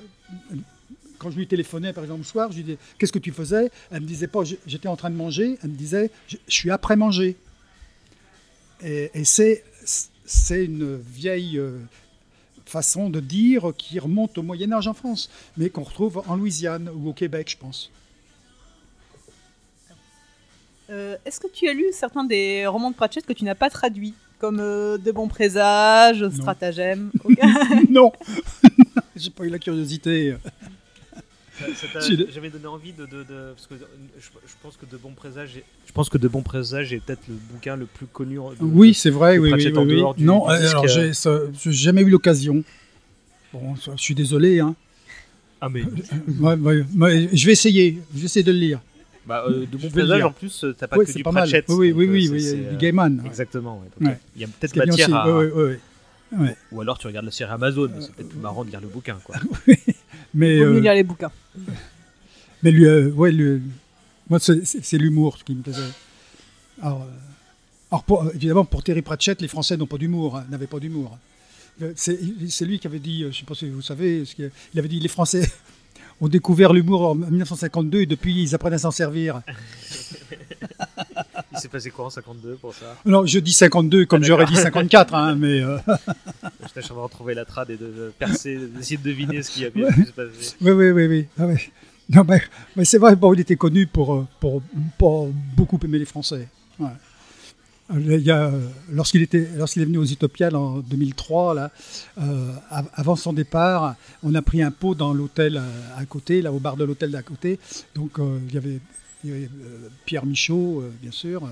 Quand 1.19 1.31
je 1.31 1.37
lui 1.37 1.47
téléphonais, 1.47 1.93
par 1.93 2.05
exemple, 2.05 2.21
le 2.21 2.27
soir, 2.27 2.51
je 2.51 2.57
lui 2.57 2.65
disais 2.65 2.79
Qu'est-ce 2.99 3.13
que 3.13 3.19
tu 3.19 3.33
faisais? 3.33 3.71
Elle 3.91 4.03
me 4.03 4.07
disait 4.07 4.27
pas 4.29 4.41
J'étais 4.67 4.89
en 4.89 4.97
train 4.97 5.11
de 5.11 5.17
manger. 5.17 5.59
Elle 5.63 5.71
me 5.71 5.77
disait 5.77 6.11
Je 6.29 6.37
je 6.49 6.55
suis 6.55 6.71
après 6.71 6.97
manger. 6.97 7.37
Et, 8.83 9.11
et 9.13 9.25
c'est 9.25 9.65
c'est 10.25 10.65
une 10.65 10.97
vieille 10.97 11.59
euh, 11.59 11.79
façon 12.65 13.11
de 13.11 13.21
dire 13.21 13.73
qui 13.77 13.99
remonte 13.99 14.39
au 14.39 14.43
Moyen 14.43 14.73
Âge 14.73 14.87
en 14.89 14.95
France, 14.95 15.29
mais 15.59 15.69
qu'on 15.69 15.83
retrouve 15.83 16.23
en 16.27 16.37
Louisiane 16.37 16.89
ou 16.95 17.11
au 17.11 17.13
Québec, 17.13 17.51
je 17.51 17.57
pense. 17.59 17.91
Euh, 20.93 21.17
Est-ce 21.25 21.41
que 21.41 21.47
tu 21.53 21.69
as 21.69 21.73
lu 21.73 21.85
certains 21.93 22.25
des 22.25 22.67
romans 22.67 22.91
de 22.91 22.95
Pratchett 22.97 23.25
que 23.27 23.33
tu 23.33 23.45
n'as 23.45 23.55
pas 23.55 23.71
traduits 23.71 24.15
Comme 24.39 24.59
euh, 24.61 24.99
De 24.99 25.11
bons 25.11 25.29
présages, 25.29 26.29
Stratagème 26.31 27.11
non, 27.91 28.13
j'ai 29.17 29.31
pas 29.31 29.45
eu 29.45 29.49
la 29.49 29.59
curiosité. 29.59 30.35
J'avais 32.35 32.51
donné 32.51 32.67
envie 32.67 32.93
de, 32.93 33.07
de- 33.07 33.23
de- 33.23 33.53
parce 33.55 33.67
que 33.69 33.75
je, 33.77 34.25
je 34.25 34.53
pense 34.63 34.77
que 34.77 34.85
de 34.85 34.97
bons 34.97 35.13
présages, 35.13 35.57
est- 35.59 35.65
je 35.87 35.93
pense 35.93 36.09
que 36.09 36.19
de 36.19 36.27
bons 36.27 36.43
présages 36.43 36.93
est 36.93 36.99
peut-être 37.01 37.23
le 37.29 37.35
bouquin 37.53 37.77
le 37.77 37.87
plus 37.87 38.07
connu. 38.07 38.39
en- 38.39 38.51
de- 38.51 38.57
Oui, 38.61 38.95
c'est 38.95 39.11
vrai. 39.11 39.39
Oui, 39.39 39.45
oui, 39.45 39.51
Pratchett 39.51 39.73
oui, 39.75 39.79
en 39.79 39.87
oui. 39.87 39.97
dehors 39.97 40.15
du- 40.15 40.25
non, 40.25 40.47
du 40.47 40.53
euh, 40.53 40.69
alors 40.71 40.85
euh. 41.27 41.51
j'ai 41.61 41.73
jamais 41.73 42.03
eu 42.03 42.11
l'occasion. 42.11 42.65
Bon, 43.53 43.75
je 43.77 43.91
suis 44.03 44.15
désolé. 44.15 44.61
Hein. 44.61 44.75
Ah 45.61 45.69
mais 45.69 45.83
Ouais, 46.41 46.55
ouais, 46.57 46.85
ouais, 46.99 47.29
je 47.33 47.47
vais 47.47 47.53
essayer. 47.53 48.01
Je 48.15 48.19
vais 48.21 48.25
essayer 48.25 48.43
de 48.43 48.51
le 48.51 48.59
lire. 48.59 48.81
Bah, 49.27 49.45
euh, 49.49 49.67
de 49.67 50.15
lire. 50.15 50.27
en 50.29 50.33
plus, 50.33 50.65
euh, 50.65 50.75
t'as 50.77 50.89
pas 50.89 50.97
oui, 50.99 51.07
que 51.07 51.13
du 51.13 51.23
pas 51.23 51.33
mal. 51.33 51.45
Pratchett. 51.45 51.65
Oui, 51.69 51.93
oui, 51.93 51.93
oui, 51.93 52.05
euh, 52.07 52.11
oui, 52.11 52.29
oui, 52.33 52.43
c'est, 52.43 52.57
du 52.57 52.67
euh, 52.67 52.77
Gaiman. 52.79 53.21
ouais. 53.21 53.27
Exactement. 53.27 53.79
ouais. 53.79 53.89
Donc, 54.01 54.09
Ouais. 54.11 54.19
Il 54.37 54.43
y 54.43 54.45
a 54.45 54.49
peut-être 54.49 54.77
matière 54.77 55.09
aussi. 55.09 55.13
à. 55.17 55.27
Ouais, 55.29 55.47
ouais, 55.47 55.63
ouais, 55.63 55.81
ouais. 56.41 56.57
Ou 56.73 56.81
alors 56.81 56.99
tu 56.99 57.07
regardes 57.07 57.27
la 57.27 57.31
série 57.33 57.51
Amazon, 57.53 57.89
mais 57.95 58.01
c'est 58.03 58.13
peut-être 58.15 58.29
plus 58.31 58.39
marrant 58.41 58.65
de 58.65 58.71
lire 58.71 58.81
le 58.81 58.89
bouquin. 58.89 59.19
Quoi. 59.25 59.37
Mais, 60.35 60.59
Vaut 60.59 60.65
mieux 60.73 60.77
euh, 60.77 60.81
lire 60.81 60.95
les 60.95 61.03
bouquins. 61.03 61.31
mais 62.63 62.71
lui, 62.71 62.87
euh, 62.87 63.11
ouais, 63.11 63.31
lui, 63.33 63.61
moi, 64.31 64.39
c'est- 64.41 64.97
l'humour 64.99 65.39
qui 65.45 65.55
me 65.55 65.63
plaisait. 65.63 65.83
Alors, 66.81 67.03
euh, 67.03 67.07
alors 67.91 68.05
pour- 68.05 68.31
évidemment, 68.35 68.65
pour 68.65 68.83
Terry 68.83 69.03
Pratchett, 69.03 69.41
les 69.43 69.49
Français 69.49 69.77
n'ont 69.77 69.87
pas 69.87 69.99
d'humour, 69.99 70.37
hein, 70.39 70.47
n'avaient 70.51 70.67
pas 70.67 70.79
d'humour. 70.81 71.19
C'est 71.97 72.19
lui 72.65 72.79
qui 72.79 72.87
avait 72.87 72.99
dit, 72.99 73.23
je 73.23 73.27
ne 73.27 73.33
sais 73.33 73.45
pas 73.45 73.55
si 73.55 73.69
vous 73.69 73.83
savez, 73.83 74.25
il 74.39 74.79
avait 74.79 74.89
dit 74.89 75.01
les 75.01 75.09
Français 75.09 75.51
ont 76.23 76.29
découvert 76.29 76.73
l'humour 76.73 77.11
en 77.11 77.15
1952 77.17 78.03
et 78.03 78.07
depuis 78.07 78.43
ils 78.43 78.55
apprennent 78.55 78.73
à 78.73 78.79
s'en 78.79 78.93
servir. 78.93 79.43
Il 81.53 81.59
s'est 81.59 81.69
passé 81.69 81.91
quoi 81.91 82.07
en 82.07 82.11
52 82.11 82.55
pour 82.55 82.73
ça? 82.73 82.97
Non, 83.05 83.27
je 83.27 83.41
dis 83.41 83.53
52 83.53 84.07
comme 84.07 84.23
Ah, 84.23 84.27
j'aurais 84.27 84.47
dit 84.47 84.57
54, 84.57 85.15
hein, 85.15 85.35
mais 85.35 85.61
euh, 85.61 85.77
Je 86.67 86.73
tâche 86.73 86.89
de 86.89 86.93
retrouver 86.95 87.35
la 87.35 87.45
trad 87.45 87.69
et 87.71 87.77
de, 87.77 88.13
percer, 88.19 88.57
d'essayer 88.57 88.97
de 88.97 89.03
deviner 89.03 89.43
ce 89.43 89.51
qui 89.51 89.65
a 89.67 89.71
pu 89.71 89.83
se 89.83 90.13
passer. 90.13 90.55
oui, 90.61 90.71
oui, 90.71 90.91
oui, 90.93 91.07
oui. 91.07 91.27
Ah, 91.39 91.47
ouais. 91.47 91.61
Non, 92.09 92.25
mais, 92.29 92.41
mais 92.77 92.85
c'est 92.85 92.99
vrai, 92.99 93.17
bon, 93.17 93.35
il 93.35 93.41
était 93.41 93.57
connu 93.57 93.87
pour, 93.87 94.15
euh, 94.15 94.27
pour, 94.41 94.63
pour 94.99 95.29
beaucoup 95.57 95.79
aimer 95.85 95.99
les 95.99 96.05
Français. 96.05 96.49
Ouais. 96.79 96.89
Lorsqu'il 98.91 99.23
était, 99.23 99.49
lorsqu'il 99.57 99.83
est 99.83 99.87
venu 99.87 99.99
aux 99.99 100.05
Utopiales 100.05 100.57
en 100.57 100.79
2003, 100.79 101.55
là, 101.55 101.71
euh, 102.21 102.53
av- 102.71 102.89
avant 102.95 103.17
son 103.17 103.33
départ, 103.33 103.95
on 104.23 104.35
a 104.35 104.43
pris 104.43 104.63
un 104.63 104.71
pot 104.71 104.95
dans 104.95 105.13
l'hôtel 105.13 105.57
euh, 105.57 105.61
à 105.97 106.05
côté, 106.07 106.43
là 106.43 106.53
au 106.53 106.59
bar 106.59 106.77
de 106.77 106.85
l'hôtel 106.85 107.11
d'à 107.11 107.23
côté. 107.23 107.59
Donc 107.95 108.19
euh, 108.19 108.39
il 108.49 108.55
y 108.55 108.59
avait, 108.59 108.81
il 109.25 109.31
y 109.31 109.33
avait, 109.33 109.45
euh, 109.45 109.89
Pierre 110.05 110.27
Michaud, 110.27 110.81
euh, 110.81 110.91
bien 111.01 111.13
sûr, 111.13 111.45
euh, 111.45 111.49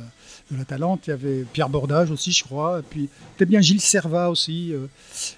de 0.50 0.58
la 0.58 0.64
Talente. 0.64 1.06
Il 1.06 1.10
y 1.10 1.12
avait 1.12 1.44
Pierre 1.52 1.68
Bordage 1.68 2.10
aussi, 2.10 2.32
je 2.32 2.42
crois. 2.42 2.80
Et 2.80 2.82
puis 2.82 3.08
peut-être 3.36 3.48
bien 3.48 3.60
Gilles 3.60 3.80
Servat 3.80 4.30
aussi. 4.30 4.74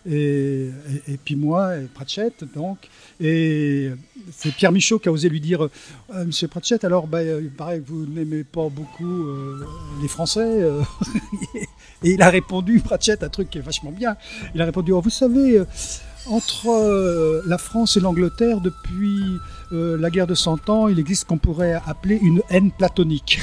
et, 0.07 0.71
puis 1.25 1.37
moi, 1.37 1.77
et 1.77 1.83
Pratchett, 1.93 2.45
donc. 2.55 2.79
Et 3.21 3.91
c'est 4.31 4.53
Pierre 4.53 4.73
Michaud 4.73 4.99
qui 4.99 5.09
a 5.09 5.13
osé 5.13 5.29
lui 5.29 5.41
dire 5.41 5.69
Monsieur 6.13 6.49
Pratchett, 6.49 6.85
alors 6.85 7.07
euh, 7.13 7.41
il 7.43 7.51
paraît 7.51 7.81
que 7.81 7.89
vous 7.89 8.07
n'aimez 8.07 8.45
pas 8.45 8.69
beaucoup 8.69 9.27
les 10.01 10.09
Français. 10.09 10.63
et 12.03 12.13
il 12.13 12.23
a 12.23 12.31
répondu, 12.31 12.81
Pratchett, 12.81 13.23
un 13.23 13.29
truc 13.29 13.51
qui 13.51 13.59
est 13.59 13.63
vachement 13.63 13.93
bien. 13.93 14.17
Il 14.55 14.63
a 14.63 14.65
répondu 14.65 14.93
oh, 14.93 15.01
Vous 15.01 15.11
savez, 15.11 15.63
entre 16.27 17.43
la 17.47 17.59
France 17.59 17.97
et 17.97 18.01
l'Angleterre, 18.01 18.61
depuis 18.61 19.39
euh, 19.73 19.97
la 19.97 20.11
guerre 20.11 20.27
de 20.27 20.35
Cent 20.35 20.69
Ans, 20.69 20.89
il 20.89 20.99
existe 20.99 21.23
ce 21.23 21.27
qu'on 21.27 21.39
pourrait 21.39 21.81
appeler 21.87 22.19
une 22.21 22.43
haine 22.51 22.71
platonique. 22.71 23.41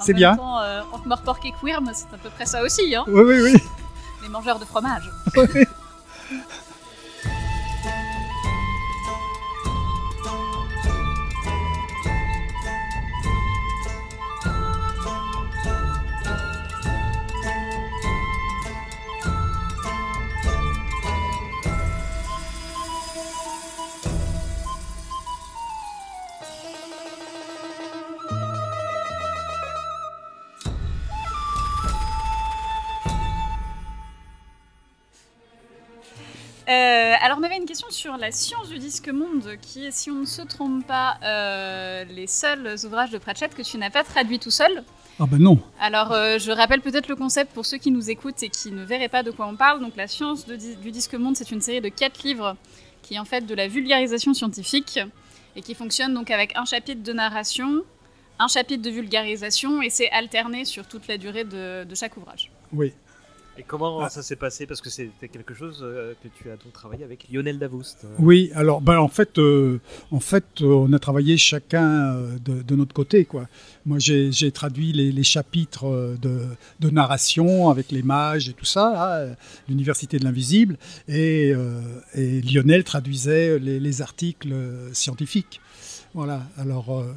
C'est 0.00 0.14
bien. 0.14 0.36
temps, 0.36 0.60
euh, 0.60 0.82
entre 0.92 1.06
Morpork 1.06 1.44
et 1.46 1.52
Quirm, 1.60 1.90
c'est 1.94 2.12
à 2.14 2.18
peu 2.18 2.30
près 2.30 2.46
ça 2.46 2.62
aussi, 2.62 2.94
hein, 2.94 3.04
oui, 3.08 3.22
oui, 3.24 3.40
oui. 3.42 3.56
les 4.22 4.28
mangeurs 4.28 4.58
de 4.58 4.64
fromage. 4.64 5.10
Euh, 5.36 5.64
une 37.66 37.70
question 37.70 37.90
sur 37.90 38.16
la 38.16 38.30
science 38.30 38.68
du 38.68 38.78
disque 38.78 39.08
monde, 39.08 39.56
qui 39.60 39.86
est, 39.86 39.90
si 39.90 40.08
on 40.08 40.20
ne 40.20 40.24
se 40.24 40.40
trompe 40.42 40.86
pas, 40.86 41.18
euh, 41.24 42.04
les 42.04 42.28
seuls 42.28 42.76
ouvrages 42.84 43.10
de 43.10 43.18
Pratchett 43.18 43.52
que 43.56 43.62
tu 43.62 43.76
n'as 43.76 43.90
pas 43.90 44.04
traduit 44.04 44.38
tout 44.38 44.52
seul. 44.52 44.84
Ah 45.18 45.24
ben 45.26 45.38
non. 45.38 45.58
Alors, 45.80 46.12
euh, 46.12 46.38
je 46.38 46.52
rappelle 46.52 46.80
peut-être 46.80 47.08
le 47.08 47.16
concept 47.16 47.52
pour 47.52 47.66
ceux 47.66 47.78
qui 47.78 47.90
nous 47.90 48.08
écoutent 48.08 48.40
et 48.44 48.50
qui 48.50 48.70
ne 48.70 48.84
verraient 48.84 49.08
pas 49.08 49.24
de 49.24 49.32
quoi 49.32 49.48
on 49.48 49.56
parle. 49.56 49.80
Donc, 49.80 49.96
la 49.96 50.06
science 50.06 50.46
de 50.46 50.54
du 50.54 50.92
disque 50.92 51.14
monde, 51.14 51.36
c'est 51.36 51.50
une 51.50 51.60
série 51.60 51.80
de 51.80 51.88
quatre 51.88 52.22
livres 52.22 52.56
qui 53.02 53.14
est 53.14 53.18
en 53.18 53.24
fait 53.24 53.44
de 53.44 53.54
la 53.56 53.66
vulgarisation 53.66 54.32
scientifique 54.32 55.00
et 55.56 55.60
qui 55.60 55.74
fonctionne 55.74 56.14
donc 56.14 56.30
avec 56.30 56.56
un 56.56 56.66
chapitre 56.66 57.02
de 57.02 57.12
narration, 57.12 57.82
un 58.38 58.46
chapitre 58.46 58.82
de 58.82 58.90
vulgarisation 58.90 59.82
et 59.82 59.90
c'est 59.90 60.10
alterné 60.12 60.64
sur 60.64 60.86
toute 60.86 61.08
la 61.08 61.18
durée 61.18 61.42
de, 61.42 61.82
de 61.82 61.94
chaque 61.96 62.16
ouvrage. 62.16 62.52
Oui. 62.72 62.92
Et 63.58 63.62
comment 63.62 64.00
Ah. 64.02 64.10
ça 64.10 64.22
s'est 64.22 64.36
passé? 64.36 64.66
Parce 64.66 64.80
que 64.82 64.90
c'était 64.90 65.28
quelque 65.28 65.54
chose 65.54 65.80
euh, 65.82 66.12
que 66.22 66.28
tu 66.28 66.50
as 66.50 66.56
donc 66.56 66.72
travaillé 66.72 67.04
avec 67.04 67.26
Lionel 67.32 67.58
Davoust. 67.58 68.04
euh. 68.04 68.08
Oui, 68.18 68.50
alors 68.54 68.80
ben, 68.82 68.98
en 68.98 69.08
fait, 69.08 69.38
euh, 69.38 69.80
en 70.10 70.20
fait 70.20 70.60
on 70.60 70.92
a 70.92 70.98
travaillé 70.98 71.36
chacun 71.38 72.16
de, 72.44 72.62
de 72.62 72.76
notre 72.76 72.92
côté. 72.94 73.24
Quoi. 73.24 73.48
Moi, 73.86 73.98
j'ai 73.98 74.50
traduit 74.52 74.92
les, 74.92 75.10
les 75.10 75.22
chapitres 75.22 76.16
de, 76.20 76.40
de 76.80 76.90
narration 76.90 77.70
avec 77.70 77.90
les 77.92 78.02
mages 78.02 78.48
et 78.48 78.52
tout 78.52 78.64
ça, 78.64 79.26
l'Université 79.68 80.18
de 80.18 80.24
l'Invisible, 80.24 80.76
et, 81.08 81.52
euh, 81.54 81.80
et 82.14 82.40
Lionel 82.42 82.84
traduisait 82.84 83.58
les, 83.58 83.80
les 83.80 84.02
articles 84.02 84.54
scientifiques. 84.92 85.60
Voilà, 86.14 86.42
alors... 86.58 86.98
euh, 87.00 87.12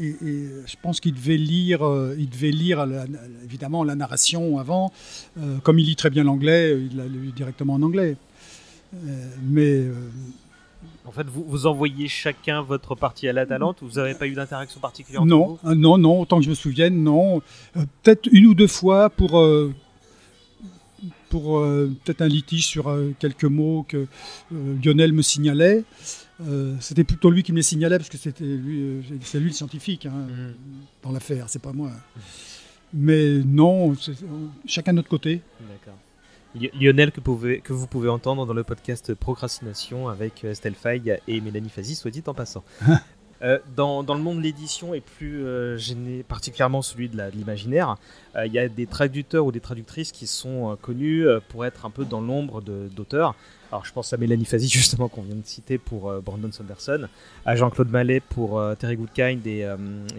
et, 0.00 0.06
et 0.08 0.48
je 0.66 0.76
pense 0.82 1.00
qu'il 1.00 1.14
devait 1.14 1.36
lire, 1.36 1.82
euh, 1.86 2.14
il 2.18 2.28
devait 2.28 2.50
lire 2.50 2.86
la- 2.86 3.04
évidemment 3.44 3.84
la 3.84 3.94
narration 3.94 4.58
avant. 4.58 4.92
Euh, 5.38 5.58
comme 5.62 5.78
il 5.78 5.86
lit 5.86 5.96
très 5.96 6.10
bien 6.10 6.24
l'anglais, 6.24 6.78
il 6.90 6.96
l'a 6.96 7.06
lu 7.06 7.32
directement 7.34 7.74
en 7.74 7.82
anglais. 7.82 8.16
Euh, 8.94 9.28
mais 9.42 9.80
euh, 9.80 9.92
En 11.06 11.12
fait, 11.12 11.26
vous, 11.28 11.44
vous 11.46 11.66
envoyez 11.66 12.08
chacun 12.08 12.62
votre 12.62 12.94
partie 12.94 13.28
à 13.28 13.32
la 13.32 13.46
Talente 13.46 13.82
ou 13.82 13.86
vous 13.86 13.94
n'avez 13.94 14.14
pas 14.14 14.26
eu 14.26 14.32
d'interaction 14.34 14.80
particulière 14.80 15.22
entre 15.22 15.30
non, 15.30 15.58
vous 15.62 15.70
euh, 15.70 15.74
non, 15.74 15.98
non, 15.98 16.20
autant 16.22 16.38
que 16.38 16.44
je 16.44 16.50
me 16.50 16.54
souvienne, 16.54 17.02
non. 17.02 17.42
Euh, 17.76 17.84
peut-être 18.02 18.28
une 18.32 18.46
ou 18.46 18.54
deux 18.54 18.66
fois 18.66 19.08
pour, 19.10 19.38
euh, 19.38 19.72
pour 21.28 21.58
euh, 21.58 21.92
peut-être 22.04 22.22
un 22.22 22.28
litige 22.28 22.66
sur 22.66 22.88
euh, 22.88 23.12
quelques 23.18 23.44
mots 23.44 23.84
que 23.88 24.06
euh, 24.52 24.76
Lionel 24.84 25.12
me 25.12 25.22
signalait. 25.22 25.84
Euh, 26.42 26.74
c'était 26.80 27.04
plutôt 27.04 27.30
lui 27.30 27.42
qui 27.42 27.52
me 27.52 27.56
les 27.56 27.62
signalait 27.62 27.96
parce 27.96 28.10
que 28.10 28.18
c'était 28.18 28.44
lui, 28.44 28.82
euh, 28.82 29.00
c'est 29.22 29.38
lui 29.40 29.46
le 29.48 29.52
scientifique 29.54 30.04
hein, 30.06 30.12
Mhm. 30.28 30.54
dans 31.02 31.12
l'affaire, 31.12 31.48
c'est 31.48 31.62
pas 31.62 31.72
moi. 31.72 31.90
Mais 32.92 33.38
non, 33.44 33.94
c'est- 33.94 34.12
chacun 34.66 34.92
de 34.92 34.96
notre 34.96 35.08
côté. 35.08 35.40
D'accord. 35.60 35.98
Li- 36.54 36.70
Lionel, 36.80 37.10
que, 37.12 37.20
pouvez- 37.20 37.60
que 37.60 37.72
vous 37.72 37.86
pouvez 37.86 38.08
entendre 38.08 38.46
dans 38.46 38.54
le 38.54 38.64
podcast 38.64 39.14
Procrastination 39.14 40.08
avec 40.08 40.44
euh, 40.44 40.52
Estelle 40.52 40.74
Faye 40.74 41.18
et 41.26 41.40
Mélanie 41.40 41.68
Fazi, 41.70 41.94
soit 41.94 42.10
dit 42.10 42.22
en 42.26 42.34
passant. 42.34 42.64
Euh, 43.46 43.58
dans, 43.76 44.02
le 44.02 44.20
monde 44.20 44.38
de 44.38 44.42
l'édition 44.42 44.92
et 44.92 45.00
plus 45.00 45.42
euh, 45.44 45.78
particulièrement 46.26 46.82
celui 46.82 47.08
de 47.08 47.22
l'imaginaire, 47.32 47.96
euh, 48.34 48.44
il 48.44 48.52
y 48.52 48.58
a 48.58 48.68
des 48.68 48.86
traducteurs 48.86 49.46
ou 49.46 49.52
des 49.52 49.60
traductrices 49.60 50.10
qui 50.10 50.26
sont 50.26 50.76
connus 50.82 51.26
pour 51.48 51.64
être 51.64 51.86
un 51.86 51.90
peu 51.90 52.04
dans 52.04 52.20
l'ombre 52.20 52.60
d'auteurs. 52.60 53.34
Alors 53.70 53.84
je 53.84 53.92
pense 53.92 54.12
à 54.12 54.16
Mélanie 54.16 54.46
Fazi 54.46 54.68
justement 54.72 55.08
qu'on 55.08 55.22
vient 55.22 55.36
de 55.36 55.46
citer 55.46 55.78
pour 55.78 56.12
Brandon 56.22 56.50
Sanderson, 56.50 57.06
à 57.44 57.54
Jean-Claude 57.54 57.90
Mallet 57.90 58.20
pour 58.20 58.60
Terry 58.78 58.96
Goodkind 58.96 59.46
et, 59.46 59.64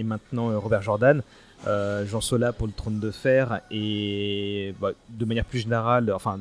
maintenant 0.03 0.57
Robert 0.59 0.81
Jordan, 0.81 1.21
Jean 1.65 2.21
Sola 2.21 2.53
pour 2.53 2.67
le 2.67 2.73
Trône 2.73 2.99
de 2.99 3.11
Fer 3.11 3.61
et 3.71 4.73
bah, 4.79 4.91
de 5.09 5.25
manière 5.25 5.45
plus 5.45 5.59
générale, 5.59 6.11
enfin 6.13 6.39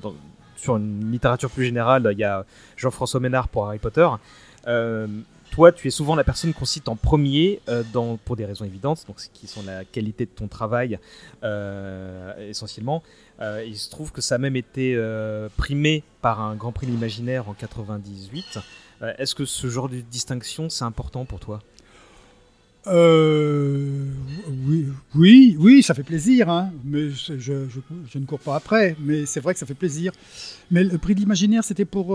sur 0.56 0.76
une 0.76 1.10
littérature 1.10 1.50
plus 1.50 1.64
générale, 1.64 2.08
il 2.12 2.18
y 2.18 2.24
a 2.24 2.44
Jean-François 2.76 3.20
Ménard 3.20 3.48
pour 3.48 3.66
Harry 3.66 3.78
Potter. 3.78 4.08
Toi, 5.56 5.72
tu 5.72 5.88
es 5.88 5.90
souvent 5.90 6.14
la 6.16 6.22
personne 6.22 6.52
qu'on 6.52 6.66
cite 6.66 6.86
en 6.86 6.96
premier 6.96 7.60
euh, 7.70 7.82
pour 8.26 8.36
des 8.36 8.44
raisons 8.44 8.66
évidentes, 8.66 9.04
donc 9.08 9.18
ce 9.20 9.28
qui 9.32 9.46
sont 9.46 9.62
la 9.62 9.86
qualité 9.86 10.26
de 10.26 10.30
ton 10.30 10.48
travail 10.48 10.98
euh, 11.44 12.50
essentiellement. 12.50 13.02
Euh, 13.40 13.64
il 13.66 13.78
se 13.78 13.88
trouve 13.88 14.12
que 14.12 14.20
ça 14.20 14.34
a 14.34 14.38
même 14.38 14.56
été 14.56 14.94
primé 15.56 16.02
par 16.20 16.42
un 16.42 16.56
Grand 16.56 16.72
Prix 16.72 16.86
de 16.86 16.92
l'imaginaire 16.92 17.48
en 17.48 17.54
98. 17.54 18.58
Euh, 19.00 19.14
Est-ce 19.16 19.34
que 19.34 19.46
ce 19.46 19.68
genre 19.68 19.88
de 19.88 19.96
distinction, 20.00 20.68
c'est 20.68 20.84
important 20.84 21.24
pour 21.24 21.40
toi? 21.40 21.62
Oui, 22.86 24.86
oui, 25.14 25.56
oui, 25.58 25.82
ça 25.82 25.94
fait 25.94 26.02
plaisir, 26.02 26.50
hein, 26.50 26.70
mais 26.84 27.08
je- 27.10 27.38
je 27.38 28.18
ne 28.18 28.26
cours 28.26 28.38
pas 28.40 28.56
après, 28.56 28.94
mais 29.00 29.24
c'est 29.26 29.40
vrai 29.40 29.54
que 29.54 29.58
ça 29.60 29.64
fait 29.66 29.74
plaisir. 29.74 30.12
Mais 30.70 30.84
le 30.84 30.98
prix 30.98 31.14
de 31.14 31.20
l'imaginaire, 31.20 31.64
c'était 31.64 31.84
pour... 31.86 32.14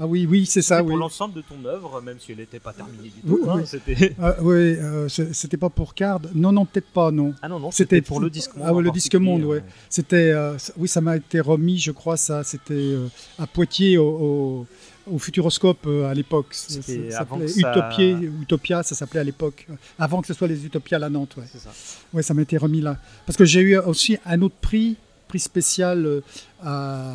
Ah 0.00 0.06
oui, 0.06 0.26
oui, 0.30 0.46
c'est 0.46 0.62
ça, 0.62 0.80
oui. 0.82 0.90
Pour 0.90 0.96
l'ensemble 0.98 1.34
de 1.34 1.40
ton 1.40 1.64
œuvre, 1.64 2.00
même 2.00 2.18
si 2.20 2.30
elle 2.30 2.38
n'était 2.38 2.60
pas 2.60 2.72
terminée 2.72 3.08
du 3.08 3.12
Oui, 3.24 3.40
tout. 3.42 3.50
hein, 3.50 3.54
oui. 3.58 3.62
c'était... 3.66 4.14
Ah, 4.22 4.36
oui, 4.40 4.54
euh, 4.54 5.08
c'était 5.08 5.56
pas 5.56 5.70
pour 5.70 5.92
Card. 5.94 6.20
Non, 6.34 6.52
non, 6.52 6.64
peut-être 6.66 6.86
pas, 6.92 7.10
non. 7.10 7.34
Ah 7.42 7.48
non, 7.48 7.58
non, 7.58 7.70
C'était 7.72 8.00
pour 8.00 8.20
le 8.20 8.30
disque 8.30 8.54
monde. 8.54 8.66
Ah 8.68 8.80
le 8.80 8.90
disque 8.92 9.16
monde, 9.16 9.42
ouais. 9.44 9.64
C'était, 9.90 10.30
euh, 10.30 10.56
oui, 10.76 10.86
ça 10.86 11.00
m'a 11.00 11.16
été 11.16 11.40
remis, 11.40 11.78
je 11.78 11.90
crois, 11.90 12.16
ça, 12.16 12.44
c'était 12.44 12.74
euh, 12.74 13.08
à 13.40 13.46
Poitiers, 13.48 13.98
au, 13.98 14.06
au- 14.08 14.66
au 15.14 15.18
Futuroscope 15.18 15.86
euh, 15.86 16.08
à 16.08 16.14
l'époque. 16.14 16.48
Ça- 16.52 16.74
C'était 16.80 17.10
ça 17.10 17.26
Utopia, 17.56 18.08
Utopia, 18.40 18.82
ça 18.84 18.94
s'appelait 18.94 19.20
à 19.20 19.24
l'époque. 19.24 19.66
Avant 19.98 20.20
que 20.20 20.26
ce 20.28 20.34
soit 20.34 20.46
les 20.46 20.64
Utopias 20.64 20.98
à 21.02 21.08
Nantes, 21.08 21.34
ouais. 21.38 21.44
C'est 21.50 21.58
ça. 21.58 21.70
Ouais, 22.12 22.22
ça 22.22 22.34
m'a 22.34 22.42
été 22.42 22.56
remis 22.56 22.82
là. 22.82 22.98
Parce 23.26 23.36
que 23.36 23.44
j'ai 23.44 23.60
eu 23.62 23.76
aussi 23.78 24.16
un 24.26 24.42
autre 24.42 24.56
prix, 24.60 24.96
prix 25.26 25.40
spécial 25.40 26.06
euh, 26.06 26.20
à. 26.62 27.14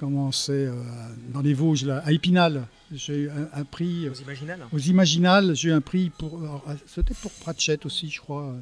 Comment 0.00 0.32
c'est 0.32 0.52
euh, 0.52 0.72
Dans 1.34 1.42
les 1.42 1.52
Vosges, 1.52 1.84
là, 1.84 1.98
à 2.06 2.12
Épinal. 2.12 2.62
J'ai 2.92 3.14
eu 3.16 3.30
un, 3.30 3.48
un 3.52 3.64
prix. 3.64 4.06
euh, 4.06 4.10
Aux 4.10 4.14
Imaginales 4.14 4.66
aux 4.72 4.78
Imaginales, 4.78 5.54
j'ai 5.54 5.68
eu 5.68 5.72
un 5.72 5.80
prix 5.80 6.10
pour. 6.10 6.42
euh, 6.42 6.74
C'était 6.86 7.14
pour 7.14 7.30
Pratchett 7.30 7.86
aussi, 7.86 8.10
je 8.10 8.20
crois. 8.20 8.52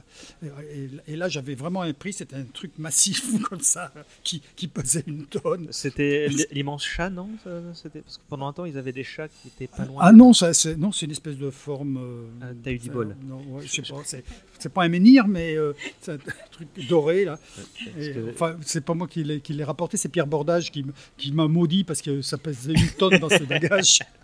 Et, 0.42 0.90
et- 1.12 1.16
là, 1.16 1.28
j'avais 1.30 1.54
vraiment 1.54 1.80
un 1.82 1.92
prix, 1.94 2.12
c'était 2.12 2.36
un 2.36 2.44
truc 2.44 2.72
massif 2.78 3.24
comme 3.48 3.60
ça, 3.60 3.92
qui, 4.22 4.42
qui 4.54 4.68
pesait 4.68 5.04
une 5.06 5.24
tonne. 5.24 5.68
C'était 5.70 6.28
l'immense 6.52 6.84
chat, 6.84 7.08
non 7.08 7.28
C'était 7.74 8.00
parce 8.00 8.18
que 8.18 8.22
pendant 8.28 8.48
un 8.48 8.52
temps, 8.52 8.64
ils 8.66 8.76
avaient 8.76 8.92
des 8.92 9.02
chats 9.04 9.28
qui 9.28 9.48
étaient 9.48 9.66
pas 9.66 9.86
loin. 9.86 10.02
Ah 10.04 10.12
non, 10.12 10.32
ça, 10.34 10.52
c'est, 10.52 10.76
non, 10.76 10.92
c'est 10.92 11.06
une 11.06 11.12
espèce 11.12 11.36
de 11.38 11.48
forme. 11.50 11.96
euh, 11.96 12.26
Ah, 12.42 12.46
t'as 12.62 12.72
eu 12.72 12.78
du 12.78 12.90
bol. 12.90 13.16
Non, 13.24 13.40
ouais, 13.48 13.66
je 13.66 13.72
sais 13.72 13.82
pas, 13.82 14.02
c'est, 14.04 14.24
c'est 14.58 14.72
pas 14.72 14.84
un 14.84 14.88
menhir, 14.88 15.26
mais 15.26 15.56
euh, 15.56 15.72
c'est 16.02 16.12
un 16.12 16.18
truc 16.50 16.68
doré 16.88 17.24
là. 17.24 17.38
Parce 17.56 17.96
Et, 18.06 18.12
que- 18.12 18.30
Enfin, 18.30 18.56
c'est 18.60 18.84
pas 18.84 18.92
moi 18.94 19.08
qui 19.08 19.24
l'ai, 19.24 19.40
qui 19.40 19.54
l'ai 19.54 19.64
rapporté, 19.64 19.96
c'est 19.96 20.10
Pierre 20.10 20.26
Bordage 20.26 20.70
qui, 20.70 20.84
qui 21.16 21.32
m'a 21.32 21.48
maudit 21.48 21.82
parce 21.84 22.02
que 22.02 22.20
ça 22.20 22.36
pesait 22.36 22.72
une 22.74 22.90
tonne 22.98 23.18
dans 23.18 23.30
ce 23.30 23.44
bagage. 23.44 24.00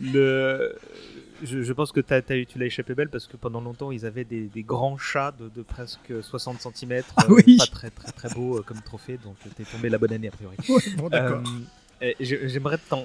le... 0.00 0.76
je, 1.42 1.62
je 1.62 1.72
pense 1.72 1.92
que 1.92 2.00
t'as- 2.00 2.22
t'as 2.22 2.36
eu- 2.36 2.46
tu 2.46 2.58
l'as 2.58 2.66
échappé 2.66 2.94
belle 2.94 3.08
parce 3.08 3.26
que 3.26 3.36
pendant 3.36 3.60
longtemps, 3.60 3.90
ils 3.90 4.06
avaient 4.06 4.24
des, 4.24 4.42
des 4.46 4.62
grands 4.62 4.98
chats 4.98 5.32
de, 5.38 5.48
de 5.48 5.62
presque 5.62 6.12
60 6.22 6.60
cm. 6.74 7.02
Ah 7.16 7.24
oui. 7.28 7.56
Pas 7.58 7.66
très, 7.66 7.90
très, 7.90 8.12
très 8.12 8.28
beau 8.30 8.58
euh, 8.58 8.62
comme 8.62 8.80
trophée, 8.82 9.18
donc 9.22 9.36
t'es 9.56 9.64
tombé 9.64 9.88
la 9.88 9.98
bonne 9.98 10.12
année 10.12 10.28
a 10.28 10.32
priori. 10.32 10.56
Ouais, 10.68 10.82
bon, 10.96 11.08
d'accord. 11.08 11.42
Euh, 12.02 12.12
J'aimerais 12.20 12.76
t'en. 12.90 13.04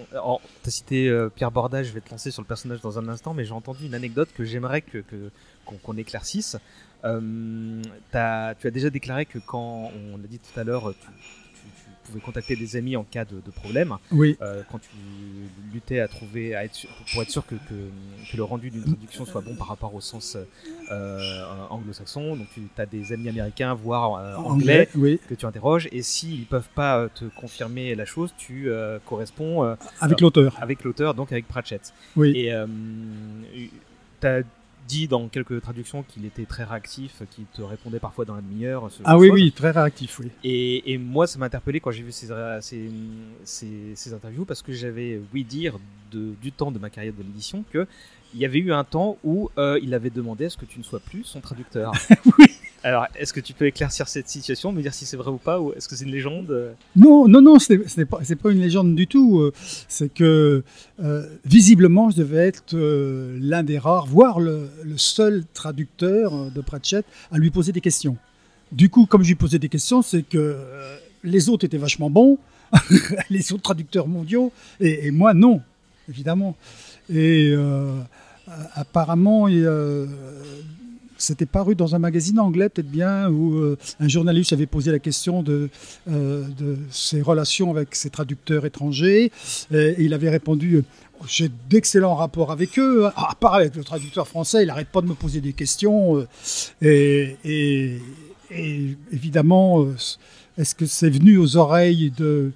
T'as 0.63 0.71
cité 0.71 1.07
euh, 1.07 1.29
Pierre 1.29 1.51
Bordage, 1.51 1.87
je 1.87 1.93
vais 1.93 2.01
te 2.01 2.09
lancer 2.09 2.31
sur 2.31 2.41
le 2.41 2.47
personnage 2.47 2.81
dans 2.81 2.97
un 2.99 3.07
instant, 3.07 3.33
mais 3.33 3.45
j'ai 3.45 3.53
entendu 3.53 3.85
une 3.85 3.93
anecdote 3.93 4.29
que 4.35 4.43
j'aimerais 4.43 4.81
que, 4.81 5.03
qu'on 5.65 5.95
éclaircisse. 5.95 6.57
Euh, 7.05 7.81
t'as- 8.11 8.55
tu 8.55 8.67
as 8.67 8.71
déjà 8.71 8.89
déclaré 8.89 9.25
que 9.25 9.39
quand, 9.39 9.91
on 9.95 10.17
l'a 10.17 10.27
dit 10.27 10.39
tout 10.39 10.59
à 10.59 10.63
l'heure, 10.65 10.91
tu, 10.99 11.07
tu- 11.07 11.11
tu 11.48 11.48
pouvais 12.09 12.19
contacter 12.21 12.55
des 12.55 12.75
amis 12.75 12.95
en 12.95 13.03
cas 13.03 13.25
de, 13.25 13.35
de 13.45 13.51
problème. 13.51 13.95
Oui, 14.11 14.37
Euh, 14.41 14.61
quand 14.71 14.79
tu 14.79 14.89
luttais 15.73 15.99
à 15.99 16.07
trouver, 16.07 16.55
à 16.55 16.65
être 16.65 16.75
sûr- 16.75 16.89
pour 17.11 17.21
être 17.21 17.29
sûr 17.29 17.45
que, 17.45 17.55
que, 17.55 18.31
que 18.31 18.37
le 18.37 18.43
rendu 18.43 18.69
d'une 18.71 18.83
traduction 18.83 19.25
soit 19.25 19.41
bon 19.41 19.55
par 19.55 19.67
rapport 19.67 19.93
au 19.95 20.01
sens 20.01 20.37
euh, 20.91 21.43
anglo-saxon. 21.69 22.35
Donc 22.35 22.47
tu 22.53 22.61
as 22.77 22.85
des 22.85 23.13
amis 23.13 23.29
américains, 23.29 23.73
voire 23.73 24.15
euh, 24.15 24.35
anglais, 24.35 24.89
oui, 24.95 25.19
que 25.29 25.35
tu 25.35 25.45
interroges. 25.45 25.87
Et 25.91 26.01
s'ils 26.01 26.41
ne 26.41 26.45
peuvent 26.45 26.69
pas 26.75 26.97
euh, 26.99 27.07
te 27.13 27.25
confirmer 27.25 27.95
la 27.95 28.05
chose, 28.05 28.33
tu 28.37 28.69
euh, 28.69 28.99
corresponds 29.05 29.63
euh, 29.63 29.75
avec 30.01 30.21
l'auteur. 30.21 30.55
avec 30.61 30.83
l'auteur, 30.83 31.13
donc 31.13 31.31
avec 31.31 31.47
Pratchett. 31.47 31.93
Oui. 32.15 32.31
Et 32.35 32.51
tu 34.21 34.27
as 34.27 34.41
dit 34.89 35.07
dans 35.07 35.27
quelques 35.29 35.61
traductions 35.61 36.01
qu'il 36.03 36.25
était 36.25 36.45
très 36.45 36.63
réactif, 36.63 37.21
qu'il 37.31 37.45
te 37.45 37.61
répondait 37.61 37.99
parfois 37.99 38.25
dans 38.25 38.33
la 38.35 38.41
demi-heure. 38.41 38.89
Ah 39.05 39.17
oui, 39.17 39.29
oui, 39.29 39.51
très 39.51 39.69
réactif, 39.71 40.19
oui. 40.19 40.29
Et, 40.43 40.91
et 40.91 40.97
moi, 40.97 41.27
ça 41.27 41.37
m'a 41.37 41.45
interpellé 41.45 41.79
quand 41.79 41.91
j'ai 41.91 42.01
vu 42.03 42.11
ces, 42.11 42.27
ces, 42.61 42.89
ces- 43.43 43.93
ces 43.95 44.13
interviews 44.13 44.45
parce 44.45 44.61
que 44.63 44.73
j'avais 44.73 45.21
oui 45.33 45.43
dire 45.43 45.77
de- 46.11 46.33
du 46.41 46.51
temps 46.51 46.71
de 46.71 46.79
ma 46.79 46.89
carrière 46.89 47.13
de 47.13 47.21
l'édition 47.23 47.63
que 47.71 47.85
il 48.33 48.39
y 48.39 48.45
avait 48.45 48.59
eu 48.59 48.71
un 48.73 48.83
temps 48.83 49.17
où 49.23 49.49
euh, 49.57 49.79
il 49.81 49.93
avait 49.93 50.09
demandé 50.09 50.45
à 50.45 50.49
ce 50.49 50.57
que 50.57 50.65
tu 50.65 50.77
ne 50.79 50.83
sois 50.83 50.99
plus 50.99 51.23
son 51.23 51.39
traducteur. 51.41 51.91
Oui. 52.37 52.45
Alors, 52.81 53.07
est-ce 53.17 53.33
que 53.33 53.41
tu 53.41 53.51
peux 53.53 53.65
éclaircir 53.65 54.07
cette 54.07 54.29
situation, 54.29 54.71
me 54.71 54.81
dire 54.81 54.93
si 54.93 55.05
c'est 55.05 55.17
vrai 55.17 55.29
ou 55.31 55.37
pas, 55.37 55.59
ou 55.59 55.73
est-ce 55.73 55.89
que 55.89 55.97
c'est 55.97 56.05
une 56.05 56.11
légende 56.11 56.73
Non, 56.95 57.27
non, 57.27 57.41
non, 57.41 57.59
ce 57.59 57.73
n'est 57.73 57.85
ce 57.89 57.99
n'est 57.99 58.05
pas, 58.05 58.19
c'est 58.23 58.37
pas 58.37 58.51
une 58.51 58.61
légende 58.61 58.95
du 58.95 59.05
tout. 59.05 59.39
euh, 59.39 59.51
C'est 59.89 60.07
que 60.13 60.63
euh, 61.03 61.27
visiblement, 61.43 62.09
je 62.09 62.15
devais 62.17 62.47
être 62.47 62.73
euh, 62.75 63.37
l'un 63.41 63.63
des 63.63 63.77
rares, 63.77 64.05
voire 64.05 64.39
le, 64.39 64.69
le 64.83 64.97
seul 64.97 65.43
traducteur 65.53 66.33
euh, 66.33 66.49
de 66.51 66.61
Pratchett 66.61 67.05
à 67.31 67.37
lui 67.37 67.49
poser 67.49 67.73
des 67.73 67.81
questions. 67.81 68.15
Du 68.71 68.89
coup, 68.89 69.05
comme 69.05 69.23
je 69.23 69.27
lui 69.29 69.35
posais 69.35 69.59
des 69.59 69.67
questions, 69.67 70.01
c'est 70.01 70.23
que 70.23 70.37
euh, 70.37 70.97
les 71.23 71.49
autres 71.49 71.65
étaient 71.65 71.77
vachement 71.77 72.09
bons, 72.09 72.37
les 73.29 73.51
autres 73.51 73.63
traducteurs 73.63 74.07
mondiaux, 74.07 74.53
et, 74.79 75.11
moi 75.11 75.33
non, 75.33 75.61
évidemment. 76.07 76.55
Et 77.11 77.51
euh, 77.51 77.91
apparemment, 78.75 79.47
c'était 81.19 81.45
paru 81.45 81.75
dans 81.75 81.95
un 81.95 81.99
magazine 81.99 82.39
anglais, 82.39 82.69
peut-être 82.69 82.89
bien, 82.89 83.29
où 83.29 83.57
euh, 83.57 83.77
un 83.99 84.07
journaliste 84.07 84.53
avait 84.53 84.65
posé 84.65 84.91
la 84.91 84.99
question 84.99 85.43
de, 85.43 85.69
euh, 86.09 86.45
ses 86.89 87.21
relations 87.21 87.69
avec 87.71 87.93
ses 87.93 88.09
traducteurs 88.09 88.65
étrangers. 88.65 89.31
Il 89.71 90.13
avait 90.13 90.29
répondu 90.29 90.83
J'ai 91.27 91.51
d'excellents 91.69 92.15
rapports 92.15 92.51
avec 92.51 92.79
eux, 92.79 93.07
à 93.15 93.35
part 93.39 93.55
avec 93.55 93.75
le 93.75 93.83
traducteur 93.83 94.27
français, 94.27 94.63
il 94.63 94.67
n'arrête 94.67 94.87
pas 94.87 95.01
de 95.01 95.07
me 95.07 95.13
poser 95.13 95.41
des 95.41 95.53
questions. 95.53 96.25
et 96.81 97.99
évidemment, 99.11 99.85
est-ce 100.57 100.73
que 100.73 100.85
c'est 100.85 101.09
venu 101.09 101.37
aux 101.37 101.57
oreilles 101.57 102.11
de, 102.17 102.51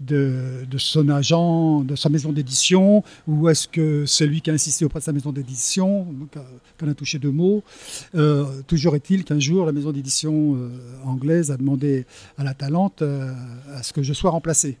de, 0.00 0.66
son 0.76 1.08
agent, 1.08 1.80
de 1.80 1.96
sa 1.96 2.08
maison 2.08 2.32
d'édition, 2.32 3.02
ou 3.26 3.48
est-ce 3.48 3.68
que 3.68 4.04
c'est 4.06 4.26
lui 4.26 4.40
qui 4.40 4.50
a 4.50 4.54
insisté 4.54 4.84
auprès 4.84 5.00
de 5.00 5.04
sa 5.04 5.12
maison 5.12 5.32
d'édition, 5.32 6.06
qu'on 6.78 6.88
a 6.88 6.94
touché 6.94 7.18
deux 7.18 7.30
mots 7.30 7.62
euh, 8.14 8.44
Toujours 8.66 8.94
est-il 8.96 9.24
qu'un 9.24 9.38
jour, 9.38 9.66
la 9.66 9.72
maison 9.72 9.92
d'édition 9.92 10.56
euh, 10.56 10.70
anglaise 11.04 11.50
a 11.50 11.56
demandé 11.56 12.06
à 12.36 12.44
la 12.44 12.54
Talente 12.54 13.02
euh, 13.02 13.32
à 13.74 13.82
ce 13.82 13.92
que 13.92 14.02
je 14.02 14.12
sois 14.12 14.30
remplacé. 14.30 14.78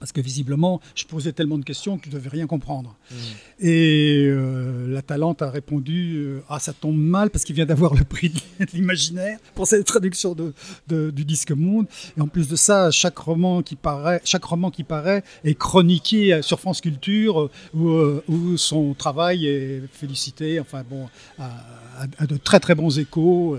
Parce 0.00 0.10
que 0.10 0.20
visiblement, 0.20 0.80
je 0.94 1.04
posais 1.04 1.32
tellement 1.32 1.58
de 1.58 1.64
questions 1.64 1.96
que 1.96 2.06
je 2.06 2.10
ne 2.10 2.16
devais 2.16 2.28
rien 2.28 2.46
comprendre. 2.46 2.96
Mmh. 3.10 3.14
Et 3.60 4.24
euh, 4.26 4.88
la 4.88 5.00
Talente 5.00 5.42
a 5.42 5.50
répondu 5.50 6.16
euh, 6.16 6.40
Ah, 6.48 6.58
ça 6.58 6.72
tombe 6.72 6.96
mal 6.96 7.30
parce 7.30 7.44
qu'il 7.44 7.54
vient 7.54 7.66
d'avoir 7.66 7.94
le 7.94 8.04
prix 8.04 8.30
de 8.30 8.66
l'imaginaire 8.72 9.38
pour 9.54 9.66
cette 9.66 9.86
traduction 9.86 10.34
de, 10.34 11.10
du 11.10 11.24
disque 11.24 11.52
monde. 11.52 11.86
Et 12.18 12.20
en 12.20 12.26
plus 12.26 12.48
de 12.48 12.56
ça, 12.56 12.90
chaque 12.90 13.16
roman 13.16 13.62
qui 13.62 13.76
paraît, 13.76 14.20
chaque 14.24 14.44
roman 14.44 14.70
qui 14.70 14.82
paraît 14.82 15.22
est 15.44 15.54
chroniqué 15.54 16.40
sur 16.42 16.58
France 16.58 16.80
Culture 16.80 17.48
où, 17.72 17.88
où 18.28 18.56
son 18.56 18.94
travail 18.94 19.46
est 19.46 19.82
félicité, 19.92 20.58
enfin 20.58 20.82
bon, 20.88 21.08
à, 21.38 22.26
de 22.26 22.36
très 22.36 22.58
très 22.60 22.74
bons 22.74 22.98
échos. 22.98 23.56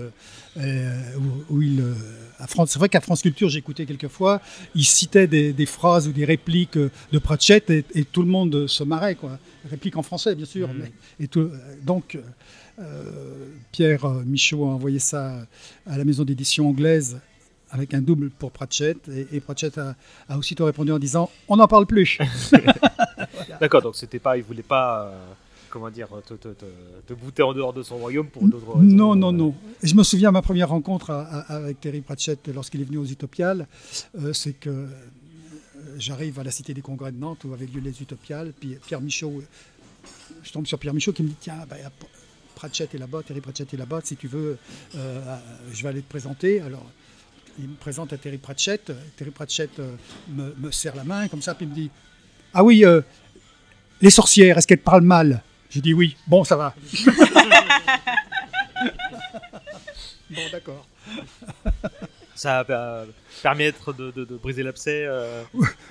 Euh, 0.60 1.14
où, 1.50 1.62
il 1.62 1.82
c'est 2.46 2.78
vrai 2.78 2.88
qu'à 2.88 3.00
France 3.00 3.22
Culture, 3.22 3.54
écouté 3.56 3.86
quelques 3.86 4.08
fois, 4.08 4.40
il 4.74 4.84
citait 4.84 5.26
des, 5.26 5.66
phrases 5.66 6.08
ou 6.08 6.12
des 6.12 6.24
répliques 6.24 6.78
de 6.78 7.18
Pratchett 7.18 7.70
et, 7.70 8.04
tout 8.04 8.22
le 8.22 8.28
monde 8.28 8.66
se 8.66 8.84
marrait, 8.84 9.14
quoi. 9.14 9.38
Répliques 9.68 9.96
en 9.96 10.02
français, 10.02 10.34
bien 10.34 10.46
sûr. 10.46 10.68
Et 11.20 11.28
tout, 11.28 11.50
donc, 11.82 12.18
euh, 12.78 13.48
Pierre 13.72 14.08
Michaud 14.24 14.64
a 14.64 14.68
envoyé 14.68 14.98
ça 14.98 15.46
à 15.86 15.98
la 15.98 16.04
maison 16.04 16.24
d'édition 16.24 16.68
anglaise 16.68 17.20
avec 17.70 17.92
un 17.94 18.00
double 18.00 18.30
pour 18.30 18.52
Pratchett. 18.52 18.98
Et, 19.32 19.40
Pratchett 19.40 19.76
a, 19.78 19.94
aussitôt 20.36 20.64
répondu 20.64 20.92
en 20.92 20.98
disant 20.98 21.30
On 21.48 21.56
n'en 21.56 21.68
parle 21.68 21.86
plus. 21.86 22.18
D'accord, 23.60 23.82
donc 23.82 23.96
c'était 23.96 24.18
pas, 24.18 24.36
il 24.36 24.44
voulait 24.44 24.62
pas. 24.62 25.06
Euh, 25.06 25.32
comment 25.68 25.90
dire, 25.90 26.08
te, 26.26 26.34
te, 26.34 26.48
te, 26.48 27.14
bouter 27.14 27.42
en 27.42 27.52
dehors 27.52 27.72
de 27.72 27.82
son 27.82 27.98
royaume 27.98 28.26
pour 28.26 28.46
d'autres 28.46 28.66
raisons. 28.66 28.82
Non, 28.82 29.14
non, 29.14 29.32
non. 29.32 29.54
je 29.82 29.94
me 29.94 30.02
souviens 30.02 30.30
ma 30.30 30.42
première 30.42 30.68
rencontre 30.68 31.10
avec 31.48 31.80
Terry 31.80 32.00
Pratchett 32.00 32.48
lorsqu'il 32.48 32.80
est 32.80 32.84
venu 32.84 32.98
aux 32.98 33.04
Utopiales, 33.04 33.66
euh, 34.18 34.32
c'est 34.32 34.52
que 34.52 34.70
euh, 34.70 34.86
j'arrive 35.98 36.38
à 36.38 36.44
la 36.44 36.50
Cité 36.50 36.74
des 36.74 36.80
Congrès 36.80 37.12
de 37.12 37.18
Nantes 37.18 37.44
où 37.44 37.52
avaient 37.52 37.66
lieu 37.66 37.80
les 37.80 38.00
Utopiales, 38.02 38.52
puis 38.58 38.76
Pierre 38.86 39.00
Michaud, 39.00 39.42
je 40.42 40.52
tombe 40.52 40.66
sur 40.66 40.78
Pierre 40.78 40.94
Michaud 40.94 41.12
qui 41.12 41.22
me 41.22 41.28
dit 41.28 41.36
tiens, 41.40 41.64
bah, 41.68 41.76
Pratchett 42.54 42.94
est 42.94 42.98
là-bas, 42.98 43.22
Terry 43.26 43.40
Pratchett 43.40 43.72
est 43.72 43.76
là-bas, 43.76 44.00
si 44.02 44.16
tu 44.16 44.28
veux, 44.28 44.58
euh, 44.96 45.36
je 45.72 45.82
vais 45.82 45.88
aller 45.90 46.02
te 46.02 46.08
présenter. 46.08 46.60
Alors, 46.60 46.86
il 47.58 47.68
me 47.68 47.74
présente 47.74 48.12
à 48.12 48.18
Terry 48.18 48.38
Pratchett. 48.38 48.92
Terry 49.16 49.30
Pratchett 49.30 49.70
me, 50.28 50.54
me, 50.58 50.70
serre 50.70 50.96
la 50.96 51.04
main 51.04 51.28
comme 51.28 51.42
ça, 51.42 51.54
puis 51.54 51.66
il 51.66 51.70
me 51.70 51.74
dit 51.74 51.90
Ah 52.54 52.64
oui, 52.64 52.84
les 54.00 54.10
sorcières, 54.10 54.58
est-ce 54.58 54.66
qu'elles 54.66 54.78
parlent 54.78 55.02
mal? 55.02 55.42
J'ai 55.70 55.80
dit 55.80 55.94
oui. 55.94 56.16
Bon, 56.26 56.44
ça 56.44 56.56
va. 56.56 56.74
bon, 60.30 60.42
d'accord. 60.52 60.86
Ça 62.34 62.62
va 62.62 63.04
permettre 63.42 63.92
de, 63.92 64.12
de, 64.12 64.36
briser 64.36 64.62
l'abcès 64.62 65.04
euh. 65.06 65.42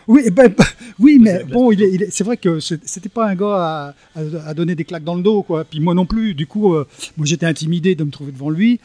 Oui, 0.07 0.21
eh 0.25 0.31
ben, 0.31 0.53
oui 0.97 1.17
mais 1.19 1.43
bon, 1.43 1.73
il 1.73 2.07
c'est 2.09 2.23
vrai 2.23 2.37
que 2.37 2.61
c'était 2.61 3.09
pas 3.09 3.27
un 3.27 3.35
gars 3.35 3.93
à, 4.15 4.21
à, 4.45 4.53
donner 4.53 4.73
des 4.73 4.85
claques 4.85 5.03
dans 5.03 5.15
le 5.15 5.23
dos, 5.23 5.43
quoi. 5.43 5.65
Puis 5.65 5.81
moi 5.81 5.93
non 5.93 6.05
plus. 6.05 6.33
Du 6.33 6.47
coup, 6.47 6.73
euh, 6.73 6.87
moi 7.17 7.25
j'étais 7.25 7.45
intimidé 7.45 7.95
de 7.95 8.03
me 8.05 8.11
trouver 8.11 8.31
devant 8.31 8.49
lui. 8.49 8.79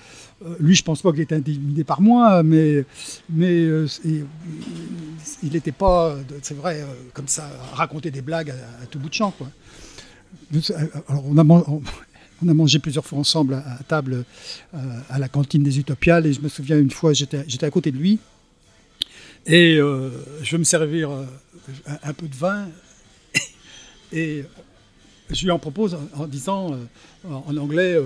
Euh, 0.45 0.57
lui, 0.59 0.75
je 0.75 0.83
pense 0.83 1.03
pas 1.03 1.13
qu'il 1.13 1.21
était 1.21 1.37
intimidé 1.37 1.85
par 1.85 2.01
moi, 2.01 2.43
mais, 2.43 2.85
mais 3.31 3.63
il 4.05 5.53
n'était 5.53 5.71
pas, 5.71 6.17
c'est 6.43 6.57
vrai, 6.57 6.85
comme 7.15 7.29
ça, 7.29 7.49
raconter 7.75 8.11
des 8.11 8.23
blagues 8.23 8.51
à, 8.51 8.83
à, 8.83 8.87
tout 8.87 8.99
bout 8.99 9.09
de 9.09 9.15
champ, 9.15 9.31
quoi. 9.31 9.47
Alors 11.09 11.25
on 11.27 11.39
a, 11.39 11.45
on 12.45 12.49
a 12.49 12.55
mangé 12.55 12.79
plusieurs 12.79 13.05
fois 13.05 13.19
ensemble 13.19 13.55
à, 13.55 13.79
table 13.87 14.25
euh, 14.75 14.79
à 15.09 15.19
la 15.19 15.29
cantine 15.29 15.63
des 15.63 15.79
Utopiales 15.79 16.27
et 16.27 16.33
je 16.33 16.41
me 16.41 16.49
souviens 16.49 16.79
une 16.79 16.91
fois, 16.91 17.13
j'étais 17.13 17.65
à 17.65 17.71
côté 17.71 17.91
de 17.91 17.97
lui 17.97 18.19
et 19.47 19.77
euh, 19.77 20.11
je 20.43 20.53
veux 20.53 20.59
me 20.59 20.65
servir 20.65 21.11
euh, 21.11 21.25
un, 22.03 22.13
peu 22.13 22.29
de 22.29 22.35
vin 22.35 22.69
et 24.13 24.45
je 25.31 25.45
lui 25.45 25.51
en 25.51 25.59
propose 25.59 25.97
en, 26.15 26.27
disant 26.27 26.79
en 27.25 27.57
anglais 27.57 27.99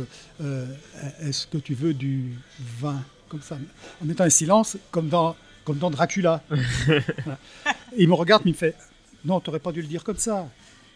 Est-ce 1.21 1.47
que 1.47 1.59
tu 1.59 1.75
veux 1.75 1.95
du 1.95 2.35
vin? 2.79 3.03
Comme 3.29 3.43
ça, 3.43 3.59
en 4.01 4.05
mettant 4.05 4.23
un 4.23 4.31
silence, 4.31 4.77
comme 4.93 5.09
dans, 5.09 5.35
comme 5.65 5.79
dans 5.79 5.91
Dracula. 5.91 6.45
il 7.99 8.07
me 8.09 8.15
regarde, 8.15 8.43
il 8.47 8.53
me 8.53 8.57
fait 8.57 8.77
Non, 9.25 9.41
tu 9.41 9.51
n'aurais 9.51 9.59
pas 9.59 9.73
dû 9.73 9.83
le 9.83 9.89
dire 9.89 10.05
comme 10.05 10.17
ça. 10.17 10.49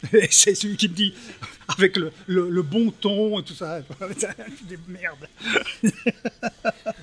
c'est 0.31 0.55
celui 0.55 0.77
qui 0.77 0.89
me 0.89 0.95
dit, 0.95 1.15
avec 1.69 1.97
le, 1.97 2.13
le, 2.27 2.63
bon 2.63 2.91
ton 2.91 3.41
et 3.41 3.43
tout 3.43 3.55
ça, 3.55 3.81
des 4.69 4.79
merdes. 4.89 5.29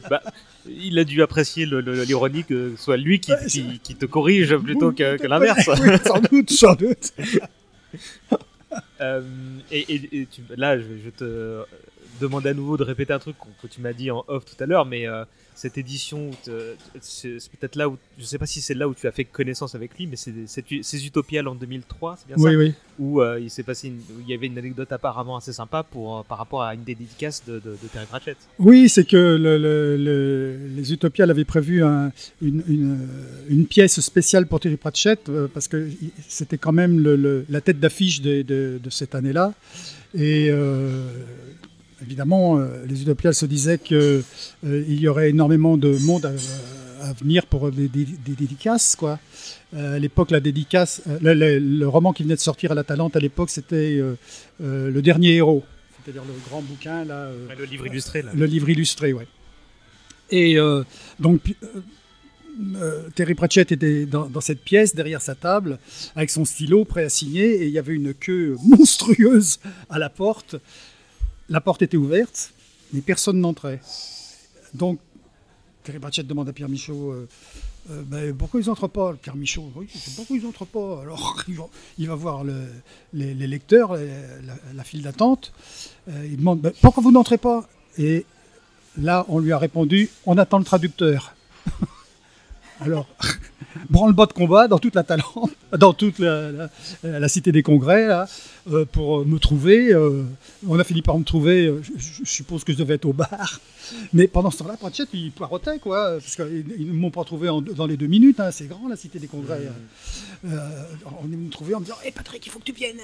bah, 0.10 0.22
il 0.68 1.00
a 1.00 1.04
dû 1.04 1.22
apprécier 1.22 1.66
l'ironie 1.66 2.44
que 2.44 2.76
ce 2.76 2.84
soit 2.84 2.98
lui 2.98 3.20
qui, 3.20 3.34
qui, 3.82 3.96
te 3.96 4.06
corrige 4.06 4.56
plutôt 4.58 4.92
que, 4.92 5.26
l'inverse. 5.28 5.70
sans 6.04 6.20
doute, 6.20 6.52
sans 6.52 6.76
doute. 6.76 7.14
Euh, 9.02 9.22
et, 9.72 10.28
là, 10.56 10.78
je, 10.78 10.84
je, 11.06 11.10
te 11.10 11.64
demande 12.20 12.46
à 12.48 12.54
nouveau 12.54 12.78
de 12.78 12.84
répéter 12.84 13.14
un 13.14 13.20
truc 13.20 13.36
que 13.62 13.68
tu 13.68 13.80
m'as 13.80 13.94
dit 13.94 14.12
en 14.12 14.26
off 14.28 14.44
tout 14.46 14.62
à 14.62 14.66
l'heure, 14.66 14.86
mais 14.86 15.08
euh, 15.08 15.24
cette 15.58 15.78
édition, 15.80 16.30
c'est 17.02 17.40
peut-être 17.60 17.76
là 17.76 17.90
où, 17.90 17.98
je 18.20 18.24
sais 18.24 18.38
pas 18.38 18.46
si 18.46 18.62
c'est 18.62 18.76
là 18.76 18.88
où 18.88 18.94
tu 18.94 19.08
as 19.08 19.12
fait 19.12 19.26
connaissance 19.26 19.74
avec 19.74 19.98
lui, 19.98 20.06
mais 20.06 20.16
c'est 20.16 20.32
ces 20.84 21.06
Utopiales 21.08 21.48
en 21.48 21.56
2003, 21.56 22.18
c'est 22.20 22.28
bien 22.28 22.36
oui, 22.38 22.52
ça 22.52 22.58
Oui, 22.58 22.74
Où 23.00 23.22
euh, 23.22 23.40
il 23.40 23.50
s'est 23.50 23.64
passé, 23.64 23.92
il 24.22 24.30
y 24.30 24.36
avait 24.36 24.46
une 24.46 24.58
anecdote 24.60 24.92
apparemment 24.92 25.36
assez 25.36 25.54
sympa 25.54 25.82
pour, 25.82 26.20
euh, 26.20 26.22
par 26.28 26.38
rapport 26.38 26.62
à 26.62 26.76
une 26.76 26.84
des 26.84 26.94
dédicaces 26.94 27.44
de, 27.46 27.60
Terry 27.92 28.06
Pratchett. 28.06 28.38
Oui, 28.60 28.88
c'est 28.88 29.06
que 29.06 29.18
les 30.76 30.94
Utopiales 30.94 31.32
avaient 31.32 31.44
prévu 31.44 31.82
une, 31.82 33.02
une, 33.50 33.66
pièce 33.66 34.00
spéciale 34.00 34.46
pour 34.46 34.60
Terry 34.60 34.78
Pratchett, 34.78 35.28
euh, 35.28 35.48
parce 35.52 35.68
que 35.68 35.90
c'était 36.28 36.60
quand 36.60 36.72
même 36.72 37.00
la 37.50 37.62
tête 37.62 37.80
d'affiche 37.80 38.22
de, 38.22 38.44
de, 38.44 38.90
cette 38.92 39.16
année-là. 39.16 39.54
Et 40.14 40.52
évidemment, 42.02 42.58
euh, 42.58 42.86
les 42.86 43.02
Utopiales 43.02 43.34
se 43.34 43.46
disaient 43.46 43.80
qu'il 43.80 43.98
euh, 43.98 44.84
y 44.88 45.08
aurait 45.08 45.30
énormément 45.30 45.78
de 45.78 45.98
monde 45.98 46.26
à, 47.02 47.14
venir 47.14 47.46
pour 47.46 47.72
des, 47.72 47.88
dédicaces. 47.88 48.96
Quoi. 48.96 49.20
Euh, 49.76 49.96
à 49.96 50.00
l'époque, 50.00 50.32
la 50.32 50.40
dédicace, 50.40 51.02
le, 51.22 51.86
roman 51.86 52.14
qui 52.14 52.24
venait 52.24 52.36
de 52.36 52.40
sortir 52.40 52.72
à 52.72 52.76
la 52.76 52.84
Talente 52.84 53.16
à 53.16 53.20
l'époque, 53.20 53.50
c'était 53.50 54.02
Le 54.60 55.02
Dernier 55.02 55.36
Héros, 55.36 55.64
c'est-à-dire 56.04 56.24
le 56.26 56.34
grand 56.50 56.62
bouquin. 56.62 57.06
Là, 57.06 57.30
le 57.58 57.66
livre 57.66 57.88
illustré. 57.88 58.24
Le 58.34 58.46
livre 58.46 58.70
illustré, 58.70 59.14
oui. 59.14 59.24
Et 60.30 60.58
donc, 61.20 61.42
Terry 63.16 63.36
Pratchett 63.36 63.72
était 63.72 64.06
dans, 64.06 64.26
dans, 64.26 64.42
cette 64.42 64.62
pièce, 64.62 64.96
derrière 64.96 65.22
sa 65.22 65.36
table, 65.36 65.80
avec 66.16 66.30
son 66.30 66.44
stylo 66.44 66.84
prêt 66.84 67.06
à 67.06 67.10
signer, 67.10 67.62
et 67.62 67.68
il 67.68 67.72
y 67.72 67.80
avait 67.80 67.94
une 67.94 68.14
queue 68.14 68.58
monstrueuse 68.64 69.60
à 69.90 70.00
la 70.00 70.10
porte. 70.10 70.56
La 71.50 71.62
porte 71.62 71.82
était 71.82 71.98
ouverte, 71.98 72.54
mais 72.94 73.02
personne 73.02 73.40
n'entrait. 73.40 73.82
Donc, 74.74 75.00
Pratchett 76.02 76.28
demande 76.28 76.50
à 76.50 76.54
Pierre 76.54 76.70
Michaud 76.70 77.12
euh, 77.12 77.28
euh, 77.90 78.34
pourquoi 78.34 78.60
ils 78.60 78.68
n'entrent 78.68 78.88
pas? 78.88 79.14
Pierre 79.14 79.36
Michaud, 79.36 79.72
oui, 79.76 79.88
pourquoi 80.16 80.36
ils 80.36 80.44
n'entrent 80.44 80.66
pas? 80.66 81.02
Alors, 81.02 81.44
il 81.98 82.08
va, 82.08 82.16
voir 82.16 82.44
les, 83.14 83.34
lecteurs, 83.34 83.96
la, 83.96 84.84
file 84.84 85.04
d'attente. 85.04 85.54
Euh, 86.10 86.28
il 86.30 86.38
demande 86.38 86.74
pourquoi 86.82 87.02
vous 87.02 87.12
n'entrez 87.12 87.38
pas? 87.38 87.68
Et 87.98 88.26
là, 88.98 89.26
on 89.30 89.40
lui 89.40 89.52
a 89.54 89.58
répondu 89.58 90.10
on 90.26 90.38
attend 90.38 90.60
le 90.60 90.66
traducteur. 90.66 91.34
Alors, 92.82 93.08
branle-bas 93.90 94.26
de 94.28 94.34
combat 94.34 94.68
dans 94.68 94.80
toute 94.80 94.96
la 94.96 95.04
Talente, 95.04 95.52
dans 95.78 95.94
toute 95.94 96.20
la, 96.20 96.52
la- 96.52 96.70
la 97.04 97.28
cité 97.30 97.52
des 97.52 97.64
congrès, 97.64 98.08
là, 98.08 98.28
euh, 98.72 98.86
pour 98.86 99.26
me 99.26 99.38
trouver. 99.40 99.94
euh, 99.94 100.24
on 100.68 100.78
a 100.80 100.84
fini 100.84 101.02
par 101.02 101.18
me 101.18 101.24
trouver, 101.24 101.68
euh, 101.68 101.82
je, 101.98 102.24
je 102.24 102.30
suppose 102.30 102.64
que 102.64 102.74
je 102.74 102.78
devais 102.78 102.96
être 102.96 103.06
au 103.06 103.14
bar. 103.14 103.60
Mais 104.14 104.28
pendant 104.28 104.52
ce 104.52 104.58
temps-là, 104.60 104.76
Pratchett, 104.78 105.08
il 105.14 105.32
poireautait, 105.32 105.80
quoi, 105.80 106.18
parce 106.20 106.36
qu'ils 106.36 106.66
ne 106.88 106.92
m'ont 106.94 107.12
pas 107.12 107.24
trouvé 107.24 107.48
en- 107.50 107.62
dans 107.62 107.86
les 107.88 107.96
deux 107.98 108.08
minutes, 108.08 108.40
hein, 108.40 108.52
c'est 108.52 108.68
grand, 108.68 108.88
la 108.90 108.96
cité 108.98 109.18
des 109.20 109.28
congrès. 109.28 109.70
Euh, 110.46 110.58
on 111.22 111.26
est 111.26 111.32
venu 111.32 111.38
me 111.46 111.50
trouver 111.50 111.74
en 111.74 111.80
me 111.80 111.86
disant 111.86 111.98
Hé 112.06 112.12
Patrick, 112.12 112.46
il 112.46 112.50
faut 112.52 112.60
que 112.60 112.66
tu 112.66 112.74
viennes. 112.74 112.98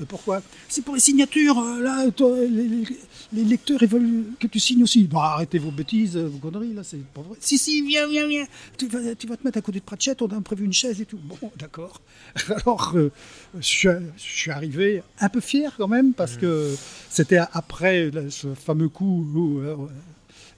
Euh, 0.00 0.04
pourquoi? 0.08 0.40
C'est 0.68 0.82
pour 0.84 0.94
les 0.94 1.00
signatures, 1.00 1.58
euh, 1.58 1.82
là, 1.82 2.10
toi, 2.12 2.30
les, 2.38 2.48
les- 2.48 2.84
les 3.32 3.44
lecteurs, 3.44 3.82
ils 3.82 3.88
veulent 3.88 4.24
que 4.40 4.46
tu 4.46 4.58
signes 4.60 4.82
aussi. 4.84 5.08
Non, 5.12 5.18
arrêtez 5.20 5.58
vos 5.58 5.70
bêtises, 5.70 6.16
euh, 6.16 6.28
vos 6.28 6.38
conneries, 6.38 6.72
là, 6.72 6.82
c'est 6.84 7.02
pas 7.12 7.20
vrai. 7.20 7.36
Si, 7.40 7.58
si, 7.58 7.82
viens, 7.82 8.06
viens, 8.08 8.26
viens. 8.26 8.44
Tu 8.78 8.86
vas, 8.88 9.14
tu 9.16 9.26
vas 9.26 9.36
te 9.36 9.44
mettre 9.44 9.58
à 9.58 9.60
côté 9.60 9.80
de 9.80 9.84
Pratchett, 9.84 10.17
on 10.22 10.26
a 10.28 10.40
prévu 10.40 10.64
une 10.64 10.72
chaise 10.72 11.00
et 11.00 11.06
tout. 11.06 11.18
Bon, 11.22 11.50
d'accord. 11.58 12.00
Alors, 12.48 12.92
euh, 12.96 13.10
je, 13.56 13.62
suis, 13.66 13.88
je 14.16 14.22
suis 14.22 14.50
arrivé 14.50 15.02
un 15.20 15.28
peu 15.28 15.40
fier 15.40 15.74
quand 15.76 15.88
même, 15.88 16.12
parce 16.14 16.36
que 16.36 16.74
c'était 17.10 17.38
après 17.52 18.10
là, 18.10 18.22
ce 18.30 18.54
fameux 18.54 18.88
coup 18.88 19.26
où. 19.34 19.58
euh, 19.60 19.76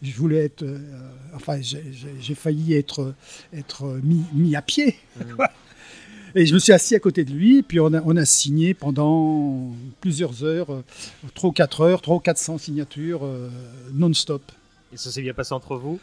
je 0.03 0.15
voulais 0.17 0.45
être, 0.47 0.63
euh, 0.63 0.79
enfin, 1.35 1.61
j'ai- 1.61 2.35
failli 2.35 2.73
être, 2.73 3.15
être 3.53 3.85
mis, 4.03 4.25
mis 4.33 4.57
à 4.57 4.63
pied. 4.63 4.97
quoi. 5.37 5.51
Et 6.35 6.47
je 6.47 6.55
me 6.55 6.59
suis 6.59 6.73
assis 6.73 6.95
à 6.95 7.01
côté 7.01 7.23
de 7.25 7.33
lui, 7.33 7.59
et 7.59 7.63
puis 7.63 7.81
on 7.81 7.93
a, 7.93 8.01
on 8.07 8.17
a 8.17 8.25
signé 8.25 8.73
pendant 8.73 9.75
plusieurs 10.01 10.43
heures, 10.43 10.83
ou 11.43 11.53
quatre 11.53 11.83
heures, 11.83 12.01
trois 12.01 12.17
ou 12.17 12.21
400 12.21 12.57
signatures 12.57 13.29
non-stop. 13.93 14.41
Et 14.93 14.97
ça 14.97 15.11
s'est 15.11 15.21
bien 15.23 15.35
passé 15.35 15.53
entre 15.53 15.77
vous? 15.77 16.01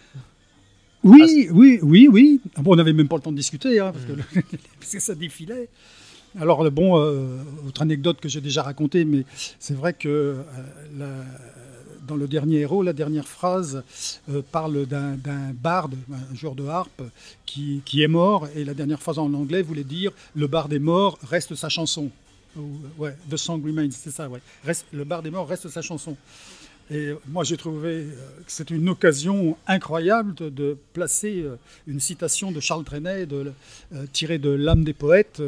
Oui, 1.04 1.48
oui, 1.52 1.80
oui, 1.82 2.08
oui. 2.12 2.42
Ah 2.56 2.62
bon, 2.62 2.74
on 2.74 2.76
n'avait 2.76 2.94
même 2.94 3.08
pas 3.08 3.16
le 3.16 3.22
temps 3.22 3.32
de 3.32 3.38
discuter, 3.38 3.80
hein, 3.80 3.92
parce, 3.94 4.06
que, 4.06 4.12
le- 4.14 4.42
parce 4.80 4.92
que 4.92 5.00
ça 5.00 5.16
défilait. 5.16 5.70
Alors, 6.40 6.70
bon, 6.72 7.00
euh, 7.00 7.38
autre 7.68 7.82
anecdote 7.82 8.20
que 8.20 8.28
j'ai 8.30 8.42
déjà 8.42 8.62
racontée, 8.64 9.06
mais 9.06 9.24
c'est 9.60 9.74
vrai 9.76 9.94
que 9.94 10.08
euh, 10.10 10.44
la- 10.98 11.26
dans 12.08 12.16
le 12.16 12.28
dernier 12.28 12.60
héros, 12.60 12.84
la 12.84 12.94
dernière 12.94 13.28
phrase 13.28 13.84
euh, 14.30 14.42
parle 14.52 14.86
d'un 14.86 15.16
d'un 15.18 15.52
barde, 15.54 15.96
un 16.12 16.36
joueur 16.36 16.56
de 16.56 16.66
harpe, 16.66 17.02
qui, 17.46 17.82
qui 17.86 18.02
est 18.02 18.08
mort, 18.08 18.48
et 18.56 18.64
la 18.64 18.74
dernière 18.74 19.02
phrase 19.02 19.20
en 19.20 19.34
anglais 19.34 19.62
voulait 19.62 19.84
dire 19.84 20.12
Le 20.36 20.48
barde 20.48 20.72
est 20.74 20.80
mort, 20.80 21.18
reste 21.24 21.56
sa 21.56 21.70
chanson. 21.70 22.10
Ou, 22.58 22.62
ouais, 22.98 23.16
The 23.30 23.38
song 23.38 23.62
remains, 23.64 23.90
c'est 23.92 24.10
ça, 24.12 24.28
ouais. 24.30 24.40
Reste, 24.66 24.86
le 24.94 25.04
barde 25.04 25.28
est 25.28 25.32
mort, 25.32 25.48
reste 25.48 25.68
sa 25.70 25.82
chanson. 25.82 26.16
Et 26.90 27.12
moi, 27.28 27.44
j'ai 27.44 27.58
trouvé 27.58 27.90
euh, 27.90 28.12
que 28.46 28.52
c'était 28.52 28.76
une 28.76 28.88
occasion 28.88 29.58
incroyable 29.68 30.34
de, 30.36 30.78
placer 30.94 31.42
euh, 31.42 31.58
une 31.86 32.00
citation 32.00 32.52
de 32.52 32.62
Charles 32.62 32.86
Trenet 32.86 33.28
euh, 33.32 33.52
tirée 34.14 34.38
de 34.38 34.50
L'âme 34.50 34.86
des 34.86 34.94
poètes, 34.94 35.42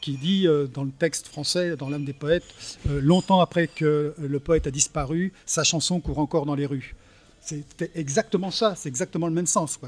qui 0.00 0.16
dit 0.16 0.46
dans 0.74 0.84
le 0.84 0.90
texte 0.90 1.28
français, 1.28 1.76
dans 1.76 1.88
L'âme 1.88 2.04
des 2.04 2.12
poètes, 2.12 2.44
longtemps 2.88 3.40
après 3.40 3.66
que 3.66 4.14
le 4.18 4.40
poète 4.40 4.66
a 4.66 4.70
disparu, 4.70 5.32
sa 5.46 5.64
chanson 5.64 6.00
court 6.00 6.18
encore 6.18 6.46
dans 6.46 6.54
les 6.54 6.66
rues. 6.66 6.94
C'était 7.40 7.90
exactement 7.94 8.50
ça, 8.50 8.74
c'est 8.76 8.88
exactement 8.88 9.26
le 9.26 9.32
même 9.32 9.46
sens. 9.46 9.78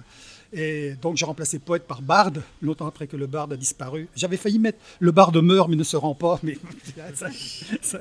Et 0.53 0.95
donc 1.03 1.17
j'ai 1.17 1.25
remplacé 1.27 1.59
poète 1.59 1.87
par 1.87 2.03
barde, 2.03 2.43
longtemps 2.63 2.87
après 2.87 3.07
que 3.07 3.17
le 3.17 3.27
barde 3.27 3.53
a 3.53 3.57
disparu. 3.57 4.09
J'avais 4.17 4.37
failli 4.37 4.59
mettre 4.59 4.79
le 4.99 5.13
barde 5.13 5.37
meurt 5.37 5.69
mais 5.69 5.77
ne 5.77 5.85
se 5.85 5.97
rend 5.97 6.15
pas, 6.15 6.41
mais 6.43 6.57
ça- 7.83 8.01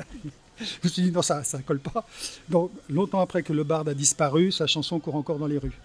je 0.60 0.66
me 0.84 0.90
suis 0.90 1.02
dit 1.04 1.12
non, 1.12 1.22
ça 1.22 1.42
ne 1.54 1.62
colle 1.62 1.80
pas. 1.80 2.06
Donc 2.50 2.72
longtemps 2.90 3.22
après 3.22 3.44
que 3.44 3.54
le 3.54 3.64
barde 3.64 3.90
a 3.90 3.94
disparu, 3.94 4.52
sa 4.52 4.68
chanson 4.68 5.00
court 5.00 5.16
encore 5.16 5.40
dans 5.40 5.48
les 5.48 5.58
rues. 5.58 5.78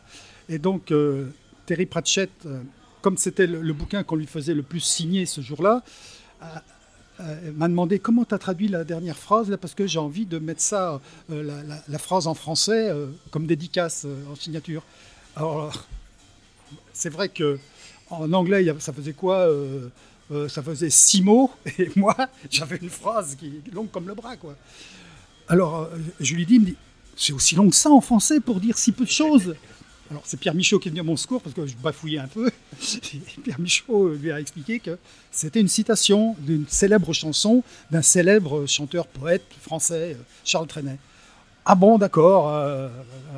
Et 0.49 0.59
donc 0.59 0.91
euh, 0.91 1.27
Terry 1.67 1.87
Pratchett, 1.87 2.31
euh, 2.47 2.61
comme 3.01 3.17
c'était 3.17 3.47
le, 3.47 3.73
bouquin 3.73 4.03
qu'on 4.03 4.17
lui 4.17 4.27
faisait 4.27 4.55
le 4.55 4.63
plus 4.63 4.81
signer 4.81 5.27
ce 5.27 5.41
jour-là, 5.41 5.83
euh, 7.21 7.53
m'a 7.55 7.69
demandé 7.69 7.99
comment 7.99 8.25
tu 8.25 8.35
as 8.35 8.39
traduit 8.39 8.69
la 8.69 8.83
dernière 8.83 9.17
phrase, 9.17 9.49
là, 9.49 9.57
parce 9.57 9.75
que 9.75 9.87
j'ai 9.87 9.99
envie 9.99 10.27
de 10.27 10.39
mettre 10.39 10.61
ça, 10.61 11.01
la, 11.29 11.63
la- 11.87 11.99
phrase 11.99 12.27
en 12.27 12.35
français, 12.35 12.91
comme 13.31 13.47
dédicace 13.47 14.07
en 14.31 14.35
signature. 14.35 14.83
Alors, 15.37 15.85
c'est 16.93 17.11
vrai 17.11 17.29
que 17.29 17.59
en 18.11 18.33
anglais, 18.33 18.67
ça 18.81 18.93
faisait 18.93 19.13
quoi 19.13 19.49
euh, 20.31 20.45
euh, 20.45 20.49
Ça 20.49 20.63
faisait 20.63 20.91
six 20.91 21.23
mots, 21.23 21.51
et 21.79 21.91
moi, 21.97 22.17
j'avais 22.51 22.77
une 22.77 22.91
phrase 22.91 23.37
qui 23.37 23.47
est 23.67 23.75
longue 23.75 23.91
comme 23.91 24.09
le 24.09 24.15
bras, 24.15 24.37
quoi. 24.37 24.57
Alors, 25.49 25.83
euh, 25.83 25.99
je 26.21 26.35
lui 26.35 26.47
dis, 26.47 26.55
il 26.55 26.61
me 26.61 26.67
dit, 26.67 26.77
c'est 27.17 27.33
aussi 27.33 27.55
long 27.55 27.69
que 27.69 27.77
ça 27.77 27.91
en 27.91 28.01
français 28.01 28.41
pour 28.41 28.61
dire 28.61 28.79
si 28.79 28.93
peu 28.93 29.05
de 29.05 29.11
choses. 29.11 29.55
Alors, 30.11 30.23
c'est 30.25 30.39
Pierre 30.39 30.55
Michaud 30.55 30.79
qui 30.79 30.89
est 30.89 30.91
venu 30.91 31.01
à 31.01 31.05
mon 31.05 31.17
secours 31.17 31.43
parce 31.43 31.55
que 31.55 31.67
je 31.67 31.75
bafouillais 31.77 32.19
un 32.19 32.29
peu. 32.29 32.49
Et 32.49 33.41
Pierre 33.43 33.61
Michaud 33.61 34.15
lui 34.15 34.31
a 34.31 34.41
expliqué 34.41 34.79
que 34.79 34.99
c'était 35.31 35.61
une 35.61 35.69
citation 35.69 36.37
d'une 36.41 36.67
célèbre 36.69 37.13
chanson 37.13 37.63
d'un 37.91 38.03
célèbre 38.03 38.67
chanteur-poète 38.67 39.45
français, 39.61 40.17
euh, 40.19 40.23
Charles 40.45 40.67
Trenet. 40.67 40.99
Ah 41.67 41.75
bon, 41.75 41.97
d'accord, 41.99 42.51
euh, 42.51 42.89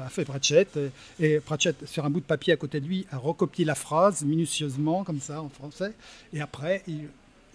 a 0.05 0.09
fait 0.09 0.24
Pratchett. 0.24 0.77
Et, 1.20 1.35
et 1.35 1.40
Pratchett, 1.40 1.86
sur 1.86 2.05
un 2.05 2.11
bout 2.11 2.20
de 2.20 2.24
papier 2.24 2.53
à 2.53 2.57
côté 2.57 2.81
de 2.81 2.86
lui, 2.86 3.07
a 3.12 3.19
recopié 3.19 3.65
la 3.65 3.74
phrase 3.77 4.23
minutieusement, 4.24 5.05
comme 5.05 5.20
ça, 5.20 5.40
en 5.43 5.48
français. 5.48 5.93
Et 6.32 6.40
après, 6.40 6.82
il, 6.89 7.09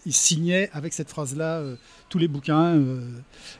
il 0.05 0.13
signait 0.13 0.69
avec 0.73 0.93
cette 0.93 1.09
phrase-là 1.09 1.57
euh, 1.59 1.75
tous 2.07 2.17
les 2.19 2.29
bouquins, 2.29 2.75
euh, 2.77 3.01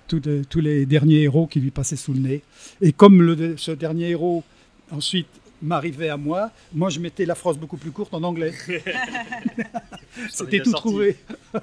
tous, 0.07 0.21
les- 0.23 0.45
tous 0.45 0.61
les 0.61 0.85
derniers 0.85 1.23
héros 1.23 1.47
qui 1.47 1.59
lui 1.59 1.71
passaient 1.71 1.97
sous 1.97 2.13
le 2.13 2.19
nez. 2.19 2.43
Et 2.81 2.93
comme 2.93 3.21
le- 3.21 3.57
ce 3.57 3.71
dernier 3.71 4.11
héros, 4.11 4.43
ensuite, 4.89 5.27
m'arrivait 5.61 6.09
à 6.09 6.17
moi, 6.17 6.49
moi, 6.73 6.89
je 6.89 6.99
mettais 7.01 7.25
la 7.25 7.35
phrase 7.35 7.57
beaucoup 7.57 7.77
plus 7.77 7.91
courte 7.91 8.13
en 8.13 8.23
anglais. 8.23 8.53
C'était 10.31 10.59
tout 10.61 10.71
sorti. 10.71 10.81
trouvé. 10.87 11.17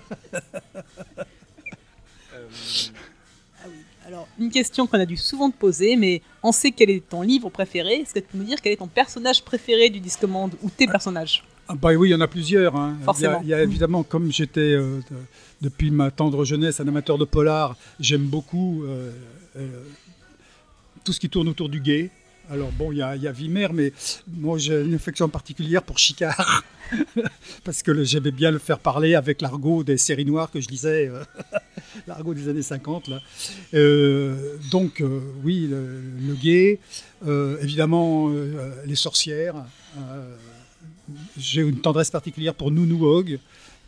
Alors, 4.08 4.26
une 4.38 4.48
question 4.50 4.86
qu'on 4.86 4.98
a 4.98 5.04
dû 5.04 5.18
souvent 5.18 5.50
te 5.50 5.56
poser, 5.58 5.94
mais 5.94 6.22
on 6.42 6.50
sait 6.50 6.70
quel 6.70 6.88
est 6.88 7.06
ton 7.06 7.20
livre 7.20 7.50
préféré. 7.50 7.96
Est-ce 7.96 8.14
que 8.14 8.20
tu 8.20 8.26
peux 8.32 8.38
nous 8.38 8.44
dire 8.44 8.56
quel 8.62 8.72
est 8.72 8.76
ton 8.76 8.86
personnage 8.86 9.42
préféré 9.44 9.90
du 9.90 10.00
Discommande 10.00 10.52
ou 10.62 10.70
tes 10.70 10.86
personnages? 10.86 11.44
Ah 11.68 11.74
bah 11.74 11.92
oui, 11.92 12.08
il 12.08 12.12
y 12.12 12.14
en 12.14 12.20
a 12.22 12.26
plusieurs. 12.26 12.74
hein. 12.74 12.94
Il 12.96 13.00
y 13.00 13.02
a- 13.02 13.04
Forcément. 13.04 13.40
Il 13.42 13.48
y, 13.48 13.52
a 13.54 13.62
évidemment, 13.62 14.02
comme 14.04 14.32
j'étais 14.32 14.60
euh, 14.60 15.00
de- 15.10 15.16
depuis 15.68 15.90
ma 15.90 16.10
tendre 16.10 16.42
jeunesse 16.46 16.80
un 16.80 16.88
amateur 16.88 17.18
de 17.18 17.26
polar, 17.26 17.76
j'aime 18.00 18.22
beaucoup 18.24 18.82
euh, 18.84 19.12
euh, 19.56 19.82
tout 21.04 21.12
ce 21.12 21.20
qui 21.20 21.28
tourne 21.28 21.48
autour 21.48 21.68
du 21.68 21.80
gay. 21.80 22.10
Alors 22.50 22.72
bon, 22.72 22.92
il 22.92 22.98
y 22.98 23.02
a, 23.02 23.32
Vimer, 23.32 23.68
mais 23.74 23.92
moi 24.26 24.56
j'ai 24.56 24.80
une 24.80 24.94
affection 24.94 25.28
particulière 25.28 25.82
pour 25.82 25.98
Chicard, 25.98 26.64
parce 27.64 27.82
que 27.82 28.04
j'aimais 28.04 28.30
bien 28.30 28.50
le 28.50 28.58
faire 28.58 28.78
parler 28.78 29.14
avec 29.14 29.42
l'argot 29.42 29.84
des 29.84 29.98
séries 29.98 30.24
noires 30.24 30.50
que 30.50 30.58
je 30.58 30.68
lisais, 30.68 31.08
euh, 31.08 31.22
l'argot 32.06 32.32
des 32.32 32.48
années 32.48 32.62
50. 32.62 33.08
Là. 33.08 33.20
Euh, 33.74 34.56
donc 34.70 35.02
euh, 35.02 35.20
oui, 35.44 35.68
le, 35.68 36.34
gay, 36.36 36.80
euh, 37.26 37.58
évidemment 37.60 38.30
les 38.86 38.96
sorcières. 38.96 39.66
j'ai 41.36 41.60
une 41.60 41.80
tendresse 41.82 42.10
particulière 42.10 42.54
pour 42.54 42.70
Nounou 42.70 43.04
Hogg, 43.04 43.38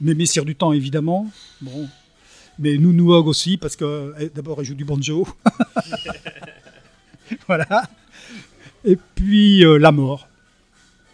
mais 0.03 0.13
Messire 0.13 0.45
du 0.45 0.55
Temps 0.55 0.75
évidemment. 0.75 1.31
Bon. 1.63 1.89
Mais 2.59 2.77
Nounou 2.77 3.15
Hogg 3.15 3.27
aussi, 3.27 3.57
parce 3.57 3.75
que 3.75 4.13
eh, 4.21 4.29
d'abord 4.29 4.61
elle 4.61 4.67
joue 4.67 4.75
du 4.75 4.85
banjo. 4.85 5.27
voilà. 7.47 7.89
Et 8.85 8.99
puis 9.15 9.65
euh, 9.65 9.79
la 9.79 9.93
mort. 9.93 10.27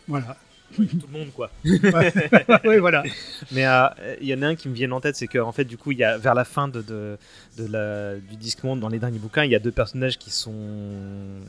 Voilà. 0.09 0.37
tout 0.77 0.83
le 0.83 1.19
monde, 1.19 1.29
quoi. 1.35 1.51
oui, 1.65 1.79
voilà. 2.81 3.03
Mais 3.51 3.67
euh, 3.67 3.87
il 4.21 4.29
y 4.29 4.35
en 4.35 4.43
a 4.43 4.47
un 4.49 4.55
qui 4.55 4.69
me 4.69 4.75
vient 4.75 4.91
en 4.93 5.01
tête, 5.01 5.17
c'est 5.17 5.27
qu'en 5.27 5.51
fait, 5.53 5.65
du 5.65 5.77
coup, 5.77 5.91
il 5.91 5.99
y 5.99 6.05
a 6.05 6.17
vers 6.19 6.35
la 6.35 6.45
fin 6.45 6.69
de, 6.69 6.83
de, 6.83 7.17
de 7.59 7.67
la, 7.73 8.17
du 8.17 8.37
Discworld, 8.37 8.81
dans 8.81 8.89
les 8.89 8.99
derniers 9.01 9.19
bouquins, 9.19 9.43
il 9.45 9.51
y 9.51 9.55
a 9.57 9.59
deux 9.59 9.73
personnages 9.73 10.17
qui 10.19 10.31
sont 10.31 10.55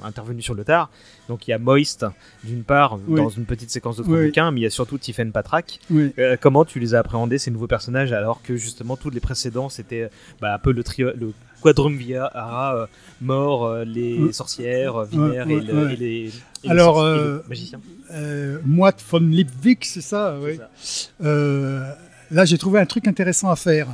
intervenus 0.03 0.43
sur 0.43 0.55
le 0.55 0.63
tard. 0.63 0.89
Donc 1.27 1.47
il 1.47 1.51
y 1.51 1.53
a 1.53 1.59
Moist, 1.59 2.05
d'une 2.43 2.63
part, 2.63 2.97
Oui. 3.07 3.21
dans 3.21 3.29
une 3.29 3.45
petite 3.45 3.69
séquence 3.69 3.97
d'autres 3.97 4.09
Oui. 4.09 4.25
bouquins, 4.27 4.49
mais 4.51 4.61
il 4.61 4.63
y 4.63 4.67
a 4.67 4.71
surtout 4.71 4.97
Tiffen 4.97 5.31
Patrak. 5.31 5.79
Euh, 5.91 6.35
comment 6.39 6.65
tu 6.65 6.79
les 6.79 6.95
as 6.95 6.99
appréhendés, 6.99 7.37
ces 7.37 7.51
nouveaux 7.51 7.67
personnages, 7.67 8.13
alors 8.13 8.41
que 8.41 8.55
justement, 8.55 8.97
tous 8.97 9.09
les 9.11 9.19
précédents, 9.19 9.69
c'était 9.69 10.09
bah, 10.41 10.55
un 10.55 10.59
peu 10.59 10.71
le, 10.71 10.83
trio, 10.83 11.11
le 11.15 11.33
quadrumvirat, 11.61 12.75
euh, 12.75 12.85
mort, 13.21 13.65
euh, 13.65 13.83
les 13.85 14.17
Ouais. 14.19 14.33
sorcières, 14.33 14.95
euh, 14.97 15.05
Viner 15.05 15.23
Ouais, 15.43 15.53
et, 15.53 15.59
le- 15.61 15.85
ouais. 15.85 15.93
et 15.93 15.97
les, 15.97 16.31
et 16.63 16.69
Alors, 16.69 17.01
le 17.01 17.07
euh, 17.07 17.39
magicien. 17.47 17.79
Euh, 18.11 18.59
Moite 18.65 19.03
von 19.09 19.19
Lipwig, 19.19 19.79
c'est 19.83 20.01
ça, 20.01 20.37
oui. 20.41 20.57
ça. 20.57 21.09
Euh, 21.23 21.91
là, 22.31 22.45
j'ai 22.45 22.57
trouvé 22.57 22.79
un 22.79 22.85
truc 22.85 23.07
intéressant 23.07 23.49
à 23.49 23.55
faire. 23.55 23.87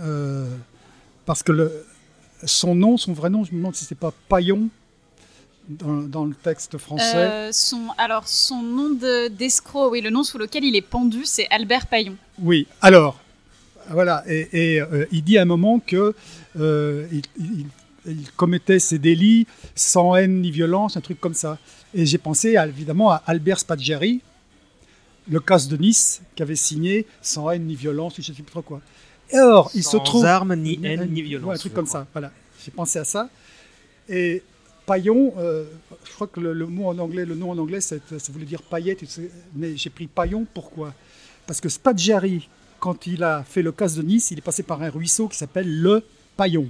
Euh, 0.00 0.46
parce 1.24 1.42
que 1.42 1.52
le, 1.52 1.84
son 2.44 2.74
nom, 2.74 2.96
son 2.96 3.12
vrai 3.12 3.30
nom, 3.30 3.44
je 3.44 3.52
me 3.52 3.56
demande 3.58 3.74
si 3.74 3.84
c'est 3.84 3.94
pas 3.98 4.12
Paillon 4.28 4.68
dans, 5.68 5.94
dans 6.02 6.24
le 6.24 6.34
texte 6.34 6.76
français. 6.78 7.16
Euh, 7.16 7.48
son, 7.52 7.88
alors, 7.98 8.28
son 8.28 8.62
nom 8.62 8.90
de- 8.90 9.28
d'escroc, 9.28 9.90
oui, 9.92 10.00
le 10.00 10.10
nom 10.10 10.22
sous 10.22 10.38
lequel 10.38 10.64
il 10.64 10.76
est 10.76 10.82
pendu, 10.82 11.20
c'est 11.24 11.48
Albert 11.50 11.86
Paillon. 11.86 12.16
Oui, 12.40 12.66
alors, 12.82 13.18
voilà, 13.90 14.22
et, 14.28 14.74
et, 14.74 14.80
euh, 14.80 15.06
il 15.12 15.24
dit 15.24 15.38
à 15.38 15.42
un 15.42 15.46
moment 15.46 15.78
que 15.84 16.14
euh, 16.58 17.06
il, 17.12 17.22
il- 17.38 17.66
il 18.08 18.30
commettait 18.36 18.78
ses 18.78 18.98
délits 19.00 19.48
sans 19.74 20.14
haine 20.14 20.40
ni 20.40 20.52
violence, 20.52 20.96
un 20.96 21.00
truc 21.00 21.20
comme 21.20 21.34
ça. 21.34 21.58
Et 21.92 22.06
j'ai 22.06 22.18
pensé 22.18 22.56
à- 22.56 22.66
évidemment 22.68 23.10
à 23.10 23.16
Albert 23.26 23.58
Spaggiari, 23.58 24.20
le 25.28 25.40
casse 25.40 25.66
de 25.66 25.76
Nice 25.76 26.22
qu'avait 26.36 26.54
signé 26.54 27.06
sans 27.20 27.50
haine 27.50 27.64
ni 27.66 27.74
violence, 27.74 28.14
je 28.16 28.20
ne 28.20 28.36
sais 28.36 28.42
plus 28.42 28.52
trop 28.52 28.62
quoi. 28.62 28.80
Et 29.32 29.38
or, 29.40 29.72
il 29.74 29.82
se 29.82 29.90
Sans 29.90 29.98
trouve. 30.00 30.24
armes, 30.24 30.54
ni 30.54 30.78
haine, 30.84 31.10
ni 31.10 31.22
violence. 31.22 31.48
Ouais, 31.48 31.54
un 31.56 31.58
truc 31.58 31.74
comme 31.74 31.86
crois. 31.86 32.00
ça, 32.02 32.06
voilà. 32.12 32.30
J'ai 32.64 32.70
pensé 32.70 33.00
à 33.00 33.04
ça. 33.04 33.28
Et 34.08 34.40
paillon, 34.86 35.34
euh, 35.38 35.64
je 36.04 36.12
crois 36.12 36.28
que 36.28 36.38
le, 36.38 36.52
le 36.52 36.66
mot 36.66 36.86
en 36.86 36.96
anglais, 37.00 37.24
le 37.24 37.34
nom 37.34 37.50
en 37.50 37.58
anglais, 37.58 37.80
ça, 37.80 37.96
ça 38.18 38.32
voulait 38.32 38.44
dire 38.46 38.62
paillette, 38.62 39.02
mais 39.56 39.76
j'ai 39.76 39.90
pris 39.90 40.06
paillon, 40.06 40.46
pourquoi? 40.54 40.94
Parce 41.44 41.60
que 41.60 41.68
Spaggiari, 41.68 42.48
quand 42.78 43.08
il 43.08 43.24
a 43.24 43.42
fait 43.42 43.62
le 43.62 43.72
casse 43.72 43.96
de 43.96 44.02
Nice, 44.02 44.30
il 44.30 44.38
est 44.38 44.42
passé 44.42 44.62
par 44.62 44.80
un 44.82 44.90
ruisseau 44.90 45.26
qui 45.26 45.36
s'appelle 45.36 45.80
le 45.80 46.04
Paillon. 46.36 46.68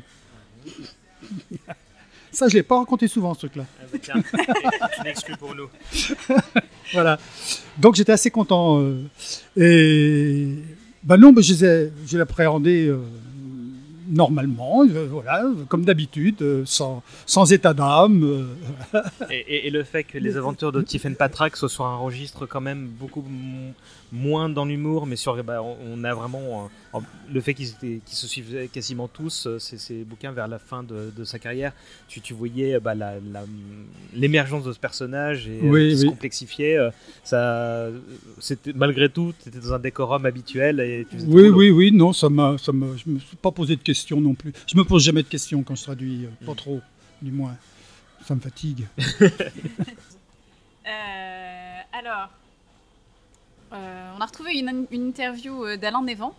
Ça, 2.32 2.48
je 2.48 2.54
ne 2.54 2.58
l'ai 2.58 2.62
pas 2.62 2.78
raconté 2.78 3.08
souvent, 3.08 3.32
ce 3.34 3.40
truc-là. 3.46 3.64
Ah 3.80 3.84
bah 3.92 5.36
pour 5.38 5.54
nous. 5.54 5.68
Voilà. 6.92 7.18
Donc 7.78 7.94
j'étais 7.96 8.12
assez 8.12 8.30
content. 8.30 8.80
euh, 8.80 9.02
et 9.56 10.54
ben 11.02 11.16
non, 11.16 11.32
ben, 11.32 11.42
je 11.42 11.52
les 11.54 11.64
ai- 11.64 11.92
je 12.06 12.16
l'ai 12.16 12.22
appréhendé 12.22 12.86
euh, 12.88 12.98
normalement, 14.08 14.84
euh, 14.84 15.08
voilà, 15.10 15.44
comme 15.68 15.84
d'habitude, 15.84 16.42
euh, 16.42 16.62
sans, 16.64 17.02
sans 17.26 17.50
état 17.52 17.74
d'âme. 17.74 18.22
euh. 18.94 19.02
Et, 19.30 19.38
et- 19.38 19.66
et 19.66 19.70
le 19.70 19.82
fait 19.82 20.04
que 20.04 20.18
les 20.18 20.36
aventures 20.36 20.70
de 20.72 20.80
Tiffen 20.82 21.16
Patrak 21.16 21.56
soient 21.56 21.68
sur 21.68 21.86
un 21.86 21.96
registre 21.96 22.46
quand 22.46 22.60
même 22.60 22.86
beaucoup 22.86 23.24
moins 24.12 24.48
dans 24.48 24.64
l'humour, 24.64 25.06
mais 25.06 25.16
sur, 25.16 25.42
bah, 25.42 25.62
on 25.62 26.04
a 26.04 26.14
vraiment 26.14 26.70
euh, 26.94 26.98
le 27.32 27.40
fait 27.40 27.54
qu'ils 27.54 28.00
se 28.06 28.26
suivaient 28.28 28.68
quasiment 28.68 29.08
tous, 29.08 29.46
euh, 29.46 29.58
ces, 29.58 29.78
ces 29.78 30.04
bouquins 30.04 30.30
vers 30.32 30.46
la 30.48 30.58
fin 30.58 30.82
de, 30.84 31.10
de 31.16 31.24
sa 31.24 31.38
carrière, 31.38 31.72
tu, 32.08 32.20
tu 32.20 32.32
voyais 32.32 32.74
euh, 32.74 32.80
bah, 32.80 32.94
la- 32.94 33.16
la- 33.32 33.44
l'émergence 34.14 34.64
de 34.64 34.72
ce 34.72 34.78
personnage 34.78 35.48
et 35.48 35.58
euh, 35.60 35.70
Oui, 35.70 35.90
qui 35.90 35.98
se 35.98 36.06
complexifiait. 36.06 36.76
euh, 36.78 36.90
ça, 37.24 37.88
c'était 38.38 38.72
malgré 38.72 39.08
tout, 39.08 39.32
tu 39.42 39.48
étais 39.48 39.58
dans 39.58 39.72
un 39.74 39.78
décorum 39.80 40.24
habituel 40.24 40.78
et 40.80 41.06
tu 41.10 41.16
Oui, 41.26 41.48
oui, 41.48 41.70
oui, 41.70 41.92
non, 41.92 42.12
ça 42.12 42.28
m'a, 42.28 42.56
ça 42.58 42.70
m'a, 42.72 42.86
je 42.96 43.10
me 43.10 43.18
suis 43.18 43.36
pas 43.36 43.50
posé 43.50 43.74
de 43.76 43.82
questions 43.82 44.20
non 44.20 44.34
plus. 44.34 44.52
Je 44.66 44.76
me 44.76 44.84
pose 44.84 45.02
jamais 45.04 45.22
de 45.24 45.28
questions 45.28 45.62
quand 45.64 45.74
je 45.74 45.82
traduis, 45.82 46.26
euh, 46.26 46.46
pas 46.46 46.52
Mm. 46.52 46.56
trop, 46.56 46.80
du 47.22 47.32
moins. 47.32 47.56
Ça 48.24 48.34
me 48.34 48.40
fatigue. 48.40 48.86
Euh, 50.88 51.78
alors, 51.92 52.30
on 53.72 54.20
a 54.20 54.26
retrouvé 54.26 54.52
une, 54.58 54.86
interview 54.92 55.64
euh, 55.64 55.76
d'Alain 55.76 56.02
Névan 56.02 56.34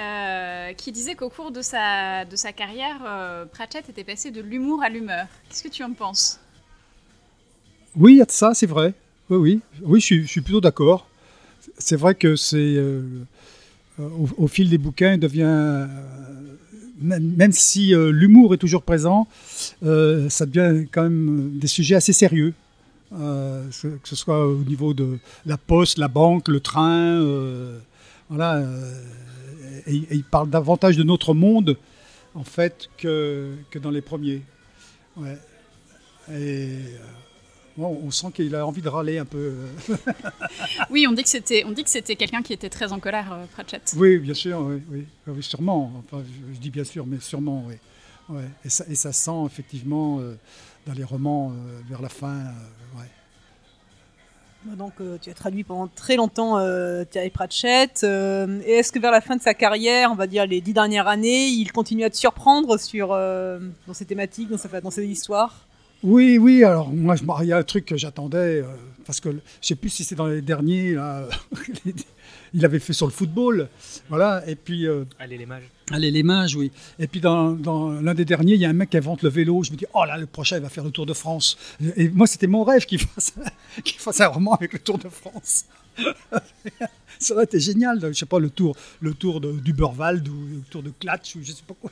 euh, 0.00 0.72
qui 0.74 0.92
disait 0.92 1.14
qu'au 1.14 1.28
cours 1.28 1.50
de 1.50 1.62
sa, 1.62 2.24
carrière, 2.56 3.00
euh, 3.04 3.44
Pratchett 3.46 3.88
était 3.88 4.04
passé 4.04 4.30
de 4.30 4.40
l'humour 4.40 4.82
à 4.82 4.88
l'humeur. 4.88 5.26
Qu'est-ce 5.48 5.62
que 5.62 5.68
tu 5.68 5.82
en 5.82 5.92
penses? 5.92 6.40
Oui, 7.96 8.14
il 8.14 8.18
y 8.18 8.22
a 8.22 8.24
de 8.24 8.30
ça, 8.30 8.54
c'est 8.54 8.66
vrai. 8.66 8.94
Oui, 9.30 9.60
oui, 9.82 10.00
je 10.00 10.24
suis, 10.24 10.40
plutôt 10.40 10.60
d'accord. 10.60 11.06
C'est 11.78 11.96
vrai 11.96 12.14
que 12.14 12.36
c'est 12.36 12.56
euh, 12.56 13.02
euh, 14.00 14.08
au, 14.36 14.46
fil 14.46 14.70
des 14.70 14.78
bouquins, 14.78 15.14
il 15.14 15.20
devient 15.20 15.42
euh, 15.42 15.86
même, 17.00 17.52
si 17.52 17.94
euh, 17.94 18.10
l'humour 18.10 18.54
est 18.54 18.58
toujours 18.58 18.82
présent, 18.82 19.26
euh, 19.84 20.28
ça 20.28 20.46
devient 20.46 20.86
quand 20.90 21.02
même 21.02 21.58
des 21.58 21.66
sujets 21.66 21.94
assez 21.94 22.12
sérieux. 22.12 22.54
Euh, 23.12 23.64
que 23.80 24.08
ce 24.08 24.16
soit 24.16 24.46
au 24.46 24.58
niveau 24.64 24.92
de 24.92 25.18
la 25.46 25.56
poste, 25.56 25.96
la 25.96 26.08
banque, 26.08 26.48
le 26.48 26.60
train, 26.60 27.22
euh, 27.22 27.78
voilà. 28.28 28.56
euh, 28.56 29.02
et, 29.86 29.96
et 29.96 30.14
il 30.14 30.24
parle 30.24 30.50
davantage 30.50 30.96
de 30.98 31.02
notre 31.02 31.32
monde 31.32 31.78
en 32.34 32.44
fait 32.44 32.90
que, 32.98 33.54
que 33.70 33.78
dans 33.78 33.90
les 33.90 34.02
premiers. 34.02 34.42
Ouais. 35.16 35.38
Et 36.30 36.68
bon, 37.78 37.98
on 38.04 38.10
sent 38.10 38.26
qu'il 38.34 38.54
a 38.54 38.66
envie 38.66 38.82
de 38.82 38.88
râler 38.90 39.16
un 39.18 39.24
peu. 39.24 39.54
Oui, 40.90 41.06
on 41.08 41.12
dit 41.12 41.22
que 41.22 41.28
c'était, 41.30 41.64
on 41.64 41.72
dit 41.72 41.84
que 41.84 41.90
c'était 41.90 42.16
quelqu'un 42.16 42.42
qui 42.42 42.52
était 42.52 42.68
très 42.68 42.92
en 42.92 43.00
colère, 43.00 43.38
Pratchett. 43.54 43.94
Oui, 43.96 44.18
bien 44.18 44.34
sûr, 44.34 44.60
oui, 44.60 44.82
oui, 44.90 45.06
Oui, 45.26 45.32
oui, 45.36 45.42
sûrement. 45.42 45.92
Enfin, 46.04 46.22
je, 46.24 46.54
je 46.54 46.58
dis 46.60 46.70
bien 46.70 46.84
sûr, 46.84 47.06
mais 47.06 47.20
sûrement, 47.20 47.64
oui. 47.66 47.74
Ouais. 48.28 48.44
Et, 48.64 48.68
ça, 48.68 48.84
et 48.90 48.94
ça 48.94 49.12
sent 49.12 49.44
effectivement 49.46 50.20
euh, 50.20 50.34
dans 50.88 50.94
les 50.94 51.04
romans 51.04 51.52
euh, 51.52 51.80
vers 51.88 52.00
la 52.00 52.08
fin. 52.08 52.34
euh, 52.34 52.98
ouais. 52.98 54.76
Donc, 54.76 54.94
euh, 55.00 55.18
tu 55.20 55.30
as 55.30 55.34
traduit 55.34 55.62
pendant 55.62 55.86
très 55.86 56.16
longtemps 56.16 56.58
Thierry 57.10 57.30
Pratchett. 57.30 58.02
et 58.02 58.72
est-ce 58.72 58.90
que 58.90 58.98
vers 58.98 59.12
la 59.12 59.20
fin 59.20 59.36
de 59.36 59.42
sa 59.42 59.54
carrière, 59.54 60.10
on 60.10 60.16
va 60.16 60.26
dire 60.26 60.46
les 60.46 60.60
dix 60.60 60.72
dernières 60.72 61.06
années, 61.06 61.46
il 61.46 61.70
continue 61.70 62.04
à 62.04 62.10
te 62.10 62.16
surprendre 62.16 62.78
sur, 62.78 63.08
dans 63.08 63.94
ses 63.94 64.04
thématiques, 64.04 64.50
dans, 64.50 64.58
sa, 64.58 64.80
dans 64.80 64.90
ses 64.90 65.06
histoires? 65.06 65.64
Oui, 66.02 66.38
oui, 66.38 66.64
alors 66.64 66.90
moi, 66.90 67.14
il 67.42 67.46
y 67.46 67.52
a 67.52 67.56
un 67.56 67.62
truc 67.62 67.84
que 67.84 67.96
j'attendais, 67.96 68.64
parce 69.08 69.20
que 69.20 69.30
je 69.30 69.66
sais 69.66 69.74
plus 69.74 69.88
si 69.88 70.04
c'est 70.04 70.16
dans 70.16 70.26
les 70.26 70.42
derniers, 70.42 70.92
là, 70.92 71.26
il 72.52 72.62
avait 72.62 72.78
fait 72.78 72.92
sur 72.92 73.06
le 73.06 73.10
football, 73.10 73.70
voilà, 74.10 74.46
et 74.46 74.54
puis, 74.54 74.86
euh, 74.86 75.06
Allez 75.18 75.38
les 75.38 75.46
mages. 75.46 75.62
allez, 75.90 76.10
les 76.10 76.22
mages, 76.22 76.54
oui. 76.56 76.70
Et 76.98 77.06
puis 77.06 77.18
dans, 77.18 77.52
dans 77.52 78.02
l'un 78.02 78.12
des 78.12 78.26
derniers, 78.26 78.52
il 78.52 78.60
y 78.60 78.66
a 78.66 78.68
un 78.68 78.74
mec 78.74 78.90
qui 78.90 78.98
invente 78.98 79.22
le 79.22 79.30
vélo, 79.30 79.62
je 79.62 79.72
me 79.72 79.78
dis, 79.78 79.86
oh 79.94 80.04
là, 80.04 80.18
le 80.18 80.26
prochain, 80.26 80.56
il 80.56 80.62
va 80.62 80.68
faire 80.68 80.84
le 80.84 80.90
Tour 80.90 81.06
de 81.06 81.14
France. 81.14 81.56
Et 81.96 82.10
moi, 82.10 82.26
c'était 82.26 82.46
mon 82.46 82.64
rêve 82.64 82.84
qu'il 82.84 83.00
fasse, 83.00 83.32
qu'il 83.82 83.98
fasse 83.98 84.20
un 84.20 84.26
roman 84.26 84.52
avec 84.52 84.74
le 84.74 84.78
Tour 84.78 84.98
de 84.98 85.08
France. 85.08 85.64
Ça 87.18 87.32
aurait 87.32 87.44
été 87.44 87.60
génial, 87.60 87.98
je 88.12 88.12
sais 88.12 88.26
pas, 88.26 88.38
le 88.38 88.50
tour, 88.50 88.76
le 89.00 89.14
tour 89.14 89.40
de, 89.40 89.52
du 89.52 89.72
Burwald 89.72 90.28
ou 90.28 90.48
le 90.56 90.60
tour 90.70 90.82
de 90.82 90.90
Clatch 90.90 91.34
ou 91.36 91.38
je 91.42 91.52
sais 91.52 91.64
pas 91.66 91.74
quoi. 91.80 91.90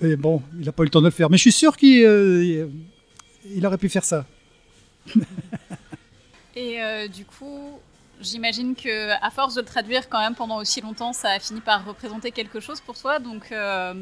Et 0.00 0.14
bon, 0.14 0.40
il 0.56 0.66
n'a 0.66 0.72
pas 0.72 0.84
eu 0.84 0.86
le 0.86 0.90
temps 0.90 1.00
de 1.00 1.06
le 1.06 1.10
faire. 1.10 1.28
Mais 1.28 1.36
je 1.36 1.42
suis 1.42 1.52
sûr 1.52 1.76
qu'il 1.76 2.04
euh, 2.04 2.68
il 3.54 3.66
aurait 3.66 3.76
pu 3.76 3.88
faire 3.88 4.04
ça. 4.04 4.24
Et 6.56 6.80
euh, 6.82 7.08
du 7.08 7.24
coup, 7.24 7.78
j'imagine 8.20 8.74
que 8.74 9.10
à 9.24 9.30
force 9.30 9.54
de 9.54 9.60
le 9.60 9.66
traduire 9.66 10.08
quand 10.08 10.20
même 10.20 10.34
pendant 10.34 10.58
aussi 10.58 10.80
longtemps, 10.80 11.12
ça 11.12 11.30
a 11.30 11.38
fini 11.38 11.60
par 11.60 11.84
représenter 11.86 12.30
quelque 12.32 12.60
chose 12.60 12.80
pour 12.80 12.98
toi. 12.98 13.18
Donc, 13.18 13.52
euh, 13.52 13.94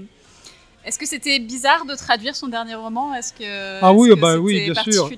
est-ce 0.85 0.99
que 0.99 1.07
c'était 1.07 1.39
bizarre 1.41 1.85
de 1.85 1.95
traduire 1.95 2.35
son 2.35 2.49
dernier 2.49 2.75
roman? 2.75 3.15
Est-ce 3.15 3.33
que 3.35 3.81
Ah 3.83 3.93
oui, 3.93 4.09
que 4.11 4.15
bah 4.15 4.39
oui, 4.39 4.59
c'était 4.59 4.71
bien 4.73 4.93
sûr. 4.93 5.11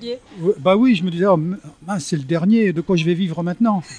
Bah 0.59 0.75
oui, 0.75 0.95
je 0.95 1.03
me 1.03 1.11
disais, 1.11 1.25
oh, 1.27 1.39
c'est 1.99 2.17
le 2.17 2.23
dernier, 2.23 2.73
de 2.73 2.81
quoi 2.81 2.95
je 2.97 3.05
vais 3.05 3.13
vivre 3.13 3.41
maintenant? 3.43 3.81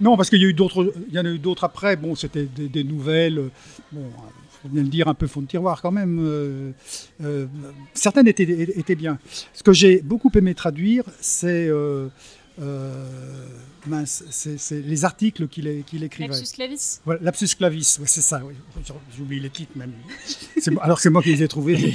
Non, 0.00 0.16
parce 0.16 0.30
qu'il 0.30 0.40
y 0.42 0.44
a 0.44 0.48
eu 0.48 0.52
d'autres, 0.54 0.92
il 1.08 1.14
y 1.14 1.18
en 1.20 1.24
a 1.24 1.28
eu 1.28 1.38
d'autres 1.38 1.62
après. 1.62 1.94
Bon, 1.94 2.16
c'était 2.16 2.44
des, 2.44 2.68
des 2.68 2.82
nouvelles. 2.82 3.38
euh, 3.38 3.50
Bon, 3.92 4.02
faut 4.62 4.68
bien 4.68 4.82
le 4.82 4.88
dire, 4.88 5.08
un 5.08 5.14
peu 5.14 5.26
fond 5.26 5.42
de 5.42 5.46
tiroir 5.46 5.82
quand 5.82 5.90
même. 5.92 6.18
euh, 6.20 6.70
euh, 7.22 7.46
certaines 7.94 8.28
étaient, 8.28 8.44
étaient 8.44 8.94
bien. 8.94 9.18
Ce 9.52 9.62
que 9.62 9.72
j'ai 9.72 10.00
beaucoup 10.00 10.30
aimé 10.34 10.54
traduire, 10.54 11.04
c'est 11.20 11.66
euh, 11.68 12.08
euh, 12.60 13.46
les 14.70 15.04
articles 15.04 15.48
qu'il 15.48 15.82
qu'il 15.84 16.04
écrivait. 16.04 16.28
Lapsus 16.28 16.52
clavis 16.54 16.98
Voilà, 17.04 17.20
lapsus 17.22 17.48
clavis, 17.56 17.96
ouais, 18.00 18.06
c'est 18.06 18.20
ça. 18.20 18.42
Oui. 18.44 18.54
J'oublie 19.16 19.40
les 19.40 19.50
titres 19.50 19.72
même. 19.76 19.92
Alors 20.80 20.96
que 20.96 21.02
c'est 21.02 21.10
moi 21.10 21.22
qui 21.22 21.30
les 21.34 21.42
ai 21.42 21.48
trouvés. 21.48 21.92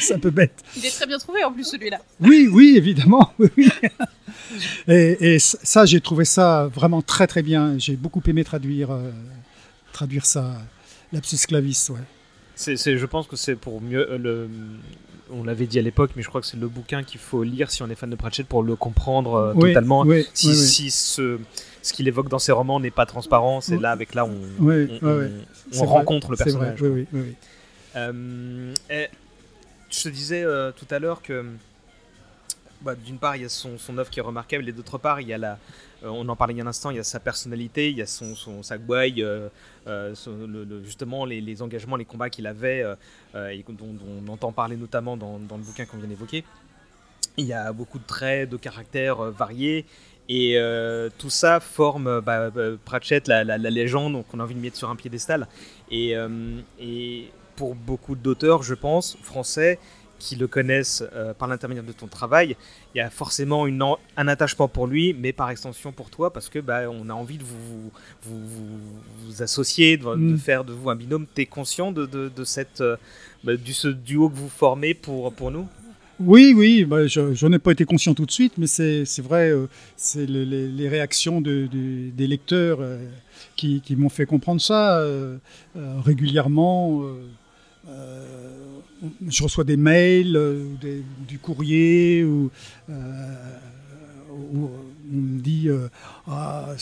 c'est 0.00 0.14
un 0.14 0.18
peu 0.18 0.30
bête. 0.30 0.62
Il 0.76 0.84
est 0.84 0.90
très 0.90 1.06
bien 1.06 1.18
trouvé 1.18 1.44
en 1.44 1.52
plus 1.52 1.64
celui-là. 1.64 2.00
Oui, 2.20 2.48
oui, 2.52 2.74
évidemment. 2.76 3.32
oui, 3.38 3.48
oui. 3.56 3.70
Et, 4.88 5.34
et 5.34 5.38
ça, 5.38 5.86
j'ai 5.86 6.00
trouvé 6.00 6.24
ça 6.24 6.66
vraiment 6.74 7.00
très 7.02 7.26
très 7.26 7.42
bien. 7.42 7.78
J'ai 7.78 7.96
beaucoup 7.96 8.22
aimé 8.26 8.44
traduire, 8.44 8.90
euh, 8.90 9.10
traduire 9.92 10.26
ça, 10.26 10.60
lapsus 11.12 11.46
clavis. 11.46 11.88
Ouais. 11.90 12.00
C'est, 12.54 12.76
c'est- 12.76 12.98
je 12.98 13.06
pense 13.06 13.26
que 13.26 13.36
c'est 13.36 13.54
pour 13.56 13.80
mieux 13.80 14.10
euh, 14.10 14.18
le. 14.18 14.48
On 15.30 15.44
l'avait 15.44 15.66
dit 15.66 15.78
à 15.78 15.82
l'époque, 15.82 16.12
mais 16.16 16.22
je 16.22 16.28
crois 16.28 16.40
que 16.40 16.46
c'est 16.46 16.56
le 16.56 16.68
bouquin 16.68 17.02
qu'il 17.02 17.20
faut 17.20 17.42
lire 17.42 17.70
si 17.70 17.82
on 17.82 17.90
est 17.90 17.94
fan 17.94 18.08
de 18.08 18.16
Pratchett 18.16 18.46
pour 18.46 18.62
le 18.62 18.76
comprendre 18.76 19.34
euh, 19.34 19.52
Oui, 19.54 19.68
totalement. 19.74 20.00
oui, 20.00 20.26
si 20.32 20.48
oui, 20.48 20.54
si 20.56 20.90
ce, 20.90 21.38
ce 21.82 21.92
qu'il 21.92 22.08
évoque 22.08 22.30
dans 22.30 22.38
ses 22.38 22.52
romans 22.52 22.80
n'est 22.80 22.90
pas 22.90 23.04
transparent, 23.04 23.60
c'est 23.60 23.76
là 23.76 23.90
avec 23.90 24.14
là 24.14 24.24
on, 24.24 24.38
Oui, 24.58 24.98
on, 25.02 25.06
on- 25.06 25.30
on 25.74 25.76
vrai, 25.84 25.86
rencontre 25.86 26.30
le 26.30 26.36
C'est 26.38 26.44
vrai, 26.50 26.74
personnage. 26.74 26.80
oui, 26.82 26.88
oui, 26.88 27.06
oui, 27.12 27.20
oui. 27.26 27.34
Euh, 27.96 28.74
et 28.88 29.08
je 29.90 30.02
te 30.04 30.08
disais 30.08 30.42
euh, 30.44 30.72
tout 30.72 30.86
à 30.90 30.98
l'heure 30.98 31.20
que 31.20 31.44
bah, 32.80 32.94
d'une 32.94 33.18
part 33.18 33.36
il 33.36 33.42
y 33.42 33.44
a 33.44 33.48
son, 33.50 33.76
son 33.76 33.98
œuvre 33.98 34.08
qui 34.10 34.20
est 34.20 34.22
remarquable 34.22 34.66
et 34.68 34.72
d'autre 34.72 34.98
part 34.98 35.20
il 35.20 35.28
y 35.28 35.32
a 35.32 35.38
la 35.38 35.58
on 36.04 36.28
en 36.28 36.36
parlait 36.36 36.54
il 36.54 36.58
y 36.58 36.60
a 36.60 36.64
un 36.64 36.68
instant 36.68 36.90
il 36.90 36.96
y 36.96 37.00
a 37.00 37.04
sa 37.04 37.18
personnalité 37.18 37.90
il 37.90 37.96
y 37.96 38.02
a 38.02 38.06
son, 38.06 38.36
son 38.36 38.62
sa 38.62 38.78
gouaille 38.78 39.20
euh, 39.22 39.48
euh, 39.88 40.14
justement 40.84 41.24
les, 41.24 41.62
engagements 41.62 41.96
les 41.96 42.04
combats 42.04 42.30
qu'il 42.30 42.46
avait 42.46 42.82
euh, 42.82 42.94
euh, 43.34 43.48
et 43.48 43.64
dont, 43.68 43.96
on 44.06 44.28
entend 44.30 44.52
parler 44.52 44.76
notamment 44.76 45.16
dans, 45.16 45.38
le 45.38 45.62
bouquin 45.62 45.84
qu'on 45.86 45.96
vient 45.98 46.08
d'évoquer 46.08 46.44
il 47.36 47.46
y 47.46 47.52
a 47.52 47.72
beaucoup 47.72 47.98
de 47.98 48.04
traits 48.06 48.50
de 48.50 48.56
caractère 48.56 49.20
euh, 49.20 49.30
variés 49.30 49.86
et 50.30 50.58
tout 51.16 51.30
ça 51.30 51.58
forme 51.58 52.20
bah, 52.20 52.50
Pratchett, 52.84 53.26
la, 53.28 53.44
la- 53.44 53.56
la 53.56 53.70
légende, 53.70 54.12
donc 54.12 54.26
on 54.34 54.40
a 54.40 54.42
envie 54.42 54.54
de 54.54 54.60
mettre 54.60 54.76
sur 54.76 54.90
un 54.90 54.96
piédestal. 54.96 55.48
Et 55.90 56.14
pour 57.56 57.74
beaucoup 57.74 58.14
d'auteurs, 58.14 58.62
je 58.62 58.74
pense, 58.74 59.16
français, 59.22 59.78
qui 60.18 60.34
le 60.36 60.46
connaissent 60.48 61.04
euh, 61.14 61.32
par 61.34 61.48
l'intermédiaire 61.48 61.84
de 61.84 61.92
ton 61.92 62.06
travail, 62.08 62.56
il 62.94 62.98
y 62.98 63.00
a 63.00 63.08
forcément 63.10 63.66
une 63.66 63.80
en- 63.82 63.98
un 64.16 64.28
attachement 64.28 64.66
pour 64.68 64.86
lui, 64.86 65.14
mais 65.14 65.32
par 65.32 65.48
extension 65.50 65.92
pour 65.92 66.10
toi, 66.10 66.32
parce 66.32 66.48
que 66.48 66.58
bah, 66.58 66.82
on 66.90 67.08
a 67.08 67.12
envie 67.14 67.38
de 67.38 67.44
vous, 67.44 67.90
vous, 68.24 68.40
vous, 68.46 68.78
vous 69.26 69.42
associer, 69.42 69.96
de, 69.96 70.04
de 70.04 70.14
Mm. 70.34 70.38
faire 70.38 70.64
de 70.64 70.72
vous 70.72 70.90
un 70.90 70.96
binôme. 70.96 71.26
Tu 71.34 71.42
es 71.42 71.46
conscient 71.46 71.92
de, 71.92 72.06
de, 72.06 72.30
de 72.34 72.44
cette, 72.44 72.80
euh, 72.80 72.96
bah, 73.44 73.56
du 73.56 73.72
ce 73.72 73.88
duo 73.88 74.28
que 74.28 74.36
vous 74.36 74.48
formez 74.48 74.94
pour, 74.94 75.32
pour 75.32 75.50
nous? 75.50 75.66
Oui, 76.20 76.52
oui, 76.56 76.84
bah, 76.84 77.06
je, 77.06 77.32
j'en 77.34 77.52
ai 77.52 77.60
pas 77.60 77.70
été 77.70 77.84
conscient 77.84 78.12
tout 78.12 78.26
de 78.26 78.32
suite, 78.32 78.54
mais 78.58 78.66
c'est, 78.66 79.04
c'est 79.04 79.22
vrai, 79.22 79.50
euh, 79.50 79.68
c'est 79.96 80.26
le- 80.26 80.42
les, 80.42 80.66
les 80.66 80.88
réactions 80.88 81.40
de- 81.40 81.68
de- 81.70 82.10
des 82.10 82.26
lecteurs 82.26 82.78
euh, 82.80 82.98
qui, 83.54 83.80
qui 83.82 83.94
m'ont 83.94 84.08
fait 84.08 84.26
comprendre 84.26 84.60
ça 84.60 84.98
euh, 84.98 85.36
régulièrement. 86.04 87.02
Je 89.28 89.42
reçois 89.42 89.64
des 89.64 89.76
mails, 89.76 90.36
euh, 90.36 90.64
des- 90.80 91.02
du 91.26 91.38
courrier, 91.38 92.24
ou, 92.24 92.50
euh, 92.90 93.58
où 94.52 94.70
on 95.10 95.16
me 95.16 95.40
dit 95.40 95.68
euh, 95.68 95.88
ah, 96.26 96.74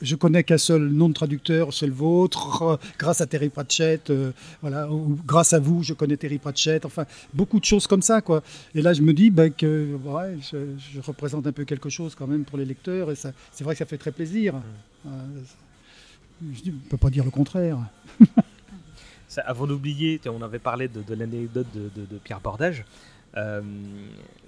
je, 0.00 0.14
connais 0.16 0.42
qu'un 0.42 0.58
seul 0.58 0.88
nom 0.88 1.08
de 1.08 1.14
traducteur, 1.14 1.72
c'est 1.72 1.86
le 1.86 1.92
vôtre, 1.92 2.78
grâce 2.98 3.20
à 3.20 3.26
Terry 3.26 3.50
Pratchett, 3.50 4.10
euh, 4.10 4.32
voilà, 4.62 4.90
ou 4.90 5.18
grâce 5.26 5.52
à 5.52 5.58
vous, 5.60 5.82
je 5.82 5.92
connais 5.92 6.16
Terry 6.16 6.38
Pratchett, 6.38 6.84
enfin, 6.84 7.04
beaucoup 7.34 7.60
de 7.60 7.64
choses 7.64 7.86
comme 7.86 8.02
ça, 8.02 8.20
quoi. 8.20 8.42
Et 8.74 8.82
là, 8.82 8.92
je 8.94 9.02
me 9.02 9.12
dis 9.12 9.30
ben, 9.30 9.52
que 9.52 9.94
ouais, 10.04 10.36
je, 10.50 10.56
je 10.94 11.00
représente 11.00 11.46
un 11.46 11.52
peu 11.52 11.64
quelque 11.64 11.90
chose 11.90 12.14
quand 12.14 12.26
même 12.26 12.44
pour 12.44 12.58
les 12.58 12.64
lecteurs, 12.64 13.10
et 13.10 13.14
c'est 13.16 13.64
vrai 13.64 13.74
que 13.74 13.78
ça 13.78 13.86
fait 13.86 13.98
très 13.98 14.12
plaisir. 14.12 14.54
Euh, 15.06 15.10
je 16.64 16.70
ne 16.70 16.76
peux 16.88 16.96
pas 16.96 17.10
dire 17.10 17.24
le 17.24 17.30
contraire. 17.30 17.78
Ça, 19.32 19.40
avant 19.46 19.66
d'oublier, 19.66 20.20
on 20.26 20.42
avait 20.42 20.58
parlé 20.58 20.88
de, 20.88 21.00
de 21.00 21.14
l'anecdote 21.14 21.66
de, 21.74 21.88
de- 21.98 22.06
de 22.06 22.18
Pierre 22.22 22.40
Bordage. 22.40 22.84
Euh, 23.38 23.62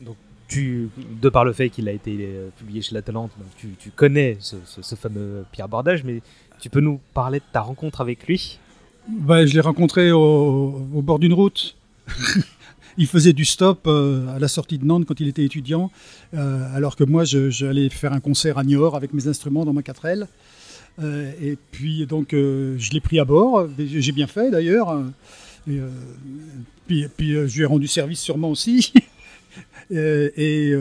donc, 0.05 0.16
tu, 0.47 0.90
de 1.23 1.28
par 1.31 1.47
le 1.47 1.55
fait 1.55 1.70
qu'il 1.70 1.89
a 1.89 1.93
été 1.93 2.15
euh, 2.20 2.51
publié 2.59 2.82
chez 2.82 2.94
La 2.94 3.01
Talente, 3.01 3.31
donc 3.39 3.48
tu, 3.56 3.69
tu 3.78 3.89
connais 3.90 4.36
ce, 4.40 4.56
ce- 4.66 4.82
ce 4.82 4.94
fameux 4.94 5.47
Pierre 5.52 5.70
Bordage, 5.70 6.05
mais 6.05 6.20
tu 6.61 6.69
peux 6.69 6.81
nous 6.81 7.01
parler 7.15 7.39
de 7.39 7.44
ta 7.51 7.62
rencontre 7.62 8.02
avec 8.02 8.27
lui? 8.27 8.59
Ben, 9.09 9.47
je 9.47 9.55
l'ai 9.55 9.61
rencontré 9.61 10.12
au, 10.12 10.86
au 10.94 11.01
bord 11.01 11.19
d'une 11.19 11.32
route. 11.32 11.77
il 12.98 13.06
faisait 13.06 13.32
du 13.32 13.47
stop 13.47 13.86
euh, 13.86 14.28
à 14.36 14.39
la 14.39 14.48
sortie 14.48 14.77
de 14.78 14.85
Nantes 14.85 15.06
quand 15.06 15.19
il 15.19 15.28
était 15.28 15.44
étudiant, 15.44 15.90
euh, 16.35 16.77
alors 16.77 16.94
que 16.97 17.05
moi, 17.05 17.24
j'allais 17.24 17.89
faire 17.89 18.12
un 18.12 18.20
concert 18.20 18.59
à 18.59 18.65
Niort 18.65 18.97
avec 18.97 19.15
mes 19.15 19.28
instruments 19.28 19.65
dans 19.65 19.73
ma 19.73 19.81
4L. 19.81 20.27
Euh, 21.03 21.33
et 21.43 21.57
puis, 21.73 22.07
donc, 22.07 22.33
euh, 22.33 22.77
je 22.79 22.91
l'ai 22.93 23.01
pris 23.01 23.19
à 23.19 23.25
bord. 23.25 23.69
J'ai 23.79 24.12
bien 24.12 24.27
fait, 24.27 24.51
d'ailleurs. 24.51 24.91
Euh, 25.69 25.89
puis, 26.87 27.09
je 27.19 27.57
lui 27.57 27.62
ai 27.62 27.66
rendu 27.66 27.87
service 27.87 28.21
sûrement 28.21 28.51
aussi. 28.51 28.93
Et 29.91 30.75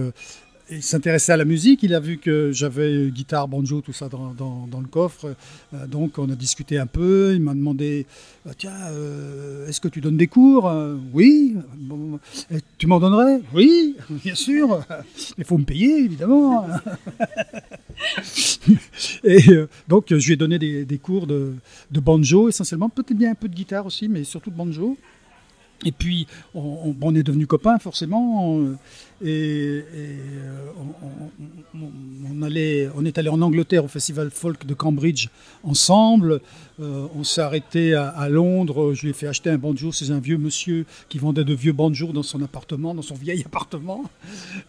il 0.75 0.83
s'intéressait 0.83 1.31
à 1.31 1.37
la 1.37 1.45
musique. 1.45 1.83
Il 1.83 1.93
a 1.93 1.99
vu 1.99 2.17
que 2.17 2.51
j'avais 2.51 3.07
guitare, 3.09 3.47
banjo, 3.47 3.81
tout 3.81 3.93
ça 3.93 4.09
dans, 4.09 4.81
le 4.81 4.87
coffre. 4.87 5.35
Euh, 5.73 5.87
donc, 5.87 6.17
on 6.17 6.29
a 6.29 6.35
discuté 6.35 6.77
un 6.77 6.85
peu. 6.85 7.33
Il 7.33 7.41
m'a 7.41 7.53
demandé 7.53 8.05
euh, 8.47 8.51
Tiens, 8.57 8.73
euh, 8.91 9.67
est-ce 9.67 9.79
que 9.79 9.87
tu 9.87 10.01
donnes 10.01 10.17
des 10.17 10.27
cours? 10.27 10.71
Oui. 11.13 11.55
Tu 12.77 12.87
m'en 12.87 12.99
donnerais? 12.99 13.41
Oui, 13.53 13.95
bien 14.23 14.35
sûr. 14.35 14.83
Il 15.37 15.43
faut 15.43 15.57
me 15.57 15.65
payer, 15.65 16.03
évidemment. 16.03 16.67
et 19.23 19.41
donc, 19.87 20.05
je 20.09 20.25
lui 20.25 20.33
ai 20.33 20.37
donné 20.37 20.59
des, 20.59 20.97
cours 20.97 21.27
de 21.27 21.55
banjo, 21.91 22.49
essentiellement. 22.49 22.89
Peut-être 22.89 23.17
bien 23.17 23.31
un 23.31 23.35
peu 23.35 23.47
de 23.47 23.55
guitare 23.55 23.85
aussi, 23.85 24.07
mais 24.07 24.23
surtout 24.23 24.49
de 24.49 24.55
banjo. 24.55 24.97
Et 25.85 25.91
puis, 25.91 26.27
on, 26.53 27.15
est 27.15 27.23
devenus 27.23 27.47
copains, 27.47 27.77
forcément. 27.77 28.59
euh, 28.59 28.77
Et, 29.21 29.83
euh, 29.95 30.67
on, 31.73 33.05
est 33.05 33.17
allé 33.17 33.29
en 33.29 33.41
Angleterre 33.41 33.83
au 33.83 33.87
Festival 33.87 34.29
Folk 34.31 34.65
de 34.65 34.73
Cambridge 34.73 35.27
ensemble. 35.63 36.39
Euh, 36.79 37.07
on 37.15 37.23
s'est 37.23 37.41
arrêté 37.41 37.93
à, 37.95 38.29
Londres. 38.29 38.93
Je 38.93 39.03
lui 39.03 39.09
ai 39.09 39.13
fait 39.13 39.27
acheter 39.27 39.49
un 39.49 39.57
banjo. 39.57 39.91
C'est 39.91 40.11
un 40.11 40.19
vieux 40.19 40.37
monsieur 40.37 40.85
qui 41.09 41.17
vendait 41.17 41.43
de 41.43 41.53
vieux 41.53 41.73
banjos 41.73 42.13
dans 42.13 42.23
son 42.23 42.41
appartement, 42.41 42.95
dans 42.95 43.01
son 43.01 43.15
vieil 43.15 43.43
appartement. 43.45 44.03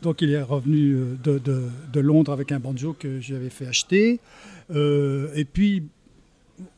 Donc, 0.02 0.20
il 0.20 0.30
est 0.30 0.42
revenu 0.42 1.16
de, 1.22 2.00
Londres 2.00 2.32
avec 2.32 2.50
un 2.50 2.58
banjo 2.58 2.96
que 2.98 3.20
j'avais 3.20 3.50
fait 3.50 3.66
acheter. 3.66 4.20
Et 4.70 5.44
puis, 5.44 5.84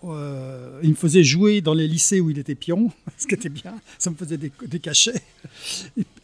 euh, 0.04 0.80
il 0.82 0.90
me 0.90 0.94
faisait 0.94 1.24
jouer 1.24 1.60
dans 1.60 1.74
les 1.74 1.86
lycées 1.86 2.20
où 2.20 2.30
il 2.30 2.38
était 2.38 2.54
pion, 2.54 2.90
ce 3.18 3.26
qui 3.26 3.34
était 3.34 3.48
bien, 3.48 3.74
ça 3.98 4.10
me 4.10 4.16
faisait 4.16 4.38
des, 4.38 4.80
cachets. 4.80 5.22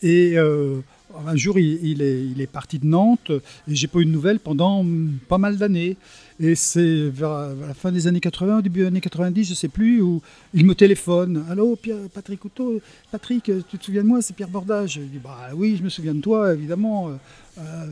Et, 0.02 0.38
euh, 0.38 0.80
un 1.26 1.36
jour, 1.36 1.58
il, 1.58 2.00
est, 2.00 2.46
parti 2.46 2.78
de 2.78 2.86
Nantes 2.86 3.30
et 3.68 3.74
j'ai 3.74 3.86
pas 3.86 3.98
eu 3.98 4.06
de 4.06 4.10
nouvelles 4.10 4.40
pendant 4.40 4.84
pas 5.28 5.36
mal 5.38 5.58
d'années. 5.58 5.96
Et 6.40 6.54
c'est 6.54 7.10
vers, 7.10 7.54
la 7.54 7.74
fin 7.74 7.92
des 7.92 8.06
années 8.06 8.20
80, 8.20 8.58
au 8.58 8.62
début 8.62 8.80
des 8.80 8.86
années 8.86 9.00
90, 9.02 9.50
je 9.50 9.54
sais 9.54 9.68
plus, 9.68 10.00
où 10.00 10.22
il 10.54 10.64
me 10.64 10.74
téléphone. 10.74 11.44
Allô, 11.50 11.76
Pierre, 11.76 11.98
Patrick 12.14 12.40
Couteau, 12.40 12.80
Patrick, 13.10 13.50
tu 13.68 13.78
te 13.78 13.84
souviens 13.84 14.02
de 14.02 14.08
moi? 14.08 14.22
C'est 14.22 14.34
Pierre 14.34 14.48
Bordage. 14.48 14.94
Je 14.94 15.00
dis 15.00 15.18
bah 15.22 15.50
oui, 15.54 15.76
je 15.76 15.82
me 15.82 15.90
souviens 15.90 16.14
de 16.14 16.22
toi, 16.22 16.54
évidemment. 16.54 17.10
Euh, 17.58 17.86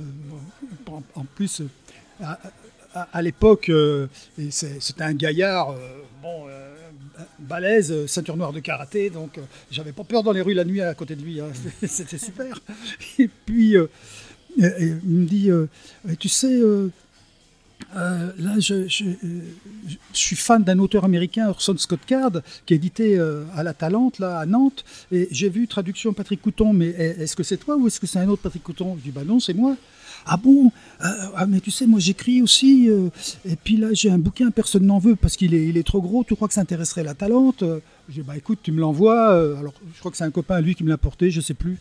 en 1.15 1.25
plus, 1.35 1.63
à, 2.95 3.23
l'époque, 3.23 3.69
euh, 3.69 4.07
c'était 4.51 5.03
un 5.05 5.15
gaillard, 5.15 5.71
euh, 5.71 5.77
bon, 6.23 6.47
euh, 6.49 6.75
balèze, 7.39 7.93
euh, 7.93 8.07
ceinture 8.07 8.37
noire 8.37 8.53
de 8.53 8.61
karaté, 8.61 9.11
donc 9.11 9.39
euh, 9.39 9.43
j'avais 9.71 9.93
pas 9.93 10.05
peur 10.05 10.23
dans 10.23 10.33
les 10.33 10.41
rues 10.41 10.55
la 10.55 10.65
nuit 10.65 10.81
à 10.81 10.95
côté 10.95 11.17
de 11.17 11.23
lui, 11.23 11.41
hein. 11.41 11.49
c'était 11.87 12.19
super. 12.19 12.59
Et 13.19 13.29
puis, 13.47 13.77
euh, 13.77 13.87
il 14.59 15.01
me 15.05 15.27
dit, 15.27 15.51
euh, 15.51 15.67
tu 16.19 16.29
sais, 16.29 16.53
euh, 16.61 16.89
euh, 17.97 18.31
là, 18.39 18.59
je, 18.59 18.75
euh, 18.75 19.41
suis 20.13 20.37
fan 20.37 20.63
d'un 20.63 20.79
auteur 20.79 21.05
américain, 21.05 21.49
Orson 21.49 21.77
Scott 21.79 22.01
Card, 22.07 22.33
qui 22.67 22.75
est 22.75 22.77
édité 22.77 23.19
euh, 23.19 23.45
à 23.55 23.63
la 23.63 23.73
Talente, 23.75 24.19
là, 24.19 24.39
à 24.39 24.47
Nantes, 24.47 24.85
et 25.13 25.29
j'ai 25.31 25.49
vu 25.49 25.67
traduction 25.67 26.13
Patrick 26.13 26.43
Couton, 26.43 26.73
mais 26.73 26.89
est- 26.89 27.21
est-ce 27.23 27.35
que 27.37 27.43
c'est 27.43 27.57
toi 27.57 27.77
ou 27.77 27.87
est-ce 27.87 27.99
que 28.01 28.07
c'est 28.07 28.19
un 28.19 28.29
autre 28.29 28.43
Patrick 28.43 28.63
Couton? 28.63 28.97
Je 28.99 29.03
dis, 29.05 29.11
bah 29.11 29.23
non, 29.25 29.41
c'est 29.41 29.55
moi. 29.55 29.77
Ah 30.27 30.37
bon 30.37 30.71
Euh, 31.03 31.07
ah, 31.35 31.47
Mais 31.47 31.61
tu 31.61 31.71
sais, 31.71 31.87
moi 31.87 31.99
j'écris 31.99 32.43
aussi, 32.43 32.89
euh, 32.91 33.09
et 33.45 33.57
puis 33.57 33.77
là 33.77 33.89
j'ai 33.93 34.11
un 34.11 34.19
bouquin, 34.19 34.51
personne 34.51 34.85
n'en 34.85 34.99
veut 34.99 35.17
parce 35.17 35.37
qu'il 35.37 35.55
est, 35.55 35.67
il 35.67 35.79
est 35.79 35.83
trop 35.87 36.03
gros, 36.03 36.25
tu 36.25 36.35
crois 36.35 36.47
que 36.49 36.55
ça 36.55 36.61
intéresserait 36.61 37.03
la 37.05 37.15
Talente? 37.15 37.63
Euh, 37.63 37.81
dis, 38.09 38.21
bah 38.23 38.37
écoute, 38.37 38.59
tu 38.63 38.71
me 38.73 38.81
l'envoies, 38.81 39.31
alors 39.59 39.73
je 39.95 39.99
crois 39.99 40.11
que 40.11 40.17
c'est 40.17 40.25
un 40.25 40.31
copain 40.31 40.61
lui 40.61 40.75
qui 40.75 40.85
me 40.85 40.91
l'a 40.91 40.99
porté, 40.99 41.31
je 41.31 41.41
sais 41.41 41.55
plus. 41.55 41.79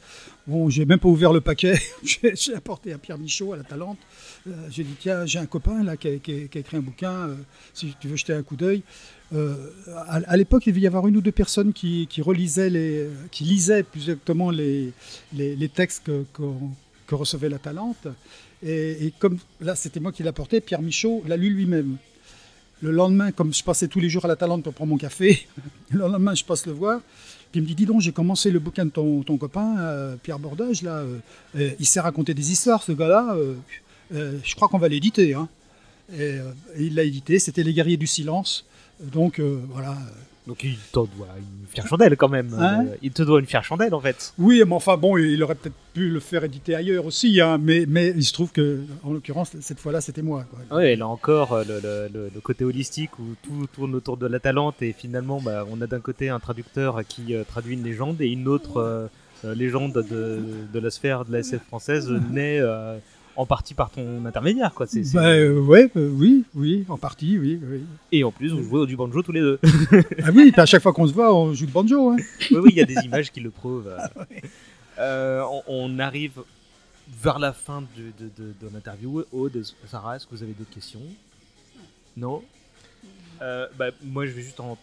Bon, 0.47 0.69
j'ai 0.69 0.85
même 0.85 0.99
pas 0.99 1.09
ouvert 1.09 1.33
le 1.33 1.41
paquet, 1.41 1.79
j'ai 2.03 2.33
j'ai 2.35 2.53
apporté 2.55 2.93
à 2.93 2.97
Pierre 2.97 3.17
Michaud, 3.17 3.53
à 3.53 3.57
la 3.57 3.63
Talente. 3.63 3.97
J'ai 4.69 4.83
dit, 4.83 4.95
tiens, 4.99 5.25
j'ai 5.25 5.39
un 5.39 5.45
copain 5.45 5.83
là 5.83 5.97
qui 5.97 6.07
a, 6.07 6.17
qui 6.17 6.31
écrit 6.31 6.77
un 6.77 6.81
bouquin, 6.81 7.29
si 7.73 7.93
tu 7.99 8.07
veux 8.07 8.15
jeter 8.15 8.33
un 8.33 8.41
coup 8.43 8.55
d'œil. 8.55 8.83
À, 10.07 10.37
l'époque, 10.37 10.65
il 10.65 10.71
devait 10.71 10.81
y 10.81 10.87
avoir 10.87 11.07
une 11.07 11.17
ou 11.17 11.21
deux 11.21 11.31
personnes 11.31 11.71
qui, 11.73 12.07
qui 12.07 12.21
relisaient 12.21 12.69
les, 12.69 13.07
qui 13.31 13.43
lisaient 13.43 13.83
plus 13.83 14.01
exactement 14.09 14.49
les, 14.49 14.91
les, 15.33 15.69
textes 15.69 16.09
qu'on- 16.33 16.71
que 17.09 17.15
recevait 17.15 17.49
la 17.49 17.57
Talente. 17.57 18.07
Et, 18.63 19.11
comme 19.17 19.39
là, 19.61 19.75
c'était 19.75 19.99
moi 19.99 20.11
qui 20.11 20.21
l'ai 20.21 20.31
porté, 20.31 20.61
Pierre 20.61 20.81
Michaud 20.81 21.23
l'a 21.27 21.37
lu 21.37 21.49
lui-même. 21.49 21.97
Le 22.81 22.91
lendemain, 22.91 23.31
comme 23.31 23.53
je 23.53 23.63
passais 23.63 23.87
tous 23.87 23.99
les 23.99 24.09
jours 24.09 24.23
à 24.25 24.27
la 24.27 24.35
Talente 24.35 24.63
pour 24.63 24.73
prendre 24.73 24.91
mon 24.91 24.97
café, 24.97 25.47
le 25.89 25.99
lendemain, 25.99 26.35
je 26.35 26.45
passe 26.45 26.65
le 26.67 26.71
voir. 26.71 27.01
Puis 27.51 27.59
il 27.59 27.63
me 27.63 27.67
dit, 27.67 27.73
dis 27.73 27.87
donc, 27.87 28.01
j'ai 28.01 28.11
commencé 28.11 28.51
le 28.51 28.59
bouquin 28.59 28.85
de 28.85 28.91
ton, 28.91 29.23
ton 29.23 29.37
copain, 29.37 29.79
euh, 29.79 30.15
Pierre 30.21 30.37
Bordage, 30.37 30.83
là. 30.83 30.97
euh, 30.97 31.17
euh, 31.57 31.71
il 31.79 31.85
s'est 31.87 31.99
raconté 31.99 32.35
des 32.35 32.51
histoires, 32.51 32.83
ce 32.83 32.91
gars-là. 32.91 33.35
je 34.11 34.55
crois 34.55 34.67
qu'on 34.67 34.77
va 34.77 34.87
l'éditer. 34.87 35.33
Hein. 35.33 35.49
Il 36.77 36.93
l'a 36.93 37.03
édité, 37.03 37.39
c'était 37.39 37.63
Les 37.63 37.73
Guerriers 37.73 37.97
du 37.97 38.07
Silence. 38.07 38.65
Donc 39.01 39.39
voilà. 39.39 39.97
Donc 40.47 40.63
il 40.63 40.77
te 40.77 40.93
doit 40.93 41.07
une 41.37 41.67
fière 41.67 41.85
chandelle 41.85 42.17
quand 42.17 42.29
même. 42.29 42.55
Hein 42.57 42.85
Euh, 42.87 42.95
il 43.03 43.11
te 43.11 43.21
doit 43.21 43.39
une 43.39 43.45
fière 43.45 43.63
chandelle 43.63 43.93
en 43.93 43.99
fait. 43.99 44.33
Oui, 44.39 44.63
mais 44.65 44.73
enfin 44.73 44.97
bon, 44.97 45.15
il 45.17 45.41
aurait 45.43 45.53
peut-être 45.55 45.75
pu 45.93 46.09
le 46.09 46.19
faire 46.19 46.43
éditer 46.43 46.73
ailleurs 46.73 47.05
aussi, 47.05 47.39
hein, 47.39 47.59
mais, 47.61 47.85
mais 47.87 48.13
il 48.15 48.23
se 48.23 48.33
trouve 48.33 48.51
que, 48.51 48.79
en 49.03 49.11
l'occurrence, 49.13 49.51
cette 49.61 49.79
fois-là, 49.79 50.01
c'était 50.01 50.21
moi. 50.23 50.45
quoi. 50.49 50.77
Ouais, 50.77 50.95
là 50.95 51.07
encore, 51.07 51.53
euh, 51.53 51.63
le, 51.67 51.79
le- 51.81 52.09
le- 52.11 52.31
le 52.33 52.41
côté 52.41 52.63
holistique 52.65 53.19
où 53.19 53.35
tout 53.43 53.67
tourne 53.73 53.93
autour 53.93 54.17
de 54.17 54.25
la 54.25 54.39
talente 54.39 54.81
et 54.81 54.93
finalement, 54.93 55.39
bah, 55.39 55.65
on 55.71 55.81
a 55.81 55.87
d'un 55.87 55.99
côté 55.99 56.29
un 56.29 56.39
traducteur 56.39 57.01
qui 57.07 57.35
euh, 57.35 57.43
traduit 57.43 57.75
une 57.75 57.83
légende 57.83 58.19
et 58.21 58.27
une 58.27 58.47
autre 58.47 58.77
euh, 58.77 59.53
légende 59.55 59.93
de, 60.09 60.39
de 60.73 60.79
la 60.79 60.89
sphère 60.89 61.25
de 61.25 61.31
la 61.33 61.39
SF 61.39 61.61
française 61.63 62.09
naît 62.31 62.59
en 63.39 63.45
partie 63.45 63.73
par 63.73 63.89
ton 63.89 64.25
intermédiaire. 64.25 64.73
Quoi. 64.73 64.85
C'est- 64.85 65.03
c'est- 65.05 65.15
Bah, 65.17 65.29
euh, 65.29 65.61
ouais, 65.61 65.89
euh, 65.95 66.09
oui, 66.13 66.43
oui, 66.55 66.85
en 66.89 66.97
partie, 66.97 67.37
oui. 67.39 67.57
oui. 67.63 67.81
Et 68.11 68.23
en 68.25 68.31
plus, 68.31 68.49
vous 68.49 68.63
jouez 68.63 68.85
du 68.85 68.97
banjo 68.97 69.21
tous 69.23 69.31
les 69.31 69.39
deux. 69.39 69.59
Ah 70.23 70.29
oui, 70.33 70.51
à 70.57 70.65
chaque 70.65 70.81
fois 70.83 70.91
qu'on 70.91 71.07
se 71.07 71.13
voit, 71.13 71.33
on 71.33 71.53
joue 71.53 71.65
de 71.65 71.71
banjo. 71.71 72.09
Hein. 72.11 72.17
oui, 72.51 72.57
oui, 72.57 72.69
il 72.71 72.77
y 72.77 72.81
a 72.81 72.85
des 72.85 72.99
images 73.05 73.31
qui 73.31 73.39
le 73.39 73.49
prouvent. 73.49 73.87
euh. 73.87 73.97
Euh, 74.99 75.41
on, 75.67 75.95
on 75.95 75.99
arrive 75.99 76.41
vers 77.23 77.39
la 77.39 77.53
fin 77.53 77.81
de, 77.81 78.03
de, 78.25 78.29
de, 78.37 78.53
de 78.61 78.73
l'interview. 78.73 79.23
Aude, 79.31 79.63
Sarah, 79.87 80.17
est-ce 80.17 80.25
que 80.27 80.35
vous 80.35 80.43
avez 80.43 80.51
d'autres 80.53 80.73
questions? 80.73 80.99
Non? 82.17 82.43
Euh, 83.41 83.67
bah, 83.77 83.91
Moi, 84.03 84.25
je 84.25 84.31
vais 84.31 84.41
juste 84.41 84.57
t'en, 84.57 84.77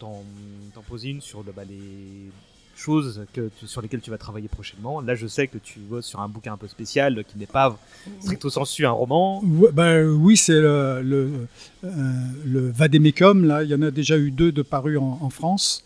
poser 0.89 1.09
une 1.09 1.21
sur 1.21 1.43
le, 1.43 1.51
bah, 1.51 1.61
les 1.63 2.31
choses 2.77 3.25
sur 3.65 3.81
lesquelles 3.81 4.01
tu 4.01 4.11
vas 4.11 4.17
travailler 4.17 4.47
prochainement. 4.47 5.01
Là, 5.01 5.15
je 5.15 5.27
sais 5.27 5.47
que 5.47 5.57
tu 5.57 5.79
bosses 5.79 6.05
sur 6.05 6.19
un 6.19 6.29
bouquin 6.29 6.53
un 6.53 6.57
peu 6.57 6.67
spécial 6.67 7.23
qui 7.27 7.37
n'est 7.37 7.45
pas 7.47 7.77
stricto 8.21 8.49
sensu 8.49 8.85
un 8.85 8.91
roman. 8.91 9.41
Bah, 9.73 10.03
oui, 10.03 10.37
c'est 10.37 10.59
le, 10.59 11.47
euh, 11.83 12.71
Vademecum, 12.73 13.61
il 13.63 13.69
y 13.69 13.75
en 13.75 13.81
a 13.81 13.91
déjà 13.91 14.17
eu 14.17 14.31
deux 14.31 14.51
de 14.51 14.61
parus 14.61 14.97
en, 14.99 15.29
France. 15.29 15.83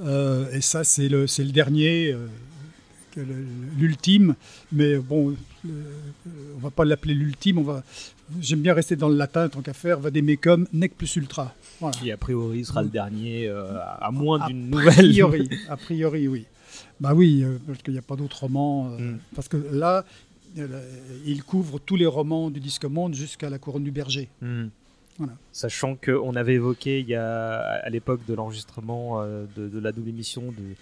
Euh, 0.00 0.50
et 0.52 0.60
ça, 0.60 0.84
c'est 0.84 1.08
le, 1.08 1.26
dernier 1.50 2.12
euh, 2.12 2.26
l'ultime, 3.78 4.34
mais 4.70 4.96
bon, 4.96 5.34
on 5.64 6.58
va 6.60 6.70
pas 6.70 6.84
l'appeler 6.84 7.14
l'ultime. 7.14 7.58
On 7.58 7.62
va, 7.62 7.82
j'aime 8.40 8.60
bien 8.60 8.74
rester 8.74 8.96
dans 8.96 9.08
le 9.08 9.16
latin 9.16 9.48
tant 9.48 9.60
qu'à 9.62 9.72
faire. 9.72 10.00
Vademecum 10.00 10.66
nec 10.72 10.96
plus 10.96 11.16
ultra. 11.16 11.54
Voilà. 11.80 11.96
Qui 11.96 12.10
a 12.12 12.16
priori 12.16 12.64
sera 12.64 12.82
le 12.82 12.88
dernier, 12.88 13.46
euh, 13.48 13.78
à 14.00 14.10
moins 14.10 14.46
d'une 14.46 14.64
A 14.74 14.76
nouvelle. 14.76 14.94
priori, 14.94 15.50
a 15.68 15.76
priori, 15.76 16.28
oui. 16.28 16.46
Bah 17.00 17.14
oui, 17.14 17.42
euh, 17.44 17.58
parce 17.66 17.80
qu'il 17.82 17.92
n'y 17.92 17.98
a 17.98 18.02
pas 18.02 18.16
d'autres 18.16 18.40
romans. 18.40 18.90
euh, 18.92 18.98
Mm. 19.12 19.18
Parce 19.34 19.48
que 19.48 19.56
là, 19.72 20.04
il 21.26 21.42
couvre 21.44 21.78
tous 21.78 21.96
les 21.96 22.06
romans 22.06 22.50
du 22.50 22.58
Disque 22.60 22.84
Monde 22.86 23.14
jusqu'à 23.14 23.48
la 23.50 23.58
couronne 23.58 23.84
du 23.84 23.90
berger. 23.92 24.28
Hmm. 24.40 24.66
Voilà. 25.18 25.32
Sachant 25.52 25.94
qu'on 25.96 26.34
avait 26.36 26.54
évoqué 26.54 27.00
il 27.00 27.08
y 27.08 27.14
a, 27.14 27.58
à 27.84 27.88
l'époque 27.90 28.20
de 28.26 28.34
l'enregistrement 28.34 29.22
de, 29.24 29.68
de 29.68 29.78
la 29.78 29.92
double 29.92 30.08
émission 30.10 30.42
de, 30.42 30.74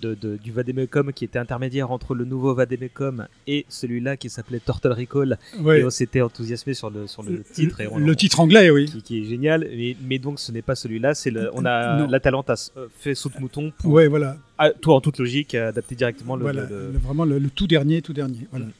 de- 0.00 0.14
de- 0.14 0.36
du 0.36 0.52
Vademecum 0.52 1.12
qui 1.12 1.24
était 1.24 1.38
intermédiaire 1.38 1.90
entre 1.90 2.14
le 2.14 2.24
nouveau 2.24 2.54
Vademecum 2.54 3.26
et 3.46 3.66
celui-là 3.68 4.16
qui 4.16 4.30
s'appelait 4.30 4.60
Turtle 4.60 4.92
Recall. 4.92 5.38
Ouais. 5.60 5.80
Et 5.80 5.84
on 5.84 5.90
s'était 5.90 6.20
enthousiasmé 6.20 6.74
sur 6.74 6.90
le, 6.90 7.06
sur 7.06 7.22
le 7.22 7.42
titre. 7.42 7.80
Et 7.80 7.86
on- 7.88 7.98
le 7.98 8.16
titre 8.16 8.40
anglais, 8.40 8.70
oui. 8.70 8.86
qui, 8.86 9.02
qui 9.02 9.20
est 9.20 9.24
génial. 9.24 9.66
Mais, 9.70 9.96
mais 10.02 10.18
donc 10.18 10.38
ce 10.40 10.52
n'est 10.52 10.62
pas 10.62 10.74
celui-là. 10.74 11.14
C'est 11.14 11.30
le, 11.30 11.50
on 11.54 11.64
a 11.64 11.98
Non. 11.98 12.06
la 12.08 12.20
Talente 12.20 12.50
a 12.50 12.54
euh, 12.76 12.86
fait 12.98 13.14
saut 13.14 13.28
de 13.28 13.40
mouton 13.40 13.72
pour, 13.78 13.92
Ouais, 13.92 14.08
voilà. 14.08 14.36
ah, 14.58 14.70
toi 14.70 14.94
en 14.96 15.00
toute 15.00 15.18
logique, 15.18 15.54
adapter 15.54 15.94
directement 15.94 16.36
le. 16.36 16.42
voilà, 16.42 16.62
le- 16.64 16.90
le- 16.92 16.98
vraiment 16.98 17.24
le, 17.24 17.40
tout 17.50 17.66
dernier, 17.66 18.02
tout 18.02 18.12
dernier. 18.12 18.46
Voilà. 18.50 18.66
Mm. 18.66 18.70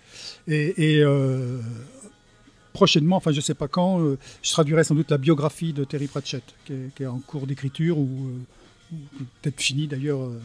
Et, 0.48 0.97
et, 0.97 1.02
euh, 1.05 1.59
prochainement, 2.72 3.16
enfin 3.16 3.32
je 3.32 3.40
sais 3.40 3.55
pas 3.55 3.68
quand, 3.68 4.01
euh, 4.01 4.16
je 4.42 4.51
traduirai 4.52 4.84
sans 4.84 4.94
doute 4.94 5.10
la 5.10 5.18
biographie 5.18 5.72
de 5.72 5.84
Terry 5.84 6.06
Pratchett, 6.06 6.42
qui 6.64 6.72
est, 6.72 6.94
qui 6.94 7.02
est 7.02 7.06
en 7.06 7.18
cours 7.18 7.47
d'écriture 7.47 7.98
ou 7.98 8.30
peut-être 9.42 9.60
finie 9.60 9.86
d'ailleurs 9.86 10.20
euh, 10.20 10.40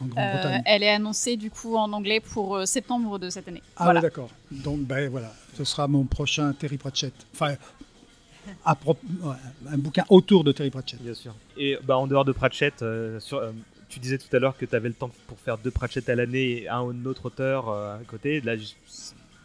en 0.00 0.04
Euh, 0.04 0.08
Grande-Bretagne. 0.08 0.62
elle 0.66 0.82
est 0.82 0.90
annoncée 0.90 1.36
du 1.36 1.50
coup 1.50 1.76
en 1.76 1.92
anglais 1.92 2.20
pour 2.20 2.56
euh, 2.56 2.64
septembre 2.66 3.18
de 3.18 3.30
cette 3.30 3.48
année. 3.48 3.62
Ah 3.76 3.84
voilà. 3.84 4.00
ouais, 4.00 4.02
d'accord. 4.06 4.30
Donc 4.50 4.80
ben 4.80 5.10
voilà, 5.10 5.32
ce 5.56 5.64
sera 5.64 5.88
mon 5.88 6.04
prochain 6.04 6.52
Terry 6.52 6.76
Pratchett. 6.78 7.14
Enfin, 7.34 7.54
à 8.64 8.74
pro- 8.74 8.96
ouais, 9.22 9.34
un 9.70 9.78
bouquin 9.78 10.04
autour 10.08 10.44
de 10.44 10.52
Terry 10.52 10.70
Pratchett. 10.70 11.00
Bien 11.02 11.14
sûr. 11.14 11.34
Et 11.56 11.76
bah, 11.84 11.98
en 11.98 12.06
dehors 12.06 12.24
de 12.24 12.32
Pratchett, 12.32 12.82
euh, 12.82 13.20
sur, 13.20 13.38
euh, 13.38 13.50
tu 13.88 14.00
disais 14.00 14.18
tout 14.18 14.34
à 14.34 14.38
l'heure 14.38 14.56
que 14.56 14.64
tu 14.64 14.74
avais 14.74 14.88
le 14.88 14.94
temps 14.94 15.10
pour 15.26 15.38
faire 15.38 15.58
deux 15.58 15.70
Pratchett 15.70 16.08
à 16.08 16.14
l'année 16.14 16.62
et 16.62 16.68
un 16.68 17.04
autre 17.04 17.26
auteur 17.26 17.68
euh, 17.68 17.96
à 17.96 18.04
côté. 18.04 18.40
Là, 18.40 18.56
je- 18.56 18.72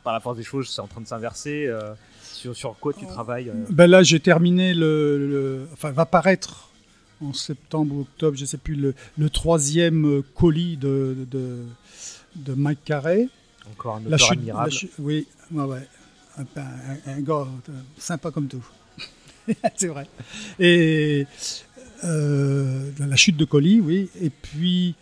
par 0.03 0.13
la 0.13 0.19
force 0.19 0.35
des 0.37 0.43
choses, 0.43 0.69
c'est 0.69 0.81
en 0.81 0.87
train 0.87 1.01
de 1.01 1.07
s'inverser. 1.07 1.65
euh, 1.67 1.93
sur, 2.21 2.55
sur 2.55 2.75
quoi 2.77 2.91
tu 2.93 3.05
travailles 3.07 3.49
euh, 3.49 3.53
Ben 3.69 3.87
là, 3.89 4.03
j'ai 4.03 4.19
terminé 4.19 4.73
le, 4.73 5.17
le- 5.27 5.67
Enfin, 5.73 5.91
va 5.91 6.05
paraître 6.05 6.69
en 7.29 7.33
septembre 7.33 7.95
ou 7.95 8.01
octobre, 8.01 8.37
je 8.37 8.45
sais 8.45 8.57
plus, 8.57 8.75
le, 8.75 8.93
le 9.17 9.29
troisième 9.29 10.05
euh, 10.05 10.21
colis 10.35 10.77
de, 10.77 11.15
de, 11.31 11.59
de 12.35 12.53
Mike 12.53 12.83
Carey. 12.85 13.27
Encore 13.71 13.95
un 13.97 14.01
La 14.01 14.15
auteur 14.15 14.19
chute, 14.19 14.37
admirable. 14.39 14.71
la 14.71 14.87
oui, 14.99 15.27
ouais, 15.51 15.63
ouais. 15.63 15.87
Un, 16.37 16.41
un- 16.61 17.11
un 17.17 17.21
gars 17.21 17.47
euh, 17.69 17.71
sympa 17.97 18.31
comme 18.31 18.47
tout. 18.47 18.65
c'est 19.75 19.87
vrai. 19.87 20.07
Et 20.59 21.25
euh, 22.03 22.89
la 22.99 23.15
chute 23.15 23.37
de 23.37 23.45
colis, 23.45 23.79
oui. 23.79 24.09
Et 24.21 24.29
puis, 24.29 24.95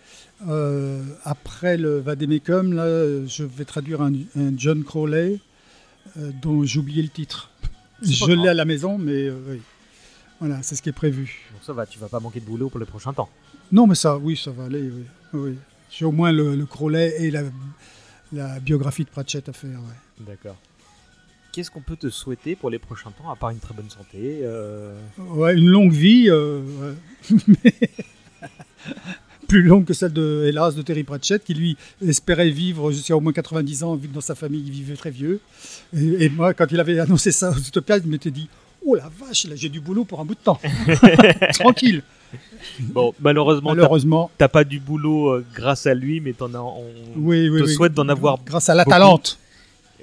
euh, 0.48 1.04
après 1.24 1.78
le 1.78 2.00
Vademecum, 2.00 2.74
là, 2.74 3.26
je 3.28 3.44
vais 3.44 3.66
traduire 3.66 4.02
un, 4.02 4.14
un 4.38 4.52
John 4.58 4.84
Crowley 4.84 5.40
euh, 6.18 6.32
dont 6.42 6.64
j'ai 6.64 6.80
oublié 6.80 7.02
le 7.02 7.10
titre. 7.10 7.50
Je 8.04 8.32
l'ai 8.32 8.48
à 8.50 8.54
la 8.54 8.66
maison, 8.66 8.98
mais 8.98 9.30
oui. 9.30 9.62
Voilà, 10.42 10.62
c'est 10.64 10.76
ce 10.76 10.82
qui 10.82 10.90
est 10.90 10.94
prévu. 10.94 11.50
Donc 11.54 11.62
ça 11.64 11.72
va, 11.72 11.86
tu 11.86 12.00
vas 12.00 12.10
pas 12.10 12.20
manquer 12.20 12.40
de 12.42 12.46
boulot 12.46 12.68
pour 12.70 12.80
les 12.80 12.86
prochains 12.86 13.14
temps. 13.14 13.30
Non, 13.72 13.88
mais 13.88 13.96
ça, 13.96 14.18
oui, 14.18 14.36
ça 14.36 14.52
va 14.52 14.66
aller. 14.66 14.90
Oui, 14.92 15.06
oui. 15.34 15.56
J'ai 15.90 16.04
au 16.04 16.12
moins 16.12 16.32
le, 16.32 16.56
le 16.56 16.66
Crowley 16.66 17.14
et 17.20 17.32
la, 17.32 17.44
la 18.34 18.60
biographie 18.60 19.04
de 19.06 19.10
Pratchett 19.10 19.48
à 19.48 19.54
faire. 19.54 19.80
ouais. 19.80 20.26
D'accord. 20.28 20.58
Qu'est-ce 21.52 21.70
qu'on 21.70 21.82
peut 21.82 21.96
te 21.98 22.10
souhaiter 22.10 22.56
pour 22.56 22.70
les 22.70 22.80
prochains 22.80 23.12
temps, 23.12 23.30
à 23.30 23.36
part 23.36 23.50
une 23.52 23.60
très 23.60 23.74
bonne 23.74 23.90
santé 23.90 24.40
euh, 24.44 24.98
Ouais, 25.18 25.54
une 25.56 25.68
longue 25.70 25.92
vie, 25.92 26.26
euh, 26.30 26.62
ouais. 27.32 27.74
Plus 29.48 29.62
longue 29.64 29.84
que 29.86 29.94
celle 29.94 30.14
de, 30.14 30.46
hélas, 30.48 30.76
de 30.76 30.82
Terry 30.82 31.04
Pratchett, 31.04 31.44
qui 31.44 31.54
lui 31.54 31.76
espérait 32.08 32.50
vivre 32.52 32.92
jusqu'à 32.94 33.18
au 33.18 33.20
moins 33.20 33.34
90 33.34 33.84
ans, 33.84 33.96
vu 33.96 34.08
que 34.08 34.14
dans 34.14 34.22
sa 34.22 34.34
famille 34.34 34.64
il 34.66 34.72
vivait 34.72 34.96
très 34.96 35.12
vieux. 35.12 35.42
Et, 35.94 36.26
et 36.26 36.30
moi, 36.30 36.54
quand 36.54 36.68
il 36.72 36.80
avait 36.80 36.98
annoncé 37.00 37.34
ça 37.34 37.52
aux 37.52 37.60
Utopia, 37.60 38.00
je 38.00 38.08
m'étais 38.08 38.32
dit, 38.32 38.48
oh 38.86 38.96
la 38.96 39.10
vache, 39.20 39.46
là 39.48 39.56
j'ai 39.56 39.70
du 39.70 39.80
boulot 39.80 40.06
pour 40.06 40.20
un 40.20 40.26
bout 40.26 40.36
de 40.36 40.40
temps. 40.40 40.60
Tranquille. 41.54 42.04
Bon, 42.80 43.14
malheureusement, 43.20 43.72
Malheureusement, 43.72 44.32
t'as 44.38 44.48
pas 44.48 44.64
du 44.64 44.80
boulot 44.80 45.30
euh, 45.32 45.46
grâce 45.54 45.86
à 45.86 45.94
lui, 45.94 46.22
mais 46.22 46.34
t'en 46.34 46.54
as. 46.54 46.60
On, 46.60 46.86
oui, 47.18 47.50
oui, 47.50 47.60
te 47.62 47.66
oui. 47.66 47.74
souhaite 47.74 47.94
d'en 47.94 48.08
avoir 48.08 48.40
Grâce 48.46 48.70
à 48.70 48.76
la 48.76 48.84
beaucoup. 48.86 48.92
Talente. 48.94 49.38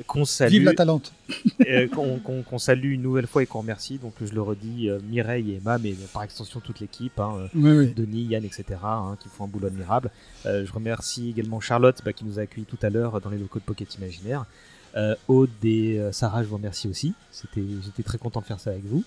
qu'on 0.06 0.24
salue. 0.26 0.50
Vive 0.52 0.64
la 0.64 0.74
Talente. 0.74 1.12
euh, 1.66 1.86
qu'on 1.88 2.59
salue 2.59 2.92
une 2.92 3.02
nouvelle 3.02 3.26
fois 3.26 3.42
et 3.42 3.46
qu'on 3.46 3.60
remercie. 3.60 3.98
Donc 3.98 4.12
je 4.20 4.32
le 4.32 4.42
redis, 4.42 4.88
euh, 4.90 4.98
Mireille 5.09 5.52
et 5.52 5.56
Emma, 5.56 5.78
mais 5.78 5.94
par 6.12 6.22
extension 6.22 6.60
toute 6.60 6.80
l'équipe, 6.80 7.18
hein, 7.18 7.48
euh. 7.56 7.86
Denis, 7.96 8.24
Yann, 8.24 8.44
etc., 8.44 8.64
hein, 8.84 9.16
qui 9.22 9.28
font 9.28 9.44
un 9.44 9.48
boulot 9.48 9.68
admirable. 9.68 10.10
Euh, 10.46 10.66
je 10.66 10.72
remercie 10.72 11.30
également 11.30 11.60
Charlotte 11.60 12.00
bah, 12.05 12.12
qui 12.12 12.24
nous 12.24 12.38
a 12.38 12.42
accueillis 12.42 12.66
tout 12.66 12.78
à 12.82 12.90
l'heure 12.90 13.20
dans 13.20 13.30
les 13.30 13.38
locaux 13.38 13.59
de 13.59 13.64
Pocket 13.64 13.92
Imaginaire. 13.96 14.44
Euh, 14.97 15.15
Aude 15.28 15.51
et 15.62 15.98
euh, 15.98 16.12
Sarah, 16.12 16.43
je 16.43 16.48
vous 16.48 16.56
remercie 16.56 16.89
aussi. 16.89 17.15
C'était, 17.31 17.65
j'étais 17.85 18.02
très 18.02 18.19
content 18.19 18.40
de 18.40 18.47
faire 18.47 18.60
ça 18.60 18.70
avec 18.70 18.85
vous. 18.85 19.05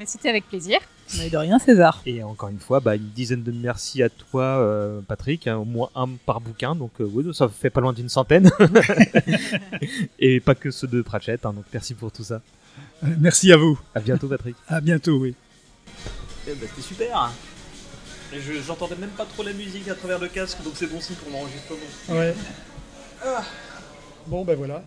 Mais 0.00 0.06
c'était 0.06 0.30
avec 0.30 0.48
plaisir. 0.48 0.78
Mais 1.18 1.28
de 1.28 1.36
rien, 1.36 1.58
César. 1.58 2.00
Et 2.06 2.22
encore 2.22 2.48
une 2.48 2.58
fois, 2.58 2.80
bah, 2.80 2.96
une 2.96 3.10
dizaine 3.10 3.42
de 3.42 3.52
merci 3.52 4.02
à 4.02 4.08
toi, 4.08 4.44
euh, 4.44 5.02
Patrick, 5.02 5.46
hein, 5.46 5.58
au 5.58 5.66
moins 5.66 5.90
un 5.94 6.08
par 6.08 6.40
bouquin, 6.40 6.74
donc 6.74 6.92
euh, 7.00 7.04
oui, 7.04 7.34
ça 7.34 7.50
fait 7.50 7.68
pas 7.68 7.82
loin 7.82 7.92
d'une 7.92 8.08
centaine. 8.08 8.50
et 10.18 10.40
pas 10.40 10.54
que 10.54 10.70
ceux 10.70 10.86
de 10.86 11.02
Pratchett, 11.02 11.44
hein, 11.44 11.52
donc 11.52 11.64
merci 11.70 11.92
pour 11.92 12.10
tout 12.12 12.24
ça. 12.24 12.40
Euh, 13.04 13.08
Merci 13.18 13.52
à 13.52 13.58
vous. 13.58 13.78
À 13.94 14.00
bientôt, 14.00 14.26
Patrick. 14.26 14.56
À 14.68 14.80
bientôt, 14.80 15.18
oui. 15.18 15.34
Eh 16.48 16.54
ben, 16.54 16.66
c'était 16.66 16.80
super. 16.80 17.30
Je, 18.32 18.62
j'entendais 18.66 18.96
même 18.96 19.10
pas 19.10 19.26
trop 19.26 19.42
la 19.42 19.52
musique 19.52 19.86
à 19.88 19.94
travers 19.94 20.18
le 20.18 20.28
casque, 20.28 20.62
donc 20.62 20.74
c'est 20.76 20.86
bon 20.86 21.00
signe 21.00 21.16
pour 21.16 21.30
l'enregistrement. 21.30 21.80
Ouais. 22.08 22.34
Bon, 24.26 24.46
ben 24.46 24.56
voilà. 24.56 24.82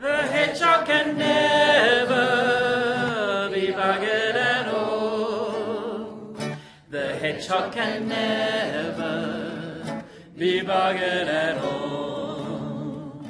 The 0.00 0.22
hedgehog 0.22 0.84
can 0.84 1.16
never 1.16 2.18
be 3.50 3.68
buggered 3.68 4.34
at 4.34 4.68
all. 4.68 6.36
The 6.90 7.16
hedgehog 7.16 7.72
can 7.72 8.06
never 8.06 10.04
be 10.36 10.60
buggered 10.60 11.28
at 11.28 11.56
all. 11.64 13.24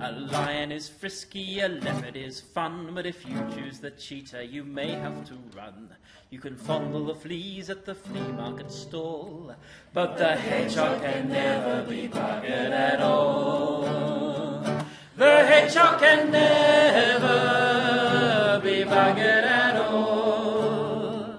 A 0.00 0.12
lion 0.12 0.72
is 0.72 0.88
frisky, 0.88 1.60
a 1.60 1.68
leopard 1.68 2.16
is 2.16 2.40
fun, 2.40 2.92
but 2.94 3.04
if 3.04 3.26
you 3.28 3.36
choose 3.54 3.80
the 3.80 3.90
cheetah, 3.90 4.46
you 4.46 4.64
may 4.64 4.92
have 4.92 5.26
to 5.28 5.34
run. 5.54 5.94
You 6.30 6.38
can 6.38 6.56
fondle 6.56 7.04
the 7.04 7.14
fleas 7.14 7.68
at 7.68 7.84
the 7.84 7.94
flea 7.94 8.32
market 8.32 8.72
stall, 8.72 9.54
but 9.92 10.16
the 10.16 10.36
hedgehog 10.36 11.02
can 11.02 11.28
never 11.28 11.82
be 11.86 12.08
buggered 12.08 12.70
at 12.70 13.02
all. 13.02 14.57
The 15.18 15.24
hedgehog 15.24 15.98
can 15.98 16.30
never 16.30 17.34
be 18.62 18.84
buggered 18.84 19.44
at 19.44 19.76
all. 19.76 21.38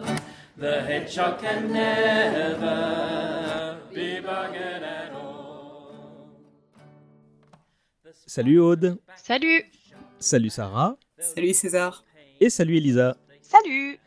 The 0.57 0.81
hedgehog 0.81 1.39
can 1.39 1.71
never 1.71 2.77
be 3.93 4.19
buggered 4.21 4.83
at 4.83 5.13
all. 5.13 5.93
Salut 8.27 8.59
Aude, 8.59 8.97
Salut 9.15 9.63
salut 10.19 10.49
Sarah, 10.49 10.97
Salut 11.17 11.53
César. 11.53 12.03
et 12.41 12.49
salut 12.49 12.75
Elisa. 12.77 13.15
Salut 13.41 13.97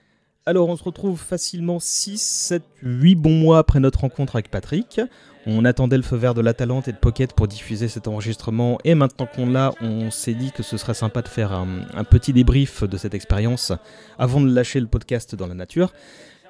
Alors 0.44 0.68
on 0.68 0.76
se 0.76 0.84
retrouve 0.84 1.18
facilement 1.18 1.80
6, 1.80 2.20
7, 2.20 2.62
8 2.82 3.14
bons 3.14 3.30
mois 3.30 3.58
après 3.58 3.80
notre 3.80 4.00
rencontre 4.00 4.36
avec 4.36 4.50
Patrick. 4.50 5.00
On 5.44 5.64
attendait 5.64 5.96
le 5.96 6.04
feu 6.04 6.16
vert 6.16 6.34
de 6.34 6.40
la 6.40 6.54
Talente 6.54 6.86
et 6.86 6.92
de 6.92 6.96
Pocket 6.96 7.32
pour 7.32 7.48
diffuser 7.48 7.88
cet 7.88 8.06
enregistrement 8.06 8.78
et 8.84 8.94
maintenant 8.94 9.26
qu'on 9.26 9.50
l'a, 9.50 9.72
on 9.80 10.12
s'est 10.12 10.34
dit 10.34 10.52
que 10.52 10.62
ce 10.62 10.76
serait 10.76 10.94
sympa 10.94 11.20
de 11.20 11.26
faire 11.26 11.52
un, 11.52 12.04
petit 12.04 12.32
débrief 12.32 12.84
de 12.84 12.96
cette 12.96 13.14
expérience 13.14 13.72
avant 14.18 14.40
de 14.40 14.54
lâcher 14.54 14.78
le 14.78 14.86
podcast 14.86 15.34
dans 15.34 15.48
la 15.48 15.54
nature. 15.54 15.92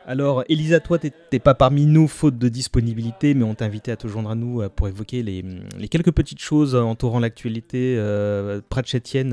Alors 0.05 0.45
Elisa, 0.51 0.81
toi 0.81 0.99
t'étais 0.99 1.39
pas 1.39 1.55
parmi 1.55 1.87
nous 1.87 2.07
faute 2.07 2.37
de 2.37 2.49
disponibilité, 2.51 3.33
mais 3.33 3.45
on 3.45 3.55
t'a 3.55 3.65
invité 3.65 3.93
à 3.93 3.97
te 3.97 4.09
joindre 4.09 4.31
à 4.31 4.35
nous 4.35 4.61
euh, 4.61 4.69
pour 4.69 4.89
évoquer 4.89 5.23
les, 5.23 5.43
quelques 5.89 6.11
petites 6.11 6.41
choses 6.41 6.75
entourant 6.75 7.21
l'actualité 7.21 7.95
euh, 7.99 8.61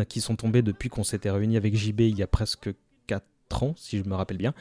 qui 0.07 0.21
sont 0.21 0.35
tombées 0.35 0.61
depuis 0.61 0.87
qu'on 0.87 1.03
s'était 1.03 1.31
réunis 1.31 1.57
avec 1.57 1.75
JB 1.75 2.01
il 2.01 2.17
y 2.17 2.23
a 2.23 2.27
presque 2.27 2.69
4 3.07 3.23
ans, 3.63 3.73
si 3.75 3.97
je 3.97 4.03
me 4.03 4.15
rappelle 4.15 4.37
bien. 4.37 4.53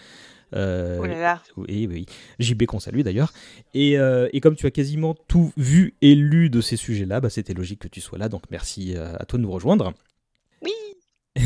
Euh, 0.54 0.98
Oh 1.00 1.06
là 1.06 1.18
là 1.20 1.42
oui, 1.56 1.86
oui. 1.90 2.06
JB 2.38 2.64
qu'on 2.66 2.80
salue 2.80 3.00
d'ailleurs. 3.02 3.32
Et, 3.74 3.98
euh, 3.98 4.28
et 4.32 4.40
comme 4.40 4.56
tu 4.56 4.66
as 4.66 4.70
quasiment 4.70 5.14
tout 5.28 5.52
vu 5.56 5.94
et 6.00 6.14
lu 6.14 6.48
de 6.50 6.60
ces 6.60 6.76
sujets-là, 6.76 7.20
bah, 7.20 7.30
c'était 7.30 7.54
logique 7.54 7.80
que 7.80 7.88
tu 7.88 8.00
sois 8.00 8.18
là, 8.18 8.28
donc 8.28 8.42
merci 8.50 8.96
euh, 8.96 9.14
à 9.18 9.24
toi 9.26 9.38
de 9.38 9.42
nous 9.44 9.50
rejoindre. 9.50 9.92
Oui 10.62 10.72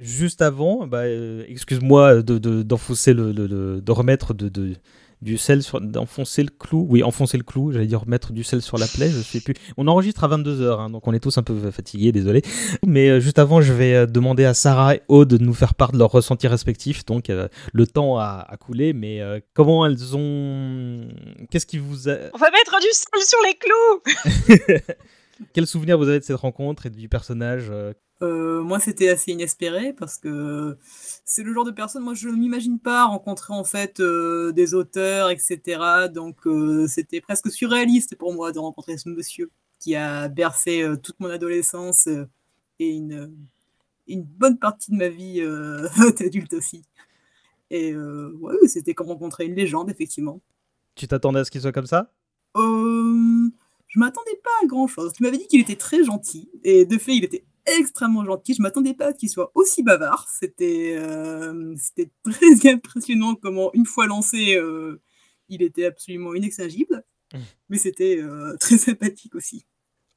Juste 0.00 0.42
avant, 0.42 0.86
bah, 0.86 1.02
euh, 1.04 1.44
excuse-moi 1.48 2.22
de, 2.22 2.38
de- 2.38 2.62
d'enfoncer 2.62 3.14
le, 3.14 3.30
le- 3.30 3.46
le- 3.46 3.80
de 3.80 3.92
remettre 3.92 4.34
de, 4.34 4.48
de- 4.48 4.74
du 5.22 5.38
sel 5.38 5.62
sur, 5.62 5.80
d'enfoncer 5.80 6.42
le 6.42 6.50
clou. 6.50 6.86
Oui, 6.90 7.02
enfoncer 7.02 7.38
le 7.38 7.44
clou. 7.44 7.72
J'allais 7.72 7.86
dire 7.86 8.06
mettre 8.06 8.32
du 8.32 8.44
sel 8.44 8.60
sur 8.60 8.76
la 8.76 8.86
plaie. 8.86 9.08
Je 9.08 9.20
sais 9.20 9.40
plus. 9.40 9.54
On 9.76 9.86
enregistre 9.86 10.24
à 10.24 10.28
22 10.28 10.68
h 10.68 10.80
hein, 10.80 10.90
donc 10.90 11.06
on 11.06 11.14
est 11.14 11.20
tous 11.20 11.38
un 11.38 11.42
peu 11.42 11.70
fatigués, 11.70 12.12
désolé. 12.12 12.42
Mais 12.86 13.08
euh, 13.08 13.20
juste 13.20 13.38
avant, 13.38 13.60
je 13.60 13.72
vais 13.72 13.94
euh, 13.94 14.06
demander 14.06 14.44
à 14.44 14.54
Sarah 14.54 14.96
et 14.96 15.02
Aude 15.08 15.28
de 15.28 15.38
nous 15.38 15.54
faire 15.54 15.74
part 15.74 15.92
de 15.92 15.98
leurs 15.98 16.10
ressentis 16.10 16.48
respectifs. 16.48 17.04
Donc 17.04 17.30
euh, 17.30 17.48
le 17.72 17.86
temps 17.86 18.18
a, 18.18 18.46
a 18.48 18.56
coulé, 18.56 18.92
mais 18.92 19.20
euh, 19.20 19.40
comment 19.54 19.86
elles 19.86 20.16
ont, 20.16 21.08
qu'est-ce 21.50 21.66
qui 21.66 21.78
vous 21.78 22.08
a, 22.08 22.16
On 22.34 22.38
va 22.38 22.50
mettre 22.50 22.78
du 22.80 22.88
sel 22.92 23.22
sur 23.22 23.38
les 23.46 23.54
clous 23.54 24.82
quel 25.52 25.66
souvenir 25.66 25.98
vous 25.98 26.08
avez 26.08 26.20
de 26.20 26.24
cette 26.24 26.36
rencontre 26.36 26.86
et 26.86 26.90
du 26.90 27.08
personnage 27.08 27.68
euh, 27.70 27.92
Euh, 28.22 28.62
moi, 28.62 28.78
c'était 28.78 29.08
assez 29.08 29.32
inespéré 29.32 29.92
parce 29.92 30.18
que 30.18 30.78
c'est 31.24 31.42
le 31.42 31.52
genre 31.52 31.64
de 31.64 31.70
personne, 31.70 32.02
moi, 32.02 32.14
je 32.14 32.28
ne 32.28 32.36
m'imagine 32.36 32.78
pas 32.78 33.04
rencontrer 33.04 33.52
en 33.52 33.64
fait 33.64 34.00
euh, 34.00 34.52
des 34.52 34.74
auteurs, 34.74 35.30
etc. 35.30 36.08
Donc, 36.08 36.46
euh, 36.46 36.86
c'était 36.86 37.20
presque 37.20 37.50
surréaliste 37.50 38.16
pour 38.16 38.32
moi 38.32 38.52
de 38.52 38.58
rencontrer 38.58 38.96
ce 38.96 39.08
monsieur 39.08 39.50
qui 39.80 39.96
a 39.96 40.28
bercé 40.28 40.86
toute 41.02 41.18
mon 41.18 41.28
adolescence 41.28 42.06
et 42.78 42.88
une, 42.88 43.34
une 44.06 44.22
bonne 44.22 44.56
partie 44.56 44.92
de 44.92 44.96
ma 44.96 45.08
vie 45.08 45.40
d'adulte 46.20 46.52
aussi. 46.52 46.84
Et 47.68 47.92
ouais, 47.96 48.54
c'était 48.68 48.94
comme 48.94 49.08
rencontrer 49.08 49.46
une 49.46 49.56
légende, 49.56 49.90
effectivement. 49.90 50.40
Tu 50.94 51.08
t'attendais 51.08 51.40
à 51.40 51.44
ce 51.44 51.50
qu'il 51.50 51.60
soit 51.60 51.72
comme 51.72 51.86
ça? 51.86 52.12
Je 53.92 53.98
m'attendais 53.98 54.40
pas 54.42 54.50
à 54.62 54.66
grand 54.66 54.86
chose. 54.86 55.12
Tu 55.12 55.22
m'avais 55.22 55.36
dit 55.36 55.46
qu'il 55.46 55.60
était 55.60 55.76
très 55.76 56.02
gentil, 56.02 56.50
et 56.64 56.86
de 56.86 56.96
fait, 56.96 57.14
il 57.14 57.24
était 57.24 57.44
extrêmement 57.66 58.24
gentil. 58.24 58.54
Je 58.54 58.62
m'attendais 58.62 58.94
pas 58.94 59.08
à 59.08 59.12
ce 59.12 59.18
qu'il 59.18 59.28
soit 59.28 59.52
aussi 59.54 59.82
bavard. 59.82 60.28
C'était 60.30 60.94
euh, 60.96 61.74
c'était 61.76 62.10
très 62.24 62.66
impressionnant 62.72 63.34
comment, 63.34 63.70
une 63.74 63.84
fois 63.84 64.06
lancé, 64.06 64.56
euh, 64.56 65.02
il 65.50 65.62
était 65.62 65.84
absolument 65.84 66.34
inextinguible. 66.34 67.04
Mmh. 67.34 67.38
Mais 67.68 67.76
c'était 67.76 68.18
euh, 68.18 68.56
très 68.58 68.78
sympathique 68.78 69.34
aussi. 69.34 69.66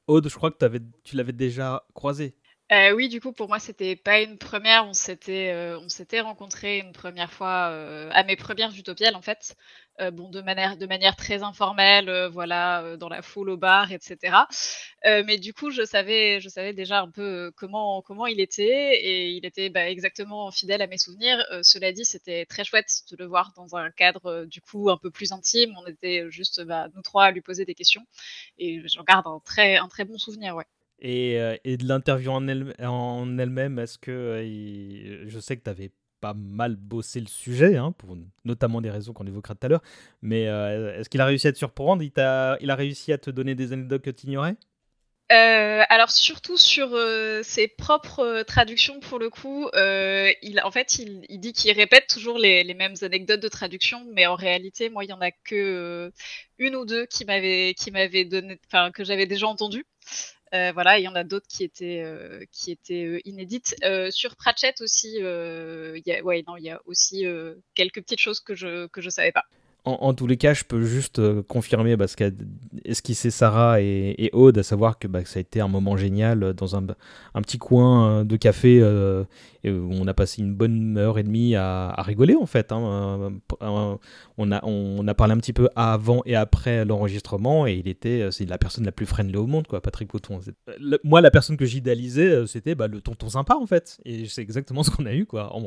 Aude, 0.06 0.28
je 0.28 0.34
crois 0.34 0.50
que 0.50 0.78
tu 1.04 1.16
l'avais 1.16 1.32
déjà 1.32 1.86
croisé. 1.92 2.34
Euh, 2.72 2.90
oui, 2.92 3.08
du 3.08 3.20
coup, 3.20 3.32
pour 3.32 3.46
moi, 3.48 3.60
c'était 3.60 3.94
pas 3.94 4.20
une 4.20 4.38
première. 4.38 4.86
On 4.88 4.92
s'était, 4.92 5.52
euh, 5.54 5.78
on 5.80 5.88
s'était 5.88 6.20
rencontrés 6.20 6.78
une 6.78 6.90
première 6.92 7.32
fois 7.32 7.68
euh, 7.70 8.10
à 8.12 8.24
mes 8.24 8.34
premières 8.34 8.74
utopiales, 8.76 9.14
en 9.14 9.22
fait. 9.22 9.54
Euh, 10.00 10.10
bon, 10.10 10.28
de 10.30 10.40
manière, 10.42 10.76
de 10.76 10.84
manière 10.86 11.14
très 11.14 11.44
informelle, 11.44 12.08
euh, 12.08 12.28
voilà, 12.28 12.82
euh, 12.82 12.96
dans 12.96 13.08
la 13.08 13.22
foule 13.22 13.50
au 13.50 13.56
bar, 13.56 13.92
etc. 13.92 14.48
Mais 15.04 15.38
du 15.38 15.54
coup, 15.54 15.70
je 15.70 15.84
savais, 15.84 16.40
je 16.40 16.48
savais 16.48 16.72
déjà 16.72 17.00
un 17.00 17.10
peu 17.10 17.52
comment, 17.56 18.02
comment 18.02 18.26
il 18.26 18.40
était, 18.40 18.96
et 19.00 19.30
il 19.30 19.46
était 19.46 19.70
bah, 19.70 19.88
exactement 19.88 20.50
fidèle 20.50 20.82
à 20.82 20.88
mes 20.88 20.98
souvenirs. 20.98 21.44
Cela 21.62 21.92
dit, 21.92 22.04
c'était 22.04 22.44
très 22.46 22.64
chouette 22.64 23.02
de 23.12 23.16
le 23.16 23.26
voir 23.26 23.52
dans 23.56 23.76
un 23.76 23.90
cadre 23.92 24.44
du 24.46 24.60
coup 24.60 24.90
un 24.90 24.96
peu 24.98 25.10
plus 25.12 25.30
intime. 25.32 25.72
On 25.80 25.86
était 25.86 26.26
juste 26.30 26.64
bah, 26.64 26.88
nous 26.96 27.02
trois 27.02 27.26
à 27.26 27.30
lui 27.30 27.40
poser 27.40 27.64
des 27.64 27.74
questions, 27.76 28.04
et 28.58 28.82
j'en 28.88 29.04
garde 29.04 29.26
un 29.28 29.40
très, 29.44 29.76
un 29.76 29.86
très 29.88 30.04
bon 30.04 30.18
souvenir, 30.18 30.56
ouais. 30.56 30.66
Et, 31.00 31.38
euh, 31.40 31.56
et 31.64 31.76
de 31.76 31.86
l'interview 31.86 32.30
en, 32.30 32.48
elle, 32.48 32.74
en 32.80 33.38
elle-même, 33.38 33.78
est-ce 33.78 33.98
que 33.98 34.10
euh, 34.10 35.24
je 35.28 35.38
sais 35.40 35.56
que 35.56 35.62
tu 35.62 35.70
avais 35.70 35.90
pas 36.20 36.32
mal 36.34 36.76
bossé 36.76 37.20
le 37.20 37.26
sujet, 37.26 37.76
hein, 37.76 37.92
pour 37.92 38.16
notamment 38.44 38.80
des 38.80 38.90
raisons 38.90 39.12
qu'on 39.12 39.26
évoquera 39.26 39.54
tout 39.54 39.66
à 39.66 39.68
l'heure, 39.68 39.82
mais 40.22 40.48
euh, 40.48 40.98
est-ce 40.98 41.10
qu'il 41.10 41.20
a 41.20 41.26
réussi 41.26 41.48
à 41.48 41.52
te 41.52 41.58
surprendre? 41.58 42.02
Il, 42.02 42.10
t'a- 42.12 42.56
il 42.60 42.70
a 42.70 42.74
réussi 42.76 43.12
à 43.12 43.18
te 43.18 43.30
donner 43.30 43.54
des 43.54 43.72
anecdotes 43.72 44.02
que 44.02 44.10
tu 44.10 44.26
ignorais? 44.26 44.56
Alors 45.88 46.10
surtout 46.10 46.56
sur 46.56 46.88
ses 47.42 47.68
propres 47.68 48.42
traductions 48.42 49.00
pour 49.00 49.18
le 49.18 49.30
coup, 49.30 49.68
il, 49.74 50.60
en 50.64 50.70
fait 50.70 50.98
il, 50.98 51.40
dit 51.40 51.52
qu'il 51.52 51.72
répète 51.72 52.06
toujours 52.08 52.38
les, 52.38 52.64
les 52.64 52.74
mêmes 52.74 52.94
anecdotes 53.02 53.40
de 53.40 53.48
traduction, 53.48 54.04
mais 54.12 54.26
en 54.26 54.34
réalité 54.34 54.88
moi 54.88 55.04
il 55.04 55.10
y 55.10 55.12
en 55.12 55.20
a 55.20 55.30
que 55.30 56.12
une 56.58 56.76
ou 56.76 56.84
deux 56.84 57.06
qui 57.06 57.24
m'avaient 57.24 57.74
qui 57.74 57.90
m'avaient 57.90 58.24
donné, 58.24 58.58
enfin 58.66 58.90
que 58.92 59.04
j'avais 59.04 59.26
déjà 59.26 59.46
entendu. 59.46 59.84
Euh, 60.54 60.70
voilà, 60.72 60.98
il 60.98 61.02
y 61.02 61.08
en 61.08 61.14
a 61.14 61.24
d'autres 61.24 61.48
qui 61.48 61.64
étaient 61.64 62.02
euh, 62.04 62.44
qui 62.52 62.70
étaient 62.70 63.04
euh, 63.04 63.20
inédites. 63.24 63.74
Euh, 63.82 64.10
sur 64.10 64.36
Pratchett 64.36 64.80
aussi, 64.80 65.16
il 65.16 66.02
y 66.06 66.12
a, 66.12 66.22
ouais 66.22 66.44
non 66.46 66.56
il 66.56 66.64
y 66.64 66.70
a 66.70 66.80
aussi 66.86 67.24
quelques 67.74 68.02
petites 68.02 68.20
choses 68.20 68.40
que 68.40 68.54
je 68.54 68.86
que 68.86 69.00
je 69.00 69.10
savais 69.10 69.32
pas. 69.32 69.44
En, 69.86 70.14
tous 70.14 70.26
les 70.26 70.36
cas, 70.36 70.52
je 70.52 70.64
peux 70.64 70.84
juste 70.84 71.20
euh, 71.20 71.42
confirmer 71.44 71.96
parce 71.96 72.16
qu'esquisser 72.16 73.30
Sarah 73.30 73.80
et, 73.80 74.30
Aude, 74.32 74.58
à 74.58 74.64
savoir 74.64 74.98
que, 74.98 75.06
bah, 75.06 75.24
ça 75.24 75.38
a 75.38 75.40
été 75.40 75.60
un 75.60 75.68
moment 75.68 75.96
génial 75.96 76.42
euh, 76.42 76.52
dans 76.52 76.74
un, 76.74 76.84
petit 77.42 77.58
coin 77.58 78.20
euh, 78.20 78.24
de 78.24 78.36
café 78.36 78.82
où 78.82 79.88
on 79.90 80.06
a 80.06 80.14
passé 80.14 80.42
une 80.42 80.54
bonne 80.54 80.98
heure 80.98 81.18
et 81.18 81.22
demie 81.22 81.54
à, 81.54 81.94
rigoler 81.98 82.34
en 82.34 82.46
fait. 82.46 82.72
hein. 82.72 83.32
On, 83.60 84.50
a, 84.50 85.14
parlé 85.14 85.32
un 85.32 85.38
petit 85.38 85.52
peu 85.52 85.68
avant 85.76 86.22
et 86.26 86.34
après 86.34 86.84
l'enregistrement 86.84 87.66
et 87.66 87.74
il 87.74 87.88
était, 87.88 88.28
c'est 88.32 88.46
la 88.46 88.58
personne 88.58 88.84
la 88.84 88.92
plus 88.92 89.06
friendly 89.06 89.36
au 89.36 89.46
monde, 89.46 89.66
quoi, 89.66 89.80
Patrick. 89.80 90.10
C'est- 90.42 90.54
le- 90.80 90.98
moi, 91.04 91.20
la 91.20 91.30
personne 91.30 91.56
que 91.56 91.64
j'idéalisais, 91.64 92.46
c'était 92.46 92.74
bah, 92.74 92.88
le 92.88 93.00
tonton 93.00 93.28
sympa 93.28 93.54
en 93.54 93.66
fait. 93.66 93.98
Et 94.04 94.26
c'est 94.26 94.42
exactement 94.42 94.82
ce 94.82 94.90
qu'on 94.90 95.06
a 95.06 95.14
eu, 95.14 95.26
quoi, 95.26 95.54
en, 95.54 95.62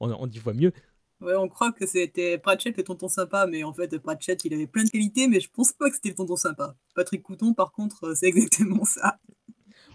en, 0.00 0.10
en 0.10 0.28
fois 0.42 0.52
mieux. 0.52 0.72
Ouais, 1.20 1.34
on 1.36 1.48
croit 1.48 1.72
que 1.72 1.86
c'était 1.86 2.38
Pratchett 2.38 2.76
le 2.76 2.84
tonton 2.84 3.08
sympa, 3.08 3.46
mais 3.46 3.64
en 3.64 3.72
fait, 3.72 3.98
Pratchett, 3.98 4.44
il 4.44 4.52
avait 4.52 4.66
plein 4.66 4.84
de 4.84 4.90
qualités, 4.90 5.26
mais 5.26 5.40
je 5.40 5.48
pense 5.50 5.72
pas 5.72 5.88
que 5.88 5.96
c'était 5.96 6.10
le 6.10 6.14
tonton 6.16 6.36
sympa. 6.36 6.76
Patrick 6.94 7.22
Couton, 7.22 7.54
par 7.54 7.72
contre, 7.72 8.04
euh, 8.04 8.14
c'est 8.14 8.26
exactement 8.28 8.84
ça. 8.84 9.18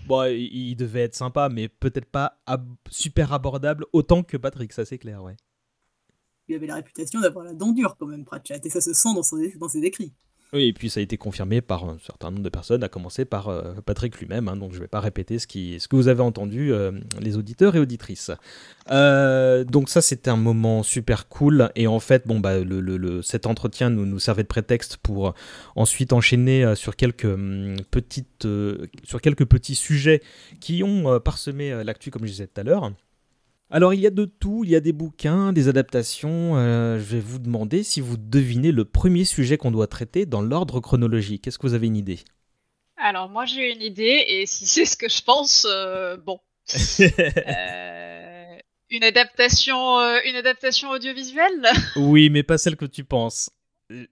Bon, 0.08 0.24
il, 0.26 0.46
il 0.72 0.76
devait 0.76 1.02
être 1.02 1.16
sympa, 1.16 1.50
mais 1.50 1.70
peut-être 1.70 2.10
pas 2.10 2.41
ab- 2.46 2.76
super 2.90 3.32
abordable 3.34 3.86
autant 3.94 4.24
que 4.24 4.38
Patrick, 4.38 4.74
ça 4.74 4.86
c'est 4.86 4.98
clair, 4.98 5.24
ouais. 5.24 5.36
Il 6.48 6.56
avait 6.56 6.68
la 6.68 6.76
réputation 6.76 7.22
d'avoir 7.22 7.46
la 7.46 7.54
dent 7.54 7.72
dure, 7.72 7.96
quand 7.98 8.08
même, 8.08 8.26
Pratchett, 8.26 8.66
et 8.66 8.70
ça 8.70 8.82
se 8.82 8.94
sent 8.94 9.14
dans, 9.14 9.24
son- 9.24 9.38
dans 9.58 9.70
ses 9.70 9.84
écrits. 9.84 10.14
Oui, 10.52 10.64
et 10.64 10.74
puis 10.74 10.90
ça 10.90 11.00
a 11.00 11.04
été 11.04 11.16
confirmé 11.16 11.62
par 11.62 11.86
un 11.86 12.00
certain 12.04 12.32
nombre 12.32 12.42
de 12.42 12.50
personnes, 12.50 12.84
à 12.84 12.90
commencer 12.90 13.24
par 13.24 13.50
euh, 13.50 13.76
Patrick 13.86 14.20
lui-même, 14.20 14.48
hein, 14.48 14.56
donc 14.56 14.72
je 14.72 14.78
ne 14.78 14.82
vais 14.82 14.88
pas 14.88 15.00
répéter 15.00 15.38
ce, 15.38 15.46
que 15.46 15.96
vous 15.96 16.08
avez 16.08 16.24
entendu, 16.24 16.74
euh, 16.74 16.92
les 17.20 17.38
auditeurs 17.38 17.76
et 17.76 17.80
auditrices. 17.80 18.32
Euh, 18.90 19.64
donc 19.64 19.90
ça, 19.90 20.02
c'était 20.02 20.32
un 20.32 20.38
moment 20.38 20.82
super 20.82 21.28
cool, 21.28 21.70
et 21.76 21.86
en 21.86 22.00
fait, 22.00 22.26
bon, 22.26 22.40
bah, 22.40 22.58
le, 22.60 23.22
cet 23.22 23.46
entretien 23.46 23.92
nous, 23.92 24.08
nous 24.08 24.18
servait 24.18 24.42
de 24.42 24.48
prétexte 24.48 24.98
pour 24.98 25.36
ensuite 25.76 26.14
enchaîner 26.14 26.76
sur, 26.76 26.96
quelques, 26.96 27.26
hum, 27.26 27.76
petites, 27.92 28.48
sur 29.04 29.22
quelques 29.22 29.46
petits 29.46 29.76
sujets 29.76 30.20
qui 30.60 30.82
ont 30.82 31.20
parsemé 31.20 31.84
l'actu, 31.84 32.10
comme 32.10 32.24
je 32.24 32.32
disais 32.32 32.48
tout 32.48 32.60
à 32.60 32.64
l'heure. 32.64 32.92
Alors 33.72 33.94
il 33.94 34.00
y 34.00 34.08
a 34.08 34.10
de 34.10 34.26
tout, 34.26 34.64
il 34.64 34.72
y 34.72 34.76
a 34.76 34.80
des 34.80 34.94
bouquins, 34.94 35.54
des 35.54 35.68
adaptations. 35.68 36.58
euh, 36.58 36.98
je 36.98 37.04
vais 37.04 37.20
vous 37.20 37.38
demander 37.38 37.84
si 37.84 38.02
vous 38.02 38.18
devinez 38.18 38.72
le 38.72 38.84
premier 38.84 39.26
sujet 39.26 39.58
qu'on 39.58 39.70
doit 39.70 39.86
traiter 39.88 40.26
dans 40.26 40.41
l'ordre 40.41 40.80
chronologique. 40.80 41.48
Est-ce 41.48 41.60
que 41.60 41.68
vous 41.68 41.76
avez 41.76 41.88
une 41.88 41.96
idée? 41.96 42.20
Alors 42.98 43.30
moi 43.30 43.46
j'ai 43.46 43.72
une 43.72 43.82
idée 43.82 44.26
et 44.28 44.46
si 44.48 44.66
c'est 44.66 44.86
ce 44.86 44.98
que 44.98 45.08
je 45.08 45.22
pense, 45.24 45.68
euh, 45.70 46.18
bon. 46.18 46.40
Euh, 47.48 48.58
une 48.91 49.04
adaptation, 49.04 50.00
une 50.26 50.36
adaptation 50.36 50.90
audiovisuelle? 50.90 51.68
Oui, 51.96 52.32
mais 52.32 52.41
pas 52.41 52.58
celle 52.58 52.76
que 52.76 52.86
tu 52.86 53.04
penses. 53.04 53.52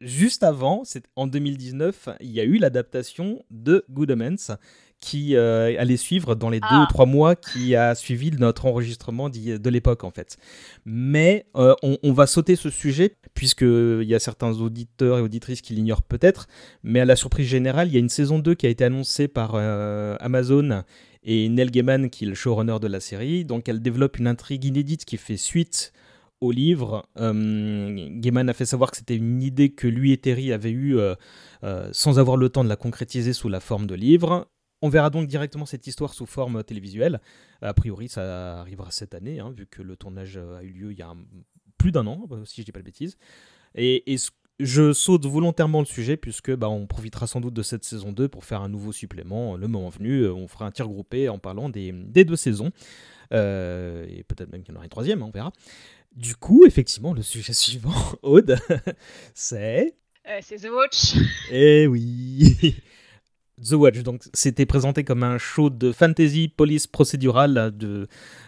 Juste 0.02 0.44
avant, 0.44 0.84
c'est 0.84 1.06
en 1.16 1.26
2019, 1.26 2.10
il 2.20 2.32
y 2.32 2.40
a 2.40 2.44
eu 2.44 2.58
l'adaptation 2.58 3.44
de 3.50 3.86
Good 3.90 4.12
Omens 4.12 4.52
qui 4.99 5.36
euh, 5.36 5.76
allait 5.80 5.98
suivre 5.98 6.36
dans 6.36 6.49
les 6.49 6.60
deux 6.60 6.68
Ah. 6.69 6.84
ou 6.84 6.91
trois 6.91 7.06
mois 7.06 7.36
qui 7.36 7.76
a 7.76 7.94
suivi 7.95 8.32
notre 8.32 8.65
enregistrement 8.65 9.30
de 9.30 9.69
l'époque 9.69 10.03
en 10.03 10.11
fait. 10.11 10.38
Mais 10.86 11.45
euh, 11.56 11.76
on, 11.84 11.98
on 12.03 12.14
va 12.14 12.28
sauter 12.28 12.56
ce 12.56 12.69
sujet 12.69 13.15
puisqu'il 13.34 14.03
y 14.03 14.15
a 14.15 14.19
certains 14.19 14.52
auditeurs 14.60 15.19
et 15.19 15.22
auditrices 15.22 15.61
qui 15.61 15.74
l'ignorent 15.74 16.02
peut-être, 16.02 16.48
mais 16.84 16.99
à 16.99 17.06
la 17.06 17.15
surprise 17.15 17.48
générale, 17.48 17.88
il 17.88 17.94
y 17.94 17.98
a 17.98 17.99
une 17.99 18.10
saison 18.10 18.40
2 18.40 18.56
qui 18.56 18.65
a 18.65 18.69
été 18.69 18.84
annoncée 18.84 19.28
par 19.28 19.52
euh, 19.56 20.15
Amazon 20.19 20.84
et 21.24 21.48
Neil 21.49 21.69
Gaiman 21.69 22.10
qui 22.10 22.26
est 22.26 22.28
le 22.28 22.36
showrunner 22.36 22.80
de 22.80 22.88
la 22.88 22.99
série. 22.99 23.45
Donc 23.45 23.69
elle 23.69 23.82
développe 23.82 24.18
une 24.18 24.28
intrigue 24.28 24.65
inédite 24.65 25.06
qui 25.06 25.18
fait 25.18 25.38
suite 25.38 25.94
au 26.41 26.52
livre. 26.52 27.07
Euh, 27.19 28.10
Gaiman 28.19 28.49
a 28.49 28.53
fait 28.53 28.65
savoir 28.65 28.91
que 28.91 28.98
c'était 28.98 29.15
une 29.15 29.41
idée 29.41 29.69
que 29.69 29.88
lui 29.88 30.11
et 30.11 30.18
Terry 30.18 30.53
avaient 30.53 30.72
eue 30.72 30.98
euh, 30.98 31.15
euh, 31.64 31.90
sans 31.91 32.19
avoir 32.19 32.38
le 32.38 32.49
temps 32.49 32.64
de 32.64 32.69
la 32.69 32.76
concrétiser 32.76 33.34
sous 33.34 33.49
la 33.49 33.60
forme 33.60 33.88
de 33.88 33.95
livre. 33.95 34.48
On 34.82 34.90
verra 34.90 35.10
donc 35.10 35.28
directement 35.28 35.66
cette 35.66 35.88
histoire 35.88 36.14
sous 36.14 36.26
forme 36.26 36.64
télévisuelle. 36.64 37.20
A 37.62 37.74
priori, 37.74 38.10
ça 38.10 38.60
arrivera 38.60 38.91
cette 38.91 39.16
année, 39.16 39.40
hein, 39.40 39.52
vu 39.56 39.66
que 39.66 39.82
le 39.82 39.95
tournage 39.95 40.38
euh, 40.38 40.58
a 40.58 40.64
eu 40.64 40.70
lieu 40.70 40.91
il 40.91 40.99
y 40.99 41.02
a 41.02 41.10
un- 41.10 41.26
plus 41.78 41.91
d'un 41.91 42.06
an, 42.08 42.28
euh, 42.32 42.45
si 42.45 42.62
je 42.62 42.66
dis 42.66 42.72
pas 42.72 42.80
de 42.80 42.86
bêtises. 42.86 43.18
Et, 43.76 44.04
je 44.60 44.91
saute 44.91 45.24
volontairement 45.28 45.82
le 45.82 45.86
sujet, 45.86 46.18
puisque 46.18 46.52
bah, 46.56 46.68
on 46.68 46.88
profitera 46.88 47.28
sans 47.28 47.41
doute 47.41 47.54
de 47.54 47.62
cette 47.62 47.84
saison 47.84 48.12
2 48.12 48.28
pour 48.28 48.44
faire 48.44 48.62
un 48.62 48.70
nouveau 48.70 48.91
supplément. 48.91 49.56
Le 49.56 49.68
moment 49.68 49.90
venu, 49.90 50.22
euh, 50.22 50.34
on 50.34 50.48
fera 50.48 50.66
un 50.66 50.72
tir 50.72 50.88
groupé 50.88 51.30
en 51.30 51.38
parlant 51.38 51.70
des, 51.70 51.91
des 51.91 52.26
deux 52.26 52.36
saisons. 52.36 52.72
Euh, 53.34 54.06
et 54.10 54.24
peut-être 54.24 54.52
même 54.52 54.64
qu'il 54.64 54.72
y 54.72 54.74
en 54.74 54.78
aura 54.78 54.86
une 54.86 54.90
troisième, 54.90 55.22
hein, 55.22 55.26
on 55.28 55.32
verra. 55.32 55.52
Du 56.16 56.36
coup, 56.36 56.66
effectivement, 56.66 57.14
le 57.14 57.22
sujet 57.22 57.54
suivant, 57.54 57.94
Aude, 58.24 58.58
c'est... 59.36 59.95
Euh, 60.28 60.40
c'est 60.41 60.58
The 60.58 60.72
Watch. 60.72 61.16
Eh 61.52 61.88
oui 61.88 62.76
The 63.64 63.74
Watch, 63.74 64.04
donc 64.04 64.22
c'était 64.34 64.66
présenté 64.66 65.04
comme 65.04 65.24
un 65.24 65.38
show 65.38 65.70
de 65.70 65.92
fantasy 65.92 66.48
police 66.48 66.86
procédurale 66.86 67.74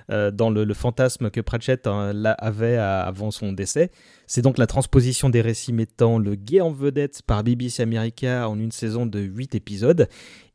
euh, 0.10 0.31
dans 0.31 0.49
le, 0.49 0.73
fantasme 0.73 1.30
que 1.31 1.41
Pratchett 1.41 1.88
hein, 1.88 2.14
avait 2.38 2.77
avant 2.77 3.31
son 3.31 3.52
décès. 3.52 3.90
C'est 4.27 4.41
donc 4.44 4.57
la 4.57 4.68
transposition 4.68 5.30
des 5.30 5.41
récits 5.41 5.73
mettant 5.73 6.19
le 6.19 6.36
gay 6.36 6.61
en 6.61 6.72
vedette 6.72 7.23
par 7.23 7.44
BBC 7.44 7.81
America 7.81 8.48
en 8.48 8.60
une 8.60 8.72
saison 8.72 9.06
de 9.06 9.19
8 9.19 9.56
épisodes. 9.56 10.07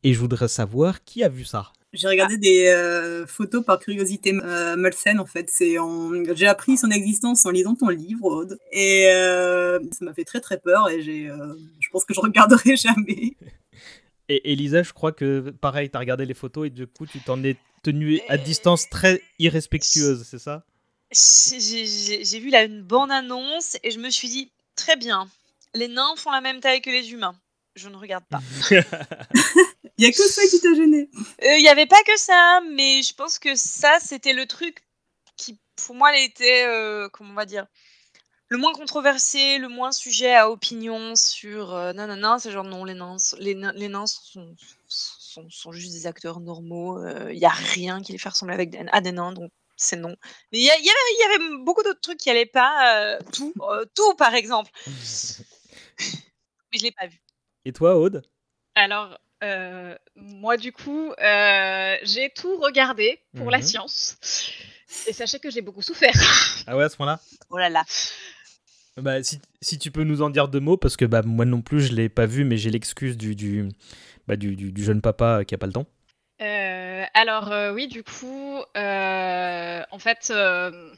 Et 0.05 0.13
je 0.13 0.21
voudrais 0.21 0.49
savoir 0.49 1.03
qui 1.03 1.25
a 1.25 1.29
vu 1.29 1.45
ça 1.45 1.73
j'ai 1.95 2.09
regardé 2.09 2.37
des 2.37 2.67
euh, 2.67 3.27
photos 3.27 3.65
par 3.65 3.79
curiosité 3.79 4.35
euh, 4.35 4.77
malsaine 4.77 5.21
en 5.21 5.27
fait. 5.27 5.51
J'ai 6.35 6.47
appris 6.47 6.77
son 6.77 6.91
existence 6.91 7.47
en 7.47 7.51
lisant 7.51 7.75
ton 7.75 7.89
livre 7.89 8.25
Aude. 8.25 8.59
et 8.73 9.07
euh, 9.09 9.79
ça 9.93 10.05
m'a 10.05 10.13
fait 10.13 10.25
très 10.25 10.41
très 10.41 10.59
peur 10.59 10.91
et 10.91 11.01
je 11.03 11.89
pense 11.93 12.05
que 12.05 12.13
je 12.13 12.21
regarderai 12.21 12.77
jamais. 12.77 13.37
Et 14.29 14.53
Elisa, 14.53 14.83
je 14.83 14.93
crois 14.93 15.13
que 15.13 15.51
pareil, 15.61 15.91
tu 15.91 15.97
as 15.97 16.01
regardé 16.01 16.25
les 16.25 16.35
photos 16.35 16.67
et 16.67 16.71
du 16.71 16.87
coup 16.87 17.07
tu 17.07 17.21
t'en 17.21 17.43
es 17.43 17.57
tenue 17.83 18.21
à 18.29 18.39
distance 18.39 18.89
très 18.89 19.23
irrespectueuse, 19.39 20.27
c'est 20.29 20.39
ça? 20.39 20.65
J'ai 21.13 22.41
vu 22.41 22.51
là 22.51 22.65
une 22.65 22.83
bande 22.83 23.13
annonce 23.13 23.77
et 23.83 23.91
je 23.91 23.99
me 23.99 24.11
suis 24.11 24.29
dit 24.29 24.51
très 24.75 24.97
bien, 24.97 25.29
les 25.75 25.89
nains 25.89 26.17
font 26.17 26.31
la 26.31 26.41
même 26.41 26.61
taille 26.61 26.81
que 26.81 26.91
les 26.91 27.13
humains. 27.13 27.37
Je 27.77 27.89
ne 27.89 27.97
regarde 27.97 28.25
pas. 28.31 28.41
Il 28.71 28.77
y 29.99 30.07
a 30.07 30.13
que 30.13 30.29
ça 30.29 30.43
qui 30.49 30.61
t'a 30.61 30.75
gêné? 30.75 31.11
Il 31.43 31.63
n'y 31.63 31.69
avait 31.69 31.87
pas 31.87 32.03
que 32.07 32.17
ça, 32.17 32.61
mais 32.73 33.03
je 33.03 33.13
pense 33.15 33.41
que 33.41 33.57
ça, 33.57 33.99
c'était 34.01 34.33
le 34.33 34.47
truc 34.47 34.85
qui, 35.37 35.59
pour 35.75 35.97
moi, 35.97 36.17
était, 36.17 36.67
euh, 36.69 37.09
comment 37.09 37.31
on 37.31 37.35
va 37.35 37.47
dire, 37.47 37.67
le 38.55 38.61
moins 38.61 38.73
controversé, 38.73 39.59
le 39.59 39.69
moins 39.69 39.91
sujet 39.91 40.33
à 40.33 40.49
opinion 40.49 41.17
sur 41.17 41.75
euh, 41.75 41.93
non, 41.93 42.07
non, 42.07 42.15
non, 42.15 42.39
c'est 42.39 42.53
genre 42.53 42.63
non, 42.63 42.85
les 42.85 42.95
nains, 42.95 43.17
les, 43.39 43.57
nains, 43.57 43.73
les 43.75 43.89
nains 43.89 44.07
sont, 44.07 44.55
sont, 44.87 45.51
sont, 45.51 45.73
juste 45.73 45.93
des 45.93 46.07
acteurs 46.07 46.39
normaux. 46.39 47.05
Il 47.05 47.17
euh, 47.17 47.33
n'y 47.35 47.45
a 47.45 47.51
rien 47.51 48.01
qui 48.01 48.13
les 48.13 48.19
fait 48.19 48.29
ressembler 48.29 48.55
avec 48.55 48.71
des, 48.71 48.87
à 48.93 49.01
des 49.01 49.11
nains, 49.11 49.33
donc 49.33 49.51
c'est 49.77 49.97
non. 49.97 50.15
Mais 50.53 50.59
il 50.59 50.63
y, 50.63 50.67
y, 50.67 50.71
avait, 50.71 50.81
y 50.81 51.35
avait 51.35 51.65
beaucoup 51.65 51.83
d'autres 51.83 52.01
trucs 52.01 52.19
qui 52.19 52.29
n'allaient 52.29 52.47
pas. 52.47 52.97
Euh, 52.97 53.19
tout, 53.33 53.53
euh, 53.61 53.85
tout, 53.93 54.15
par 54.15 54.35
exemple. 54.35 54.71
Mais 56.73 56.79
je 56.79 56.83
l'ai 56.85 56.93
pas 56.93 57.09
vu. 57.09 57.21
Et 57.65 57.73
toi, 57.73 57.97
Aude? 57.97 58.23
Alors, 58.77 59.19
euh, 59.43 59.97
moi, 60.15 60.57
du 60.57 60.71
coup, 60.73 61.11
euh, 61.11 61.97
j'ai 62.03 62.31
tout 62.31 62.57
regardé 62.59 63.21
pour 63.37 63.47
Mhm. 63.47 63.53
la 63.53 63.63
science. 63.63 64.17
Et 65.09 65.13
sachez 65.13 65.41
que 65.41 65.51
j'ai 65.51 65.61
beaucoup 65.61 65.83
souffert. 65.83 66.15
Ah 66.69 66.77
ouais, 66.77 66.85
à 66.85 66.89
ce 66.89 66.97
moment-là 67.01 67.21
Oh 67.51 67.59
là 67.59 67.69
là. 67.69 67.85
Bah, 69.01 69.23
si, 69.23 69.41
si 69.61 69.79
tu 69.79 69.91
peux 69.91 70.05
nous 70.05 70.23
en 70.23 70.31
dire 70.31 70.49
deux 70.49 70.61
mots, 70.61 70.77
parce 70.77 70.97
que 70.97 71.05
bah, 71.05 71.23
moi 71.25 71.45
non 71.45 71.63
plus, 71.63 71.81
je 71.81 71.93
l'ai 71.95 72.09
pas 72.09 72.27
vu, 72.27 72.45
mais 72.45 72.57
j'ai 72.57 72.71
l'excuse 72.71 73.17
du, 73.17 73.35
du, 73.35 73.69
bah, 74.29 74.37
du, 74.37 74.57
du- 74.57 74.73
du 74.73 74.85
jeune 74.85 75.01
papa 75.03 75.45
qui 75.45 75.55
a 75.55 75.59
pas 75.59 75.67
le 75.67 75.73
temps. 75.73 75.87
Euh, 76.41 77.05
alors, 77.15 77.51
euh, 77.53 77.73
oui, 77.73 77.87
du 77.89 78.03
coup, 78.03 78.59
euh, 78.77 79.83
en 79.91 79.99
fait, 79.99 80.29
euh, 80.31 80.93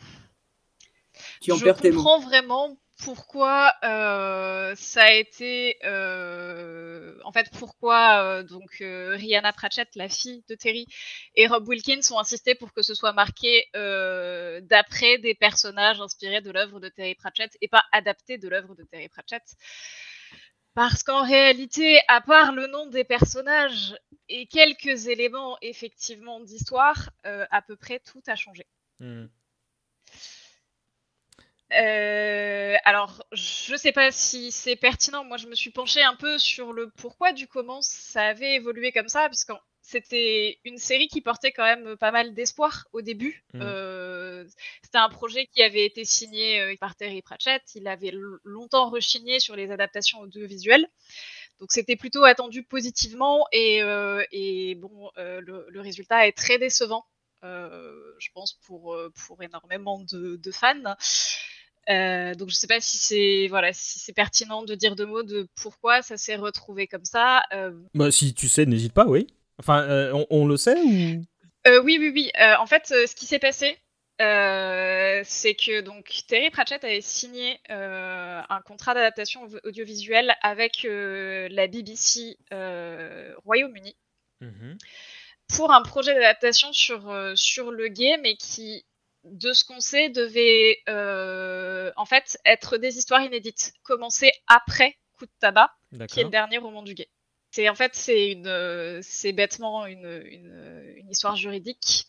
Tu 1.40 1.50
je 1.52 1.64
perds 1.64 1.80
tes 1.80 1.90
mots. 1.90 1.98
comprends 1.98 2.20
vraiment 2.20 2.76
pourquoi 3.02 3.74
euh, 3.84 4.74
ça 4.74 5.04
a 5.04 5.10
été, 5.10 5.76
euh, 5.84 7.18
en 7.24 7.32
fait, 7.32 7.48
pourquoi 7.58 8.22
euh, 8.22 8.42
donc 8.42 8.78
Rihanna 8.80 9.52
Pratchett, 9.52 9.88
la 9.96 10.08
fille 10.08 10.42
de 10.48 10.54
Terry, 10.54 10.86
et 11.34 11.46
Rob 11.46 11.68
Wilkins 11.68 12.00
ont 12.12 12.18
insisté 12.18 12.54
pour 12.54 12.72
que 12.72 12.82
ce 12.82 12.94
soit 12.94 13.12
marqué 13.12 13.66
d'après 14.62 15.18
des 15.18 15.34
personnages 15.34 16.00
inspirés 16.00 16.40
de 16.40 16.50
l'œuvre 16.50 16.80
de 16.80 16.88
Terry 16.88 17.14
Pratchett 17.14 17.56
et 17.60 17.68
pas 17.68 17.84
adapté 17.92 18.38
de 18.38 18.48
l'œuvre 18.48 18.74
de 18.74 18.84
Terry 18.84 19.08
Pratchett. 19.08 19.44
Parce 20.74 21.02
qu'en 21.02 21.24
réalité, 21.24 21.98
à 22.08 22.20
part 22.20 22.52
le 22.52 22.66
nom 22.66 22.86
des 22.86 23.04
personnages 23.04 23.96
et 24.28 24.46
quelques 24.46 25.06
éléments 25.06 25.56
effectivement 25.62 26.40
d'histoire, 26.40 27.10
à 27.24 27.62
peu 27.62 27.76
près 27.76 28.00
tout 28.00 28.22
a 28.26 28.36
changé. 28.36 28.66
Euh, 31.72 32.76
alors, 32.84 33.24
je 33.32 33.74
sais 33.76 33.92
pas 33.92 34.10
si 34.12 34.52
c'est 34.52 34.76
pertinent. 34.76 35.24
Moi, 35.24 35.36
je 35.36 35.46
me 35.48 35.54
suis 35.54 35.70
penchée 35.70 36.02
un 36.02 36.14
peu 36.14 36.38
sur 36.38 36.72
le 36.72 36.90
pourquoi 36.90 37.32
du 37.32 37.48
comment 37.48 37.82
ça 37.82 38.22
avait 38.28 38.54
évolué 38.54 38.92
comme 38.92 39.08
ça, 39.08 39.28
puisque 39.28 39.52
c'était 39.82 40.58
une 40.64 40.78
série 40.78 41.08
qui 41.08 41.20
portait 41.20 41.52
quand 41.52 41.64
même 41.64 41.96
pas 41.96 42.10
mal 42.12 42.34
d'espoir 42.34 42.86
au 42.92 43.02
début. 43.02 43.44
Mhm. 43.54 43.62
Euh, 43.62 44.44
c'était 44.82 44.98
un 44.98 45.08
projet 45.08 45.46
qui 45.46 45.62
avait 45.62 45.84
été 45.84 46.04
signé 46.04 46.60
euh, 46.60 46.74
par 46.80 46.94
Terry 46.96 47.22
Pratchett. 47.22 47.62
Il 47.74 47.88
avait 47.88 48.12
longtemps 48.44 48.88
rechigné 48.90 49.40
sur 49.40 49.56
les 49.56 49.70
adaptations 49.70 50.20
audiovisuelles. 50.20 50.86
Donc 51.60 51.72
c'était 51.72 51.96
plutôt 51.96 52.24
attendu 52.24 52.62
positivement 52.62 53.46
et, 53.52 53.82
euh, 53.82 54.22
et 54.30 54.74
bon, 54.74 55.10
euh, 55.18 55.40
le, 55.40 55.66
le 55.68 55.80
résultat 55.80 56.26
est 56.26 56.36
très 56.36 56.58
décevant, 56.58 57.06
euh, 57.44 57.92
je 58.18 58.28
pense 58.34 58.54
pour, 58.66 58.94
euh, 58.94 59.10
pour 59.26 59.42
énormément 59.42 60.00
de, 60.00 60.36
de 60.36 60.52
fans. 60.52 60.96
Euh, 61.88 62.34
donc 62.34 62.50
je 62.50 62.54
sais 62.54 62.66
pas 62.66 62.80
si 62.80 62.96
c'est 62.98 63.46
voilà 63.48 63.72
si 63.72 63.98
c'est 64.00 64.12
pertinent 64.12 64.62
de 64.62 64.74
dire 64.74 64.96
deux 64.96 65.06
mots 65.06 65.22
de 65.22 65.46
pourquoi 65.60 66.02
ça 66.02 66.16
s'est 66.16 66.34
retrouvé 66.36 66.86
comme 66.86 67.04
ça. 67.04 67.42
Euh, 67.52 67.70
Bah, 67.94 68.10
si 68.10 68.34
tu 68.34 68.48
sais, 68.48 68.66
n'hésite 68.66 68.92
pas, 68.92 69.06
oui. 69.06 69.26
Enfin, 69.58 69.82
euh, 69.82 70.12
on, 70.12 70.26
on 70.30 70.46
le 70.46 70.56
sait 70.56 70.80
ou? 70.80 71.22
Oui, 71.84 71.96
oui, 71.98 72.10
oui. 72.14 72.30
En 72.58 72.66
fait, 72.66 72.86
ce 72.86 73.14
qui 73.16 73.26
s'est 73.26 73.38
passé, 73.40 73.76
c'est 74.18 75.54
que 75.54 75.80
donc 75.80 76.22
Terry 76.28 76.50
Pratchett 76.50 76.84
avait 76.84 77.00
signé 77.00 77.58
un 77.68 78.60
contrat 78.64 78.94
d'adaptation 78.94 79.42
au- 79.44 79.68
audiovisuelle 79.68 80.34
avec 80.42 80.86
la 80.88 81.66
BBC 81.66 82.36
Royaume-Uni 83.44 83.96
pour 85.54 85.72
un 85.72 85.82
projet 85.82 86.12
d'adaptation 86.14 86.72
sur, 86.72 87.08
euh, 87.08 87.34
sur 87.36 87.70
le 87.70 87.86
gay, 87.88 88.18
mais 88.22 88.34
qui, 88.36 88.84
de 89.30 89.52
ce 89.52 89.64
qu'on 89.64 89.80
sait, 89.80 90.08
devait 90.08 90.78
euh, 90.88 91.92
en 91.96 92.04
fait 92.04 92.38
être 92.44 92.76
des 92.78 92.98
histoires 92.98 93.22
inédites, 93.22 93.72
commencer 93.82 94.30
après 94.46 94.96
Coup 95.18 95.24
de 95.24 95.32
tabac, 95.40 95.70
qui 96.08 96.20
est 96.20 96.24
le 96.24 96.30
dernier 96.30 96.58
roman 96.58 96.82
du 96.82 96.92
gay. 96.92 97.08
C'est 97.50 97.70
en 97.70 97.74
fait 97.74 97.94
c'est 97.94 98.32
une 98.32 98.46
euh, 98.46 99.00
c'est 99.02 99.32
bêtement 99.32 99.86
une, 99.86 100.22
une, 100.26 100.94
une 100.96 101.10
histoire 101.10 101.36
juridique. 101.36 102.06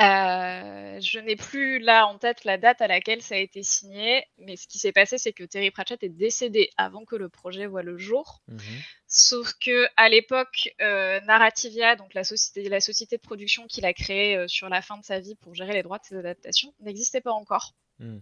Euh, 0.00 1.00
je 1.00 1.18
n'ai 1.18 1.36
plus 1.36 1.78
là 1.78 2.06
en 2.06 2.18
tête 2.18 2.44
la 2.44 2.58
date 2.58 2.80
à 2.80 2.86
laquelle 2.86 3.22
ça 3.22 3.34
a 3.34 3.38
été 3.38 3.62
signé, 3.62 4.24
mais 4.38 4.56
ce 4.56 4.66
qui 4.66 4.78
s'est 4.78 4.92
passé, 4.92 5.18
c'est 5.18 5.32
que 5.32 5.44
Terry 5.44 5.70
Pratchett 5.70 6.02
est 6.02 6.08
décédé 6.08 6.70
avant 6.76 7.04
que 7.04 7.16
le 7.16 7.28
projet 7.28 7.66
voit 7.66 7.82
le 7.82 7.98
jour. 7.98 8.42
Mhm. 8.48 8.60
Sauf 9.06 9.52
que 9.60 9.86
à 9.96 10.08
l'époque, 10.08 10.70
euh, 10.80 11.20
Narrativia, 11.20 11.96
donc 11.96 12.14
la 12.14 12.24
société, 12.24 12.68
la 12.68 12.80
société 12.80 13.16
de 13.16 13.22
production 13.22 13.66
qu'il 13.66 13.84
a 13.84 13.92
créée 13.92 14.36
euh, 14.36 14.48
sur 14.48 14.68
la 14.68 14.80
fin 14.80 14.96
de 14.96 15.04
sa 15.04 15.20
vie 15.20 15.34
pour 15.36 15.54
gérer 15.54 15.74
les 15.74 15.82
droits 15.82 15.98
de 15.98 16.04
ses 16.04 16.16
adaptations, 16.16 16.72
n'existait 16.80 17.20
pas 17.20 17.32
encore. 17.32 17.74
Mm. 17.98 18.18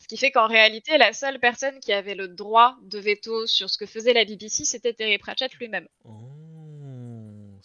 Ce 0.00 0.08
qui 0.08 0.16
fait 0.16 0.30
qu'en 0.30 0.46
réalité, 0.46 0.98
la 0.98 1.12
seule 1.12 1.38
personne 1.38 1.78
qui 1.80 1.92
avait 1.92 2.14
le 2.14 2.28
droit 2.28 2.76
de 2.82 2.98
veto 2.98 3.46
sur 3.46 3.68
ce 3.70 3.78
que 3.78 3.86
faisait 3.86 4.12
la 4.12 4.24
BBC, 4.24 4.64
c'était 4.64 4.92
Terry 4.92 5.18
Pratchett 5.18 5.52
lui-même. 5.54 5.86
Oh, 6.04 6.10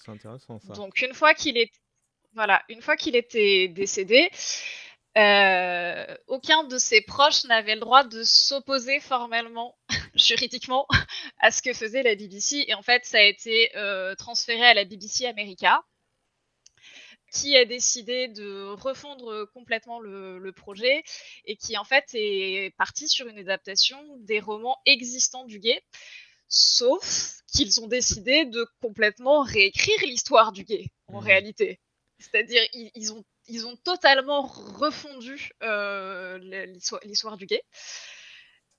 c'est 0.04 0.12
intéressant 0.12 0.60
ça. 0.60 0.74
Donc 0.74 1.02
une 1.02 1.14
fois 1.14 1.34
qu'il 1.34 1.58
est, 1.58 1.72
voilà, 2.34 2.64
une 2.70 2.82
fois 2.82 2.96
qu'il 2.98 3.16
était 3.16 3.68
décédé, 3.68 4.30
euh, 5.18 6.16
aucun 6.28 6.64
de 6.64 6.78
ses 6.78 7.02
proches 7.02 7.44
n'avait 7.46 7.76
le 7.76 7.82
droit 7.82 8.04
de 8.04 8.24
s'opposer 8.24 9.00
formellement, 9.00 9.78
juridiquement, 10.16 10.88
à 11.40 11.52
ce 11.52 11.62
que 11.62 11.74
faisait 11.74 12.04
la 12.04 12.16
BBC. 12.16 12.66
Et 12.68 12.74
en 12.74 12.82
fait, 12.82 13.06
ça 13.06 13.18
a 13.20 13.22
été 13.22 13.76
euh, 13.78 14.16
transféré 14.16 14.66
à 14.66 14.74
la 14.74 14.86
BBC 14.86 15.26
America, 15.28 15.84
qui 17.32 17.56
a 17.58 17.66
décidé 17.66 18.28
de 18.28 18.74
refondre 18.74 19.46
complètement 19.54 20.00
le, 20.00 20.38
le 20.38 20.52
projet 20.52 21.04
et 21.46 21.56
qui 21.56 21.78
en 21.78 21.84
fait 21.84 22.06
est 22.14 22.76
parti 22.78 23.08
sur 23.10 23.28
une 23.28 23.40
adaptation 23.40 24.00
des 24.20 24.40
romans 24.40 24.78
existants 24.86 25.46
du 25.46 25.60
gay. 25.60 25.82
Sauf 26.48 27.38
qu'ils 27.52 27.82
ont 27.82 27.88
décidé 27.88 28.46
de 28.46 28.68
complètement 28.82 29.42
réécrire 29.42 30.00
l'histoire 30.04 30.52
du 30.52 30.64
gay, 30.64 30.86
en 31.08 31.20
Mhm. 31.22 31.26
réalité. 31.26 31.80
C'est-à-dire, 32.20 32.62
ils, 32.74 32.92
ils 32.96 33.14
ont, 33.14 33.24
ils 33.48 33.68
ont 33.68 33.76
totalement 33.76 34.42
refondu 34.44 35.52
euh, 35.62 36.38
l'histoire 36.66 37.02
l'histoire 37.04 37.38
du 37.38 37.46
gay. 37.46 37.64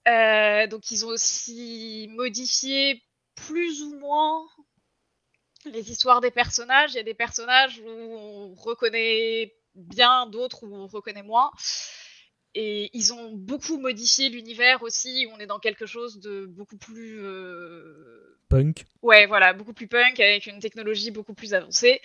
Euh, 0.09 0.67
donc, 0.67 0.91
ils 0.91 1.05
ont 1.05 1.09
aussi 1.09 2.09
modifié 2.11 3.03
plus 3.35 3.83
ou 3.83 3.99
moins 3.99 4.47
les 5.65 5.91
histoires 5.91 6.21
des 6.21 6.31
personnages. 6.31 6.93
Il 6.93 6.97
y 6.97 7.01
a 7.01 7.05
des 7.05 7.15
personnages 7.15 7.81
où 7.81 7.89
on 7.89 8.55
reconnaît 8.55 9.55
bien, 9.75 10.27
d'autres 10.27 10.65
où 10.65 10.75
on 10.75 10.87
reconnaît 10.87 11.23
moins. 11.23 11.51
Et 12.55 12.91
ils 12.97 13.13
ont 13.13 13.33
beaucoup 13.33 13.79
modifié 13.79 14.29
l'univers 14.29 14.83
aussi, 14.83 15.27
où 15.27 15.31
on 15.33 15.41
est 15.41 15.47
dans 15.47 15.59
quelque 15.59 15.87
chose 15.87 16.21
de 16.21 16.47
beaucoup 16.47 16.77
plus... 16.77 17.21
euh, 17.21 18.39
Punk. 18.49 18.85
Ouais, 19.03 19.27
voilà, 19.27 19.53
beaucoup 19.55 19.73
plus 19.73 19.89
punk, 19.89 20.21
avec 20.21 20.47
une 20.47 20.61
technologie 20.61 21.11
beaucoup 21.11 21.35
plus 21.35 21.55
avancée. 21.55 22.01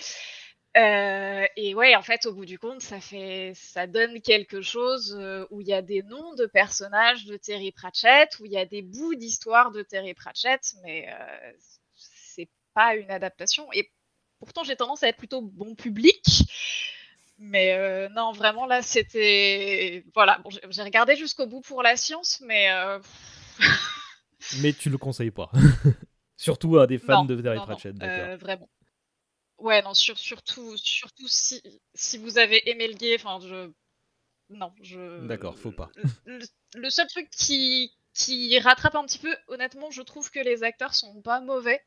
Euh, 0.78 1.46
et 1.56 1.74
ouais, 1.74 1.96
en 1.96 2.02
fait, 2.02 2.26
au 2.26 2.34
bout 2.34 2.46
du 2.46 2.60
compte, 2.60 2.82
ça 2.82 3.00
fait, 3.00 3.54
ça 3.56 3.88
donne 3.88 4.22
quelque 4.22 4.62
chose 4.62 5.18
euh, 5.20 5.46
où 5.50 5.62
il 5.62 5.68
y 5.68 5.74
a 5.74 5.82
des 5.82 6.04
noms 6.04 6.36
de 6.36 6.46
personnages 6.46 7.26
de 7.26 7.38
Terry 7.38 7.72
Pratchett, 7.72 8.38
où 8.40 8.46
il 8.46 8.52
y 8.52 8.58
a 8.58 8.66
des 8.66 8.82
bouts 8.82 9.16
d'histoire 9.16 9.72
de 9.72 9.82
Terry 9.82 10.14
Pratchett, 10.14 10.74
mais 10.84 11.08
euh, 11.10 11.52
c'est 11.96 12.50
pas 12.74 12.96
une 12.96 13.10
adaptation. 13.10 13.68
Et 13.74 13.92
pourtant, 14.40 14.64
j'ai 14.64 14.76
tendance 14.76 15.04
à 15.04 15.08
être 15.08 15.18
plutôt 15.18 15.42
bon 15.42 15.76
public. 15.76 16.24
Mais 17.42 18.10
non, 18.10 18.34
vraiment, 18.34 18.66
là, 18.66 18.82
c'était. 18.82 20.04
Voilà, 20.14 20.40
bon, 20.44 20.50
j'ai 20.50 20.84
regardé 20.84 21.16
jusqu'au 21.16 21.48
bout 21.48 21.62
pour 21.62 21.82
la 21.82 21.96
science, 21.96 22.42
mais. 22.42 22.68
Mais 24.62 24.74
tu 24.74 24.90
le 24.90 24.98
conseilles 24.98 25.32
pas. 25.32 25.52
Surtout 26.38 26.80
à 26.80 26.88
des 26.88 26.98
fans 26.98 27.24
non, 27.24 27.26
de 27.26 27.42
Terry 27.42 27.58
non, 27.58 27.62
non, 27.62 27.66
Pratchett, 27.66 27.96
euh, 28.02 28.38
vraiment. 28.38 28.70
Ouais, 29.60 29.82
non, 29.82 29.94
sur- 29.94 30.18
surtout, 30.18 30.78
surtout 30.78 31.28
si, 31.28 31.62
si 31.94 32.18
vous 32.18 32.38
avez 32.38 32.70
aimé 32.70 32.88
le 32.88 32.94
gay, 32.94 33.16
enfin, 33.16 33.40
je. 33.42 33.72
Non, 34.50 34.74
je. 34.82 35.28
D'accord, 35.28 35.58
faut 35.58 35.72
pas. 35.72 35.90
Le, 36.26 36.40
le 36.76 36.90
seul 36.90 37.08
truc 37.08 37.30
qui, 37.30 37.94
qui 38.14 38.58
rattrape 38.60 38.96
un 38.96 39.06
petit 39.06 39.20
peu, 39.20 39.36
honnêtement, 39.48 39.92
je 39.92 40.02
trouve 40.02 40.32
que 40.32 40.40
les 40.40 40.64
acteurs 40.64 40.96
sont 40.96 41.22
pas 41.22 41.42
mauvais. 41.42 41.84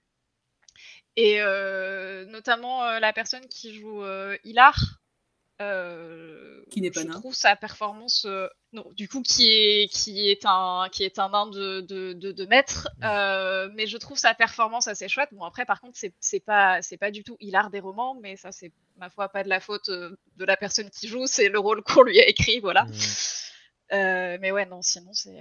Et 1.17 1.41
euh, 1.43 2.25
notamment 2.27 2.85
euh, 2.85 2.99
la 3.01 3.13
personne 3.13 3.47
qui 3.49 3.75
joue 3.75 4.03
euh, 4.03 4.37
Hilar. 4.45 5.02
Euh, 5.61 6.63
Qui 6.71 6.81
n'est 6.81 6.91
pas 6.91 7.03
je 7.03 7.07
nain. 7.07 7.13
trouve 7.13 7.35
sa 7.35 7.55
performance 7.57 8.25
euh, 8.25 8.47
non 8.73 8.85
du 8.97 9.09
coup 9.09 9.23
qui 9.23 9.51
est 9.51 9.89
qui 9.93 10.29
est 10.31 10.45
un 10.45 10.87
qui 10.91 11.05
est 11.05 11.19
un 11.19 11.29
nain 11.29 11.47
de 11.47 11.83
de, 11.83 12.15
de, 12.15 12.33
de 12.33 12.47
maître 12.47 12.89
euh, 13.05 13.69
mais 13.75 13.87
je 13.87 13.97
trouve 13.99 14.17
sa 14.19 14.35
performance 14.35 14.89
assez 14.89 15.09
chouette 15.09 15.29
bon 15.33 15.45
après 15.45 15.65
par 15.67 15.81
contre 15.81 15.97
c'est 15.97 16.15
c'est 16.21 16.41
pas 16.41 16.81
c'est 16.83 16.97
pas 16.97 17.11
du 17.11 17.23
tout 17.23 17.37
Hilar 17.39 17.71
des 17.71 17.81
romans 17.81 18.17
mais 18.21 18.37
ça 18.37 18.51
c'est 18.51 18.73
ma 18.97 19.11
foi 19.11 19.29
pas 19.29 19.45
de 19.45 19.49
la 19.49 19.61
faute 19.61 19.89
de 19.91 20.45
la 20.45 20.57
personne 20.57 20.89
qui 20.91 21.07
joue 21.07 21.27
c'est 21.27 21.49
le 21.49 21.59
rôle 21.59 21.83
qu'on 21.83 22.03
lui 22.03 22.19
a 22.21 22.27
écrit 22.29 22.59
voilà 22.61 22.85
Mm. 22.85 23.97
Euh, 23.97 24.39
mais 24.41 24.53
ouais 24.53 24.65
non 24.65 24.81
sinon 24.81 25.13
c'est 25.13 25.37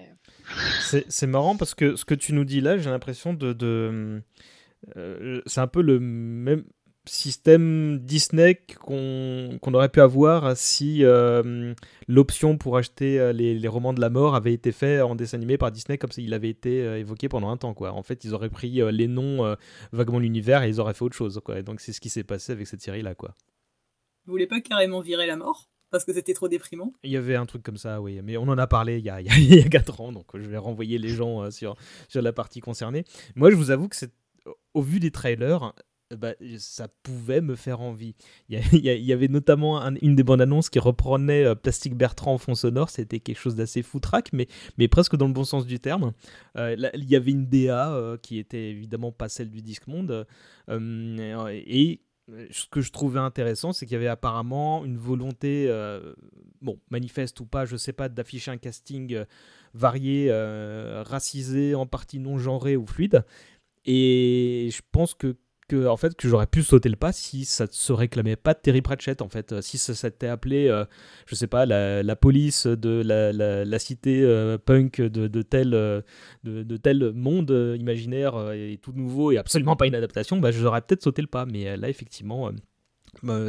C'est 0.81 1.09
c'est 1.09 1.25
marrant 1.27 1.55
parce 1.55 1.73
que 1.73 1.95
ce 1.95 2.03
que 2.03 2.13
tu 2.13 2.33
nous 2.33 2.43
dis 2.43 2.59
là, 2.59 2.77
j'ai 2.77 2.89
l'impression 2.89 3.33
de. 3.33 3.53
de 3.53 4.21
euh, 4.97 5.41
c'est 5.45 5.61
un 5.61 5.67
peu 5.67 5.81
le 5.81 6.01
même 6.01 6.65
système 7.05 7.99
Disney 7.99 8.63
qu'on 8.79 9.73
aurait 9.73 9.89
pu 9.89 10.01
avoir 10.01 10.55
si 10.55 11.03
euh, 11.03 11.73
l'option 12.07 12.57
pour 12.57 12.77
acheter 12.77 13.19
euh, 13.19 13.33
les, 13.33 13.57
les 13.57 13.67
romans 13.67 13.93
de 13.93 14.01
la 14.01 14.09
mort 14.09 14.35
avait 14.35 14.53
été 14.53 14.71
fait 14.71 15.01
en 15.01 15.15
dessin 15.15 15.37
animé 15.37 15.57
par 15.57 15.71
Disney 15.71 15.97
comme 15.97 16.11
s'il 16.11 16.33
avait 16.33 16.49
été 16.49 16.83
euh, 16.83 16.99
évoqué 16.99 17.27
pendant 17.27 17.49
un 17.49 17.57
temps. 17.57 17.73
Quoi. 17.73 17.91
En 17.93 18.03
fait, 18.03 18.23
ils 18.23 18.33
auraient 18.33 18.49
pris 18.49 18.81
euh, 18.81 18.91
les 18.91 19.07
noms 19.07 19.55
vaguement 19.91 20.19
l'univers 20.19 20.63
et 20.63 20.69
ils 20.69 20.79
auraient 20.79 20.93
fait 20.93 21.03
autre 21.03 21.15
chose. 21.15 21.41
Quoi. 21.43 21.59
Et 21.59 21.63
donc 21.63 21.81
c'est 21.81 21.93
ce 21.93 21.99
qui 22.01 22.09
s'est 22.09 22.23
passé 22.23 22.51
avec 22.51 22.67
cette 22.67 22.81
série-là. 22.81 23.15
quoi. 23.15 23.35
Vous 24.25 24.31
voulez 24.31 24.47
pas 24.47 24.61
carrément 24.61 25.01
virer 25.01 25.25
la 25.25 25.35
mort? 25.35 25.69
Parce 25.89 26.05
que 26.05 26.13
c'était 26.13 26.33
trop 26.33 26.47
déprimant? 26.47 26.93
Il 27.03 27.11
y 27.11 27.17
avait 27.17 27.35
un 27.35 27.45
truc 27.45 27.63
comme 27.63 27.75
ça, 27.75 27.99
oui, 27.99 28.21
mais 28.23 28.37
on 28.37 28.43
en 28.43 28.57
a 28.57 28.65
parlé 28.65 28.99
il 28.99 29.03
y 29.03 29.09
a, 29.09 29.19
il 29.19 29.27
y 29.27 29.29
a, 29.29 29.35
il 29.37 29.55
y 29.55 29.61
a 29.61 29.67
4 29.67 29.99
ans, 30.01 30.11
donc 30.13 30.25
je 30.35 30.47
vais 30.49 30.57
renvoyer 30.57 30.97
les 30.97 31.09
gens 31.09 31.51
sur, 31.51 31.75
sur 32.07 32.21
la 32.21 32.31
partie 32.31 32.61
concernée. 32.61 33.03
Moi, 33.35 33.49
je 33.49 33.55
vous 33.55 33.71
avoue 33.71 33.89
que 33.89 33.97
c'est, 33.97 34.13
au 34.73 34.81
vu 34.81 34.99
des 35.01 35.11
trailers, 35.11 35.73
bah, 36.15 36.33
ça 36.57 36.87
pouvait 37.03 37.41
me 37.41 37.55
faire 37.55 37.81
envie. 37.81 38.15
Il 38.49 38.57
y, 38.79 39.13
avait 39.13 39.27
notamment 39.27 39.81
un- 39.81 39.95
une 39.95 40.15
des 40.15 40.23
bandes 40.23 40.41
annonces 40.41 40.69
qui 40.69 40.79
reprenait 40.79 41.45
euh, 41.45 41.55
Plastic 41.55 41.95
Bertrand 41.95 42.33
en 42.33 42.37
fond 42.37 42.55
sonore, 42.55 42.89
c'était 42.89 43.19
quelque 43.19 43.39
chose 43.39 43.55
d'assez 43.55 43.81
foutraque, 43.83 44.31
mais, 44.33 44.47
mais 44.77 44.87
presque 44.87 45.15
dans 45.15 45.27
le 45.27 45.33
bon 45.33 45.43
sens 45.43 45.65
du 45.65 45.79
terme. 45.79 46.13
Euh, 46.57 46.75
il 46.95 47.09
y 47.09 47.15
avait 47.15 47.31
une 47.31 47.47
DA 47.47 47.93
euh, 47.93 48.17
qui 48.17 48.37
était 48.37 48.69
évidemment 48.69 49.11
pas 49.11 49.29
celle 49.29 49.49
du 49.49 49.61
Disque 49.61 49.87
Monde, 49.87 50.25
euh, 50.69 51.47
et 51.65 52.01
euh, 52.29 52.47
ce 52.51 52.65
que 52.67 52.81
je 52.81 52.91
trouvais 52.91 53.19
intéressant, 53.19 53.73
c'est 53.73 53.85
qu'il 53.85 53.93
y 53.93 53.97
avait 53.97 54.07
apparemment 54.07 54.85
une 54.85 54.97
volonté, 54.97 55.65
euh, 55.69 56.13
bon, 56.61 56.79
manifeste 56.89 57.39
ou 57.39 57.45
pas, 57.45 57.65
je 57.65 57.75
sais 57.77 57.93
pas, 57.93 58.09
d'afficher 58.09 58.51
un 58.51 58.57
casting 58.57 59.13
euh, 59.13 59.25
varié, 59.73 60.27
euh, 60.29 61.03
racisé, 61.05 61.75
en 61.75 61.85
partie 61.85 62.19
non 62.19 62.37
genré 62.37 62.75
ou 62.75 62.85
fluide. 62.85 63.23
Et 63.85 64.69
je 64.71 64.81
pense 64.91 65.13
que, 65.13 65.35
que, 65.71 65.87
en 65.87 65.95
fait, 65.95 66.15
que 66.15 66.27
j'aurais 66.27 66.47
pu 66.47 66.63
sauter 66.63 66.89
le 66.89 66.97
pas 66.97 67.13
si 67.13 67.45
ça 67.45 67.65
se 67.69 67.93
réclamait 67.93 68.35
pas 68.35 68.53
de 68.53 68.59
Terry 68.59 68.81
Pratchett, 68.81 69.21
en 69.21 69.29
fait. 69.29 69.61
Si 69.61 69.77
ça 69.77 69.95
s'était 69.95 70.27
appelé, 70.27 70.67
euh, 70.67 70.83
je 71.27 71.35
sais 71.35 71.47
pas, 71.47 71.65
la, 71.65 72.03
la 72.03 72.15
police 72.17 72.67
de 72.67 73.01
la, 73.05 73.31
la, 73.31 73.63
la 73.63 73.79
cité 73.79 74.21
euh, 74.21 74.57
punk 74.57 74.99
de, 74.99 75.27
de, 75.27 75.41
tel, 75.41 75.73
euh, 75.73 76.01
de, 76.43 76.63
de 76.63 76.77
tel 76.77 77.13
monde 77.13 77.51
euh, 77.51 77.77
imaginaire 77.79 78.35
euh, 78.35 78.51
et 78.51 78.79
tout 78.81 78.91
nouveau 78.91 79.31
et 79.31 79.37
absolument 79.37 79.77
pas 79.77 79.87
une 79.87 79.95
adaptation, 79.95 80.37
bah, 80.37 80.51
j'aurais 80.51 80.81
peut-être 80.81 81.03
sauté 81.03 81.21
le 81.21 81.29
pas. 81.29 81.45
Mais 81.45 81.77
là, 81.77 81.87
effectivement. 81.87 82.51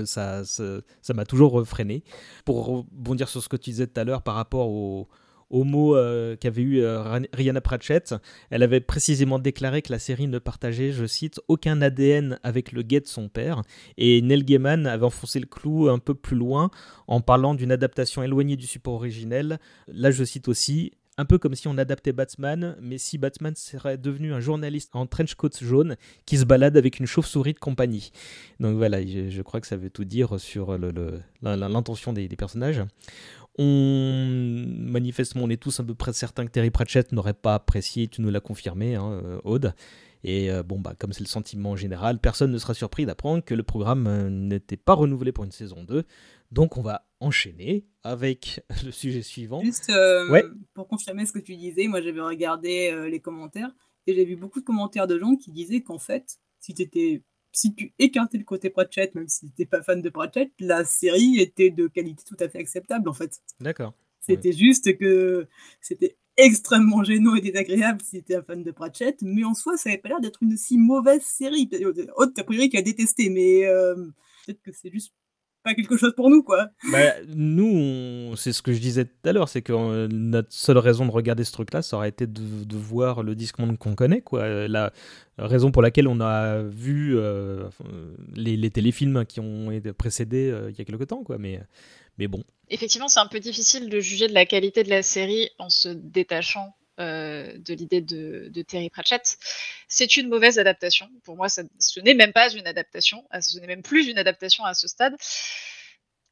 ça 0.05 0.45
ça 0.45 1.15
m'a 1.15 1.25
toujours 1.25 1.67
freiné. 1.67 2.05
Pour 2.45 2.65
rebondir 2.67 3.29
sur 3.29 3.43
ce 3.43 3.49
que 3.49 3.57
tu 3.57 3.71
disais 3.71 3.89
tout 3.89 4.01
à 4.01 4.05
l'heure 4.05 4.23
par 4.23 4.37
rapport 4.37 4.69
au, 4.69 5.09
au 5.53 5.65
mot 5.65 5.95
euh, 5.95 6.35
qu'avait 6.35 6.63
eu 6.63 6.81
euh, 6.81 7.21
Rihanna 7.33 7.61
Pratchett, 7.61 8.15
elle 8.51 8.63
avait 8.63 8.81
précisément 8.81 9.39
déclaré 9.39 9.83
que 9.83 9.93
la 9.93 9.99
série 9.99 10.27
ne 10.27 10.39
partageait, 10.39 10.93
je 10.93 11.05
cite, 11.07 11.41
aucun 11.47 11.81
ADN 11.83 12.41
avec 12.43 12.73
le 12.73 12.83
gay 12.83 13.01
de 13.01 13.07
son 13.07 13.29
père. 13.29 13.63
Et 13.99 14.21
Neil 14.23 14.45
Gaiman 14.45 14.87
avait 14.87 15.05
enfoncé 15.05 15.39
le 15.39 15.47
clou 15.47 15.89
un 15.89 15.99
peu 15.99 16.15
plus 16.15 16.37
loin 16.37 16.71
en 17.07 17.21
parlant 17.21 17.55
d'une 17.55 17.71
adaptation 17.71 18.23
éloignée 18.23 18.57
du 18.57 18.67
support 18.67 18.95
originel. 18.95 19.59
Là, 19.89 20.11
je 20.11 20.25
cite 20.25 20.49
aussi. 20.49 20.93
Un 21.19 21.27
peu 21.27 21.37
comme 21.37 21.55
si 21.55 21.69
on 21.69 21.77
adaptait 21.77 22.15
Batman, 22.15 22.75
mais 22.81 22.97
si 22.97 23.19
Batman 23.19 23.55
serait 23.55 23.99
devenu 23.99 24.33
un 24.33 24.41
journaliste 24.41 24.97
en 24.97 25.07
trench 25.07 25.35
coat 25.35 25.51
jaune 25.61 25.97
qui 26.25 26.39
se 26.39 26.47
balade 26.47 26.75
avec 26.75 27.01
une 27.01 27.07
chauve-souris 27.07 27.53
de 27.53 27.59
compagnie. 27.59 28.13
Donc 28.61 28.79
voilà, 28.79 29.05
je, 29.05 29.43
crois 29.43 29.61
que 29.61 29.67
ça 29.67 29.77
veut 29.77 29.91
tout 29.91 30.07
dire 30.07 30.41
sur 30.41 30.79
l'intention 31.43 32.15
des 32.15 32.29
personnages. 32.29 32.83
On 33.59 34.65
manifestement, 34.79 35.45
on 35.45 35.51
est 35.51 35.61
tous 35.61 35.79
à 35.81 35.85
peu 35.85 35.95
près 35.95 36.13
certains 36.13 36.47
que 36.47 36.51
Terry 36.51 36.71
Pratchett 36.71 37.13
n'aurait 37.13 37.35
pas 37.35 37.55
apprécié. 37.55 38.09
Tu 38.09 38.21
nous 38.23 38.31
l'as 38.31 38.41
confirmé, 38.41 38.95
hein, 38.95 39.21
euh, 39.25 39.41
Aude. 39.45 39.75
Et 40.25 40.51
euh, 40.51 40.63
bon, 40.63 40.79
bah, 40.79 40.95
comme 40.99 41.13
c'est 41.13 41.25
le 41.25 41.29
sentiment 41.29 41.75
général, 41.77 42.19
personne 42.21 42.53
ne 42.53 42.59
sera 42.59 42.75
surpris 42.75 43.07
d'apprendre 43.07 43.45
que 43.45 43.55
le 43.55 43.63
programme 43.63 44.07
euh, 44.07 44.31
n'était 44.31 44.77
pas 44.77 44.95
renouvelé 44.95 45.33
pour 45.33 45.45
une 45.45 45.51
saison 45.51 45.83
2. 45.85 46.05
Donc 46.53 46.77
on 46.77 46.83
va 46.83 47.07
enchaîner 47.21 47.87
avec 48.05 48.65
le 48.85 48.91
sujet 48.93 49.23
suivant. 49.23 49.63
Juste 49.63 49.91
euh, 49.91 50.31
Ouais. 50.31 50.45
pour 50.75 50.87
confirmer 50.87 51.27
ce 51.27 51.33
que 51.33 51.39
tu 51.41 51.57
disais, 51.57 51.89
moi 51.89 52.01
j'avais 52.03 52.21
regardé 52.21 53.07
les 53.11 53.21
commentaires 53.21 53.75
et 54.07 54.15
j'ai 54.15 54.25
vu 54.25 54.37
beaucoup 54.37 54.61
de 54.61 54.65
commentaires 54.65 55.07
de 55.07 55.19
gens 55.19 55.35
qui 55.37 55.51
disaient 55.51 55.81
qu'en 55.83 55.99
fait, 55.99 56.39
si, 56.61 56.75
t'étais- 56.75 57.23
si 57.53 57.75
tu 57.75 57.93
écartais 57.99 58.39
le 58.39 58.45
côté 58.45 58.71
Pratchett, 58.71 59.15
même 59.15 59.29
si 59.29 59.41
tu 59.41 59.47
n'étais 59.47 59.67
pas 59.67 59.83
fan 59.83 60.01
de 60.01 60.09
Pratchett, 60.09 60.51
la 60.59 60.85
série 60.85 61.39
était 61.39 61.71
de 61.71 61.87
qualité 61.87 62.25
tout 62.27 62.37
à 62.41 62.49
fait 62.49 62.59
acceptable 62.59 63.09
en 63.09 63.13
fait. 63.13 63.41
D'accord. 63.61 63.95
C'était 64.21 64.53
juste 64.53 64.97
que 64.99 65.47
c'était 65.81 66.17
extrêmement 66.37 67.03
gênant 67.05 67.35
et 67.35 67.41
désagréable 67.41 68.01
si 68.03 68.13
t'étais 68.13 68.37
un 68.37 68.43
fan 68.43 68.63
de 68.63 68.71
Pratchett, 68.71 69.19
mais 69.23 69.45
en 69.45 69.55
soi, 69.55 69.77
ça 69.77 69.91
n'avait 69.91 70.01
pas 70.01 70.09
l'air 70.09 70.21
d'être 70.21 70.43
une 70.43 70.57
si 70.57 70.79
mauvaise 70.79 71.23
série. 71.23 71.69
Autre, 72.17 72.33
a 72.39 72.45
priori, 72.45 72.71
qui 72.71 72.79
a 72.79 72.83
détesté, 72.83 73.29
mais 73.31 73.67
euh, 73.67 73.95
peut-être 74.47 74.63
que 74.63 74.73
c'est 74.73 74.91
juste 74.91 75.13
pas 75.63 75.75
quelque 75.75 75.97
chose 75.97 76.13
pour 76.17 76.29
nous, 76.31 76.43
quoi. 76.43 76.69
Bah, 76.91 77.13
nous, 77.35 77.67
on- 78.33 78.37
c'est 78.37 78.53
ce 78.53 78.63
que 78.63 78.73
je 78.73 78.81
disais 78.81 79.05
tout 79.05 79.29
à 79.29 79.33
l'heure, 79.33 79.49
c'est 79.49 79.63
que 79.63 79.73
euh, 79.73 80.09
notre 80.11 80.53
seule 80.53 80.79
raison 80.79 81.07
de 81.07 81.11
regarder 81.11 81.45
ce 81.45 81.53
truc-là, 81.53 81.83
ça 81.83 81.97
aurait 81.97 82.09
été 82.09 82.27
de, 82.27 82.65
de 82.65 82.77
voir 82.77 83.23
le 83.23 83.35
Discman 83.35 83.77
qu'on 83.77 83.95
connaît, 83.95 84.21
quoi. 84.21 84.41
Euh, 84.43 84.69
La 84.69 84.93
raison 85.39 85.71
pour 85.73 85.83
laquelle 85.83 86.09
on 86.09 86.21
a 86.21 86.63
vu 86.63 87.17
euh, 87.17 87.65
euh, 87.87 88.15
les, 88.35 88.57
les 88.57 88.71
téléfilms 88.71 89.25
qui 89.25 89.41
ont 89.41 89.71
été 89.71 89.93
précédés 89.93 90.51
euh, 90.51 90.71
il 90.71 90.79
y 90.79 90.81
a 90.83 90.85
quelque 90.85 91.05
temps, 91.05 91.23
quoi. 91.25 91.39
Mais, 91.39 91.61
mais 92.19 92.29
bon. 92.29 92.43
Effectivement, 92.69 93.09
c'est 93.09 93.21
un 93.21 93.27
peu 93.27 93.41
difficile 93.41 93.89
de 93.89 94.01
juger 94.01 94.29
de 94.29 94.35
la 94.35 94.47
qualité 94.47 94.83
de 94.83 94.91
la 94.91 95.03
série 95.03 95.49
en 95.59 95.69
se 95.71 95.89
détachant 95.89 96.75
euh, 97.01 97.57
de 97.59 97.75
l'idée 97.75 98.01
de, 98.01 98.49
de 98.51 98.63
Terry 98.63 98.91
Pratchett. 98.91 99.39
C'est 99.89 100.17
une 100.17 100.29
mauvaise 100.29 100.59
adaptation. 100.59 101.09
Pour 101.25 101.37
moi, 101.37 101.49
ça- 101.49 101.63
ce 101.79 102.01
n'est 102.01 102.15
même 102.15 102.33
pas 102.33 102.51
une 102.53 102.67
adaptation. 102.67 103.27
Ah, 103.31 103.41
Ce 103.43 103.59
n'est 103.59 103.67
même 103.67 103.83
plus 103.83 104.09
une 104.09 104.19
adaptation 104.19 104.65
à 104.65 104.75
ce 104.75 104.89
stade. 104.89 105.15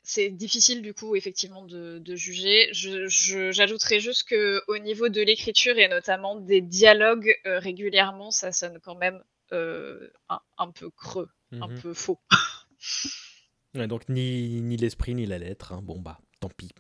C'est 0.02 0.30
difficile 0.30 0.80
du 0.82 0.94
coup 0.94 1.14
effectivement 1.14 1.64
de, 1.64 1.98
de 1.98 2.16
juger. 2.16 2.68
Je- 2.72 3.06
je- 3.06 3.52
J'ajouterais 3.52 4.00
juste 4.00 4.24
que 4.24 4.62
au 4.66 4.78
niveau 4.78 5.08
de 5.08 5.20
l'écriture 5.20 5.78
et 5.78 5.88
notamment 5.88 6.36
des 6.36 6.60
dialogues 6.62 7.34
euh, 7.46 7.58
régulièrement, 7.58 8.30
ça 8.30 8.50
sonne 8.50 8.78
quand 8.80 8.96
même 8.96 9.22
euh, 9.52 10.10
un, 10.28 10.40
un 10.58 10.70
peu 10.70 10.90
creux, 10.90 11.28
un 11.52 11.68
Mhm. 11.68 11.80
peu 11.80 11.94
faux. 11.94 12.18
Ouais, 13.74 13.86
donc 13.86 14.08
ni, 14.08 14.60
ni 14.62 14.76
l'esprit 14.76 15.14
ni 15.14 15.26
la 15.26 15.38
lettre. 15.38 15.72
hein. 15.72 15.80
Bon 15.82 15.98
bah, 16.00 16.18
tant 16.40 16.48
pis. 16.48 16.70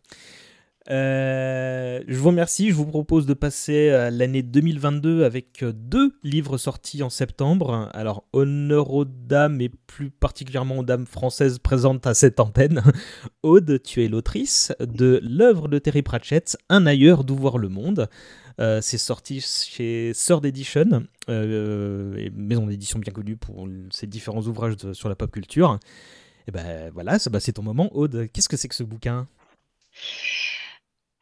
Euh, 0.88 2.02
je 2.08 2.16
vous 2.16 2.28
remercie. 2.28 2.70
Je 2.70 2.74
vous 2.74 2.86
propose 2.86 3.26
de 3.26 3.34
passer 3.34 3.90
à 3.90 4.10
l'année 4.10 4.42
2022 4.42 5.24
avec 5.24 5.62
euh, 5.62 5.72
deux 5.72 6.14
livres 6.22 6.56
sortis 6.56 7.02
en 7.02 7.10
septembre. 7.10 7.90
Alors, 7.92 8.24
honneur 8.32 8.90
aux 8.92 9.04
dames 9.04 9.60
et 9.60 9.68
plus 9.68 10.10
particulièrement 10.10 10.78
aux 10.78 10.84
dames 10.84 11.06
françaises 11.06 11.58
présentes 11.58 12.06
à 12.06 12.14
cette 12.14 12.40
antenne. 12.40 12.82
Aude, 13.42 13.80
tu 13.82 14.04
es 14.04 14.08
l'autrice 14.08 14.72
de 14.80 15.20
l'œuvre 15.22 15.68
de 15.68 15.78
Terry 15.78 16.02
Pratchett, 16.02 16.56
Un 16.68 16.86
ailleurs 16.86 17.24
d'où 17.24 17.36
voir 17.36 17.58
le 17.58 17.68
monde. 17.68 18.08
Euh, 18.60 18.80
c'est 18.82 18.98
sorti 18.98 19.40
chez 19.40 20.12
Third 20.14 20.44
Edition, 20.44 21.06
euh, 21.30 22.14
et 22.16 22.30
maison 22.30 22.66
d'édition 22.66 22.98
bien 22.98 23.12
connue 23.12 23.36
pour 23.36 23.66
ses 23.90 24.06
différents 24.06 24.42
ouvrages 24.42 24.76
sur 24.92 25.08
la 25.08 25.14
pop 25.14 25.30
culture. 25.30 25.78
Et 26.46 26.50
ben 26.50 26.90
voilà, 26.92 27.18
bah, 27.30 27.40
c'est 27.40 27.52
ton 27.52 27.62
moment, 27.62 27.94
Aude. 27.96 28.28
Qu'est-ce 28.32 28.48
que 28.48 28.56
c'est 28.56 28.68
que 28.68 28.74
ce 28.74 28.82
bouquin? 28.82 29.28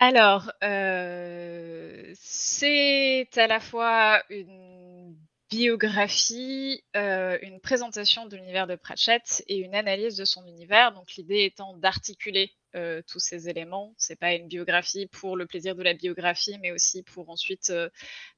Alors, 0.01 0.53
euh, 0.63 2.13
c'est 2.15 3.29
à 3.37 3.49
la 3.49 3.59
fois 3.59 4.23
une 4.31 5.17
biographie, 5.51 6.85
euh, 6.95 7.37
une 7.43 7.59
présentation 7.61 8.27
de 8.27 8.37
l'univers 8.37 8.69
de 8.69 8.77
Pratchett 8.77 9.43
et 9.49 9.57
une 9.57 9.75
analyse 9.75 10.17
de 10.17 10.25
son 10.25 10.47
univers. 10.47 10.93
Donc 10.93 11.15
l'idée 11.17 11.45
étant 11.45 11.77
d'articuler 11.77 12.53
euh, 12.77 13.03
tous 13.09 13.19
ces 13.19 13.49
éléments. 13.49 13.93
C'est 13.99 14.21
pas 14.21 14.35
une 14.35 14.47
biographie 14.47 15.09
pour 15.09 15.37
le 15.37 15.47
plaisir 15.47 15.75
de 15.75 15.83
la 15.83 15.95
biographie, 15.95 16.59
mais 16.61 16.71
aussi 16.71 17.03
pour 17.03 17.29
ensuite 17.29 17.73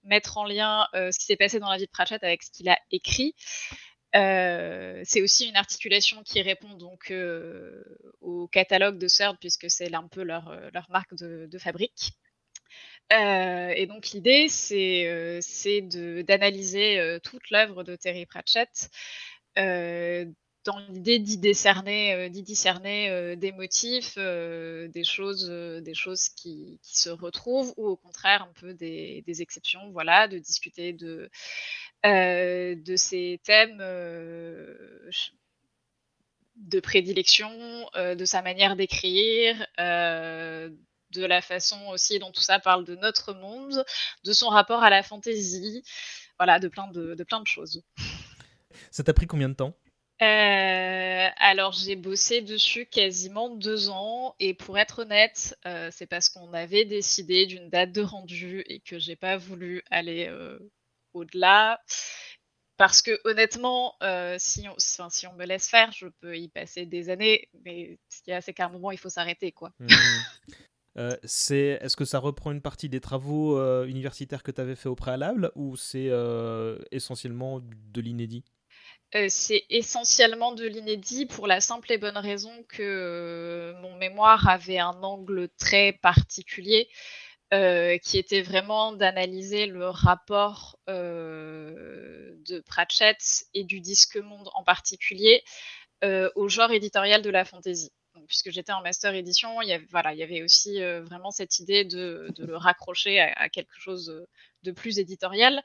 mettre 0.05 0.39
en 0.39 0.45
lien 0.45 0.87
ce 0.95 1.19
qui 1.19 1.27
s'est 1.27 1.37
passé 1.37 1.59
dans 1.59 1.69
la 1.69 1.77
vie 1.77 1.87
de 1.87 1.91
Pratchett 1.91 2.25
avec 2.25 2.43
ce 2.43 2.51
qu'il 2.51 2.71
a 2.71 2.79
écrit. 2.91 3.35
C'est 4.13 5.23
aussi 5.23 5.49
une 5.49 5.57
articulation 5.57 6.23
qui 6.23 6.43
répond 6.43 6.75
donc 6.75 7.13
au 8.21 8.49
catalogue 8.49 8.99
de 8.99 9.09
CERD 9.09 9.37
puisque 9.41 9.71
c'est 9.71 9.93
un 9.95 10.09
peu 10.09 10.23
leur, 10.23 10.55
leur 10.73 10.91
marque 10.91 11.15
de, 11.15 11.59
fabrique. 11.59 12.13
Euh, 13.13 13.73
et 13.75 13.87
donc 13.87 14.11
l'idée, 14.11 14.49
c'est 14.49 15.07
euh, 15.09 15.41
d'analyser 16.23 16.99
euh, 16.99 17.19
toute 17.19 17.51
l'œuvre 17.51 17.83
de 17.83 17.97
Terry 17.97 18.25
Pratchett 18.27 18.91
dans 20.65 20.79
l'idée 20.91 21.19
d'y 21.19 21.39
discerner, 21.39 22.29
discerner 22.31 23.37
des 23.37 23.53
motifs, 23.53 24.17
des 24.17 25.05
choses, 25.05 25.49
des 25.49 25.95
choses 25.95 26.29
qui, 26.29 26.79
se 26.83 27.09
retrouvent, 27.09 27.73
ou 27.77 27.87
au 27.87 27.97
contraire 27.97 28.43
un 28.43 28.53
peu 28.61 28.75
des, 28.75 29.25
exceptions, 29.27 29.91
voilà, 29.93 30.29
de 30.29 30.39
discuter 30.39 30.93
de, 30.93 31.31
de 32.05 33.37
thèmes 33.37 33.83
de 36.57 36.81
prédilection, 36.81 37.51
de 37.95 38.25
sa 38.25 38.43
manière 38.43 38.77
d'écrire, 38.77 39.67
de 41.11 41.25
la 41.25 41.41
façon 41.41 41.79
aussi 41.89 42.19
dont 42.19 42.31
tout 42.31 42.43
ça 42.43 42.59
parle 42.59 42.85
de 42.85 42.97
notre 42.97 43.35
monde, 43.35 43.85
de 44.25 44.33
son 44.33 44.49
rapport 44.49 44.83
à 44.83 44.91
la 44.91 45.03
fantaisie, 45.03 45.83
voilà, 46.39 46.59
de 46.59 46.69
plein 46.69 46.89
de, 46.89 47.23
plein 47.25 47.41
de 47.41 47.47
choses. 47.47 47.83
Ça 48.91 49.03
t'a 49.03 49.13
pris 49.13 49.27
combien 49.27 49.49
de 49.49 49.55
temps? 49.55 49.75
Euh, 50.23 51.29
alors 51.37 51.73
j'ai 51.73 51.97
bossé 51.97 52.43
dessus 52.43 52.87
quasiment 52.87 53.51
deux 53.51 53.89
ans 53.89 54.35
et 54.39 54.55
pour 54.55 54.79
être 54.79 55.01
honnête, 55.01 55.57
euh, 55.67 55.91
c'est 55.93 56.07
parce 56.07 56.29
qu'on 56.29 56.53
avait 56.53 56.85
décidé 56.85 57.47
d'une 57.47 57.69
date 57.69 57.93
de 57.93 58.03
rendu 58.03 58.63
et 58.67 58.81
que 58.81 58.99
j'ai 58.99 59.17
pas 59.17 59.37
voulu 59.37 59.83
aller 59.91 60.27
euh, 60.29 60.59
au-delà. 61.15 61.81
Parce 62.77 63.03
que 63.03 63.21
honnêtement, 63.25 63.95
si, 64.39 64.67
on, 64.67 64.75
si 64.79 65.27
on 65.27 65.35
me 65.35 65.45
laisse 65.45 65.69
faire, 65.69 65.93
je 65.93 66.07
peux 66.23 66.39
y 66.39 66.49
passer 66.49 66.87
des 66.87 67.11
années, 67.11 67.47
mais 67.63 67.99
ce 68.09 68.23
qu'il 68.23 68.33
y 68.33 68.35
a, 68.35 68.41
c'est 68.41 68.55
qu'à 68.55 68.67
un 68.67 68.71
moment, 68.71 68.91
il 68.91 68.97
faut 68.97 69.11
s'arrêter, 69.11 69.53
quoi. 69.53 69.71
Mmh. 69.81 69.87
Euh, 70.99 71.17
c'est 71.23 71.79
est-ce 71.81 71.97
que 71.97 72.05
ça 72.05 72.19
reprend 72.19 72.51
une 72.51 72.61
partie 72.61 72.89
des 72.89 73.01
travaux 73.01 73.57
euh, 73.57 73.87
universitaires 73.87 74.43
que 74.43 74.51
tu 74.51 74.61
avais 74.61 74.75
fait 74.75 74.89
au 74.89 74.97
préalable 74.97 75.53
ou 75.55 75.77
c'est 75.77 76.09
euh, 76.11 76.79
essentiellement 76.91 77.61
de 77.63 78.01
l'inédit? 78.01 78.45
C'est 79.29 79.65
essentiellement 79.71 80.53
de 80.53 80.65
l'inédit 80.65 81.27
pour 81.27 81.47
la 81.47 81.61
simple 81.61 81.93
et 81.93 81.99
bonne 81.99 82.17
raison 82.17 82.53
que 82.69 83.75
mon 83.83 83.97
mémoire 83.97 84.49
avait 84.49 84.79
un 84.79 85.03
angle 85.03 85.49
très 85.59 85.93
particulier 85.93 86.89
qui 87.51 88.19
était 88.19 88.43
vraiment 88.43 88.93
d'analyser 88.93 89.67
le 89.67 89.89
rapport 89.89 90.79
de 90.87 92.61
Pratchett 92.67 93.45
et 93.53 93.65
du 93.65 93.81
disque 93.81 94.17
monde 94.17 94.49
en 94.55 94.63
particulier 94.63 95.43
au 96.37 96.49
genre 96.49 96.71
éditorial 96.71 97.23
de 97.23 97.31
la 97.31 97.45
fantasy 97.45 97.91
puisque 98.27 98.51
j'étais 98.51 98.73
en 98.73 98.83
master 98.83 99.15
édition, 99.15 99.61
il 99.63 99.69
y 99.69 99.73
avait, 99.73 99.87
voilà, 99.91 100.13
il 100.13 100.19
y 100.19 100.23
avait 100.23 100.43
aussi 100.43 100.83
euh, 100.83 101.03
vraiment 101.03 101.31
cette 101.31 101.59
idée 101.59 101.85
de, 101.85 102.33
le 102.39 102.57
raccrocher 102.57 103.21
à, 103.21 103.49
quelque 103.49 103.79
chose 103.79 104.27
de 104.63 104.73
plus 104.73 104.99
éditorial. 104.99 105.63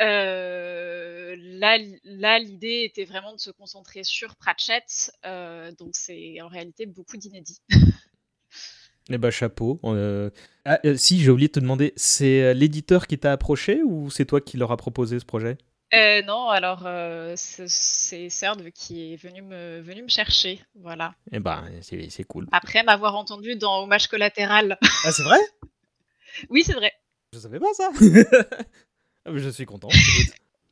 Euh, 0.00 1.34
là, 1.38 1.78
là 2.04 2.38
l'idée 2.38 2.84
était 2.84 3.04
vraiment 3.04 3.34
de 3.34 3.40
se 3.40 3.50
concentrer 3.50 4.04
sur 4.04 4.36
Pratchett, 4.36 5.10
euh, 5.26 5.72
donc 5.72 5.90
c'est 5.92 6.40
en 6.40 6.48
réalité 6.48 6.86
beaucoup 6.86 7.16
d'inédits. 7.16 7.60
Eh 9.10 9.16
ben 9.16 9.30
chapeau. 9.30 9.80
Ah, 10.64 10.78
si 10.96 11.20
j'ai 11.20 11.30
oublié 11.30 11.48
de 11.48 11.52
te 11.52 11.60
demander, 11.60 11.94
c'est 11.96 12.52
l'éditeur 12.52 13.06
qui 13.06 13.18
t'a 13.18 13.32
approché 13.32 13.82
ou 13.82 14.10
c'est 14.10 14.26
toi 14.26 14.40
qui 14.40 14.58
leur 14.58 14.70
a 14.70 14.76
proposé 14.76 15.18
ce 15.18 15.24
projet? 15.24 15.56
Euh, 15.94 16.20
non, 16.22 16.48
alors 16.50 16.82
euh, 16.84 17.32
c'est 17.36 18.28
Serd 18.28 18.70
qui 18.72 19.14
est 19.14 19.16
venu 19.16 19.40
me, 19.40 19.80
venu 19.80 20.02
me 20.02 20.08
chercher, 20.08 20.60
voilà. 20.74 21.14
Eh 21.32 21.38
ben, 21.38 21.64
c'est 21.80 22.24
cool. 22.24 22.46
Après 22.52 22.82
m'avoir 22.82 23.16
entendu 23.16 23.56
dans 23.56 23.82
Hommage 23.82 24.08
collatéral. 24.08 24.76
Ah, 25.04 25.12
c'est 25.12 25.22
vrai? 25.22 25.38
Oui, 26.50 26.62
c'est 26.62 26.74
vrai. 26.74 26.92
Je 27.32 27.38
savais 27.40 27.58
pas 27.58 27.72
ça. 27.74 27.90
Ah, 29.28 29.36
je 29.36 29.48
suis 29.48 29.66
content. 29.66 29.88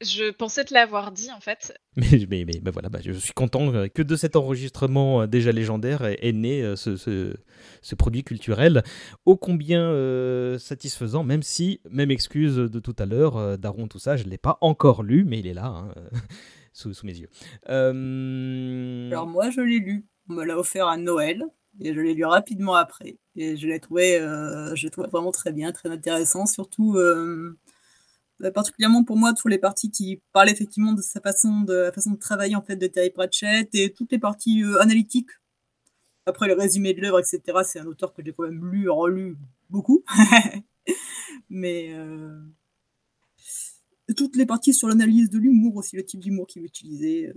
Je 0.02 0.30
pensais 0.30 0.62
te 0.62 0.74
l'avoir 0.74 1.10
dit 1.10 1.30
en 1.32 1.40
fait. 1.40 1.74
Mais, 1.96 2.26
mais, 2.28 2.44
mais 2.44 2.60
bah 2.60 2.70
voilà, 2.70 2.90
bah, 2.90 2.98
je 3.02 3.12
suis 3.12 3.32
content 3.32 3.88
que 3.88 4.02
de 4.02 4.14
cet 4.16 4.36
enregistrement 4.36 5.22
euh, 5.22 5.26
déjà 5.26 5.52
légendaire 5.52 6.04
est, 6.04 6.32
né 6.34 6.62
euh, 6.62 6.76
ce, 6.76 6.96
ce, 6.96 7.94
produit 7.94 8.22
culturel 8.22 8.82
ô 9.24 9.38
combien 9.38 9.80
euh, 9.80 10.58
satisfaisant, 10.58 11.24
même 11.24 11.42
si, 11.42 11.80
même 11.88 12.10
excuse 12.10 12.56
de 12.56 12.78
tout 12.78 12.94
à 12.98 13.06
l'heure, 13.06 13.56
Daron, 13.56 13.88
tout 13.88 13.98
ça, 13.98 14.18
je 14.18 14.24
ne 14.24 14.28
l'ai 14.28 14.36
pas 14.36 14.58
encore 14.60 15.02
lu, 15.02 15.24
mais 15.24 15.38
il 15.38 15.46
est 15.46 15.54
là, 15.54 15.64
hein, 15.64 15.94
sous, 16.74 16.92
sous, 16.92 17.06
mes 17.06 17.16
yeux. 17.16 17.30
Alors 17.66 19.26
moi, 19.26 19.48
je 19.48 19.62
l'ai 19.62 19.78
lu. 19.78 20.04
On 20.28 20.34
me 20.34 20.44
l'a 20.44 20.58
offert 20.58 20.88
à 20.88 20.98
Noël. 20.98 21.42
Et 21.80 21.94
je 21.94 22.00
l'ai 22.00 22.14
lu 22.14 22.24
rapidement 22.24 22.74
après. 22.74 23.18
Et 23.34 23.56
je 23.56 23.66
l'ai 23.66 23.80
trouvé, 23.80 24.18
je 24.74 24.88
trouvé 24.88 25.08
vraiment 25.08 25.32
très 25.32 25.52
bien, 25.52 25.72
très 25.72 25.90
intéressant. 25.90 26.46
Surtout, 26.46 26.96
euh, 26.96 27.58
particulièrement 28.54 29.04
pour 29.04 29.16
moi 29.16 29.32
tous 29.32 29.48
les 29.48 29.58
parties 29.58 29.90
qui 29.90 30.20
parlent 30.32 30.50
effectivement 30.50 30.92
de 30.92 31.02
sa 31.02 31.20
façon 31.20 31.62
de 31.62 31.74
la 31.74 31.92
façon 31.92 32.12
de 32.12 32.18
travailler 32.18 32.56
en 32.56 32.62
fait 32.62 32.76
de 32.76 32.86
Terry 32.86 33.10
Pratchett 33.10 33.74
et 33.74 33.92
toutes 33.92 34.12
les 34.12 34.18
parties 34.18 34.62
euh, 34.62 34.80
analytiques. 34.80 35.30
Après 36.26 36.46
le 36.46 36.54
résumé 36.54 36.92
de 36.92 37.00
l'œuvre 37.00 37.20
etc 37.20 37.40
c'est 37.64 37.80
un 37.80 37.86
auteur 37.86 38.12
que 38.12 38.22
j'ai 38.24 38.32
quand 38.32 38.44
même 38.44 38.70
lu 38.70 38.88
relu 38.90 39.36
beaucoup. 39.70 40.04
Mais 41.48 41.92
euh, 41.92 42.38
toutes 44.16 44.36
les 44.36 44.46
parties 44.46 44.74
sur 44.74 44.88
l'analyse 44.88 45.30
de 45.30 45.38
l'humour 45.38 45.76
aussi 45.76 45.96
le 45.96 46.04
type 46.04 46.20
d'humour 46.20 46.46
qu'il 46.46 46.64
utilisait 46.64 47.32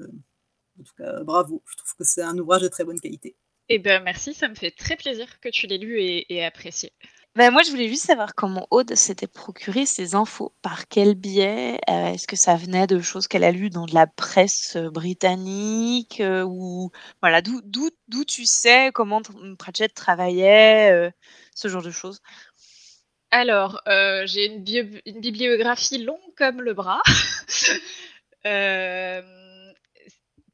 en 0.80 0.84
tout 0.84 0.94
cas 0.98 1.24
bravo. 1.24 1.62
Je 1.66 1.76
trouve 1.78 1.96
que 1.96 2.04
c'est 2.04 2.22
un 2.22 2.38
ouvrage 2.38 2.62
de 2.62 2.68
très 2.68 2.84
bonne 2.84 3.00
qualité. 3.00 3.36
Eh 3.70 3.78
ben 3.78 4.02
merci, 4.04 4.34
ça 4.34 4.48
me 4.48 4.56
fait 4.56 4.72
très 4.72 4.96
plaisir 4.96 5.40
que 5.40 5.50
tu 5.50 5.68
l'aies 5.68 5.78
lu 5.78 6.00
et 6.00 6.44
apprécié. 6.44 6.92
Ben, 7.40 7.52
moi, 7.52 7.62
je 7.64 7.70
voulais 7.70 7.88
juste 7.88 8.06
savoir 8.06 8.36
comment 8.36 8.68
Aude 8.70 8.96
s'était 8.96 9.26
procuré 9.26 9.86
ces 9.86 10.14
infos. 10.14 10.54
Par 10.62 10.90
quel 10.90 11.16
biais? 11.16 11.80
Euh, 11.90 12.08
Est-ce 12.08 12.28
que 12.28 12.36
ça 12.36 12.58
venait 12.58 12.86
de 12.86 13.00
choses 13.00 13.30
qu'elle 13.30 13.46
a 13.46 13.52
lues 13.54 13.70
dans 13.70 13.86
de 13.86 13.94
la 13.94 14.08
presse 14.08 14.76
euh, 14.76 14.90
britannique 14.90 16.20
euh, 16.20 16.44
ou 16.44 16.92
voilà 17.22 17.42
d'où 17.42 17.62
tu 18.26 18.46
sais 18.46 18.92
comment 18.94 19.22
Pratchett 19.58 19.94
travaillait, 19.94 21.14
ce 21.56 21.70
genre 21.70 21.82
de 21.82 21.92
choses? 21.92 22.20
Alors, 23.32 23.82
j'ai 23.88 24.48
une, 24.48 24.66
une, 25.06 25.22
bibliographie 25.22 26.04
longue 26.04 26.20
comme 26.36 26.62
le 26.62 26.74
bras. 26.74 27.02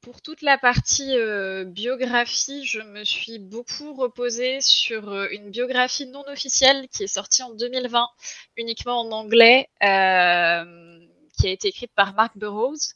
pour 0.05 0.21
toute 0.21 0.43
la 0.43 0.59
partie 0.59 1.17
euh, 1.17 1.63
biographie, 1.63 2.63
je 2.63 2.79
me 2.79 3.03
suis 3.03 3.39
beaucoup 3.39 3.95
reposée 3.95 4.61
sur 4.61 5.09
euh, 5.09 5.27
une 5.31 5.49
biographie 5.49 6.05
non 6.05 6.23
officielle 6.27 6.87
qui 6.89 7.05
est 7.05 7.07
sortie 7.07 7.41
en 7.41 7.55
2020, 7.55 8.07
uniquement 8.55 9.01
en 9.01 9.11
anglais, 9.11 9.67
euh, 9.83 10.99
qui 11.39 11.47
a 11.47 11.49
été 11.49 11.69
écrite 11.69 11.91
par 11.95 12.13
Mark 12.13 12.37
Burroughs. 12.37 12.93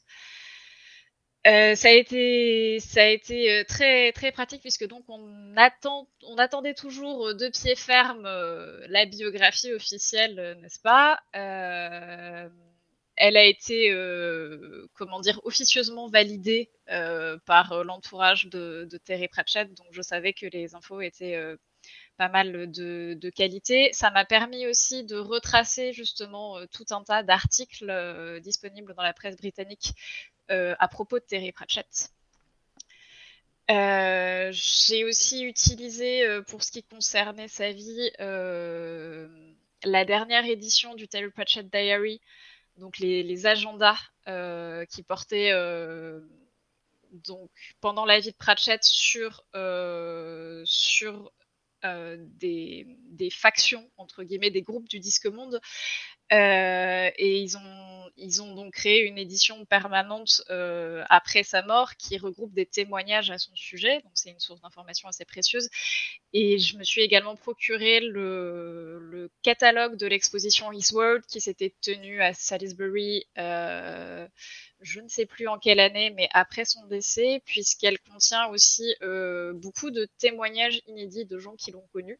ça 1.44 1.88
a 1.88 1.90
été, 1.90 2.78
très 3.66 4.12
très 4.12 4.30
pratique 4.30 4.60
puisque 4.60 4.86
donc 4.86 5.02
on 5.08 5.56
attendait 6.38 6.74
toujours 6.74 7.34
de 7.34 7.48
pied 7.48 7.74
ferme 7.74 8.22
la 8.88 9.04
biographie 9.06 9.72
officielle, 9.72 10.58
n'est-ce 10.62 10.78
pas 10.78 11.18
elle 13.20 13.36
a 13.36 13.44
été, 13.44 13.90
euh, 13.90 14.88
comment 14.94 15.20
dire, 15.20 15.40
officieusement 15.44 16.08
validée 16.08 16.70
euh, 16.88 17.36
par 17.44 17.72
euh, 17.72 17.84
l'entourage 17.84 18.46
de, 18.46 18.88
Terry 19.04 19.28
Pratchett, 19.28 19.68
donc 19.74 19.88
je 19.90 20.00
savais 20.00 20.32
que 20.32 20.46
les 20.46 20.74
infos 20.74 21.02
étaient 21.02 21.38
pas 22.16 22.30
mal 22.30 22.70
de, 22.70 23.30
qualité. 23.34 23.90
Ça 23.92 24.10
m'a 24.10 24.24
permis 24.24 24.66
aussi 24.66 25.04
de 25.04 25.16
retracer 25.16 25.92
justement 25.92 26.56
tout 26.68 26.86
un 26.90 27.04
tas 27.04 27.22
d'articles 27.22 28.40
disponibles 28.40 28.94
dans 28.94 29.02
la 29.02 29.12
presse 29.12 29.36
britannique 29.36 29.92
à 30.48 30.88
propos 30.88 31.18
de 31.18 31.24
Terry 31.24 31.52
Pratchett. 31.52 32.10
J'ai 33.68 35.04
aussi 35.04 35.44
utilisé, 35.44 36.40
pour 36.48 36.62
ce 36.62 36.72
qui 36.72 36.82
concernait 36.82 37.48
sa 37.48 37.70
vie, 37.70 38.10
la 38.18 40.04
dernière 40.04 40.46
édition 40.46 40.94
du 40.94 41.06
Terry 41.06 41.30
Pratchett 41.30 41.70
Diary, 41.70 42.20
donc 42.80 42.98
les, 42.98 43.46
agendas 43.46 43.98
euh, 44.26 44.84
qui 44.86 45.02
portaient 45.02 45.52
euh, 45.52 46.20
donc 47.12 47.50
pendant 47.80 48.04
la 48.04 48.18
vie 48.18 48.32
de 48.32 48.36
Pratchett 48.36 48.82
sur, 48.82 49.44
euh, 51.84 52.16
des, 52.38 52.86
factions, 53.30 53.88
entre 53.96 54.22
guillemets, 54.24 54.50
des 54.50 54.62
groupes 54.62 54.88
du 54.88 54.98
disque 54.98 55.26
monde. 55.26 55.60
Euh, 56.32 57.10
et 57.16 57.40
ils 57.40 57.56
ont, 57.56 58.10
ils 58.16 58.40
ont 58.40 58.54
donc 58.54 58.72
créé 58.72 59.02
une 59.02 59.18
édition 59.18 59.64
permanente 59.64 60.42
euh, 60.48 61.04
après 61.10 61.42
sa 61.42 61.62
mort 61.62 61.96
qui 61.96 62.18
regroupe 62.18 62.54
des 62.54 62.66
témoignages 62.66 63.30
à 63.30 63.38
son 63.38 63.54
sujet. 63.54 64.00
Donc 64.02 64.12
c'est 64.14 64.30
une 64.30 64.40
source 64.40 64.60
d'information 64.60 65.08
assez 65.08 65.24
précieuse. 65.24 65.68
Et 66.32 66.58
je 66.58 66.78
me 66.78 66.84
suis 66.84 67.02
également 67.02 67.36
procuré 67.36 68.00
le, 68.00 68.98
le 69.00 69.30
catalogue 69.42 69.96
de 69.96 70.06
l'exposition 70.06 70.72
His 70.72 70.92
World 70.92 71.24
qui 71.26 71.40
s'était 71.40 71.74
tenue 71.82 72.22
à 72.22 72.32
Salisbury. 72.32 73.26
Je 74.80 75.00
ne 75.00 75.08
sais 75.08 75.26
plus 75.26 75.46
en 75.46 75.58
quelle 75.58 75.80
année, 75.80 76.10
mais 76.10 76.28
après 76.32 76.64
son 76.64 76.86
décès, 76.86 77.42
puisqu'elle 77.44 77.98
contient 77.98 78.46
aussi 78.48 78.94
euh, 79.02 79.52
beaucoup 79.52 79.90
de 79.90 80.06
témoignages 80.18 80.80
inédits 80.86 81.26
de 81.26 81.38
gens 81.38 81.54
qui 81.56 81.70
l'ont 81.70 81.86
connu 81.92 82.18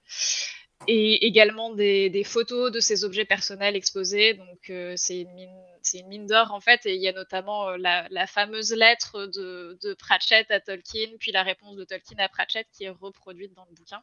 et 0.86 1.26
également 1.26 1.74
des, 1.74 2.24
photos 2.24 2.72
de 2.72 2.80
ces 2.80 3.04
objets 3.04 3.24
personnels 3.24 3.76
exposés. 3.76 4.34
Donc 4.34 4.70
euh, 4.70 4.94
c'est 4.96 5.20
une 5.20 6.08
mine, 6.08 6.26
d'or 6.26 6.52
en 6.52 6.60
fait, 6.60 6.86
et 6.86 6.94
il 6.94 7.02
y 7.02 7.08
a 7.08 7.12
notamment 7.12 7.70
euh, 7.70 7.76
la, 7.78 8.26
fameuse 8.26 8.72
lettre 8.72 9.26
de, 9.26 9.94
Pratchett 9.94 10.50
à 10.50 10.60
Tolkien, 10.60 11.08
puis 11.18 11.32
la 11.32 11.42
réponse 11.42 11.76
de 11.76 11.84
Tolkien 11.84 12.18
à 12.18 12.28
Pratchett 12.28 12.66
qui 12.72 12.84
est 12.84 12.90
reproduite 12.90 13.54
dans 13.54 13.66
le 13.68 13.74
bouquin. 13.74 14.02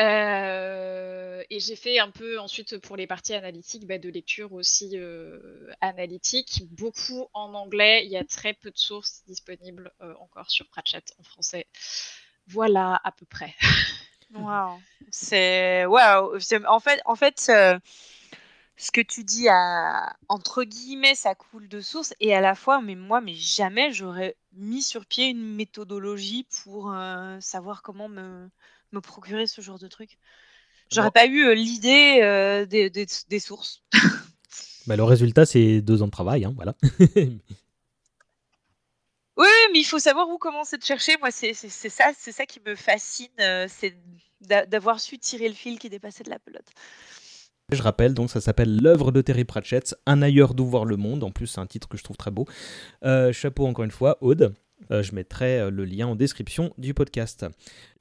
Euh, 0.00 1.42
et 1.50 1.60
j'ai 1.60 1.76
fait 1.76 1.98
un 1.98 2.10
peu 2.10 2.38
ensuite 2.38 2.78
pour 2.78 2.96
les 2.96 3.06
parties 3.06 3.34
analytiques 3.34 3.86
bah, 3.86 3.98
de 3.98 4.08
lecture 4.08 4.52
aussi 4.52 4.92
euh, 4.94 5.70
analytique, 5.80 6.62
beaucoup 6.70 7.26
en 7.34 7.52
anglais. 7.54 8.04
Il 8.06 8.10
y 8.10 8.16
a 8.16 8.24
très 8.24 8.54
peu 8.54 8.70
de 8.70 8.78
sources 8.78 9.22
disponibles 9.26 9.92
euh, 10.00 10.14
encore 10.20 10.50
sur 10.50 10.66
Pratchett 10.68 11.12
en 11.18 11.22
français. 11.22 11.66
Voilà 12.46 13.00
à 13.04 13.12
peu 13.12 13.26
près. 13.26 13.54
Waouh, 14.32 14.80
c'est 15.10 15.84
waouh. 15.86 16.38
En 16.68 16.78
fait, 16.78 17.00
en 17.04 17.16
fait, 17.16 17.40
ce 17.40 18.90
que 18.92 19.00
tu 19.00 19.24
dis 19.24 19.48
à 19.48 20.14
entre 20.28 20.62
guillemets, 20.62 21.16
ça 21.16 21.34
coule 21.34 21.66
de 21.66 21.80
source 21.80 22.14
et 22.20 22.32
à 22.32 22.40
la 22.40 22.54
fois, 22.54 22.80
mais 22.80 22.94
moi, 22.94 23.20
mais 23.20 23.34
jamais 23.34 23.92
j'aurais 23.92 24.36
mis 24.52 24.82
sur 24.82 25.04
pied 25.04 25.26
une 25.26 25.56
méthodologie 25.56 26.46
pour 26.62 26.94
savoir 27.40 27.82
comment 27.82 28.08
me 28.08 28.48
me 28.92 29.00
procurer 29.00 29.46
ce 29.46 29.60
genre 29.60 29.78
de 29.78 29.88
truc. 29.88 30.18
J'aurais 30.92 31.10
pas 31.10 31.26
eu 31.26 31.54
l'idée 31.54 32.20
euh, 32.22 32.66
des, 32.66 32.90
des, 32.90 33.06
des, 33.28 33.38
sources. 33.38 33.84
bah, 34.86 34.96
le 34.96 35.04
résultat, 35.04 35.46
c'est 35.46 35.80
deux 35.80 36.02
ans 36.02 36.06
de 36.06 36.10
travail, 36.10 36.44
hein, 36.44 36.52
voilà. 36.56 36.74
oui, 37.16 37.36
mais 39.36 39.78
il 39.78 39.84
faut 39.84 40.00
savoir 40.00 40.28
où 40.28 40.38
commencer 40.38 40.76
de 40.78 40.82
chercher. 40.82 41.16
Moi, 41.20 41.30
c'est 41.30 41.54
ça, 41.54 42.10
c'est 42.18 42.32
ça 42.32 42.44
qui 42.46 42.60
me 42.66 42.74
fascine, 42.74 43.28
euh, 43.40 43.66
c'est 43.68 43.96
d'avoir 44.40 45.00
su 45.00 45.18
tirer 45.18 45.48
le 45.48 45.54
fil 45.54 45.78
qui 45.78 45.90
dépassait 45.90 46.24
de 46.24 46.30
la 46.30 46.38
pelote. 46.38 46.72
Je 47.72 47.82
rappelle, 47.82 48.14
donc 48.14 48.30
ça 48.30 48.40
s'appelle 48.40 48.80
L'œuvre 48.82 49.12
de 49.12 49.20
Terry 49.20 49.44
Pratchett, 49.44 49.94
Un 50.06 50.22
ailleurs 50.22 50.54
d'où 50.54 50.66
voir 50.66 50.84
le 50.84 50.96
monde. 50.96 51.22
En 51.22 51.30
plus, 51.30 51.46
c'est 51.46 51.60
un 51.60 51.66
titre 51.66 51.88
que 51.88 51.96
je 51.96 52.02
trouve 52.02 52.16
très 52.16 52.32
beau. 52.32 52.46
Euh, 53.04 53.32
chapeau 53.32 53.66
encore 53.66 53.84
une 53.84 53.92
fois, 53.92 54.18
Aude. 54.22 54.54
Euh, 54.90 55.02
je 55.02 55.14
mettrai 55.14 55.60
euh, 55.60 55.70
le 55.70 55.84
lien 55.84 56.06
en 56.06 56.16
description 56.16 56.72
du 56.78 56.94
podcast. 56.94 57.46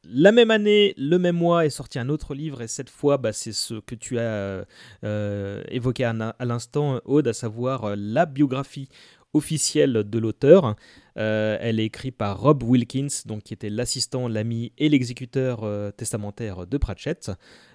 La 0.03 0.31
même 0.31 0.49
année, 0.49 0.93
le 0.97 1.17
même 1.19 1.35
mois, 1.35 1.65
est 1.65 1.69
sorti 1.69 1.99
un 1.99 2.09
autre 2.09 2.34
livre, 2.34 2.61
et 2.61 2.67
cette 2.67 2.89
fois, 2.89 3.17
bah, 3.17 3.34
c'est 3.34 3.51
ce 3.51 3.76
que 3.81 3.95
tu 3.95 4.17
as 4.17 4.65
euh, 5.03 5.63
évoqué 5.67 6.05
à, 6.05 6.13
l'instant, 6.39 7.01
Aude, 7.05 7.27
à 7.27 7.34
savoir 7.34 7.95
la 7.97 8.26
biographie 8.26 8.88
officielle 9.34 10.09
de 10.09 10.19
l'auteur. 10.19 10.76
elle 11.15 11.80
est 11.80 11.85
écrite 11.85 12.17
par 12.17 12.39
Rob 12.39 12.63
Wilkins, 12.63 13.23
donc, 13.26 13.43
qui 13.43 13.53
était 13.53 13.69
l'assistant, 13.69 14.27
l'ami 14.27 14.71
et 14.77 14.89
l'exécuteur 14.89 15.67
testamentaire 15.95 16.65
de 16.65 16.77
Pratchett. 16.77 17.31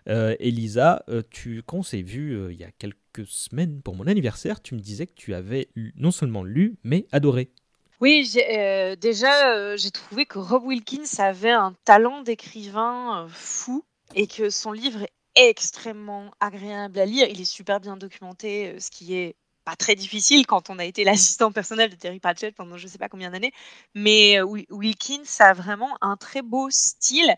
Elisa, 0.06 1.04
tu, 1.30 1.62
quand 1.64 1.78
on 1.78 1.82
s'est 1.82 2.02
vu 2.02 2.50
il 2.50 2.58
y 2.58 2.64
a 2.64 2.72
quelques 2.72 3.26
semaines 3.26 3.82
pour 3.82 3.94
mon 3.94 4.06
anniversaire, 4.06 4.60
tu 4.62 4.74
me 4.74 4.80
disais 4.80 5.06
que 5.06 5.14
tu 5.14 5.34
avais 5.34 5.68
non 5.96 6.10
seulement 6.10 6.42
lu, 6.42 6.76
mais 6.82 7.06
adoré. 7.12 7.52
Oui, 8.00 8.28
euh, 8.36 8.96
déjà, 8.96 9.54
euh, 9.54 9.76
j'ai 9.76 9.90
trouvé 9.90 10.26
que 10.26 10.38
Rob 10.38 10.64
Wilkins 10.64 11.04
avait 11.18 11.52
un 11.52 11.74
talent 11.84 12.22
d'écrivain 12.22 13.24
euh, 13.24 13.28
fou 13.28 13.84
et 14.14 14.26
que 14.26 14.50
son 14.50 14.72
livre 14.72 15.04
est 15.36 15.48
extrêmement 15.48 16.30
agréable 16.40 16.98
à 16.98 17.06
lire. 17.06 17.28
Il 17.28 17.40
est 17.40 17.44
super 17.44 17.80
bien 17.80 17.96
documenté, 17.96 18.78
ce 18.80 18.90
qui 18.90 19.14
est 19.14 19.36
pas 19.64 19.76
très 19.76 19.94
difficile 19.94 20.46
quand 20.46 20.70
on 20.70 20.78
a 20.78 20.84
été 20.84 21.04
l'assistant 21.04 21.52
personnel 21.52 21.88
de 21.88 21.94
Terry 21.94 22.20
Pratchett 22.20 22.54
pendant 22.54 22.76
je 22.76 22.86
sais 22.88 22.98
pas 22.98 23.08
combien 23.08 23.30
d'années. 23.30 23.52
Mais 23.94 24.40
Wilkins 24.42 25.22
a 25.38 25.52
vraiment 25.52 25.96
un 26.00 26.16
très 26.16 26.42
beau 26.42 26.68
style 26.70 27.34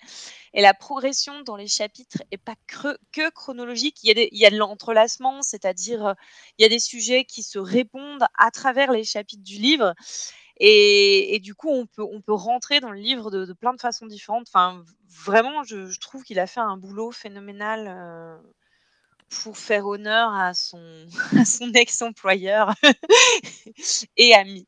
et 0.55 0.63
la 0.63 0.75
progression 0.75 1.43
dans 1.43 1.57
les 1.57 1.69
chapitres 1.69 2.23
est 2.31 2.39
pas 2.39 2.57
que 3.13 3.31
chronologique. 3.31 3.99
Il 4.03 4.09
y 4.09 4.21
a, 4.21 4.27
il 4.33 4.39
y 4.39 4.47
a 4.47 4.51
de 4.51 4.57
l'entrelacement, 4.57 5.43
c'est-à-dire 5.43 6.15
il 6.59 6.63
y 6.63 6.65
a 6.65 6.69
des 6.71 6.81
sujets 6.81 7.25
qui 7.25 7.43
se 7.43 7.59
répondent 7.59 8.27
à 8.39 8.51
travers 8.51 8.91
les 8.91 9.05
chapitres 9.05 9.45
du 9.45 9.57
livre. 9.57 9.95
Et, 10.59 11.39
du 11.43 11.55
coup, 11.55 11.71
on 11.71 11.87
peut, 11.87 12.03
on 12.03 12.21
peut 12.21 12.33
rentrer 12.33 12.81
dans 12.81 12.91
le 12.91 12.99
livre 12.99 13.31
de, 13.31 13.53
plein 13.53 13.75
de 13.75 13.81
façons 13.81 14.07
différentes. 14.07 14.49
Enfin, 14.49 14.83
vraiment, 15.25 15.65
je, 15.65 15.99
trouve 16.01 16.23
qu'il 16.23 16.39
a 16.39 16.47
fait 16.47 16.61
un 16.61 16.77
boulot 16.77 17.11
phénoménal 17.11 17.87
euh, 17.89 18.37
pour 19.43 19.59
faire 19.59 19.87
honneur 19.87 20.33
à 20.33 20.55
son, 20.55 20.81
son 21.45 21.73
ex-employeur 21.73 22.75
et 24.17 24.35
ami. 24.35 24.67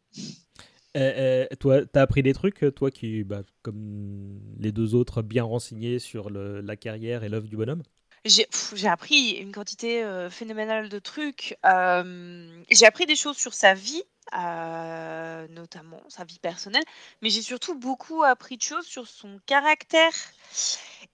Euh, 0.96 1.46
euh, 1.50 1.56
toi, 1.58 1.82
tu 1.82 1.98
as 1.98 2.02
appris 2.02 2.22
des 2.22 2.34
trucs, 2.34 2.64
toi 2.74 2.90
qui, 2.90 3.24
bah, 3.24 3.42
comme 3.62 4.40
les 4.58 4.72
deux 4.72 4.94
autres, 4.94 5.22
bien 5.22 5.44
renseignés 5.44 5.98
sur 5.98 6.28
le, 6.28 6.60
la 6.60 6.76
carrière 6.76 7.24
et 7.24 7.30
l'œuvre 7.30 7.48
du 7.48 7.56
bonhomme? 7.56 7.82
J'ai 8.24 8.88
appris 8.88 9.30
une 9.36 9.52
quantité 9.52 10.04
phénoménale 10.28 10.90
de 10.90 10.98
trucs. 10.98 11.56
j'ai 11.64 12.86
appris 12.86 13.06
des 13.06 13.16
choses 13.16 13.38
sur 13.38 13.54
sa 13.54 13.72
vie, 13.72 14.02
notamment 14.32 16.02
sa 16.08 16.24
vie 16.24 16.38
personnelle, 16.38 16.84
mais 17.22 17.30
j'ai 17.30 17.42
surtout 17.42 17.74
beaucoup 17.74 18.22
appris 18.22 18.56
de 18.56 18.62
choses 18.62 18.86
sur 18.86 19.06
son 19.06 19.38
caractère. 19.46 20.12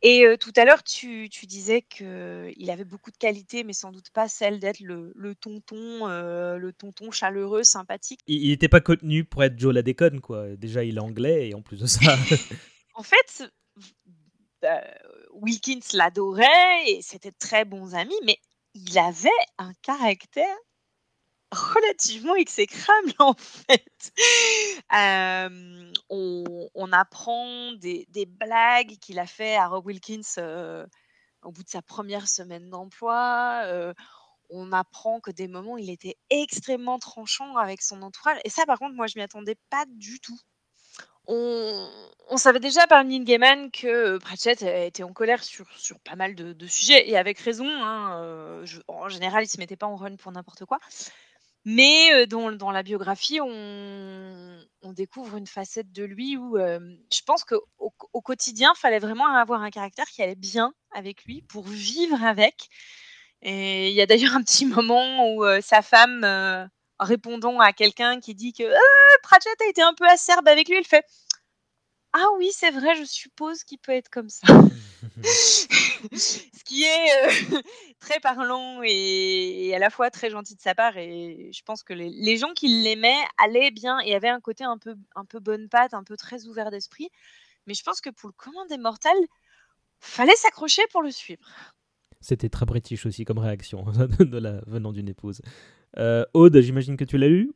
Et 0.03 0.25
tout 0.39 0.53
à 0.57 0.65
l'heure, 0.65 0.83
tu, 0.83 1.29
tu 1.31 1.47
disais 1.47 1.83
qu'il 1.83 2.71
avait 2.71 2.85
beaucoup 2.85 3.11
de 3.11 3.17
qualités, 3.17 3.65
mais 3.65 3.73
sans 3.73 3.93
doute 3.93 4.11
pas 4.11 4.29
celle 4.29 4.61
d'être 4.61 4.81
le, 4.81 5.13
le 5.15 5.35
tonton, 5.35 6.07
le 6.07 6.73
tonton 6.73 7.11
chaleureux, 7.11 7.63
sympathique. 7.63 8.21
Il 8.27 8.49
n'était 8.49 8.69
pas 8.69 8.81
contenu 8.81 9.25
pour 9.25 9.45
être 9.45 9.59
Joe 9.59 9.75
la 9.75 9.83
déconne, 9.83 10.21
quoi. 10.21 10.57
Déjà, 10.57 10.85
il 10.85 10.97
est 10.97 11.01
anglais, 11.01 11.49
et 11.49 11.55
en 11.55 11.63
plus 11.63 11.81
de 11.81 11.87
ça. 11.87 12.01
en 12.95 13.03
fait, 13.03 13.45
bah, 14.65 14.83
Wilkins 15.33 15.81
l'adorait 15.93 16.87
et 16.87 17.03
c'était 17.03 17.33
très 17.33 17.67
bons 17.67 17.95
amis, 17.95 18.19
mais 18.25 18.39
il 18.75 18.99
avait 18.99 19.29
un 19.59 19.73
caractère 19.83 20.57
relativement 21.55 22.35
exécrable 22.35 23.13
en 23.19 23.35
fait. 23.35 24.13
on, 26.11 26.93
apprend 26.93 27.73
des, 27.73 28.07
blagues 28.27 28.99
qu'il 29.01 29.19
a 29.19 29.27
fait 29.27 29.57
à 29.57 29.69
Rob 29.69 29.87
Wilkins 29.87 30.87
au 31.43 31.53
bout 31.53 31.63
de 31.63 31.69
sa 31.69 31.83
première 31.83 32.29
semaine 32.29 32.71
d'emploi. 32.71 33.65
on 34.51 34.73
apprend 34.73 35.21
que 35.21 35.31
des 35.31 35.49
moments 35.49 35.79
il 35.79 35.91
était 35.91 36.17
extrêmement 36.31 36.99
tranchant 36.99 37.57
avec 37.57 37.83
son 37.83 38.03
entourage. 38.03 38.39
Et 38.45 38.51
ça, 38.51 38.67
par 38.67 38.79
contre, 38.79 38.95
moi, 38.95 39.07
je 39.07 39.15
m'y 39.17 39.23
attendais 39.23 39.57
pas 39.71 39.85
du 39.89 40.21
tout. 40.21 40.39
On, 41.27 42.37
savait 42.37 42.61
déjà 42.61 42.87
par 42.87 43.03
Neil 43.05 43.25
que 43.73 44.19
Pratchett 44.19 44.63
était 44.63 45.03
en 45.03 45.13
colère 45.13 45.43
sur, 45.43 45.67
sur 45.79 45.99
pas 46.01 46.17
mal 46.17 46.35
de, 46.35 46.67
sujets, 46.67 47.09
et 47.09 47.17
avec 47.17 47.39
raison. 47.39 47.67
Hein, 47.67 48.65
en 48.89 49.09
général, 49.09 49.45
il 49.45 49.49
se 49.49 49.59
mettait 49.59 49.77
pas 49.77 49.87
en 49.87 49.97
run 49.97 50.17
pour 50.17 50.33
n'importe 50.33 50.65
quoi. 50.67 50.79
Mais 51.65 52.27
dans, 52.27 52.71
la 52.71 52.83
biographie, 52.83 53.41
on, 53.41 54.59
découvre 54.93 55.37
une 55.37 55.47
facette 55.47 55.91
de 55.93 56.05
lui 56.05 56.37
où 56.37 56.57
je 56.57 57.23
pense 57.27 57.45
qu'au 57.45 57.65
au 57.79 58.21
quotidien, 58.21 58.73
il 58.77 58.79
fallait 58.79 58.99
vraiment 58.99 59.27
avoir 59.27 59.63
un 59.63 59.71
caractère 59.71 60.07
qui 60.07 60.23
allait 60.23 60.35
bien 60.35 60.73
avec 60.93 61.25
lui 61.25 61.43
pour 61.43 61.67
vivre 61.67 62.23
avec. 62.23 62.69
Et 63.43 63.89
il 63.89 63.95
y 63.95 64.01
a 64.01 64.07
d'ailleurs 64.07 64.37
un 64.37 64.43
petit 64.43 64.67
moment 64.67 65.35
où 65.35 65.45
sa 65.63 65.83
femme, 65.83 66.69
répondant 67.01 67.59
à 67.61 67.73
quelqu'un 67.73 68.21
qui 68.21 68.35
dit 68.35 68.53
que 68.53 68.73
«Ah, 68.73 69.19
Pratchett 69.23 69.61
a 69.63 69.69
été 69.69 69.83
un 69.83 69.95
peu 69.95 70.07
acerbe 70.07 70.47
avec 70.47 70.69
lui, 70.69 70.79
il 70.79 70.87
fait 70.87 71.05
ah 72.17 72.29
oui, 72.39 72.51
c'est 72.53 72.71
vrai, 72.71 72.95
je 72.95 73.05
suppose 73.05 73.65
qu'il 73.65 73.79
peut 73.79 73.91
être 73.91 74.09
comme 74.09 74.29
ça. 74.29 74.47
Ce 75.23 76.65
qui 76.65 76.85
est 76.85 77.09
euh, 77.25 77.61
très 78.01 78.21
parlant 78.21 78.81
et, 78.85 79.73
à 79.75 79.79
la 79.79 79.91
fois 79.91 80.11
très 80.11 80.31
gentil 80.31 80.55
de 80.55 80.61
sa 80.61 80.75
part. 80.75 80.97
Et 80.97 81.51
je 81.53 81.63
pense 81.63 81.83
que 81.83 81.93
les, 81.93 82.37
gens 82.37 82.53
qui 82.55 82.69
l'aimaient 82.83 83.23
allaient 83.39 83.71
bien 83.71 83.99
et 84.01 84.15
avaient 84.15 84.29
un 84.29 84.41
côté 84.41 84.65
un 84.65 84.79
peu, 84.79 84.95
un 85.15 85.25
peu 85.25 85.41
bonne 85.41 85.69
patte, 85.69 85.95
un 85.95 86.05
peu 86.05 86.17
très 86.17 86.47
ouvert 86.47 86.71
d'esprit. 86.71 87.09
Mais 87.67 87.75
je 87.75 87.83
pense 87.83 88.01
que 88.01 88.11
pour 88.11 88.29
le 88.29 88.35
commun 88.37 88.67
des 88.69 88.79
mortels, 88.79 89.13
fallait 90.01 90.37
s'accrocher 90.37 90.83
pour 90.93 91.03
le 91.03 91.11
suivre. 91.11 91.43
C'était 92.21 92.49
très 92.49 92.67
british 92.67 93.07
aussi 93.07 93.25
comme 93.25 93.39
réaction 93.39 93.85
de 94.19 94.39
la, 94.39 94.61
venant 94.67 94.93
d'une 94.93 95.09
épouse. 95.09 95.41
Euh, 95.99 96.25
Aude, 96.35 96.59
j'imagine 96.61 96.97
que 96.97 97.05
tu 97.05 97.19
l'as 97.19 97.29
eu 97.29 97.53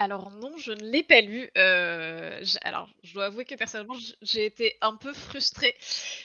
Alors 0.00 0.30
non, 0.30 0.56
je 0.56 0.72
ne 0.72 0.90
l'ai 0.90 1.02
pas 1.02 1.20
lu. 1.20 1.50
Euh, 1.58 2.42
alors, 2.62 2.88
je 3.02 3.12
dois 3.12 3.26
avouer 3.26 3.44
que 3.44 3.54
personnellement, 3.54 3.98
j'ai 4.22 4.46
été 4.46 4.78
un 4.80 4.96
peu 4.96 5.12
frustrée 5.12 5.76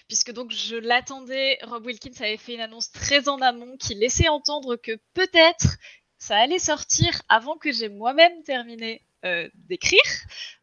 puisque 0.08 0.32
donc 0.32 0.52
je 0.52 0.78
l'attendais. 0.78 1.60
Rob 1.62 1.86
Wilkins 1.86 2.14
avait 2.22 2.38
fait 2.38 2.54
une 2.54 2.62
annonce 2.62 2.94
très 2.94 3.28
en 3.28 3.42
amont 3.42 3.76
qui 3.76 3.94
laissait 3.94 4.30
entendre 4.30 4.78
que 4.78 4.98
peut-être 5.14 5.76
ça 6.18 6.38
allait 6.38 6.58
sortir 6.58 7.22
avant 7.28 7.58
que 7.58 7.74
j'ai 7.74 7.90
moi-même 7.90 8.44
terminé 8.44 9.06
euh, 9.26 9.50
d'écrire. 9.56 10.00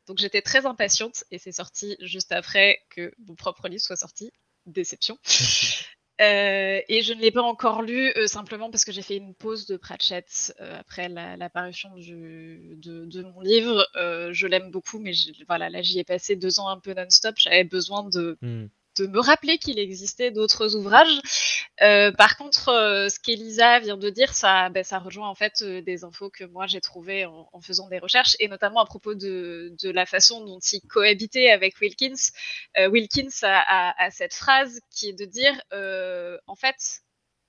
Donc 0.06 0.16
j'étais 0.16 0.40
très 0.40 0.64
impatiente 0.64 1.24
et 1.30 1.38
c'est 1.38 1.52
sorti 1.52 1.98
juste 2.00 2.32
après 2.32 2.80
que 2.88 3.12
mon 3.26 3.34
propre 3.34 3.68
livre 3.68 3.82
soit 3.82 3.96
sorti. 3.96 4.32
Déception. 4.64 5.18
Euh, 6.22 6.80
et 6.88 7.02
je 7.02 7.12
ne 7.12 7.20
l'ai 7.20 7.30
pas 7.32 7.42
encore 7.42 7.82
lu 7.82 8.12
euh, 8.16 8.26
simplement 8.26 8.70
parce 8.70 8.84
que 8.84 8.92
j'ai 8.92 9.02
fait 9.02 9.16
une 9.16 9.34
pause 9.34 9.66
de 9.66 9.76
Pratchett 9.76 10.54
euh, 10.60 10.78
après 10.78 11.08
la, 11.08 11.36
la 11.36 11.50
parution 11.50 11.94
du, 11.96 12.76
de, 12.76 13.04
de 13.06 13.22
mon 13.22 13.40
livre. 13.40 13.84
Je 14.30 14.46
l'aime 14.46 14.70
beaucoup, 14.70 14.98
mais 15.00 15.12
voilà, 15.48 15.68
là 15.68 15.82
j'y 15.82 15.98
ai 15.98 16.04
passé 16.04 16.36
deux 16.36 16.60
ans 16.60 16.68
un 16.68 16.78
peu 16.78 16.94
non-stop. 16.94 17.34
J'avais 17.38 17.64
besoin 17.64 18.08
de, 18.08 18.38
Hmm. 18.40 18.66
de 18.98 19.06
me 19.06 19.20
rappeler 19.20 19.58
qu'il 19.58 19.78
existait 19.78 20.30
d'autres 20.30 20.76
ouvrages. 20.76 21.20
Euh, 21.82 22.12
par 22.12 22.36
contre, 22.36 22.68
euh, 22.68 23.08
ce 23.08 23.18
qu'Elisa 23.18 23.80
vient 23.80 23.96
de 23.96 24.08
dire, 24.08 24.34
ça, 24.34 24.68
ben, 24.68 24.84
rejoint 24.84 25.28
en 25.28 25.34
fait 25.34 25.62
euh, 25.62 25.82
des 25.82 26.04
infos 26.04 26.30
que 26.30 26.44
moi 26.44 26.66
j'ai 26.66 26.80
trouvées 26.80 27.24
en, 27.26 27.60
faisant 27.60 27.88
des 27.88 27.98
recherches, 27.98 28.36
et 28.38 28.48
notamment 28.48 28.80
à 28.80 28.86
propos 28.86 29.14
de, 29.14 29.74
la 29.82 30.06
façon 30.06 30.44
dont 30.44 30.60
il 30.60 30.80
cohabitait 30.82 31.50
avec 31.50 31.80
Wilkins. 31.80 32.30
Wilkins 32.76 33.30
a, 33.42 34.10
cette 34.10 34.34
phrase 34.34 34.80
qui 34.90 35.08
est 35.08 35.12
de 35.12 35.24
dire, 35.24 35.60
en 36.46 36.54
fait, 36.56 37.02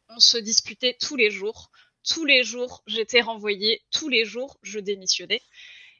on 0.09 0.19
se 0.19 0.37
disputait 0.37 0.97
tous 0.99 1.15
les 1.15 1.29
jours. 1.29 1.69
Tous 2.07 2.25
les 2.25 2.43
jours, 2.43 2.83
j'étais 2.87 3.21
renvoyée. 3.21 3.81
Tous 3.91 4.09
les 4.09 4.25
jours, 4.25 4.57
je 4.61 4.79
démissionnais. 4.79 5.41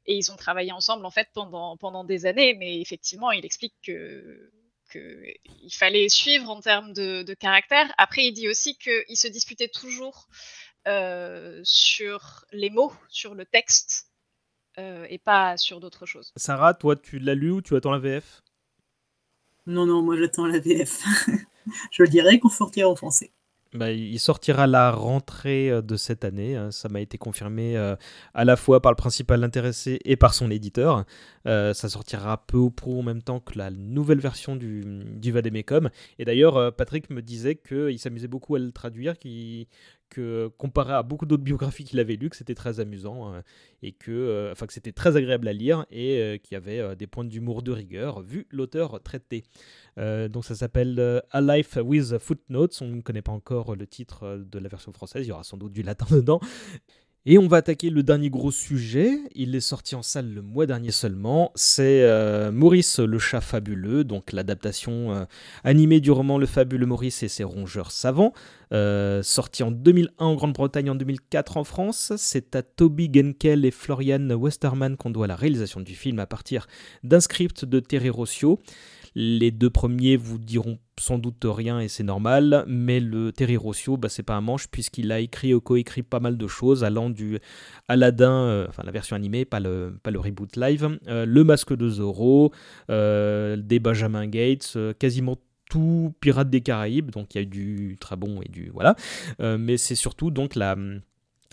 Et 0.06 0.16
ils 0.18 0.32
ont 0.32 0.36
travaillé 0.36 0.72
ensemble 0.72 1.06
en 1.06 1.12
fait 1.12 1.30
pendant 1.34 2.04
des 2.04 2.26
années, 2.26 2.56
mais 2.56 2.82
effectivement, 2.82 3.32
il 3.32 3.46
explique 3.46 3.76
que 3.86 4.52
que 4.94 5.24
il 5.62 5.74
fallait 5.74 6.10
suivre 6.10 6.50
en 6.50 6.62
termes 6.62 6.94
de, 6.94 7.24
de 7.24 7.34
caractère. 7.34 7.92
Après, 7.98 8.26
il 8.26 8.34
dit 8.34 8.48
aussi 8.48 8.78
qu'il 8.78 9.18
se 9.18 9.28
disputait 9.28 9.68
toujours 9.68 10.28
euh, 10.88 11.62
sur 11.64 12.46
les 12.52 12.70
mots, 12.70 12.94
sur 13.10 13.36
le 13.36 13.46
texte, 13.46 14.12
euh, 14.78 15.06
et 15.10 15.18
pas 15.18 15.58
sur 15.58 15.80
d'autres 15.80 16.06
choses. 16.06 16.32
Sarah, 16.36 16.74
toi, 16.74 16.96
tu 16.96 17.20
l'as 17.20 17.36
lu 17.36 17.52
ou 17.52 17.62
tu 17.62 17.76
attends 17.76 17.92
la 17.92 18.00
VF 18.00 18.42
Non, 19.66 19.86
non, 19.86 20.02
moi 20.02 20.18
j'attends 20.18 20.46
la 20.46 20.60
VF. 20.60 21.04
je 21.92 22.04
le 22.04 22.10
dirais 22.10 22.40
sortira 22.50 22.90
en 22.90 22.96
français. 22.96 23.32
Bah, 23.74 23.92
il 23.92 24.20
sortira 24.20 24.68
la 24.68 24.92
rentrée 24.92 25.72
euh, 25.72 25.82
de 25.82 25.96
cette 25.96 26.24
année. 26.24 26.56
hein. 26.56 26.70
Ça 26.70 26.90
m'a 26.90 27.02
été 27.02 27.18
confirmé 27.18 27.76
euh, 27.76 27.96
à 28.36 28.46
la 28.46 28.56
fois 28.56 28.82
par 28.82 28.92
le 28.92 28.96
principal 28.96 29.44
intéressé 29.44 30.00
et 30.06 30.16
par 30.16 30.36
son 30.36 30.52
éditeur. 30.52 31.06
Euh, 31.48 31.74
ça 31.74 31.90
sortira 31.90 32.46
peu 32.46 32.58
ou 32.58 32.70
prou 32.70 33.00
en 33.00 33.04
même 33.04 33.24
temps 33.24 33.40
que 33.40 33.58
la 33.58 33.72
nouvelle 33.72 34.20
version 34.20 34.56
du, 34.56 34.84
du. 34.84 35.34
Et 36.20 36.26
d'ailleurs, 36.26 36.76
Patrick 36.76 37.10
me 37.10 37.22
disait 37.22 37.56
qu'il 37.56 37.98
s'amusait 37.98 38.28
beaucoup 38.28 38.56
à 38.56 38.60
le 38.60 38.72
traduire, 38.72 39.18
qu'il- 39.18 39.66
que 40.14 40.50
comparé 40.58 40.94
à 40.94 41.04
beaucoup 41.04 41.26
d'autres 41.26 41.44
biographies 41.44 41.84
qu'il 41.84 42.00
avait 42.00 42.16
lues, 42.16 42.30
que 42.30 42.36
c'était 42.36 42.56
très 42.56 42.80
amusant 42.80 43.34
euh, 43.34 43.42
et 43.82 43.92
que, 43.92 44.12
euh, 44.12 44.52
enfin, 44.52 44.68
que 44.68 44.74
c'était 44.74 44.92
très 44.92 45.16
agréable 45.16 45.48
à 45.48 45.54
lire 45.54 45.86
et 45.90 46.20
euh, 46.20 46.38
qu'il 46.38 46.54
y 46.54 46.58
avait 46.58 46.80
euh, 46.80 46.96
des 46.96 47.08
points 47.08 47.26
d'humour 47.26 47.64
de 47.64 47.72
rigueur 47.72 48.22
vu 48.22 48.48
l'auteur 48.52 49.02
traité. 49.02 49.44
Euh, 49.98 50.28
donc 50.28 50.46
ça 50.46 50.56
s'appelle 50.56 51.00
euh, 51.00 51.20
A 51.32 51.42
Life 51.42 51.78
with 51.84 52.18
Footnotes. 52.20 52.80
On 52.82 52.88
ne 52.88 53.02
connaît 53.02 53.22
pas 53.22 53.32
encore 53.32 53.76
le 53.76 53.88
titre 53.88 54.24
euh, 54.24 54.44
de 54.44 54.60
la 54.60 54.70
version 54.70 54.92
française. 54.94 55.26
Il 55.26 55.30
y 55.30 55.32
aura 55.32 55.44
sans 55.44 55.58
doute 55.58 55.74
du 55.74 55.84
latin 55.84 56.06
dedans. 56.16 56.40
Et 57.26 57.38
on 57.38 57.48
va 57.48 57.58
attaquer 57.58 57.90
le 57.90 58.04
dernier 58.04 58.30
gros 58.30 58.52
sujet. 58.52 59.18
Il 59.34 59.56
est 59.56 59.62
sorti 59.62 59.96
en 59.96 60.02
salle 60.02 60.34
le 60.34 60.42
mois 60.42 60.66
dernier 60.66 60.92
seulement. 60.92 61.54
C'est 61.56 62.04
euh, 62.04 62.52
Maurice 62.52 63.00
le 63.00 63.18
chat 63.18 63.40
fabuleux, 63.40 64.04
donc 64.04 64.34
l'adaptation 64.34 65.14
euh, 65.14 65.24
animée 65.64 66.02
du 66.02 66.12
roman 66.12 66.38
Le 66.38 66.46
fabuleux 66.46 66.86
Maurice 66.86 67.24
et 67.24 67.30
ses 67.30 67.46
rongeurs 67.46 67.92
savants, 67.92 68.34
euh, 68.74 69.24
sorti 69.24 69.64
en 69.64 69.72
2001 69.72 70.26
en 70.26 70.36
Grande-Bretagne, 70.36 70.90
en 70.90 70.96
2004 70.96 71.56
en 71.56 71.64
France. 71.64 72.12
C'est 72.18 72.58
à 72.58 72.62
Toby 72.62 73.10
Genkel 73.14 73.64
et 73.64 73.72
Florian 73.72 74.30
Westerman 74.32 74.98
qu'on 74.98 75.10
doit 75.10 75.28
la 75.28 75.38
réalisation 75.38 75.80
du 75.80 75.96
film 75.96 76.20
à 76.20 76.26
partir 76.26 76.68
d'un 77.04 77.22
script 77.22 77.64
de 77.64 77.80
Terry 77.80 78.10
Rossio. 78.10 78.60
Les 79.16 79.52
deux 79.52 79.70
premiers 79.70 80.18
vous 80.18 80.38
diront 80.38 80.80
sans 81.00 81.18
doute 81.18 81.44
rien 81.44 81.80
et 81.80 81.88
c'est 81.88 82.04
normal, 82.04 82.66
mais 82.68 83.00
le 83.00 83.32
Terry 83.32 83.58
Rossio, 83.58 83.98
bah, 83.98 84.10
c'est 84.10 84.24
pas 84.24 84.36
un 84.36 84.42
manche 84.42 84.68
puisqu'il 84.68 85.12
a 85.12 85.20
écrit 85.20 85.54
ou 85.54 85.62
coécrit 85.62 86.04
pas 86.04 86.20
mal 86.20 86.38
de 86.38 86.48
choses 86.48 86.84
allant 86.84 87.10
du 87.10 87.40
Aladdin, 87.88 88.32
euh, 88.32 88.66
enfin 88.70 88.84
la 88.86 88.92
version 88.92 89.16
animée, 89.16 89.46
pas 89.46 89.60
le, 89.60 90.00
reboot 90.06 90.56
live, 90.56 90.98
euh, 91.08 91.26
Le 91.26 91.44
Masque 91.44 91.76
de 91.76 91.90
Zorro, 91.90 92.52
euh, 92.90 93.58
des 93.58 93.80
Benjamin 93.80 94.28
Gates, 94.28 94.74
euh, 94.76 94.94
quasiment 94.94 95.38
tout 95.70 96.14
Pirates 96.20 96.50
des 96.50 96.62
Caraïbes, 96.62 97.10
donc 97.12 97.34
il 97.34 97.38
y 97.38 97.40
a 97.40 97.44
eu 97.44 97.48
du 97.48 97.98
très 98.00 98.16
bon 98.16 98.42
et 98.42 98.50
du 98.50 98.70
voilà, 98.70 98.96
Euh, 99.40 99.58
mais 99.58 99.78
c'est 99.78 99.96
surtout 99.96 100.30
donc 100.30 100.56
la 100.56 100.76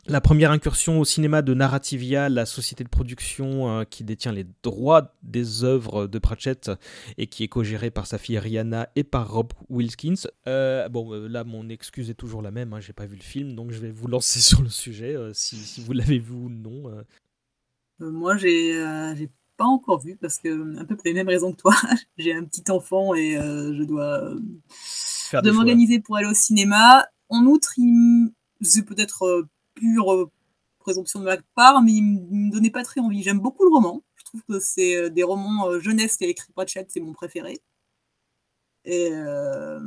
la 0.06 0.20
première 0.20 0.50
incursion 0.50 1.00
au 1.00 1.04
cinéma 1.04 1.42
de 1.42 1.54
Narrativia, 1.54 2.28
la 2.28 2.46
société 2.46 2.84
de 2.84 2.88
production 2.88 3.80
euh, 3.80 3.84
qui 3.84 4.04
détient 4.04 4.32
les 4.32 4.46
droits 4.62 5.14
des 5.22 5.64
œuvres 5.64 6.06
de 6.06 6.18
Pratchett 6.18 6.70
et 7.18 7.26
qui 7.26 7.44
est 7.44 7.48
co-gérée 7.48 7.90
par 7.90 8.06
sa 8.06 8.18
fille 8.18 8.38
Rihanna 8.38 8.88
et 8.96 9.04
par 9.04 9.30
Rob 9.30 9.52
Wilkins. 9.68 10.26
Euh, 10.46 10.88
bon, 10.88 11.12
euh, 11.12 11.28
là, 11.28 11.44
mon 11.44 11.68
excuse 11.68 12.10
est 12.10 12.14
toujours 12.14 12.42
la 12.42 12.50
même, 12.50 12.72
hein, 12.72 12.80
j'ai 12.80 12.92
pas 12.92 13.06
vu 13.06 13.16
le 13.16 13.22
film, 13.22 13.54
donc 13.54 13.70
je 13.70 13.78
vais 13.78 13.90
vous 13.90 14.08
lancer 14.08 14.40
sur 14.40 14.62
le 14.62 14.68
sujet, 14.68 15.14
euh, 15.16 15.32
si, 15.34 15.56
si 15.56 15.82
vous 15.82 15.92
l'avez 15.92 16.18
vu 16.18 16.32
ou 16.32 16.48
non. 16.48 17.04
moi, 17.98 18.36
j'ai 18.36 18.72
j'ai 19.16 19.30
pas 19.56 19.66
encore 19.66 20.00
vu 20.00 20.16
parce 20.16 20.38
que, 20.38 20.78
un 20.78 20.84
peu 20.86 20.96
pour 20.96 21.04
les 21.04 21.12
mêmes 21.12 21.28
raisons 21.28 21.52
que 21.52 21.58
toi, 21.58 21.74
j'ai 22.18 22.34
un 22.34 22.44
petit 22.44 22.70
enfant 22.70 23.14
et 23.14 23.34
je 23.34 23.82
dois 23.84 24.34
Faire 24.70 25.42
de 25.42 25.50
m'organiser 25.50 26.00
pour 26.00 26.16
aller 26.16 26.26
au 26.26 26.34
cinéma. 26.34 27.06
En 27.28 27.44
outre, 27.44 27.74
il 27.76 28.32
c'est 28.62 28.84
peut-être 28.84 29.46
pure 29.80 30.12
euh, 30.12 30.30
présomption 30.78 31.20
de 31.20 31.24
ma 31.24 31.36
part, 31.54 31.82
mais 31.82 31.92
il 31.92 32.02
me 32.02 32.50
donnait 32.50 32.70
pas 32.70 32.84
très 32.84 33.00
envie. 33.00 33.22
J'aime 33.22 33.40
beaucoup 33.40 33.64
le 33.64 33.70
roman. 33.70 34.02
Je 34.16 34.24
trouve 34.24 34.42
que 34.48 34.58
c'est 34.60 34.96
euh, 34.96 35.08
des 35.10 35.22
romans 35.22 35.68
euh, 35.68 35.80
jeunesse 35.80 36.16
qu'a 36.16 36.26
écrit 36.26 36.52
Pratchett, 36.52 36.90
c'est 36.90 37.00
mon 37.00 37.12
préféré. 37.12 37.60
Et, 38.84 39.08
euh, 39.12 39.80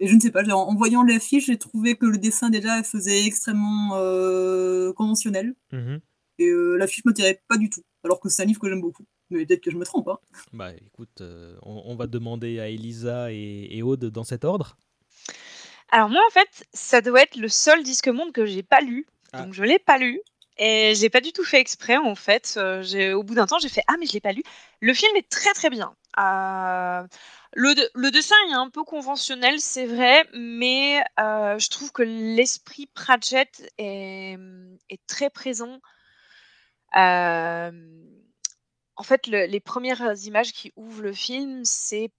et 0.00 0.06
je 0.06 0.14
ne 0.14 0.20
sais 0.20 0.30
pas, 0.30 0.44
en, 0.44 0.68
en 0.70 0.74
voyant 0.76 1.02
l'affiche, 1.02 1.46
j'ai 1.46 1.58
trouvé 1.58 1.96
que 1.96 2.06
le 2.06 2.18
dessin 2.18 2.50
déjà 2.50 2.82
faisait 2.82 3.24
extrêmement 3.26 3.90
euh, 3.94 4.92
conventionnel. 4.92 5.54
Mhm. 5.72 6.00
Et 6.38 6.48
euh, 6.48 6.76
l'affiche 6.76 7.04
m'attirait 7.04 7.40
pas 7.48 7.56
du 7.56 7.70
tout, 7.70 7.82
alors 8.04 8.20
que 8.20 8.28
c'est 8.28 8.42
un 8.42 8.46
livre 8.46 8.60
que 8.60 8.68
j'aime 8.68 8.80
beaucoup. 8.80 9.04
Mais 9.30 9.46
peut-être 9.46 9.62
que 9.62 9.70
je 9.70 9.76
me 9.76 9.84
trompe. 9.84 10.08
Hein. 10.08 10.18
Bah 10.52 10.72
écoute, 10.74 11.22
on, 11.62 11.82
on 11.86 11.96
va 11.96 12.06
demander 12.06 12.60
à 12.60 12.68
Elisa 12.68 13.32
et, 13.32 13.68
et 13.70 13.82
Aude 13.82 14.04
dans 14.04 14.24
cet 14.24 14.44
ordre. 14.44 14.76
Alors 15.90 16.08
moi, 16.08 16.20
en 16.26 16.30
fait, 16.30 16.66
ça 16.72 17.00
doit 17.00 17.22
être 17.22 17.36
le 17.36 17.48
seul 17.48 17.82
disque 17.82 18.08
monde 18.08 18.32
que 18.32 18.46
j'ai 18.46 18.62
pas 18.62 18.80
lu. 18.80 19.06
Ah. 19.32 19.42
Donc 19.42 19.54
je 19.54 19.62
l'ai 19.62 19.78
pas 19.78 19.98
lu. 19.98 20.20
Et 20.56 20.94
j'ai 20.94 21.10
pas 21.10 21.20
du 21.20 21.32
tout 21.32 21.42
fait 21.44 21.58
exprès 21.60 21.96
en 21.96 22.14
fait. 22.14 22.54
Euh, 22.56 23.12
au 23.14 23.24
bout 23.24 23.34
d'un 23.34 23.46
temps, 23.46 23.58
j'ai 23.58 23.68
fait 23.68 23.82
ah 23.88 23.94
mais 23.98 24.06
je 24.06 24.12
l'ai 24.12 24.20
pas 24.20 24.32
lu. 24.32 24.42
Le 24.80 24.94
film 24.94 25.14
est 25.16 25.28
très 25.28 25.52
très 25.52 25.68
bien. 25.68 25.96
Euh, 26.16 27.02
le, 27.54 27.74
de- 27.74 27.90
le 27.94 28.10
dessin 28.12 28.36
est 28.50 28.54
un 28.54 28.70
peu 28.70 28.84
conventionnel, 28.84 29.58
c'est 29.58 29.86
vrai, 29.86 30.24
mais 30.32 31.02
euh, 31.18 31.58
je 31.58 31.68
trouve 31.70 31.90
que 31.90 32.04
l'esprit 32.04 32.86
Pratchett 32.86 33.68
est, 33.78 34.36
est 34.90 35.06
très 35.08 35.28
présent. 35.28 35.80
Euh, 36.96 37.70
en 38.96 39.02
fait, 39.02 39.26
le- 39.26 39.46
les 39.46 39.60
premières 39.60 40.14
images 40.24 40.52
qui 40.52 40.72
ouvrent 40.76 41.02
le 41.02 41.12
film, 41.12 41.64
c'est 41.64 42.10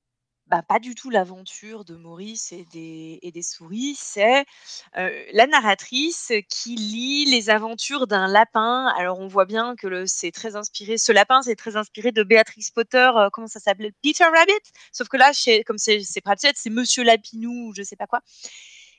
bah, 0.48 0.62
pas 0.62 0.80
du 0.80 0.96
tout 0.96 1.10
l'aventure 1.10 1.86
de 1.86 1.96
Maurice 1.96 2.52
et 2.52 2.66
des, 2.72 3.20
et 3.22 3.32
des 3.32 3.42
souris, 3.42 3.96
c'est 3.98 4.46
la 4.94 5.48
narratrice 5.48 6.32
qui 6.50 6.76
lit 6.76 7.26
les 7.26 7.50
aventures 7.50 8.08
d'un 8.08 8.28
lapin. 8.28 8.88
Alors 8.98 9.20
on 9.20 9.28
voit 9.28 9.46
bien 9.46 9.76
que 9.76 10.06
c'est 10.06 10.32
très 10.32 10.56
inspiré, 10.56 10.98
ce 10.98 11.12
lapin 11.12 11.42
c'est 11.42 11.56
très 11.56 11.76
inspiré 11.76 12.12
de 12.12 12.24
Béatrix 12.24 12.68
Potter, 12.74 13.12
comment 13.34 13.48
ça 13.48 13.60
s'appelait? 13.60 13.92
Peter 14.02 14.26
Rabbit? 14.26 14.54
Sauf 14.92 15.08
que 15.08 15.18
là, 15.18 15.34
chez, 15.34 15.64
comme 15.64 15.78
c'est 15.78 16.22
Pratchett, 16.24 16.56
c'est 16.58 16.70
Monsieur 16.70 17.04
Lapinou 17.04 17.70
ou 17.70 17.74
je 17.76 17.84
sais 17.84 17.96
pas 17.96 18.08
quoi. 18.08 18.22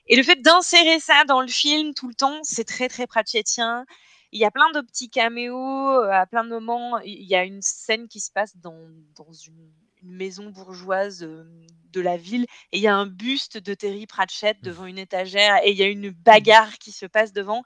Et 0.09 0.16
le 0.16 0.23
fait 0.23 0.40
d'insérer 0.40 1.01
ça 1.01 1.24
dans 1.24 1.40
le 1.40 1.48
film 1.48 1.94
tout 1.94 2.09
le 2.09 2.14
temps, 2.14 2.40
c'est 2.43 2.64
très 2.64 2.89
très 2.89 3.06
Pratchettien. 3.06 3.86
Il 4.32 4.40
y 4.40 4.44
a 4.44 4.51
plein 4.51 4.70
de 4.70 4.81
petits 4.81 5.09
caméos 5.09 6.01
à 6.10 6.27
plein 6.27 6.44
de 6.44 6.48
moments. 6.48 6.98
Il 6.98 7.27
y 7.27 7.35
a 7.35 7.44
une 7.44 7.62
scène 7.62 8.06
qui 8.09 8.20
se 8.20 8.31
passe 8.31 8.56
dans, 8.56 8.89
dans 9.16 9.32
une, 9.32 9.70
une 10.02 10.16
maison 10.16 10.51
bourgeoise 10.51 11.20
de 11.20 12.01
la 12.01 12.16
ville 12.16 12.47
et 12.73 12.78
il 12.78 12.82
y 12.82 12.86
a 12.89 12.97
un 12.97 13.06
buste 13.06 13.59
de 13.59 13.74
Terry 13.74 14.06
Pratchett 14.06 14.62
devant 14.62 14.86
une 14.86 14.98
étagère 14.98 15.59
et 15.64 15.70
il 15.70 15.77
y 15.77 15.82
a 15.82 15.89
une 15.89 16.10
bagarre 16.10 16.78
qui 16.78 16.93
se 16.93 17.06
passe 17.06 17.32
devant. 17.32 17.62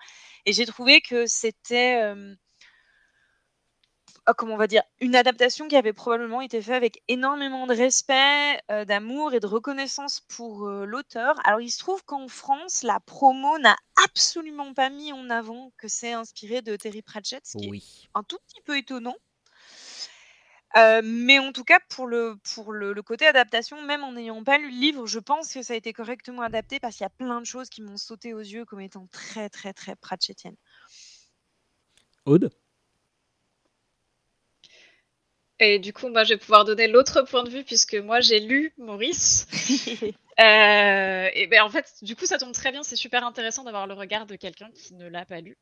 Et 0.47 0.53
j'ai 0.53 0.67
trouvé 0.67 1.01
que 1.01 1.27
c'était. 1.27 2.01
euh, 2.03 2.35
ah, 4.27 4.35
comment 4.35 4.55
on 4.55 4.59
va 4.59 4.67
dire, 4.67 4.83
une 5.01 5.17
adaptation 5.17 5.67
qui 5.67 5.77
avait 5.77 5.93
probablement 5.93 6.41
été 6.41 6.61
faite 6.63 6.75
avec 6.75 7.03
énormément 7.09 7.67
de 7.67 7.75
respect, 7.75 8.61
euh, 8.71 8.85
d'amour 8.85 9.35
et 9.35 9.41
de 9.41 9.47
reconnaissance 9.47 10.21
pour 10.21 10.67
euh, 10.69 10.85
l'auteur. 10.85 11.35
Alors 11.45 11.61
il 11.61 11.71
se 11.71 11.79
trouve 11.79 12.05
qu'en 12.05 12.29
France, 12.29 12.83
la 12.83 13.01
promo 13.01 13.59
n'a 13.59 13.77
absolument 14.05 14.75
pas 14.75 14.91
mis 14.91 15.13
en 15.13 15.31
avant 15.31 15.73
que 15.79 15.89
c'est 15.89 16.13
inspiré 16.13 16.63
de 16.63 16.77
Terry 16.77 17.03
Pratchett, 17.03 17.45
ce 17.47 17.57
qui 17.57 17.69
est 17.69 17.75
un 18.15 18.23
tout 18.23 18.39
petit 18.47 18.61
peu 18.65 18.77
étonnant. 18.79 19.17
Euh, 20.77 21.01
mais 21.05 21.39
en 21.39 21.53
tout 21.53 21.65
cas, 21.65 21.81
pour 21.89 22.07
le, 22.07 22.37
pour 22.55 22.73
le, 22.73 22.93
le 22.93 23.03
côté 23.03 23.27
adaptation, 23.27 23.83
même 23.83 24.05
en 24.05 24.13
n'ayant 24.13 24.45
pas 24.45 24.59
lu 24.59 24.71
le 24.71 24.77
livre, 24.77 25.07
je 25.07 25.19
pense 25.19 25.53
que 25.53 25.63
ça 25.63 25.73
a 25.73 25.77
été 25.77 25.93
correctement 25.93 26.43
adapté 26.43 26.79
parce 26.79 26.97
qu'il 26.97 27.05
y 27.05 27.07
a 27.07 27.11
plein 27.11 27.41
de 27.41 27.47
choses 27.47 27.69
qui 27.69 27.83
m'ont 27.83 27.97
sauté 27.97 28.35
aux 28.35 28.41
yeux 28.41 28.65
comme 28.65 28.81
étant 28.81 29.07
très, 29.11 29.49
très, 29.49 29.73
très 29.73 29.97
Pratchettiennes. 29.97 30.57
Aude? 32.25 32.51
Et 35.59 35.79
du 35.79 35.93
coup, 35.93 36.09
moi, 36.09 36.25
je 36.25 36.31
vais 36.31 36.39
pouvoir 36.39 36.65
donner 36.65 36.89
l'autre 36.89 37.23
point 37.23 37.45
de 37.45 37.51
vue 37.51 37.65
puisque 37.65 37.95
moi, 37.95 38.21
j'ai 38.21 38.41
lu 38.41 38.73
Maurice. 38.79 39.47
Euh, 40.41 41.29
et 41.35 41.47
ben 41.49 41.63
en 41.63 41.69
fait, 41.69 41.87
du 42.01 42.17
coup, 42.17 42.25
ça 42.25 42.39
tombe 42.39 42.53
très 42.53 42.73
bien. 42.73 42.83
C'est 42.83 42.97
super 42.97 43.27
intéressant 43.27 43.63
d'avoir 43.63 43.87
le 43.87 43.93
regard 43.93 44.25
de 44.25 44.37
quelqu'un 44.37 44.71
qui 44.71 44.95
ne 44.95 45.07
l'a 45.07 45.27
pas 45.27 45.43
lu. 45.43 45.59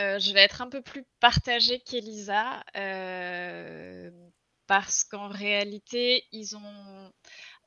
Euh, 0.00 0.18
je 0.18 0.32
vais 0.32 0.40
être 0.40 0.60
un 0.60 0.68
peu 0.68 0.82
plus 0.82 1.04
partagée 1.20 1.80
qu'Elisa 1.80 2.64
euh, 2.76 4.10
parce 4.66 5.04
qu'en 5.04 5.28
réalité, 5.28 6.24
ils 6.32 6.56
ont 6.56 7.12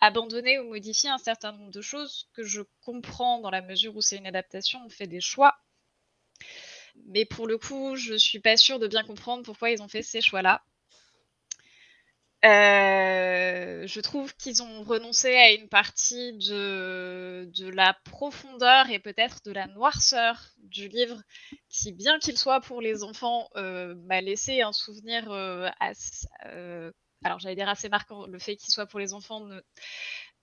abandonné 0.01 0.59
ou 0.59 0.69
modifié 0.69 1.09
un 1.09 1.17
certain 1.17 1.53
nombre 1.53 1.71
de 1.71 1.81
choses 1.81 2.29
que 2.33 2.43
je 2.43 2.61
comprends 2.81 3.39
dans 3.39 3.49
la 3.51 3.61
mesure 3.61 3.95
où 3.95 4.01
c'est 4.01 4.17
une 4.17 4.27
adaptation, 4.27 4.79
on 4.85 4.89
fait 4.89 5.07
des 5.07 5.21
choix. 5.21 5.57
Mais 7.05 7.23
pour 7.25 7.47
le 7.47 7.57
coup, 7.57 7.95
je 7.95 8.15
suis 8.15 8.39
pas 8.39 8.57
sûre 8.57 8.77
de 8.79 8.87
bien 8.87 9.03
comprendre 9.03 9.43
pourquoi 9.43 9.71
ils 9.71 9.81
ont 9.81 9.87
fait 9.87 10.01
ces 10.01 10.21
choix-là. 10.21 10.63
Euh, 12.45 13.87
je 13.87 13.99
trouve 13.99 14.35
qu'ils 14.35 14.61
ont 14.61 14.83
renoncé 14.83 15.35
à 15.35 15.51
une 15.53 15.69
partie 15.69 16.33
de, 16.37 17.69
la 17.73 17.95
profondeur 18.05 18.89
et 18.91 18.99
peut-être 18.99 19.41
de 19.43 19.51
la 19.51 19.67
noirceur 19.67 20.51
du 20.59 20.87
livre, 20.87 21.19
qui, 21.69 21.93
bien 21.93 22.19
qu'il 22.19 22.37
soit 22.37 22.61
pour 22.61 22.79
les 22.81 23.03
enfants, 23.03 23.49
euh, 23.55 23.95
m'a 24.05 24.21
laissé 24.21 24.61
un 24.61 24.71
souvenir 24.71 25.31
euh, 25.31 25.67
assez, 25.79 26.27
dire 27.55 27.69
assez 27.69 27.89
marquant. 27.89 28.27
Le 28.27 28.39
fait 28.39 28.55
qu'il 28.55 28.71
soit 28.71 28.85
pour 28.85 28.99
les 28.99 29.13
enfants 29.13 29.47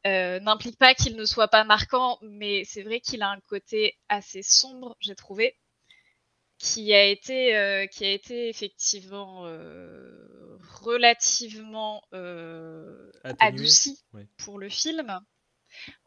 n'implique 0.04 0.78
pas 0.78 0.94
qu'il 0.94 1.16
ne 1.16 1.24
soit 1.24 1.48
pas 1.48 1.64
marquant, 1.64 2.18
mais 2.22 2.64
c'est 2.64 2.82
vrai 2.82 3.00
qu'il 3.00 3.22
a 3.22 3.30
un 3.30 3.40
côté 3.48 3.96
assez 4.08 4.42
sombre, 4.42 4.96
j'ai 5.00 5.14
trouvé, 5.14 5.56
qui 6.64 6.94
a 6.94 7.04
été, 7.04 7.54
euh, 7.54 7.86
qui 7.86 8.06
a 8.06 8.10
été 8.10 8.48
effectivement 8.48 9.44
euh, 9.44 10.56
relativement 10.80 12.02
euh, 12.14 13.12
adouci 13.38 14.02
ouais. 14.14 14.26
pour 14.38 14.58
le 14.58 14.70
film. 14.70 15.20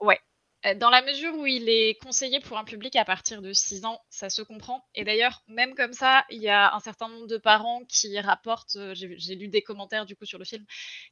Ouais. 0.02 0.20
Euh, 0.66 0.74
Dans 0.74 0.90
la 0.90 1.04
mesure 1.04 1.36
où 1.36 1.46
il 1.46 1.70
est 1.70 2.02
conseillé 2.02 2.40
pour 2.40 2.58
un 2.58 2.64
public 2.64 2.96
à 2.96 3.06
partir 3.06 3.44
de 3.44 3.54
6 3.54 3.86
ans, 3.86 4.02
ça 4.10 4.32
se 4.32 4.42
comprend. 4.42 4.84
Et 4.96 5.04
d'ailleurs, 5.04 5.44
même 5.48 5.76
comme 5.76 5.94
ça, 5.94 6.26
il 6.32 6.42
y 6.42 6.50
a 6.50 6.74
un 6.74 6.80
certain 6.80 7.08
nombre 7.08 7.28
de 7.28 7.38
parents 7.38 7.84
qui 7.88 8.20
rapportent, 8.20 8.80
j'ai 8.94 9.16
j'ai 9.20 9.36
lu 9.36 9.50
des 9.50 9.62
commentaires 9.62 10.08
du 10.08 10.16
coup 10.16 10.26
sur 10.26 10.40
le 10.40 10.46
film, 10.46 10.66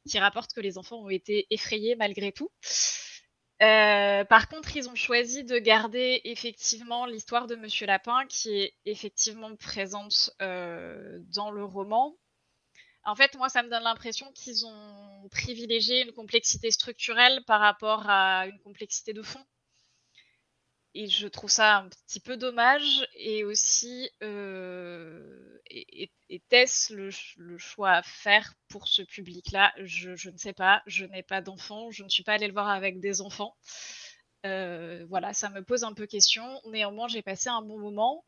qui 0.08 0.18
rapportent 0.18 0.54
que 0.54 0.60
les 0.60 0.76
enfants 0.76 0.98
ont 0.98 1.10
été 1.10 1.46
effrayés 1.50 1.94
malgré 1.94 2.32
tout. 2.32 2.50
Euh, 3.62 4.24
par 4.24 4.48
contre, 4.48 4.76
ils 4.76 4.88
ont 4.88 4.94
choisi 4.94 5.44
de 5.44 5.58
garder 5.58 6.20
effectivement 6.24 7.06
l'histoire 7.06 7.46
de 7.46 7.56
Monsieur 7.56 7.86
Lapin, 7.86 8.26
qui 8.28 8.60
est 8.60 8.74
effectivement 8.84 9.54
présente 9.56 10.30
euh, 10.42 11.18
dans 11.34 11.50
le 11.50 11.64
roman. 11.64 12.14
En 13.04 13.14
fait, 13.14 13.34
moi, 13.36 13.48
ça 13.48 13.62
me 13.62 13.70
donne 13.70 13.84
l'impression 13.84 14.30
qu'ils 14.32 14.66
ont 14.66 15.28
privilégié 15.30 16.02
une 16.02 16.12
complexité 16.12 16.70
structurelle 16.70 17.44
par 17.46 17.60
rapport 17.60 18.10
à 18.10 18.46
une 18.46 18.58
complexité 18.58 19.12
de 19.12 19.22
fond. 19.22 19.44
Et 20.96 21.08
je 21.08 21.28
trouve 21.28 21.50
ça 21.50 21.76
un 21.78 21.88
petit 21.88 22.20
peu 22.20 22.36
dommage. 22.38 23.06
Et 23.16 23.44
aussi, 23.44 24.10
euh, 24.22 25.58
était-ce 26.30 26.94
le, 26.94 27.10
ch- 27.10 27.34
le 27.38 27.58
choix 27.58 27.92
à 27.92 28.02
faire 28.02 28.54
pour 28.68 28.88
ce 28.88 29.02
public-là? 29.02 29.72
Je, 29.78 30.10
ne 30.30 30.36
sais 30.38 30.54
pas. 30.54 30.82
Je 30.86 31.04
n'ai 31.04 31.22
pas 31.22 31.42
d'enfants. 31.42 31.90
Je 31.90 32.02
ne 32.02 32.08
suis 32.08 32.22
pas 32.22 32.32
allée 32.34 32.46
le 32.46 32.54
voir 32.54 32.68
avec 32.68 33.00
des 33.00 33.20
enfants. 33.20 33.54
Euh, 34.46 35.04
voilà, 35.08 35.32
ça 35.34 35.50
me 35.50 35.62
pose 35.62 35.84
un 35.84 35.92
peu 35.94 36.06
question. 36.06 36.60
Néanmoins, 36.66 37.08
j'ai 37.08 37.22
passé 37.22 37.48
un 37.50 37.62
bon 37.62 37.78
moment. 37.78 38.24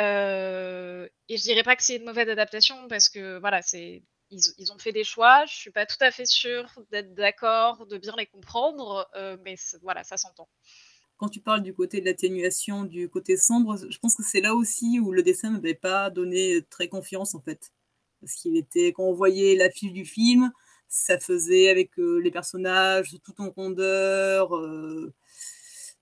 Euh, 0.00 1.08
et 1.28 1.36
je 1.38 1.42
dirais 1.42 1.62
pas 1.64 1.76
que 1.76 1.82
c'est 1.82 1.96
une 1.96 2.04
mauvaise 2.04 2.28
adaptation 2.28 2.88
parce 2.88 3.08
que 3.08 3.38
voilà, 3.40 3.62
c'est 3.62 4.02
ils, 4.30 4.72
ont 4.72 4.78
fait 4.78 4.92
des 4.92 5.04
choix. 5.04 5.44
Je 5.46 5.54
suis 5.54 5.70
pas 5.72 5.86
tout 5.86 5.96
à 6.00 6.10
fait 6.10 6.26
sûre 6.26 6.70
d'être 6.92 7.14
d'accord, 7.14 7.86
de 7.86 7.98
bien 7.98 8.14
les 8.18 8.26
comprendre, 8.26 9.08
euh, 9.16 9.36
mais 9.44 9.56
voilà, 9.82 10.04
ça 10.04 10.16
s'entend. 10.16 10.48
Quand 11.20 11.28
tu 11.28 11.40
parles 11.40 11.62
du 11.62 11.74
côté 11.74 12.00
de 12.00 12.06
l'atténuation, 12.06 12.84
du 12.84 13.10
côté 13.10 13.36
sombre, 13.36 13.76
je 13.76 13.98
pense 13.98 14.14
que 14.16 14.22
c'est 14.22 14.40
là 14.40 14.54
aussi 14.54 14.98
où 15.00 15.12
le 15.12 15.22
dessin 15.22 15.50
m'avait 15.50 15.74
pas 15.74 16.08
donné 16.08 16.62
très 16.70 16.88
confiance 16.88 17.34
en 17.34 17.42
fait. 17.42 17.74
Parce 18.22 18.32
qu'il 18.36 18.56
était, 18.56 18.94
quand 18.94 19.04
on 19.04 19.12
voyait 19.12 19.54
l'affiche 19.54 19.92
du 19.92 20.06
film, 20.06 20.50
ça 20.88 21.18
faisait 21.18 21.68
avec 21.68 21.98
euh, 21.98 22.20
les 22.20 22.30
personnages 22.30 23.18
tout 23.22 23.38
en 23.38 23.50
rondeur, 23.50 24.56
euh, 24.56 25.12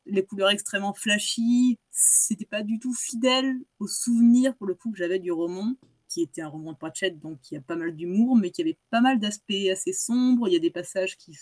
les 0.07 0.24
couleurs 0.24 0.51
extrêmement 0.51 0.95
flashy. 0.95 1.81
C'était 1.90 2.47
pas 2.47 2.62
du 2.62 2.78
tout 2.78 2.95
fidèle 2.95 3.57
au 3.81 3.89
souvenir 3.89 4.55
pour 4.57 4.69
le 4.69 4.74
coup 4.77 4.93
que 4.93 4.99
j'avais 4.99 5.19
du 5.19 5.32
roman, 5.32 5.74
qui 6.09 6.23
était 6.23 6.43
un 6.43 6.49
roman 6.49 6.74
de 6.74 6.78
Pratchett, 6.78 7.19
donc 7.19 7.40
qui 7.40 7.57
a 7.57 7.61
pas 7.61 7.74
mal 7.74 7.97
d'humour, 7.97 8.36
mais 8.36 8.53
qui 8.53 8.62
avait 8.62 8.78
pas 8.90 9.01
mal 9.01 9.19
d'aspects 9.19 9.69
assez 9.73 9.93
sombres. 9.93 10.47
Il 10.47 10.53
y 10.53 10.57
a 10.57 10.61
des 10.61 10.70
passages 10.70 11.16
qui 11.16 11.36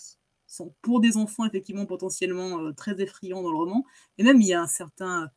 sont 0.57 0.75
pour 0.83 1.01
des 1.01 1.17
enfants 1.17 1.45
effectivement 1.45 1.87
potentiellement 1.87 2.61
euh, 2.61 2.73
très 2.73 3.01
effrayants 3.01 3.43
dans 3.43 3.51
le 3.51 3.57
roman. 3.57 3.85
Et 4.19 4.25
même 4.25 4.41
il 4.41 4.49
y 4.49 4.55
a 4.55 4.63
un 4.63 4.67
certain 4.67 5.31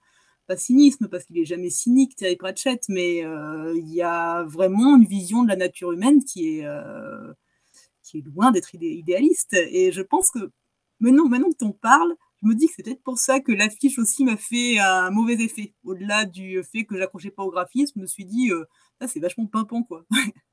pas 0.48 0.58
cynisme 0.58 1.08
parce 1.10 1.26
qu'il 1.26 1.38
est 1.40 1.46
jamais 1.46 1.70
cynique 1.70 2.16
Terry 2.16 2.36
Pratchett, 2.36 2.84
mais 2.90 3.24
euh, 3.26 3.74
il 3.78 3.94
y 3.94 4.02
a 4.02 4.44
vraiment 4.46 4.98
une 4.98 5.06
vision 5.06 5.44
de 5.44 5.50
la 5.50 5.56
nature 5.56 5.91
humaine 5.94 6.24
qui 6.26 6.60
est 6.60 6.66
euh, 6.66 7.34
qui 8.04 8.20
est 8.20 8.22
loin 8.22 8.52
d'être 8.52 8.74
idé- 8.76 8.94
idéaliste. 8.98 9.54
Et 9.54 9.91
je 9.91 10.02
pense 10.02 10.32
que 10.32 10.52
maintenant, 11.00 11.28
maintenant 11.28 11.50
que 11.52 11.58
t'en 11.58 11.72
parles, 11.72 12.16
je 12.41 12.48
me 12.48 12.56
dis 12.56 12.68
que 12.68 12.74
c'est 12.76 12.84
peut-être 12.84 13.04
pour 13.04 13.18
ça 13.20 13.40
que 13.40 13.52
l'affiche 13.52 14.00
aussi 14.00 14.24
m'a 14.24 14.38
fait 14.38 14.80
un 14.80 15.12
mauvais 15.12 15.36
effet. 15.36 15.74
Au-delà 15.84 16.26
du 16.26 16.64
fait 16.64 16.86
que 16.86 16.98
j'accrochais 16.98 17.32
pas 17.32 17.44
au 17.44 17.52
graphisme, 17.52 17.94
je 17.98 18.02
me 18.02 18.08
suis 18.08 18.26
dit, 18.26 18.52
euh, 18.52 18.66
c'est 19.08 19.20
vachement 19.20 19.46
pimpant, 19.48 19.84
quoi. 19.84 20.06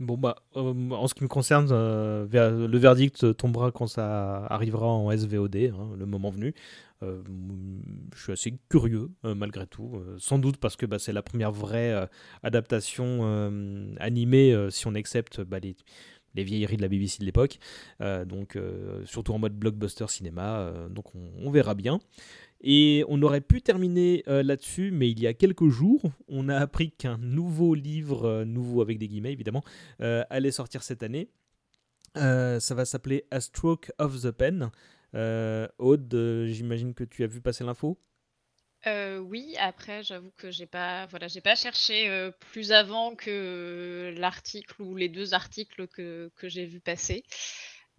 Bon, 0.00 0.16
bah, 0.16 0.36
euh, 0.56 0.90
en 0.90 1.06
ce 1.06 1.14
qui 1.14 1.22
me 1.22 1.28
concerne, 1.28 1.68
euh, 1.70 2.26
le 2.66 2.78
verdict 2.78 3.36
tombera 3.36 3.70
quand 3.70 3.86
ça 3.86 4.44
arrivera 4.46 4.86
en 4.88 5.16
SVOD, 5.16 5.56
hein, 5.56 5.90
le 5.96 6.04
moment 6.04 6.30
venu. 6.30 6.52
Euh, 7.04 7.22
je 8.14 8.22
suis 8.22 8.32
assez 8.32 8.58
curieux, 8.68 9.10
malgré 9.22 9.66
tout. 9.66 10.02
sans 10.18 10.38
doute 10.38 10.56
parce 10.56 10.76
que 10.76 10.86
bah, 10.86 10.98
c'est 10.98 11.12
la 11.12 11.22
première 11.22 11.52
vraie 11.52 12.08
adaptation 12.42 13.24
animée, 14.00 14.68
si 14.70 14.86
on 14.86 14.94
accepte 14.94 15.40
bah, 15.42 15.58
les, 15.60 15.76
vieilleries 16.34 16.76
de 16.76 16.82
la 16.82 16.88
BBC 16.88 17.18
de 17.20 17.24
l'époque. 17.24 17.58
Donc, 18.00 18.58
surtout 19.04 19.32
en 19.32 19.38
mode 19.38 19.54
blockbuster 19.54 20.08
cinéma. 20.08 20.72
donc, 20.90 21.14
on, 21.14 21.30
on 21.38 21.50
verra 21.50 21.74
bien. 21.74 22.00
Et 22.66 23.04
on 23.08 23.20
aurait 23.20 23.42
pu 23.42 23.60
terminer 23.60 24.24
euh, 24.26 24.42
là-dessus, 24.42 24.90
mais 24.90 25.10
il 25.10 25.20
y 25.20 25.26
a 25.26 25.34
quelques 25.34 25.68
jours, 25.68 26.00
on 26.28 26.48
a 26.48 26.56
appris 26.56 26.92
qu'un 26.92 27.18
nouveau 27.18 27.74
livre, 27.74 28.24
euh, 28.24 28.44
nouveau 28.46 28.80
avec 28.80 28.98
des 28.98 29.06
guillemets 29.06 29.32
évidemment, 29.32 29.62
euh, 30.00 30.24
allait 30.30 30.50
sortir 30.50 30.82
cette 30.82 31.02
année. 31.02 31.28
Ça 32.14 32.74
va 32.74 32.84
s'appeler 32.86 33.26
A 33.30 33.40
Stroke 33.40 33.92
of 33.98 34.22
the 34.22 34.30
Pen. 34.30 34.70
Aude, 35.78 36.46
j'imagine 36.46 36.94
que 36.94 37.04
tu 37.04 37.22
as 37.22 37.26
vu 37.26 37.40
passer 37.40 37.64
l'info? 37.64 37.98
Oui, 38.86 39.56
après, 39.58 40.02
j'avoue 40.02 40.30
que 40.36 40.50
j'ai 40.50 40.66
pas, 40.66 41.06
voilà, 41.06 41.26
pas 41.42 41.56
cherché 41.56 42.30
plus 42.52 42.70
avant 42.70 43.16
que 43.16 44.14
l'article 44.16 44.80
ou 44.80 44.94
les 44.94 45.08
deux 45.08 45.34
articles 45.34 45.88
que, 45.88 46.30
que 46.36 46.48
j'ai 46.48 46.66
vu 46.66 46.78
passer. 46.78 47.24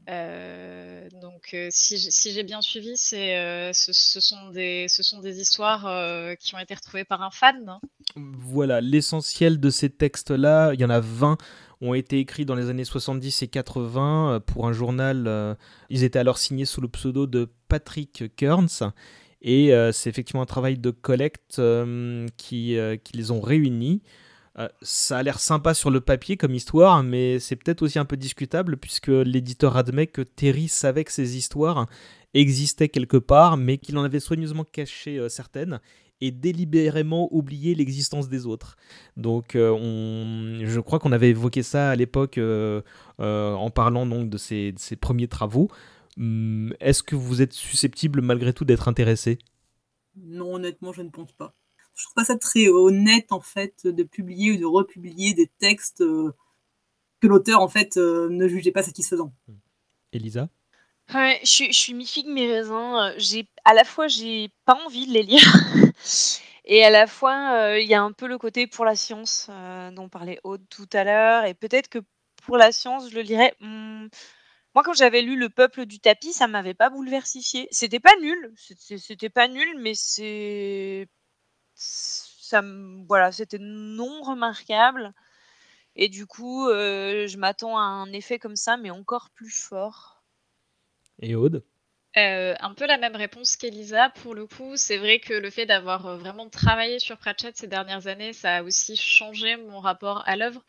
Euh, 0.07 1.09
donc, 1.21 1.49
euh, 1.53 1.69
si, 1.71 2.31
j'ai 2.31 2.43
bien 2.43 2.61
suivi, 2.61 2.93
c'est, 2.95 3.37
euh, 3.37 3.73
ce, 3.73 3.91
ce 3.93 4.19
sont 4.19 4.49
des, 4.49 4.87
ce 4.87 5.03
sont 5.03 5.19
des 5.19 5.39
histoires 5.39 5.81
qui 6.39 6.55
ont 6.55 6.59
été 6.59 6.73
retrouvées 6.73 7.05
par 7.05 7.21
un 7.21 7.31
fan. 7.31 7.79
Voilà, 8.15 8.81
l'essentiel 8.81 9.59
de 9.59 9.69
ces 9.69 9.89
textes-là, 9.89 10.73
il 10.73 10.79
y 10.79 10.85
en 10.85 10.89
a 10.89 10.99
20, 10.99 11.37
ont 11.81 11.93
été 11.93 12.19
écrits 12.19 12.45
dans 12.45 12.55
les 12.55 12.69
années 12.69 12.85
70 12.85 13.41
et 13.41 13.47
80 13.47 14.31
euh, 14.31 14.39
pour 14.39 14.67
un 14.67 14.73
journal. 14.73 15.57
ils 15.89 16.03
étaient 16.03 16.19
alors 16.19 16.37
signés 16.37 16.65
sous 16.65 16.81
le 16.81 16.87
pseudo 16.87 17.27
de 17.27 17.49
Patrick 17.67 18.35
Kearns. 18.35 18.93
Et 19.41 19.71
c'est 19.93 20.09
effectivement 20.09 20.41
un 20.41 20.47
travail 20.47 20.79
de 20.79 20.89
collecte 20.89 21.61
qui, 22.37 22.77
qui 23.03 23.17
les 23.17 23.31
ont 23.31 23.41
réunis. 23.41 24.01
Euh, 24.57 24.69
ça 24.81 25.17
a 25.17 25.23
l'air 25.23 25.39
sympa 25.39 25.73
sur 25.73 25.91
le 25.91 25.99
papier 25.99 26.37
comme 26.37 26.53
histoire, 26.53 27.03
mais 27.03 27.39
c'est 27.39 27.55
peut-être 27.55 27.81
aussi 27.81 27.99
un 27.99 28.05
peu 28.05 28.15
discutable 28.15 28.77
puisque 28.77 29.07
l'éditeur 29.09 29.75
admet 29.75 30.07
que 30.07 30.21
Terry 30.21 30.69
savait 30.69 31.03
que 31.03 31.11
ces 31.11 31.35
histoires 31.37 31.87
existaient 32.33 32.89
quelque 32.89 33.17
part, 33.17 33.57
mais 33.57 33.77
qu'il 33.77 33.97
en 33.97 34.03
avait 34.03 34.19
soigneusement 34.19 34.63
caché 34.63 35.17
euh, 35.17 35.29
certaines 35.29 35.79
et 36.21 36.31
délibérément 36.31 37.27
oublier 37.35 37.75
l'existence 37.75 38.29
des 38.29 38.45
autres. 38.45 38.77
Donc, 39.17 39.55
euh, 39.55 40.65
je 40.65 40.79
crois 40.79 40.97
qu'on 40.99 41.11
avait 41.11 41.29
évoqué 41.31 41.61
ça 41.61 41.89
à 41.89 41.95
l'époque 41.97 42.39
en 43.19 43.69
parlant 43.69 44.05
donc 44.05 44.29
de 44.29 44.37
ses, 44.37 44.71
de 44.71 44.79
ses 44.79 44.95
premiers 44.95 45.27
travaux. 45.27 45.69
Hum, 46.17 46.73
Est-ce 46.79 47.03
que 47.03 47.17
vous 47.17 47.41
êtes 47.41 47.51
susceptible 47.51 48.21
malgré 48.21 48.53
tout 48.53 48.63
d'être 48.63 48.87
intéressé? 48.87 49.39
Non, 50.15 50.55
honnêtement, 50.55 50.93
je 50.93 51.01
ne 51.01 51.09
pense 51.09 51.33
pas. 51.33 51.53
Je 51.95 52.03
trouve 52.03 52.13
pas 52.15 52.25
ça 52.25 52.37
très 52.37 52.67
honnête, 52.67 53.31
en 53.31 53.41
fait, 53.41 53.87
de 53.87 54.03
publier 54.03 54.51
ou 54.53 54.57
de 54.57 54.65
republier 54.65 55.33
des 55.33 55.47
textes 55.59 56.01
euh, 56.01 56.33
que 57.21 57.27
l'auteur, 57.27 57.61
en 57.61 57.69
fait, 57.69 57.97
euh, 57.97 58.29
ne 58.29 58.47
jugeait 58.47 58.71
pas 58.71 58.83
satisfaisants. 58.83 59.33
Elisa? 60.13 60.49
Ouais, 61.13 61.39
je 61.43 61.47
suis, 61.49 61.67
je 61.73 61.77
suis 61.79 61.93
mi-figue, 61.93 62.27
mi-raisin. 62.27 63.09
Euh, 63.11 63.13
J'ai, 63.17 63.47
à 63.63 63.73
la 63.73 63.83
fois, 63.83 64.07
j'ai 64.07 64.49
pas 64.65 64.75
envie 64.85 65.05
de 65.07 65.13
les 65.13 65.23
lire. 65.23 65.41
Et 66.65 66.83
à 66.83 66.89
la 66.89 67.05
fois, 67.07 67.53
euh, 67.73 67.79
il 67.79 67.87
y 67.87 67.93
a 67.93 68.01
un 68.01 68.11
peu 68.11 68.27
le 68.27 68.37
côté 68.39 68.65
pour 68.67 68.85
la 68.85 68.95
science 68.95 69.47
euh, 69.51 69.91
dont 69.91 70.09
parlait 70.09 70.39
Aude 70.43 70.65
tout 70.69 70.87
à 70.93 71.03
l'heure. 71.03 71.45
Et 71.45 71.53
peut-être 71.53 71.89
que 71.89 71.99
pour 72.43 72.57
la 72.57 72.71
science, 72.71 73.09
je 73.09 73.15
le 73.15 73.21
lirais. 73.21 73.53
hmm, 73.59 74.07
Moi, 74.75 74.83
quand 74.83 74.93
j'avais 74.93 75.21
lu 75.21 75.37
Le 75.37 75.49
Peuple 75.49 75.85
du 75.85 75.99
tapis, 75.99 76.33
ça 76.33 76.47
m'avait 76.47 76.73
pas 76.75 76.89
bouleversifié. 76.89 77.67
C'était 77.71 77.99
pas 77.99 78.15
nul. 78.21 78.53
C'était 78.57 79.29
pas 79.29 79.47
nul, 79.47 79.77
mais 79.79 79.93
c'est. 79.95 81.07
Ça, 81.75 82.63
voilà, 83.07 83.31
c'était 83.31 83.59
non 83.59 84.21
remarquable. 84.21 85.13
Et 85.95 86.09
du 86.09 86.25
coup, 86.25 86.67
euh, 86.69 87.27
je 87.27 87.37
m'attends 87.37 87.77
à 87.77 87.81
un 87.81 88.11
effet 88.13 88.39
comme 88.39 88.55
ça, 88.55 88.77
mais 88.77 88.89
encore 88.91 89.29
plus 89.31 89.51
fort. 89.51 90.23
et 91.19 91.35
Aude? 91.35 91.63
Euh, 92.17 92.55
un 92.61 92.73
peu 92.73 92.85
la 92.87 92.97
même 92.97 93.15
réponse 93.15 93.57
qu'Elisa. 93.57 94.09
Pour 94.09 94.35
le 94.35 94.47
coup, 94.47 94.77
c'est 94.77 94.97
vrai 94.97 95.19
que 95.19 95.33
le 95.33 95.49
fait 95.49 95.65
d'avoir 95.65 96.05
euh, 96.07 96.17
vraiment 96.17 96.49
travaillé 96.49 96.99
sur 96.99 97.17
Pratchett 97.17 97.57
ces 97.57 97.67
dernières 97.67 98.07
années, 98.07 98.31
ça 98.31 98.57
a 98.57 98.63
aussi 98.63 98.95
changé 98.95 99.57
mon 99.57 99.81
rapport 99.81 100.23
à 100.25 100.37
l'œuvre. 100.37 100.63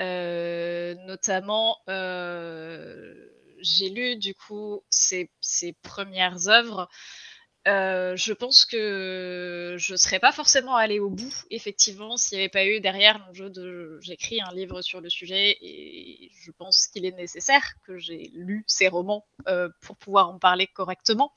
Euh, 0.00 0.94
notamment, 1.06 1.78
euh, 1.88 3.14
j'ai 3.60 3.88
lu 3.88 4.16
du 4.16 4.34
coup 4.34 4.82
ses, 4.90 5.30
ses 5.40 5.72
premières 5.82 6.48
œuvres. 6.48 6.88
Euh, 7.68 8.16
je 8.16 8.32
pense 8.32 8.64
que 8.64 9.76
je 9.78 9.94
serais 9.94 10.18
pas 10.18 10.32
forcément 10.32 10.74
allée 10.74 10.98
au 10.98 11.10
bout, 11.10 11.44
effectivement, 11.50 12.16
s'il 12.16 12.38
n'y 12.38 12.42
avait 12.42 12.50
pas 12.50 12.66
eu 12.66 12.80
derrière 12.80 13.18
l'enjeu 13.20 13.50
de 13.50 14.00
j'écris 14.00 14.40
un 14.40 14.52
livre 14.52 14.82
sur 14.82 15.00
le 15.00 15.08
sujet 15.08 15.58
et 15.60 16.30
je 16.42 16.50
pense 16.50 16.88
qu'il 16.88 17.04
est 17.04 17.16
nécessaire 17.16 17.62
que 17.86 17.98
j'ai 17.98 18.32
lu 18.34 18.64
ces 18.66 18.88
romans 18.88 19.24
euh, 19.46 19.68
pour 19.80 19.96
pouvoir 19.96 20.28
en 20.30 20.40
parler 20.40 20.66
correctement. 20.66 21.32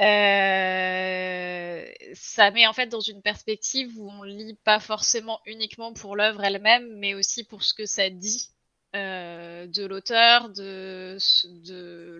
Euh, 0.00 1.84
ça 2.14 2.50
met 2.50 2.66
en 2.66 2.72
fait 2.74 2.86
dans 2.86 3.00
une 3.00 3.22
perspective 3.22 3.98
où 3.98 4.10
on 4.10 4.22
lit 4.22 4.58
pas 4.62 4.78
forcément 4.78 5.40
uniquement 5.46 5.94
pour 5.94 6.16
l'œuvre 6.16 6.44
elle-même, 6.44 6.98
mais 6.98 7.14
aussi 7.14 7.44
pour 7.44 7.62
ce 7.62 7.72
que 7.72 7.86
ça 7.86 8.10
dit 8.10 8.50
euh, 8.96 9.66
de 9.66 9.84
l'auteur, 9.84 10.48
de, 10.48 11.18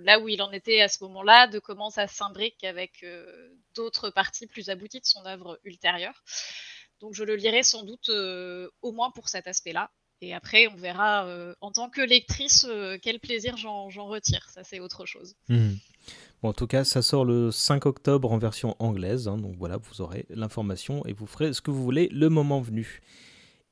là 0.04 0.20
où 0.20 0.28
il 0.28 0.42
en 0.42 0.52
était 0.52 0.82
à 0.82 0.88
ce 0.88 1.02
moment-là, 1.04 1.46
de 1.46 1.58
comment 1.58 1.88
ça 1.88 2.06
s'imbrique 2.06 2.62
avec 2.62 3.02
euh, 3.04 3.54
d'autres 3.74 4.10
parties 4.10 4.46
plus 4.46 4.68
abouties 4.68 5.00
de 5.00 5.06
son 5.06 5.24
œuvre 5.24 5.58
ultérieure. 5.64 6.22
Donc 7.00 7.14
je 7.14 7.24
le 7.24 7.36
lirai 7.36 7.62
sans 7.62 7.84
doute 7.84 8.10
euh, 8.10 8.68
au 8.82 8.92
moins 8.92 9.10
pour 9.10 9.30
cet 9.30 9.46
aspect-là. 9.46 9.90
Et 10.20 10.34
après, 10.34 10.66
on 10.66 10.74
verra 10.74 11.32
en 11.60 11.70
tant 11.70 11.88
que 11.88 12.00
lectrice 12.00 12.66
quel 13.02 13.20
plaisir 13.20 13.56
j'en 13.56 13.86
retire. 13.88 14.50
Ça, 14.50 14.64
c'est 14.64 14.80
autre 14.80 15.06
chose. 15.06 15.36
Mhm. 15.48 15.78
Bon, 16.42 16.48
en 16.48 16.52
tout 16.52 16.66
cas, 16.66 16.82
ça 16.82 17.02
sort 17.02 17.24
le 17.24 17.52
5 17.52 17.86
octobre 17.86 18.32
en 18.32 18.38
version 18.38 18.74
anglaise. 18.80 19.28
hein, 19.28 19.38
donc 19.38 19.54
voilà, 19.56 19.76
vous 19.76 20.00
aurez 20.00 20.26
l'information 20.28 21.06
et 21.06 21.12
vous 21.12 21.28
ferez 21.28 21.52
ce 21.52 21.60
que 21.60 21.70
vous 21.70 21.84
voulez 21.84 22.08
le 22.10 22.28
moment 22.30 22.60
venu. 22.60 23.00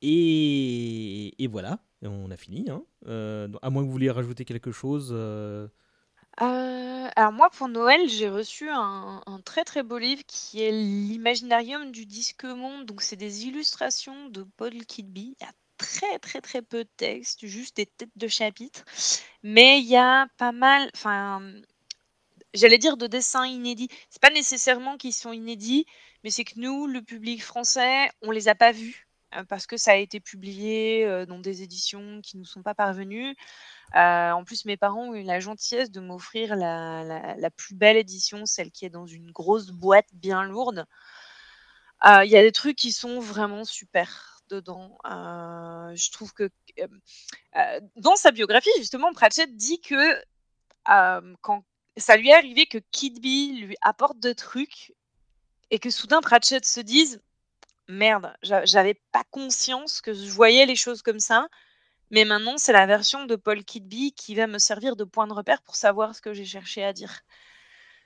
Et 0.01 1.35
voilà, 1.51 1.79
on 2.03 2.29
a 2.31 2.37
fini. 2.37 2.69
hein. 2.69 2.83
Euh, 3.07 3.47
à 3.61 3.69
moins 3.69 3.81
que 3.83 3.87
vous 3.87 3.91
vouliez 3.93 4.11
rajouter 4.11 4.45
quelque 4.45 4.71
chose. 4.71 5.09
euh, 5.13 5.67
Euh, 6.41 7.09
alors 7.15 7.31
moi, 7.31 7.49
pour 7.49 7.67
Noël, 7.67 8.07
j'ai 8.09 8.29
reçu 8.29 8.69
un, 8.69 9.21
très 9.45 9.63
très 9.63 9.83
beau 9.83 9.97
livre 9.97 10.23
qui 10.27 10.61
est 10.61 10.71
l'Imaginarium 10.71 11.91
du 11.91 12.05
Disque 12.05 12.43
Monde. 12.45 12.85
Donc 12.85 13.01
c'est 13.01 13.15
des 13.15 13.45
illustrations 13.47 14.29
de 14.29 14.43
Paul 14.43 14.73
Kidby. 14.85 15.35
Il 15.39 15.43
y 15.45 15.47
a 15.49 15.53
très 15.77 16.19
très 16.19 16.41
très 16.41 16.61
peu 16.61 16.83
de 16.83 16.89
texte, 16.97 17.45
juste 17.45 17.77
des 17.77 17.85
têtes 17.87 18.09
de 18.15 18.27
chapitres. 18.27 18.83
Mais 19.43 19.79
il 19.79 19.87
y 19.87 19.95
a 19.97 20.27
pas 20.37 20.51
mal, 20.51 20.89
enfin, 20.95 21.41
j'allais 22.53 22.77
dire 22.77 22.97
de 22.97 23.07
dessins 23.07 23.45
inédits. 23.47 23.89
C'est 24.09 24.21
pas 24.21 24.29
nécessairement 24.31 24.97
qu'ils 24.97 25.13
sont 25.13 25.33
inédits, 25.33 25.85
mais 26.23 26.29
c'est 26.31 26.43
que 26.45 26.59
nous, 26.59 26.87
le 26.87 27.01
public 27.01 27.43
français, 27.43 28.09
on 28.21 28.31
les 28.31 28.47
a 28.47 28.55
pas 28.55 28.71
vus 28.71 29.06
parce 29.49 29.67
que 29.67 29.77
ça 29.77 29.91
a 29.91 29.95
été 29.95 30.19
publié 30.19 31.05
euh, 31.05 31.25
dans 31.25 31.39
des 31.39 31.63
éditions 31.63 32.21
qui 32.21 32.37
nous 32.37 32.45
sont 32.45 32.63
pas 32.63 32.75
parvenues. 32.75 33.35
Euh, 33.95 34.31
en 34.31 34.43
plus, 34.43 34.65
mes 34.65 34.77
parents 34.77 35.09
ont 35.09 35.13
eu 35.13 35.23
la 35.23 35.39
gentillesse 35.39 35.91
de 35.91 35.99
m'offrir 35.99 36.55
la, 36.55 37.49
plus 37.55 37.75
belle 37.75 37.97
édition, 37.97 38.45
celle 38.45 38.71
qui 38.71 38.85
est 38.85 38.89
dans 38.89 39.05
une 39.05 39.31
grosse 39.31 39.71
boîte 39.71 40.07
bien 40.13 40.43
lourde. 40.43 40.85
Euh, 42.05 42.23
Il 42.25 42.31
y 42.31 42.37
a 42.37 42.41
des 42.41 42.51
trucs 42.51 42.77
qui 42.77 42.91
sont 42.91 43.19
vraiment 43.19 43.65
super 43.65 44.41
dedans. 44.49 44.97
Euh, 45.05 45.95
je 45.95 46.11
trouve 46.11 46.33
que 46.33 46.49
euh, 46.79 46.87
euh, 47.55 47.79
dans 47.95 48.15
sa 48.15 48.31
biographie, 48.31 48.69
justement, 48.77 49.11
Pratchett 49.13 49.55
dit 49.55 49.81
que 49.81 50.23
euh, 50.89 51.35
quand 51.41 51.63
ça 51.97 52.17
lui 52.17 52.29
est 52.29 52.35
arrivé 52.35 52.65
que 52.67 52.77
Kidby 52.91 53.59
lui 53.61 53.75
apporte 53.81 54.19
des 54.19 54.35
trucs 54.35 54.93
et 55.71 55.79
que 55.79 55.89
soudain 55.89 56.21
Pratchett 56.21 56.65
se 56.65 56.79
dise 56.79 57.21
merde, 57.87 58.35
j'a- 58.41 58.65
j'avais 58.65 58.95
pas 59.11 59.23
conscience 59.31 60.01
que 60.01 60.13
je 60.13 60.29
voyais 60.31 60.65
les 60.65 60.75
choses 60.75 61.01
comme 61.01 61.19
ça. 61.19 61.47
Mais 62.11 62.25
maintenant, 62.25 62.57
c'est 62.57 62.73
la 62.73 62.85
version 62.87 63.25
de 63.25 63.35
Paul 63.35 63.63
Kidby 63.65 64.13
qui 64.13 64.35
va 64.35 64.47
me 64.47 64.59
servir 64.59 64.95
de 64.95 65.03
point 65.05 65.27
de 65.27 65.33
repère 65.33 65.61
pour 65.63 65.75
savoir 65.75 66.15
ce 66.15 66.21
que 66.21 66.33
j'ai 66.33 66.45
cherché 66.45 66.83
à 66.83 66.93
dire. 66.93 67.21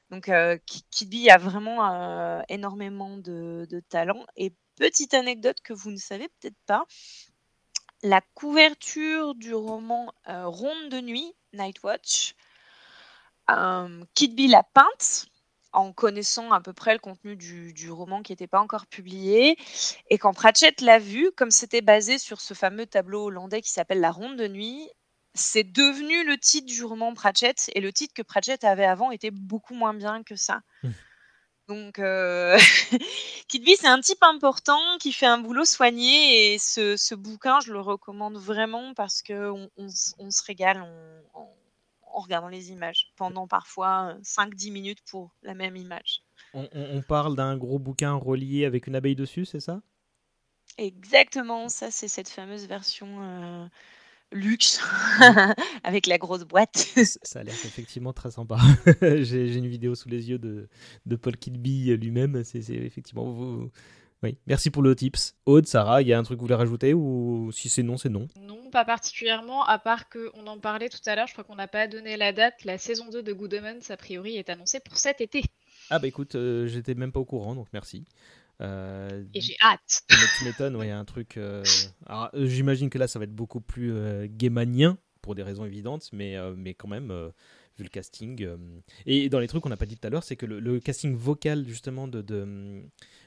Donc, 0.10 0.30
euh, 0.30 0.58
Ki- 0.66 0.84
Kidby 0.92 1.30
a 1.30 1.38
vraiment 1.38 1.86
euh, 1.92 2.42
énormément 2.50 3.18
de, 3.18 3.66
de 3.70 3.80
talent. 3.80 4.26
Et 4.36 4.54
petite 4.76 5.14
anecdote 5.14 5.58
que 5.64 5.74
vous 5.74 5.92
ne 5.92 5.98
savez 5.98 6.28
peut-être 6.40 6.58
pas, 6.66 6.86
la 8.04 8.22
couverture 8.34 9.36
du 9.36 9.54
roman 9.54 10.12
euh, 10.28 10.48
Ronde 10.48 10.90
de 10.90 11.02
nuit, 11.02 11.34
Night 11.54 11.82
Watch, 11.84 12.36
euh, 13.50 14.04
Kidby 14.14 14.48
l'a 14.48 14.64
peinte 14.64 15.26
en 15.74 15.94
connaissant 15.94 16.52
à 16.52 16.62
peu 16.62 16.74
près 16.74 16.94
le 16.94 17.00
contenu 17.00 17.36
du, 17.36 17.74
du 17.74 17.92
roman 17.92 18.22
qui 18.22 18.32
n'était 18.32 18.48
pas 18.48 18.60
encore 18.60 18.88
publié. 18.88 19.58
Et 20.10 20.18
quand 20.18 20.34
Pratchett 20.34 20.82
l'a 20.82 21.00
vu, 21.00 21.32
comme 21.36 21.52
c'était 21.52 21.82
basé 21.82 22.18
sur 22.18 22.42
ce 22.42 22.54
fameux 22.54 22.86
tableau 22.86 23.26
hollandais 23.26 23.62
qui 23.62 23.72
s'appelle 23.72 24.02
La 24.02 24.12
Ronde 24.12 24.38
de 24.38 24.48
nuit, 24.48 24.90
c'est 25.34 25.64
devenu 25.64 26.26
le 26.26 26.38
titre 26.38 26.68
du 26.68 26.84
roman 26.84 27.14
Pratchett. 27.14 27.70
Et 27.76 27.82
le 27.82 27.94
titre 27.94 28.14
que 28.14 28.22
Pratchett 28.22 28.64
avait 28.64 28.86
avant 28.86 29.12
était 29.12 29.32
beaucoup 29.32 29.74
moins 29.74 29.94
bien 29.94 30.24
que 30.24 30.36
ça. 30.36 30.62
Hmm. 30.84 30.92
Donc, 31.68 32.00
euh... 32.00 32.58
Kidby, 33.48 33.78
c'est 33.78 33.88
un 33.88 34.02
type 34.02 34.22
important 34.24 34.82
qui 35.00 35.14
fait 35.14 35.26
un 35.26 35.38
boulot 35.38 35.64
soigné. 35.64 36.54
Et 36.54 36.60
ce, 36.60 36.98
ce 36.98 37.16
bouquin, 37.16 37.62
je 37.62 37.72
le 37.72 37.80
recommande 37.80 38.38
vraiment 38.38 38.94
parce 38.94 39.22
qu'on 39.22 39.70
on, 39.78 39.88
on 40.20 40.32
se 40.32 40.44
régale 40.44 40.82
en- 41.34 41.56
en 42.14 42.22
regardant 42.22 42.48
les 42.50 42.72
images 42.72 43.12
pendant 43.16 43.48
parfois 43.48 44.16
5-10 44.24 44.72
minutes 44.72 45.02
pour 45.10 45.32
la 45.44 45.54
même 45.54 45.76
image. 45.76 46.24
on, 46.54 46.70
on- 46.72 46.98
on 46.98 47.02
parle 47.02 47.36
d'un 47.36 47.58
gros 47.58 47.78
bouquin 47.78 48.14
relié 48.14 48.64
avec 48.64 48.88
une 48.88 48.96
abeille 48.96 49.16
dessus, 49.18 49.44
c'est 49.46 49.60
ça? 49.60 49.82
Exactement, 50.78 51.70
ça 51.70 51.92
c'est 51.92 52.08
cette 52.08 52.30
fameuse 52.30 52.66
version 52.68 53.08
euh, 53.22 53.68
luxe 54.32 54.82
avec 55.84 56.08
la 56.08 56.18
grosse 56.18 56.44
boîte. 56.44 56.88
Ça 57.24 57.40
a 57.42 57.44
l'air 57.44 57.60
effectivement 57.66 58.14
très 58.14 58.32
sympa. 58.32 58.58
J'ai 59.02 59.56
une 59.56 59.68
vidéo 59.68 59.94
sous 59.94 60.10
les 60.10 60.30
yeux 60.30 60.40
de, 60.40 60.68
de 61.06 61.16
Paul 61.16 61.38
Kidby 61.38 61.96
lui-même. 61.98 62.44
C'est 62.44 62.62
c'est 62.64 62.74
effectivement. 62.76 63.32
Vous... 63.32 63.70
Oui. 64.24 64.38
Merci 64.46 64.70
pour 64.70 64.84
le 64.84 64.96
tips. 64.96 65.36
Aude, 65.46 65.66
Sarah, 65.66 66.02
il 66.02 66.08
y 66.08 66.14
a 66.14 66.20
un 66.20 66.24
truc 66.24 66.38
que 66.38 66.42
vous 66.42 66.46
voulez 66.48 66.56
rajouter 66.56 66.94
ou 66.94 67.50
si 67.52 67.70
c'est 67.70 67.82
non, 67.82 67.98
c'est 67.98 68.10
non? 68.10 68.28
Non, 68.40 68.70
pas 68.70 68.86
particulièrement, 68.86 69.64
à 69.66 69.80
part 69.80 70.10
qu'on 70.10 70.46
en 70.46 70.60
parlait 70.60 70.90
tout 70.90 71.00
à 71.08 71.16
l'heure, 71.16 71.26
je 71.28 71.34
crois 71.34 71.44
qu'on 71.44 71.56
n'a 71.56 71.68
pas 71.68 71.88
donné 71.88 72.18
la 72.18 72.32
date. 72.32 72.64
La 72.64 72.78
saison 72.78 73.10
2 73.10 73.24
de 73.24 73.34
Good 73.34 73.56
Omens, 73.56 73.90
a 73.90 73.98
priori, 73.98 74.38
est 74.38 74.50
annoncée 74.50 74.80
pour 74.80 74.98
cet 74.98 75.22
été. 75.22 75.42
Ah 75.90 75.98
bah 75.98 76.08
écoute, 76.08 76.36
euh, 76.36 76.68
j'étais 76.68 76.94
même 76.94 77.12
pas 77.12 77.20
au 77.20 77.26
courant, 77.26 77.56
donc 77.56 77.68
merci. 77.74 78.06
Euh, 78.62 79.24
Et 79.34 79.42
j'ai 79.42 79.56
hâte. 79.64 80.04
mais 80.12 80.16
tu 80.38 80.46
m'étonnes, 80.46 80.76
ouais, 80.76 80.86
il 80.86 80.90
y 80.90 80.92
a 80.94 81.00
un 81.00 81.06
truc. 81.06 81.38
euh, 81.38 81.64
alors, 82.06 82.30
j'imagine 82.36 82.92
que 82.92 83.00
là, 83.00 83.08
ça 83.08 83.18
va 83.18 83.26
être 83.26 83.34
beaucoup 83.36 83.60
plus 83.60 83.92
gaimanien 84.30 85.00
pour 85.24 85.34
des 85.34 85.42
raisons 85.42 85.66
évidentes, 85.66 86.10
mais, 86.14 86.36
mais 86.56 86.76
quand 86.76 86.88
même, 86.88 87.12
vu 87.78 87.84
le 87.84 87.90
casting. 87.90 88.48
Et 89.08 89.30
dans 89.30 89.40
les 89.40 89.48
trucs 89.48 89.64
qu'on 89.64 89.70
n'a 89.70 89.78
pas 89.78 89.88
dit 89.88 89.98
tout 89.98 90.06
à 90.06 90.12
l'heure, 90.12 90.24
c'est 90.24 90.36
que 90.36 90.46
le, 90.46 90.60
le 90.60 90.80
casting 90.80 91.16
vocal 91.16 91.66
justement 91.68 92.08
de, 92.08 92.22
de, 92.22 92.84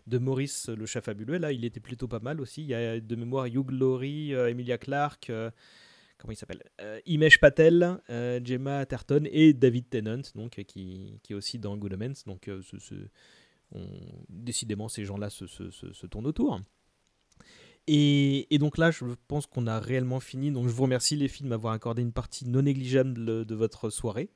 de 0.07 0.18
Maurice 0.18 0.68
le 0.68 0.86
chat 0.86 1.00
fabuleux, 1.00 1.39
là, 1.39 1.52
il 1.52 1.65
était 1.65 1.81
plutôt 1.81 2.08
pas 2.08 2.20
mal 2.20 2.41
aussi. 2.41 2.62
Il 2.62 2.68
y 2.68 2.74
a 2.74 3.00
de 3.00 3.16
mémoire 3.16 3.47
Hugh 3.47 3.70
Laurie, 3.70 4.34
euh, 4.34 4.49
Emilia 4.50 4.78
Clarke. 4.78 5.31
euh, 5.31 5.50
Comment 6.18 6.33
il 6.33 6.36
s'appelle 6.36 6.62
euh, 6.81 7.00
Imesh 7.07 7.39
Patel, 7.41 7.99
euh, 8.08 8.41
Gemma 8.42 8.78
Atherton 8.78 9.24
et 9.31 9.52
David 9.52 9.89
Tennant, 9.91 10.23
donc, 10.34 10.58
euh, 10.58 10.62
qui, 10.62 11.18
qui 11.23 11.33
est 11.33 11.36
aussi 11.36 11.58
dans 11.58 11.76
Good 11.76 11.92
Omens. 11.94 12.24
Donc, 12.24 12.49
euh, 12.49 12.62
décidément, 14.28 14.89
ces 14.89 15.05
gens-là 15.05 15.31
se, 15.31 15.47
se- 15.47 15.70
se- 15.70 16.07
tournent 16.07 16.26
autour. 16.26 16.60
Et, 17.86 18.55
et 18.55 18.58
donc 18.58 18.78
là, 18.78 18.91
je 18.91 19.05
pense 19.28 19.47
qu'on 19.47 19.66
a 19.66 19.78
réellement 19.81 20.20
fini. 20.20 20.50
Donc 20.50 20.68
je 20.68 20.73
vous 20.73 20.84
remercie 20.84 21.16
les 21.16 21.28
filles 21.28 21.44
de 21.44 21.50
m'avoir 21.50 21.74
accordé 21.74 22.00
une 22.02 22.12
partie 22.12 22.49
non 22.49 22.62
négligeable 22.62 23.44
de 23.44 23.55
votre 23.55 23.91
soirée. 23.91 24.31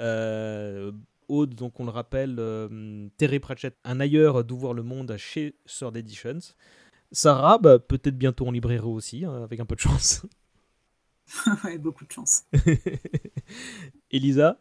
Euh, 0.00 0.92
Aude, 1.28 1.54
donc 1.54 1.80
on 1.80 1.84
le 1.84 1.90
rappelle, 1.90 2.36
euh, 2.38 3.08
Terry 3.16 3.38
Pratchett, 3.38 3.76
un 3.84 4.00
ailleurs 4.00 4.44
d'où 4.44 4.56
voir 4.56 4.74
le 4.74 4.82
monde 4.82 5.16
chez 5.16 5.56
Sword 5.66 5.96
Editions. 5.96 6.40
Sarah, 7.12 7.58
bah, 7.58 7.78
peut-être 7.78 8.16
bientôt 8.16 8.46
en 8.46 8.50
librairie 8.50 8.84
aussi, 8.84 9.24
hein, 9.24 9.42
avec 9.42 9.60
un 9.60 9.66
peu 9.66 9.74
de 9.76 9.80
chance. 9.80 10.26
ouais, 11.64 11.78
beaucoup 11.78 12.04
de 12.04 12.12
chance. 12.12 12.44
Elisa? 14.10 14.58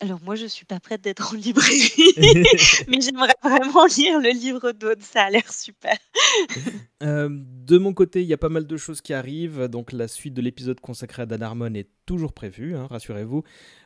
Alors 0.00 0.20
moi, 0.22 0.34
je 0.34 0.44
suis 0.44 0.66
pas 0.66 0.78
prête 0.78 1.00
d'être 1.00 1.32
en 1.32 1.36
librairie, 1.36 2.12
mais 2.88 3.00
j'aimerais 3.00 3.34
vraiment 3.42 3.86
lire 3.86 4.20
le 4.20 4.28
livre 4.28 4.72
d'Aude, 4.72 5.00
ça 5.00 5.22
a 5.22 5.30
l'air 5.30 5.50
super. 5.52 5.96
Euh, 7.02 7.28
de 7.30 7.76
mon 7.76 7.92
côté, 7.92 8.22
il 8.22 8.26
y 8.26 8.32
a 8.32 8.38
pas 8.38 8.48
mal 8.48 8.66
de 8.66 8.76
choses 8.78 9.02
qui 9.02 9.12
arrivent. 9.12 9.64
Donc, 9.68 9.92
la 9.92 10.08
suite 10.08 10.32
de 10.32 10.40
l'épisode 10.40 10.80
consacré 10.80 11.20
à 11.20 11.26
Dan 11.26 11.42
Harmon 11.42 11.74
est 11.74 11.90
toujours 12.06 12.32
prévue, 12.32 12.74
hein, 12.74 12.86
rassurez-vous. 12.88 13.42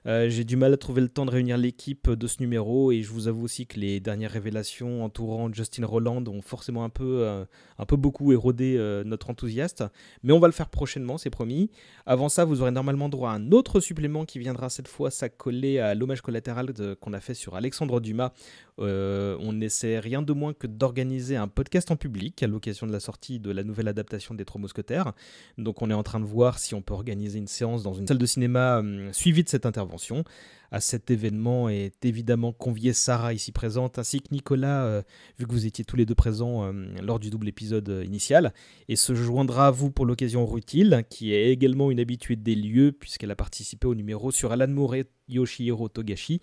Euh, 0.06 0.28
J'ai 0.28 0.44
du 0.44 0.54
mal 0.54 0.72
à 0.72 0.76
trouver 0.76 1.00
le 1.00 1.08
temps 1.08 1.26
de 1.26 1.32
réunir 1.32 1.58
l'équipe 1.58 2.08
de 2.08 2.26
ce 2.28 2.36
numéro 2.38 2.92
et 2.92 3.02
je 3.02 3.10
vous 3.10 3.26
avoue 3.26 3.42
aussi 3.42 3.66
que 3.66 3.80
les 3.80 3.98
dernières 3.98 4.30
révélations 4.30 5.02
entourant 5.02 5.52
Justin 5.52 5.86
Roland 5.86 6.24
ont 6.28 6.40
forcément 6.40 6.84
un 6.84 6.88
peu, 6.88 7.22
euh, 7.22 7.44
un 7.78 7.84
peu 7.84 7.96
beaucoup 7.96 8.32
érodé 8.32 8.78
notre 9.04 9.28
enthousiasme. 9.28 9.90
Mais 10.22 10.32
on 10.32 10.38
va 10.38 10.46
le 10.46 10.52
faire 10.52 10.68
prochainement, 10.68 11.18
c'est 11.18 11.30
promis. 11.30 11.72
Avant 12.06 12.28
ça, 12.28 12.44
vous 12.44 12.62
aurez 12.62 12.70
normalement 12.70 13.08
droit 13.08 13.32
à 13.32 13.34
un 13.34 13.50
autre 13.50 13.80
supplément 13.80 14.24
qui 14.24 14.38
viendra 14.38 14.70
cette 14.70 14.88
fois 14.88 15.10
s'accoler 15.10 15.80
à 15.80 15.96
l'hommage 16.00 16.22
collatéral 16.22 16.72
qu'on 17.00 17.12
a 17.12 17.20
fait 17.20 17.34
sur 17.34 17.54
Alexandre 17.54 18.00
Dumas. 18.00 18.32
Euh, 18.80 19.36
on 19.40 19.52
n'essaie 19.52 19.98
rien 19.98 20.22
de 20.22 20.32
moins 20.32 20.52
que 20.52 20.66
d'organiser 20.66 21.36
un 21.36 21.48
podcast 21.48 21.90
en 21.90 21.96
public 21.96 22.42
à 22.42 22.46
l'occasion 22.46 22.86
de 22.86 22.92
la 22.92 23.00
sortie 23.00 23.38
de 23.38 23.50
la 23.50 23.64
nouvelle 23.64 23.88
adaptation 23.88 24.34
des 24.34 24.44
Trois 24.44 24.60
Mousquetaires. 24.60 25.12
Donc 25.58 25.82
on 25.82 25.90
est 25.90 25.94
en 25.94 26.02
train 26.02 26.20
de 26.20 26.24
voir 26.24 26.58
si 26.58 26.74
on 26.74 26.82
peut 26.82 26.94
organiser 26.94 27.38
une 27.38 27.46
séance 27.46 27.82
dans 27.82 27.94
une 27.94 28.06
salle 28.06 28.18
de 28.18 28.26
cinéma 28.26 28.78
hum, 28.78 29.12
suivie 29.12 29.44
de 29.44 29.48
cette 29.48 29.66
intervention. 29.66 30.24
À 30.72 30.80
cet 30.80 31.10
événement 31.10 31.68
est 31.68 32.04
évidemment 32.04 32.52
conviée 32.52 32.92
Sarah 32.92 33.32
ici 33.32 33.50
présente 33.50 33.98
ainsi 33.98 34.20
que 34.20 34.28
Nicolas, 34.30 34.84
euh, 34.84 35.02
vu 35.38 35.46
que 35.46 35.52
vous 35.52 35.66
étiez 35.66 35.84
tous 35.84 35.96
les 35.96 36.06
deux 36.06 36.14
présents 36.14 36.64
euh, 36.64 36.72
lors 37.02 37.18
du 37.18 37.28
double 37.28 37.48
épisode 37.48 37.88
euh, 37.88 38.04
initial, 38.04 38.52
et 38.88 38.94
se 38.94 39.14
joindra 39.16 39.66
à 39.68 39.70
vous 39.72 39.90
pour 39.90 40.06
l'occasion 40.06 40.46
Rutil, 40.46 41.02
qui 41.10 41.34
est 41.34 41.50
également 41.50 41.90
une 41.90 41.98
habituée 41.98 42.36
des 42.36 42.54
lieux 42.54 42.92
puisqu'elle 42.92 43.32
a 43.32 43.36
participé 43.36 43.88
au 43.88 43.96
numéro 43.96 44.30
sur 44.30 44.52
Alan 44.52 44.68
Moore 44.68 44.94
et 44.94 45.06
Yoshihiro 45.28 45.88
Togashi. 45.88 46.40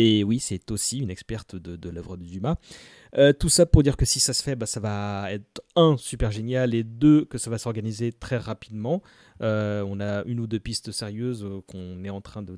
Et 0.00 0.22
oui, 0.22 0.38
c'est 0.38 0.70
aussi 0.70 1.00
une 1.00 1.10
experte 1.10 1.56
de, 1.56 1.90
l'œuvre 1.90 2.16
de 2.16 2.24
Dumas. 2.24 2.54
Euh, 3.16 3.32
tout 3.32 3.48
ça 3.48 3.66
pour 3.66 3.82
dire 3.82 3.96
que 3.96 4.04
si 4.04 4.20
ça 4.20 4.32
se 4.32 4.44
fait, 4.44 4.54
bah, 4.54 4.66
ça 4.66 4.78
va 4.78 5.32
être 5.32 5.60
un 5.74 5.96
super 5.96 6.30
génial 6.30 6.72
et 6.72 6.84
deux 6.84 7.24
que 7.24 7.36
ça 7.36 7.50
va 7.50 7.58
s'organiser 7.58 8.12
très 8.12 8.36
rapidement. 8.36 9.02
Euh, 9.42 9.84
on 9.88 9.98
a 9.98 10.22
une 10.26 10.38
ou 10.38 10.46
deux 10.46 10.60
pistes 10.60 10.92
sérieuses 10.92 11.44
euh, 11.44 11.62
qu'on 11.66 12.04
est 12.04 12.10
en 12.10 12.20
train 12.20 12.42
de, 12.42 12.56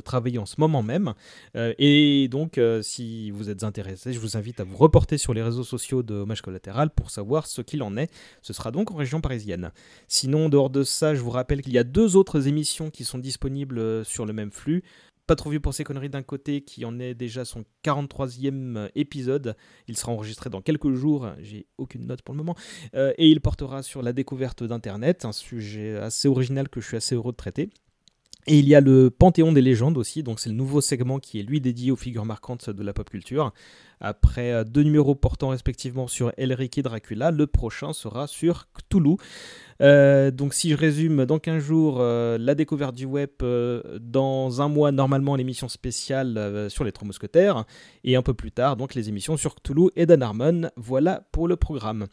travailler 0.00 0.38
en 0.38 0.46
ce 0.46 0.56
moment 0.58 0.82
même. 0.82 1.14
Et 1.54 2.28
donc, 2.28 2.60
si 2.82 3.30
vous 3.30 3.48
êtes 3.48 3.64
intéressé, 3.64 4.12
je 4.12 4.18
vous 4.18 4.36
invite 4.36 4.60
à 4.60 4.64
vous 4.64 4.76
reporter 4.76 5.18
sur 5.18 5.34
les 5.34 5.42
réseaux 5.42 5.64
sociaux 5.64 6.02
de 6.02 6.14
Hommage 6.14 6.42
Collatéral 6.42 6.90
pour 6.90 7.10
savoir 7.10 7.46
ce 7.46 7.60
qu'il 7.60 7.82
en 7.82 7.96
est. 7.96 8.10
Ce 8.42 8.52
sera 8.52 8.70
donc 8.70 8.90
en 8.90 8.94
région 8.94 9.20
parisienne. 9.20 9.72
Sinon, 10.06 10.48
dehors 10.48 10.70
de 10.70 10.82
ça, 10.84 11.14
je 11.14 11.20
vous 11.20 11.30
rappelle 11.30 11.62
qu'il 11.62 11.72
y 11.72 11.78
a 11.78 11.84
deux 11.84 12.14
autres 12.16 12.46
émissions 12.46 12.90
qui 12.90 13.04
sont 13.04 13.18
disponibles 13.18 14.04
sur 14.04 14.26
le 14.26 14.32
même 14.32 14.50
flux. 14.52 14.84
Pas 15.26 15.36
trop 15.36 15.50
vu 15.50 15.60
pour 15.60 15.74
ces 15.74 15.82
conneries 15.82 16.08
d'un 16.08 16.22
côté, 16.22 16.60
qui 16.60 16.84
en 16.84 17.00
est 17.00 17.14
déjà 17.14 17.44
son 17.44 17.64
43e 17.84 18.90
épisode. 18.94 19.56
Il 19.88 19.96
sera 19.96 20.12
enregistré 20.12 20.50
dans 20.50 20.60
quelques 20.60 20.92
jours, 20.92 21.28
j'ai 21.40 21.66
aucune 21.78 22.06
note 22.06 22.22
pour 22.22 22.34
le 22.34 22.38
moment. 22.38 22.54
Euh, 22.94 23.12
et 23.18 23.28
il 23.28 23.40
portera 23.40 23.82
sur 23.82 24.02
la 24.02 24.12
découverte 24.12 24.62
d'Internet, 24.62 25.24
un 25.24 25.32
sujet 25.32 25.96
assez 25.96 26.28
original 26.28 26.68
que 26.68 26.80
je 26.80 26.86
suis 26.86 26.96
assez 26.96 27.14
heureux 27.14 27.32
de 27.32 27.36
traiter. 27.36 27.70
Et 28.48 28.60
il 28.60 28.68
y 28.68 28.76
a 28.76 28.80
le 28.80 29.10
Panthéon 29.10 29.52
des 29.52 29.60
légendes 29.60 29.98
aussi, 29.98 30.22
donc 30.22 30.38
c'est 30.38 30.48
le 30.48 30.54
nouveau 30.54 30.80
segment 30.80 31.18
qui 31.18 31.40
est 31.40 31.42
lui 31.42 31.60
dédié 31.60 31.90
aux 31.90 31.96
figures 31.96 32.24
marquantes 32.24 32.70
de 32.70 32.82
la 32.84 32.92
pop 32.92 33.10
culture. 33.10 33.52
Après 34.00 34.52
euh, 34.52 34.64
deux 34.64 34.82
numéros 34.82 35.14
portant 35.14 35.48
respectivement 35.48 36.06
sur 36.06 36.32
Elric 36.36 36.76
et 36.78 36.82
Dracula, 36.82 37.30
le 37.30 37.46
prochain 37.46 37.92
sera 37.92 38.26
sur 38.26 38.68
Cthulhu. 38.74 39.16
Euh, 39.82 40.30
donc 40.30 40.54
si 40.54 40.70
je 40.70 40.76
résume, 40.76 41.26
dans 41.26 41.38
15 41.38 41.62
jours, 41.62 41.98
euh, 42.00 42.38
la 42.38 42.54
découverte 42.54 42.94
du 42.94 43.04
web, 43.04 43.30
dans 44.00 44.62
un 44.62 44.68
mois 44.68 44.92
normalement 44.92 45.36
l'émission 45.36 45.68
spéciale 45.68 46.66
sur 46.70 46.84
les 46.84 46.92
Trois 46.92 47.06
Mousquetaires, 47.06 47.64
et 48.04 48.16
un 48.16 48.22
peu 48.22 48.34
plus 48.34 48.52
tard 48.52 48.76
donc 48.76 48.94
les 48.94 49.08
émissions 49.08 49.36
sur 49.36 49.54
Cthulhu 49.54 49.90
et 49.96 50.06
Dan 50.06 50.22
Harmon. 50.22 50.70
Voilà 50.76 51.26
pour 51.32 51.48
le 51.48 51.56
programme. 51.56 52.06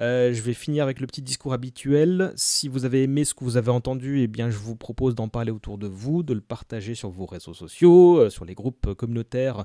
Je 0.00 0.40
vais 0.40 0.54
finir 0.54 0.84
avec 0.84 1.00
le 1.00 1.06
petit 1.08 1.22
discours 1.22 1.52
habituel. 1.52 2.32
Si 2.36 2.68
vous 2.68 2.84
avez 2.84 3.02
aimé 3.02 3.24
ce 3.24 3.34
que 3.34 3.42
vous 3.42 3.56
avez 3.56 3.70
entendu, 3.70 4.20
eh 4.22 4.28
bien 4.28 4.48
je 4.48 4.56
vous 4.56 4.76
propose 4.76 5.16
d'en 5.16 5.28
parler 5.28 5.50
autour 5.50 5.76
de 5.76 5.88
vous, 5.88 6.22
de 6.22 6.34
le 6.34 6.40
partager 6.40 6.94
sur 6.94 7.10
vos 7.10 7.26
réseaux 7.26 7.54
sociaux, 7.54 8.30
sur 8.30 8.44
les 8.44 8.54
groupes 8.54 8.94
communautaires 8.94 9.64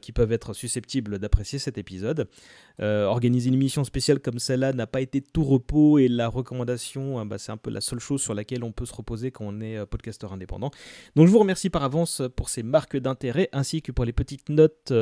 qui 0.00 0.12
peuvent 0.12 0.32
être 0.32 0.54
susceptibles 0.54 1.05
d'apprécier 1.08 1.58
cet 1.58 1.78
épisode. 1.78 2.28
Euh, 2.80 3.04
organiser 3.06 3.48
une 3.48 3.54
émission 3.54 3.84
spéciale 3.84 4.20
comme 4.20 4.38
celle-là 4.38 4.72
n'a 4.72 4.86
pas 4.86 5.00
été 5.00 5.22
tout 5.22 5.44
repos 5.44 5.98
et 5.98 6.08
la 6.08 6.28
recommandation, 6.28 7.20
euh, 7.20 7.24
bah, 7.24 7.38
c'est 7.38 7.52
un 7.52 7.56
peu 7.56 7.70
la 7.70 7.80
seule 7.80 8.00
chose 8.00 8.20
sur 8.20 8.34
laquelle 8.34 8.64
on 8.64 8.72
peut 8.72 8.84
se 8.84 8.94
reposer 8.94 9.30
quand 9.30 9.44
on 9.46 9.60
est 9.60 9.78
euh, 9.78 9.86
podcasteur 9.86 10.32
indépendant. 10.32 10.70
Donc 11.14 11.26
je 11.26 11.32
vous 11.32 11.38
remercie 11.38 11.70
par 11.70 11.84
avance 11.84 12.22
pour 12.36 12.48
ces 12.48 12.62
marques 12.62 12.96
d'intérêt 12.96 13.48
ainsi 13.52 13.80
que 13.80 13.92
pour 13.92 14.04
les 14.04 14.12
petites 14.12 14.48
notes 14.48 14.92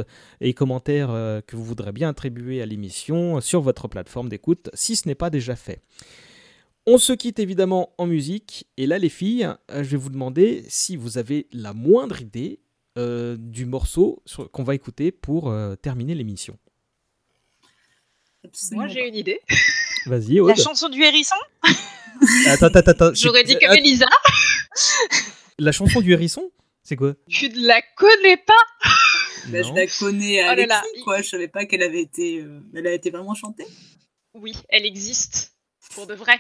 et 0.41 0.55
commentaires 0.55 1.08
que 1.47 1.57
vous 1.57 1.65
voudrez 1.65 1.92
bien 1.92 2.08
attribuer 2.08 2.62
à 2.62 2.66
l'émission 2.66 3.41
sur 3.41 3.60
votre 3.60 3.89
plateforme 3.89 4.28
d'écoute 4.28 4.70
si 4.74 4.97
ce 4.97 5.08
n'est 5.08 5.15
pas 5.15 5.31
déjà 5.31 5.57
fait. 5.57 5.81
On 6.86 6.99
se 6.99 7.12
quitte 7.12 7.39
évidemment 7.39 7.94
en 7.99 8.07
musique 8.07 8.66
et 8.76 8.86
là 8.86 8.99
les 8.99 9.08
filles, 9.08 9.49
je 9.70 9.83
vais 9.83 9.97
vous 9.97 10.10
demander 10.10 10.65
si 10.68 10.97
vous 10.97 11.18
avez 11.18 11.47
la 11.52 11.73
moindre 11.73 12.20
idée 12.20 12.60
euh, 12.97 13.36
du 13.39 13.66
morceau 13.66 14.23
qu'on 14.52 14.62
va 14.64 14.74
écouter 14.74 15.10
pour 15.12 15.50
euh, 15.50 15.74
terminer 15.76 16.14
l'émission. 16.14 16.58
Moi, 18.73 18.89
j'ai 18.89 19.08
une 19.08 19.14
idée. 19.14 19.40
Vas-y, 20.06 20.39
La 20.47 20.55
chanson 20.55 20.89
du 20.90 21.02
hérisson? 21.02 21.34
Attends, 22.47 22.66
attends, 22.66 22.90
attends. 22.90 23.10
J'aurais 23.14 23.44
dit 23.44 23.55
comme 23.58 23.70
att- 23.70 23.78
Elisa. 23.78 24.06
La 25.58 25.73
chanson 25.73 26.00
du 26.00 26.12
hérisson 26.12 26.50
C'est 26.82 26.97
quoi? 26.97 27.14
Tu 27.28 27.48
ne 27.48 27.66
la 27.66 27.81
connais 27.97 28.36
pas 28.36 28.52
Bah, 29.48 29.62
je 29.62 29.73
la 29.73 29.86
connais 29.86 30.40
à 30.40 30.52
Oh 30.52 30.56
là 30.56 30.66
là. 30.66 30.82
l'écrit, 30.84 31.02
quoi. 31.05 31.23
Je 31.23 31.28
savais 31.28 31.48
pas 31.48 31.64
qu'elle 31.66 31.82
avait 31.82 32.00
été, 32.00 32.40
euh, 32.40 32.60
elle 32.74 32.86
a 32.86 32.92
été 32.92 33.10
vraiment 33.10 33.34
chantée. 33.34 33.66
Oui, 34.34 34.55
elle 34.68 34.84
existe. 34.86 35.55
Pour 35.94 36.06
de 36.06 36.14
vrai. 36.14 36.39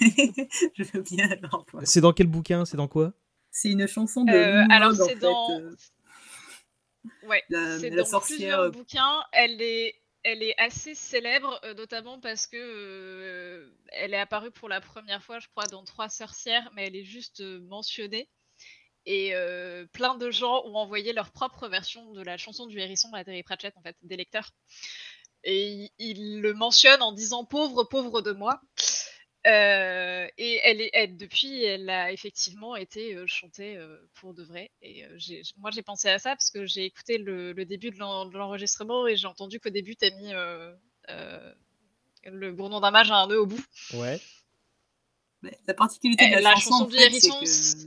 je 0.00 0.82
veux 0.92 1.00
bien 1.02 1.28
alors. 1.30 1.64
C'est 1.84 2.00
dans 2.00 2.12
quel 2.12 2.26
bouquin? 2.26 2.64
C'est 2.64 2.76
dans 2.76 2.88
quoi? 2.88 3.12
C'est 3.58 3.70
une 3.70 3.86
chanson 3.88 4.24
de 4.24 4.32
Euh, 4.32 4.64
Lou 4.64 4.68
alors, 4.70 4.92
c'est 4.92 5.08
fait, 5.14 5.20
dans- 5.20 5.60
euh, 5.60 5.74
Ouais, 7.22 7.42
la, 7.48 7.78
c'est 7.78 7.88
la 7.88 7.96
dans 8.02 8.04
sorcière. 8.04 8.36
plusieurs 8.36 8.60
euh, 8.60 8.70
bouquins. 8.70 9.24
Elle 9.32 9.62
est, 9.62 9.94
elle 10.24 10.42
est 10.42 10.54
assez 10.60 10.94
célèbre, 10.94 11.58
notamment 11.74 12.20
parce 12.20 12.46
que 12.46 12.56
euh, 12.58 13.70
elle 13.92 14.12
est 14.12 14.18
apparue 14.18 14.50
pour 14.50 14.68
la 14.68 14.82
première 14.82 15.22
fois, 15.22 15.38
je 15.38 15.48
crois, 15.48 15.64
dans 15.68 15.84
Trois 15.84 16.10
sorcières, 16.10 16.70
mais 16.74 16.86
elle 16.86 16.96
est 16.96 17.04
juste 17.04 17.40
euh, 17.40 17.60
mentionnée. 17.62 18.28
Et 19.06 19.34
euh, 19.34 19.86
plein 19.86 20.16
de 20.16 20.30
gens 20.30 20.62
ont 20.66 20.74
envoyé 20.76 21.14
leur 21.14 21.30
propre 21.32 21.66
version 21.68 22.12
de 22.12 22.22
la 22.22 22.36
chanson 22.36 22.66
du 22.66 22.78
hérisson 22.78 23.10
à 23.14 23.24
Terry 23.24 23.42
Pratchett, 23.42 23.74
en 23.78 23.82
fait, 23.82 23.96
des 24.02 24.18
lecteurs. 24.18 24.50
Et 25.44 25.66
il, 25.68 25.90
il 25.98 26.40
le 26.42 26.52
mentionne 26.52 27.00
en 27.00 27.12
disant 27.12 27.46
pauvre, 27.46 27.84
pauvre 27.84 28.20
de 28.20 28.32
moi. 28.32 28.60
Euh, 29.46 30.26
et 30.38 30.60
elle 30.64 30.80
est, 30.80 30.90
elle- 30.92 31.16
depuis, 31.16 31.62
elle 31.62 31.88
a 31.88 32.10
effectivement 32.10 32.74
été 32.74 33.14
euh, 33.14 33.26
chantée 33.26 33.76
euh, 33.76 33.96
pour 34.14 34.34
de 34.34 34.42
vrai. 34.42 34.70
Et 34.82 35.04
euh, 35.04 35.14
j'ai- 35.16 35.42
moi, 35.58 35.70
j'ai 35.70 35.82
pensé 35.82 36.08
à 36.08 36.18
ça 36.18 36.30
parce 36.30 36.50
que 36.50 36.66
j'ai 36.66 36.84
écouté 36.84 37.18
le, 37.18 37.52
le 37.52 37.64
début 37.64 37.90
de 37.90 37.98
l'en- 37.98 38.26
de 38.26 38.36
l'enregistrement 38.36 39.06
et 39.06 39.16
j'ai 39.16 39.26
entendu 39.28 39.60
qu'au 39.60 39.70
début, 39.70 39.94
t'as 39.94 40.10
mis 40.10 40.34
euh, 40.34 40.74
euh, 41.10 41.54
le 42.24 42.50
bourdon 42.52 42.80
d'un 42.80 42.90
mage 42.90 43.10
à 43.10 43.16
un 43.18 43.28
nœud 43.28 43.40
au 43.40 43.46
bout. 43.46 43.64
Ouais. 43.94 44.20
mais 45.42 45.56
La 45.68 45.74
particularité 45.74 46.28
de 46.28 46.32
Euh, 46.32 46.34
la, 46.36 46.40
la 46.40 46.54
chanson, 46.56 46.70
chanson 46.70 46.84
en 46.84 46.88
fait, 46.88 47.10
c'est 47.20 47.86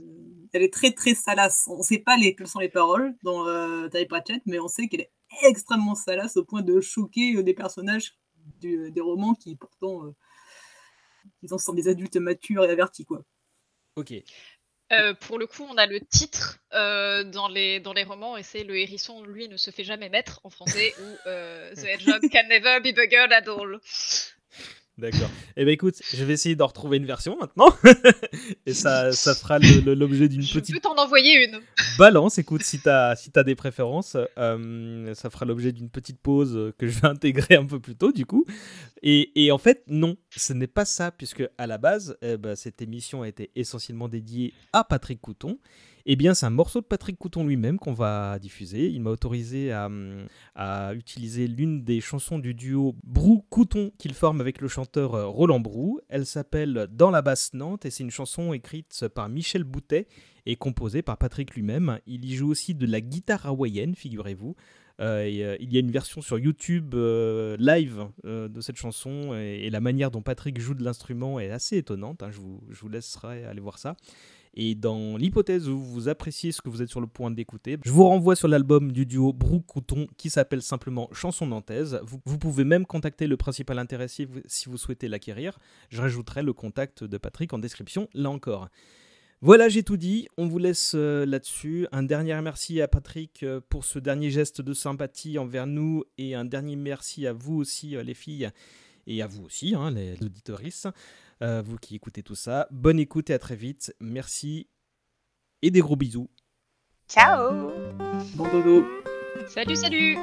elle 0.52 0.62
est 0.62 0.72
très 0.72 0.92
très 0.92 1.14
salace. 1.14 1.68
On 1.68 1.82
sait 1.82 1.98
pas 2.00 2.16
les, 2.16 2.34
quelles 2.34 2.48
sont 2.48 2.58
les 2.58 2.68
paroles 2.68 3.14
dans 3.22 3.46
euh, 3.46 3.88
Terry 3.88 4.06
Pratchett, 4.06 4.42
mais 4.46 4.58
on 4.58 4.66
sait 4.66 4.88
qu'elle 4.88 5.02
est 5.02 5.12
extrêmement 5.42 5.94
salace 5.94 6.36
au 6.36 6.44
point 6.44 6.62
de 6.62 6.80
choquer 6.80 7.36
euh, 7.36 7.42
des 7.42 7.54
personnages 7.54 8.14
du- 8.60 8.90
des 8.90 9.00
romans 9.00 9.34
qui 9.34 9.54
pourtant 9.56 10.12
euh, 11.40 11.46
disons, 11.46 11.58
sont 11.58 11.72
des 11.72 11.88
adultes 11.88 12.16
matures 12.16 12.64
et 12.64 12.70
avertis 12.70 13.04
quoi. 13.04 13.22
Ok. 13.96 14.12
Euh, 14.92 15.14
pour 15.14 15.38
le 15.38 15.46
coup, 15.46 15.64
on 15.70 15.76
a 15.76 15.86
le 15.86 16.00
titre 16.00 16.58
euh, 16.72 17.22
dans, 17.22 17.48
les, 17.48 17.78
dans 17.78 17.92
les 17.92 18.02
romans 18.02 18.36
et 18.36 18.42
c'est 18.42 18.64
Le 18.64 18.76
hérisson, 18.76 19.22
lui, 19.22 19.48
ne 19.48 19.56
se 19.56 19.70
fait 19.70 19.84
jamais 19.84 20.08
mettre 20.08 20.40
en 20.42 20.50
français 20.50 20.92
ou 21.00 21.28
euh, 21.28 21.72
The 21.74 21.84
hedgehog 21.84 22.28
can 22.32 22.48
never 22.48 22.80
be 22.80 22.92
buggered 22.92 23.32
at 23.32 23.48
all. 23.48 23.78
D'accord. 25.00 25.30
Eh 25.56 25.64
ben 25.64 25.72
écoute, 25.72 25.96
je 26.14 26.24
vais 26.24 26.32
essayer 26.34 26.54
d'en 26.54 26.66
retrouver 26.66 26.96
une 26.98 27.06
version 27.06 27.36
maintenant. 27.38 27.68
Et 28.66 28.72
ça, 28.74 29.12
ça 29.12 29.34
fera 29.34 29.58
l'objet 29.58 30.28
d'une 30.28 30.42
Je 30.42 30.54
petite 30.54 30.74
peux 30.74 30.80
t'en 30.80 30.94
envoyer 30.96 31.44
une. 31.44 31.60
balance. 31.98 32.38
Écoute, 32.38 32.62
si 32.62 32.80
t'as 32.80 33.16
si 33.16 33.30
as 33.34 33.42
des 33.42 33.54
préférences, 33.54 34.16
euh, 34.38 35.14
ça 35.14 35.28
fera 35.30 35.44
l'objet 35.44 35.72
d'une 35.72 35.90
petite 35.90 36.20
pause 36.20 36.72
que 36.78 36.86
je 36.86 37.00
vais 37.00 37.08
intégrer 37.08 37.56
un 37.56 37.66
peu 37.66 37.80
plus 37.80 37.96
tôt, 37.96 38.12
du 38.12 38.26
coup. 38.26 38.44
Et, 39.02 39.44
et 39.44 39.50
en 39.50 39.58
fait, 39.58 39.82
non, 39.88 40.16
ce 40.30 40.52
n'est 40.52 40.66
pas 40.66 40.84
ça, 40.84 41.10
puisque 41.10 41.42
à 41.58 41.66
la 41.66 41.78
base, 41.78 42.16
eh 42.22 42.36
ben, 42.36 42.54
cette 42.54 42.80
émission 42.82 43.22
a 43.22 43.28
été 43.28 43.50
essentiellement 43.56 44.08
dédiée 44.08 44.52
à 44.72 44.84
Patrick 44.84 45.20
Couton. 45.20 45.58
Eh 46.06 46.16
bien, 46.16 46.34
c'est 46.34 46.46
un 46.46 46.50
morceau 46.50 46.80
de 46.80 46.86
Patrick 46.86 47.18
Couton 47.18 47.46
lui-même 47.46 47.78
qu'on 47.78 47.92
va 47.92 48.38
diffuser. 48.38 48.88
Il 48.88 49.02
m'a 49.02 49.10
autorisé 49.10 49.72
à, 49.72 50.94
utiliser 50.94 51.46
l'une 51.46 51.84
des 51.84 52.00
chansons 52.00 52.38
du 52.38 52.54
duo 52.54 52.96
Brou-Couton 53.04 53.92
qu'il 53.98 54.14
forme 54.14 54.40
avec 54.40 54.60
le 54.60 54.68
chanteur 54.68 55.14
euh, 55.14 55.26
Roland 55.26 55.60
Brou. 55.60 56.00
Elle 56.08 56.26
s'appelle 56.26 56.88
Dans 56.90 57.10
la 57.10 57.22
basse 57.22 57.54
Nantes 57.54 57.84
et 57.86 57.90
c'est 57.90 58.02
une 58.02 58.10
chanson 58.10 58.52
écrite 58.52 59.06
par 59.14 59.28
Michel 59.28 59.64
Boutet 59.64 60.06
et 60.46 60.56
composée 60.56 61.02
par 61.02 61.18
Patrick 61.18 61.54
lui-même. 61.54 61.98
Il 62.06 62.24
y 62.24 62.34
joue 62.34 62.50
aussi 62.50 62.74
de 62.74 62.86
la 62.86 63.00
guitare 63.00 63.46
hawaïenne, 63.46 63.94
figurez-vous. 63.94 64.56
Euh, 65.00 65.24
euh, 65.24 65.56
il 65.60 65.72
y 65.72 65.76
a 65.76 65.80
une 65.80 65.90
version 65.90 66.20
sur 66.20 66.38
YouTube 66.38 66.94
live 66.94 68.08
de 68.24 68.60
cette 68.60 68.76
chanson 68.76 69.34
et, 69.34 69.70
la 69.70 69.80
manière 69.80 70.10
dont 70.10 70.22
Patrick 70.22 70.60
joue 70.60 70.74
de 70.74 70.84
l'instrument 70.84 71.40
est 71.40 71.50
assez 71.50 71.78
étonnante. 71.78 72.22
hein. 72.22 72.30
je 72.30 72.40
vous 72.40 72.88
laisserai 72.88 73.44
aller 73.44 73.60
voir 73.60 73.78
ça. 73.78 73.96
Et 74.54 74.74
dans 74.74 75.16
l'hypothèse 75.16 75.68
où 75.68 75.78
vous 75.78 76.08
appréciez 76.08 76.50
ce 76.50 76.60
que 76.60 76.68
vous 76.68 76.82
êtes 76.82 76.88
sur 76.88 77.00
le 77.00 77.06
point 77.06 77.30
d'écouter, 77.30 77.78
je 77.84 77.92
vous 77.92 78.04
renvoie 78.04 78.34
sur 78.34 78.48
l'album 78.48 78.90
du 78.90 79.06
duo 79.06 79.32
Brou-Couton 79.32 80.08
qui 80.16 80.28
s'appelle 80.28 80.62
simplement 80.62 81.08
Chanson 81.12 81.46
Nantaise. 81.46 82.00
Vous, 82.02 82.38
pouvez 82.38 82.64
même 82.64 82.84
contacter 82.84 83.26
le 83.26 83.36
principal 83.36 83.78
intéressé 83.78 84.28
si 84.46 84.68
vous 84.68 84.76
souhaitez 84.76 85.08
l'acquérir. 85.08 85.58
Je 85.88 86.00
rajouterai 86.00 86.42
le 86.42 86.52
contact 86.52 87.04
de 87.04 87.16
Patrick 87.16 87.52
en 87.52 87.58
description 87.58 88.08
là 88.12 88.30
encore. 88.30 88.68
Voilà, 89.42 89.70
j'ai 89.70 89.82
tout 89.82 89.96
dit. 89.96 90.28
On 90.36 90.46
vous 90.48 90.58
laisse 90.58 90.92
euh, 90.94 91.24
là-dessus. 91.24 91.86
Un 91.92 92.02
dernier 92.02 92.38
merci 92.42 92.82
à 92.82 92.88
Patrick 92.88 93.42
euh, 93.42 93.60
pour 93.70 93.86
ce 93.86 93.98
dernier 93.98 94.30
geste 94.30 94.60
de 94.60 94.74
sympathie 94.74 95.38
envers 95.38 95.66
nous 95.66 96.04
et 96.18 96.34
un 96.34 96.44
dernier 96.44 96.76
merci 96.76 97.26
à 97.26 97.32
vous 97.32 97.54
aussi, 97.56 97.96
euh, 97.96 98.02
les 98.02 98.12
filles, 98.12 98.50
et 99.06 99.22
à 99.22 99.26
vous 99.26 99.44
aussi, 99.44 99.74
hein, 99.74 99.90
les 99.90 100.22
auditoristes, 100.22 100.88
euh, 101.42 101.62
vous 101.62 101.76
qui 101.76 101.96
écoutez 101.96 102.22
tout 102.22 102.34
ça. 102.34 102.66
Bonne 102.70 102.98
écoute 102.98 103.30
et 103.30 103.34
à 103.34 103.38
très 103.38 103.56
vite. 103.56 103.94
Merci 104.00 104.68
et 105.62 105.70
des 105.70 105.80
gros 105.80 105.96
bisous. 105.96 106.30
Ciao 107.08 107.70
Bon 108.36 108.50
dodo. 108.50 108.86
Salut, 109.48 109.76
salut 109.76 110.16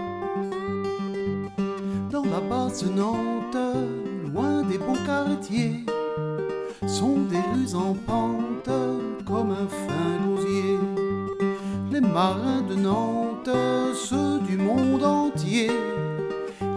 dans 2.09 2.23
la 2.23 2.39
basse 2.39 2.83
Nantes, 2.83 3.57
loin 4.25 4.63
des 4.63 4.77
beaux 4.77 4.97
quartiers, 5.05 5.85
sont 6.87 7.19
des 7.25 7.41
rues 7.53 7.75
en 7.75 7.93
pente 7.93 8.69
comme 9.25 9.51
un 9.51 9.67
fin 9.67 10.25
gosier. 10.25 10.77
Les 11.91 12.01
marins 12.01 12.61
de 12.61 12.75
Nantes, 12.75 13.49
ceux 13.93 14.39
du 14.47 14.57
monde 14.57 15.03
entier, 15.03 15.69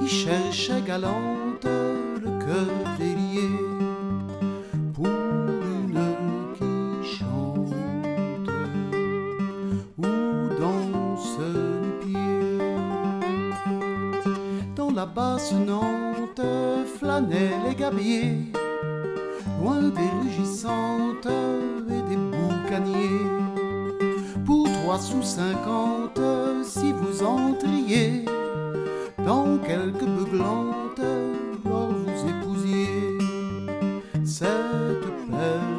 y 0.02 0.08
cherchaient 0.08 0.82
galante 0.82 1.64
le 1.64 2.38
cœur 2.44 2.98
délié 2.98 3.69
la 15.00 15.06
basse 15.06 15.52
Nantes 15.52 16.42
flânaient 16.98 17.56
les 17.66 17.74
gabiers, 17.74 18.52
loin 19.58 19.80
des 19.80 20.10
rugissantes 20.22 21.26
et 21.96 22.02
des 22.10 22.20
boucaniers. 22.34 23.26
Pour 24.44 24.68
trois 24.70 24.98
sous 24.98 25.22
cinquante, 25.22 26.20
si 26.64 26.92
vous 26.92 27.22
entriez 27.24 28.26
dans 29.24 29.56
quelques 29.68 30.10
beuglantes, 30.16 31.06
lors 31.64 31.92
vous 32.00 32.20
épousiez 32.32 33.16
cette 34.22 35.10
perle 35.30 35.69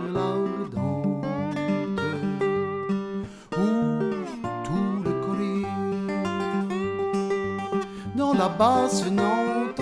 basse 8.58 9.06
Nantes, 9.10 9.82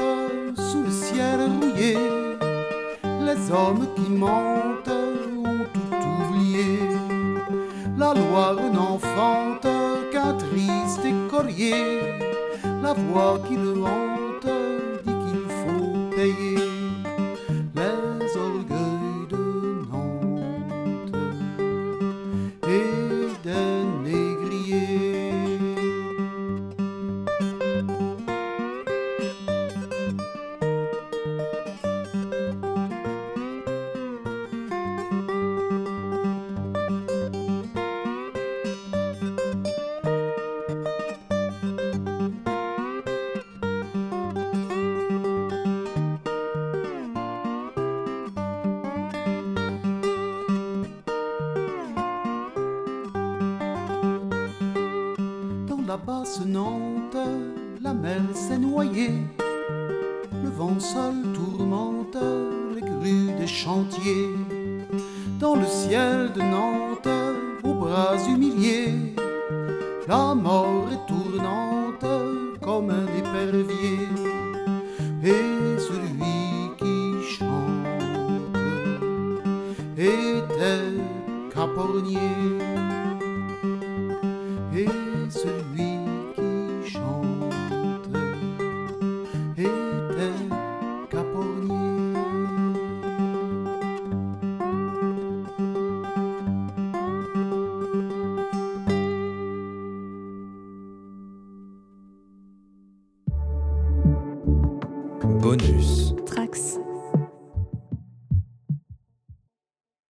sous 0.55 0.83
le 0.83 0.91
ciel 0.91 1.39
rouillé, 1.59 1.97
les 3.03 3.51
hommes 3.51 3.87
qui 3.95 4.09
mentent 4.09 4.87
ont 4.87 5.65
tout 5.73 5.95
oublié. 6.21 6.79
La 7.97 8.13
Loire 8.13 8.55
n'enfante 8.73 9.67
qu'un 10.11 10.33
triste 10.33 11.03
écolier, 11.05 11.99
la 12.81 12.93
voix 12.93 13.39
qui 13.47 13.55
le 13.55 13.83
hante 13.83 14.49
dit 15.05 15.13
qu'il 15.25 15.45
faut 15.59 16.15
payer 16.15 16.48